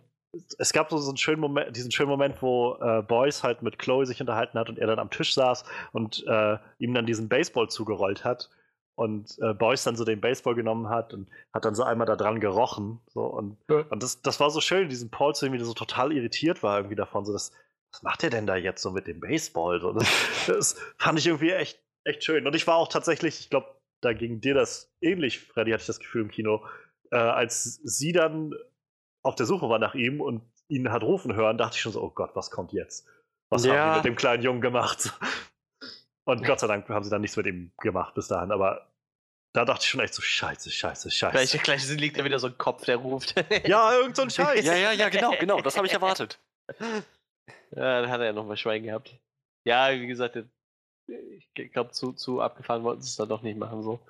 Es 0.58 0.72
gab 0.72 0.90
so, 0.90 0.96
einen 0.96 1.16
schönen 1.16 1.40
Moment, 1.40 1.76
diesen 1.76 1.90
schönen 1.90 2.10
Moment, 2.10 2.42
wo 2.42 2.76
äh, 2.80 3.02
Boyce 3.02 3.42
halt 3.42 3.62
mit 3.62 3.78
Chloe 3.78 4.04
sich 4.06 4.20
unterhalten 4.20 4.58
hat 4.58 4.68
und 4.68 4.78
er 4.78 4.86
dann 4.86 4.98
am 4.98 5.10
Tisch 5.10 5.34
saß 5.34 5.64
und 5.92 6.24
äh, 6.26 6.58
ihm 6.78 6.92
dann 6.94 7.06
diesen 7.06 7.28
Baseball 7.28 7.68
zugerollt 7.68 8.24
hat 8.24 8.50
und 8.96 9.38
äh, 9.40 9.52
Boyce 9.52 9.84
dann 9.84 9.96
so 9.96 10.04
den 10.04 10.20
Baseball 10.20 10.54
genommen 10.54 10.88
hat 10.88 11.14
und 11.14 11.28
hat 11.52 11.64
dann 11.64 11.74
so 11.74 11.84
einmal 11.84 12.06
da 12.06 12.16
dran 12.16 12.40
gerochen. 12.40 13.00
So, 13.08 13.24
und 13.24 13.58
ja. 13.70 13.84
und 13.90 14.02
das, 14.02 14.22
das 14.22 14.40
war 14.40 14.50
so 14.50 14.60
schön, 14.60 14.88
diesen 14.88 15.10
Paul 15.10 15.34
zu 15.34 15.46
irgendwie 15.46 15.64
so 15.64 15.74
total 15.74 16.12
irritiert 16.12 16.62
war 16.62 16.78
irgendwie 16.78 16.96
davon. 16.96 17.24
So, 17.24 17.32
das, 17.32 17.52
was 17.92 18.02
macht 18.02 18.24
er 18.24 18.30
denn 18.30 18.46
da 18.46 18.56
jetzt 18.56 18.82
so 18.82 18.90
mit 18.90 19.06
dem 19.06 19.20
Baseball? 19.20 19.80
So, 19.80 19.92
das, 19.92 20.08
das 20.46 20.76
fand 20.98 21.18
ich 21.18 21.26
irgendwie 21.26 21.50
echt, 21.50 21.78
echt 22.04 22.24
schön. 22.24 22.46
Und 22.46 22.56
ich 22.56 22.66
war 22.66 22.76
auch 22.76 22.88
tatsächlich, 22.88 23.40
ich 23.40 23.50
glaube, 23.50 23.68
da 24.00 24.14
ging 24.14 24.40
dir 24.40 24.54
das 24.54 24.90
ähnlich, 25.00 25.40
Freddy, 25.40 25.72
hatte 25.72 25.82
ich 25.82 25.86
das 25.86 26.00
Gefühl 26.00 26.22
im 26.22 26.30
Kino, 26.30 26.64
äh, 27.10 27.16
als 27.16 27.80
sie 27.84 28.12
dann 28.12 28.54
auf 29.26 29.34
der 29.34 29.46
Suche 29.46 29.68
war 29.68 29.78
nach 29.78 29.94
ihm 29.94 30.20
und 30.20 30.42
ihn 30.68 30.90
hat 30.90 31.02
rufen 31.02 31.34
hören, 31.34 31.58
dachte 31.58 31.76
ich 31.76 31.82
schon 31.82 31.92
so, 31.92 32.02
oh 32.02 32.10
Gott, 32.10 32.30
was 32.34 32.50
kommt 32.50 32.72
jetzt? 32.72 33.06
Was 33.50 33.64
ja. 33.64 33.74
haben 33.74 33.90
die 33.90 33.96
mit 33.98 34.04
dem 34.04 34.16
kleinen 34.16 34.42
Jungen 34.42 34.60
gemacht? 34.60 35.12
Und 36.24 36.44
Gott 36.44 36.60
sei 36.60 36.66
Dank 36.66 36.88
haben 36.88 37.04
sie 37.04 37.10
dann 37.10 37.20
nichts 37.20 37.36
mit 37.36 37.46
ihm 37.46 37.72
gemacht 37.78 38.14
bis 38.14 38.28
dahin, 38.28 38.50
aber 38.50 38.90
da 39.52 39.64
dachte 39.64 39.84
ich 39.84 39.90
schon 39.90 40.00
echt 40.00 40.14
so, 40.14 40.22
scheiße, 40.22 40.70
scheiße, 40.70 41.10
scheiße. 41.10 41.58
Gleich, 41.58 41.62
gleich 41.62 41.98
liegt 41.98 42.18
da 42.18 42.24
wieder 42.24 42.38
so 42.38 42.48
ein 42.48 42.58
Kopf, 42.58 42.84
der 42.84 42.96
ruft. 42.96 43.34
ja, 43.66 43.92
irgend 43.96 44.16
so 44.16 44.22
ein 44.22 44.30
Scheiß. 44.30 44.64
ja, 44.64 44.74
ja, 44.74 44.92
ja, 44.92 45.08
genau, 45.08 45.32
genau, 45.38 45.60
das 45.60 45.76
habe 45.76 45.86
ich 45.86 45.92
erwartet. 45.94 46.38
Ja, 46.78 48.02
dann 48.02 48.10
hat 48.10 48.20
er 48.20 48.26
ja 48.26 48.32
nochmal 48.32 48.56
Schwein 48.56 48.82
gehabt. 48.82 49.18
Ja, 49.64 49.92
wie 49.92 50.06
gesagt, 50.06 50.38
ich 51.08 51.72
glaube, 51.72 51.92
zu, 51.92 52.12
zu 52.12 52.40
abgefahren 52.40 52.82
wollten 52.84 53.02
sie 53.02 53.08
es 53.08 53.16
dann 53.16 53.28
doch 53.28 53.42
nicht 53.42 53.58
machen, 53.58 53.82
so. 53.82 54.00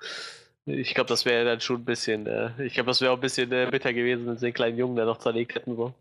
Ich 0.67 0.93
glaube, 0.93 1.07
das 1.07 1.23
wäre 1.23 1.45
dann 1.45 1.61
schon 1.61 1.77
ein 1.77 1.85
bisschen, 1.85 2.27
äh, 2.27 2.51
ich 2.61 2.73
glaube, 2.73 2.87
das 2.87 2.99
wäre 2.99 3.13
auch 3.13 3.17
ein 3.17 3.21
bisschen 3.21 3.49
äh, 3.53 3.67
bitter 3.71 3.93
gewesen, 3.93 4.27
wenn 4.27 4.37
sie 4.37 4.47
den 4.47 4.53
kleinen 4.53 4.77
Jungen 4.77 4.97
da 4.97 5.05
noch 5.05 5.17
zerlegt 5.17 5.55
hätten, 5.55 5.77
so. 5.77 5.93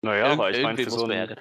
Naja, 0.00 0.30
Irgend, 0.30 0.40
aber 0.40 0.50
ich 0.50 0.62
meine, 0.62 0.90
so 0.90 1.04
ein, 1.04 1.36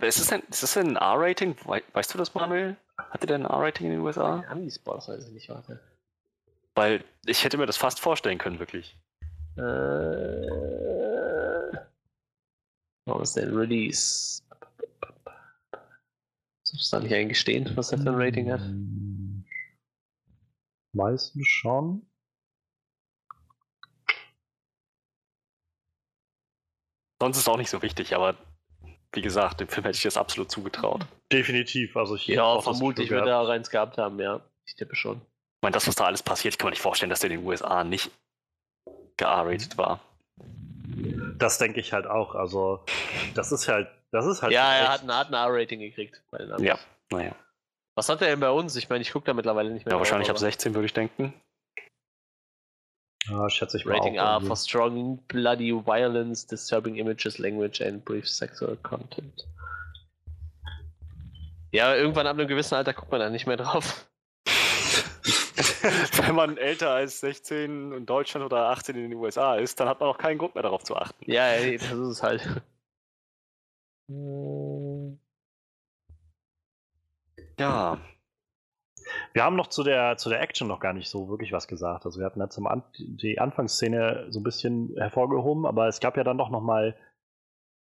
ist 0.00 0.18
es 0.18 0.26
denn, 0.28 0.42
ist 0.50 0.62
das 0.62 0.72
denn 0.72 0.96
ein 0.96 0.96
R-Rating? 0.96 1.54
Weißt 1.92 2.14
du 2.14 2.18
das, 2.18 2.34
Manuel? 2.34 2.76
Hatte 3.10 3.26
der 3.26 3.36
ein 3.36 3.44
R-Rating 3.44 3.86
in 3.86 3.92
den 3.92 4.00
USA? 4.00 4.42
Haben 4.48 4.64
die 4.64 4.70
Spoilers, 4.70 5.06
weiß 5.08 5.28
ich 5.28 5.34
nicht, 5.34 5.48
warte. 5.50 5.78
Weil 6.74 7.04
ich 7.26 7.44
hätte 7.44 7.58
mir 7.58 7.66
das 7.66 7.76
fast 7.76 8.00
vorstellen 8.00 8.38
können, 8.38 8.58
wirklich. 8.58 8.96
Äh, 9.56 9.60
warum 13.04 13.22
ist 13.22 13.36
denn 13.36 13.54
Release? 13.54 14.42
Soll 16.62 16.78
das 16.78 17.02
nicht 17.02 17.14
eingestehen, 17.14 17.70
was 17.76 17.92
er 17.92 17.98
für 17.98 18.08
ein 18.08 18.16
Rating 18.16 18.50
hat? 18.50 18.62
Meistens 20.96 21.46
schon. 21.46 22.06
Sonst 27.20 27.36
ist 27.36 27.42
es 27.42 27.48
auch 27.48 27.58
nicht 27.58 27.70
so 27.70 27.82
wichtig, 27.82 28.14
aber 28.14 28.34
wie 29.12 29.20
gesagt, 29.20 29.60
dem 29.60 29.68
Film 29.68 29.84
hätte 29.84 29.96
ich 29.96 30.02
das 30.02 30.16
absolut 30.16 30.50
zugetraut. 30.50 31.06
Definitiv. 31.30 31.96
Also 31.96 32.16
ich 32.16 32.26
ja, 32.26 32.60
vermutlich 32.60 33.10
wird 33.10 33.26
er 33.26 33.40
auch 33.40 33.48
eins 33.48 33.68
gehabt 33.70 33.98
haben, 33.98 34.18
ja. 34.20 34.40
Ich 34.66 34.74
tippe 34.74 34.96
schon. 34.96 35.18
Ich 35.18 35.62
meine, 35.62 35.74
das, 35.74 35.86
was 35.86 35.94
da 35.94 36.04
alles 36.06 36.22
passiert, 36.22 36.54
ich 36.54 36.58
kann 36.58 36.66
mir 36.66 36.72
nicht 36.72 36.82
vorstellen, 36.82 37.10
dass 37.10 37.20
der 37.20 37.30
in 37.30 37.40
den 37.40 37.46
USA 37.46 37.84
nicht 37.84 38.10
gear-rated 39.16 39.76
war. 39.76 40.00
Das 41.38 41.58
denke 41.58 41.80
ich 41.80 41.92
halt 41.92 42.06
auch. 42.06 42.34
Also, 42.34 42.84
das 43.34 43.52
ist 43.52 43.68
halt, 43.68 43.88
das 44.12 44.26
ist 44.26 44.42
halt. 44.42 44.52
Ja, 44.52 44.72
er 44.72 44.88
hat 44.88 45.02
ein, 45.02 45.10
ein 45.10 45.32
R-Rating 45.32 45.80
gekriegt. 45.80 46.22
ja, 46.58 46.78
naja. 47.10 47.34
Was 47.96 48.10
hat 48.10 48.20
er 48.20 48.28
denn 48.28 48.40
bei 48.40 48.50
uns? 48.50 48.76
Ich 48.76 48.90
meine, 48.90 49.00
ich 49.00 49.10
gucke 49.10 49.24
da 49.24 49.32
mittlerweile 49.32 49.70
nicht 49.70 49.86
mehr. 49.86 49.94
Ja, 49.94 49.98
wahrscheinlich 49.98 50.28
ab 50.28 50.38
16 50.38 50.74
würde 50.74 50.84
ich 50.84 50.92
denken. 50.92 51.32
Ja, 53.28 53.48
schätze 53.48 53.78
ich 53.78 53.86
mal. 53.86 53.96
Rating 53.96 54.16
R 54.16 54.40
for 54.42 54.54
strong, 54.54 55.18
bloody 55.28 55.72
violence, 55.72 56.46
disturbing 56.46 56.96
images, 56.96 57.38
language 57.38 57.80
and 57.80 58.04
brief 58.04 58.28
sexual 58.28 58.76
content. 58.82 59.48
Ja, 61.72 61.94
irgendwann 61.96 62.26
ab 62.26 62.38
einem 62.38 62.48
gewissen 62.48 62.74
Alter 62.74 62.92
guckt 62.92 63.10
man 63.10 63.20
da 63.20 63.30
nicht 63.30 63.46
mehr 63.46 63.56
drauf. 63.56 64.06
Wenn 66.16 66.34
man 66.34 66.58
älter 66.58 66.90
als 66.90 67.20
16 67.20 67.92
in 67.92 68.06
Deutschland 68.06 68.44
oder 68.44 68.68
18 68.68 68.94
in 68.94 69.10
den 69.10 69.14
USA 69.14 69.56
ist, 69.56 69.80
dann 69.80 69.88
hat 69.88 70.00
man 70.00 70.10
auch 70.10 70.18
keinen 70.18 70.38
Grund 70.38 70.54
mehr 70.54 70.62
darauf 70.62 70.84
zu 70.84 70.96
achten. 70.96 71.30
Ja, 71.30 71.48
ey, 71.48 71.78
das 71.78 71.92
ist 71.92 71.98
es 71.98 72.22
halt. 72.22 72.62
Ja, 77.58 77.98
wir 79.32 79.44
haben 79.44 79.56
noch 79.56 79.68
zu 79.68 79.82
der, 79.82 80.16
zu 80.16 80.28
der 80.28 80.40
Action 80.40 80.68
noch 80.68 80.80
gar 80.80 80.92
nicht 80.92 81.08
so 81.08 81.28
wirklich 81.28 81.52
was 81.52 81.68
gesagt. 81.68 82.06
Also 82.06 82.18
wir 82.18 82.26
hatten 82.26 82.40
ja 82.40 82.48
zum 82.48 82.66
An 82.66 82.82
die 82.96 83.38
Anfangsszene 83.38 84.26
so 84.30 84.40
ein 84.40 84.44
bisschen 84.44 84.94
hervorgehoben, 84.96 85.66
aber 85.66 85.88
es 85.88 86.00
gab 86.00 86.16
ja 86.16 86.24
dann 86.24 86.38
doch 86.38 86.50
noch 86.50 86.62
mal 86.62 86.96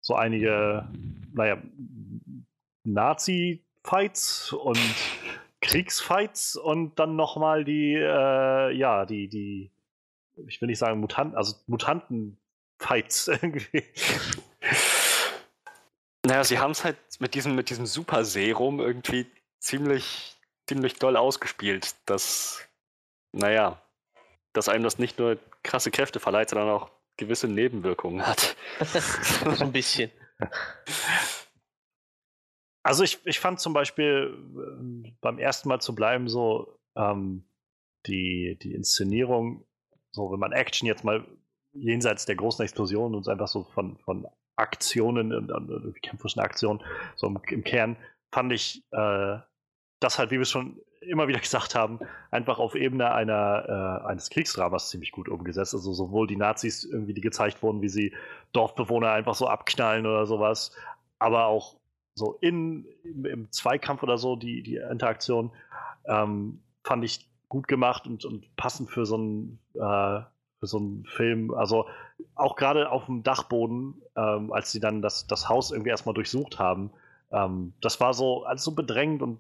so 0.00 0.14
einige, 0.14 0.88
naja, 1.32 1.58
Nazi 2.84 3.64
Fights 3.84 4.52
und 4.52 4.78
Kriegsfights 5.60 6.56
und 6.56 6.98
dann 6.98 7.16
nochmal 7.16 7.64
die, 7.64 7.94
äh, 7.94 8.72
ja, 8.76 9.06
die, 9.06 9.28
die, 9.28 9.72
ich 10.46 10.60
will 10.60 10.68
nicht 10.68 10.78
sagen 10.78 11.00
Mutanten, 11.00 11.36
also 11.36 11.56
Mutanten-Fights 11.66 13.28
irgendwie. 13.42 13.82
Naja, 16.24 16.44
sie 16.44 16.58
haben 16.58 16.70
es 16.70 16.84
halt 16.84 16.96
mit 17.18 17.34
diesem, 17.34 17.54
mit 17.56 17.70
diesem 17.70 17.86
Super-Serum 17.86 18.80
irgendwie 18.80 19.26
ziemlich, 19.68 20.36
ziemlich 20.66 20.94
doll 20.94 21.16
ausgespielt, 21.16 21.94
dass, 22.06 22.66
naja, 23.32 23.82
dass 24.54 24.68
einem 24.68 24.84
das 24.84 24.98
nicht 24.98 25.18
nur 25.18 25.38
krasse 25.62 25.90
Kräfte 25.90 26.20
verleiht, 26.20 26.48
sondern 26.48 26.70
auch 26.70 26.90
gewisse 27.18 27.48
Nebenwirkungen 27.48 28.26
hat. 28.26 28.56
so 29.56 29.64
ein 29.64 29.72
bisschen. 29.72 30.10
Also 32.82 33.04
ich, 33.04 33.18
ich 33.26 33.40
fand 33.40 33.60
zum 33.60 33.74
Beispiel 33.74 34.34
äh, 34.56 35.12
beim 35.20 35.38
ersten 35.38 35.68
Mal 35.68 35.80
zu 35.80 35.94
bleiben 35.94 36.28
so 36.28 36.80
ähm, 36.96 37.44
die, 38.06 38.58
die 38.62 38.72
Inszenierung, 38.72 39.66
so 40.12 40.32
wenn 40.32 40.40
man 40.40 40.52
Action 40.52 40.86
jetzt 40.86 41.04
mal 41.04 41.26
jenseits 41.72 42.24
der 42.24 42.36
großen 42.36 42.62
Explosionen 42.62 43.14
und 43.14 43.28
einfach 43.28 43.48
so 43.48 43.64
von, 43.64 43.98
von 43.98 44.26
Aktionen 44.56 45.34
und, 45.34 45.52
und 45.52 46.02
kämpferischen 46.02 46.40
Aktionen 46.40 46.82
so 47.16 47.26
im, 47.26 47.38
im, 47.48 47.62
Kern, 47.62 47.96
fand 48.32 48.52
ich 48.52 48.82
äh, 48.92 49.38
das 50.00 50.18
halt, 50.18 50.30
wie 50.30 50.38
wir 50.38 50.44
schon 50.44 50.80
immer 51.00 51.28
wieder 51.28 51.40
gesagt 51.40 51.74
haben, 51.74 52.00
einfach 52.30 52.58
auf 52.58 52.74
Ebene 52.74 53.12
einer, 53.12 54.02
äh, 54.04 54.06
eines 54.08 54.30
Kriegsdramas 54.30 54.90
ziemlich 54.90 55.12
gut 55.12 55.28
umgesetzt. 55.28 55.74
Also 55.74 55.92
sowohl 55.92 56.26
die 56.26 56.36
Nazis 56.36 56.84
irgendwie, 56.84 57.14
die 57.14 57.20
gezeigt 57.20 57.62
wurden, 57.62 57.82
wie 57.82 57.88
sie 57.88 58.14
Dorfbewohner 58.52 59.12
einfach 59.12 59.34
so 59.34 59.48
abknallen 59.48 60.06
oder 60.06 60.26
sowas, 60.26 60.72
aber 61.18 61.46
auch 61.46 61.76
so 62.14 62.36
in, 62.40 62.86
im, 63.04 63.24
im 63.24 63.52
Zweikampf 63.52 64.02
oder 64.02 64.18
so, 64.18 64.36
die, 64.36 64.62
die 64.62 64.76
Interaktion, 64.76 65.52
ähm, 66.06 66.60
fand 66.82 67.04
ich 67.04 67.28
gut 67.48 67.68
gemacht 67.68 68.06
und, 68.06 68.24
und 68.24 68.54
passend 68.56 68.90
für 68.90 69.06
so 69.06 69.16
einen, 69.16 69.58
äh, 69.74 70.20
für 70.58 70.66
so 70.66 70.78
einen 70.78 71.04
Film. 71.06 71.54
Also 71.54 71.86
auch 72.34 72.56
gerade 72.56 72.90
auf 72.90 73.06
dem 73.06 73.22
Dachboden, 73.22 74.02
ähm, 74.16 74.52
als 74.52 74.72
sie 74.72 74.80
dann 74.80 75.00
das, 75.00 75.26
das 75.26 75.48
Haus 75.48 75.70
irgendwie 75.70 75.90
erstmal 75.90 76.14
durchsucht 76.14 76.58
haben, 76.58 76.90
ähm, 77.30 77.72
das 77.80 78.00
war 78.00 78.14
so 78.14 78.44
alles 78.44 78.64
so 78.64 78.74
bedrängt 78.74 79.22
und 79.22 79.38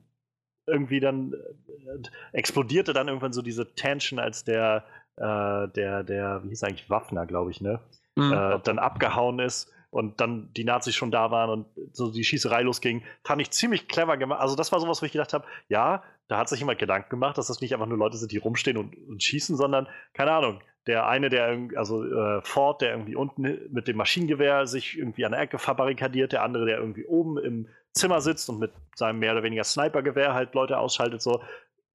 irgendwie 0.68 1.00
dann 1.00 1.32
äh, 1.32 1.98
explodierte 2.32 2.92
dann 2.92 3.08
irgendwann 3.08 3.32
so 3.32 3.42
diese 3.42 3.74
Tension, 3.74 4.18
als 4.18 4.44
der, 4.44 4.84
äh, 5.16 5.68
der, 5.68 6.04
der, 6.04 6.42
wie 6.44 6.50
hieß 6.50 6.64
eigentlich 6.64 6.90
Waffner, 6.90 7.26
glaube 7.26 7.50
ich, 7.50 7.60
ne? 7.60 7.80
Mhm. 8.16 8.32
Äh, 8.32 8.58
dann 8.64 8.78
abgehauen 8.78 9.38
ist 9.38 9.72
und 9.90 10.20
dann 10.20 10.52
die 10.54 10.64
Nazis 10.64 10.94
schon 10.94 11.10
da 11.10 11.30
waren 11.30 11.50
und 11.50 11.66
so 11.92 12.10
die 12.10 12.24
Schießerei 12.24 12.62
losging, 12.62 13.02
fand 13.24 13.40
ich 13.40 13.50
ziemlich 13.50 13.88
clever 13.88 14.16
gemacht. 14.16 14.40
Also 14.40 14.54
das 14.54 14.70
war 14.72 14.80
sowas, 14.80 15.00
wo 15.00 15.06
ich 15.06 15.12
gedacht 15.12 15.32
habe, 15.32 15.46
ja, 15.68 16.02
da 16.28 16.38
hat 16.38 16.48
sich 16.48 16.60
jemand 16.60 16.78
Gedanken 16.78 17.08
gemacht, 17.08 17.38
dass 17.38 17.46
das 17.46 17.60
nicht 17.60 17.72
einfach 17.72 17.86
nur 17.86 17.96
Leute 17.96 18.18
sind, 18.18 18.32
die 18.32 18.36
rumstehen 18.36 18.76
und, 18.76 18.94
und 19.08 19.22
schießen, 19.22 19.56
sondern, 19.56 19.88
keine 20.12 20.32
Ahnung, 20.32 20.60
der 20.86 21.06
eine, 21.06 21.28
der 21.28 21.68
also 21.76 22.04
äh, 22.04 22.40
Ford, 22.42 22.80
der 22.80 22.92
irgendwie 22.92 23.14
unten 23.14 23.42
mit 23.70 23.88
dem 23.88 23.96
Maschinengewehr 23.96 24.66
sich 24.66 24.98
irgendwie 24.98 25.24
an 25.24 25.32
der 25.32 25.40
Ecke 25.40 25.58
verbarrikadiert, 25.58 26.32
der 26.32 26.42
andere, 26.42 26.66
der 26.66 26.78
irgendwie 26.78 27.06
oben 27.06 27.38
im 27.38 27.68
Zimmer 27.98 28.20
sitzt 28.20 28.48
und 28.48 28.58
mit 28.58 28.72
seinem 28.96 29.18
mehr 29.18 29.32
oder 29.32 29.42
weniger 29.42 29.64
Snipergewehr 29.64 30.34
halt 30.34 30.54
Leute 30.54 30.78
ausschaltet, 30.78 31.22
so, 31.22 31.42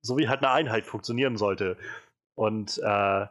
so 0.02 0.18
wie 0.18 0.28
halt 0.28 0.44
eine 0.44 0.52
Einheit 0.52 0.86
funktionieren 0.86 1.38
sollte. 1.38 1.78
Und 2.36 2.80
äh, 2.80 3.28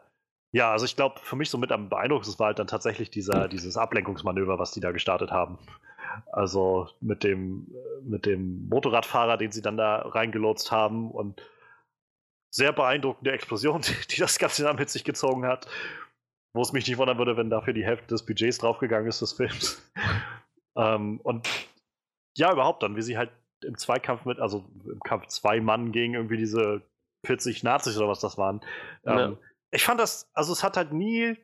ja, 0.54 0.70
also 0.70 0.84
ich 0.84 0.96
glaube, 0.96 1.20
für 1.20 1.36
mich 1.36 1.48
so 1.48 1.58
mit 1.58 1.72
am 1.72 1.88
beeindruckendsten 1.88 2.38
war 2.38 2.48
halt 2.48 2.58
dann 2.58 2.66
tatsächlich 2.66 3.10
dieser, 3.10 3.48
dieses 3.48 3.76
Ablenkungsmanöver, 3.76 4.58
was 4.58 4.72
die 4.72 4.80
da 4.80 4.92
gestartet 4.92 5.30
haben. 5.30 5.58
Also 6.30 6.88
mit 7.00 7.24
dem, 7.24 7.66
mit 8.02 8.26
dem 8.26 8.68
Motorradfahrer, 8.68 9.38
den 9.38 9.50
sie 9.50 9.62
dann 9.62 9.78
da 9.78 10.02
reingelotst 10.02 10.70
haben 10.70 11.10
und 11.10 11.40
sehr 12.50 12.72
beeindruckende 12.72 13.32
Explosion, 13.32 13.80
die, 14.10 14.20
das 14.20 14.38
Ganze 14.38 14.62
dann 14.62 14.76
mit 14.76 14.90
sich 14.90 15.04
gezogen 15.04 15.46
hat. 15.46 15.66
Wo 16.54 16.60
es 16.60 16.72
mich 16.72 16.86
nicht 16.86 16.98
wundern 16.98 17.16
würde, 17.16 17.38
wenn 17.38 17.48
dafür 17.48 17.72
die 17.72 17.84
Hälfte 17.84 18.08
des 18.08 18.26
Budgets 18.26 18.58
draufgegangen 18.58 19.08
ist 19.08 19.22
des 19.22 19.32
Films. 19.32 19.90
ähm, 20.76 21.18
und 21.22 21.48
ja, 22.36 22.52
überhaupt 22.52 22.82
dann, 22.82 22.96
wie 22.96 23.02
sie 23.02 23.18
halt 23.18 23.30
im 23.62 23.76
Zweikampf 23.76 24.24
mit, 24.24 24.40
also 24.40 24.64
im 24.84 25.00
Kampf 25.00 25.26
zwei 25.26 25.60
Mann 25.60 25.92
gegen 25.92 26.14
irgendwie 26.14 26.36
diese 26.36 26.82
40 27.26 27.62
Nazis 27.62 27.96
oder 27.96 28.08
was 28.08 28.20
das 28.20 28.36
waren, 28.38 28.60
ähm, 29.04 29.18
ja 29.18 29.36
ich 29.72 29.84
fand 29.84 29.98
das, 29.98 30.30
also 30.34 30.52
es 30.52 30.62
hat 30.62 30.76
halt 30.76 30.92
nie. 30.92 31.36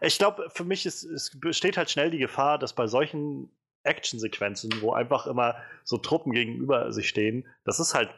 Ich 0.00 0.18
glaube, 0.18 0.48
für 0.50 0.64
mich 0.64 0.86
ist, 0.86 1.04
es 1.04 1.38
besteht 1.38 1.76
halt 1.76 1.90
schnell 1.90 2.10
die 2.10 2.18
Gefahr, 2.18 2.58
dass 2.58 2.72
bei 2.72 2.86
solchen 2.86 3.50
Actionsequenzen, 3.82 4.80
wo 4.80 4.92
einfach 4.92 5.26
immer 5.26 5.56
so 5.84 5.98
Truppen 5.98 6.32
gegenüber 6.32 6.92
sich 6.92 7.08
stehen, 7.08 7.46
das 7.64 7.80
ist 7.80 7.94
halt 7.94 8.10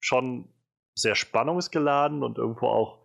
schon 0.00 0.48
sehr 0.96 1.14
spannungsgeladen 1.14 2.22
und 2.22 2.38
irgendwo 2.38 2.66
auch, 2.66 2.98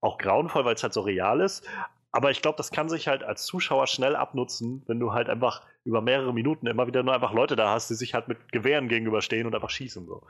auch 0.00 0.18
grauenvoll, 0.18 0.64
weil 0.64 0.74
es 0.74 0.82
halt 0.82 0.94
so 0.94 1.02
real 1.02 1.40
ist. 1.40 1.66
Aber 2.12 2.30
ich 2.30 2.42
glaube, 2.42 2.56
das 2.56 2.72
kann 2.72 2.88
sich 2.88 3.06
halt 3.06 3.22
als 3.22 3.44
Zuschauer 3.44 3.86
schnell 3.86 4.16
abnutzen, 4.16 4.82
wenn 4.86 4.98
du 4.98 5.12
halt 5.12 5.28
einfach 5.28 5.62
über 5.84 6.00
mehrere 6.00 6.34
Minuten 6.34 6.66
immer 6.66 6.86
wieder 6.86 7.02
nur 7.02 7.14
einfach 7.14 7.32
Leute 7.32 7.54
da 7.54 7.70
hast, 7.72 7.88
die 7.88 7.94
sich 7.94 8.14
halt 8.14 8.26
mit 8.26 8.50
Gewehren 8.50 8.88
gegenüberstehen 8.88 9.46
und 9.46 9.54
einfach 9.54 9.70
schießen. 9.70 10.06
So. 10.06 10.22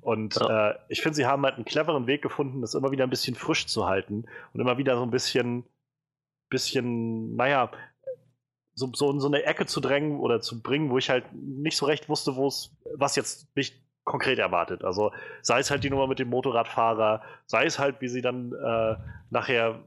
Und 0.00 0.34
ja. 0.34 0.70
äh, 0.70 0.78
ich 0.88 1.00
finde, 1.00 1.16
sie 1.16 1.26
haben 1.26 1.44
halt 1.44 1.54
einen 1.54 1.64
cleveren 1.64 2.06
Weg 2.08 2.22
gefunden, 2.22 2.60
das 2.60 2.74
immer 2.74 2.90
wieder 2.90 3.04
ein 3.04 3.10
bisschen 3.10 3.36
frisch 3.36 3.66
zu 3.66 3.86
halten 3.86 4.24
und 4.52 4.60
immer 4.60 4.78
wieder 4.78 4.96
so 4.96 5.02
ein 5.04 5.10
bisschen, 5.12 5.64
bisschen, 6.48 7.36
naja, 7.36 7.70
so, 8.74 8.90
so 8.92 9.10
in 9.10 9.20
so 9.20 9.28
eine 9.28 9.44
Ecke 9.44 9.66
zu 9.66 9.80
drängen 9.80 10.18
oder 10.18 10.40
zu 10.40 10.60
bringen, 10.60 10.90
wo 10.90 10.98
ich 10.98 11.08
halt 11.08 11.24
nicht 11.32 11.76
so 11.76 11.86
recht 11.86 12.08
wusste, 12.08 12.34
wo 12.34 12.48
es, 12.48 12.76
was 12.96 13.16
jetzt 13.16 13.54
mich 13.54 13.80
konkret 14.04 14.38
erwartet. 14.38 14.82
Also 14.82 15.12
sei 15.42 15.60
es 15.60 15.70
halt 15.70 15.84
die 15.84 15.90
Nummer 15.90 16.08
mit 16.08 16.18
dem 16.18 16.28
Motorradfahrer, 16.28 17.22
sei 17.46 17.66
es 17.66 17.78
halt, 17.78 18.00
wie 18.00 18.08
sie 18.08 18.22
dann 18.22 18.52
äh, 18.52 18.96
nachher 19.30 19.84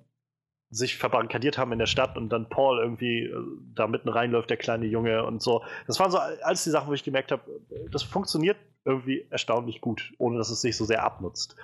sich 0.76 0.98
verbarrikadiert 0.98 1.58
haben 1.58 1.72
in 1.72 1.80
der 1.80 1.86
Stadt 1.86 2.18
und 2.18 2.30
dann 2.30 2.50
Paul 2.50 2.80
irgendwie 2.80 3.24
äh, 3.24 3.36
da 3.74 3.88
mitten 3.88 4.10
reinläuft, 4.10 4.50
der 4.50 4.58
kleine 4.58 4.86
Junge 4.86 5.24
und 5.26 5.42
so. 5.42 5.64
Das 5.88 6.00
waren 6.00 6.12
so 6.12 6.18
alles 6.18 6.64
die 6.64 6.70
Sachen, 6.70 6.90
wo 6.90 6.94
ich 6.94 7.04
gemerkt 7.04 7.32
habe, 7.32 7.44
das 7.92 8.04
funktioniert 8.04 8.58
irgendwie 8.84 9.26
erstaunlich 9.30 9.82
gut, 9.82 10.14
ohne 10.18 10.38
dass 10.38 10.50
es 10.50 10.62
sich 10.62 10.78
so 10.78 10.86
sehr 10.86 11.04
abnutzt. 11.04 11.56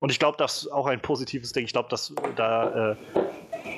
Und 0.00 0.10
ich 0.10 0.18
glaube, 0.18 0.36
das 0.38 0.62
ist 0.62 0.68
auch 0.68 0.86
ein 0.86 1.02
positives 1.02 1.52
Ding. 1.52 1.64
Ich 1.64 1.72
glaube, 1.72 1.88
dass 1.88 2.14
da 2.36 2.92
äh, 2.92 2.96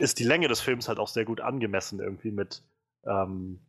ist 0.01 0.19
die 0.19 0.25
Länge 0.25 0.49
des 0.49 0.61
Films 0.61 0.89
halt 0.89 0.99
auch 0.99 1.09
sehr 1.09 1.25
gut 1.25 1.41
angemessen 1.41 2.01
irgendwie 2.01 2.31
mit 2.31 2.63
ähm, 3.05 3.61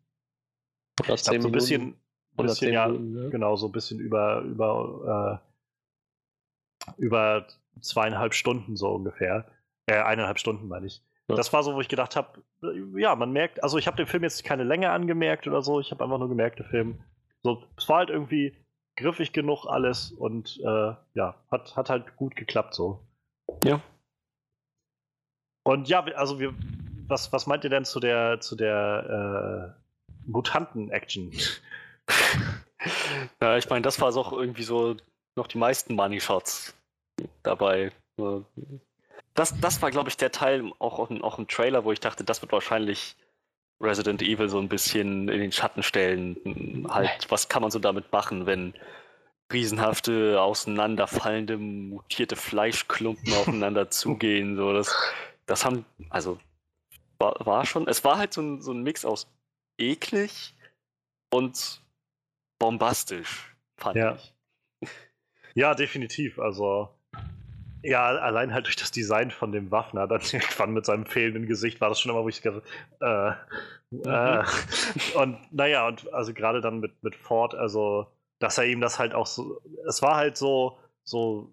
ich 0.99 1.05
glaub, 1.05 1.19
so 1.19 1.31
ein 1.31 1.51
bisschen, 1.51 1.95
bisschen 2.35 2.73
ja, 2.73 2.87
Minuten, 2.87 3.23
ja, 3.23 3.29
genau, 3.29 3.55
so 3.55 3.67
ein 3.67 3.71
bisschen 3.71 3.99
über 3.99 4.41
über 4.41 5.41
äh, 6.87 6.91
über 6.97 7.47
zweieinhalb 7.79 8.33
Stunden 8.33 8.75
so 8.75 8.89
ungefähr. 8.89 9.45
Äh, 9.91 10.03
eineinhalb 10.03 10.39
Stunden, 10.39 10.69
meine 10.69 10.87
ich. 10.87 11.03
Ja. 11.27 11.35
Das 11.35 11.51
war 11.51 11.63
so, 11.63 11.75
wo 11.75 11.81
ich 11.81 11.89
gedacht 11.89 12.15
habe, 12.15 12.41
ja, 12.95 13.13
man 13.15 13.33
merkt, 13.33 13.61
also 13.61 13.77
ich 13.77 13.87
habe 13.87 13.97
dem 13.97 14.07
Film 14.07 14.23
jetzt 14.23 14.43
keine 14.45 14.63
Länge 14.63 14.89
angemerkt 14.89 15.47
oder 15.47 15.61
so, 15.61 15.81
ich 15.81 15.91
habe 15.91 16.03
einfach 16.03 16.17
nur 16.17 16.29
gemerkt, 16.29 16.59
der 16.59 16.65
Film, 16.65 17.03
so, 17.43 17.63
es 17.77 17.89
war 17.89 17.97
halt 17.97 18.09
irgendwie 18.09 18.55
griffig 18.95 19.33
genug 19.33 19.65
alles 19.65 20.11
und 20.13 20.59
äh, 20.63 20.93
ja, 21.13 21.35
hat, 21.51 21.75
hat 21.75 21.89
halt 21.89 22.15
gut 22.15 22.37
geklappt 22.37 22.73
so. 22.73 23.05
Ja. 23.65 23.81
Und 25.63 25.89
ja, 25.89 26.03
also 26.15 26.39
wir, 26.39 26.53
was, 27.07 27.33
was 27.33 27.47
meint 27.47 27.65
ihr 27.65 27.69
denn 27.69 27.85
zu 27.85 27.99
der, 27.99 28.39
zu 28.39 28.55
der 28.55 29.75
äh, 29.75 30.21
Mutanten-Action? 30.25 31.33
ja, 33.41 33.57
ich 33.57 33.69
meine, 33.69 33.81
das 33.81 33.99
war 33.99 34.15
auch 34.15 34.31
irgendwie 34.31 34.63
so 34.63 34.95
noch 35.35 35.47
die 35.47 35.57
meisten 35.57 35.95
Money-Shots 35.95 36.75
dabei 37.43 37.91
das, 39.33 39.59
das 39.59 39.81
war, 39.81 39.91
glaube 39.91 40.09
ich, 40.09 40.17
der 40.17 40.31
Teil 40.31 40.71
auch, 40.79 40.99
auch 40.99 41.39
im 41.39 41.47
Trailer, 41.47 41.85
wo 41.85 41.91
ich 41.91 41.99
dachte, 41.99 42.23
das 42.23 42.41
wird 42.41 42.51
wahrscheinlich 42.51 43.15
Resident 43.79 44.21
Evil 44.21 44.49
so 44.49 44.59
ein 44.59 44.69
bisschen 44.69 45.27
in 45.29 45.39
den 45.39 45.51
Schatten 45.51 45.83
stellen. 45.83 46.85
Halt, 46.89 47.29
was 47.29 47.49
kann 47.49 47.61
man 47.61 47.71
so 47.71 47.79
damit 47.79 48.11
machen, 48.11 48.45
wenn 48.45 48.73
riesenhafte, 49.51 50.41
auseinanderfallende, 50.41 51.57
mutierte 51.57 52.35
Fleischklumpen 52.35 53.33
aufeinander 53.33 53.89
zugehen? 53.89 54.55
So, 54.55 54.73
das, 54.73 54.95
das 55.45 55.65
haben, 55.65 55.85
also, 56.09 56.39
war, 57.17 57.35
war 57.45 57.65
schon, 57.65 57.87
es 57.87 58.03
war 58.03 58.17
halt 58.17 58.33
so 58.33 58.41
ein, 58.41 58.61
so 58.61 58.71
ein 58.71 58.83
Mix 58.83 59.05
aus 59.05 59.27
eklig 59.77 60.55
und 61.31 61.81
bombastisch, 62.59 63.55
fand 63.77 63.97
ja. 63.97 64.15
ich. 64.15 64.33
Ja, 65.53 65.73
definitiv. 65.73 66.39
Also, 66.39 66.89
ja, 67.83 68.05
allein 68.05 68.53
halt 68.53 68.65
durch 68.65 68.75
das 68.75 68.91
Design 68.91 69.31
von 69.31 69.51
dem 69.51 69.71
Waffner, 69.71 70.07
dann 70.07 70.21
irgendwann 70.31 70.71
mit 70.71 70.85
seinem 70.85 71.05
fehlenden 71.05 71.47
Gesicht 71.47 71.81
war 71.81 71.89
das 71.89 71.99
schon 71.99 72.11
immer, 72.11 72.23
wo 72.23 72.29
ich 72.29 72.41
gedacht 72.41 72.63
äh, 72.99 73.31
mhm. 73.91 74.01
äh, 74.05 74.43
und 75.17 75.37
naja, 75.51 75.87
und 75.87 76.11
also 76.13 76.33
gerade 76.33 76.61
dann 76.61 76.79
mit, 76.79 77.03
mit 77.03 77.15
Ford, 77.15 77.55
also, 77.55 78.07
dass 78.39 78.57
er 78.57 78.65
ihm 78.65 78.81
das 78.81 78.99
halt 78.99 79.13
auch 79.13 79.27
so, 79.27 79.61
es 79.87 80.01
war 80.01 80.15
halt 80.15 80.37
so, 80.37 80.77
so, 81.03 81.51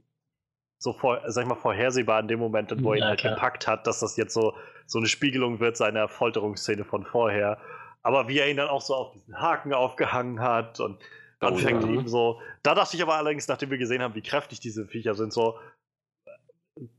so 0.79 0.93
vor, 0.93 1.21
sag 1.27 1.43
ich 1.43 1.49
mal, 1.49 1.57
vorhersehbar 1.57 2.21
in 2.21 2.29
dem 2.29 2.39
Moment, 2.39 2.73
wo 2.83 2.93
er 2.93 2.99
ihn 2.99 3.05
halt 3.05 3.21
klar. 3.21 3.35
gepackt 3.35 3.67
hat, 3.67 3.87
dass 3.87 4.01
das 4.01 4.17
jetzt 4.17 4.33
so, 4.33 4.55
so 4.87 4.99
eine 4.99 5.09
Spiegelung 5.09 5.61
wird 5.61 5.77
seiner 5.77 6.09
Folterungsszene 6.09 6.85
von 6.85 7.05
vorher. 7.05 7.59
Aber 8.03 8.29
wie 8.29 8.39
er 8.39 8.49
ihn 8.49 8.57
dann 8.57 8.69
auch 8.69 8.81
so 8.81 8.95
auf 8.95 9.13
diesen 9.13 9.39
Haken 9.41 9.75
aufgehangen 9.75 10.41
hat 10.41 10.81
und 10.81 10.99
anfängt, 11.41 11.83
ja. 11.83 11.89
ihm 11.91 12.09
so. 12.09 12.41
Da 12.63 12.75
dachte 12.75 12.97
ich 12.97 13.03
aber 13.03 13.15
allerdings, 13.15 13.49
nachdem 13.49 13.71
wir 13.71 13.79
gesehen 13.79 14.03
haben, 14.03 14.15
wie 14.15 14.23
kräftig 14.23 14.61
diese 14.61 14.87
Viecher 14.87 15.15
sind, 15.15 15.33
so. 15.33 15.59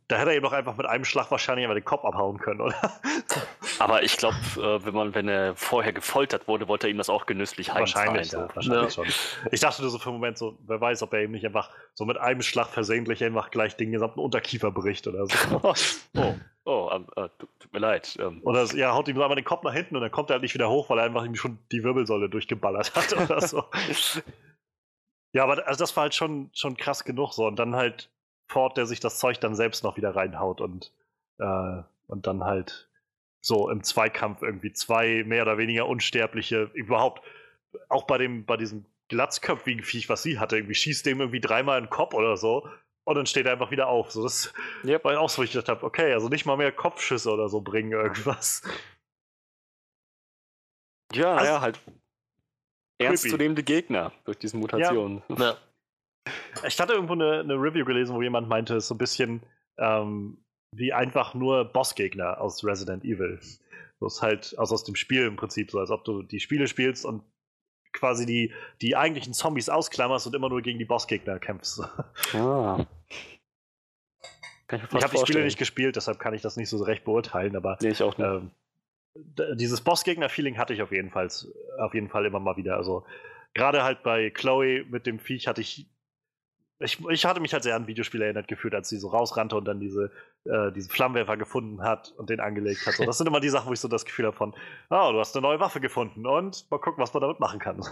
Da 0.07 0.17
hätte 0.17 0.31
er 0.31 0.37
ihm 0.37 0.43
doch 0.43 0.53
einfach 0.53 0.75
mit 0.75 0.85
einem 0.85 1.05
Schlag 1.05 1.29
wahrscheinlich 1.31 1.65
einfach 1.65 1.75
den 1.75 1.85
Kopf 1.85 2.03
abhauen 2.03 2.39
können, 2.39 2.61
oder? 2.61 2.75
Aber 3.79 4.03
ich 4.03 4.17
glaube, 4.17 4.35
äh, 4.57 4.85
wenn 4.85 4.93
man, 4.93 5.15
wenn 5.15 5.27
er 5.27 5.55
vorher 5.55 5.93
gefoltert 5.93 6.47
wurde, 6.47 6.67
wollte 6.67 6.87
er 6.87 6.91
ihm 6.91 6.97
das 6.97 7.09
auch 7.09 7.25
genüsslich 7.25 7.73
heimzahlen. 7.73 8.15
wahrscheinlich, 8.15 8.31
so. 8.31 8.37
ja, 8.39 8.55
wahrscheinlich 8.55 8.93
schon. 8.93 9.07
Ich 9.51 9.59
dachte 9.59 9.81
nur 9.81 9.91
so 9.91 9.99
für 9.99 10.09
einen 10.09 10.17
Moment 10.17 10.37
so, 10.37 10.57
wer 10.65 10.81
weiß, 10.81 11.03
ob 11.03 11.13
er 11.13 11.23
ihm 11.23 11.31
nicht 11.31 11.45
einfach 11.45 11.69
so 11.93 12.05
mit 12.05 12.17
einem 12.17 12.41
Schlag 12.41 12.67
versehentlich 12.67 13.23
einfach 13.23 13.51
gleich 13.51 13.77
den 13.77 13.91
gesamten 13.91 14.19
Unterkiefer 14.19 14.71
bricht 14.71 15.07
oder 15.07 15.27
so. 15.27 15.61
oh, 16.17 16.35
oh 16.65 16.89
ähm, 16.91 17.07
äh, 17.15 17.29
tut, 17.37 17.73
mir 17.73 17.79
leid. 17.79 18.17
Ähm, 18.19 18.41
Oder 18.43 18.63
es- 18.63 18.73
ja, 18.73 18.93
haut 18.93 19.07
ihm 19.07 19.15
so 19.15 19.21
einmal 19.21 19.35
den 19.35 19.45
Kopf 19.45 19.63
nach 19.63 19.73
hinten 19.73 19.95
und 19.95 20.01
dann 20.01 20.11
kommt 20.11 20.29
er 20.29 20.35
halt 20.35 20.43
nicht 20.43 20.55
wieder 20.55 20.69
hoch, 20.69 20.89
weil 20.89 20.97
er 20.97 21.05
einfach 21.05 21.23
ihm 21.23 21.35
schon 21.35 21.59
die 21.71 21.83
Wirbelsäule 21.83 22.29
durchgeballert 22.29 22.95
hat 22.95 23.13
oder 23.15 23.41
so. 23.41 23.63
Ja, 25.31 25.43
aber 25.43 25.67
also 25.67 25.83
das 25.83 25.95
war 25.95 26.01
halt 26.03 26.15
schon, 26.15 26.49
schon 26.53 26.75
krass 26.75 27.03
genug 27.03 27.33
so. 27.33 27.45
Und 27.45 27.57
dann 27.57 27.75
halt 27.75 28.09
Ford, 28.49 28.75
der 28.77 28.85
sich 28.85 28.99
das 28.99 29.19
Zeug 29.19 29.39
dann 29.39 29.55
selbst 29.55 29.83
noch 29.83 29.95
wieder 29.95 30.15
reinhaut 30.15 30.59
und, 30.59 30.91
äh, 31.37 31.81
und 32.07 32.27
dann 32.27 32.43
halt 32.43 32.89
so 33.41 33.69
im 33.69 33.83
Zweikampf 33.83 34.41
irgendwie 34.41 34.73
zwei 34.73 35.23
mehr 35.25 35.43
oder 35.43 35.57
weniger 35.57 35.87
unsterbliche, 35.87 36.69
überhaupt, 36.73 37.21
auch 37.87 38.03
bei 38.05 38.17
dem, 38.17 38.45
bei 38.45 38.57
diesem 38.57 38.85
glatzköpfigen 39.07 39.83
Viech, 39.83 40.09
was 40.09 40.23
sie 40.23 40.39
hatte, 40.39 40.57
irgendwie 40.57 40.75
schießt 40.75 41.05
dem 41.05 41.19
irgendwie 41.21 41.39
dreimal 41.39 41.77
in 41.77 41.85
den 41.85 41.89
Kopf 41.89 42.13
oder 42.13 42.35
so 42.37 42.67
und 43.05 43.15
dann 43.15 43.25
steht 43.27 43.45
er 43.45 43.53
einfach 43.53 43.71
wieder 43.71 43.87
auf. 43.87 44.11
So, 44.11 44.23
das 44.23 44.53
Yep. 44.83 45.03
war 45.05 45.19
auch 45.19 45.29
so, 45.29 45.37
wo 45.39 45.43
ich 45.43 45.51
gedacht 45.51 45.69
habe, 45.69 45.85
okay, 45.85 46.11
also 46.13 46.27
nicht 46.27 46.45
mal 46.45 46.57
mehr 46.57 46.71
Kopfschüsse 46.71 47.31
oder 47.31 47.47
so 47.49 47.61
bringen 47.61 47.91
irgendwas. 47.91 48.61
ja, 51.13 51.33
Also- 51.35 51.51
ja, 51.51 51.61
halt 51.61 51.79
ernstzunehmende 52.99 53.63
Gegner 53.63 54.11
durch 54.25 54.37
diese 54.37 54.57
Mutation. 54.57 55.23
Ja. 55.29 55.55
Ich 56.67 56.79
hatte 56.79 56.93
irgendwo 56.93 57.13
eine, 57.13 57.39
eine 57.39 57.55
Review 57.55 57.85
gelesen, 57.85 58.15
wo 58.15 58.21
jemand 58.21 58.47
meinte, 58.49 58.75
es 58.75 58.85
ist 58.85 58.87
so 58.89 58.95
ein 58.95 58.99
bisschen 58.99 59.41
ähm, 59.77 60.37
wie 60.75 60.93
einfach 60.93 61.33
nur 61.33 61.65
Bossgegner 61.65 62.39
aus 62.39 62.63
Resident 62.63 63.03
Evil. 63.03 63.39
Das 63.99 64.15
ist 64.15 64.21
halt 64.21 64.55
also 64.57 64.75
aus 64.75 64.83
dem 64.83 64.95
Spiel 64.95 65.25
im 65.25 65.35
Prinzip 65.35 65.71
so, 65.71 65.79
als 65.79 65.89
ob 65.91 66.05
du 66.05 66.21
die 66.21 66.39
Spiele 66.39 66.67
spielst 66.67 67.05
und 67.05 67.23
quasi 67.91 68.25
die, 68.25 68.53
die 68.81 68.95
eigentlichen 68.95 69.33
Zombies 69.33 69.69
ausklammerst 69.69 70.27
und 70.27 70.35
immer 70.35 70.49
nur 70.49 70.61
gegen 70.61 70.79
die 70.79 70.85
Bossgegner 70.85 71.39
kämpfst. 71.39 71.81
Ah. 72.33 72.85
Kann 74.67 74.81
ich 74.81 74.93
Ich 74.93 75.03
habe 75.03 75.15
die 75.15 75.21
Spiele 75.21 75.43
nicht 75.43 75.57
gespielt, 75.57 75.95
deshalb 75.95 76.19
kann 76.19 76.35
ich 76.35 76.43
das 76.43 76.55
nicht 76.55 76.69
so 76.69 76.77
recht 76.83 77.03
beurteilen, 77.03 77.55
aber 77.55 77.77
Nee, 77.81 77.89
ich 77.89 78.03
auch 78.03 78.15
nicht. 78.17 78.27
ähm, 78.27 78.51
dieses 79.55 79.81
Bossgegner-Feeling 79.81 80.59
hatte 80.59 80.75
ich 80.75 80.83
auf 80.83 80.91
jeden 80.91 81.09
Fall, 81.09 81.27
auf 81.79 81.93
jeden 81.95 82.07
Fall 82.09 82.25
immer 82.27 82.39
mal 82.39 82.55
wieder. 82.55 82.77
Also 82.77 83.03
gerade 83.55 83.83
halt 83.83 84.03
bei 84.03 84.29
Chloe 84.29 84.85
mit 84.87 85.07
dem 85.07 85.17
Viech 85.17 85.47
hatte 85.47 85.61
ich, 85.61 85.89
ich, 86.79 86.99
ich 87.09 87.25
hatte 87.25 87.41
mich 87.41 87.53
halt 87.53 87.63
sehr 87.63 87.75
an 87.75 87.87
Videospiele 87.87 88.23
erinnert 88.23 88.47
gefühlt, 88.47 88.73
als 88.73 88.89
sie 88.89 88.97
so 88.97 89.09
rausrannte 89.09 89.55
und 89.55 89.65
dann 89.65 89.79
diese, 89.79 90.11
äh, 90.45 90.71
diesen 90.71 90.89
Flammenwerfer 90.89 91.35
gefunden 91.35 91.83
hat 91.83 92.13
und 92.17 92.29
den 92.29 92.39
angelegt 92.39 92.85
hat. 92.85 92.93
So, 92.93 93.05
das 93.05 93.17
sind 93.17 93.27
immer 93.27 93.41
die 93.41 93.49
Sachen, 93.49 93.67
wo 93.67 93.73
ich 93.73 93.79
so 93.79 93.87
das 93.87 94.05
Gefühl 94.05 94.25
habe 94.25 94.37
von, 94.37 94.53
oh, 94.89 95.11
du 95.11 95.19
hast 95.19 95.35
eine 95.35 95.41
neue 95.41 95.59
Waffe 95.59 95.81
gefunden 95.81 96.25
und 96.25 96.69
mal 96.71 96.79
gucken, 96.79 97.01
was 97.01 97.13
man 97.13 97.21
damit 97.21 97.39
machen 97.39 97.59
kann. 97.59 97.83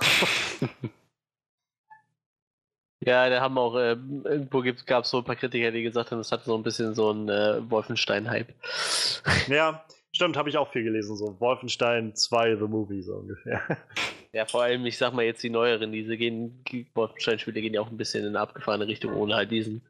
Ja, 3.00 3.30
da 3.30 3.40
haben 3.40 3.58
auch, 3.58 3.78
ähm, 3.80 4.24
irgendwo 4.26 4.62
gab 4.86 5.06
es 5.06 5.12
so 5.12 5.20
ein 5.20 5.24
paar 5.24 5.38
Kritiker, 5.38 5.72
die 5.72 5.82
gesagt 5.82 6.12
haben, 6.12 6.20
es 6.20 6.32
hat 6.32 6.44
so 6.44 6.58
ein 6.58 6.64
bisschen 6.64 6.94
so 6.94 7.12
einen 7.12 7.30
äh, 7.30 7.62
Wolfenstein-Hype. 7.70 8.54
ja, 9.48 9.86
stimmt, 10.12 10.36
habe 10.36 10.50
ich 10.50 10.58
auch 10.58 10.70
viel 10.74 10.84
gelesen. 10.84 11.16
So 11.16 11.40
Wolfenstein 11.40 12.16
2 12.16 12.58
The 12.58 12.64
Movie 12.64 13.04
so 13.04 13.14
ungefähr. 13.14 13.62
Ja, 14.34 14.46
vor 14.46 14.64
allem, 14.64 14.86
ich 14.86 14.98
sag 14.98 15.14
mal 15.14 15.26
jetzt 15.26 15.44
die 15.44 15.50
neueren, 15.50 15.92
diese 15.92 16.18
gehen, 16.18 16.64
die 16.66 16.86
Wolfenstein-Spiele 16.94 17.62
gehen 17.62 17.74
ja 17.74 17.82
auch 17.82 17.90
ein 17.90 17.98
bisschen 17.98 18.24
in 18.24 18.30
eine 18.30 18.40
abgefahrene 18.40 18.88
Richtung, 18.88 19.14
ohne 19.14 19.36
halt 19.36 19.52
diesen 19.52 19.82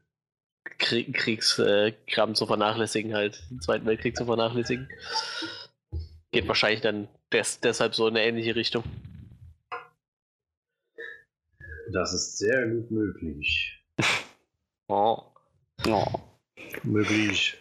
Krieg, 0.77 1.13
Kriegskram 1.13 2.35
zu 2.35 2.45
vernachlässigen, 2.45 3.13
halt 3.13 3.41
den 3.49 3.61
Zweiten 3.61 3.85
Weltkrieg 3.85 4.15
zu 4.15 4.25
vernachlässigen. 4.25 4.89
Geht 6.31 6.47
wahrscheinlich 6.47 6.81
dann 6.81 7.07
des, 7.31 7.59
deshalb 7.59 7.95
so 7.95 8.07
in 8.07 8.15
eine 8.15 8.25
ähnliche 8.25 8.55
Richtung. 8.55 8.83
Das 11.91 12.13
ist 12.13 12.37
sehr 12.37 12.67
gut 12.67 12.91
möglich. 12.91 13.83
Oh. 14.87 15.23
Oh. 15.85 16.05
Möglich. 16.83 17.55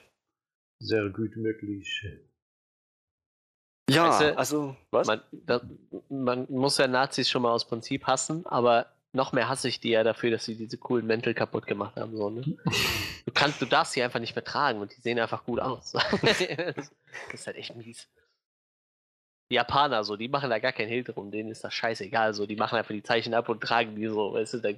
Sehr 0.81 1.11
gut 1.11 1.37
möglich. 1.37 2.03
Ja, 3.89 4.09
Weißt 4.09 4.21
du, 4.21 4.39
also, 4.39 4.77
was? 4.91 5.07
Man, 5.07 5.21
da, 5.33 5.61
man 6.09 6.47
muss 6.49 6.79
ja 6.79 6.89
Nazis 6.89 7.31
schon 7.31 7.43
mal 7.43 7.53
aus 7.53 7.67
Prinzip 7.67 8.07
hassen, 8.07 8.45
aber 8.47 8.87
noch 9.13 9.33
mehr 9.33 9.49
hasse 9.49 9.69
ich 9.69 9.81
die 9.81 9.91
ja 9.91 10.03
dafür, 10.03 10.31
dass 10.31 10.45
sie 10.45 10.57
diese 10.57 10.77
coolen 10.77 11.07
Mäntel 11.07 11.35
kaputt 11.35 11.67
gemacht 11.67 11.97
haben. 11.97 12.17
So, 12.17 12.29
ne? 12.31 12.43
du, 12.43 13.33
kannst, 13.33 13.63
du 13.63 13.67
darfst 13.67 13.93
sie 13.93 14.03
einfach 14.03 14.21
nicht 14.21 14.33
vertragen 14.33 14.81
und 14.81 14.95
die 14.95 15.01
sehen 15.01 15.19
einfach 15.19 15.45
gut 15.45 15.61
aus. 15.61 15.93
das 16.23 16.41
ist 17.33 17.47
halt 17.47 17.57
echt 17.57 17.75
mies. 17.77 18.09
Die 19.51 19.55
Japaner, 19.55 20.03
so, 20.03 20.17
die 20.17 20.29
machen 20.29 20.51
da 20.51 20.59
gar 20.59 20.73
keinen 20.73 20.89
Hehl 20.89 21.05
drum, 21.05 21.31
denen 21.31 21.51
ist 21.51 21.63
das 21.63 21.73
scheißegal. 21.73 22.35
So, 22.35 22.47
die 22.47 22.57
machen 22.57 22.77
einfach 22.77 22.93
die 22.93 23.05
Zeichen 23.05 23.35
ab 23.35 23.49
und 23.49 23.61
tragen 23.61 23.95
die 23.95 24.09
so, 24.09 24.35
weißt 24.35 24.55
du, 24.55 24.59
da 24.59 24.71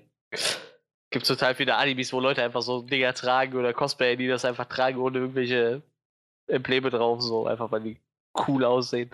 gibt 1.11 1.23
es 1.23 1.29
total 1.29 1.55
viele 1.55 1.77
Animes, 1.77 2.13
wo 2.13 2.21
Leute 2.21 2.43
einfach 2.43 2.61
so 2.61 2.83
Dinger 2.83 3.15
tragen 3.15 3.57
oder 3.57 3.73
Cosplayer, 3.73 4.17
die 4.17 4.29
das 4.29 4.45
einfach 4.45 4.67
tragen, 4.67 4.99
ohne 4.99 5.19
irgendwelche 5.19 5.83
Embleme 6.47 6.91
drauf, 6.91 7.23
so, 7.23 7.47
einfach 7.47 7.71
weil 7.73 7.81
die 7.81 7.97
cool 8.47 8.65
aussehen. 8.65 9.11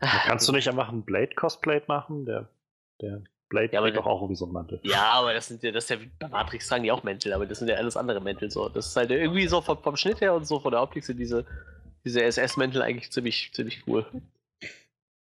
Kannst 0.00 0.48
du 0.48 0.52
nicht 0.52 0.68
einfach 0.68 0.88
einen 0.88 1.02
Blade-Cosplay 1.04 1.82
machen? 1.86 2.24
Der, 2.26 2.48
der 3.00 3.22
Blade 3.48 3.72
Ja, 3.72 3.80
aber 3.80 3.90
doch 3.90 4.06
auch 4.06 4.20
irgendwie 4.22 4.36
so 4.36 4.44
einen 4.44 4.54
Mantel. 4.54 4.80
Ja, 4.82 5.10
aber 5.12 5.32
das 5.34 5.48
sind 5.48 5.62
ja, 5.62 5.70
das 5.70 5.84
ist 5.84 5.90
ja 5.90 5.96
bei 6.18 6.28
Matrix 6.28 6.68
tragen 6.68 6.82
die 6.82 6.92
auch 6.92 7.02
Mäntel, 7.02 7.32
aber 7.32 7.46
das 7.46 7.58
sind 7.58 7.68
ja 7.68 7.76
alles 7.76 7.96
andere 7.96 8.20
Mäntel 8.20 8.50
so. 8.50 8.68
Das 8.68 8.86
ist 8.86 8.96
halt 8.96 9.10
irgendwie 9.10 9.46
so 9.46 9.60
vom, 9.60 9.78
vom 9.82 9.96
Schnitt 9.96 10.20
her 10.20 10.34
und 10.34 10.46
so 10.46 10.60
von 10.60 10.72
der 10.72 10.82
Optik 10.82 11.04
sind 11.04 11.18
diese, 11.18 11.44
diese 12.04 12.22
SS-Mäntel 12.22 12.82
eigentlich 12.82 13.10
ziemlich, 13.10 13.52
ziemlich 13.54 13.84
cool. 13.86 14.04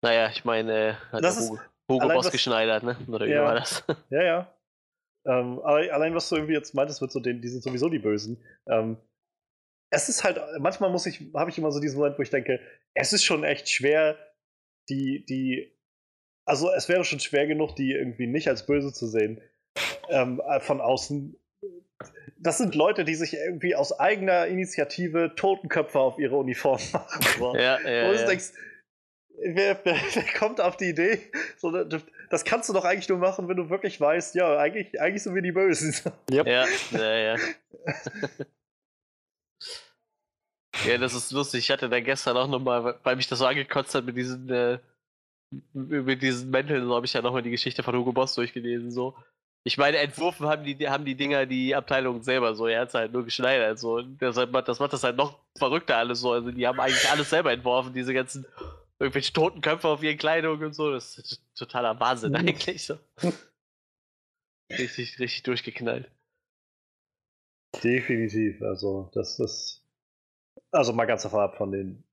Naja, 0.02 0.28
ich 0.30 0.44
meine, 0.44 0.72
äh, 0.72 0.94
hat 1.12 1.24
Das 1.24 1.40
Hugo, 1.40 1.60
Hugo 1.88 2.08
Boss 2.08 2.30
geschneidert, 2.30 2.82
ne? 2.82 2.96
Oder 3.08 3.26
wie 3.26 3.30
Ja. 3.32 3.44
war 3.44 3.54
das? 3.54 3.84
Ja, 4.10 4.22
ja. 4.22 4.52
Ähm, 5.24 5.58
aber 5.60 5.92
allein, 5.92 6.14
was 6.14 6.28
du 6.28 6.36
irgendwie 6.36 6.54
jetzt 6.54 6.74
meintest, 6.74 7.02
mit 7.02 7.10
so 7.12 7.20
den, 7.20 7.42
die 7.42 7.48
sind 7.48 7.62
sowieso 7.62 7.88
die 7.88 7.98
Bösen. 7.98 8.42
Ähm, 8.66 8.96
es 9.90 10.08
ist 10.08 10.24
halt, 10.24 10.40
manchmal 10.58 10.90
muss 10.90 11.06
ich, 11.06 11.20
habe 11.34 11.50
ich 11.50 11.58
immer 11.58 11.72
so 11.72 11.80
diesen 11.80 11.98
Moment, 11.98 12.18
wo 12.18 12.22
ich 12.22 12.30
denke, 12.30 12.60
es 12.94 13.12
ist 13.12 13.24
schon 13.24 13.44
echt 13.44 13.68
schwer, 13.68 14.16
die, 14.88 15.24
die, 15.26 15.72
also 16.44 16.70
es 16.70 16.88
wäre 16.88 17.04
schon 17.04 17.20
schwer 17.20 17.46
genug, 17.46 17.76
die 17.76 17.92
irgendwie 17.92 18.26
nicht 18.26 18.48
als 18.48 18.66
böse 18.66 18.92
zu 18.92 19.06
sehen. 19.06 19.40
Ähm, 20.08 20.40
äh, 20.46 20.60
von 20.60 20.80
außen. 20.80 21.36
Das 22.38 22.58
sind 22.58 22.74
Leute, 22.74 23.04
die 23.04 23.14
sich 23.14 23.34
irgendwie 23.34 23.74
aus 23.74 23.98
eigener 23.98 24.46
Initiative 24.46 25.34
Totenköpfe 25.36 25.98
auf 25.98 26.18
ihre 26.18 26.36
Uniform 26.36 26.80
machen. 26.92 27.22
So. 27.38 27.54
ja, 27.54 27.78
Wo 27.82 27.88
ja, 27.88 28.12
du 28.12 28.18
ja. 28.18 28.26
denkst, 28.26 28.52
wer, 29.38 29.78
wer, 29.84 29.96
wer 30.14 30.24
kommt 30.38 30.60
auf 30.60 30.76
die 30.76 30.90
Idee? 30.90 31.20
So, 31.56 31.70
das, 31.70 32.44
kannst 32.44 32.68
du 32.68 32.72
doch 32.72 32.84
eigentlich 32.84 33.08
nur 33.08 33.18
machen, 33.18 33.48
wenn 33.48 33.56
du 33.56 33.70
wirklich 33.70 34.00
weißt, 34.00 34.34
ja, 34.34 34.56
eigentlich, 34.58 35.00
eigentlich 35.00 35.22
sind 35.22 35.34
wir 35.34 35.42
die 35.42 35.52
Bösen. 35.52 35.94
Ja, 36.30 36.44
ja, 36.46 37.16
ja. 37.16 37.36
Ja, 40.86 40.98
das 40.98 41.14
ist 41.14 41.32
lustig. 41.32 41.60
Ich 41.60 41.70
hatte 41.70 41.88
da 41.88 42.00
gestern 42.00 42.36
auch 42.36 42.48
nochmal, 42.48 42.98
weil 43.02 43.16
mich 43.16 43.28
das 43.28 43.38
so 43.38 43.46
angekotzt 43.46 43.94
hat 43.94 44.04
mit 44.04 44.16
diesen, 44.16 44.48
äh, 44.50 44.78
mit 45.72 46.22
diesen 46.22 46.50
Mänteln, 46.50 46.86
so 46.86 46.94
habe 46.94 47.06
ich 47.06 47.12
ja 47.12 47.22
nochmal 47.22 47.42
die 47.42 47.50
Geschichte 47.50 47.82
von 47.82 47.96
Hugo 47.96 48.12
Boss 48.12 48.34
durchgelesen. 48.34 48.90
So. 48.90 49.16
Ich 49.64 49.76
meine, 49.76 49.98
entworfen 49.98 50.46
haben 50.46 50.64
die, 50.64 50.88
haben 50.88 51.04
die 51.04 51.14
Dinger 51.14 51.46
die 51.46 51.74
Abteilung 51.74 52.22
selber 52.22 52.54
so. 52.54 52.66
Er 52.66 52.82
hat 52.82 52.88
es 52.88 52.94
halt 52.94 53.12
nur 53.12 53.24
geschneidert. 53.24 53.78
So. 53.78 53.96
Und 53.96 54.20
Deshalb 54.20 54.52
macht, 54.52 54.68
das 54.68 54.78
macht 54.78 54.92
das 54.92 55.04
halt 55.04 55.16
noch 55.16 55.38
verrückter 55.56 55.96
alles 55.96 56.20
so. 56.20 56.32
Also 56.32 56.50
die 56.50 56.66
haben 56.66 56.80
eigentlich 56.80 57.10
alles 57.10 57.30
selber 57.30 57.52
entworfen, 57.52 57.92
diese 57.92 58.14
ganzen 58.14 58.46
irgendwelche 58.98 59.32
Totenköpfe 59.32 59.88
auf 59.88 60.02
ihren 60.02 60.18
Kleidung 60.18 60.60
und 60.60 60.74
so. 60.74 60.90
Das 60.90 61.18
ist 61.18 61.42
totaler 61.54 61.98
Wahnsinn 62.00 62.34
eigentlich. 62.36 62.84
So. 62.84 62.98
Richtig, 64.70 65.18
richtig 65.18 65.42
durchgeknallt. 65.44 66.10
Definitiv. 67.82 68.62
Also, 68.62 69.10
das 69.14 69.38
ist. 69.38 69.84
Also 70.70 70.92
mal 70.92 71.06
ganz 71.06 71.22
davon 71.22 71.40
ab 71.40 71.56
von 71.56 71.72
den 71.72 72.04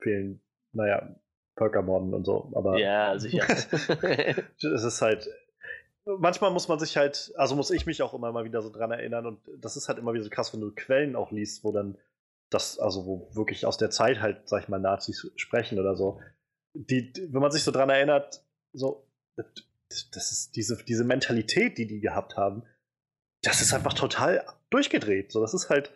vielen, 0.00 0.40
naja, 0.72 1.16
Völkermorden 1.56 2.12
und 2.14 2.24
so. 2.24 2.52
Aber 2.54 2.78
Ja, 2.78 3.18
sicher. 3.18 3.46
es 3.48 4.84
ist 4.84 5.02
halt. 5.02 5.28
Manchmal 6.04 6.52
muss 6.52 6.68
man 6.68 6.78
sich 6.78 6.96
halt, 6.96 7.32
also 7.36 7.56
muss 7.56 7.72
ich 7.72 7.84
mich 7.84 8.00
auch 8.02 8.14
immer 8.14 8.30
mal 8.30 8.44
wieder 8.44 8.62
so 8.62 8.70
dran 8.70 8.92
erinnern 8.92 9.26
und 9.26 9.40
das 9.58 9.76
ist 9.76 9.88
halt 9.88 9.98
immer 9.98 10.12
wieder 10.14 10.22
so 10.22 10.30
krass, 10.30 10.52
wenn 10.52 10.60
du 10.60 10.70
Quellen 10.72 11.16
auch 11.16 11.32
liest, 11.32 11.64
wo 11.64 11.72
dann 11.72 11.98
das, 12.48 12.78
also 12.78 13.06
wo 13.06 13.34
wirklich 13.34 13.66
aus 13.66 13.76
der 13.76 13.90
Zeit 13.90 14.20
halt, 14.20 14.48
sag 14.48 14.62
ich 14.62 14.68
mal, 14.68 14.78
Nazis 14.78 15.32
sprechen 15.34 15.80
oder 15.80 15.96
so. 15.96 16.20
Die, 16.74 17.12
wenn 17.30 17.42
man 17.42 17.50
sich 17.50 17.64
so 17.64 17.72
dran 17.72 17.90
erinnert, 17.90 18.44
so, 18.72 19.04
das 19.36 20.32
ist 20.32 20.54
diese, 20.54 20.76
diese 20.84 21.04
Mentalität, 21.04 21.76
die 21.76 21.88
die 21.88 22.00
gehabt 22.00 22.36
haben, 22.36 22.62
das 23.42 23.60
ist 23.60 23.74
einfach 23.74 23.94
total 23.94 24.44
durchgedreht. 24.70 25.32
So, 25.32 25.40
das 25.40 25.54
ist 25.54 25.70
halt, 25.70 25.92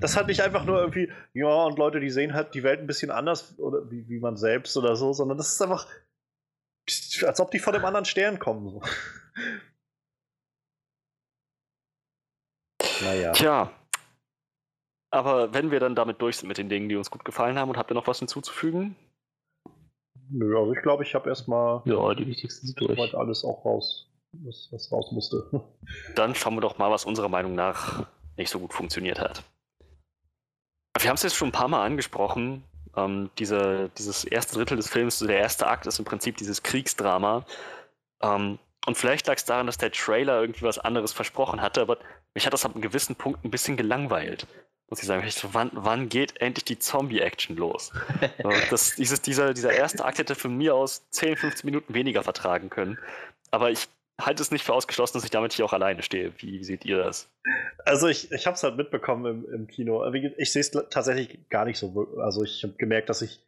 das 0.00 0.12
ist 0.12 0.16
halt 0.16 0.28
nicht 0.28 0.40
einfach 0.42 0.64
nur 0.64 0.78
irgendwie, 0.80 1.10
ja, 1.34 1.64
und 1.64 1.78
Leute, 1.78 2.00
die 2.00 2.10
sehen 2.10 2.34
halt 2.34 2.54
die 2.54 2.62
Welt 2.62 2.80
ein 2.80 2.86
bisschen 2.86 3.10
anders 3.10 3.58
oder 3.58 3.90
wie, 3.90 4.08
wie 4.08 4.20
man 4.20 4.36
selbst 4.36 4.76
oder 4.76 4.96
so, 4.96 5.12
sondern 5.12 5.38
das 5.38 5.52
ist 5.52 5.62
einfach, 5.62 5.86
als 7.26 7.40
ob 7.40 7.50
die 7.50 7.58
von 7.58 7.74
einem 7.74 7.84
anderen 7.84 8.04
Stern 8.04 8.38
kommen. 8.38 8.68
So. 8.70 8.82
naja. 13.02 13.32
Tja. 13.32 13.72
Aber 15.10 15.54
wenn 15.54 15.70
wir 15.70 15.80
dann 15.80 15.94
damit 15.94 16.20
durch 16.20 16.36
sind 16.36 16.48
mit 16.48 16.58
den 16.58 16.68
Dingen, 16.68 16.88
die 16.88 16.96
uns 16.96 17.10
gut 17.10 17.24
gefallen 17.24 17.58
haben, 17.58 17.70
und 17.70 17.78
habt 17.78 17.90
ihr 17.90 17.94
noch 17.94 18.06
was 18.06 18.18
hinzuzufügen? 18.18 18.94
Nö, 20.30 20.58
also 20.58 20.72
ich 20.74 20.82
glaube, 20.82 21.02
ich 21.02 21.14
habe 21.14 21.28
erstmal 21.30 21.80
Ja, 21.86 22.14
die 22.14 22.26
wichtigsten 22.26 22.66
sind 22.66 22.78
durch. 22.80 23.14
alles 23.14 23.44
auch 23.44 23.64
raus, 23.64 24.10
was, 24.32 24.68
was 24.70 24.92
raus 24.92 25.10
musste. 25.12 25.48
Dann 26.14 26.34
schauen 26.34 26.56
wir 26.56 26.60
doch 26.60 26.76
mal, 26.76 26.90
was 26.90 27.06
unserer 27.06 27.30
Meinung 27.30 27.54
nach 27.54 28.06
nicht 28.36 28.50
so 28.50 28.58
gut 28.58 28.74
funktioniert 28.74 29.18
hat. 29.18 29.42
Wir 30.98 31.08
haben 31.08 31.16
es 31.16 31.22
jetzt 31.22 31.36
schon 31.36 31.48
ein 31.48 31.52
paar 31.52 31.68
Mal 31.68 31.84
angesprochen. 31.84 32.64
Ähm, 32.96 33.30
diese, 33.38 33.90
dieses 33.96 34.24
erste 34.24 34.56
Drittel 34.56 34.76
des 34.76 34.88
Films, 34.88 35.18
der 35.18 35.38
erste 35.38 35.66
Akt, 35.66 35.86
ist 35.86 35.98
im 35.98 36.04
Prinzip 36.04 36.36
dieses 36.36 36.62
Kriegsdrama. 36.62 37.44
Ähm, 38.22 38.58
und 38.86 38.96
vielleicht 38.96 39.26
lag 39.26 39.36
es 39.36 39.44
daran, 39.44 39.66
dass 39.66 39.78
der 39.78 39.92
Trailer 39.92 40.40
irgendwie 40.40 40.62
was 40.62 40.78
anderes 40.78 41.12
versprochen 41.12 41.60
hatte, 41.60 41.82
aber 41.82 41.98
mich 42.34 42.46
hat 42.46 42.52
das 42.52 42.64
ab 42.64 42.72
einem 42.72 42.82
gewissen 42.82 43.16
Punkt 43.16 43.44
ein 43.44 43.50
bisschen 43.50 43.76
gelangweilt. 43.76 44.46
Muss 44.88 45.00
ich 45.00 45.06
sagen. 45.06 45.26
Ich 45.26 45.34
so, 45.34 45.52
wann, 45.52 45.70
wann 45.74 46.08
geht 46.08 46.40
endlich 46.40 46.64
die 46.64 46.78
Zombie-Action 46.78 47.56
los? 47.56 47.92
So, 48.42 48.50
das, 48.70 48.96
dieses, 48.96 49.20
dieser, 49.20 49.52
dieser 49.52 49.72
erste 49.72 50.04
Akt 50.04 50.18
hätte 50.18 50.34
von 50.34 50.56
mir 50.56 50.74
aus 50.74 51.10
10, 51.10 51.36
15 51.36 51.66
Minuten 51.66 51.92
weniger 51.92 52.22
vertragen 52.22 52.70
können. 52.70 52.98
Aber 53.50 53.70
ich 53.70 53.88
halte 54.20 54.42
es 54.42 54.50
nicht 54.50 54.64
für 54.64 54.74
ausgeschlossen, 54.74 55.16
dass 55.16 55.24
ich 55.24 55.30
damit 55.30 55.52
hier 55.52 55.64
auch 55.64 55.72
alleine 55.72 56.02
stehe. 56.02 56.32
Wie 56.38 56.62
seht 56.64 56.84
ihr 56.84 56.98
das? 56.98 57.30
Also 57.84 58.08
ich, 58.08 58.32
ich 58.32 58.46
habe 58.46 58.54
es 58.56 58.62
halt 58.62 58.76
mitbekommen 58.76 59.44
im, 59.44 59.54
im 59.54 59.66
Kino. 59.68 60.08
Ge- 60.10 60.34
Ich 60.36 60.52
sehe 60.52 60.60
es 60.60 60.70
tatsächlich 60.70 61.48
gar 61.48 61.64
nicht 61.64 61.78
so. 61.78 62.08
Also 62.20 62.42
ich 62.42 62.62
habe 62.64 62.74
gemerkt, 62.74 63.08
dass 63.08 63.22
ich. 63.22 63.44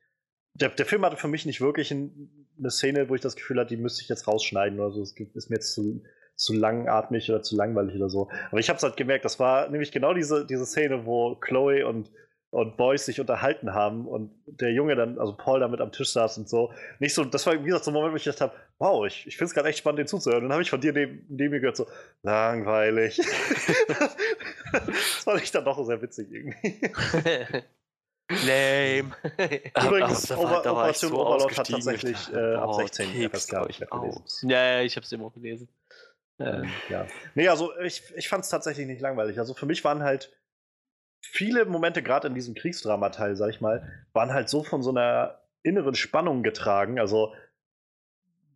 Der, 0.55 0.69
der 0.69 0.87
Film 0.87 1.05
hatte 1.05 1.17
für 1.17 1.29
mich 1.29 1.47
nicht 1.47 1.61
wirklich 1.61 1.91
ein, 1.91 2.47
eine 2.59 2.71
Szene, 2.71 3.09
wo 3.09 3.15
ich 3.15 3.21
das 3.21 3.37
Gefühl 3.37 3.59
hatte, 3.61 3.75
die 3.75 3.81
müsste 3.81 4.03
ich 4.03 4.09
jetzt 4.09 4.27
rausschneiden 4.27 4.79
oder 4.81 4.91
so. 4.91 5.03
Es 5.03 5.15
ist 5.35 5.49
mir 5.51 5.57
jetzt 5.57 5.73
zu, 5.75 6.03
zu 6.35 6.53
langatmig 6.53 7.31
oder 7.31 7.43
zu 7.43 7.57
langweilig 7.57 7.95
oder 7.97 8.11
so. 8.11 8.29
Aber 8.51 8.59
ich 8.61 8.69
habe 8.69 8.77
es 8.77 8.83
halt 8.83 8.97
gemerkt, 8.97 9.25
das 9.25 9.39
war 9.39 9.69
nämlich 9.69 9.93
genau 9.93 10.13
diese, 10.15 10.47
diese 10.47 10.67
Szene, 10.67 11.07
wo 11.07 11.37
Chloe 11.37 11.87
und, 11.87 12.11
und 12.51 12.77
Boyce 12.77 13.07
sich 13.07 13.21
unterhalten 13.21 13.75
haben 13.75 14.07
und 14.09 14.33
der 14.47 14.73
Junge 14.73 14.97
dann, 14.97 15.19
also 15.19 15.37
Paul 15.37 15.61
damit 15.61 15.81
am 15.81 15.93
Tisch 15.93 16.11
saß 16.11 16.39
und 16.39 16.49
so. 16.49 16.73
Nicht 16.99 17.15
so, 17.15 17.25
das 17.25 17.47
war 17.47 17.55
wie 17.55 17.67
gesagt 17.67 17.85
so 17.85 17.91
ein 17.93 17.95
Moment, 17.95 18.13
wo 18.13 18.17
ich 18.17 18.25
gedacht 18.25 18.41
habe, 18.41 18.55
wow, 18.79 19.07
ich, 19.07 19.27
ich 19.27 19.37
finde 19.37 19.51
es 19.51 19.55
gerade 19.55 19.69
echt 19.69 19.79
spannend, 19.79 20.01
den 20.01 20.07
zuzuhören. 20.09 20.43
Und 20.43 20.49
dann 20.49 20.55
habe 20.55 20.63
ich 20.63 20.71
von 20.71 20.81
dir 20.81 20.93
neben, 20.93 21.25
neben 21.29 21.53
mir 21.55 21.61
gehört, 21.61 21.77
so, 21.77 21.87
langweilig. 22.23 23.21
das 24.73 24.97
fand 25.25 25.43
ich 25.43 25.51
dann 25.53 25.65
doch 25.65 25.85
sehr 25.85 26.03
witzig 26.03 26.29
irgendwie. 26.31 26.81
Lame. 28.31 29.11
Übrigens, 29.85 30.31
Ober- 30.31 30.61
da 30.63 30.71
Operation 30.73 31.11
so 31.11 31.21
Overlord 31.21 31.43
hat 31.59 31.73
ausgestiegen, 31.73 31.83
tatsächlich 31.85 32.33
äh, 32.33 32.55
ab 32.55 32.69
oh, 32.69 32.73
16 32.75 33.13
Keks, 33.13 33.45
FSK, 33.45 33.67
ich, 33.69 33.79
ja, 34.43 34.67
ja, 34.77 34.83
ich 34.83 34.97
hab's 34.97 35.11
eben 35.13 35.25
auch 35.25 35.33
gelesen. 35.35 35.69
Äh, 36.39 36.63
Ja. 36.89 37.07
Nee, 37.35 37.49
also 37.49 37.77
ich, 37.81 38.03
ich 38.17 38.29
fand 38.29 38.45
es 38.45 38.51
tatsächlich 38.51 38.87
nicht 38.87 39.01
langweilig. 39.01 39.39
Also 39.41 39.55
für 39.55 39.67
mich 39.67 39.83
waren 39.85 40.03
halt 40.05 40.33
viele 41.21 41.65
Momente, 41.65 42.03
gerade 42.03 42.29
in 42.29 42.35
diesem 42.35 42.55
Kriegsdrama-Teil, 42.55 43.37
sag 43.37 43.51
ich 43.51 43.61
mal, 43.61 44.05
waren 44.13 44.33
halt 44.33 44.49
so 44.49 44.63
von 44.63 44.83
so 44.83 44.91
einer 44.91 45.41
inneren 45.63 45.95
Spannung 45.95 46.43
getragen. 46.43 46.99
Also 46.99 47.33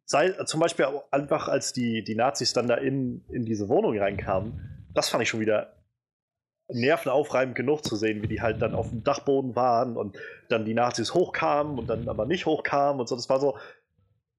sei 0.05 0.31
zum 0.45 0.61
Beispiel 0.61 0.87
einfach, 1.11 1.49
als 1.49 1.73
die, 1.73 2.03
die 2.05 2.15
Nazis 2.15 2.53
dann 2.53 2.69
da 2.69 2.75
in, 2.75 3.25
in 3.29 3.45
diese 3.45 3.69
Wohnung 3.69 3.99
reinkamen, 3.99 4.89
das 4.95 5.09
fand 5.09 5.23
ich 5.23 5.29
schon 5.29 5.41
wieder 5.41 5.75
nervenaufreibend 6.69 7.55
genug 7.55 7.85
zu 7.85 7.97
sehen, 7.97 8.23
wie 8.23 8.29
die 8.29 8.41
halt 8.41 8.63
dann 8.63 8.75
auf 8.75 8.89
dem 8.89 9.05
Dachboden 9.05 9.55
waren 9.55 9.97
und 9.97 10.17
dann 10.49 10.65
die 10.65 10.75
Nazis 10.75 11.13
hochkamen 11.13 11.79
und 11.79 11.89
dann 11.89 12.09
aber 12.09 12.25
nicht 12.25 12.47
hochkamen 12.47 13.01
und 13.01 13.09
so. 13.09 13.17
Das 13.17 13.29
war 13.29 13.39
so 13.39 13.59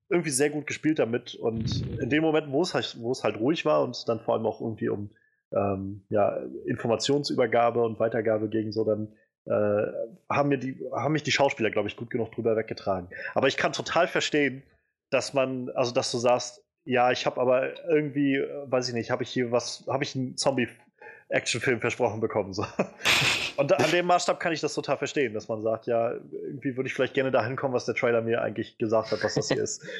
irgendwie 0.09 0.31
sehr 0.31 0.49
gut 0.49 0.65
gespielt 0.65 0.99
damit. 0.99 1.35
Und 1.35 1.81
in 1.99 2.09
dem 2.09 2.23
Moment, 2.23 2.51
wo 2.51 2.61
es 2.61 2.73
halt, 2.73 2.97
wo 2.99 3.11
es 3.11 3.23
halt 3.23 3.39
ruhig 3.39 3.65
war 3.65 3.83
und 3.83 4.07
dann 4.07 4.19
vor 4.19 4.35
allem 4.35 4.45
auch 4.45 4.59
irgendwie 4.59 4.89
um 4.89 5.11
ähm, 5.55 6.03
ja, 6.09 6.37
Informationsübergabe 6.65 7.81
und 7.81 7.99
Weitergabe 7.99 8.49
ging, 8.49 8.71
so 8.71 8.83
dann 8.83 9.13
äh, 9.45 9.87
haben, 10.29 10.49
mir 10.49 10.57
die, 10.57 10.79
haben 10.91 11.13
mich 11.13 11.23
die 11.23 11.31
Schauspieler, 11.31 11.69
glaube 11.69 11.87
ich, 11.87 11.95
gut 11.95 12.09
genug 12.09 12.31
drüber 12.31 12.55
weggetragen. 12.55 13.09
Aber 13.33 13.47
ich 13.47 13.57
kann 13.57 13.73
total 13.73 14.07
verstehen, 14.07 14.63
dass 15.11 15.33
man, 15.33 15.69
also 15.69 15.91
dass 15.91 16.11
du 16.11 16.17
sagst, 16.17 16.63
ja, 16.83 17.11
ich 17.11 17.25
habe 17.25 17.39
aber 17.41 17.87
irgendwie, 17.87 18.35
äh, 18.35 18.71
weiß 18.71 18.89
ich 18.89 18.93
nicht, 18.93 19.11
habe 19.11 19.23
ich 19.23 19.29
hier 19.29 19.51
was, 19.51 19.85
habe 19.87 20.03
ich 20.03 20.15
einen 20.15 20.37
Zombie-Actionfilm 20.37 21.79
versprochen 21.79 22.19
bekommen. 22.19 22.53
So. 22.53 22.65
Und 23.57 23.71
an 23.71 23.91
dem 23.91 24.05
Maßstab 24.07 24.39
kann 24.39 24.51
ich 24.51 24.61
das 24.61 24.73
total 24.73 24.97
verstehen, 24.97 25.33
dass 25.33 25.47
man 25.47 25.61
sagt, 25.61 25.87
ja, 25.87 26.11
irgendwie 26.11 26.75
würde 26.75 26.87
ich 26.87 26.93
vielleicht 26.93 27.13
gerne 27.13 27.31
dahin 27.31 27.55
kommen, 27.55 27.73
was 27.73 27.85
der 27.85 27.95
Trailer 27.95 28.21
mir 28.21 28.41
eigentlich 28.41 28.77
gesagt 28.77 29.11
hat, 29.11 29.23
was 29.23 29.35
das 29.35 29.47
hier 29.47 29.61
ist. 29.61 29.85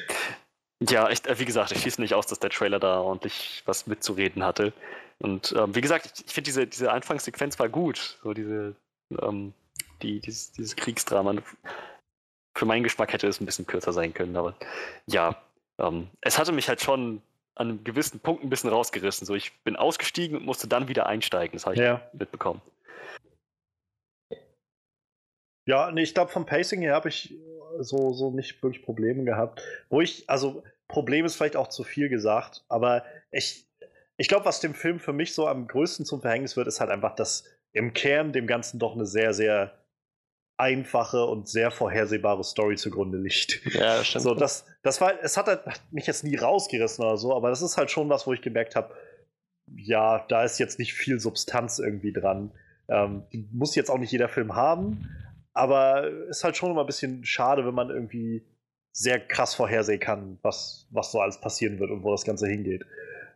Ja, 0.86 1.08
ich, 1.08 1.24
äh, 1.24 1.38
wie 1.38 1.46
gesagt, 1.46 1.72
ich 1.72 1.80
schließe 1.80 2.02
nicht 2.02 2.12
aus, 2.12 2.26
dass 2.26 2.38
der 2.38 2.50
Trailer 2.50 2.78
da 2.78 3.00
ordentlich 3.00 3.62
was 3.64 3.86
mitzureden 3.86 4.44
hatte. 4.44 4.74
Und 5.22 5.54
ähm, 5.56 5.74
wie 5.74 5.80
gesagt, 5.80 6.06
ich, 6.06 6.26
ich 6.26 6.32
finde 6.32 6.46
diese, 6.48 6.66
diese 6.66 6.92
Anfangssequenz 6.92 7.58
war 7.58 7.68
gut. 7.68 8.18
So 8.22 8.34
diese, 8.34 8.76
ähm, 9.20 9.52
die, 10.02 10.20
dieses, 10.20 10.52
dieses 10.52 10.76
Kriegsdrama. 10.76 11.34
Für 12.56 12.64
meinen 12.64 12.84
Geschmack 12.84 13.12
hätte 13.12 13.26
es 13.28 13.40
ein 13.40 13.46
bisschen 13.46 13.66
kürzer 13.66 13.92
sein 13.92 14.14
können, 14.14 14.36
aber 14.36 14.54
ja, 15.06 15.42
ähm, 15.78 16.08
es 16.22 16.38
hatte 16.38 16.52
mich 16.52 16.68
halt 16.68 16.80
schon 16.80 17.20
an 17.54 17.68
einem 17.68 17.84
gewissen 17.84 18.20
Punkt 18.20 18.42
ein 18.44 18.50
bisschen 18.50 18.70
rausgerissen. 18.70 19.26
So, 19.26 19.34
ich 19.34 19.58
bin 19.62 19.76
ausgestiegen 19.76 20.36
und 20.36 20.44
musste 20.44 20.68
dann 20.68 20.88
wieder 20.88 21.06
einsteigen. 21.06 21.56
Das 21.56 21.66
habe 21.66 21.74
ich 21.74 21.80
Ja. 21.80 22.08
mitbekommen. 22.12 22.60
Ja, 25.68 25.90
nee, 25.90 26.02
ich 26.02 26.14
glaube, 26.14 26.30
vom 26.30 26.46
Pacing 26.46 26.80
her 26.80 26.94
habe 26.94 27.08
ich 27.08 27.34
so, 27.80 28.12
so 28.12 28.30
nicht 28.30 28.62
wirklich 28.62 28.84
Probleme 28.84 29.24
gehabt. 29.24 29.62
Wo 29.88 30.00
ich, 30.00 30.28
also, 30.30 30.62
Problem 30.88 31.24
ist 31.24 31.36
vielleicht 31.36 31.56
auch 31.56 31.68
zu 31.68 31.82
viel 31.82 32.08
gesagt, 32.08 32.64
aber 32.68 33.04
ich, 33.32 33.65
ich 34.16 34.28
glaube, 34.28 34.44
was 34.44 34.60
dem 34.60 34.74
Film 34.74 34.98
für 34.98 35.12
mich 35.12 35.34
so 35.34 35.46
am 35.46 35.66
größten 35.66 36.06
zum 36.06 36.20
Verhängnis 36.20 36.56
wird, 36.56 36.66
ist 36.66 36.80
halt 36.80 36.90
einfach, 36.90 37.14
dass 37.14 37.44
im 37.72 37.92
Kern 37.92 38.32
dem 38.32 38.46
Ganzen 38.46 38.78
doch 38.78 38.94
eine 38.94 39.06
sehr, 39.06 39.34
sehr 39.34 39.72
einfache 40.58 41.24
und 41.26 41.48
sehr 41.48 41.70
vorhersehbare 41.70 42.42
Story 42.42 42.76
zugrunde 42.76 43.18
liegt. 43.18 43.60
ja, 43.74 44.02
stimmt. 44.02 44.22
So, 44.22 44.34
das, 44.34 44.64
das 44.82 45.00
war, 45.00 45.12
es 45.22 45.36
hat 45.36 45.48
halt 45.48 45.62
mich 45.90 46.06
jetzt 46.06 46.24
nie 46.24 46.36
rausgerissen 46.36 47.04
oder 47.04 47.18
so, 47.18 47.34
aber 47.36 47.50
das 47.50 47.60
ist 47.60 47.76
halt 47.76 47.90
schon 47.90 48.08
was, 48.08 48.26
wo 48.26 48.32
ich 48.32 48.40
gemerkt 48.40 48.74
habe, 48.74 48.94
ja, 49.74 50.24
da 50.28 50.44
ist 50.44 50.58
jetzt 50.58 50.78
nicht 50.78 50.94
viel 50.94 51.18
Substanz 51.20 51.78
irgendwie 51.78 52.12
dran. 52.12 52.52
Ähm, 52.88 53.24
die 53.32 53.46
muss 53.52 53.74
jetzt 53.74 53.90
auch 53.90 53.98
nicht 53.98 54.12
jeder 54.12 54.28
Film 54.28 54.54
haben, 54.54 55.10
aber 55.52 56.08
ist 56.28 56.44
halt 56.44 56.56
schon 56.56 56.70
immer 56.70 56.82
ein 56.82 56.86
bisschen 56.86 57.24
schade, 57.24 57.66
wenn 57.66 57.74
man 57.74 57.90
irgendwie 57.90 58.46
sehr 58.92 59.20
krass 59.20 59.54
vorhersehen 59.54 60.00
kann, 60.00 60.38
was, 60.40 60.86
was 60.90 61.12
so 61.12 61.20
alles 61.20 61.38
passieren 61.38 61.78
wird 61.78 61.90
und 61.90 62.02
wo 62.02 62.12
das 62.12 62.24
Ganze 62.24 62.46
hingeht. 62.46 62.86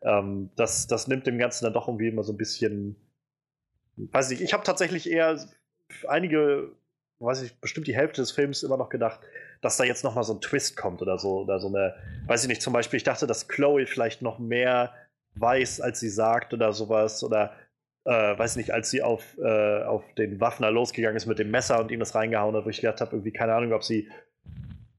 Ähm, 0.03 0.51
das, 0.57 0.87
das 0.87 1.09
nimmt 1.09 1.27
dem 1.27 1.39
Ganzen 1.39 1.65
dann 1.65 1.75
doch 1.75 1.89
irgendwie 1.89 2.09
immer 2.09 2.23
so 2.23 2.33
ein 2.33 2.39
bisschen. 2.39 2.97
Weiß 3.97 4.31
nicht, 4.31 4.41
ich 4.41 4.53
habe 4.53 4.65
tatsächlich 4.65 5.11
eher 5.11 5.39
einige, 6.09 6.73
weiß 7.19 7.43
ich, 7.43 7.61
bestimmt 7.61 7.87
die 7.87 7.95
Hälfte 7.95 8.23
des 8.23 8.31
Films 8.31 8.63
immer 8.63 8.77
noch 8.77 8.89
gedacht, 8.89 9.21
dass 9.61 9.77
da 9.77 9.85
jetzt 9.85 10.05
nochmal 10.05 10.25
so 10.25 10.35
ein 10.35 10.41
Twist 10.41 10.77
kommt 10.77 11.03
oder 11.03 11.19
so. 11.19 11.41
Oder 11.41 11.61
so 11.61 11.69
eine, 11.69 11.95
weiß 12.27 12.43
ich 12.43 12.49
nicht, 12.49 12.63
zum 12.63 12.73
Beispiel, 12.73 12.97
ich 12.97 13.05
dachte, 13.05 13.27
dass 13.27 13.49
Chloe 13.49 13.87
vielleicht 13.87 14.23
noch 14.23 14.39
mehr 14.39 14.95
weiß, 15.35 15.81
als 15.81 16.01
sie 16.01 16.09
sagt 16.09 16.55
oder 16.55 16.73
sowas. 16.73 17.23
Oder 17.23 17.53
äh, 18.05 18.39
weiß 18.39 18.57
nicht, 18.57 18.73
als 18.73 18.91
sie 18.91 19.03
auf, 19.03 19.37
äh, 19.39 19.83
auf 19.83 20.03
den 20.15 20.41
Waffner 20.41 20.71
losgegangen 20.71 21.17
ist 21.17 21.27
mit 21.27 21.39
dem 21.39 21.51
Messer 21.51 21.81
und 21.81 21.91
ihm 21.91 22.01
das 22.01 22.15
reingehauen 22.15 22.57
hat, 22.57 22.65
wo 22.65 22.71
ich 22.71 22.81
gedacht 22.81 23.01
habe, 23.01 23.13
irgendwie, 23.13 23.33
keine 23.33 23.55
Ahnung, 23.55 23.73
ob 23.73 23.85
sie 23.85 24.09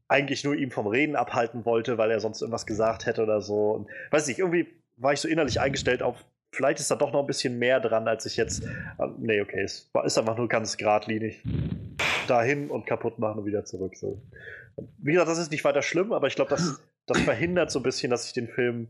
eigentlich 0.08 0.44
nur 0.44 0.56
ihm 0.56 0.72
vom 0.72 0.88
Reden 0.88 1.16
abhalten 1.16 1.66
wollte, 1.66 1.98
weil 1.98 2.12
er 2.12 2.20
sonst 2.20 2.42
irgendwas 2.42 2.66
gesagt 2.66 3.06
hätte 3.06 3.24
oder 3.24 3.42
so. 3.42 3.72
Und 3.72 3.90
weiß 4.12 4.28
nicht, 4.28 4.40
irgendwie 4.40 4.68
war 5.02 5.14
ich 5.14 5.20
so 5.20 5.28
innerlich 5.28 5.60
eingestellt 5.60 6.04
auf, 6.04 6.26
vielleicht 6.54 6.80
ist 6.80 6.92
da 6.92 6.96
doch 6.96 7.12
noch 7.12 7.22
ein 7.22 7.28
bisschen 7.28 7.60
mehr 7.60 7.80
dran, 7.80 8.08
als 8.08 8.26
ich 8.26 8.38
jetzt. 8.38 8.64
äh, 8.64 9.08
Nee, 9.18 9.42
okay, 9.42 9.62
es 9.64 9.90
ist 10.04 10.18
einfach 10.18 10.38
nur 10.38 10.48
ganz 10.48 10.78
geradlinig. 10.78 11.44
Dahin 12.28 12.70
und 12.70 12.86
kaputt 12.86 13.20
machen 13.20 13.40
und 13.40 13.46
wieder 13.46 13.66
zurück. 13.66 13.96
So. 13.98 14.22
Wie 15.00 15.14
gesagt, 15.14 15.30
das 15.30 15.40
ist 15.40 15.52
nicht 15.52 15.64
weiter 15.64 15.82
schlimm, 15.82 16.14
aber 16.14 16.28
ich 16.28 16.36
glaube, 16.36 16.50
das, 16.50 16.82
das 17.08 17.20
verhindert 17.22 17.72
so 17.72 17.80
ein 17.80 17.84
bisschen, 17.84 18.12
dass 18.12 18.26
ich 18.26 18.34
den 18.34 18.48
Film 18.48 18.90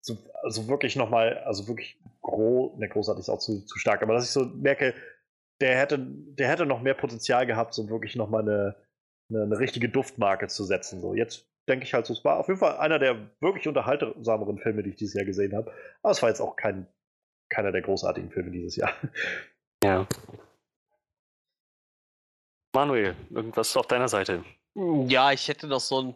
so, 0.00 0.16
also 0.42 0.68
wirklich 0.68 0.96
nochmal, 0.96 1.38
also 1.38 1.68
wirklich 1.68 1.98
gro, 2.22 2.74
ne, 2.78 2.88
großartig 2.88 3.20
ist 3.20 3.28
auch 3.28 3.38
zu, 3.38 3.64
zu 3.64 3.78
stark, 3.78 4.02
aber 4.02 4.14
dass 4.14 4.24
ich 4.24 4.30
so 4.30 4.44
merke, 4.44 4.94
der 5.60 5.76
hätte, 5.78 5.98
der 5.98 6.48
hätte 6.48 6.66
noch 6.66 6.82
mehr 6.82 6.94
Potenzial 6.94 7.46
gehabt, 7.46 7.74
so 7.74 7.88
wirklich 7.88 8.16
nochmal 8.16 8.42
eine, 8.42 8.76
eine, 9.30 9.42
eine 9.42 9.58
richtige 9.58 9.88
Duftmarke 9.88 10.48
zu 10.48 10.64
setzen. 10.64 11.00
So, 11.00 11.14
jetzt 11.14 11.46
denke 11.68 11.84
ich 11.84 11.94
halt, 11.94 12.06
so, 12.06 12.12
es 12.12 12.24
war 12.24 12.38
auf 12.38 12.48
jeden 12.48 12.60
Fall 12.60 12.78
einer 12.78 12.98
der 12.98 13.30
wirklich 13.40 13.68
unterhaltsameren 13.68 14.58
Filme, 14.58 14.82
die 14.82 14.90
ich 14.90 14.96
dieses 14.96 15.14
Jahr 15.14 15.24
gesehen 15.24 15.54
habe. 15.56 15.72
Aber 16.02 16.12
es 16.12 16.22
war 16.22 16.28
jetzt 16.28 16.40
auch 16.40 16.56
kein, 16.56 16.86
keiner 17.48 17.72
der 17.72 17.82
großartigen 17.82 18.30
Filme 18.30 18.50
dieses 18.50 18.76
Jahr. 18.76 18.92
Ja. 19.82 20.06
Manuel, 22.74 23.14
irgendwas 23.30 23.76
auf 23.76 23.86
deiner 23.86 24.08
Seite? 24.08 24.44
Ja, 25.06 25.32
ich 25.32 25.48
hätte 25.48 25.66
noch 25.66 25.80
so 25.80 26.02
ein, 26.02 26.14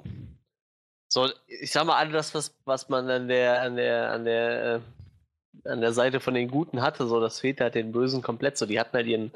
so, 1.08 1.28
ich 1.46 1.70
sag 1.70 1.84
mal, 1.86 1.96
all 1.96 2.10
das, 2.10 2.34
was, 2.34 2.54
was 2.64 2.88
man 2.88 3.08
an 3.08 3.28
der, 3.28 3.62
an 3.62 3.76
der, 3.76 4.10
an 4.10 4.24
der, 4.24 4.74
äh, 4.74 5.68
an 5.68 5.80
der 5.80 5.92
Seite 5.92 6.20
von 6.20 6.34
den 6.34 6.50
Guten 6.50 6.82
hatte, 6.82 7.06
so, 7.06 7.20
das 7.20 7.40
fehlt 7.40 7.60
halt 7.60 7.74
den 7.74 7.92
Bösen 7.92 8.22
komplett 8.22 8.56
so. 8.56 8.66
Die 8.66 8.80
hatten 8.80 8.96
halt 8.96 9.06
ihren, 9.06 9.32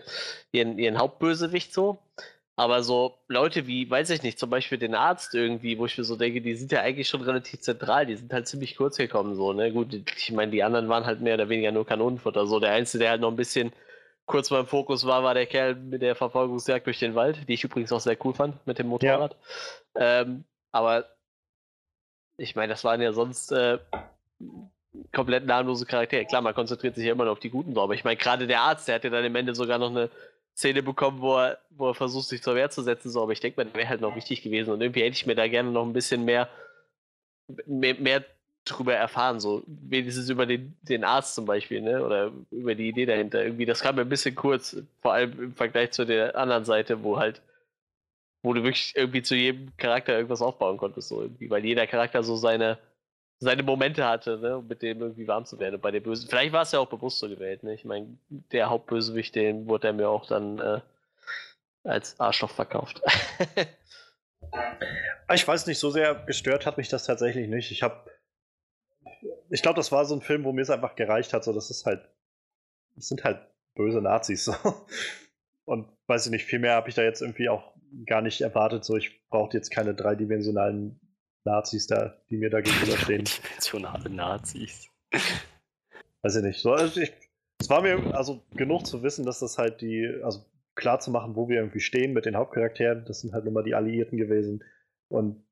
ihren, 0.53 0.79
ihren 0.79 0.99
Hauptbösewicht 0.99 1.73
so. 1.73 1.99
Aber 2.59 2.83
so 2.83 3.19
Leute 3.29 3.67
wie, 3.67 3.89
weiß 3.89 4.09
ich 4.09 4.23
nicht, 4.23 4.39
zum 4.39 4.49
Beispiel 4.49 4.79
den 4.79 4.95
Arzt 4.95 5.35
irgendwie, 5.35 5.79
wo 5.79 5.85
ich 5.85 5.99
mir 5.99 6.05
so 6.05 6.17
denke, 6.17 6.41
die 6.41 6.55
sind 6.55 6.73
ja 6.73 6.81
eigentlich 6.81 7.07
schon 7.07 7.21
relativ 7.21 7.61
zentral, 7.61 8.07
die 8.07 8.17
sind 8.17 8.33
halt 8.33 8.49
ziemlich 8.49 8.77
kurz 8.77 8.97
gekommen, 8.97 9.37
so, 9.37 9.53
ne? 9.53 9.71
Gut, 9.73 9.93
ich 10.17 10.33
meine, 10.33 10.51
die 10.51 10.63
anderen 10.63 10.89
waren 10.89 11.05
halt 11.05 11.21
mehr 11.21 11.35
oder 11.35 11.51
weniger 11.51 11.71
nur 11.71 11.85
Kanonenfutter. 11.85 12.47
So, 12.47 12.59
der 12.59 12.73
Einzige, 12.73 13.05
der 13.05 13.11
halt 13.11 13.21
noch 13.21 13.31
ein 13.31 13.37
bisschen 13.37 13.73
kurz 14.25 14.51
mal 14.51 14.61
im 14.61 14.67
Fokus 14.67 15.07
war, 15.07 15.23
war 15.23 15.35
der 15.35 15.47
Kerl 15.47 15.75
mit 15.75 16.01
der 16.01 16.17
Verfolgungsjagd 16.17 16.87
durch 16.87 16.99
den 16.99 17.15
Wald, 17.15 17.47
die 17.47 17.55
ich 17.55 17.65
übrigens 17.65 17.93
auch 17.93 18.01
sehr 18.01 18.17
cool 18.25 18.33
fand 18.33 18.67
mit 18.67 18.79
dem 18.79 18.89
Motorrad. 18.89 19.37
Ähm, 19.95 20.45
aber 20.73 21.05
ich 22.39 22.57
meine, 22.57 22.73
das 22.73 22.85
waren 22.85 23.03
ja 23.03 23.13
sonst 23.13 23.53
äh, 23.53 23.79
komplett 25.13 25.45
namenlose 25.45 25.85
Charaktere. 25.85 26.25
Klar, 26.25 26.41
man 26.41 26.55
konzentriert 26.55 26.95
sich 26.95 27.05
ja 27.05 27.13
immer 27.13 27.27
noch 27.27 27.33
auf 27.33 27.41
die 27.41 27.51
Guten, 27.51 27.75
so, 27.75 27.83
aber 27.83 27.95
ich 27.95 28.05
meine, 28.05 28.17
gerade 28.17 28.47
der 28.47 28.63
Arzt, 28.63 28.89
der 28.89 28.95
hat 28.95 29.05
ja 29.05 29.11
dann 29.11 29.25
am 29.27 29.37
Ende 29.37 29.55
sogar 29.55 29.79
noch 29.79 29.91
eine 29.91 30.11
Szene 30.57 30.83
bekommen, 30.83 31.21
wo 31.21 31.37
er, 31.37 31.59
wo 31.71 31.89
er 31.89 31.95
versucht, 31.95 32.29
sich 32.29 32.43
zur 32.43 32.55
Wehr 32.55 32.71
zu 32.71 32.83
setzen, 32.83 33.11
so, 33.11 33.23
aber 33.23 33.33
ich 33.33 33.41
denke 33.41 33.61
mal, 33.61 33.65
das 33.65 33.75
wäre 33.75 33.89
halt 33.89 34.01
noch 34.01 34.17
wichtig 34.17 34.43
gewesen 34.43 34.73
und 34.73 34.81
irgendwie 34.81 35.03
hätte 35.03 35.17
ich 35.17 35.27
mir 35.27 35.35
da 35.35 35.47
gerne 35.49 35.71
noch 35.71 35.85
ein 35.85 35.93
bisschen 35.93 36.25
mehr, 36.25 36.49
mehr, 37.67 37.95
mehr 37.97 38.25
drüber 38.65 38.95
erfahren, 38.95 39.39
so 39.39 39.63
wenigstens 39.67 40.29
über 40.29 40.47
den, 40.47 40.77
den 40.83 41.05
Arzt 41.05 41.35
zum 41.35 41.45
Beispiel, 41.45 41.81
ne? 41.83 42.05
Oder 42.05 42.33
über 42.51 42.75
die 42.75 42.89
Idee 42.89 43.07
dahinter. 43.07 43.45
Irgendwie, 43.45 43.65
das 43.65 43.81
kam 43.81 43.95
mir 43.97 44.03
ein 44.03 44.09
bisschen 44.09 44.35
kurz, 44.35 44.77
vor 45.03 45.13
allem 45.13 45.41
im 45.41 45.55
Vergleich 45.55 45.93
zu 45.93 46.05
der 46.05 46.37
anderen 46.37 46.65
Seite, 46.65 47.03
wo 47.05 47.19
halt, 47.19 47.43
wo 48.43 48.55
du 48.55 48.63
wirklich 48.65 48.95
irgendwie 48.97 49.23
zu 49.23 49.37
jedem 49.37 49.77
Charakter 49.77 50.15
irgendwas 50.15 50.43
aufbauen 50.43 50.79
konntest, 50.79 51.09
so 51.09 51.23
irgendwie, 51.23 51.51
weil 51.51 51.65
jeder 51.65 51.87
Charakter 51.87 52.23
so 52.25 52.37
seine, 52.37 52.79
seine 53.39 53.63
Momente 53.63 54.05
hatte, 54.05 54.39
ne, 54.39 54.59
um 54.59 54.67
mit 54.67 54.83
dem 54.83 55.01
irgendwie 55.01 55.29
warm 55.29 55.45
zu 55.45 55.59
werden. 55.59 55.81
Bei 55.81 55.91
der 55.91 56.01
Bösen, 56.01 56.29
vielleicht 56.29 56.53
war 56.53 56.63
es 56.63 56.73
ja 56.73 56.79
auch 56.79 56.89
bewusst 56.89 57.19
so 57.19 57.29
gewählt, 57.29 57.63
ne? 57.63 57.75
Ich 57.75 57.85
meine, 57.85 58.17
der 58.31 58.71
Hauptbösewicht, 58.71 59.35
den 59.35 59.69
wurde 59.69 59.89
er 59.89 59.93
mir 59.93 60.09
auch 60.09 60.27
dann 60.27 60.59
äh, 60.59 60.81
als 61.85 62.19
Arschloch 62.19 62.51
verkauft. 62.51 63.03
Ich 65.35 65.47
weiß 65.47 65.67
nicht, 65.67 65.79
so 65.79 65.91
sehr 65.91 66.15
gestört 66.15 66.67
hat 66.67 66.77
mich 66.77 66.89
das 66.89 67.05
tatsächlich 67.05 67.49
nicht. 67.49 67.73
Ich 67.73 67.83
habe, 67.83 68.09
ich 69.51 69.63
glaube, 69.63 69.77
das 69.77 69.91
war 69.91 70.05
so 70.05 70.15
ein 70.15 70.23
Film, 70.23 70.45
wo 70.45 70.53
mir 70.53 70.63
es 70.63 70.71
einfach 70.71 70.95
gereicht 70.95 71.33
hat. 71.33 71.43
So, 71.43 71.53
das 71.53 71.71
ist 71.71 71.85
halt, 71.85 72.09
das 72.95 73.09
sind 73.09 73.25
halt 73.25 73.41
böse 73.75 74.01
Nazis. 74.01 74.45
So. 74.45 74.55
Und 75.65 75.89
weiß 76.07 76.27
ich 76.27 76.31
nicht, 76.31 76.45
viel 76.45 76.61
mehr 76.61 76.75
habe 76.75 76.89
ich 76.89 76.95
da 76.95 77.03
jetzt 77.03 77.23
irgendwie 77.23 77.49
auch 77.49 77.75
gar 78.07 78.23
nicht 78.23 78.41
erwartet. 78.41 78.85
So, 78.85 78.97
ich 78.97 79.27
brauchte 79.29 79.57
jetzt 79.57 79.71
keine 79.71 79.95
dreidimensionalen 79.95 81.01
Nazis 81.47 81.87
da, 81.87 82.15
die 82.29 82.37
mir 82.37 82.51
da 82.51 82.61
gegenüberstehen. 82.61 83.25
Dimensionale 83.43 84.11
Nazis. 84.11 84.91
Weiß 86.23 86.37
ich 86.37 86.43
nicht. 86.43 86.61
So, 86.61 86.73
also 86.73 87.01
ich, 87.01 87.13
es 87.61 87.71
war 87.71 87.81
mir 87.81 88.15
also 88.15 88.43
genug 88.55 88.87
zu 88.87 89.03
wissen, 89.03 89.25
dass 89.25 89.39
das 89.39 89.57
halt 89.57 89.81
die, 89.81 90.21
also 90.23 90.45
klar 90.75 91.01
zu 91.01 91.11
machen, 91.11 91.37
wo 91.37 91.49
wir 91.49 91.57
irgendwie 91.57 91.81
stehen 91.81 92.13
mit 92.13 92.27
den 92.27 92.37
Hauptcharakteren. 92.37 93.05
Das 93.07 93.21
sind 93.21 93.33
halt 93.33 93.45
nun 93.45 93.55
mal 93.55 93.65
die 93.65 93.75
Alliierten 93.75 94.19
gewesen. 94.19 94.63
Und 95.09 95.43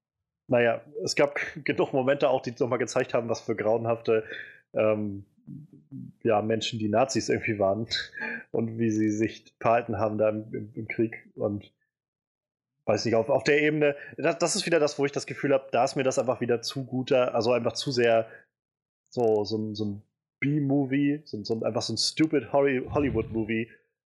naja, 0.48 0.82
es 1.02 1.16
gab 1.16 1.40
genug 1.64 1.92
Momente 1.92 2.28
auch, 2.28 2.42
die 2.42 2.52
nochmal 2.58 2.78
gezeigt 2.78 3.14
haben, 3.14 3.28
was 3.28 3.40
für 3.40 3.56
grauenhafte 3.56 4.24
ähm, 4.74 5.24
ja, 6.22 6.42
Menschen 6.42 6.78
die 6.78 6.88
Nazis 6.88 7.28
irgendwie 7.28 7.58
waren 7.58 7.86
und 8.50 8.78
wie 8.78 8.90
sie 8.90 9.10
sich 9.10 9.54
verhalten 9.60 9.98
haben 9.98 10.18
da 10.18 10.28
im, 10.28 10.52
im, 10.52 10.72
im 10.74 10.88
Krieg. 10.88 11.30
Und 11.34 11.72
weiß 12.86 13.04
nicht, 13.04 13.14
auf, 13.14 13.28
auf 13.28 13.44
der 13.44 13.62
Ebene, 13.62 13.96
das, 14.16 14.38
das, 14.38 14.56
ist 14.56 14.66
wieder 14.66 14.80
das, 14.80 14.98
wo 14.98 15.04
ich 15.04 15.12
das 15.12 15.26
Gefühl 15.26 15.52
habe, 15.52 15.68
da 15.72 15.84
ist 15.84 15.96
mir 15.96 16.02
das 16.02 16.18
einfach 16.18 16.40
wieder 16.40 16.62
zu 16.62 16.84
guter, 16.84 17.34
also 17.34 17.52
einfach 17.52 17.72
zu 17.72 17.90
sehr 17.90 18.28
so, 19.10 19.44
so, 19.44 19.74
so 19.74 19.84
ein 19.84 20.02
B-Movie, 20.40 21.22
so, 21.24 21.42
so, 21.44 21.62
einfach 21.62 21.82
so 21.82 21.94
ein 21.94 21.98
stupid 21.98 22.52
Hollywood-Movie, 22.52 23.70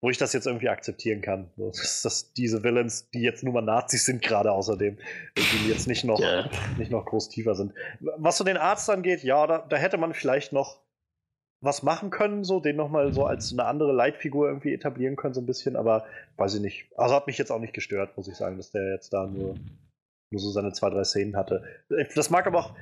wo 0.01 0.09
ich 0.09 0.17
das 0.17 0.33
jetzt 0.33 0.47
irgendwie 0.47 0.69
akzeptieren 0.69 1.21
kann. 1.21 1.51
Dass, 1.57 2.01
dass, 2.01 2.33
diese 2.33 2.63
Villains, 2.63 3.09
die 3.11 3.21
jetzt 3.21 3.43
nur 3.43 3.53
mal 3.53 3.61
Nazis 3.61 4.05
sind, 4.05 4.21
gerade 4.21 4.51
außerdem, 4.51 4.97
die 5.37 5.69
jetzt 5.69 5.87
nicht 5.87 6.03
noch, 6.03 6.19
yeah. 6.19 6.49
nicht 6.77 6.91
noch 6.91 7.05
groß 7.05 7.29
tiefer 7.29 7.55
sind. 7.55 7.73
Was 7.99 8.37
so 8.37 8.43
den 8.43 8.57
Arzt 8.57 8.89
angeht, 8.89 9.23
ja, 9.23 9.45
da, 9.45 9.59
da 9.59 9.77
hätte 9.77 9.97
man 9.97 10.13
vielleicht 10.13 10.53
noch 10.53 10.84
was 11.65 11.83
machen 11.83 12.09
können, 12.09 12.43
so 12.43 12.59
den 12.59 12.75
nochmal 12.75 13.11
so 13.11 13.25
als 13.25 13.51
eine 13.51 13.65
andere 13.65 13.91
Leitfigur 13.91 14.47
irgendwie 14.47 14.73
etablieren 14.73 15.15
können, 15.15 15.33
so 15.33 15.41
ein 15.41 15.45
bisschen, 15.45 15.75
aber 15.75 16.05
weiß 16.37 16.55
ich 16.55 16.61
nicht. 16.61 16.87
Also 16.95 17.15
hat 17.15 17.27
mich 17.27 17.37
jetzt 17.37 17.51
auch 17.51 17.59
nicht 17.59 17.73
gestört, 17.73 18.15
muss 18.15 18.27
ich 18.27 18.35
sagen, 18.35 18.57
dass 18.57 18.71
der 18.71 18.91
jetzt 18.91 19.11
da 19.13 19.25
nur, 19.25 19.55
nur 20.29 20.39
so 20.39 20.51
seine 20.51 20.71
zwei, 20.73 20.89
drei 20.89 21.03
Szenen 21.03 21.35
hatte. 21.35 21.63
Das 22.15 22.29
mag 22.29 22.47
aber 22.47 22.59
auch, 22.59 22.73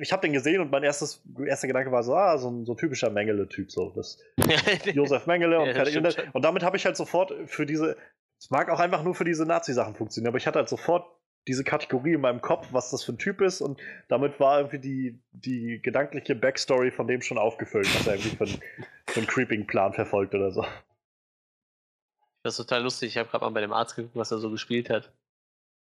ich 0.00 0.12
habe 0.12 0.22
den 0.22 0.32
gesehen 0.32 0.60
und 0.60 0.70
mein 0.70 0.82
erstes, 0.82 1.22
erster 1.46 1.68
Gedanke 1.68 1.92
war 1.92 2.02
so, 2.02 2.14
ah, 2.14 2.36
so 2.36 2.50
ein, 2.50 2.66
so 2.66 2.74
typischer 2.74 3.10
Mengele-Typ, 3.10 3.70
so. 3.70 3.90
Das 3.90 4.18
Josef 4.92 5.26
Mengele 5.26 5.60
und, 5.60 5.68
ja, 5.68 6.10
und 6.32 6.44
damit 6.44 6.62
habe 6.62 6.76
ich 6.76 6.84
halt 6.84 6.96
sofort 6.96 7.32
für 7.46 7.64
diese, 7.64 7.96
es 8.40 8.50
mag 8.50 8.68
auch 8.70 8.80
einfach 8.80 9.04
nur 9.04 9.14
für 9.14 9.24
diese 9.24 9.46
Nazi-Sachen 9.46 9.94
funktionieren, 9.94 10.30
aber 10.30 10.38
ich 10.38 10.46
hatte 10.46 10.58
halt 10.58 10.68
sofort 10.68 11.06
diese 11.48 11.64
Kategorie 11.64 12.14
in 12.14 12.20
meinem 12.20 12.40
Kopf, 12.40 12.68
was 12.72 12.90
das 12.90 13.02
für 13.02 13.12
ein 13.12 13.18
Typ 13.18 13.40
ist 13.40 13.60
und 13.60 13.80
damit 14.08 14.38
war 14.38 14.58
irgendwie 14.58 14.78
die, 14.78 15.18
die 15.32 15.80
gedankliche 15.82 16.34
Backstory 16.34 16.90
von 16.90 17.06
dem 17.08 17.20
schon 17.20 17.38
aufgefüllt, 17.38 17.92
was 17.94 18.06
er 18.06 18.14
irgendwie 18.14 18.36
für, 18.36 18.44
ein, 18.44 18.60
für 19.08 19.20
einen 19.20 19.26
Creeping-Plan 19.26 19.92
verfolgt 19.92 20.34
oder 20.34 20.52
so. 20.52 20.64
Das 22.44 22.54
ist 22.54 22.66
total 22.66 22.82
lustig. 22.82 23.10
Ich 23.10 23.18
habe 23.18 23.28
gerade 23.28 23.44
mal 23.44 23.50
bei 23.50 23.60
dem 23.60 23.72
Arzt 23.72 23.96
geguckt, 23.96 24.16
was 24.16 24.30
er 24.30 24.38
so 24.38 24.50
gespielt 24.50 24.90
hat. 24.90 25.12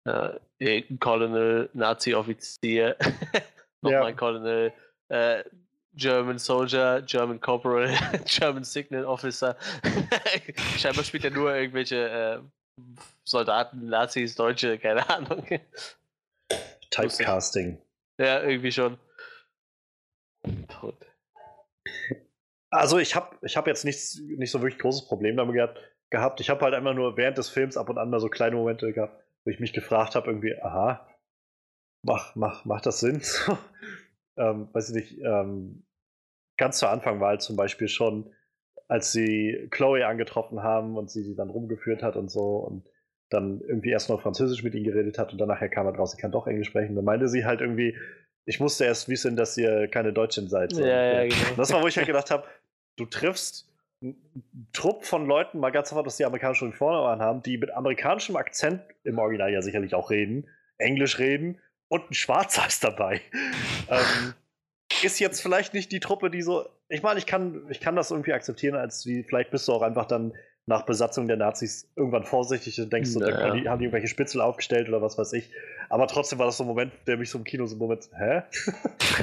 Äh, 0.05 0.81
Colonel, 0.99 1.69
Nazi-Offizier, 1.73 2.95
nochmal 3.81 4.11
ja. 4.11 4.15
Colonel, 4.15 4.73
äh, 5.09 5.43
German 5.93 6.37
Soldier, 6.37 7.01
German 7.01 7.41
Corporal, 7.41 7.89
German 8.25 8.63
Signal 8.63 9.05
Officer. 9.05 9.57
Scheinbar 10.77 11.03
spielt 11.03 11.25
er 11.25 11.31
nur 11.31 11.53
irgendwelche 11.53 12.07
äh, 12.09 12.39
Soldaten, 13.23 13.87
Nazis, 13.89 14.35
Deutsche, 14.35 14.77
keine 14.79 15.09
Ahnung. 15.09 15.45
Typecasting. 16.89 17.81
Ja, 18.17 18.41
irgendwie 18.41 18.71
schon. 18.71 18.97
Tot. 20.67 21.05
Also 22.69 22.99
ich 22.99 23.15
habe 23.15 23.37
ich 23.41 23.57
hab 23.57 23.67
jetzt 23.67 23.85
nichts, 23.85 24.19
nicht 24.19 24.51
so 24.51 24.61
wirklich 24.61 24.79
großes 24.79 25.07
Problem 25.07 25.37
damit 25.37 25.55
gehabt. 26.09 26.41
Ich 26.41 26.49
habe 26.49 26.61
halt 26.61 26.73
einfach 26.73 26.93
nur 26.93 27.17
während 27.17 27.37
des 27.37 27.49
Films 27.49 27.77
ab 27.77 27.89
und 27.89 27.97
an 27.97 28.09
mal 28.09 28.19
so 28.19 28.29
kleine 28.29 28.55
Momente 28.55 28.91
gehabt, 28.93 29.23
wo 29.43 29.51
ich 29.51 29.59
mich 29.59 29.73
gefragt 29.73 30.15
habe, 30.15 30.27
irgendwie, 30.27 30.55
aha, 30.61 31.07
mach, 32.03 32.35
mach, 32.35 32.65
macht 32.65 32.85
das 32.85 32.99
Sinn? 32.99 33.21
ähm, 34.37 34.69
weiß 34.73 34.89
ich 34.89 34.95
nicht, 34.95 35.19
ähm, 35.19 35.85
ganz 36.57 36.79
zu 36.79 36.87
Anfang 36.87 37.19
war 37.19 37.29
halt 37.29 37.41
zum 37.41 37.55
Beispiel 37.55 37.87
schon 37.87 38.33
als 38.87 39.11
sie 39.11 39.67
Chloe 39.71 40.05
angetroffen 40.05 40.63
haben 40.63 40.97
und 40.97 41.09
sie 41.11 41.23
sie 41.23 41.35
dann 41.35 41.49
rumgeführt 41.49 42.03
hat 42.03 42.15
und 42.15 42.31
so 42.31 42.57
und 42.57 42.89
dann 43.29 43.61
irgendwie 43.61 43.89
erst 43.89 44.09
noch 44.09 44.21
Französisch 44.21 44.63
mit 44.63 44.73
ihnen 44.73 44.85
geredet 44.85 45.19
hat 45.19 45.33
und 45.33 45.37
dann 45.39 45.49
nachher 45.49 45.69
kam 45.69 45.85
er 45.85 45.95
raus, 45.95 46.11
sie 46.11 46.21
kann 46.21 46.31
doch 46.31 46.47
Englisch 46.47 46.69
sprechen. 46.69 46.95
Dann 46.95 47.03
meinte 47.03 47.27
sie 47.27 47.45
halt 47.45 47.59
irgendwie, 47.59 47.97
ich 48.45 48.59
musste 48.59 48.85
erst 48.85 49.09
wissen, 49.09 49.35
dass 49.35 49.57
ihr 49.57 49.89
keine 49.89 50.13
Deutschen 50.13 50.47
seid. 50.47 50.71
So. 50.71 50.81
Ja, 50.81 51.23
ja, 51.23 51.27
genau. 51.27 51.55
Das 51.57 51.73
war, 51.73 51.83
wo 51.83 51.87
ich 51.87 51.97
halt 51.97 52.07
gedacht 52.07 52.31
habe, 52.31 52.45
du 52.95 53.05
triffst 53.05 53.69
einen 54.01 54.69
Trupp 54.71 55.03
von 55.03 55.25
Leuten, 55.25 55.59
mal 55.59 55.71
ganz 55.71 55.89
davon, 55.89 56.05
dass 56.05 56.17
die 56.17 56.25
amerikanischen 56.25 56.65
Uniformen 56.65 57.19
haben, 57.19 57.43
die 57.43 57.57
mit 57.57 57.71
amerikanischem 57.71 58.35
Akzent 58.37 58.81
im 59.03 59.17
Original 59.17 59.51
ja 59.51 59.61
sicherlich 59.61 59.93
auch 59.95 60.09
reden, 60.09 60.47
Englisch 60.77 61.19
reden 61.19 61.59
und 61.89 62.09
ein 62.09 62.13
Schwarzer 62.13 62.67
ist 62.67 62.83
dabei. 62.83 63.21
ähm, 63.89 64.33
ist 65.03 65.19
jetzt 65.19 65.41
vielleicht 65.41 65.73
nicht 65.73 65.91
die 65.91 65.99
Truppe, 65.99 66.29
die 66.29 66.41
so. 66.41 66.67
Ich 66.89 67.03
meine, 67.03 67.19
ich 67.19 67.25
kann, 67.25 67.65
ich 67.69 67.79
kann 67.79 67.95
das 67.95 68.11
irgendwie 68.11 68.33
akzeptieren, 68.33 68.75
als 68.75 69.05
wie, 69.05 69.23
vielleicht 69.23 69.51
bist 69.51 69.67
du 69.67 69.73
auch 69.73 69.81
einfach 69.81 70.05
dann 70.05 70.33
nach 70.67 70.83
Besatzung 70.85 71.27
der 71.27 71.37
Nazis 71.37 71.89
irgendwann 71.95 72.25
vorsichtig 72.25 72.79
und 72.81 72.91
denkst, 72.91 73.11
so, 73.11 73.19
naja. 73.19 73.55
die, 73.55 73.69
haben 73.69 73.79
die 73.79 73.85
irgendwelche 73.85 74.07
Spitzel 74.07 74.41
aufgestellt 74.41 74.89
oder 74.89 75.01
was 75.01 75.17
weiß 75.17 75.33
ich. 75.33 75.49
Aber 75.89 76.07
trotzdem 76.07 76.39
war 76.39 76.45
das 76.45 76.57
so 76.57 76.65
ein 76.65 76.67
Moment, 76.67 76.91
der 77.07 77.17
mich 77.17 77.29
so 77.29 77.37
im 77.37 77.45
Kino 77.45 77.65
so 77.65 77.75
ein 77.75 77.79
Moment, 77.79 78.09
hä? 78.17 78.43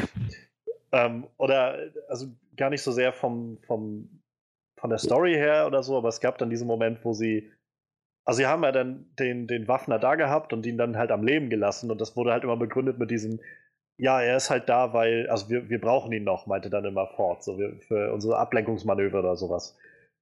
ähm, 0.92 1.26
oder, 1.36 1.78
also 2.08 2.28
gar 2.56 2.70
nicht 2.70 2.82
so 2.82 2.92
sehr 2.92 3.12
vom, 3.12 3.58
vom, 3.66 4.08
von 4.80 4.88
der 4.88 4.98
Story 4.98 5.34
her 5.34 5.66
oder 5.66 5.82
so, 5.82 5.98
aber 5.98 6.08
es 6.08 6.20
gab 6.20 6.38
dann 6.38 6.48
diesen 6.48 6.66
Moment, 6.66 7.04
wo 7.04 7.12
sie, 7.12 7.52
also 8.24 8.38
sie 8.38 8.46
haben 8.46 8.64
ja 8.64 8.72
dann 8.72 9.06
den, 9.18 9.46
den 9.46 9.68
Waffner 9.68 9.98
da 9.98 10.14
gehabt 10.14 10.54
und 10.54 10.64
ihn 10.64 10.78
dann 10.78 10.96
halt 10.96 11.10
am 11.10 11.24
Leben 11.24 11.50
gelassen 11.50 11.90
und 11.90 12.00
das 12.00 12.16
wurde 12.16 12.32
halt 12.32 12.44
immer 12.44 12.56
begründet 12.56 12.98
mit 12.98 13.10
diesem, 13.10 13.38
ja, 13.96 14.20
er 14.20 14.36
ist 14.36 14.50
halt 14.50 14.68
da, 14.68 14.92
weil, 14.92 15.28
also 15.28 15.48
wir, 15.48 15.68
wir 15.68 15.80
brauchen 15.80 16.12
ihn 16.12 16.24
noch, 16.24 16.46
meinte 16.46 16.70
dann 16.70 16.84
immer 16.84 17.06
Ford, 17.06 17.44
so 17.44 17.58
wir, 17.58 17.76
für 17.86 18.12
unsere 18.12 18.38
Ablenkungsmanöver 18.38 19.20
oder 19.20 19.36
sowas. 19.36 19.76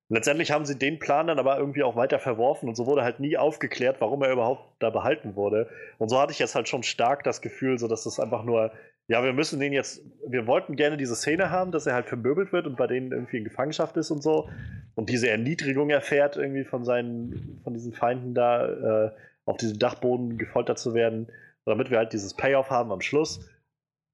Letztendlich 0.09 0.51
haben 0.51 0.67
sie 0.67 0.79
den 0.79 0.99
Plan 0.99 1.29
dann 1.29 1.39
aber 1.39 1.59
irgendwie 1.59 1.83
auch 1.83 1.97
weiter 1.97 2.19
verworfen 2.19 2.69
und 2.69 2.75
so 2.75 2.87
wurde 2.87 3.03
halt 3.03 3.19
nie 3.19 3.39
aufgeklärt, 3.39 3.97
warum 4.01 4.23
er 4.23 4.33
überhaupt 4.33 4.63
da 4.79 4.91
behalten 4.91 5.37
wurde. 5.37 5.71
Und 5.97 6.11
so 6.11 6.21
hatte 6.21 6.33
ich 6.33 6.39
jetzt 6.39 6.55
halt 6.55 6.69
schon 6.69 6.83
stark 6.83 7.25
das 7.25 7.41
Gefühl, 7.41 7.79
so 7.79 7.89
dass 7.89 8.05
das 8.05 8.21
einfach 8.21 8.45
nur, 8.45 8.73
ja, 9.09 9.25
wir 9.25 9.33
müssen 9.33 9.59
den 9.59 9.73
jetzt, 9.73 10.05
wir 10.29 10.47
wollten 10.47 10.77
gerne 10.77 10.99
diese 10.99 11.17
Szene 11.17 11.51
haben, 11.51 11.73
dass 11.73 11.87
er 11.87 11.95
halt 11.95 12.07
vermöbelt 12.07 12.53
wird 12.53 12.67
und 12.67 12.77
bei 12.77 12.87
denen 12.87 13.11
irgendwie 13.11 13.39
in 13.39 13.45
Gefangenschaft 13.45 13.97
ist 13.97 14.11
und 14.11 14.23
so 14.23 14.51
und 14.95 15.09
diese 15.09 15.31
Erniedrigung 15.31 15.89
erfährt 15.89 16.37
irgendwie 16.37 16.65
von 16.65 16.85
seinen, 16.85 17.61
von 17.65 17.73
diesen 17.73 17.95
Feinden 17.95 18.35
da 18.35 19.07
äh, 19.07 19.11
auf 19.47 19.57
diesem 19.57 19.79
Dachboden 19.79 20.37
gefoltert 20.37 20.79
zu 20.79 20.93
werden, 20.93 21.29
damit 21.65 21.91
wir 21.91 21.97
halt 21.97 22.13
dieses 22.13 22.35
Payoff 22.35 22.69
haben 22.69 22.93
am 22.93 23.01
Schluss 23.01 23.49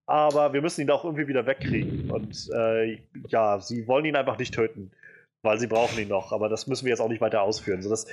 aber 0.09 0.55
wir 0.55 0.63
müssen 0.63 0.81
ihn 0.81 0.91
auch 0.91 1.05
irgendwie 1.05 1.29
wieder 1.29 1.47
wegkriegen. 1.47 2.11
Und 2.11 2.49
äh, 2.55 2.99
ja, 3.29 3.61
sie 3.61 3.87
wollen 3.87 4.07
ihn 4.07 4.17
einfach 4.17 4.39
nicht 4.39 4.55
töten, 4.55 4.91
weil 5.43 5.61
sie 5.61 5.67
brauchen 5.67 5.99
ihn 5.99 6.09
noch. 6.09 6.33
Aber 6.33 6.49
das 6.49 6.67
müssen 6.67 6.87
wir 6.87 6.91
jetzt 6.91 7.01
auch 7.01 7.11
nicht 7.11 7.21
weiter 7.21 7.43
ausführen. 7.43 7.83
So, 7.83 7.91
das, 7.91 8.07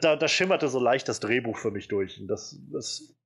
da, 0.00 0.16
da 0.16 0.28
schimmerte 0.28 0.68
so 0.68 0.78
leicht 0.78 1.08
das 1.08 1.18
Drehbuch 1.18 1.56
für 1.56 1.70
mich 1.70 1.88
durch. 1.88 2.20
Und 2.20 2.28
das, 2.28 2.60
das 2.70 3.16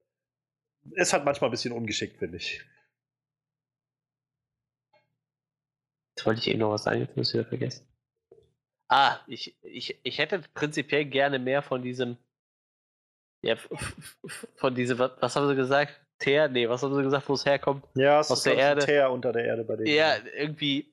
ist 0.92 1.12
halt 1.12 1.24
manchmal 1.24 1.50
ein 1.50 1.50
bisschen 1.50 1.72
ungeschickt, 1.72 2.18
finde 2.18 2.36
ich. 2.36 2.64
Jetzt 6.14 6.24
wollte 6.24 6.40
ich 6.40 6.48
eben 6.48 6.60
noch 6.60 6.70
was 6.70 6.84
sagen, 6.84 7.00
jetzt 7.00 7.16
muss 7.16 7.30
ich 7.30 7.34
wieder 7.34 7.48
vergessen. 7.48 7.84
Ah, 8.86 9.18
ich, 9.26 9.56
ich, 9.62 9.98
ich 10.04 10.18
hätte 10.18 10.40
prinzipiell 10.54 11.04
gerne 11.04 11.40
mehr 11.40 11.62
von 11.62 11.82
diesem. 11.82 12.16
Ja, 13.42 13.56
von 14.54 14.74
diesem, 14.76 15.00
was 15.00 15.34
haben 15.34 15.48
sie 15.48 15.56
gesagt? 15.56 16.00
Teer? 16.18 16.48
Nee, 16.48 16.68
was 16.68 16.82
haben 16.82 16.94
sie 16.94 17.02
gesagt, 17.02 17.28
wo 17.28 17.34
es 17.34 17.44
herkommt? 17.44 17.84
Ja, 17.94 18.20
es 18.20 18.30
Aus 18.30 18.38
ist 18.38 18.46
der 18.46 18.56
Erde. 18.56 18.84
Teer 18.84 19.10
unter 19.10 19.32
der 19.32 19.44
Erde 19.44 19.64
bei 19.64 19.76
denen. 19.76 19.88
Ja, 19.88 20.14
irgendwie, 20.36 20.92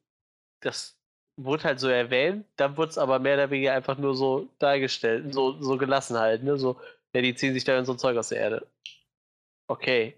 das 0.62 0.98
wurde 1.38 1.64
halt 1.64 1.80
so 1.80 1.88
erwähnt, 1.88 2.46
dann 2.58 2.76
wurde 2.78 2.90
es 2.92 2.98
aber 2.98 3.20
mehr 3.20 3.36
oder 3.36 3.50
weniger 3.50 3.74
einfach 3.74 3.98
nur 3.98 4.16
so 4.16 4.50
dargestellt, 4.60 5.34
so, 5.34 5.62
so 5.62 5.78
gelassen 5.78 6.18
halt, 6.18 6.44
ne? 6.44 6.58
So, 6.58 6.80
ja, 7.14 7.22
die 7.22 7.36
ziehen 7.36 7.54
sich 7.54 7.64
da 7.64 7.78
in 7.78 7.86
so 7.86 7.94
ein 7.94 8.00
Zeug 8.00 8.18
aus 8.18 8.30
der 8.30 8.40
Erde. 8.40 8.68
Okay. 9.68 10.16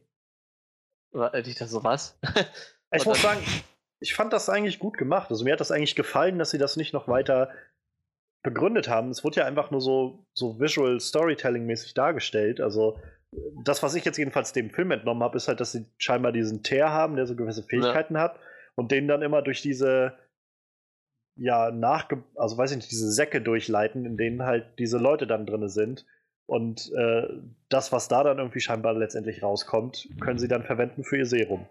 Wa- 1.12 1.34
Ich 1.34 1.56
dachte 1.56 1.68
so, 1.72 1.84
was? 1.84 2.18
Ich 2.96 3.06
muss 3.06 3.24
sagen, 3.24 3.42
ich 4.00 4.14
fand 4.14 4.32
das 4.34 4.50
eigentlich 4.50 4.78
gut 4.78 5.00
gemacht. 5.00 5.32
Also 5.32 5.44
mir 5.44 5.54
hat 5.54 5.60
das 5.60 5.72
eigentlich 5.72 5.96
gefallen, 5.96 6.38
dass 6.38 6.52
sie 6.52 6.60
das 6.60 6.78
nicht 6.78 6.94
noch 6.94 7.08
weiter 7.08 7.52
begründet 8.44 8.88
haben. 8.88 9.10
Es 9.10 9.24
wurde 9.24 9.38
ja 9.40 9.46
einfach 9.48 9.72
nur 9.72 9.82
so, 9.82 10.28
so 10.36 10.60
Visual 10.60 11.00
Storytelling-mäßig 11.00 11.96
dargestellt. 11.96 12.62
Also 12.62 13.00
das, 13.64 13.84
was 13.84 13.96
ich 13.96 14.06
jetzt 14.06 14.18
jedenfalls 14.18 14.54
dem 14.54 14.70
Film 14.70 14.92
entnommen 14.92 15.24
habe, 15.24 15.38
ist 15.38 15.48
halt, 15.48 15.60
dass 15.60 15.72
sie 15.72 15.86
scheinbar 15.98 16.32
diesen 16.32 16.64
Teer 16.64 16.92
haben, 16.92 17.16
der 17.16 17.26
so 17.26 17.36
gewisse 17.36 17.64
Fähigkeiten 17.64 18.18
hat 18.18 18.40
und 18.76 18.92
den 18.92 19.08
dann 19.08 19.22
immer 19.22 19.42
durch 19.42 19.62
diese 19.62 20.14
ja, 21.36 21.72
nachge 21.72 22.24
also 22.36 22.58
weiß 22.58 22.72
ich 22.72 22.78
nicht, 22.78 22.92
diese 22.92 23.12
Säcke 23.12 23.42
durchleiten, 23.42 24.06
in 24.06 24.18
denen 24.18 24.44
halt 24.44 24.66
diese 24.80 24.98
Leute 24.98 25.28
dann 25.28 25.46
drin 25.46 25.68
sind. 25.70 26.06
Und 26.46 26.92
äh, 26.94 27.28
das, 27.70 27.92
was 27.92 28.08
da 28.08 28.24
dann 28.24 28.38
irgendwie 28.38 28.60
scheinbar 28.60 28.94
letztendlich 28.94 29.42
rauskommt, 29.42 30.10
können 30.20 30.38
sie 30.38 30.48
dann 30.48 30.64
verwenden 30.64 31.04
für 31.04 31.18
ihr 31.18 31.26
Serum. 31.26 31.66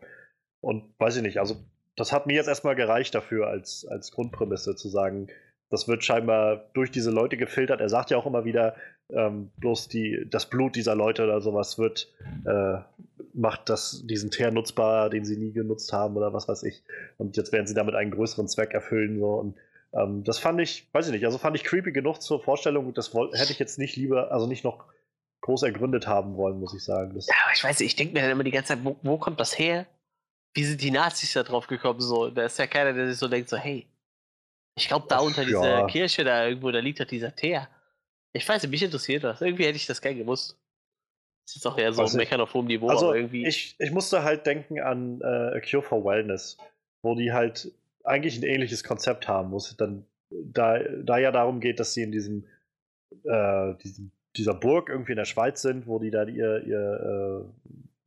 Und 0.60 0.94
weiß 0.99 1.16
ich 1.16 1.23
nicht, 1.23 1.39
also 1.39 1.57
das 1.97 2.12
hat 2.12 2.26
mir 2.26 2.34
jetzt 2.34 2.49
erstmal 2.49 2.74
gereicht 2.74 3.15
dafür 3.15 3.49
als, 3.49 3.86
als 3.86 4.10
Grundprämisse 4.12 4.74
zu 4.74 4.89
sagen, 4.89 5.28
das 5.68 5.89
wird 5.89 6.05
scheinbar 6.05 6.70
durch 6.74 6.91
diese 6.91 7.10
Leute 7.10 7.36
gefiltert. 7.36 7.81
Er 7.81 7.89
sagt 7.89 8.10
ja 8.10 8.16
auch 8.16 8.26
immer 8.26 8.44
wieder, 8.44 8.74
ähm, 9.11 9.51
bloß 9.57 9.89
die, 9.89 10.27
das 10.31 10.49
Blut 10.49 10.77
dieser 10.77 10.95
Leute 10.95 11.25
oder 11.25 11.41
sowas 11.41 11.79
wird, 11.79 12.13
äh, 12.47 12.79
macht 13.35 13.69
das, 13.69 14.03
diesen 14.07 14.31
Teer 14.31 14.51
nutzbar, 14.51 15.11
den 15.11 15.25
sie 15.25 15.37
nie 15.37 15.53
genutzt 15.53 15.93
haben 15.93 16.17
oder 16.17 16.33
was 16.33 16.49
weiß 16.49 16.63
ich. 16.65 16.83
Und 17.19 17.37
jetzt 17.37 17.53
werden 17.53 17.67
sie 17.67 17.75
damit 17.75 17.95
einen 17.95 18.11
größeren 18.11 18.49
Zweck 18.49 18.73
erfüllen. 18.75 19.19
So. 19.19 19.35
Und 19.35 19.57
ähm, 19.95 20.25
das 20.25 20.39
fand 20.39 20.61
ich, 20.61 20.89
weiß 20.93 21.07
ich 21.07 21.13
nicht, 21.13 21.25
also 21.25 21.39
fand 21.39 21.57
ich 21.57 21.65
creepy 21.65 21.93
genug 21.93 22.21
zur 22.23 22.43
Vorstellung, 22.43 22.93
das 22.95 23.13
hätte 23.13 23.53
ich 23.53 23.59
jetzt 23.59 23.79
nicht 23.79 23.97
lieber, 23.97 24.33
also 24.33 24.47
nicht 24.47 24.65
noch 24.65 24.87
groß 25.43 25.65
ergründet 25.65 26.07
haben 26.07 26.37
wollen, 26.37 26.59
muss 26.59 26.75
ich 26.75 26.83
sagen. 26.83 27.15
Das, 27.15 27.27
Ja, 27.27 27.35
aber 27.45 27.53
ich 27.55 27.63
weiß 27.63 27.81
nicht, 27.81 27.89
ich 27.89 27.97
denke 27.97 28.15
mir 28.15 28.23
dann 28.23 28.31
immer 28.31 28.45
die 28.45 28.51
ganze 28.51 28.75
Zeit, 28.75 28.85
wo, 28.85 28.97
wo 29.03 29.19
kommt 29.19 29.41
das 29.41 29.59
her? 29.59 29.87
Wie 30.55 30.65
sind 30.65 30.81
die 30.81 30.91
Nazis 30.91 31.33
da 31.33 31.43
drauf 31.43 31.67
gekommen? 31.67 32.01
So, 32.01 32.31
da 32.31 32.45
ist 32.45 32.59
ja 32.59 32.67
keiner, 32.67 32.93
der 32.93 33.09
sich 33.09 33.19
so 33.19 33.29
denkt, 33.29 33.49
so, 33.49 33.57
hey, 33.57 33.87
ich 34.77 34.89
glaube, 34.89 35.07
da 35.09 35.19
unter 35.19 35.43
ja. 35.43 35.49
dieser 35.49 35.87
Kirche, 35.87 36.25
da 36.25 36.47
irgendwo, 36.47 36.71
da 36.71 36.79
liegt 36.79 37.01
doch 37.01 37.05
dieser 37.05 37.35
Teer. 37.35 37.69
Ich 38.33 38.49
weiß 38.49 38.62
nicht, 38.62 38.70
mich 38.70 38.83
interessiert 38.83 39.25
das. 39.25 39.41
Irgendwie 39.41 39.65
hätte 39.65 39.77
ich 39.77 39.86
das 39.86 40.01
gern 40.01 40.17
gewusst. 40.17 40.59
Das 41.47 41.57
ist 41.57 41.67
auch 41.67 41.77
eher 41.77 41.93
so 41.93 42.02
ein. 42.02 42.17
Meckern 42.17 42.41
auf 42.41 42.55
hohem 42.55 42.67
Niveau, 42.67 42.89
Also 42.89 43.09
aber 43.09 43.17
irgendwie. 43.17 43.47
ich, 43.47 43.75
ich 43.78 43.91
musste 43.91 44.23
halt 44.23 44.47
denken 44.47 44.81
an 44.81 45.20
äh, 45.20 45.57
A 45.57 45.61
Cure 45.61 45.83
for 45.83 46.05
Wellness, 46.05 46.57
wo 47.02 47.15
die 47.15 47.33
halt 47.33 47.73
eigentlich 48.05 48.39
ein 48.39 48.44
ähnliches 48.44 48.85
Konzept 48.85 49.28
haben, 49.28 49.51
wo 49.51 49.57
es 49.57 49.77
dann 49.77 50.07
da, 50.31 50.78
da 50.78 51.19
ja 51.19 51.31
darum 51.31 51.61
geht, 51.61 51.78
dass 51.78 51.94
sie 51.94 52.02
in 52.02 52.12
diesem, 52.12 52.47
äh, 53.25 53.75
diesem 53.83 54.12
dieser 54.36 54.55
Burg 54.55 54.89
irgendwie 54.89 55.12
in 55.12 55.19
der 55.19 55.27
Schweiz 55.27 55.61
sind, 55.61 55.86
wo 55.86 55.99
die 55.99 56.11
da 56.11 56.25
ihr, 56.25 56.62
ihr, 56.65 57.44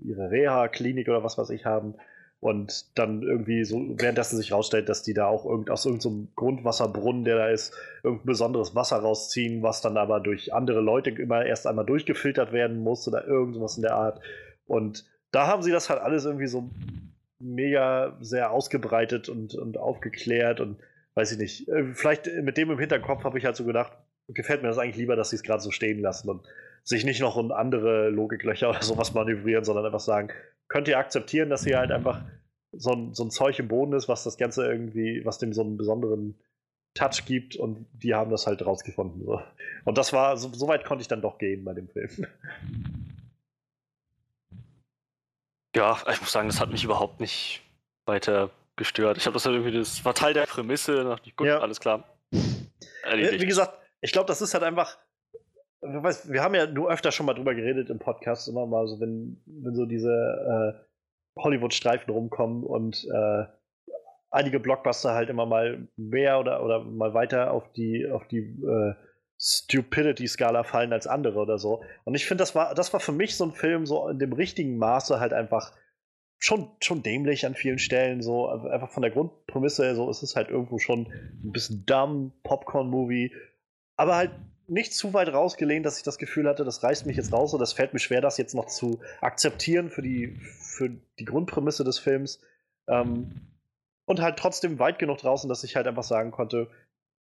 äh, 0.02 0.08
ihre 0.08 0.32
Reha-Klinik 0.32 1.08
oder 1.08 1.24
was 1.24 1.38
weiß 1.38 1.52
ich 1.52 1.66
haben 1.66 1.96
und 2.40 2.98
dann 2.98 3.24
irgendwie 3.24 3.64
so 3.64 3.78
währenddessen 3.98 4.38
sich 4.38 4.52
rausstellt, 4.52 4.90
dass 4.90 5.04
die 5.04 5.14
da 5.14 5.26
auch 5.26 5.46
irgend, 5.46 5.70
aus 5.70 5.86
irgendeinem 5.86 6.28
Grundwasserbrunnen, 6.36 7.24
der 7.24 7.38
da 7.38 7.48
ist, 7.50 7.74
irgendein 8.04 8.28
besonderes 8.28 8.76
Wasser 8.76 8.98
rausziehen, 8.98 9.64
was 9.64 9.82
dann 9.82 9.98
aber 9.98 10.20
durch 10.20 10.54
andere 10.54 10.82
Leute 10.82 11.10
immer 11.10 11.46
erst 11.46 11.66
einmal 11.66 11.86
durchgefiltert 11.86 12.52
werden 12.52 12.80
muss 12.80 13.08
oder 13.08 13.26
irgendwas 13.26 13.78
in 13.78 13.84
der 13.84 13.96
Art. 13.96 14.22
Und 14.68 15.06
da 15.32 15.48
haben 15.48 15.64
sie 15.64 15.72
das 15.72 15.90
halt 15.90 16.02
alles 16.02 16.26
irgendwie 16.26 16.48
so 16.48 16.70
mega 17.40 18.18
sehr 18.22 18.52
ausgebreitet 18.52 19.28
und, 19.30 19.56
und 19.56 19.78
aufgeklärt 19.78 20.60
und 20.60 20.78
weiß 21.16 21.32
ich 21.32 21.38
nicht. 21.38 21.68
äh, 21.70 21.94
Vielleicht 21.94 22.28
mit 22.28 22.58
dem 22.58 22.72
im 22.72 22.80
Hinterkopf 22.80 23.24
habe 23.24 23.38
ich 23.38 23.46
halt 23.46 23.56
so 23.56 23.66
gedacht, 23.66 23.94
gefällt 24.28 24.62
mir 24.62 24.70
das 24.70 24.78
eigentlich 24.78 24.98
lieber, 24.98 25.16
dass 25.16 25.30
sie 25.30 25.36
es 25.36 25.44
gerade 25.44 25.62
so 25.62 25.72
stehen 25.72 26.00
lassen 26.00 26.30
und 26.30 26.46
sich 26.84 27.04
nicht 27.06 27.22
noch 27.22 27.38
in 27.38 27.52
andere 27.52 28.10
Logiklöcher 28.10 28.70
oder 28.70 28.82
sowas 28.82 29.14
manövrieren, 29.14 29.64
sondern 29.64 29.86
einfach 29.86 30.00
sagen, 30.00 30.30
könnt 30.68 30.88
ihr 30.88 30.98
akzeptieren, 30.98 31.50
dass 31.50 31.64
hier 31.64 31.78
halt 31.80 31.92
einfach 31.92 32.22
so 32.72 32.92
ein, 32.92 33.14
so 33.14 33.24
ein 33.24 33.32
Zeug 33.32 33.58
im 33.60 33.68
Boden 33.68 33.94
ist, 33.94 34.08
was 34.10 34.24
das 34.24 34.38
Ganze 34.38 34.66
irgendwie, 34.66 35.24
was 35.26 35.38
dem 35.38 35.54
so 35.54 35.62
einen 35.62 35.78
besonderen 35.78 36.38
Touch 36.94 37.26
gibt 37.26 37.56
und 37.56 37.86
die 37.94 38.16
haben 38.16 38.32
das 38.32 38.48
halt 38.48 38.66
rausgefunden. 38.66 39.26
So. 39.26 39.42
Und 39.84 39.98
das 39.98 40.14
war, 40.14 40.38
so, 40.38 40.52
so 40.54 40.68
weit 40.68 40.86
konnte 40.86 41.02
ich 41.02 41.08
dann 41.08 41.22
doch 41.22 41.38
gehen 41.38 41.64
bei 41.66 41.74
dem 41.74 41.90
Film. 41.90 42.10
Ja, 45.76 45.98
ich 46.12 46.22
muss 46.22 46.32
sagen, 46.32 46.48
das 46.48 46.60
hat 46.62 46.72
mich 46.72 46.84
überhaupt 46.86 47.20
nicht 47.20 47.62
weiter 48.06 48.50
gestört. 48.78 49.18
Ich 49.18 49.26
habe 49.26 49.34
das 49.34 49.46
halt 49.46 49.56
irgendwie, 49.56 49.78
das 49.78 50.04
war 50.06 50.14
Teil 50.14 50.34
der 50.34 50.46
Prämisse. 50.46 50.96
Da 50.96 51.04
dachte 51.04 51.30
ich, 51.30 51.36
gut, 51.36 51.48
Ja. 51.48 51.60
alles 51.60 51.80
klar. 51.80 52.04
Erledigt. 53.04 53.42
wie 53.42 53.46
gesagt, 53.46 53.78
ich 54.02 54.12
glaube, 54.12 54.28
das 54.28 54.42
ist 54.42 54.54
halt 54.54 54.64
einfach. 54.64 54.98
Weißt, 55.82 56.32
Wir 56.32 56.42
haben 56.42 56.56
ja 56.56 56.68
nur 56.68 56.90
öfter 56.90 57.12
schon 57.12 57.26
mal 57.26 57.34
drüber 57.34 57.56
geredet 57.56 57.90
im 57.90 58.00
Podcast, 58.00 58.48
immer 58.48 58.66
mal 58.66 58.88
so, 58.88 59.00
wenn, 59.00 59.42
wenn 59.46 59.76
so 59.76 59.86
diese 59.86 60.10
äh, 60.10 61.42
Hollywood-Streifen 61.42 62.12
rumkommen 62.12 62.64
und 62.64 63.06
äh, 63.06 63.46
einige 64.32 64.60
Blockbuster 64.60 65.14
halt 65.14 65.30
immer 65.30 65.46
mal 65.46 65.88
mehr 65.96 66.40
oder, 66.40 66.64
oder 66.64 66.84
mal 66.84 67.14
weiter 67.14 67.52
auf 67.52 67.72
die, 67.74 68.08
auf 68.10 68.28
die 68.28 68.40
äh, 68.40 68.94
Stupidity-Skala 69.40 70.64
fallen 70.64 70.94
als 70.94 71.08
andere 71.08 71.40
oder 71.40 71.58
so. 71.58 71.84
Und 72.04 72.16
ich 72.16 72.26
finde, 72.26 72.42
das 72.42 72.56
war, 72.56 72.74
das 72.74 72.94
war 72.94 73.00
für 73.00 73.12
mich 73.12 73.36
so 73.36 73.46
ein 73.46 73.52
Film 73.52 73.86
so 73.86 74.08
in 74.08 74.20
dem 74.20 74.34
richtigen 74.34 74.78
Maße 74.78 75.20
halt 75.20 75.34
einfach 75.34 75.74
schon, 76.38 76.70
schon 76.82 77.04
dämlich 77.04 77.46
an 77.46 77.56
vielen 77.56 77.80
Stellen, 77.80 78.22
so 78.22 78.48
einfach 78.48 78.92
von 78.92 79.02
der 79.02 79.12
Grundprämisse, 79.12 79.96
so 79.96 80.10
ist 80.10 80.24
es 80.24 80.36
halt 80.36 80.50
irgendwo 80.50 80.80
schon 80.80 81.08
ein 81.08 81.52
bisschen 81.52 81.86
dumb, 81.86 82.34
Popcorn-Movie, 82.44 83.34
aber 83.98 84.16
halt 84.16 84.32
nicht 84.68 84.94
zu 84.94 85.14
weit 85.14 85.32
rausgelehnt, 85.32 85.86
dass 85.86 85.98
ich 85.98 86.04
das 86.04 86.18
Gefühl 86.18 86.48
hatte, 86.48 86.64
das 86.64 86.84
reißt 86.84 87.06
mich 87.06 87.18
jetzt 87.18 87.34
raus 87.34 87.54
und 87.54 87.60
das 87.60 87.74
fällt 87.74 87.94
mir 87.94 88.00
schwer, 88.00 88.22
das 88.22 88.38
jetzt 88.38 88.56
noch 88.56 88.68
zu 88.68 89.00
akzeptieren 89.22 89.90
für 89.90 90.02
die, 90.02 90.40
für 90.60 90.90
die 91.20 91.26
Grundprämisse 91.26 91.84
des 91.84 92.00
Films. 92.00 92.42
Ähm, 92.88 93.32
und 94.06 94.22
halt 94.22 94.38
trotzdem 94.38 94.80
weit 94.80 95.00
genug 95.00 95.18
draußen, 95.18 95.50
dass 95.50 95.64
ich 95.64 95.76
halt 95.76 95.88
einfach 95.88 96.04
sagen 96.04 96.32
konnte, 96.32 96.70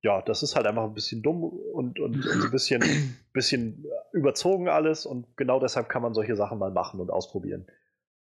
ja, 0.01 0.21
das 0.21 0.43
ist 0.43 0.55
halt 0.55 0.67
einfach 0.67 0.83
ein 0.83 0.93
bisschen 0.93 1.23
dumm 1.23 1.43
und, 1.43 1.99
und, 1.99 2.25
und 2.27 2.43
ein 2.43 2.51
bisschen, 2.51 2.83
bisschen 3.33 3.85
überzogen 4.13 4.69
alles 4.69 5.05
und 5.05 5.35
genau 5.35 5.59
deshalb 5.59 5.89
kann 5.89 6.03
man 6.03 6.13
solche 6.13 6.35
Sachen 6.35 6.59
mal 6.59 6.71
machen 6.71 6.99
und 6.99 7.09
ausprobieren. 7.09 7.65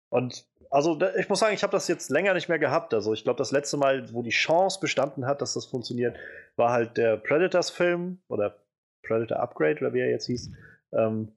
Und 0.10 0.46
also 0.70 1.00
ich 1.18 1.30
muss 1.30 1.40
sagen, 1.40 1.54
ich 1.54 1.64
habe 1.64 1.72
das 1.72 1.88
jetzt 1.88 2.10
länger 2.10 2.34
nicht 2.34 2.50
mehr 2.50 2.60
gehabt. 2.60 2.94
Also 2.94 3.14
ich 3.14 3.24
glaube, 3.24 3.38
das 3.38 3.52
letzte 3.52 3.78
Mal, 3.78 4.14
wo 4.14 4.24
die 4.24 4.30
Chance 4.30 4.80
bestanden 4.80 5.26
hat, 5.26 5.42
dass 5.42 5.54
das 5.54 5.66
funktioniert, 5.66 6.18
war 6.56 6.72
halt 6.72 6.98
der 6.98 7.18
Predators-Film 7.18 8.20
oder 8.28 8.61
Predator 9.04 9.40
Upgrade 9.40 9.80
oder 9.80 9.94
wie 9.94 10.00
er 10.00 10.10
jetzt 10.10 10.26
hieß, 10.26 10.52
ähm, 10.94 11.32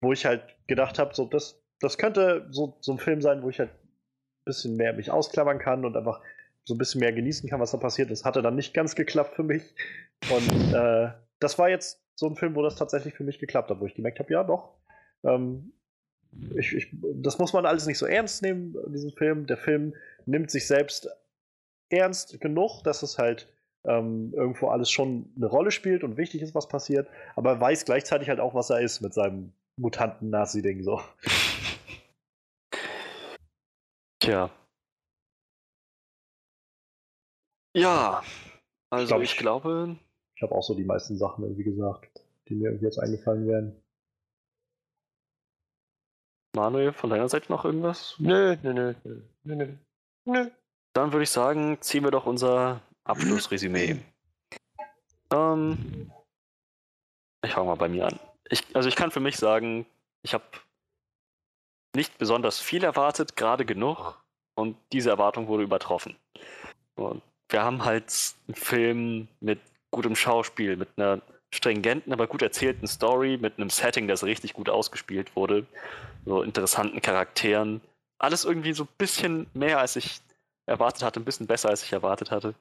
wo 0.00 0.12
ich 0.12 0.26
halt 0.26 0.42
gedacht 0.66 0.98
habe, 0.98 1.14
so 1.14 1.26
das, 1.26 1.62
das 1.80 1.98
könnte 1.98 2.46
so, 2.50 2.76
so 2.80 2.92
ein 2.92 2.98
Film 2.98 3.22
sein, 3.22 3.42
wo 3.42 3.48
ich 3.48 3.58
halt 3.58 3.70
ein 3.70 4.44
bisschen 4.44 4.76
mehr 4.76 4.92
mich 4.92 5.10
ausklammern 5.10 5.58
kann 5.58 5.84
und 5.84 5.96
einfach 5.96 6.20
so 6.64 6.74
ein 6.74 6.78
bisschen 6.78 7.00
mehr 7.00 7.12
genießen 7.12 7.48
kann, 7.48 7.60
was 7.60 7.72
da 7.72 7.78
passiert 7.78 8.10
ist. 8.10 8.24
Hatte 8.24 8.42
dann 8.42 8.54
nicht 8.54 8.74
ganz 8.74 8.94
geklappt 8.94 9.34
für 9.34 9.42
mich. 9.42 9.74
Und 10.30 10.72
äh, 10.74 11.10
das 11.40 11.58
war 11.58 11.68
jetzt 11.68 12.00
so 12.14 12.28
ein 12.28 12.36
Film, 12.36 12.54
wo 12.54 12.62
das 12.62 12.76
tatsächlich 12.76 13.14
für 13.14 13.24
mich 13.24 13.38
geklappt 13.38 13.70
hat, 13.70 13.80
wo 13.80 13.86
ich 13.86 13.94
gemerkt 13.94 14.20
habe, 14.20 14.32
ja 14.32 14.44
doch. 14.44 14.76
Ähm, 15.24 15.72
ich, 16.56 16.72
ich, 16.74 16.88
das 17.14 17.38
muss 17.38 17.52
man 17.52 17.66
alles 17.66 17.86
nicht 17.86 17.98
so 17.98 18.06
ernst 18.06 18.42
nehmen, 18.42 18.76
diesen 18.88 19.12
Film. 19.12 19.46
Der 19.46 19.56
Film 19.56 19.94
nimmt 20.24 20.50
sich 20.50 20.66
selbst 20.66 21.08
ernst 21.90 22.40
genug, 22.40 22.82
dass 22.84 23.02
es 23.02 23.18
halt 23.18 23.48
ähm, 23.84 24.32
irgendwo 24.34 24.68
alles 24.68 24.90
schon 24.90 25.32
eine 25.36 25.46
Rolle 25.46 25.70
spielt 25.70 26.04
und 26.04 26.16
wichtig 26.16 26.42
ist, 26.42 26.54
was 26.54 26.68
passiert, 26.68 27.08
aber 27.36 27.60
weiß 27.60 27.84
gleichzeitig 27.84 28.28
halt 28.28 28.40
auch, 28.40 28.54
was 28.54 28.70
er 28.70 28.80
ist 28.80 29.00
mit 29.00 29.12
seinem 29.14 29.52
Mutanten-Nazi-Ding 29.76 30.82
so. 30.82 31.00
Tja. 34.20 34.50
Ja, 37.74 38.22
also 38.90 39.06
glaub, 39.08 39.22
ich, 39.22 39.32
ich- 39.32 39.38
glaube, 39.38 39.96
Ich 40.36 40.42
habe 40.42 40.54
auch 40.54 40.62
so 40.62 40.74
die 40.74 40.84
meisten 40.84 41.16
Sachen 41.16 41.44
irgendwie 41.44 41.64
gesagt, 41.64 42.22
die 42.48 42.54
mir 42.54 42.66
irgendwie 42.68 42.84
jetzt 42.84 42.98
eingefallen 42.98 43.46
wären. 43.46 43.76
Manuel, 46.54 46.92
von 46.92 47.08
deiner 47.10 47.28
Seite 47.30 47.50
noch 47.50 47.64
irgendwas? 47.64 48.14
Nö, 48.18 48.56
nö, 48.62 48.74
nö, 48.74 48.94
nö, 49.04 49.22
nö. 49.56 49.76
Nö. 50.26 50.50
Dann 50.94 51.12
würde 51.12 51.22
ich 51.22 51.30
sagen, 51.30 51.78
ziehen 51.80 52.04
wir 52.04 52.10
doch 52.10 52.26
unser 52.26 52.82
Abschlussresümee. 53.04 54.00
ähm, 55.32 56.10
Ich 57.44 57.52
fange 57.52 57.66
mal 57.66 57.74
bei 57.74 57.88
mir 57.88 58.06
an. 58.06 58.18
Ich, 58.48 58.64
also 58.74 58.88
ich 58.88 58.96
kann 58.96 59.10
für 59.10 59.20
mich 59.20 59.36
sagen, 59.36 59.86
ich 60.22 60.34
habe 60.34 60.44
nicht 61.94 62.18
besonders 62.18 62.60
viel 62.60 62.84
erwartet, 62.84 63.36
gerade 63.36 63.64
genug. 63.64 64.22
Und 64.54 64.76
diese 64.92 65.10
Erwartung 65.10 65.48
wurde 65.48 65.62
übertroffen. 65.62 66.16
Und 66.94 67.22
wir 67.48 67.62
haben 67.62 67.84
halt 67.84 68.12
einen 68.46 68.54
Film 68.54 69.28
mit 69.40 69.60
gutem 69.90 70.14
Schauspiel, 70.14 70.76
mit 70.76 70.88
einer 70.96 71.20
stringenten, 71.54 72.12
aber 72.12 72.26
gut 72.26 72.42
erzählten 72.42 72.86
Story, 72.86 73.38
mit 73.40 73.58
einem 73.58 73.70
Setting, 73.70 74.08
das 74.08 74.24
richtig 74.24 74.54
gut 74.54 74.68
ausgespielt 74.68 75.36
wurde, 75.36 75.66
so 76.24 76.42
interessanten 76.42 77.00
Charakteren. 77.02 77.80
Alles 78.18 78.44
irgendwie 78.44 78.72
so 78.72 78.84
ein 78.84 78.88
bisschen 78.98 79.46
mehr, 79.52 79.78
als 79.78 79.96
ich 79.96 80.20
erwartet 80.72 81.02
hatte, 81.02 81.20
ein 81.20 81.24
bisschen 81.24 81.46
besser, 81.46 81.68
als 81.68 81.82
ich 81.82 81.92
erwartet 81.92 82.30
hatte. 82.30 82.54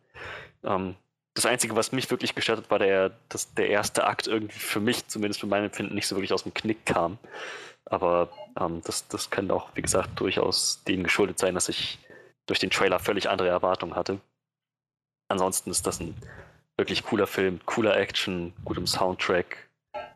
Ähm, 0.63 0.95
das 1.33 1.45
Einzige, 1.45 1.75
was 1.75 1.91
mich 1.91 2.11
wirklich 2.11 2.35
gestört 2.35 2.59
hat, 2.59 2.69
war 2.69 2.79
der, 2.79 3.11
dass 3.29 3.53
der 3.53 3.69
erste 3.69 4.05
Akt 4.05 4.27
irgendwie 4.27 4.59
für 4.59 4.81
mich, 4.81 5.07
zumindest 5.07 5.39
für 5.39 5.47
mein 5.47 5.63
Empfinden, 5.63 5.95
nicht 5.95 6.07
so 6.07 6.15
wirklich 6.15 6.33
aus 6.33 6.43
dem 6.43 6.53
Knick 6.53 6.85
kam. 6.85 7.17
Aber 7.85 8.29
ähm, 8.59 8.81
das, 8.83 9.07
das 9.07 9.29
könnte 9.29 9.53
auch, 9.53 9.69
wie 9.75 9.81
gesagt, 9.81 10.19
durchaus 10.19 10.83
dem 10.83 11.03
geschuldet 11.03 11.39
sein, 11.39 11.55
dass 11.55 11.69
ich 11.69 11.99
durch 12.45 12.59
den 12.59 12.69
Trailer 12.69 12.99
völlig 12.99 13.29
andere 13.29 13.47
Erwartungen 13.47 13.95
hatte. 13.95 14.19
Ansonsten 15.29 15.71
ist 15.71 15.87
das 15.87 16.01
ein 16.01 16.15
wirklich 16.77 17.03
cooler 17.03 17.27
Film, 17.27 17.59
cooler 17.65 17.95
Action, 17.95 18.53
gutem 18.65 18.87
Soundtrack, 18.87 19.69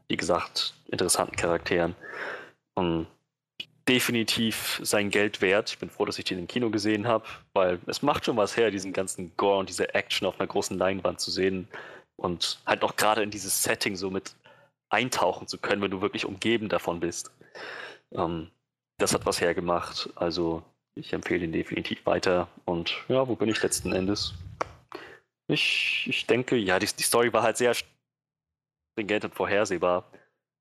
wie 0.07 0.17
gesagt, 0.17 0.73
interessanten 0.87 1.35
Charakteren. 1.35 1.95
Und 2.73 3.07
definitiv 3.87 4.79
sein 4.83 5.09
Geld 5.09 5.41
wert. 5.41 5.69
Ich 5.69 5.77
bin 5.77 5.89
froh, 5.89 6.05
dass 6.05 6.17
ich 6.17 6.25
den 6.25 6.39
im 6.39 6.47
Kino 6.47 6.69
gesehen 6.69 7.07
habe, 7.07 7.25
weil 7.53 7.79
es 7.85 8.01
macht 8.01 8.25
schon 8.25 8.37
was 8.37 8.57
her, 8.57 8.71
diesen 8.71 8.93
ganzen 8.93 9.31
Gore 9.37 9.59
und 9.59 9.69
diese 9.69 9.93
Action 9.93 10.27
auf 10.27 10.39
einer 10.39 10.47
großen 10.47 10.77
Leinwand 10.77 11.19
zu 11.19 11.31
sehen 11.31 11.67
und 12.15 12.59
halt 12.65 12.83
auch 12.83 12.95
gerade 12.95 13.21
in 13.21 13.31
dieses 13.31 13.61
Setting 13.61 13.95
so 13.95 14.09
mit 14.09 14.35
eintauchen 14.89 15.47
zu 15.47 15.57
können, 15.57 15.81
wenn 15.81 15.91
du 15.91 16.01
wirklich 16.01 16.25
umgeben 16.25 16.69
davon 16.69 16.99
bist. 16.99 17.31
Ähm, 18.11 18.49
das 18.97 19.13
hat 19.13 19.25
was 19.25 19.41
hergemacht. 19.41 20.09
Also 20.15 20.63
ich 20.95 21.13
empfehle 21.13 21.45
ihn 21.45 21.51
definitiv 21.51 22.05
weiter. 22.05 22.47
Und 22.65 22.95
ja, 23.07 23.27
wo 23.27 23.35
bin 23.35 23.49
ich 23.49 23.61
letzten 23.61 23.91
Endes? 23.91 24.33
Ich, 25.47 26.07
ich 26.09 26.25
denke, 26.25 26.55
ja, 26.55 26.79
die, 26.79 26.87
die 26.87 27.03
Story 27.03 27.31
war 27.33 27.43
halt 27.43 27.57
sehr 27.57 27.75
stringent 28.93 29.25
und 29.25 29.35
vorhersehbar. 29.35 30.09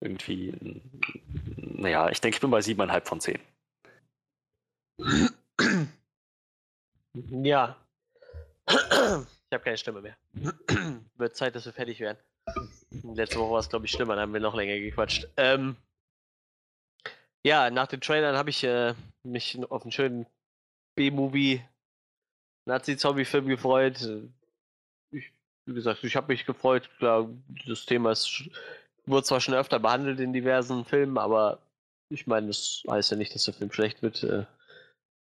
Irgendwie, 0.00 0.52
naja, 1.74 2.08
ich 2.10 2.20
denke, 2.20 2.36
ich 2.36 2.40
bin 2.40 2.50
bei 2.50 2.60
siebeneinhalb 2.60 3.06
von 3.06 3.20
zehn. 3.20 3.40
Ja. 7.30 7.76
Ich 8.66 9.52
habe 9.52 9.64
keine 9.64 9.76
Stimme 9.76 10.00
mehr. 10.00 10.16
Wird 11.16 11.36
Zeit, 11.36 11.54
dass 11.54 11.66
wir 11.66 11.72
fertig 11.72 12.00
werden. 12.00 12.18
Letzte 13.02 13.38
Woche 13.38 13.52
war 13.52 13.60
es, 13.60 13.68
glaube 13.68 13.86
ich, 13.86 13.92
schlimmer, 13.92 14.14
dann 14.14 14.22
haben 14.22 14.32
wir 14.32 14.40
noch 14.40 14.54
länger 14.54 14.78
gequatscht. 14.78 15.28
Ähm, 15.36 15.76
ja, 17.44 17.70
nach 17.70 17.86
den 17.86 18.00
Trailern 18.00 18.36
habe 18.36 18.50
ich 18.50 18.64
äh, 18.64 18.94
mich 19.22 19.58
auf 19.70 19.82
einen 19.82 19.92
schönen 19.92 20.26
B-Movie 20.96 21.62
Nazi-Zombie-Film 22.66 23.46
gefreut. 23.46 24.08
Ich, 25.10 25.32
wie 25.66 25.74
gesagt, 25.74 26.02
ich 26.04 26.16
habe 26.16 26.32
mich 26.32 26.46
gefreut. 26.46 26.88
Klar, 26.98 27.28
das 27.66 27.84
Thema 27.84 28.12
ist, 28.12 28.48
wurde 29.06 29.24
zwar 29.24 29.40
schon 29.40 29.54
öfter 29.54 29.78
behandelt 29.78 30.20
in 30.20 30.32
diversen 30.32 30.84
Filmen, 30.84 31.18
aber 31.18 31.58
ich 32.08 32.26
meine, 32.26 32.49
das 32.49 32.83
heißt 32.89 33.10
ja 33.10 33.16
nicht, 33.16 33.34
dass 33.34 33.44
der 33.44 33.55
Film 33.55 33.73
schlecht 33.73 34.02
wird. 34.02 34.23
Äh, 34.23 34.47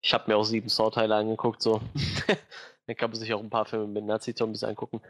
ich 0.01 0.15
habe 0.15 0.31
mir 0.31 0.37
auch 0.37 0.45
sieben 0.45 0.69
Saw-Teile 0.69 1.15
angeguckt, 1.15 1.63
so. 1.63 1.81
Dann 2.87 2.97
kann 2.97 3.11
man 3.11 3.19
sich 3.19 3.33
auch 3.35 3.43
ein 3.43 3.51
paar 3.51 3.67
Filme 3.67 3.87
mit 3.87 4.05
Nazi-Zombies 4.05 4.65
angucken. 4.65 5.03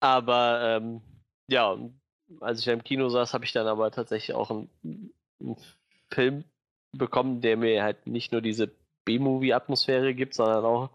Aber 0.00 0.60
ähm, 0.62 1.00
ja, 1.48 1.78
als 2.40 2.60
ich 2.60 2.66
im 2.66 2.84
Kino 2.84 3.08
saß, 3.08 3.34
habe 3.34 3.44
ich 3.44 3.52
dann 3.52 3.66
aber 3.66 3.90
tatsächlich 3.90 4.34
auch 4.34 4.50
einen, 4.50 5.10
Film 6.10 6.44
bekommen, 6.92 7.40
der 7.40 7.56
mir 7.56 7.82
halt 7.82 8.06
nicht 8.06 8.32
nur 8.32 8.42
diese 8.42 8.70
B-Movie-Atmosphäre 9.04 10.14
gibt, 10.14 10.34
sondern 10.34 10.64
auch 10.64 10.90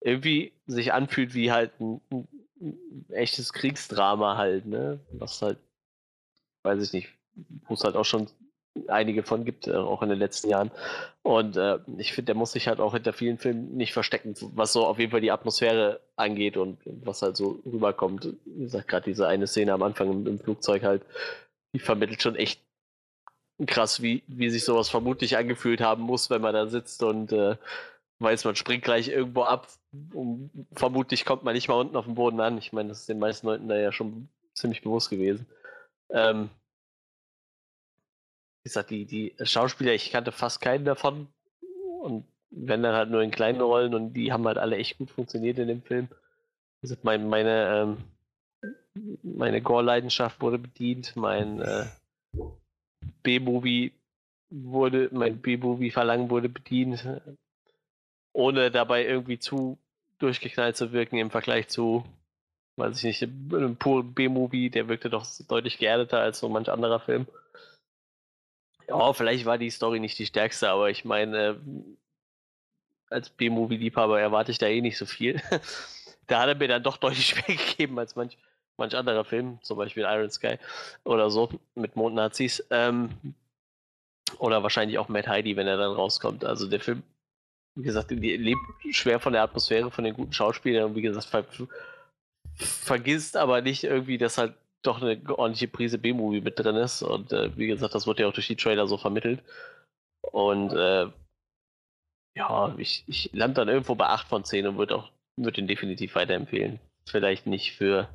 irgendwie 0.00 0.52
sich 0.66 0.92
anfühlt 0.92 1.34
wie 1.34 1.50
halt 1.50 1.80
ein, 1.80 2.00
ein, 2.10 2.28
ein, 2.60 3.06
echtes 3.10 3.52
Kriegsdrama 3.52 4.36
halt, 4.36 4.66
ne? 4.66 5.00
Was 5.12 5.40
halt, 5.40 5.58
weiß 6.62 6.82
ich 6.82 6.92
nicht, 6.92 7.08
wo 7.66 7.74
es 7.74 7.84
halt 7.84 7.96
auch 7.96 8.04
schon 8.04 8.28
einige 8.88 9.22
von 9.22 9.44
gibt, 9.44 9.66
äh, 9.66 9.74
auch 9.74 10.02
in 10.02 10.08
den 10.08 10.18
letzten 10.18 10.50
Jahren. 10.50 10.70
Und 11.22 11.56
äh, 11.56 11.78
ich 11.96 12.12
finde, 12.12 12.26
der 12.26 12.34
muss 12.34 12.52
sich 12.52 12.68
halt 12.68 12.80
auch 12.80 12.94
hinter 12.94 13.12
vielen 13.12 13.38
Filmen 13.38 13.76
nicht 13.76 13.92
verstecken, 13.92 14.34
was 14.54 14.72
so 14.72 14.86
auf 14.86 14.98
jeden 14.98 15.10
Fall 15.10 15.20
die 15.20 15.30
Atmosphäre 15.30 16.00
angeht 16.16 16.56
und 16.56 16.78
was 16.84 17.22
halt 17.22 17.36
so 17.36 17.60
rüberkommt. 17.64 18.34
Wie 18.44 18.64
gesagt, 18.64 18.88
gerade 18.88 19.04
diese 19.04 19.26
eine 19.26 19.46
Szene 19.46 19.72
am 19.72 19.82
Anfang 19.82 20.10
im, 20.10 20.26
im, 20.26 20.38
Flugzeug 20.38 20.82
halt, 20.82 21.02
die 21.72 21.78
vermittelt 21.78 22.22
schon 22.22 22.36
echt 22.36 22.60
krass, 23.66 24.02
wie, 24.02 24.22
wie 24.26 24.50
sich 24.50 24.64
sowas 24.64 24.90
vermutlich 24.90 25.36
angefühlt 25.36 25.80
haben 25.80 26.02
muss, 26.02 26.28
wenn 26.28 26.42
man 26.42 26.54
da 26.54 26.66
sitzt 26.66 27.02
und 27.02 27.32
äh, 27.32 27.56
weiß, 28.18 28.44
man 28.44 28.56
springt 28.56 28.84
gleich 28.84 29.08
irgendwo 29.08 29.42
ab. 29.42 29.68
Und 30.12 30.50
vermutlich 30.74 31.24
kommt 31.24 31.44
man 31.44 31.54
nicht 31.54 31.68
mal 31.68 31.80
unten 31.80 31.96
auf 31.96 32.06
dem 32.06 32.16
Boden 32.16 32.40
an. 32.40 32.58
Ich 32.58 32.72
meine, 32.72 32.88
das 32.88 33.00
ist 33.00 33.08
den 33.08 33.18
meisten 33.20 33.46
Leuten 33.46 33.68
da 33.68 33.76
ja 33.76 33.92
schon 33.92 34.28
ziemlich 34.54 34.82
bewusst 34.82 35.10
gewesen. 35.10 35.46
Ähm, 36.10 36.50
wie 38.64 38.68
gesagt, 38.70 38.90
die, 38.90 39.04
die 39.04 39.34
Schauspieler, 39.42 39.92
ich 39.92 40.10
kannte 40.10 40.32
fast 40.32 40.62
keinen 40.62 40.86
davon. 40.86 41.28
Und 42.02 42.24
wenn 42.50 42.82
dann 42.82 42.94
halt 42.94 43.10
nur 43.10 43.20
in 43.22 43.30
kleinen 43.30 43.60
Rollen 43.60 43.94
und 43.94 44.14
die 44.14 44.32
haben 44.32 44.46
halt 44.46 44.56
alle 44.56 44.76
echt 44.76 44.96
gut 44.96 45.10
funktioniert 45.10 45.58
in 45.58 45.68
dem 45.68 45.82
Film. 45.82 46.08
Gesagt, 46.80 47.04
mein, 47.04 47.28
meine, 47.28 47.98
ähm, 48.94 49.14
meine 49.22 49.60
Gore-Leidenschaft 49.60 50.40
wurde 50.40 50.58
bedient, 50.58 51.14
mein 51.14 51.60
äh, 51.60 51.84
B-Movie 53.22 53.92
wurde, 54.48 55.10
mein 55.12 55.42
B-Movie-Verlangen 55.42 56.30
wurde 56.30 56.48
bedient, 56.48 57.06
ohne 58.32 58.70
dabei 58.70 59.04
irgendwie 59.04 59.38
zu 59.38 59.76
durchgeknallt 60.20 60.76
zu 60.76 60.92
wirken 60.92 61.18
im 61.18 61.30
Vergleich 61.30 61.68
zu, 61.68 62.04
weiß 62.76 62.96
ich 62.96 63.04
nicht, 63.04 63.22
einem 63.22 63.76
puren 63.76 64.14
B-Movie, 64.14 64.70
der 64.70 64.88
wirkte 64.88 65.10
doch 65.10 65.26
deutlich 65.48 65.76
geerdeter 65.76 66.20
als 66.20 66.38
so 66.38 66.48
manch 66.48 66.70
anderer 66.70 67.00
Film. 67.00 67.26
Ja, 68.88 69.12
vielleicht 69.12 69.44
war 69.44 69.58
die 69.58 69.70
Story 69.70 70.00
nicht 70.00 70.18
die 70.18 70.26
stärkste, 70.26 70.68
aber 70.68 70.90
ich 70.90 71.04
meine, 71.04 71.60
als 73.08 73.30
B-Movie-Liebhaber 73.30 74.20
erwarte 74.20 74.50
ich 74.50 74.58
da 74.58 74.66
eh 74.66 74.80
nicht 74.80 74.98
so 74.98 75.06
viel. 75.06 75.40
da 76.26 76.40
hat 76.40 76.48
er 76.48 76.54
mir 76.54 76.68
dann 76.68 76.82
doch 76.82 76.96
deutlich 76.98 77.34
mehr 77.36 77.56
gegeben 77.56 77.98
als 77.98 78.16
manch, 78.16 78.36
manch 78.76 78.94
anderer 78.96 79.24
Film, 79.24 79.58
zum 79.62 79.78
Beispiel 79.78 80.04
Iron 80.04 80.30
Sky 80.30 80.58
oder 81.04 81.30
so, 81.30 81.48
mit 81.74 81.96
Mondnazis. 81.96 82.64
Ähm, 82.70 83.10
oder 84.38 84.62
wahrscheinlich 84.62 84.98
auch 84.98 85.08
Matt 85.08 85.28
Heidi, 85.28 85.56
wenn 85.56 85.66
er 85.66 85.76
dann 85.76 85.92
rauskommt. 85.92 86.44
Also 86.44 86.66
der 86.66 86.80
Film, 86.80 87.02
wie 87.76 87.84
gesagt, 87.84 88.10
lebt 88.10 88.60
schwer 88.90 89.20
von 89.20 89.32
der 89.32 89.42
Atmosphäre, 89.42 89.90
von 89.90 90.04
den 90.04 90.14
guten 90.14 90.32
Schauspielern 90.32 90.90
und 90.90 90.96
wie 90.96 91.02
gesagt, 91.02 91.26
ver 91.26 91.44
vergisst 92.56 93.36
aber 93.36 93.62
nicht 93.62 93.82
irgendwie, 93.82 94.16
dass 94.16 94.38
halt 94.38 94.54
doch 94.86 95.02
eine 95.02 95.20
ordentliche 95.28 95.68
Prise 95.68 95.98
B-Movie 95.98 96.40
mit 96.40 96.58
drin 96.58 96.76
ist. 96.76 97.02
Und 97.02 97.32
äh, 97.32 97.56
wie 97.56 97.66
gesagt, 97.66 97.94
das 97.94 98.06
wird 98.06 98.20
ja 98.20 98.28
auch 98.28 98.32
durch 98.32 98.46
die 98.46 98.56
Trailer 98.56 98.86
so 98.86 98.96
vermittelt. 98.96 99.42
Und 100.20 100.72
äh, 100.72 101.06
ja, 102.36 102.74
ich, 102.78 103.04
ich 103.06 103.30
lande 103.32 103.54
dann 103.54 103.68
irgendwo 103.68 103.94
bei 103.94 104.06
8 104.06 104.28
von 104.28 104.44
10 104.44 104.66
und 104.66 104.78
würde 104.78 104.96
auch 104.96 105.10
würde 105.36 105.60
ihn 105.60 105.66
definitiv 105.66 106.14
weiterempfehlen. 106.14 106.78
Vielleicht 107.08 107.46
nicht 107.46 107.72
für 107.72 108.08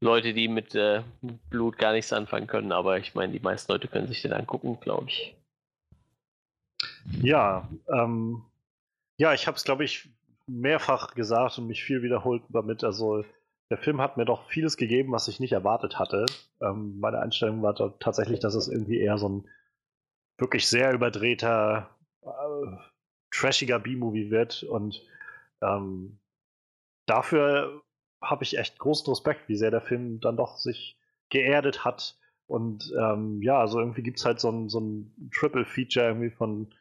Leute, 0.00 0.34
die 0.34 0.48
mit 0.48 0.74
äh, 0.74 1.02
Blut 1.50 1.78
gar 1.78 1.92
nichts 1.92 2.12
anfangen 2.12 2.46
können, 2.46 2.72
aber 2.72 2.98
ich 2.98 3.14
meine, 3.14 3.32
die 3.32 3.40
meisten 3.40 3.70
Leute 3.70 3.88
können 3.88 4.08
sich 4.08 4.22
den 4.22 4.32
angucken, 4.32 4.78
glaube 4.80 5.08
ich. 5.08 5.36
Ja, 7.20 7.68
ähm, 7.88 8.42
ja, 9.18 9.34
ich 9.34 9.46
habe 9.46 9.56
es, 9.56 9.64
glaube 9.64 9.84
ich, 9.84 10.08
mehrfach 10.46 11.14
gesagt 11.14 11.58
und 11.58 11.66
mich 11.66 11.84
viel 11.84 12.02
wiederholt 12.02 12.42
damit. 12.48 12.82
Also 12.82 13.24
der 13.72 13.78
Film 13.78 14.02
hat 14.02 14.18
mir 14.18 14.26
doch 14.26 14.46
vieles 14.50 14.76
gegeben, 14.76 15.12
was 15.12 15.28
ich 15.28 15.40
nicht 15.40 15.52
erwartet 15.52 15.98
hatte. 15.98 16.26
Ähm, 16.60 17.00
meine 17.00 17.20
Einstellung 17.20 17.62
war 17.62 17.74
tatsächlich, 17.98 18.38
dass 18.38 18.54
es 18.54 18.68
irgendwie 18.68 19.00
eher 19.00 19.16
so 19.16 19.30
ein 19.30 19.48
wirklich 20.36 20.68
sehr 20.68 20.92
überdrehter, 20.92 21.88
äh, 22.20 22.76
trashiger 23.30 23.78
B-Movie 23.78 24.30
wird. 24.30 24.62
Und 24.64 25.02
ähm, 25.62 26.18
dafür 27.06 27.80
habe 28.22 28.44
ich 28.44 28.58
echt 28.58 28.78
großen 28.78 29.08
Respekt, 29.08 29.48
wie 29.48 29.56
sehr 29.56 29.70
der 29.70 29.80
Film 29.80 30.20
dann 30.20 30.36
doch 30.36 30.58
sich 30.58 30.98
geerdet 31.30 31.82
hat. 31.82 32.18
Und 32.46 32.92
ähm, 33.00 33.40
ja, 33.40 33.58
also 33.58 33.80
irgendwie 33.80 34.02
gibt 34.02 34.18
es 34.18 34.26
halt 34.26 34.38
so 34.38 34.50
ein, 34.50 34.68
so 34.68 34.80
ein 34.80 35.30
Triple-Feature 35.32 36.08
irgendwie 36.08 36.30
von 36.30 36.74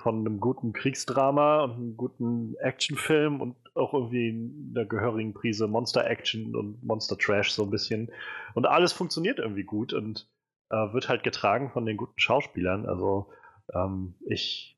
von 0.00 0.20
einem 0.20 0.38
guten 0.38 0.72
Kriegsdrama 0.72 1.64
und 1.64 1.72
einem 1.72 1.96
guten 1.96 2.54
Actionfilm 2.60 3.40
und 3.40 3.56
auch 3.78 3.94
irgendwie 3.94 4.52
einer 4.74 4.84
gehörigen 4.84 5.34
Prise 5.34 5.66
Monster-Action 5.66 6.54
und 6.54 6.82
Monster-Trash 6.84 7.50
so 7.50 7.64
ein 7.64 7.70
bisschen. 7.70 8.10
Und 8.54 8.66
alles 8.66 8.92
funktioniert 8.92 9.38
irgendwie 9.38 9.64
gut 9.64 9.92
und 9.92 10.28
äh, 10.70 10.92
wird 10.92 11.08
halt 11.08 11.22
getragen 11.22 11.70
von 11.70 11.86
den 11.86 11.96
guten 11.96 12.18
Schauspielern. 12.18 12.86
Also 12.86 13.28
ähm, 13.74 14.14
ich, 14.26 14.76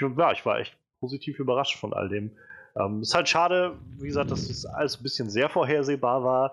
ja, 0.00 0.32
ich 0.32 0.44
war 0.44 0.58
echt 0.58 0.76
positiv 1.00 1.38
überrascht 1.38 1.78
von 1.78 1.92
all 1.92 2.08
dem. 2.08 2.32
Ähm, 2.76 3.02
ist 3.02 3.14
halt 3.14 3.28
schade, 3.28 3.78
wie 3.98 4.06
gesagt, 4.06 4.30
dass 4.30 4.48
das 4.48 4.64
alles 4.64 4.98
ein 4.98 5.02
bisschen 5.02 5.28
sehr 5.28 5.48
vorhersehbar 5.48 6.24
war. 6.24 6.52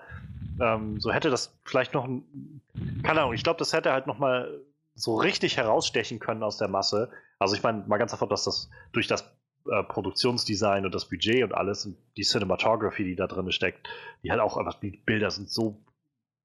Ähm, 0.59 0.99
so 0.99 1.11
hätte 1.11 1.29
das 1.29 1.57
vielleicht 1.63 1.93
noch 1.93 2.05
ein, 2.05 2.61
keine 3.03 3.21
Ahnung, 3.21 3.33
ich 3.33 3.43
glaube, 3.43 3.59
das 3.59 3.73
hätte 3.73 3.93
halt 3.93 4.07
nochmal 4.07 4.59
so 4.95 5.15
richtig 5.15 5.55
herausstechen 5.55 6.19
können 6.19 6.43
aus 6.43 6.57
der 6.57 6.67
Masse. 6.67 7.09
Also 7.39 7.55
ich 7.55 7.63
meine, 7.63 7.85
mal 7.87 7.97
ganz 7.97 8.11
davon, 8.11 8.27
dass 8.27 8.43
das 8.43 8.69
durch 8.91 9.07
das 9.07 9.31
äh, 9.71 9.83
Produktionsdesign 9.83 10.85
und 10.85 10.95
das 10.95 11.09
Budget 11.09 11.43
und 11.43 11.53
alles 11.53 11.85
und 11.85 11.97
die 12.17 12.23
Cinematography, 12.23 13.03
die 13.03 13.15
da 13.15 13.27
drin 13.27 13.51
steckt, 13.51 13.87
die 14.23 14.31
halt 14.31 14.41
auch 14.41 14.57
einfach, 14.57 14.79
die 14.79 14.91
Bilder 14.91 15.31
sind 15.31 15.49
so, 15.49 15.83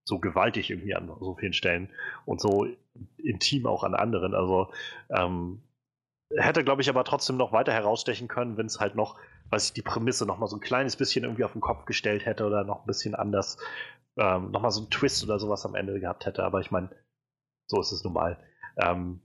so 0.05 0.19
gewaltig 0.19 0.71
irgendwie 0.71 0.95
an 0.95 1.11
so 1.21 1.35
vielen 1.35 1.53
Stellen 1.53 1.91
und 2.27 2.41
so 2.41 2.67
intim 3.17 3.67
auch 3.67 3.85
an 3.85 3.95
anderen. 3.95 4.35
Also 4.35 4.73
ähm, 5.11 5.63
hätte, 6.37 6.65
glaube 6.65 6.83
ich, 6.83 6.89
aber 6.89 7.05
trotzdem 7.05 7.37
noch 7.37 7.53
weiter 7.53 7.73
herausstechen 7.73 8.29
können, 8.29 8.57
wenn 8.57 8.67
es 8.67 8.81
halt 8.81 8.95
noch, 8.95 9.19
weiß 9.51 9.67
ich, 9.67 9.73
die 9.73 9.83
Prämisse 9.83 10.27
noch 10.27 10.39
mal 10.39 10.47
so 10.47 10.57
ein 10.57 10.61
kleines 10.61 10.97
bisschen 10.97 11.25
irgendwie 11.25 11.45
auf 11.45 11.53
den 11.53 11.61
Kopf 11.61 11.85
gestellt 11.87 12.27
hätte 12.27 12.45
oder 12.45 12.65
noch 12.65 12.81
ein 12.81 12.87
bisschen 12.87 13.15
anders, 13.15 13.59
ähm, 14.17 14.51
noch 14.51 14.61
mal 14.61 14.71
so 14.71 14.83
ein 14.83 14.91
Twist 14.91 15.25
oder 15.25 15.39
sowas 15.39 15.65
am 15.65 15.75
Ende 15.75 15.99
gehabt 16.01 16.27
hätte. 16.27 16.45
Aber 16.45 16.61
ich 16.61 16.71
meine, 16.71 16.91
so 17.67 17.81
ist 17.81 17.93
es 17.93 18.05
nun 18.05 18.13
mal. 18.13 18.39
Ähm, 18.77 19.21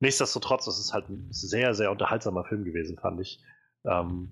nichtsdestotrotz, 0.00 0.66
es 0.66 0.78
ist 0.78 0.92
halt 0.92 1.08
ein 1.08 1.28
sehr, 1.30 1.74
sehr 1.74 1.90
unterhaltsamer 1.90 2.44
Film 2.44 2.64
gewesen, 2.64 2.98
fand 2.98 3.20
ich. 3.20 3.42
Ähm, 3.84 4.30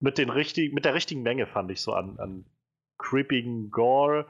mit, 0.00 0.18
den 0.18 0.30
richtig, 0.30 0.72
mit 0.72 0.84
der 0.84 0.94
richtigen 0.94 1.22
Menge, 1.22 1.46
fand 1.46 1.70
ich, 1.70 1.80
so 1.80 1.92
an, 1.92 2.18
an 2.18 2.44
creepigen 2.98 3.70
Gore, 3.70 4.26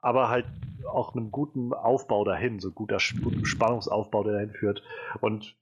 aber 0.00 0.28
halt 0.28 0.46
auch 0.88 1.14
einem 1.14 1.30
guten 1.30 1.72
Aufbau 1.72 2.24
dahin, 2.24 2.60
so 2.60 2.70
guter 2.70 2.98
guten 3.22 3.44
Spannungsaufbau, 3.44 4.24
der 4.24 4.34
dahin 4.34 4.52
führt. 4.52 4.82
Und 5.20 5.56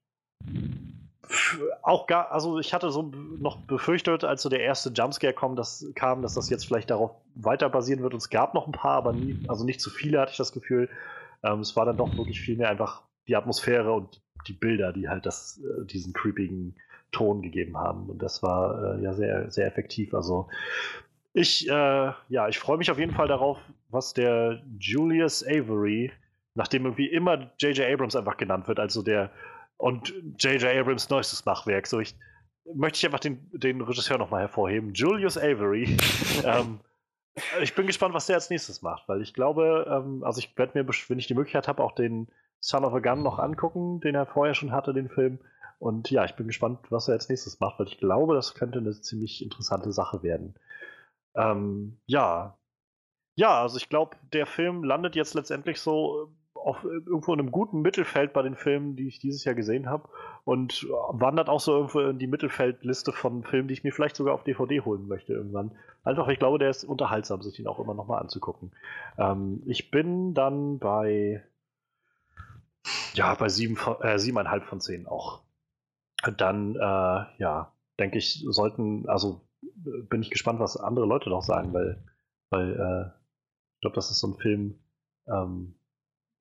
auch 1.82 2.06
gar, 2.06 2.30
also 2.32 2.58
ich 2.58 2.74
hatte 2.74 2.90
so 2.90 3.02
noch 3.38 3.56
befürchtet, 3.62 4.24
als 4.24 4.42
so 4.42 4.48
der 4.48 4.60
erste 4.60 4.90
Jumpscare 4.90 5.32
kam, 5.32 5.56
dass, 5.56 5.86
kam, 5.94 6.22
dass 6.22 6.34
das 6.34 6.50
jetzt 6.50 6.66
vielleicht 6.66 6.90
darauf 6.90 7.12
weiter 7.34 7.68
basieren 7.68 8.02
wird. 8.02 8.12
Und 8.12 8.18
es 8.18 8.30
gab 8.30 8.54
noch 8.54 8.66
ein 8.66 8.72
paar, 8.72 8.96
aber 8.96 9.12
nie, 9.12 9.42
also 9.48 9.64
nicht 9.64 9.80
zu 9.80 9.90
viele, 9.90 10.20
hatte 10.20 10.32
ich 10.32 10.36
das 10.36 10.52
Gefühl. 10.52 10.88
Ähm, 11.42 11.60
es 11.60 11.76
war 11.76 11.86
dann 11.86 11.96
doch 11.96 12.16
wirklich 12.16 12.40
viel 12.40 12.56
mehr 12.56 12.68
einfach 12.68 13.02
die 13.26 13.36
Atmosphäre 13.36 13.92
und 13.92 14.22
die 14.46 14.52
Bilder, 14.52 14.92
die 14.92 15.08
halt 15.08 15.26
das, 15.26 15.60
äh, 15.60 15.84
diesen 15.86 16.12
creepigen 16.12 16.74
Ton 17.12 17.42
gegeben 17.42 17.76
haben. 17.76 18.10
Und 18.10 18.22
das 18.22 18.42
war 18.42 18.96
äh, 18.96 19.02
ja 19.02 19.14
sehr, 19.14 19.50
sehr 19.50 19.66
effektiv. 19.66 20.14
Also 20.14 20.48
ich, 21.32 21.68
äh, 21.68 22.12
ja, 22.28 22.48
ich 22.48 22.58
freue 22.58 22.78
mich 22.78 22.90
auf 22.90 22.98
jeden 22.98 23.12
Fall 23.12 23.28
darauf, 23.28 23.58
was 23.90 24.14
der 24.14 24.62
Julius 24.78 25.44
Avery, 25.46 26.12
nachdem 26.54 26.84
irgendwie 26.84 27.06
immer 27.06 27.50
J.J. 27.58 27.92
Abrams 27.92 28.16
einfach 28.16 28.36
genannt 28.36 28.68
wird, 28.68 28.78
also 28.78 29.02
der 29.02 29.30
und 29.76 30.14
J.J. 30.38 30.64
Abrams 30.64 31.10
neuestes 31.10 31.44
Machwerk. 31.44 31.86
So, 31.86 32.00
ich 32.00 32.14
möchte 32.74 32.98
ich 32.98 33.06
einfach 33.06 33.20
den, 33.20 33.50
den 33.52 33.80
Regisseur 33.80 34.18
nochmal 34.18 34.42
hervorheben. 34.42 34.94
Julius 34.94 35.36
Avery. 35.36 35.96
ähm, 36.44 36.80
ich 37.60 37.74
bin 37.74 37.86
gespannt, 37.86 38.14
was 38.14 38.26
der 38.26 38.36
als 38.36 38.50
nächstes 38.50 38.82
macht, 38.82 39.08
weil 39.08 39.20
ich 39.20 39.34
glaube, 39.34 39.86
ähm, 39.90 40.22
also 40.22 40.38
ich 40.38 40.56
werde 40.56 40.78
mir, 40.78 40.88
wenn 41.08 41.18
ich 41.18 41.26
die 41.26 41.34
Möglichkeit 41.34 41.68
habe, 41.68 41.82
auch 41.82 41.92
den 41.92 42.28
Son 42.64 42.86
of 42.86 42.94
a 42.94 43.00
Gun 43.00 43.22
noch 43.22 43.38
angucken, 43.38 44.00
den 44.00 44.14
er 44.14 44.24
vorher 44.24 44.54
schon 44.54 44.72
hatte, 44.72 44.94
den 44.94 45.10
Film. 45.10 45.38
Und 45.78 46.10
ja, 46.10 46.24
ich 46.24 46.34
bin 46.34 46.46
gespannt, 46.46 46.78
was 46.88 47.08
er 47.08 47.12
als 47.12 47.28
nächstes 47.28 47.60
macht, 47.60 47.78
weil 47.78 47.88
ich 47.88 47.98
glaube, 47.98 48.34
das 48.34 48.54
könnte 48.54 48.78
eine 48.78 48.92
ziemlich 48.92 49.42
interessante 49.42 49.92
Sache 49.92 50.22
werden. 50.22 50.54
Ähm, 51.34 51.98
ja. 52.06 52.56
Ja, 53.36 53.60
also 53.60 53.76
ich 53.76 53.90
glaube, 53.90 54.16
der 54.32 54.46
Film 54.46 54.82
landet 54.82 55.14
jetzt 55.14 55.34
letztendlich 55.34 55.78
so 55.78 56.32
auf 56.54 56.82
irgendwo 56.84 57.34
in 57.34 57.40
einem 57.40 57.50
guten 57.50 57.82
Mittelfeld 57.82 58.32
bei 58.32 58.40
den 58.40 58.54
Filmen, 58.54 58.96
die 58.96 59.08
ich 59.08 59.18
dieses 59.18 59.44
Jahr 59.44 59.54
gesehen 59.54 59.90
habe 59.90 60.08
und 60.44 60.84
wandert 61.10 61.50
auch 61.50 61.60
so 61.60 61.72
irgendwo 61.72 62.00
in 62.00 62.18
die 62.18 62.26
Mittelfeldliste 62.26 63.12
von 63.12 63.44
Filmen, 63.44 63.68
die 63.68 63.74
ich 63.74 63.84
mir 63.84 63.92
vielleicht 63.92 64.16
sogar 64.16 64.32
auf 64.32 64.44
DVD 64.44 64.80
holen 64.80 65.06
möchte 65.06 65.34
irgendwann. 65.34 65.72
Einfach, 66.02 66.28
ich 66.28 66.38
glaube, 66.38 66.58
der 66.58 66.70
ist 66.70 66.84
unterhaltsam, 66.84 67.42
sich 67.42 67.56
den 67.56 67.66
auch 67.66 67.78
immer 67.78 67.92
nochmal 67.92 68.22
anzugucken. 68.22 68.72
Ähm, 69.18 69.62
ich 69.66 69.90
bin 69.90 70.32
dann 70.32 70.78
bei 70.78 71.44
ja, 73.14 73.34
bei 73.34 73.48
sieben, 73.48 73.76
äh, 74.02 74.18
siebeneinhalb 74.18 74.64
von 74.64 74.80
zehn 74.80 75.06
auch. 75.06 75.42
Dann, 76.36 76.74
äh, 76.76 77.24
ja, 77.38 77.72
denke 77.98 78.18
ich, 78.18 78.44
sollten, 78.48 79.08
also 79.08 79.46
bin 79.62 80.22
ich 80.22 80.30
gespannt, 80.30 80.60
was 80.60 80.76
andere 80.76 81.06
Leute 81.06 81.30
noch 81.30 81.42
sagen, 81.42 81.72
weil, 81.72 82.04
weil 82.50 82.72
äh, 82.72 83.18
ich 83.76 83.80
glaube, 83.80 83.94
das 83.96 84.10
ist 84.10 84.20
so 84.20 84.28
ein 84.28 84.38
Film, 84.38 84.78
ähm, 85.26 85.74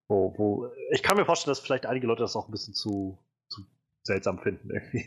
wo, 0.08 0.34
wo, 0.38 0.72
ich 0.92 1.03
kann 1.03 1.18
mir 1.18 1.26
vorstellen, 1.26 1.52
dass 1.52 1.60
vielleicht 1.60 1.85
einige 1.85 2.08
Leute 2.08 2.22
das 2.22 2.35
auch 2.35 2.48
ein 2.48 2.52
bisschen 2.52 2.74
zu, 2.74 3.18
zu 3.50 3.61
seltsam 4.03 4.40
finden 4.40 4.69
irgendwie. 4.69 5.06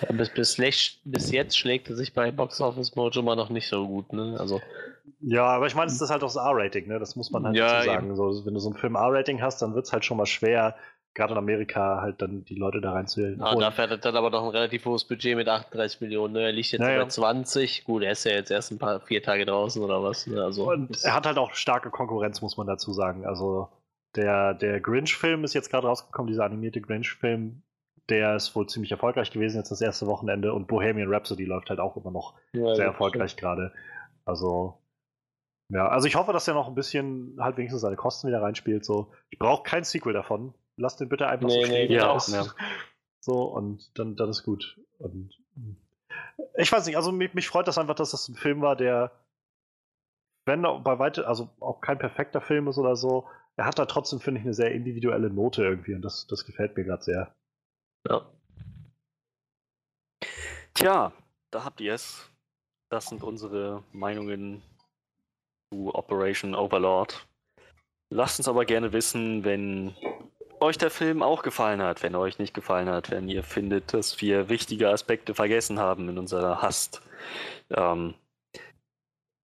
Ja, 0.00 0.12
bis, 0.12 0.30
bis, 0.30 0.56
bis, 1.04 1.30
jetzt 1.30 1.58
schlägt 1.58 1.90
er 1.90 1.96
sich 1.96 2.14
bei 2.14 2.30
Box 2.30 2.60
Office 2.60 2.96
Mojo 2.96 3.22
mal 3.22 3.36
noch 3.36 3.50
nicht 3.50 3.68
so 3.68 3.86
gut, 3.86 4.12
ne? 4.12 4.36
Also. 4.38 4.60
Ja, 5.20 5.46
aber 5.46 5.66
ich 5.66 5.74
meine, 5.74 5.90
es 5.90 6.00
ist 6.00 6.10
halt 6.10 6.22
auch 6.22 6.32
das 6.32 6.36
R-Rating, 6.36 6.86
ne? 6.86 6.98
Das 6.98 7.16
muss 7.16 7.30
man 7.30 7.44
halt 7.44 7.56
ja, 7.56 7.74
dazu 7.74 7.86
sagen. 7.86 8.16
So, 8.16 8.46
wenn 8.46 8.54
du 8.54 8.60
so 8.60 8.70
ein 8.70 8.76
Film 8.76 8.94
R-Rating 8.94 9.42
hast, 9.42 9.62
dann 9.62 9.74
wird 9.74 9.86
es 9.86 9.92
halt 9.92 10.04
schon 10.04 10.16
mal 10.16 10.26
schwer, 10.26 10.76
gerade 11.14 11.32
in 11.32 11.38
Amerika 11.38 12.00
halt 12.00 12.22
dann 12.22 12.44
die 12.44 12.54
Leute 12.54 12.80
da 12.80 12.92
reinzuholen. 12.92 13.40
Ah, 13.42 13.54
dafür 13.54 13.84
hat 13.84 13.90
er 13.90 13.98
dann 13.98 14.16
aber 14.16 14.30
noch 14.30 14.42
ein 14.42 14.50
relativ 14.50 14.84
hohes 14.84 15.04
Budget 15.04 15.36
mit 15.36 15.48
38 15.48 16.00
Millionen. 16.00 16.34
Ne? 16.34 16.42
Er 16.42 16.52
liegt 16.52 16.72
jetzt 16.72 16.80
naja. 16.80 17.02
bei 17.02 17.08
20. 17.08 17.84
Gut, 17.84 18.02
er 18.02 18.12
ist 18.12 18.24
ja 18.24 18.32
jetzt 18.32 18.50
erst 18.50 18.70
ein 18.70 18.78
paar 18.78 19.00
vier 19.00 19.22
Tage 19.22 19.44
draußen 19.44 19.82
oder 19.82 20.02
was. 20.02 20.26
Ne? 20.26 20.42
Also, 20.42 20.70
Und 20.70 21.04
er 21.04 21.14
hat 21.14 21.26
halt 21.26 21.38
auch 21.38 21.52
starke 21.54 21.90
Konkurrenz, 21.90 22.40
muss 22.40 22.56
man 22.56 22.66
dazu 22.66 22.92
sagen. 22.92 23.26
Also 23.26 23.68
der, 24.16 24.54
der 24.54 24.80
Grinch-Film 24.80 25.44
ist 25.44 25.54
jetzt 25.54 25.70
gerade 25.70 25.86
rausgekommen, 25.86 26.30
dieser 26.30 26.44
animierte 26.44 26.80
Grinch-Film. 26.80 27.62
Der 28.08 28.34
ist 28.36 28.54
wohl 28.56 28.66
ziemlich 28.66 28.90
erfolgreich 28.90 29.30
gewesen 29.30 29.58
jetzt 29.58 29.70
das 29.70 29.80
erste 29.80 30.06
Wochenende 30.06 30.52
und 30.52 30.66
Bohemian 30.66 31.12
Rhapsody 31.12 31.44
läuft 31.44 31.70
halt 31.70 31.78
auch 31.78 31.96
immer 31.96 32.10
noch 32.10 32.34
ja, 32.52 32.74
sehr 32.74 32.86
erfolgreich 32.86 33.36
gerade. 33.36 33.72
Also 34.24 34.81
ja, 35.72 35.88
also 35.88 36.06
ich 36.06 36.14
hoffe, 36.14 36.32
dass 36.32 36.48
er 36.48 36.54
noch 36.54 36.68
ein 36.68 36.74
bisschen 36.74 37.36
halt 37.40 37.56
wenigstens 37.56 37.82
seine 37.82 37.96
Kosten 37.96 38.28
wieder 38.28 38.42
reinspielt. 38.42 38.84
So, 38.84 39.12
ich 39.30 39.38
brauche 39.38 39.62
kein 39.62 39.84
Sequel 39.84 40.12
davon 40.12 40.54
lass 40.76 40.96
den 40.96 41.08
bitte 41.08 41.26
einfach 41.28 41.46
nee, 41.46 41.60
so 41.60 41.66
stehen. 41.66 41.88
Nee, 41.88 41.94
ja, 41.94 42.16
ja. 42.16 42.46
So, 43.24 43.44
und 43.44 43.96
dann, 43.96 44.16
dann 44.16 44.30
ist 44.30 44.42
gut. 44.42 44.80
Und 44.98 45.38
ich 46.56 46.72
weiß 46.72 46.84
nicht, 46.86 46.96
also 46.96 47.12
mich, 47.12 47.34
mich 47.34 47.46
freut 47.46 47.68
das 47.68 47.78
einfach, 47.78 47.94
dass 47.94 48.10
das 48.10 48.28
ein 48.28 48.34
Film 48.34 48.62
war, 48.62 48.74
der, 48.74 49.12
wenn 50.44 50.62
bei 50.62 50.98
weitem, 50.98 51.24
also 51.26 51.48
auch 51.60 51.80
kein 51.80 52.00
perfekter 52.00 52.40
Film 52.40 52.66
ist 52.66 52.78
oder 52.78 52.96
so, 52.96 53.28
er 53.54 53.66
hat 53.66 53.78
da 53.78 53.86
trotzdem, 53.86 54.18
finde 54.18 54.40
ich, 54.40 54.44
eine 54.44 54.54
sehr 54.54 54.72
individuelle 54.72 55.30
Note 55.30 55.62
irgendwie 55.62 55.94
und 55.94 56.02
das, 56.02 56.26
das 56.26 56.44
gefällt 56.44 56.76
mir 56.76 56.82
gerade 56.82 57.04
sehr. 57.04 57.32
Ja. 58.08 58.28
Tja, 60.74 61.12
da 61.52 61.64
habt 61.64 61.80
ihr 61.80 61.94
es. 61.94 62.28
Das 62.88 63.06
sind 63.06 63.22
unsere 63.22 63.84
Meinungen 63.92 64.62
zu 65.72 65.94
Operation 65.94 66.54
Overlord. 66.54 67.26
Lasst 68.10 68.38
uns 68.38 68.48
aber 68.48 68.66
gerne 68.66 68.92
wissen, 68.92 69.42
wenn 69.44 69.96
euch 70.60 70.76
der 70.76 70.90
Film 70.90 71.22
auch 71.22 71.42
gefallen 71.42 71.80
hat, 71.80 72.02
wenn 72.02 72.14
er 72.14 72.20
euch 72.20 72.38
nicht 72.38 72.52
gefallen 72.52 72.88
hat, 72.90 73.10
wenn 73.10 73.28
ihr 73.28 73.42
findet, 73.42 73.94
dass 73.94 74.20
wir 74.20 74.50
wichtige 74.50 74.90
Aspekte 74.90 75.34
vergessen 75.34 75.78
haben 75.80 76.10
in 76.10 76.18
unserer 76.18 76.60
Hast. 76.60 77.00
Ähm, 77.70 78.14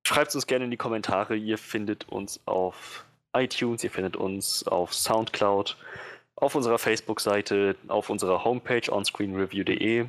schreibt 0.06 0.28
es 0.28 0.34
uns 0.34 0.46
gerne 0.46 0.66
in 0.66 0.70
die 0.70 0.76
Kommentare. 0.76 1.34
Ihr 1.34 1.56
findet 1.56 2.08
uns 2.10 2.40
auf 2.46 3.06
iTunes, 3.34 3.82
ihr 3.82 3.90
findet 3.90 4.16
uns 4.16 4.68
auf 4.68 4.92
Soundcloud, 4.92 5.76
auf 6.36 6.54
unserer 6.54 6.78
Facebook-Seite, 6.78 7.74
auf 7.88 8.10
unserer 8.10 8.44
Homepage 8.44 8.92
onscreenreview.de. 8.92 10.06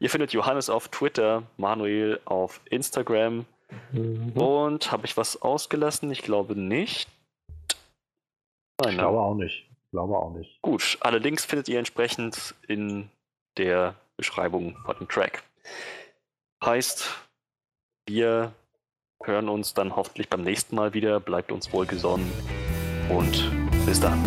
Ihr 0.00 0.10
findet 0.10 0.32
Johannes 0.32 0.68
auf 0.68 0.88
Twitter, 0.88 1.44
Manuel 1.56 2.20
auf 2.24 2.60
Instagram. 2.64 3.46
Mhm. 3.92 4.32
Und 4.32 4.92
habe 4.92 5.06
ich 5.06 5.16
was 5.16 5.40
ausgelassen? 5.40 6.10
Ich 6.10 6.22
glaube 6.22 6.56
nicht. 6.56 7.08
Nein, 8.80 8.92
ich 8.92 8.98
glaube 8.98 9.20
auch 9.20 9.34
nicht. 9.34 9.66
Glaube 9.90 10.16
auch 10.16 10.32
nicht. 10.32 10.62
Gut, 10.62 10.98
alle 11.00 11.18
Links 11.18 11.44
findet 11.44 11.68
ihr 11.68 11.78
entsprechend 11.78 12.54
in 12.68 13.10
der 13.56 13.94
Beschreibung 14.16 14.76
von 14.84 14.96
dem 14.98 15.08
Track. 15.08 15.42
Heißt, 16.64 17.08
wir 18.06 18.52
hören 19.22 19.48
uns 19.48 19.74
dann 19.74 19.96
hoffentlich 19.96 20.28
beim 20.28 20.42
nächsten 20.42 20.76
Mal 20.76 20.94
wieder. 20.94 21.20
Bleibt 21.20 21.52
uns 21.52 21.72
wohlgesonnen 21.72 22.30
und 23.08 23.50
bis 23.86 24.00
dann. 24.00 24.22